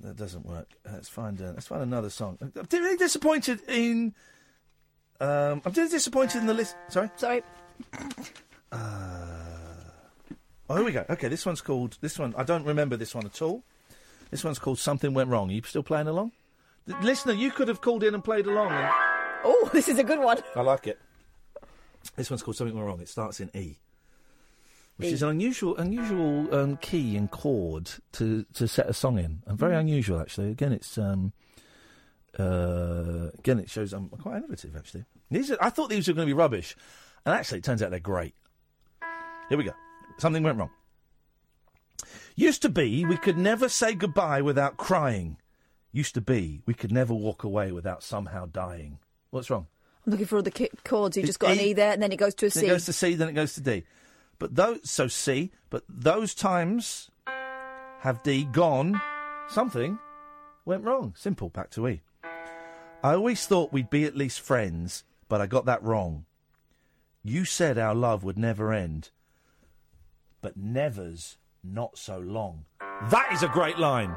that 0.00 0.16
doesn't 0.16 0.44
work. 0.44 0.68
Let's 0.90 1.08
find 1.08 1.40
uh, 1.40 1.52
let's 1.54 1.66
find 1.66 1.82
another 1.82 2.10
song. 2.10 2.36
I'm 2.40 2.52
really 2.70 2.96
disappointed 2.98 3.60
in. 3.68 4.14
Um, 5.20 5.62
I'm 5.64 5.72
really 5.72 5.88
disappointed 5.88 6.38
in 6.38 6.46
the 6.46 6.52
list. 6.52 6.76
Sorry, 6.88 7.08
sorry. 7.16 7.42
Uh, 8.70 9.73
oh, 10.68 10.76
here 10.76 10.84
we 10.84 10.92
go. 10.92 11.04
Okay, 11.10 11.28
this 11.28 11.44
one's 11.46 11.60
called. 11.60 11.98
This 12.00 12.18
one 12.18 12.34
I 12.36 12.42
don't 12.42 12.64
remember 12.64 12.96
this 12.96 13.14
one 13.14 13.26
at 13.26 13.40
all. 13.42 13.64
This 14.30 14.44
one's 14.44 14.58
called 14.58 14.78
"Something 14.78 15.14
Went 15.14 15.30
Wrong." 15.30 15.50
Are 15.50 15.52
you 15.52 15.62
still 15.62 15.82
playing 15.82 16.08
along? 16.08 16.32
The, 16.86 16.96
listener, 17.00 17.32
you 17.32 17.50
could 17.50 17.68
have 17.68 17.80
called 17.80 18.02
in 18.04 18.14
and 18.14 18.22
played 18.22 18.46
along. 18.46 18.70
And... 18.72 18.90
Oh, 19.44 19.70
this 19.72 19.88
is 19.88 19.98
a 19.98 20.04
good 20.04 20.18
one. 20.18 20.38
I 20.54 20.60
like 20.60 20.86
it. 20.86 20.98
This 22.16 22.30
one's 22.30 22.42
called 22.42 22.56
"Something 22.56 22.76
Went 22.76 22.86
Wrong." 22.86 23.00
It 23.00 23.08
starts 23.08 23.40
in 23.40 23.50
E, 23.54 23.78
which 24.96 25.08
E. 25.08 25.12
is 25.12 25.22
an 25.22 25.30
unusual, 25.30 25.76
unusual 25.76 26.54
um, 26.54 26.76
key 26.78 27.16
and 27.16 27.30
chord 27.30 27.90
to 28.12 28.44
to 28.54 28.66
set 28.68 28.86
a 28.88 28.92
song 28.92 29.18
in, 29.18 29.42
and 29.46 29.58
very 29.58 29.74
Mm. 29.74 29.80
unusual 29.80 30.20
actually. 30.20 30.50
Again, 30.50 30.72
it's 30.72 30.98
um, 30.98 31.32
uh, 32.38 33.30
again 33.38 33.58
it 33.58 33.70
shows 33.70 33.92
I'm 33.92 34.08
quite 34.08 34.36
innovative 34.38 34.76
actually. 34.76 35.04
These 35.30 35.50
are, 35.52 35.58
I 35.60 35.70
thought 35.70 35.88
these 35.90 36.06
were 36.08 36.14
going 36.14 36.26
to 36.26 36.30
be 36.30 36.36
rubbish, 36.38 36.76
and 37.24 37.34
actually 37.34 37.58
it 37.58 37.64
turns 37.64 37.82
out 37.82 37.90
they're 37.90 38.00
great. 38.00 38.34
Here 39.48 39.58
we 39.58 39.64
go. 39.64 39.72
Something 40.18 40.42
went 40.42 40.58
wrong. 40.58 40.70
Used 42.36 42.62
to 42.62 42.68
be 42.68 43.04
we 43.04 43.16
could 43.16 43.38
never 43.38 43.68
say 43.68 43.94
goodbye 43.94 44.42
without 44.42 44.76
crying. 44.76 45.36
Used 45.92 46.14
to 46.14 46.20
be 46.20 46.62
we 46.66 46.74
could 46.74 46.90
never 46.92 47.14
walk 47.14 47.44
away 47.44 47.70
without 47.72 48.02
somehow 48.02 48.46
dying. 48.46 48.98
What's 49.30 49.50
wrong? 49.50 49.66
I'm 50.06 50.10
looking 50.10 50.26
for 50.26 50.36
all 50.36 50.42
the 50.42 50.50
ki- 50.50 50.70
chords. 50.84 51.16
You 51.16 51.22
It's 51.22 51.28
just 51.28 51.38
got 51.38 51.52
an 51.52 51.60
E. 51.60 51.70
E 51.70 51.72
there, 51.72 51.92
and 51.92 52.02
then 52.02 52.12
it 52.12 52.16
goes 52.16 52.34
to 52.36 52.46
a 52.46 52.48
Then 52.50 52.60
C. 52.62 52.66
it 52.66 52.70
goes 52.70 52.84
to 52.86 52.92
C, 52.92 53.14
then 53.14 53.28
it 53.28 53.32
goes 53.34 53.54
to 53.54 53.60
D. 53.60 53.84
But 54.38 54.54
those, 54.54 54.80
so 54.90 55.06
C, 55.08 55.52
but 55.70 55.84
those 55.88 56.34
times 56.34 57.10
have 58.00 58.22
D 58.22 58.44
gone, 58.44 59.00
something 59.48 59.98
went 60.64 60.84
wrong. 60.84 61.14
Simple, 61.16 61.48
back 61.48 61.70
to 61.70 61.88
E. 61.88 62.02
I 63.02 63.14
always 63.14 63.46
thought 63.46 63.72
we'd 63.72 63.90
be 63.90 64.04
at 64.04 64.16
least 64.16 64.40
friends, 64.40 65.04
but 65.28 65.40
I 65.40 65.46
got 65.46 65.66
that 65.66 65.82
wrong. 65.82 66.24
You 67.22 67.44
said 67.44 67.78
our 67.78 67.94
love 67.94 68.24
would 68.24 68.38
never 68.38 68.72
end, 68.72 69.10
but 70.44 70.58
never's 70.58 71.38
not 71.62 71.96
so 71.96 72.18
long. 72.18 72.66
That 73.10 73.32
is 73.32 73.42
a 73.42 73.48
great 73.48 73.78
line. 73.78 74.14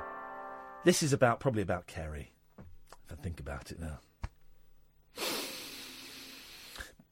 This 0.84 1.02
is 1.02 1.14
about, 1.14 1.40
probably 1.40 1.62
about 1.62 1.88
Kerry, 1.88 2.34
if 2.60 3.14
I 3.14 3.16
think 3.16 3.40
about 3.40 3.72
it 3.72 3.80
now. 3.80 4.00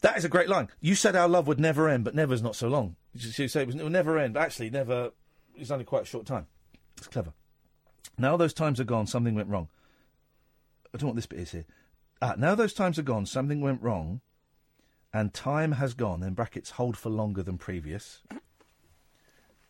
That 0.01 0.17
is 0.17 0.25
a 0.25 0.29
great 0.29 0.49
line. 0.49 0.67
You 0.81 0.95
said 0.95 1.15
our 1.15 1.29
love 1.29 1.47
would 1.47 1.61
never 1.61 1.87
end, 1.87 2.03
but 2.03 2.13
never's 2.13 2.43
not 2.43 2.57
so 2.57 2.67
long. 2.67 2.97
You 3.13 3.47
say 3.47 3.61
it, 3.61 3.67
would 3.67 3.89
never 3.89 4.19
end, 4.19 4.35
actually, 4.35 4.69
never. 4.69 5.11
It's 5.55 5.71
only 5.71 5.85
quite 5.85 6.03
a 6.03 6.05
short 6.05 6.25
time. 6.25 6.47
It's 6.97 7.07
clever. 7.07 7.31
Now 8.17 8.35
those 8.35 8.53
times 8.53 8.81
are 8.81 8.83
gone. 8.83 9.07
Something 9.07 9.33
went 9.33 9.47
wrong. 9.47 9.69
I 10.93 10.97
don't 10.97 11.03
know 11.03 11.07
what 11.07 11.15
this 11.15 11.25
bit 11.25 11.39
is 11.39 11.51
here. 11.51 11.65
Ah, 12.21 12.35
now 12.37 12.53
those 12.53 12.73
times 12.73 12.99
are 12.99 13.03
gone. 13.03 13.25
Something 13.25 13.61
went 13.61 13.81
wrong, 13.81 14.19
and 15.13 15.33
time 15.33 15.71
has 15.71 15.93
gone. 15.93 16.21
In 16.21 16.33
brackets, 16.33 16.71
hold 16.71 16.97
for 16.97 17.09
longer 17.09 17.43
than 17.43 17.57
previous. 17.57 18.21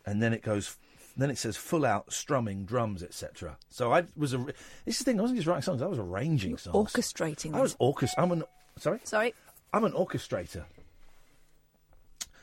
And 0.06 0.22
then 0.22 0.32
it 0.32 0.42
goes. 0.42 0.76
Then 1.18 1.30
it 1.30 1.38
says 1.38 1.56
full 1.56 1.86
out 1.86 2.12
strumming, 2.12 2.64
drums, 2.64 3.02
etc. 3.02 3.58
So 3.70 3.92
I 3.92 4.04
was 4.16 4.34
a. 4.34 4.38
This 4.84 4.96
is 4.96 4.98
the 4.98 5.04
thing. 5.04 5.18
I 5.18 5.22
wasn't 5.22 5.38
just 5.38 5.48
writing 5.48 5.62
songs. 5.62 5.82
I 5.82 5.86
was 5.86 5.98
arranging 5.98 6.56
songs. 6.58 6.92
Orchestrating. 6.92 7.54
I 7.54 7.60
was 7.60 7.74
orchest. 7.80 8.14
I'm 8.18 8.32
an. 8.32 8.44
Sorry. 8.78 9.00
Sorry. 9.04 9.34
I'm 9.72 9.84
an 9.84 9.92
orchestrator. 9.92 10.64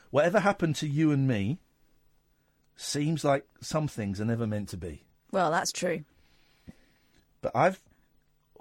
Whatever 0.09 0.39
happened 0.39 0.75
to 0.77 0.87
you 0.87 1.11
and 1.11 1.27
me 1.27 1.59
seems 2.75 3.23
like 3.23 3.47
some 3.61 3.87
things 3.87 4.19
are 4.19 4.25
never 4.25 4.45
meant 4.45 4.69
to 4.69 4.77
be. 4.77 5.03
Well, 5.31 5.51
that's 5.51 5.71
true. 5.71 6.03
But 7.41 7.51
I've. 7.55 7.81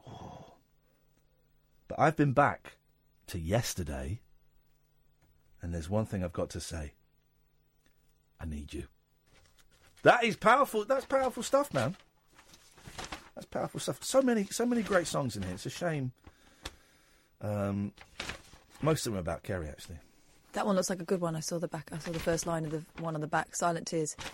oh. 0.07 0.55
but 1.89 1.99
I've 1.99 2.17
been 2.17 2.33
back 2.33 2.77
to 3.29 3.39
yesterday, 3.39 4.21
and 5.61 5.75
there's 5.75 5.91
one 5.91 6.07
thing 6.07 6.25
I've 6.25 6.33
got 6.33 6.51
to 6.51 6.61
say. 6.61 6.93
I 8.41 8.45
need 8.45 8.73
you. 8.73 8.85
That 10.03 10.25
is 10.25 10.37
powerful. 10.37 10.85
That's 10.85 11.05
powerful 11.05 11.43
stuff, 11.43 11.73
man. 11.73 11.97
That's 13.35 13.47
powerful 13.47 13.81
stuff. 13.81 14.03
So 14.03 14.21
many, 14.23 14.45
so 14.51 14.67
many 14.67 14.83
great 14.83 15.07
songs 15.07 15.37
in 15.37 15.43
here. 15.43 15.55
It's 15.55 15.67
a 15.67 15.71
shame. 15.71 16.13
Um, 17.41 17.93
most 18.83 19.07
of 19.07 19.13
them 19.13 19.19
are 19.19 19.21
about 19.21 19.43
Kerry, 19.43 19.69
actually. 19.69 19.99
That 20.53 20.67
one 20.67 20.77
looks 20.77 20.91
like 20.91 21.01
a 21.01 21.05
good 21.05 21.21
one. 21.21 21.35
I 21.35 21.41
saw 21.41 21.59
the 21.59 21.69
back. 21.69 21.89
I 21.93 21.99
saw 21.99 22.11
the 22.13 22.19
first 22.21 22.47
line 22.47 22.65
of 22.67 22.73
the 22.73 22.83
one 23.01 23.15
on 23.15 23.21
the 23.21 23.27
back. 23.27 23.55
Silent 23.57 23.87
tears. 23.87 24.17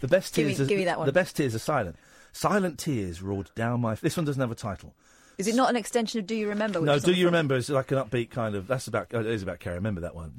The 0.00 0.08
best 0.08 0.34
Give 0.34 0.46
me- 0.46 0.54
tears. 0.54 0.66
are, 0.66 0.68
give 0.68 0.78
me 0.78 0.84
that 0.84 0.98
one. 0.98 1.06
The 1.06 1.12
best 1.12 1.36
tears 1.36 1.54
are 1.54 1.58
silent. 1.60 1.96
Silent 2.32 2.78
tears 2.78 3.22
roared 3.22 3.50
down 3.54 3.80
my. 3.80 3.94
This 3.94 4.16
one 4.16 4.26
doesn't 4.26 4.40
have 4.40 4.50
a 4.50 4.54
title. 4.54 4.94
Is 5.38 5.48
it 5.48 5.54
not 5.54 5.68
an 5.70 5.76
extension 5.76 6.20
of 6.20 6.26
Do 6.26 6.34
You 6.34 6.48
Remember? 6.48 6.80
which 6.80 6.86
no, 6.86 6.98
do 6.98 7.12
you 7.12 7.26
remember? 7.26 7.56
It's 7.56 7.68
like 7.68 7.90
an 7.90 7.98
upbeat 7.98 8.30
kind 8.30 8.54
of. 8.54 8.66
That's 8.66 8.86
about. 8.86 9.08
oh, 9.14 9.20
It 9.20 9.26
is 9.26 9.42
about 9.42 9.58
Kerry. 9.60 9.74
I 9.74 9.76
remember 9.76 10.02
that 10.02 10.14
one. 10.14 10.32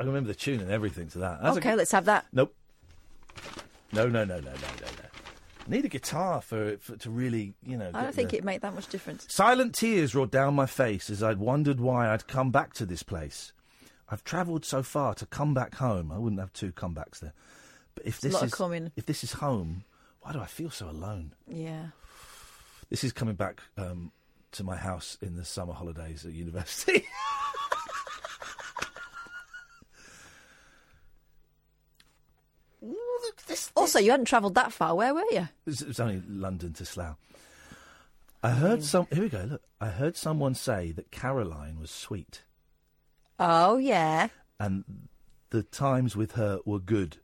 I 0.00 0.02
remember 0.04 0.28
the 0.28 0.34
tune 0.34 0.60
and 0.60 0.70
everything 0.70 1.08
to 1.08 1.18
that. 1.18 1.42
That's 1.42 1.56
Okay, 1.58 1.70
good- 1.70 1.78
let's 1.78 1.92
have 1.92 2.06
that. 2.06 2.26
Nope. 2.32 2.54
No, 3.92 4.08
no, 4.08 4.24
no, 4.24 4.40
no, 4.40 4.40
no, 4.40 4.50
no, 4.50 4.52
no. 4.52 5.68
Need 5.68 5.84
a 5.84 5.88
guitar 5.88 6.40
for, 6.42 6.76
for 6.78 6.96
to 6.96 7.10
really, 7.10 7.54
you 7.64 7.76
know. 7.76 7.90
I 7.94 8.02
don't 8.02 8.14
think 8.14 8.30
the- 8.30 8.36
it'd 8.36 8.44
make 8.44 8.60
that 8.62 8.74
much 8.74 8.88
difference. 8.88 9.26
Silent 9.28 9.74
tears 9.74 10.14
roared 10.14 10.30
down 10.30 10.54
my 10.54 10.66
face 10.66 11.10
as 11.10 11.22
I'd 11.22 11.38
wondered 11.38 11.80
why 11.80 12.08
I'd 12.08 12.26
come 12.26 12.50
back 12.50 12.72
to 12.74 12.86
this 12.86 13.02
place. 13.02 13.52
I've 14.08 14.22
travelled 14.22 14.64
so 14.64 14.82
far 14.84 15.14
to 15.14 15.26
come 15.26 15.54
back 15.54 15.76
home. 15.76 16.12
I 16.12 16.18
wouldn't 16.18 16.40
have 16.40 16.52
two 16.52 16.70
comebacks 16.72 17.18
there. 17.18 17.32
But 17.96 18.06
if 18.06 18.18
a 18.18 18.28
this 18.28 18.42
is 18.42 18.60
if 18.96 19.06
this 19.06 19.24
is 19.24 19.32
home, 19.34 19.84
why 20.20 20.32
do 20.32 20.38
I 20.40 20.46
feel 20.46 20.70
so 20.70 20.88
alone? 20.88 21.32
Yeah. 21.48 21.86
This 22.90 23.02
is 23.04 23.12
coming 23.12 23.34
back 23.34 23.60
um, 23.76 24.12
to 24.52 24.64
my 24.64 24.76
house 24.76 25.18
in 25.20 25.36
the 25.36 25.44
summer 25.44 25.72
holidays 25.72 26.24
at 26.24 26.32
university. 26.32 27.04
Also, 33.74 33.98
you 33.98 34.10
hadn't 34.10 34.26
travelled 34.26 34.54
that 34.54 34.72
far. 34.72 34.94
Where 34.94 35.14
were 35.14 35.24
you? 35.30 35.48
It 35.66 35.86
was, 35.86 36.00
only 36.00 36.22
London 36.28 36.72
to 36.74 36.84
Slough. 36.84 37.16
I 38.42 38.50
heard 38.50 38.82
some. 38.84 39.06
Here 39.12 39.22
we 39.22 39.28
go. 39.28 39.44
Look, 39.50 39.62
I 39.80 39.88
heard 39.88 40.16
someone 40.16 40.54
say 40.54 40.92
that 40.92 41.10
Caroline 41.10 41.78
was 41.80 41.90
sweet, 41.90 42.42
Oh 43.38 43.76
yeah. 43.76 44.28
and 44.60 44.84
the 45.50 45.62
times 45.62 46.16
with 46.16 46.32
her 46.32 46.60
were 46.64 46.78
good. 46.78 47.18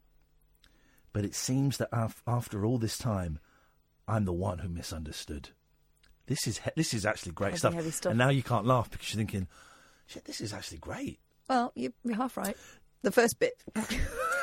But 1.12 1.24
it 1.24 1.34
seems 1.34 1.76
that 1.76 1.88
af- 1.92 2.22
after 2.26 2.64
all 2.64 2.78
this 2.78 2.98
time, 2.98 3.38
I'm 4.08 4.24
the 4.24 4.32
one 4.32 4.58
who 4.58 4.68
misunderstood. 4.68 5.50
This 6.26 6.46
is 6.46 6.58
he- 6.58 6.70
this 6.76 6.94
is 6.94 7.04
actually 7.06 7.32
great 7.32 7.56
stuff. 7.56 7.74
stuff. 7.92 8.10
And 8.10 8.18
now 8.18 8.28
you 8.28 8.42
can't 8.42 8.66
laugh 8.66 8.90
because 8.90 9.12
you're 9.12 9.18
thinking, 9.18 9.48
shit, 10.06 10.24
this 10.24 10.40
is 10.40 10.52
actually 10.52 10.78
great. 10.78 11.18
Well, 11.48 11.72
you, 11.74 11.92
you're 12.04 12.16
half 12.16 12.36
right. 12.36 12.56
The 13.02 13.10
first 13.10 13.38
bit. 13.40 13.54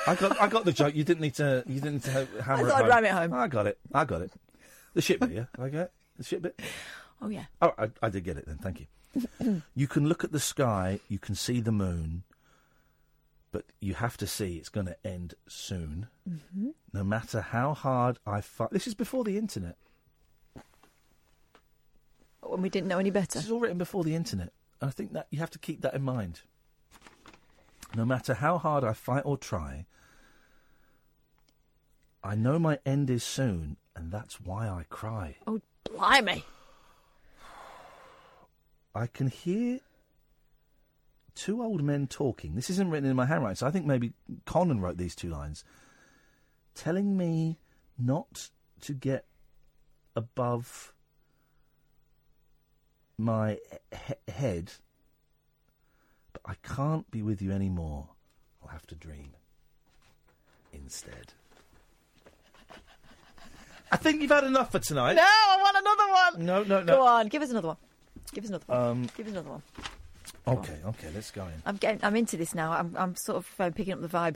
I 0.05 0.15
got 0.15 0.41
I 0.41 0.47
got 0.47 0.65
the 0.65 0.73
joke. 0.73 0.93
You 0.95 1.03
didn't 1.03 1.21
need 1.21 1.35
to 1.35 1.63
you 1.65 1.75
didn't 1.75 1.93
need 1.93 2.03
to 2.03 2.27
hammer 2.43 2.67
I 2.67 2.69
thought 2.69 2.69
it 2.69 2.73
I'd 2.73 2.81
home. 2.81 2.89
ram 2.89 3.05
it 3.05 3.11
home. 3.11 3.33
I 3.33 3.47
got 3.47 3.67
it. 3.67 3.79
I 3.93 4.05
got 4.05 4.21
it. 4.21 4.31
The 4.93 5.01
shit 5.01 5.19
bit, 5.19 5.31
yeah. 5.31 5.45
I 5.57 5.69
get 5.69 5.81
it. 5.81 5.91
the 6.17 6.23
shit 6.23 6.41
bit. 6.41 6.59
Oh, 7.21 7.29
yeah. 7.29 7.45
Oh, 7.61 7.73
I, 7.77 7.89
I 8.01 8.09
did 8.09 8.23
get 8.23 8.37
it 8.37 8.45
then. 8.47 8.57
Thank 8.57 8.79
you. 8.81 9.61
you 9.75 9.87
can 9.87 10.07
look 10.07 10.23
at 10.23 10.31
the 10.31 10.39
sky. 10.39 10.99
You 11.09 11.19
can 11.19 11.35
see 11.35 11.59
the 11.61 11.71
moon, 11.71 12.23
but 13.51 13.65
you 13.79 13.95
have 13.95 14.17
to 14.17 14.27
see 14.27 14.57
it's 14.57 14.69
going 14.69 14.85
to 14.85 15.07
end 15.07 15.33
soon. 15.47 16.07
Mhm. 16.27 16.73
No 16.93 17.03
matter 17.03 17.41
how 17.41 17.73
hard 17.73 18.19
I 18.25 18.41
fight. 18.41 18.71
This 18.71 18.87
is 18.87 18.95
before 18.95 19.23
the 19.23 19.37
internet. 19.37 19.77
When 22.41 22.61
we 22.61 22.69
didn't 22.69 22.87
know 22.87 22.99
any 22.99 23.11
better. 23.11 23.37
This 23.39 23.45
is 23.45 23.51
all 23.51 23.59
written 23.59 23.77
before 23.77 24.03
the 24.03 24.15
internet. 24.15 24.53
I 24.81 24.91
think 24.91 25.13
that 25.13 25.27
you 25.29 25.39
have 25.39 25.51
to 25.51 25.59
keep 25.59 25.81
that 25.81 25.93
in 25.93 26.01
mind. 26.03 26.41
No 27.95 28.05
matter 28.05 28.35
how 28.35 28.57
hard 28.57 28.83
I 28.83 28.93
fight 28.93 29.23
or 29.25 29.37
try, 29.37 29.85
I 32.23 32.35
know 32.35 32.59
my 32.59 32.79
end 32.85 33.09
is 33.09 33.23
soon, 33.23 33.77
and 33.95 34.11
that's 34.11 34.39
why 34.39 34.69
I 34.69 34.83
cry. 34.89 35.37
Oh, 35.47 35.61
blimey. 35.85 36.43
I 38.93 39.07
can 39.07 39.27
hear 39.27 39.79
two 41.39 41.63
old 41.63 41.81
men 41.81 42.05
talking. 42.05 42.55
This 42.55 42.69
isn't 42.69 42.89
written 42.89 43.09
in 43.09 43.15
my 43.15 43.25
handwriting, 43.25 43.55
so 43.55 43.65
I 43.65 43.71
think 43.71 43.85
maybe 43.85 44.11
Conan 44.45 44.81
wrote 44.81 44.97
these 44.97 45.15
two 45.15 45.29
lines, 45.29 45.63
telling 46.75 47.15
me 47.15 47.59
not 47.97 48.49
to 48.81 48.93
get 48.93 49.25
above 50.17 50.93
my 53.17 53.57
he- 54.07 54.31
head, 54.31 54.73
but 56.33 56.41
I 56.45 56.55
can't 56.61 57.09
be 57.09 57.21
with 57.21 57.41
you 57.41 57.53
anymore. 57.53 58.09
I'll 58.61 58.69
have 58.69 58.87
to 58.87 58.95
dream 58.95 59.31
instead. 60.73 61.33
I 63.91 63.95
think 63.95 64.21
you've 64.21 64.29
had 64.29 64.43
enough 64.43 64.73
for 64.73 64.79
tonight. 64.79 65.13
No, 65.13 65.23
I 65.23 65.57
want 65.61 65.77
another 65.77 66.11
one. 66.11 66.45
No, 66.45 66.63
no, 66.63 66.83
no. 66.83 66.97
Go 66.97 67.05
on, 67.07 67.27
give 67.27 67.41
us 67.41 67.49
another 67.49 67.69
one. 67.69 67.77
Give 68.33 68.43
us 68.43 68.49
another 68.49 68.65
one. 68.67 68.77
Um, 68.77 69.09
give 69.15 69.25
us 69.25 69.31
another 69.31 69.49
one. 69.51 69.63
Okay, 70.47 70.77
okay, 70.85 71.07
let's 71.13 71.31
go 71.31 71.43
in. 71.45 71.61
I'm 71.65 71.77
getting. 71.77 71.99
I'm 72.03 72.15
into 72.15 72.37
this 72.37 72.55
now. 72.55 72.71
I'm. 72.71 72.95
I'm 72.97 73.15
sort 73.15 73.37
of 73.37 73.47
uh, 73.59 73.69
picking 73.71 73.93
up 73.93 74.01
the 74.01 74.07
vibe. 74.07 74.35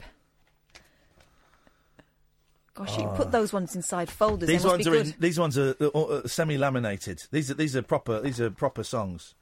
Gosh, 2.74 2.98
you 2.98 3.04
Ah. 3.04 3.14
put 3.16 3.30
those 3.30 3.52
ones 3.52 3.76
inside 3.76 4.10
folders. 4.10 4.48
These 4.48 4.62
they 4.62 4.68
must 4.68 4.74
ones 4.76 4.84
be 4.84 4.90
are 4.90 4.94
good. 5.04 5.06
in, 5.06 5.20
these 5.20 5.38
ones 5.38 5.56
are 5.58 5.76
uh, 5.80 5.86
uh, 5.88 6.26
semi-laminated. 6.26 7.22
These 7.30 7.50
are 7.50 7.54
these 7.54 7.76
are 7.76 7.82
proper 7.82 8.20
these 8.20 8.40
are 8.40 8.50
proper 8.50 8.82
songs. 8.82 9.34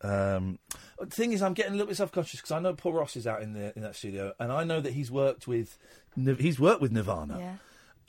Um, 0.00 0.58
the 0.98 1.06
thing 1.06 1.32
is, 1.32 1.42
I'm 1.42 1.54
getting 1.54 1.72
a 1.72 1.76
little 1.76 1.86
bit 1.86 1.96
self-conscious 1.96 2.40
because 2.40 2.50
I 2.50 2.58
know 2.58 2.74
Paul 2.74 2.94
Ross 2.94 3.14
is 3.16 3.24
out 3.26 3.40
in 3.40 3.52
the 3.52 3.72
in 3.76 3.82
that 3.82 3.94
studio, 3.94 4.32
and 4.40 4.50
I 4.50 4.64
know 4.64 4.80
that 4.80 4.94
he's 4.94 5.12
worked 5.12 5.46
with 5.46 5.78
Nir- 6.16 6.34
he's 6.34 6.58
worked 6.58 6.80
with 6.80 6.90
Nirvana, 6.90 7.38
Yeah. 7.38 7.54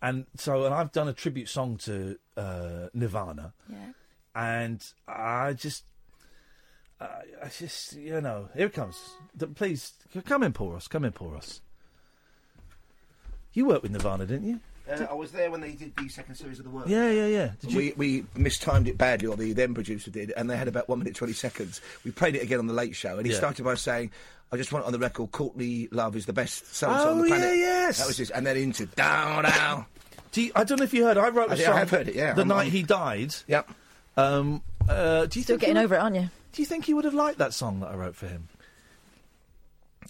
and 0.02 0.26
so 0.38 0.66
and 0.66 0.74
I've 0.74 0.92
done 0.92 1.08
a 1.08 1.14
tribute 1.14 1.50
song 1.50 1.78
to 1.78 2.18
uh, 2.36 2.88
Nirvana, 2.96 3.54
Yeah. 3.70 3.92
and 4.36 4.84
I 5.08 5.54
just. 5.54 5.84
I 7.04 7.46
I 7.46 7.50
just, 7.50 7.94
you 7.96 8.22
know, 8.22 8.48
here 8.56 8.68
it 8.68 8.74
comes. 8.74 8.98
Please, 9.56 9.94
come 10.26 10.44
in, 10.44 10.54
Paul 10.54 10.72
Ross. 10.72 10.88
Come 10.88 11.06
in, 11.06 11.12
Paul 11.12 11.30
Ross. 11.30 11.62
You 13.54 13.66
worked 13.66 13.84
with 13.84 13.92
Nirvana, 13.92 14.26
didn't 14.26 14.48
you? 14.48 14.60
Uh, 14.90 15.06
I 15.10 15.14
was 15.14 15.32
there 15.32 15.50
when 15.50 15.62
they 15.62 15.72
did 15.72 15.96
the 15.96 16.10
second 16.10 16.36
series 16.36 16.60
of 16.60 16.66
the 16.66 16.72
work. 16.72 16.88
Yeah, 16.88 17.10
yeah, 17.10 17.28
yeah. 17.28 17.52
Did 17.62 17.72
you- 17.72 17.78
we, 17.78 17.94
we 17.96 18.26
mistimed 18.36 18.88
it 18.88 18.98
badly, 18.98 19.28
or 19.28 19.38
the 19.38 19.54
then 19.54 19.74
producer 19.74 20.12
did, 20.12 20.32
and 20.36 20.50
they 20.50 20.58
had 20.58 20.68
about 20.68 20.90
one 20.90 21.00
minute 21.00 21.16
twenty 21.16 21.34
seconds. 21.34 21.80
We 22.04 22.12
played 22.12 22.36
it 22.36 22.42
again 22.44 22.60
on 22.60 22.68
the 22.68 22.74
Late 22.74 22.96
Show, 22.96 23.18
and 23.18 23.26
he 23.26 23.32
Yeah. 23.32 23.38
started 23.38 23.64
by 23.64 23.76
saying, 23.76 24.12
"I 24.52 24.58
just 24.58 24.74
want 24.74 24.84
it 24.84 24.88
on 24.88 24.94
the 24.94 25.00
record, 25.00 25.32
Courtney 25.32 25.88
Love 25.92 26.16
is 26.18 26.26
the 26.26 26.34
best 26.34 26.76
so 26.76 26.90
and 26.90 27.00
so 27.02 27.10
on 27.12 27.20
Oh, 27.22 27.24
yeah, 27.24 27.54
yes. 27.54 28.00
that 28.00 28.08
was 28.08 28.18
this, 28.18 28.30
and 28.30 28.46
then 28.46 28.58
into 28.58 28.86
down 28.88 29.44
down. 29.44 29.86
Do 30.34 30.42
you, 30.42 30.52
I 30.56 30.64
don't 30.66 30.80
know 30.80 30.84
if 30.84 30.94
you 30.94 31.04
heard. 31.06 31.18
I 31.18 31.30
wrote 31.30 31.50
a 31.52 31.54
I 31.54 31.58
song. 31.58 31.76
I 31.76 31.80
have 31.80 31.90
heard 31.92 32.08
it, 32.10 32.16
yeah. 32.16 32.34
The 32.34 32.42
I'm- 32.42 32.48
night 32.50 32.62
I'm- 32.64 32.72
he 32.72 32.84
died. 32.84 33.36
Yep. 33.48 33.70
Um, 34.18 34.62
uh, 34.90 35.28
do 35.28 35.40
you 35.40 35.44
Still 35.44 35.54
think 35.56 35.62
getting 35.62 35.76
he 35.78 35.84
over 35.84 35.96
it, 35.96 36.00
aren't 36.00 36.16
you? 36.18 36.30
Do 36.54 36.62
you 36.62 36.66
think 36.66 36.86
he 36.86 36.94
would 36.94 37.04
have 37.06 37.14
liked 37.14 37.40
that 37.40 37.54
song 37.54 37.80
that 37.82 37.88
I 37.92 37.96
wrote 37.96 38.16
for 38.16 38.28
him? 38.28 38.48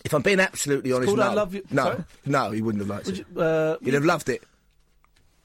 If 0.04 0.14
I'm 0.14 0.22
being 0.22 0.40
absolutely 0.40 0.90
It's 0.92 0.98
honest, 0.98 1.08
called 1.08 1.20
no, 1.20 1.30
I 1.30 1.34
Love 1.34 1.54
You- 1.54 1.64
no, 1.72 1.84
Sorry? 1.84 2.04
no, 2.26 2.52
he 2.52 2.62
wouldn't 2.62 2.82
have 2.82 2.90
liked 2.90 3.06
Would 3.08 3.20
it. 3.20 3.26
you- 3.34 3.42
uh, 3.42 3.78
He'd 3.82 3.94
have 3.94 4.06
loved 4.06 4.28
it. 4.30 4.44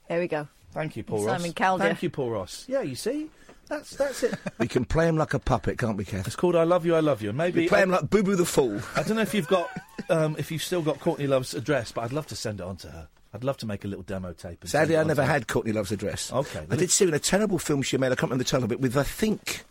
There 0.09 0.19
we 0.19 0.27
go. 0.29 0.49
Thank 0.73 0.97
you, 0.97 1.03
Paul 1.05 1.25
Simon 1.25 1.43
Ross. 1.43 1.53
Calder. 1.55 1.85
Thank 1.85 2.03
you, 2.03 2.11
Paul 2.11 2.31
Ross. 2.31 2.65
Yeah, 2.69 2.83
you 2.83 2.95
see, 2.95 3.31
that's 3.69 3.91
that's 3.97 4.23
it. 4.23 4.35
We 4.59 4.67
can 4.69 4.85
play 4.85 5.07
him 5.07 5.17
like 5.17 5.35
a 5.35 5.39
puppet, 5.39 5.79
can't 5.79 5.97
we, 5.97 6.05
Kev? 6.05 6.27
It's 6.27 6.37
called 6.37 6.57
I 6.57 6.65
Love 6.65 6.85
You, 6.85 6.95
I 6.97 7.01
Love 7.01 7.23
You. 7.23 7.29
And 7.31 7.39
Maybe 7.39 7.63
We 7.63 7.69
play 7.69 7.83
him 7.83 7.91
like 7.91 8.09
Boo 8.11 8.23
Boo 8.23 8.37
the 8.37 8.45
Fool. 8.45 8.81
I 8.97 9.03
don't 9.03 9.17
know 9.17 9.23
if 9.23 9.35
you've 9.35 9.49
got 9.49 9.71
um, 10.11 10.35
if 10.39 10.51
you've 10.51 10.63
still 10.63 10.83
got 10.83 10.99
Courtney 11.01 11.27
Love's 11.27 11.55
address, 11.55 11.93
but 11.93 12.03
I'd 12.03 12.13
love 12.13 12.27
to 12.29 12.37
send 12.37 12.61
it 12.61 12.65
on 12.65 12.77
to 12.79 12.89
her. 12.89 13.09
I'd 13.35 13.45
love 13.45 13.59
to 13.59 13.67
make 13.67 13.85
a 13.85 13.89
little 13.89 14.03
demo 14.03 14.33
tape. 14.33 14.63
And 14.63 14.71
Sadly, 14.71 14.97
I 14.97 15.03
never 15.05 15.23
had 15.25 15.47
Courtney 15.49 15.73
Love's 15.73 15.93
address. 15.93 16.33
Okay, 16.33 16.67
I 16.71 16.77
did 16.77 16.91
see 16.91 17.07
in 17.07 17.13
a 17.15 17.19
terrible 17.19 17.59
film 17.59 17.83
she 17.83 17.97
made. 17.99 18.07
I 18.07 18.17
can't 18.17 18.23
remember 18.31 18.45
the 18.45 18.51
title 18.51 18.65
of 18.65 18.73
it. 18.73 18.81
With 18.81 18.97
I 18.97 19.03
think 19.03 19.65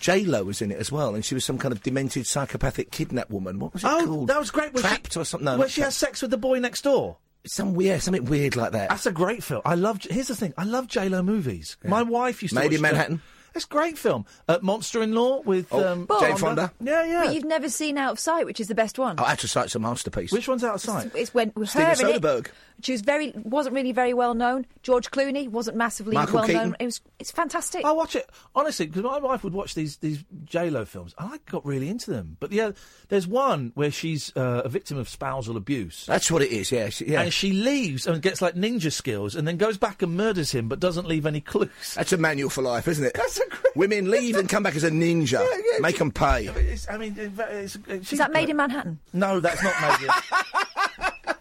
J 0.00 0.24
Lo 0.24 0.44
was 0.44 0.62
in 0.62 0.70
it 0.70 0.78
as 0.78 0.90
well, 0.92 1.14
and 1.14 1.24
she 1.24 1.34
was 1.34 1.44
some 1.44 1.58
kind 1.58 1.72
of 1.72 1.82
demented 1.82 2.26
psychopathic 2.26 2.90
kidnap 2.90 3.30
woman. 3.30 3.58
What 3.58 3.72
was 3.74 3.84
it 3.84 3.88
Oh, 3.90 4.04
called? 4.06 4.28
that 4.28 4.38
was 4.38 4.50
great. 4.50 4.72
Was 4.72 4.82
Trapped 4.82 5.16
or 5.16 5.24
something. 5.24 5.44
No, 5.44 5.52
Where 5.52 5.58
not 5.66 5.70
she 5.70 5.80
has 5.80 5.96
sex 5.96 6.22
with 6.22 6.30
the 6.30 6.36
boy 6.38 6.58
next 6.58 6.82
door. 6.82 7.16
Some 7.46 7.74
weird, 7.74 8.02
something 8.02 8.24
weird 8.26 8.56
like 8.56 8.72
that. 8.72 8.90
That's 8.90 9.06
a 9.06 9.12
great 9.12 9.42
film. 9.42 9.62
I 9.64 9.74
love. 9.74 10.00
Here's 10.10 10.28
the 10.28 10.36
thing. 10.36 10.52
I 10.58 10.64
love 10.64 10.86
J 10.88 11.08
Lo 11.08 11.22
movies. 11.22 11.76
My 11.84 12.02
wife 12.02 12.42
used 12.42 12.54
to 12.54 12.60
Made 12.60 12.66
watch 12.66 12.74
in 12.74 12.76
the- 12.76 12.82
Manhattan? 12.82 13.22
It's 13.54 13.64
a 13.64 13.68
great 13.68 13.96
film. 13.98 14.26
Uh, 14.46 14.58
Monster 14.62 15.02
in 15.02 15.14
Law 15.14 15.40
with 15.40 15.68
Oh, 15.72 15.84
um, 15.92 16.06
Jane 16.20 16.36
Fonda? 16.36 16.70
Yeah, 16.80 17.02
yeah. 17.04 17.24
But 17.24 17.34
you've 17.34 17.44
never 17.46 17.68
seen 17.68 17.96
Out 17.98 18.12
of 18.12 18.20
Sight, 18.20 18.44
which 18.44 18.60
is 18.60 18.68
the 18.68 18.74
best 18.74 18.98
one. 18.98 19.16
Oh, 19.18 19.24
Out 19.24 19.42
of 19.42 19.50
Sight's 19.50 19.74
a 19.74 19.78
masterpiece. 19.80 20.30
Which 20.30 20.46
one's 20.46 20.62
out 20.62 20.74
of 20.76 20.80
sight? 20.82 21.10
It's 21.14 21.32
when 21.34 21.50
with 21.56 21.70
Steven 21.70 21.86
her 21.86 21.92
in 22.10 22.16
it. 22.16 22.22
Soderbergh. 22.22 22.46
She 22.82 22.92
was 22.92 23.00
very 23.00 23.32
wasn't 23.36 23.74
really 23.74 23.92
very 23.92 24.14
well 24.14 24.34
known. 24.34 24.66
George 24.82 25.10
Clooney 25.10 25.48
wasn't 25.48 25.76
massively 25.76 26.14
Michael 26.14 26.34
well 26.36 26.46
Keaton. 26.46 26.62
known. 26.62 26.76
It 26.78 26.84
was 26.84 27.00
it's 27.18 27.30
fantastic. 27.30 27.84
I 27.84 27.92
watch 27.92 28.14
it 28.14 28.28
honestly 28.54 28.86
because 28.86 29.02
my 29.02 29.18
wife 29.18 29.42
would 29.42 29.52
watch 29.52 29.74
these 29.74 29.96
these 29.98 30.24
J 30.44 30.70
Lo 30.70 30.84
films, 30.84 31.14
and 31.18 31.32
I 31.32 31.38
got 31.50 31.66
really 31.66 31.88
into 31.88 32.10
them. 32.10 32.36
But 32.38 32.52
yeah, 32.52 32.72
there's 33.08 33.26
one 33.26 33.72
where 33.74 33.90
she's 33.90 34.34
uh, 34.36 34.62
a 34.64 34.68
victim 34.68 34.96
of 34.96 35.08
spousal 35.08 35.56
abuse. 35.56 36.06
That's 36.06 36.30
what 36.30 36.42
it 36.42 36.52
is. 36.52 36.70
Yeah, 36.70 36.88
she, 36.90 37.06
yeah. 37.06 37.22
And 37.22 37.32
she 37.32 37.52
leaves 37.52 38.06
and 38.06 38.22
gets 38.22 38.40
like 38.40 38.54
ninja 38.54 38.92
skills, 38.92 39.34
and 39.34 39.46
then 39.48 39.56
goes 39.56 39.76
back 39.76 40.02
and 40.02 40.16
murders 40.16 40.52
him, 40.52 40.68
but 40.68 40.78
doesn't 40.78 41.06
leave 41.06 41.26
any 41.26 41.40
clues. 41.40 41.70
That's 41.96 42.12
a 42.12 42.16
manual 42.18 42.50
for 42.50 42.62
life, 42.62 42.86
isn't 42.86 43.04
it? 43.04 43.14
That's 43.14 43.38
a 43.38 43.48
great. 43.48 43.76
Women 43.76 44.10
leave 44.10 44.36
and 44.36 44.48
come 44.48 44.62
back 44.62 44.76
as 44.76 44.84
a 44.84 44.90
ninja. 44.90 45.44
Make 45.80 45.98
them 45.98 46.12
pay. 46.12 46.46
It's, 46.46 46.88
I 46.88 46.96
mean, 46.96 47.16
it's, 47.18 47.78
it's, 47.88 48.12
is 48.12 48.18
that 48.18 48.32
made 48.32 48.48
in 48.48 48.56
Manhattan? 48.56 48.98
No, 49.12 49.40
that's 49.40 49.62
not 49.62 49.74
made 49.82 50.06
in. 50.06 50.14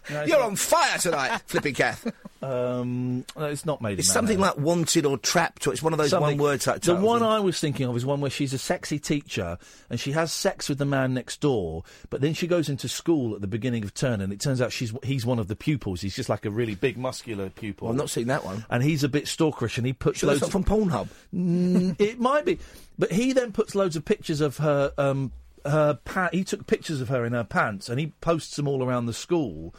No, 0.09 0.23
You're 0.23 0.41
on 0.43 0.55
fire 0.55 0.97
tonight, 0.97 1.41
Flippy 1.47 1.73
Kath. 1.73 2.11
Um, 2.41 3.25
no, 3.35 3.45
it's 3.45 3.65
not 3.65 3.81
made 3.81 3.93
in. 3.93 3.99
It's 3.99 4.11
something 4.11 4.39
like 4.39 4.57
wanted 4.57 5.05
or 5.05 5.17
trapped, 5.17 5.65
or 5.67 5.73
it's 5.73 5.81
one 5.81 5.91
of 5.93 5.97
those 5.99 6.11
Something- 6.11 6.37
one 6.37 6.45
word 6.45 6.61
type 6.61 6.75
The 6.81 6.93
titles, 6.93 7.03
one 7.03 7.17
isn't 7.17 7.27
it? 7.27 7.31
I 7.31 7.39
was 7.39 7.59
thinking 7.59 7.87
of 7.87 7.95
is 7.97 8.05
one 8.05 8.21
where 8.21 8.29
she's 8.29 8.53
a 8.53 8.57
sexy 8.57 8.99
teacher 8.99 9.57
and 9.89 9.99
she 9.99 10.11
has 10.11 10.31
sex 10.31 10.69
with 10.69 10.77
the 10.77 10.85
man 10.85 11.13
next 11.13 11.41
door, 11.41 11.83
but 12.09 12.21
then 12.21 12.33
she 12.33 12.47
goes 12.47 12.69
into 12.69 12.87
school 12.87 13.33
at 13.35 13.41
the 13.41 13.47
beginning 13.47 13.83
of 13.83 13.93
term 13.93 14.21
and 14.21 14.31
it 14.31 14.39
turns 14.39 14.61
out 14.61 14.71
she's 14.71 14.93
he's 15.03 15.25
one 15.25 15.39
of 15.39 15.47
the 15.47 15.55
pupils. 15.55 16.01
He's 16.01 16.15
just 16.15 16.29
like 16.29 16.45
a 16.45 16.51
really 16.51 16.75
big 16.75 16.97
muscular 16.97 17.49
pupil. 17.49 17.87
Well, 17.87 17.93
I've 17.93 17.97
not 17.97 18.09
seen 18.09 18.27
that 18.27 18.45
one. 18.45 18.65
And 18.69 18.83
he's 18.83 19.03
a 19.03 19.09
bit 19.09 19.25
stalkerish 19.25 19.77
and 19.77 19.85
he 19.87 19.93
puts 19.93 20.19
Sure, 20.19 20.29
that's 20.29 20.41
loads 20.41 20.53
not 20.53 20.65
from 20.65 20.89
Pornhub. 20.89 21.07
Mm, 21.33 21.99
it 21.99 22.19
might 22.19 22.45
be, 22.45 22.59
but 22.99 23.11
he 23.11 23.33
then 23.33 23.51
puts 23.51 23.73
loads 23.75 23.95
of 23.95 24.05
pictures 24.05 24.41
of 24.41 24.57
her. 24.57 24.93
Um, 24.97 25.31
her 25.65 25.95
pa- 26.05 26.29
he 26.31 26.45
took 26.45 26.65
pictures 26.65 27.01
of 27.01 27.09
her 27.09 27.25
in 27.25 27.33
her 27.33 27.43
pants 27.43 27.89
and 27.89 27.99
he 27.99 28.07
posts 28.21 28.55
them 28.55 28.69
all 28.69 28.81
around 28.81 29.05
the 29.07 29.13
school, 29.13 29.75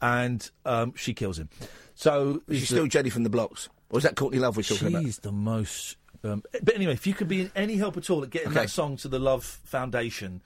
and 0.00 0.50
um, 0.64 0.92
she 0.96 1.14
kills 1.14 1.38
him. 1.38 1.48
So 1.94 2.42
She's 2.48 2.62
it's 2.62 2.70
still 2.70 2.86
Jenny 2.86 3.10
from 3.10 3.24
the 3.24 3.30
blocks. 3.30 3.68
Or 3.90 3.98
is 3.98 4.04
that 4.04 4.16
Courtney 4.16 4.38
Love 4.38 4.56
we're 4.56 4.62
talking 4.62 4.88
about? 4.88 5.02
She's 5.04 5.18
the 5.18 5.32
most. 5.32 5.96
Um, 6.22 6.42
but 6.62 6.74
anyway, 6.74 6.92
if 6.92 7.06
you 7.06 7.14
could 7.14 7.28
be 7.28 7.42
in 7.42 7.50
any 7.56 7.76
help 7.76 7.96
at 7.96 8.10
all 8.10 8.22
at 8.22 8.30
getting 8.30 8.48
Okay. 8.48 8.60
that 8.62 8.70
song 8.70 8.96
to 8.98 9.08
the 9.08 9.18
Love 9.18 9.44
Foundation, 9.44 10.42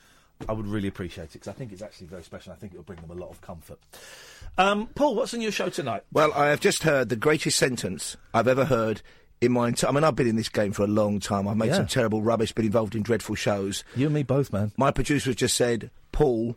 I 0.49 0.53
would 0.53 0.67
really 0.67 0.89
appreciate 0.89 1.25
it 1.25 1.33
because 1.35 1.49
I 1.49 1.53
think 1.53 1.73
it's 1.73 1.83
actually 1.83 2.07
very 2.09 2.23
special. 2.23 2.53
I 2.53 2.57
think 2.57 2.73
it 2.73 2.77
will 2.77 2.85
bring 2.85 3.01
them 3.01 3.11
a 3.11 3.21
lot 3.21 3.31
of 3.31 3.41
comfort. 3.41 3.79
Um, 4.59 4.89
Paul, 4.95 5.15
what's 5.15 5.33
on 5.35 5.41
your 5.41 5.53
show 5.53 5.69
tonight? 5.71 6.03
Well, 6.13 6.33
I 6.35 6.49
have 6.49 6.61
just 6.61 6.83
heard 6.83 7.09
the 7.09 7.17
greatest 7.17 7.59
sentence 7.59 8.17
I've 8.35 8.49
ever 8.49 8.65
heard 8.67 9.01
in 9.41 9.53
my 9.53 9.69
entire. 9.69 9.91
I 9.91 9.95
mean, 9.95 10.05
I've 10.05 10.15
been 10.15 10.27
in 10.29 10.37
this 10.37 10.49
game 10.49 10.73
for 10.73 10.83
a 10.85 10.89
long 10.89 11.21
time. 11.21 11.49
I've 11.49 11.57
made 11.57 11.69
Yeah. 11.71 11.77
some 11.77 11.87
terrible 11.87 12.23
rubbish, 12.23 12.53
been 12.53 12.67
involved 12.67 12.95
in 12.95 13.03
dreadful 13.03 13.35
shows. 13.35 13.83
You 13.97 14.07
and 14.07 14.15
me 14.15 14.23
both, 14.23 14.53
man. 14.53 14.73
My 14.77 14.91
producer 14.91 15.31
has 15.31 15.37
just 15.37 15.57
said, 15.57 15.91
Paul, 16.13 16.57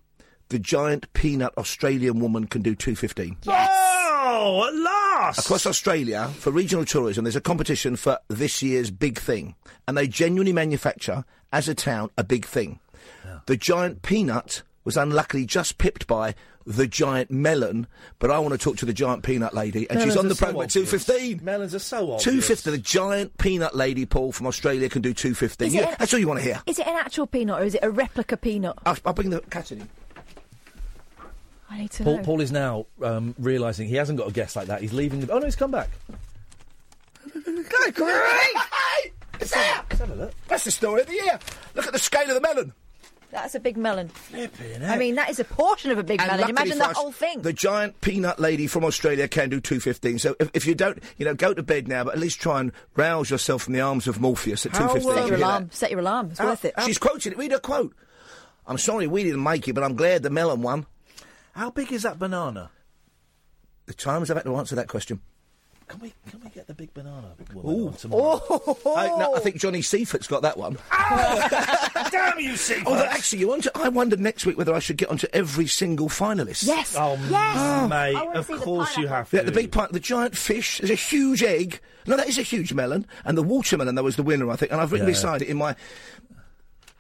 the 0.50 0.60
giant 0.60 1.12
peanut 1.14 1.54
Australian 1.58 2.20
woman 2.20 2.46
can 2.48 2.62
do 2.62 2.76
215. 2.76 3.38
Oh, 3.48 4.66
at 4.68 4.76
last! 4.76 5.40
Across 5.46 5.66
Australia, 5.66 6.28
for 6.40 6.52
regional 6.52 6.86
tourism, 6.86 7.24
there's 7.24 7.36
a 7.36 7.42
competition 7.42 7.96
for 7.96 8.20
this 8.28 8.62
year's 8.62 8.92
big 8.92 9.20
thing. 9.20 9.56
And 9.88 9.98
they 9.98 10.08
genuinely 10.08 10.54
manufacture, 10.54 11.26
as 11.52 11.68
a 11.70 11.76
town, 11.76 12.10
a 12.18 12.24
big 12.24 12.46
thing. 12.46 12.80
The 13.46 13.58
giant 13.58 14.02
peanut 14.02 14.64
was 14.84 14.98
unluckily 14.98 15.46
just 15.46 15.78
pipped 15.78 16.08
by 16.08 16.36
the 16.68 16.88
giant 16.88 17.30
melon, 17.30 17.86
but 18.18 18.32
I 18.32 18.40
want 18.40 18.54
to 18.54 18.58
talk 18.58 18.78
to 18.78 18.86
the 18.86 18.94
giant 18.94 19.22
peanut 19.24 19.54
lady, 19.54 19.88
and 19.90 20.02
she's 20.02 20.18
on 20.18 20.26
are 20.26 20.30
the 20.30 20.36
so 20.36 20.46
programme 20.46 20.64
at 20.64 20.70
2.15. 20.72 21.42
Melons 21.44 21.76
are 21.76 21.80
so 21.80 22.14
obvious. 22.14 22.48
2.50, 22.50 22.64
the 22.72 22.78
giant 22.80 23.38
peanut 23.38 23.76
lady, 23.76 24.06
Paul, 24.08 24.32
from 24.32 24.48
Australia, 24.48 24.90
can 24.90 25.04
do 25.04 25.14
2.15. 25.14 25.72
Yeah, 25.72 25.92
it- 25.92 26.00
that's 26.00 26.12
all 26.14 26.20
you 26.20 26.28
want 26.28 26.40
to 26.40 26.44
hear. 26.44 26.62
Is 26.66 26.80
it 26.80 26.88
an 26.88 26.96
actual 26.96 27.28
peanut 27.28 27.62
or 27.62 27.66
is 27.66 27.76
it 27.76 27.82
a 27.84 27.92
replica 27.92 28.36
peanut? 28.38 28.76
I'll, 28.86 28.98
I'll 29.06 29.14
bring 29.14 29.30
the 29.30 29.42
cat 29.42 29.72
in. 29.72 29.88
I 31.70 31.80
need 31.80 31.92
to 31.92 32.04
Paul, 32.04 32.18
know. 32.18 32.24
Paul 32.24 32.42
is 32.42 32.52
now 32.52 32.86
um, 33.04 33.34
realising 33.40 33.88
he 33.88 33.96
hasn't 33.96 34.18
got 34.20 34.28
a 34.30 34.32
guest 34.32 34.56
like 34.56 34.68
that. 34.68 34.82
He's 34.82 34.94
leaving 34.94 35.22
the. 35.22 35.32
Oh 35.34 35.40
no, 35.40 35.46
he's 35.46 35.56
come 35.56 35.72
back. 35.72 35.90
It's 39.40 39.52
there! 39.52 39.82
Let's 39.90 40.00
have 40.00 40.12
a 40.12 40.16
look. 40.16 40.34
That's 40.48 40.64
the 40.64 40.72
story 40.72 41.02
of 41.02 41.08
the 41.08 41.14
year. 41.14 41.40
Look 41.76 41.88
at 41.88 41.94
the 41.94 42.00
scale 42.00 42.28
of 42.30 42.36
the 42.36 42.42
melon. 42.42 42.74
That's 43.32 43.54
a 43.54 43.60
big 43.60 43.76
melon. 43.76 44.08
Flipping 44.08 44.82
I 44.84 44.98
mean, 44.98 45.16
that 45.16 45.30
is 45.30 45.40
a 45.42 45.44
portion 45.44 45.92
of 45.92 45.98
a 45.98 46.04
big 46.04 46.22
And 46.22 46.28
melon. 46.30 46.42
luckily 46.42 46.52
Imagine 46.52 46.72
for 46.78 46.84
the 46.86 46.90
us, 46.92 46.98
whole 46.98 47.12
thing. 47.12 47.42
The 47.42 47.52
giant 47.52 48.00
peanut 48.00 48.40
lady 48.40 48.66
from 48.66 48.86
Australia 48.86 49.28
can 49.28 49.50
do 49.50 49.60
2.15. 49.60 50.22
So 50.22 50.36
if, 50.40 50.52
if 50.54 50.66
you 50.66 50.74
don't, 50.74 51.04
you 51.18 51.26
know, 51.26 51.34
go 51.34 51.54
to 51.54 51.62
bed 51.62 51.90
now, 51.90 52.06
but 52.06 52.14
at 52.14 52.20
least 52.20 52.40
try 52.40 52.62
and 52.62 52.72
rouse 52.96 53.30
yourself 53.30 53.64
from 53.64 53.74
the 53.74 53.82
arms 53.82 54.08
of 54.08 54.22
Morpheus 54.22 54.66
at 54.66 54.72
How, 54.72 54.88
2.15. 54.88 54.96
uh, 54.96 55.16
Set 55.16 55.28
your 55.28 55.36
alarm. 55.38 55.70
Set 55.74 55.92
your 55.92 56.00
alarm. 56.00 56.30
It's 56.32 56.40
worth 56.40 56.64
it. 56.64 56.76
She's 56.86 56.98
quoted 56.98 57.34
it. 57.34 57.38
Read 57.38 57.52
her 57.52 57.60
quote. 57.60 57.94
I'm 58.68 58.78
sorry 58.78 59.06
we 59.06 59.24
didn't 59.24 59.44
make 59.44 59.68
it, 59.68 59.74
but 59.74 59.84
I'm 59.84 59.96
glad 59.98 60.24
the 60.24 60.30
melon 60.30 60.62
won. 60.62 60.86
How 61.56 61.70
big 61.70 61.92
is 61.92 62.04
that 62.04 62.20
banana? 62.20 62.70
The 63.86 63.94
times 63.94 64.30
I've 64.30 64.38
had 64.38 64.44
to 64.44 64.56
answer 64.58 64.76
that 64.76 64.88
question. 64.88 65.22
Can 65.88 66.00
we 66.00 66.14
can 66.30 66.42
we 66.44 66.50
get 66.50 66.66
the 66.66 66.74
big 66.74 66.92
banana 66.96 67.34
woman 67.54 67.80
Ooh. 67.80 67.88
on 67.90 67.94
tomorrow? 67.94 68.42
Oh. 68.50 68.96
I, 68.98 69.08
no, 69.20 69.36
I 69.36 69.40
think 69.40 69.58
Johnny 69.58 69.84
Seafort's 69.84 70.26
got 70.26 70.42
that 70.42 70.58
one. 70.58 70.80
Ah! 70.92 72.08
Damn 72.12 72.40
you, 72.40 72.56
Seaford! 72.58 72.88
Although, 72.88 73.06
actually, 73.06 73.40
you 73.40 73.48
want 73.48 73.64
to, 73.64 73.72
I 73.76 73.90
wondered 73.90 74.20
next 74.20 74.48
week 74.48 74.58
whether 74.58 74.74
I 74.74 74.80
should 74.80 74.98
get 74.98 75.10
onto 75.10 75.28
every 75.32 75.68
single 75.68 76.10
finalist. 76.10 76.66
Yes. 76.66 76.96
Oh, 76.98 77.20
Yes. 77.30 77.88
mate, 77.90 78.16
of 78.36 78.48
course 78.62 78.98
you 78.98 79.06
have 79.08 79.30
to. 79.30 79.38
Yeah, 79.38 79.44
the 79.44 79.52
big 79.52 79.72
part, 79.72 79.92
the 79.94 80.00
giant 80.00 80.36
fish, 80.36 80.80
there's 80.80 80.90
a 80.90 80.96
huge 80.96 81.44
egg. 81.44 81.80
No, 82.08 82.18
that 82.18 82.28
is 82.28 82.40
a 82.40 82.44
huge 82.44 82.74
melon. 82.74 83.06
And 83.24 83.38
the 83.38 83.44
watermelon, 83.44 83.94
that 83.94 84.04
was 84.04 84.16
the 84.16 84.24
winner, 84.24 84.50
I 84.50 84.56
think. 84.56 84.72
And 84.72 84.82
I've 84.82 84.92
written 84.92 85.08
Yeah. 85.08 85.14
beside 85.14 85.44
it 85.44 85.50
in 85.50 85.58
my. 85.58 85.76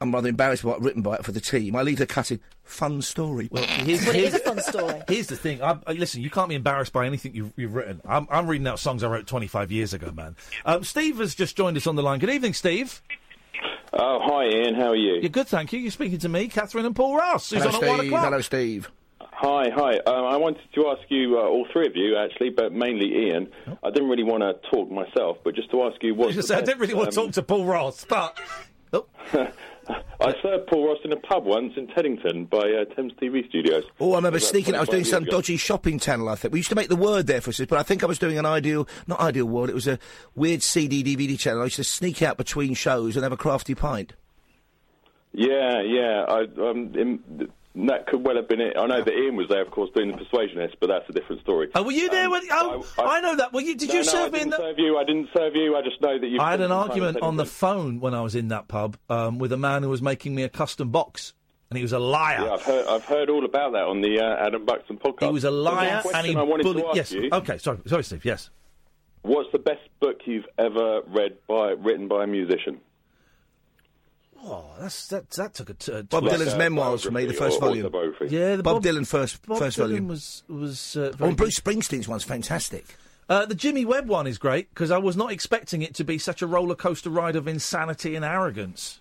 I'm 0.01 0.13
rather 0.13 0.27
embarrassed 0.27 0.63
by 0.63 0.69
what 0.69 0.79
I've 0.79 0.85
written 0.85 1.01
by 1.01 1.15
it 1.15 1.23
for 1.25 1.31
the 1.31 1.39
team. 1.39 1.75
I 1.75 1.81
leave 1.81 1.97
the 1.99 2.05
cutting. 2.05 2.39
Fun 2.63 3.01
story. 3.01 3.47
Well, 3.51 3.63
here's, 3.63 4.03
Well, 4.05 4.13
here's- 4.13 4.33
is 4.33 4.41
a 4.41 4.43
fun 4.43 4.59
story. 4.61 5.01
Here's 5.07 5.27
the 5.27 5.35
thing. 5.37 5.61
I, 5.61 5.77
I, 5.87 5.93
listen, 5.93 6.21
you 6.21 6.29
can't 6.29 6.49
be 6.49 6.55
embarrassed 6.55 6.91
by 6.93 7.05
anything 7.05 7.33
you've, 7.35 7.53
you've 7.55 7.73
written. 7.75 8.01
I'm, 8.05 8.27
I'm 8.29 8.47
reading 8.47 8.67
out 8.67 8.79
songs 8.79 9.03
I 9.03 9.07
wrote 9.07 9.25
25 9.27 9.71
years 9.71 9.93
ago, 9.93 10.11
man. 10.11 10.35
Um, 10.65 10.83
Steve 10.83 11.17
has 11.19 11.33
just 11.35 11.55
joined 11.55 11.77
us 11.77 11.87
on 11.87 11.95
the 11.95 12.03
line. 12.03 12.19
Good 12.19 12.29
evening, 12.31 12.53
Steve. 12.53 13.01
Oh, 13.93 14.19
hi, 14.21 14.45
Iain. 14.47 14.75
How 14.75 14.89
are 14.89 14.95
you? 14.95 15.21
You're 15.21 15.29
good, 15.29 15.47
thank 15.47 15.71
you. 15.71 15.79
You're 15.79 15.91
speaking 15.91 16.19
to 16.19 16.29
me, 16.29 16.47
Catherine, 16.49 16.85
and 16.85 16.95
Paul 16.95 17.15
Ross, 17.15 17.49
who's 17.51 17.63
Hello, 17.63 17.77
on 17.77 17.83
at 17.83 17.87
one 17.89 17.97
Steve. 17.99 18.09
o'clock. 18.11 18.25
Hello, 18.25 18.41
Steve. 18.41 18.91
Hi, 19.21 19.65
hi. 19.73 19.97
Um, 19.99 20.25
I 20.25 20.37
wanted 20.37 20.63
to 20.73 20.87
ask 20.87 21.01
you, 21.09 21.37
uh, 21.37 21.43
all 21.43 21.65
three 21.71 21.85
of 21.87 21.95
you, 21.95 22.17
actually, 22.17 22.49
but 22.49 22.73
mainly 22.73 23.31
Iain. 23.31 23.47
I 23.83 23.89
didn't 23.91 24.09
really 24.09 24.23
want 24.23 24.41
to 24.43 24.53
talk 24.71 24.89
myself, 24.91 25.37
but 25.43 25.55
just 25.55 25.71
to 25.71 25.83
ask 25.83 26.01
you 26.03 26.15
what. 26.15 26.27
was 26.27 26.35
gonna 26.35 26.43
say, 26.47 26.55
I 26.55 26.61
didn't 26.61 26.79
really 26.79 26.93
want 26.93 27.11
to 27.11 27.15
talk 27.15 27.31
to 27.33 27.43
Paul 27.43 27.65
Ross, 27.65 28.05
but 28.05 28.37
I 29.87 30.33
served 30.41 30.67
Paul 30.67 30.87
Ross 30.87 30.97
in 31.03 31.11
a 31.11 31.17
pub 31.17 31.45
once 31.45 31.73
in 31.77 31.87
Teddington 31.87 32.45
by 32.45 32.57
uh, 32.57 32.95
Thames 32.95 33.13
TV 33.21 33.47
Studios. 33.49 33.83
Oh, 33.99 34.13
I 34.13 34.15
remember 34.17 34.39
sneaking. 34.39 34.75
I 34.75 34.79
was 34.79 34.89
doing 34.89 35.03
some 35.03 35.23
ago. 35.23 35.33
dodgy 35.33 35.57
shopping 35.57 35.99
channel. 35.99 36.29
I 36.29 36.35
think 36.35 36.53
we 36.53 36.59
used 36.59 36.69
to 36.69 36.75
make 36.75 36.89
the 36.89 36.95
word 36.95 37.27
there 37.27 37.41
for 37.41 37.49
us, 37.49 37.59
but 37.59 37.77
I 37.77 37.83
think 37.83 38.03
I 38.03 38.07
was 38.07 38.17
doing 38.17 38.37
an 38.37 38.45
ideal, 38.45 38.87
not 39.07 39.19
ideal 39.19 39.45
world. 39.45 39.69
It 39.69 39.75
was 39.75 39.87
a 39.87 39.99
weird 40.33 40.63
CD 40.63 41.03
DVD 41.03 41.37
channel. 41.37 41.61
I 41.61 41.65
used 41.65 41.75
to 41.75 41.83
sneak 41.83 42.21
out 42.21 42.37
between 42.37 42.73
shows 42.73 43.15
and 43.15 43.23
have 43.23 43.31
a 43.31 43.37
crafty 43.37 43.75
pint. 43.75 44.13
Yeah, 45.33 45.81
yeah. 45.81 46.25
I, 46.27 46.47
um, 46.61 46.93
in, 46.95 47.49
that 47.75 48.07
could 48.07 48.25
well 48.25 48.35
have 48.37 48.47
been 48.47 48.61
it. 48.61 48.75
I 48.77 48.85
know 48.87 49.03
that 49.03 49.13
Iain 49.13 49.35
was 49.35 49.47
there, 49.49 49.61
of 49.61 49.69
course, 49.71 49.89
doing 49.95 50.11
the 50.11 50.17
persuasionist, 50.17 50.75
but 50.79 50.87
that's 50.87 51.07
a 51.09 51.13
different 51.13 51.41
story. 51.41 51.69
Oh, 51.75 51.83
were 51.83 51.91
you 51.91 52.09
there 52.09 52.25
Um, 52.25 52.31
when? 52.31 52.41
Oh, 52.51 52.85
I, 52.97 53.19
know 53.21 53.35
that. 53.35 53.51
Well, 53.53 53.63
you, 53.63 53.75
did 53.75 53.89
no, 53.89 53.95
you 53.95 53.99
no, 54.01 54.03
serve 54.05 54.33
I 54.33 54.37
me 54.37 54.41
in 54.43 54.49
the? 54.49 54.57
serve 54.57 54.79
you. 54.79 54.97
I 54.97 55.03
didn't 55.03 55.29
serve 55.35 55.55
you. 55.55 55.75
I 55.75 55.81
just 55.81 56.01
know 56.01 56.17
that 56.17 56.27
you. 56.27 56.39
I 56.39 56.51
had 56.51 56.61
an 56.61 56.69
spent 56.69 56.71
some 56.71 56.77
time 56.79 56.85
in 56.87 56.91
argument 56.91 57.21
on 57.23 57.35
the 57.37 57.45
phone 57.45 57.99
when 57.99 58.13
I 58.13 58.21
was 58.21 58.35
in 58.35 58.47
that 58.49 58.67
pub 58.67 58.97
um, 59.09 59.39
with 59.39 59.51
a 59.51 59.57
man 59.57 59.83
who 59.83 59.89
was 59.89 60.01
making 60.01 60.33
me 60.35 60.43
a 60.43 60.49
custom 60.49 60.89
box, 60.89 61.33
and 61.69 61.77
he 61.77 61.83
was 61.83 61.91
a 61.91 61.99
liar. 61.99 62.43
Yeah, 62.45 62.53
I've 62.53 62.61
heard, 62.63 62.87
I've 62.87 63.05
heard 63.05 63.29
all 63.29 63.43
about 63.45 63.73
that 63.73 63.83
on 63.83 64.01
the 64.01 64.19
uh, 64.19 64.45
Adam 64.47 64.65
Buxton 64.65 64.97
podcast. 64.97 65.27
He 65.27 65.33
was 65.33 65.43
a 65.43 65.51
liar, 65.51 66.01
and 66.13 66.25
he 66.27 66.35
I 66.35 66.41
wanted 66.43 66.63
bullied. 66.63 66.83
to 66.83 66.87
ask 66.89 66.95
yes. 66.97 67.11
you, 67.11 67.29
Okay. 67.31 67.57
Sorry. 67.57 67.79
Sorry, 67.87 68.03
Steve. 68.03 68.23
Yes. 68.23 68.49
What's 69.23 69.51
the 69.51 69.59
best 69.59 69.81
book 69.99 70.17
you've 70.25 70.45
ever 70.57 71.01
read 71.07 71.37
by 71.47 71.71
written 71.71 72.07
by 72.07 72.23
a 72.23 72.27
musician? 72.27 72.79
Oh, 74.47 74.65
that's 74.79 75.07
that. 75.07 75.29
That 75.31 75.55
took 75.55 75.71
a 75.71 75.73
t- 75.73 75.91
a 75.91 76.03
Bob 76.03 76.21
twist. 76.23 76.35
Dylan's 76.43 76.55
memoirs 76.55 77.03
for 77.03 77.11
me, 77.11 77.25
the 77.25 77.33
first 77.33 77.59
volume. 77.59 77.91
Yeah, 78.29 78.57
the 78.57 78.63
Bob, 78.63 78.75
Bob- 78.75 78.83
Dylan 78.83 79.07
first 79.07 79.43
Bob 79.47 79.57
first 79.57 79.77
Dylan 79.77 79.81
volume 79.87 80.07
was 80.07 80.43
was. 80.47 80.95
Uh, 80.95 81.13
Oh, 81.19 81.25
and 81.25 81.35
Bruce 81.37 81.59
Springsteen's 81.59 82.07
one's 82.07 82.23
fantastic. 82.23 82.95
Uh, 83.27 83.45
the 83.47 83.55
Jimmy 83.55 83.85
Webb 83.85 84.07
one 84.07 84.27
is 84.27 84.37
great 84.37 84.69
because 84.69 84.91
I 84.91 84.99
was 84.99 85.17
not 85.17 85.31
expecting 85.31 85.81
it 85.81 85.95
to 85.95 86.03
be 86.03 86.19
such 86.19 86.43
a 86.43 86.47
roller 86.47 86.75
coaster 86.75 87.09
ride 87.09 87.35
of 87.35 87.47
insanity 87.47 88.15
and 88.15 88.23
arrogance. 88.23 88.99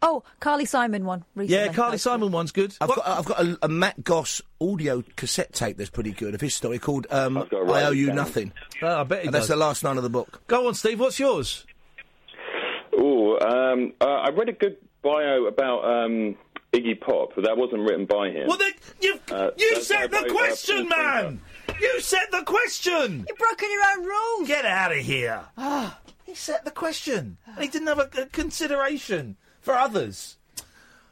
Oh, 0.00 0.22
Carly 0.40 0.64
Simon 0.64 1.04
one 1.04 1.24
recently. 1.34 1.66
Yeah, 1.66 1.72
Carly 1.72 1.98
Simon 1.98 2.30
one's 2.30 2.52
good. 2.52 2.74
I've 2.80 2.88
got, 2.88 3.06
I've 3.06 3.24
got 3.26 3.40
a, 3.44 3.58
a 3.62 3.68
Matt 3.68 4.04
Goss 4.04 4.40
audio 4.60 5.02
cassette 5.16 5.52
tape 5.52 5.76
that's 5.76 5.90
pretty 5.90 6.12
good 6.12 6.34
of 6.34 6.40
his 6.40 6.54
story 6.54 6.78
called 6.78 7.08
um, 7.10 7.36
I've 7.36 7.50
got 7.50 7.58
to 7.58 7.64
write 7.64 7.82
I 7.82 7.86
Owe 7.88 7.90
You 7.90 8.06
down. 8.06 8.16
Nothing. 8.16 8.52
Uh, 8.80 9.00
I 9.00 9.02
bet 9.02 9.20
he 9.22 9.26
and 9.26 9.34
that's 9.34 9.48
the 9.48 9.56
last 9.56 9.82
line 9.82 9.96
of 9.96 10.02
the 10.04 10.08
book. 10.08 10.40
Go 10.46 10.68
on, 10.68 10.74
Steve. 10.74 11.00
What's 11.00 11.18
yours? 11.18 11.66
Oh, 12.98 13.38
um, 13.38 13.92
uh, 14.00 14.04
I 14.04 14.30
read 14.30 14.48
a 14.48 14.52
good 14.52 14.76
bio 15.02 15.44
about 15.46 15.84
um, 15.84 16.36
Iggy 16.72 17.00
Pop, 17.00 17.30
but 17.34 17.44
that 17.44 17.56
wasn't 17.56 17.82
written 17.82 18.06
by 18.06 18.30
him. 18.30 18.48
Well, 18.48 18.58
then 18.58 18.72
you 19.00 19.18
Uh, 19.30 19.50
you 19.56 19.80
set 19.82 20.10
the 20.10 20.18
by, 20.22 20.26
uh, 20.26 20.30
question, 20.32 20.88
Paul 20.88 20.98
man. 20.98 21.40
You 21.80 22.00
set 22.00 22.30
the 22.32 22.42
question. 22.42 23.24
You've 23.28 23.38
broken 23.38 23.68
your 23.70 23.82
own 23.98 24.04
rules. 24.04 24.48
Get 24.48 24.64
out 24.64 24.90
of 24.92 24.98
here. 24.98 25.42
Ah, 25.56 25.98
he 26.24 26.34
set 26.34 26.64
the 26.64 26.70
question, 26.72 27.36
and 27.46 27.58
he 27.62 27.68
didn't 27.68 27.86
have 27.88 27.98
a, 28.00 28.22
a 28.22 28.26
consideration 28.26 29.36
for 29.60 29.74
others. 29.74 30.36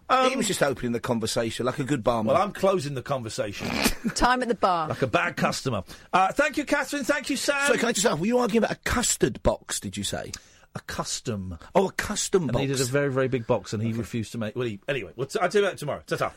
Um, 0.09 0.31
he 0.31 0.37
was 0.37 0.47
just 0.47 0.63
opening 0.63 0.93
the 0.93 1.01
conversation 1.01 1.67
like 1.67 1.79
a 1.81 1.85
good 1.85 2.05
barman. 2.05 2.33
Well, 2.33 2.41
I'm 2.43 2.53
closing 2.53 2.95
the 2.95 3.03
conversation 3.03 3.67
Time 4.15 4.41
at 4.43 4.47
the 4.49 4.55
bar. 4.55 4.89
like 4.89 5.03
a 5.03 5.07
bad 5.09 5.37
customer. 5.37 5.83
Uh, 6.13 6.31
thank 6.33 6.57
you, 6.57 6.65
Catherine. 6.65 7.03
Thank 7.05 7.29
you, 7.29 7.37
Sam. 7.37 7.67
so 7.67 7.77
can 7.77 7.89
I 7.89 7.93
just 7.93 8.07
ask, 8.07 8.19
were 8.21 8.27
you 8.27 8.39
arguing 8.39 8.63
about 8.65 8.77
a 8.77 8.81
custard 8.85 9.43
box, 9.43 9.81
did 9.81 9.97
you 9.97 10.05
say? 10.05 10.31
A 10.77 10.81
custom. 10.81 11.59
Oh, 11.75 11.89
a 11.89 11.93
custom 11.93 12.45
I 12.51 12.53
box. 12.53 12.61
needed 12.61 12.81
a 12.81 12.85
very, 12.85 13.11
very 13.11 13.29
big 13.29 13.47
box, 13.47 13.73
and 13.73 13.83
he 13.83 13.93
refused 13.93 14.33
to 14.33 14.39
make. 14.39 14.55
Well, 14.55 14.67
he, 14.67 14.79
anyway, 14.87 15.13
we'll 15.17 15.27
t- 15.27 15.39
I'll 15.41 15.49
tell 15.49 15.63
you 15.63 15.67
about 15.67 15.75
it 15.75 15.79
tomorrow. 15.79 16.03
Ta-ta. 16.07 16.33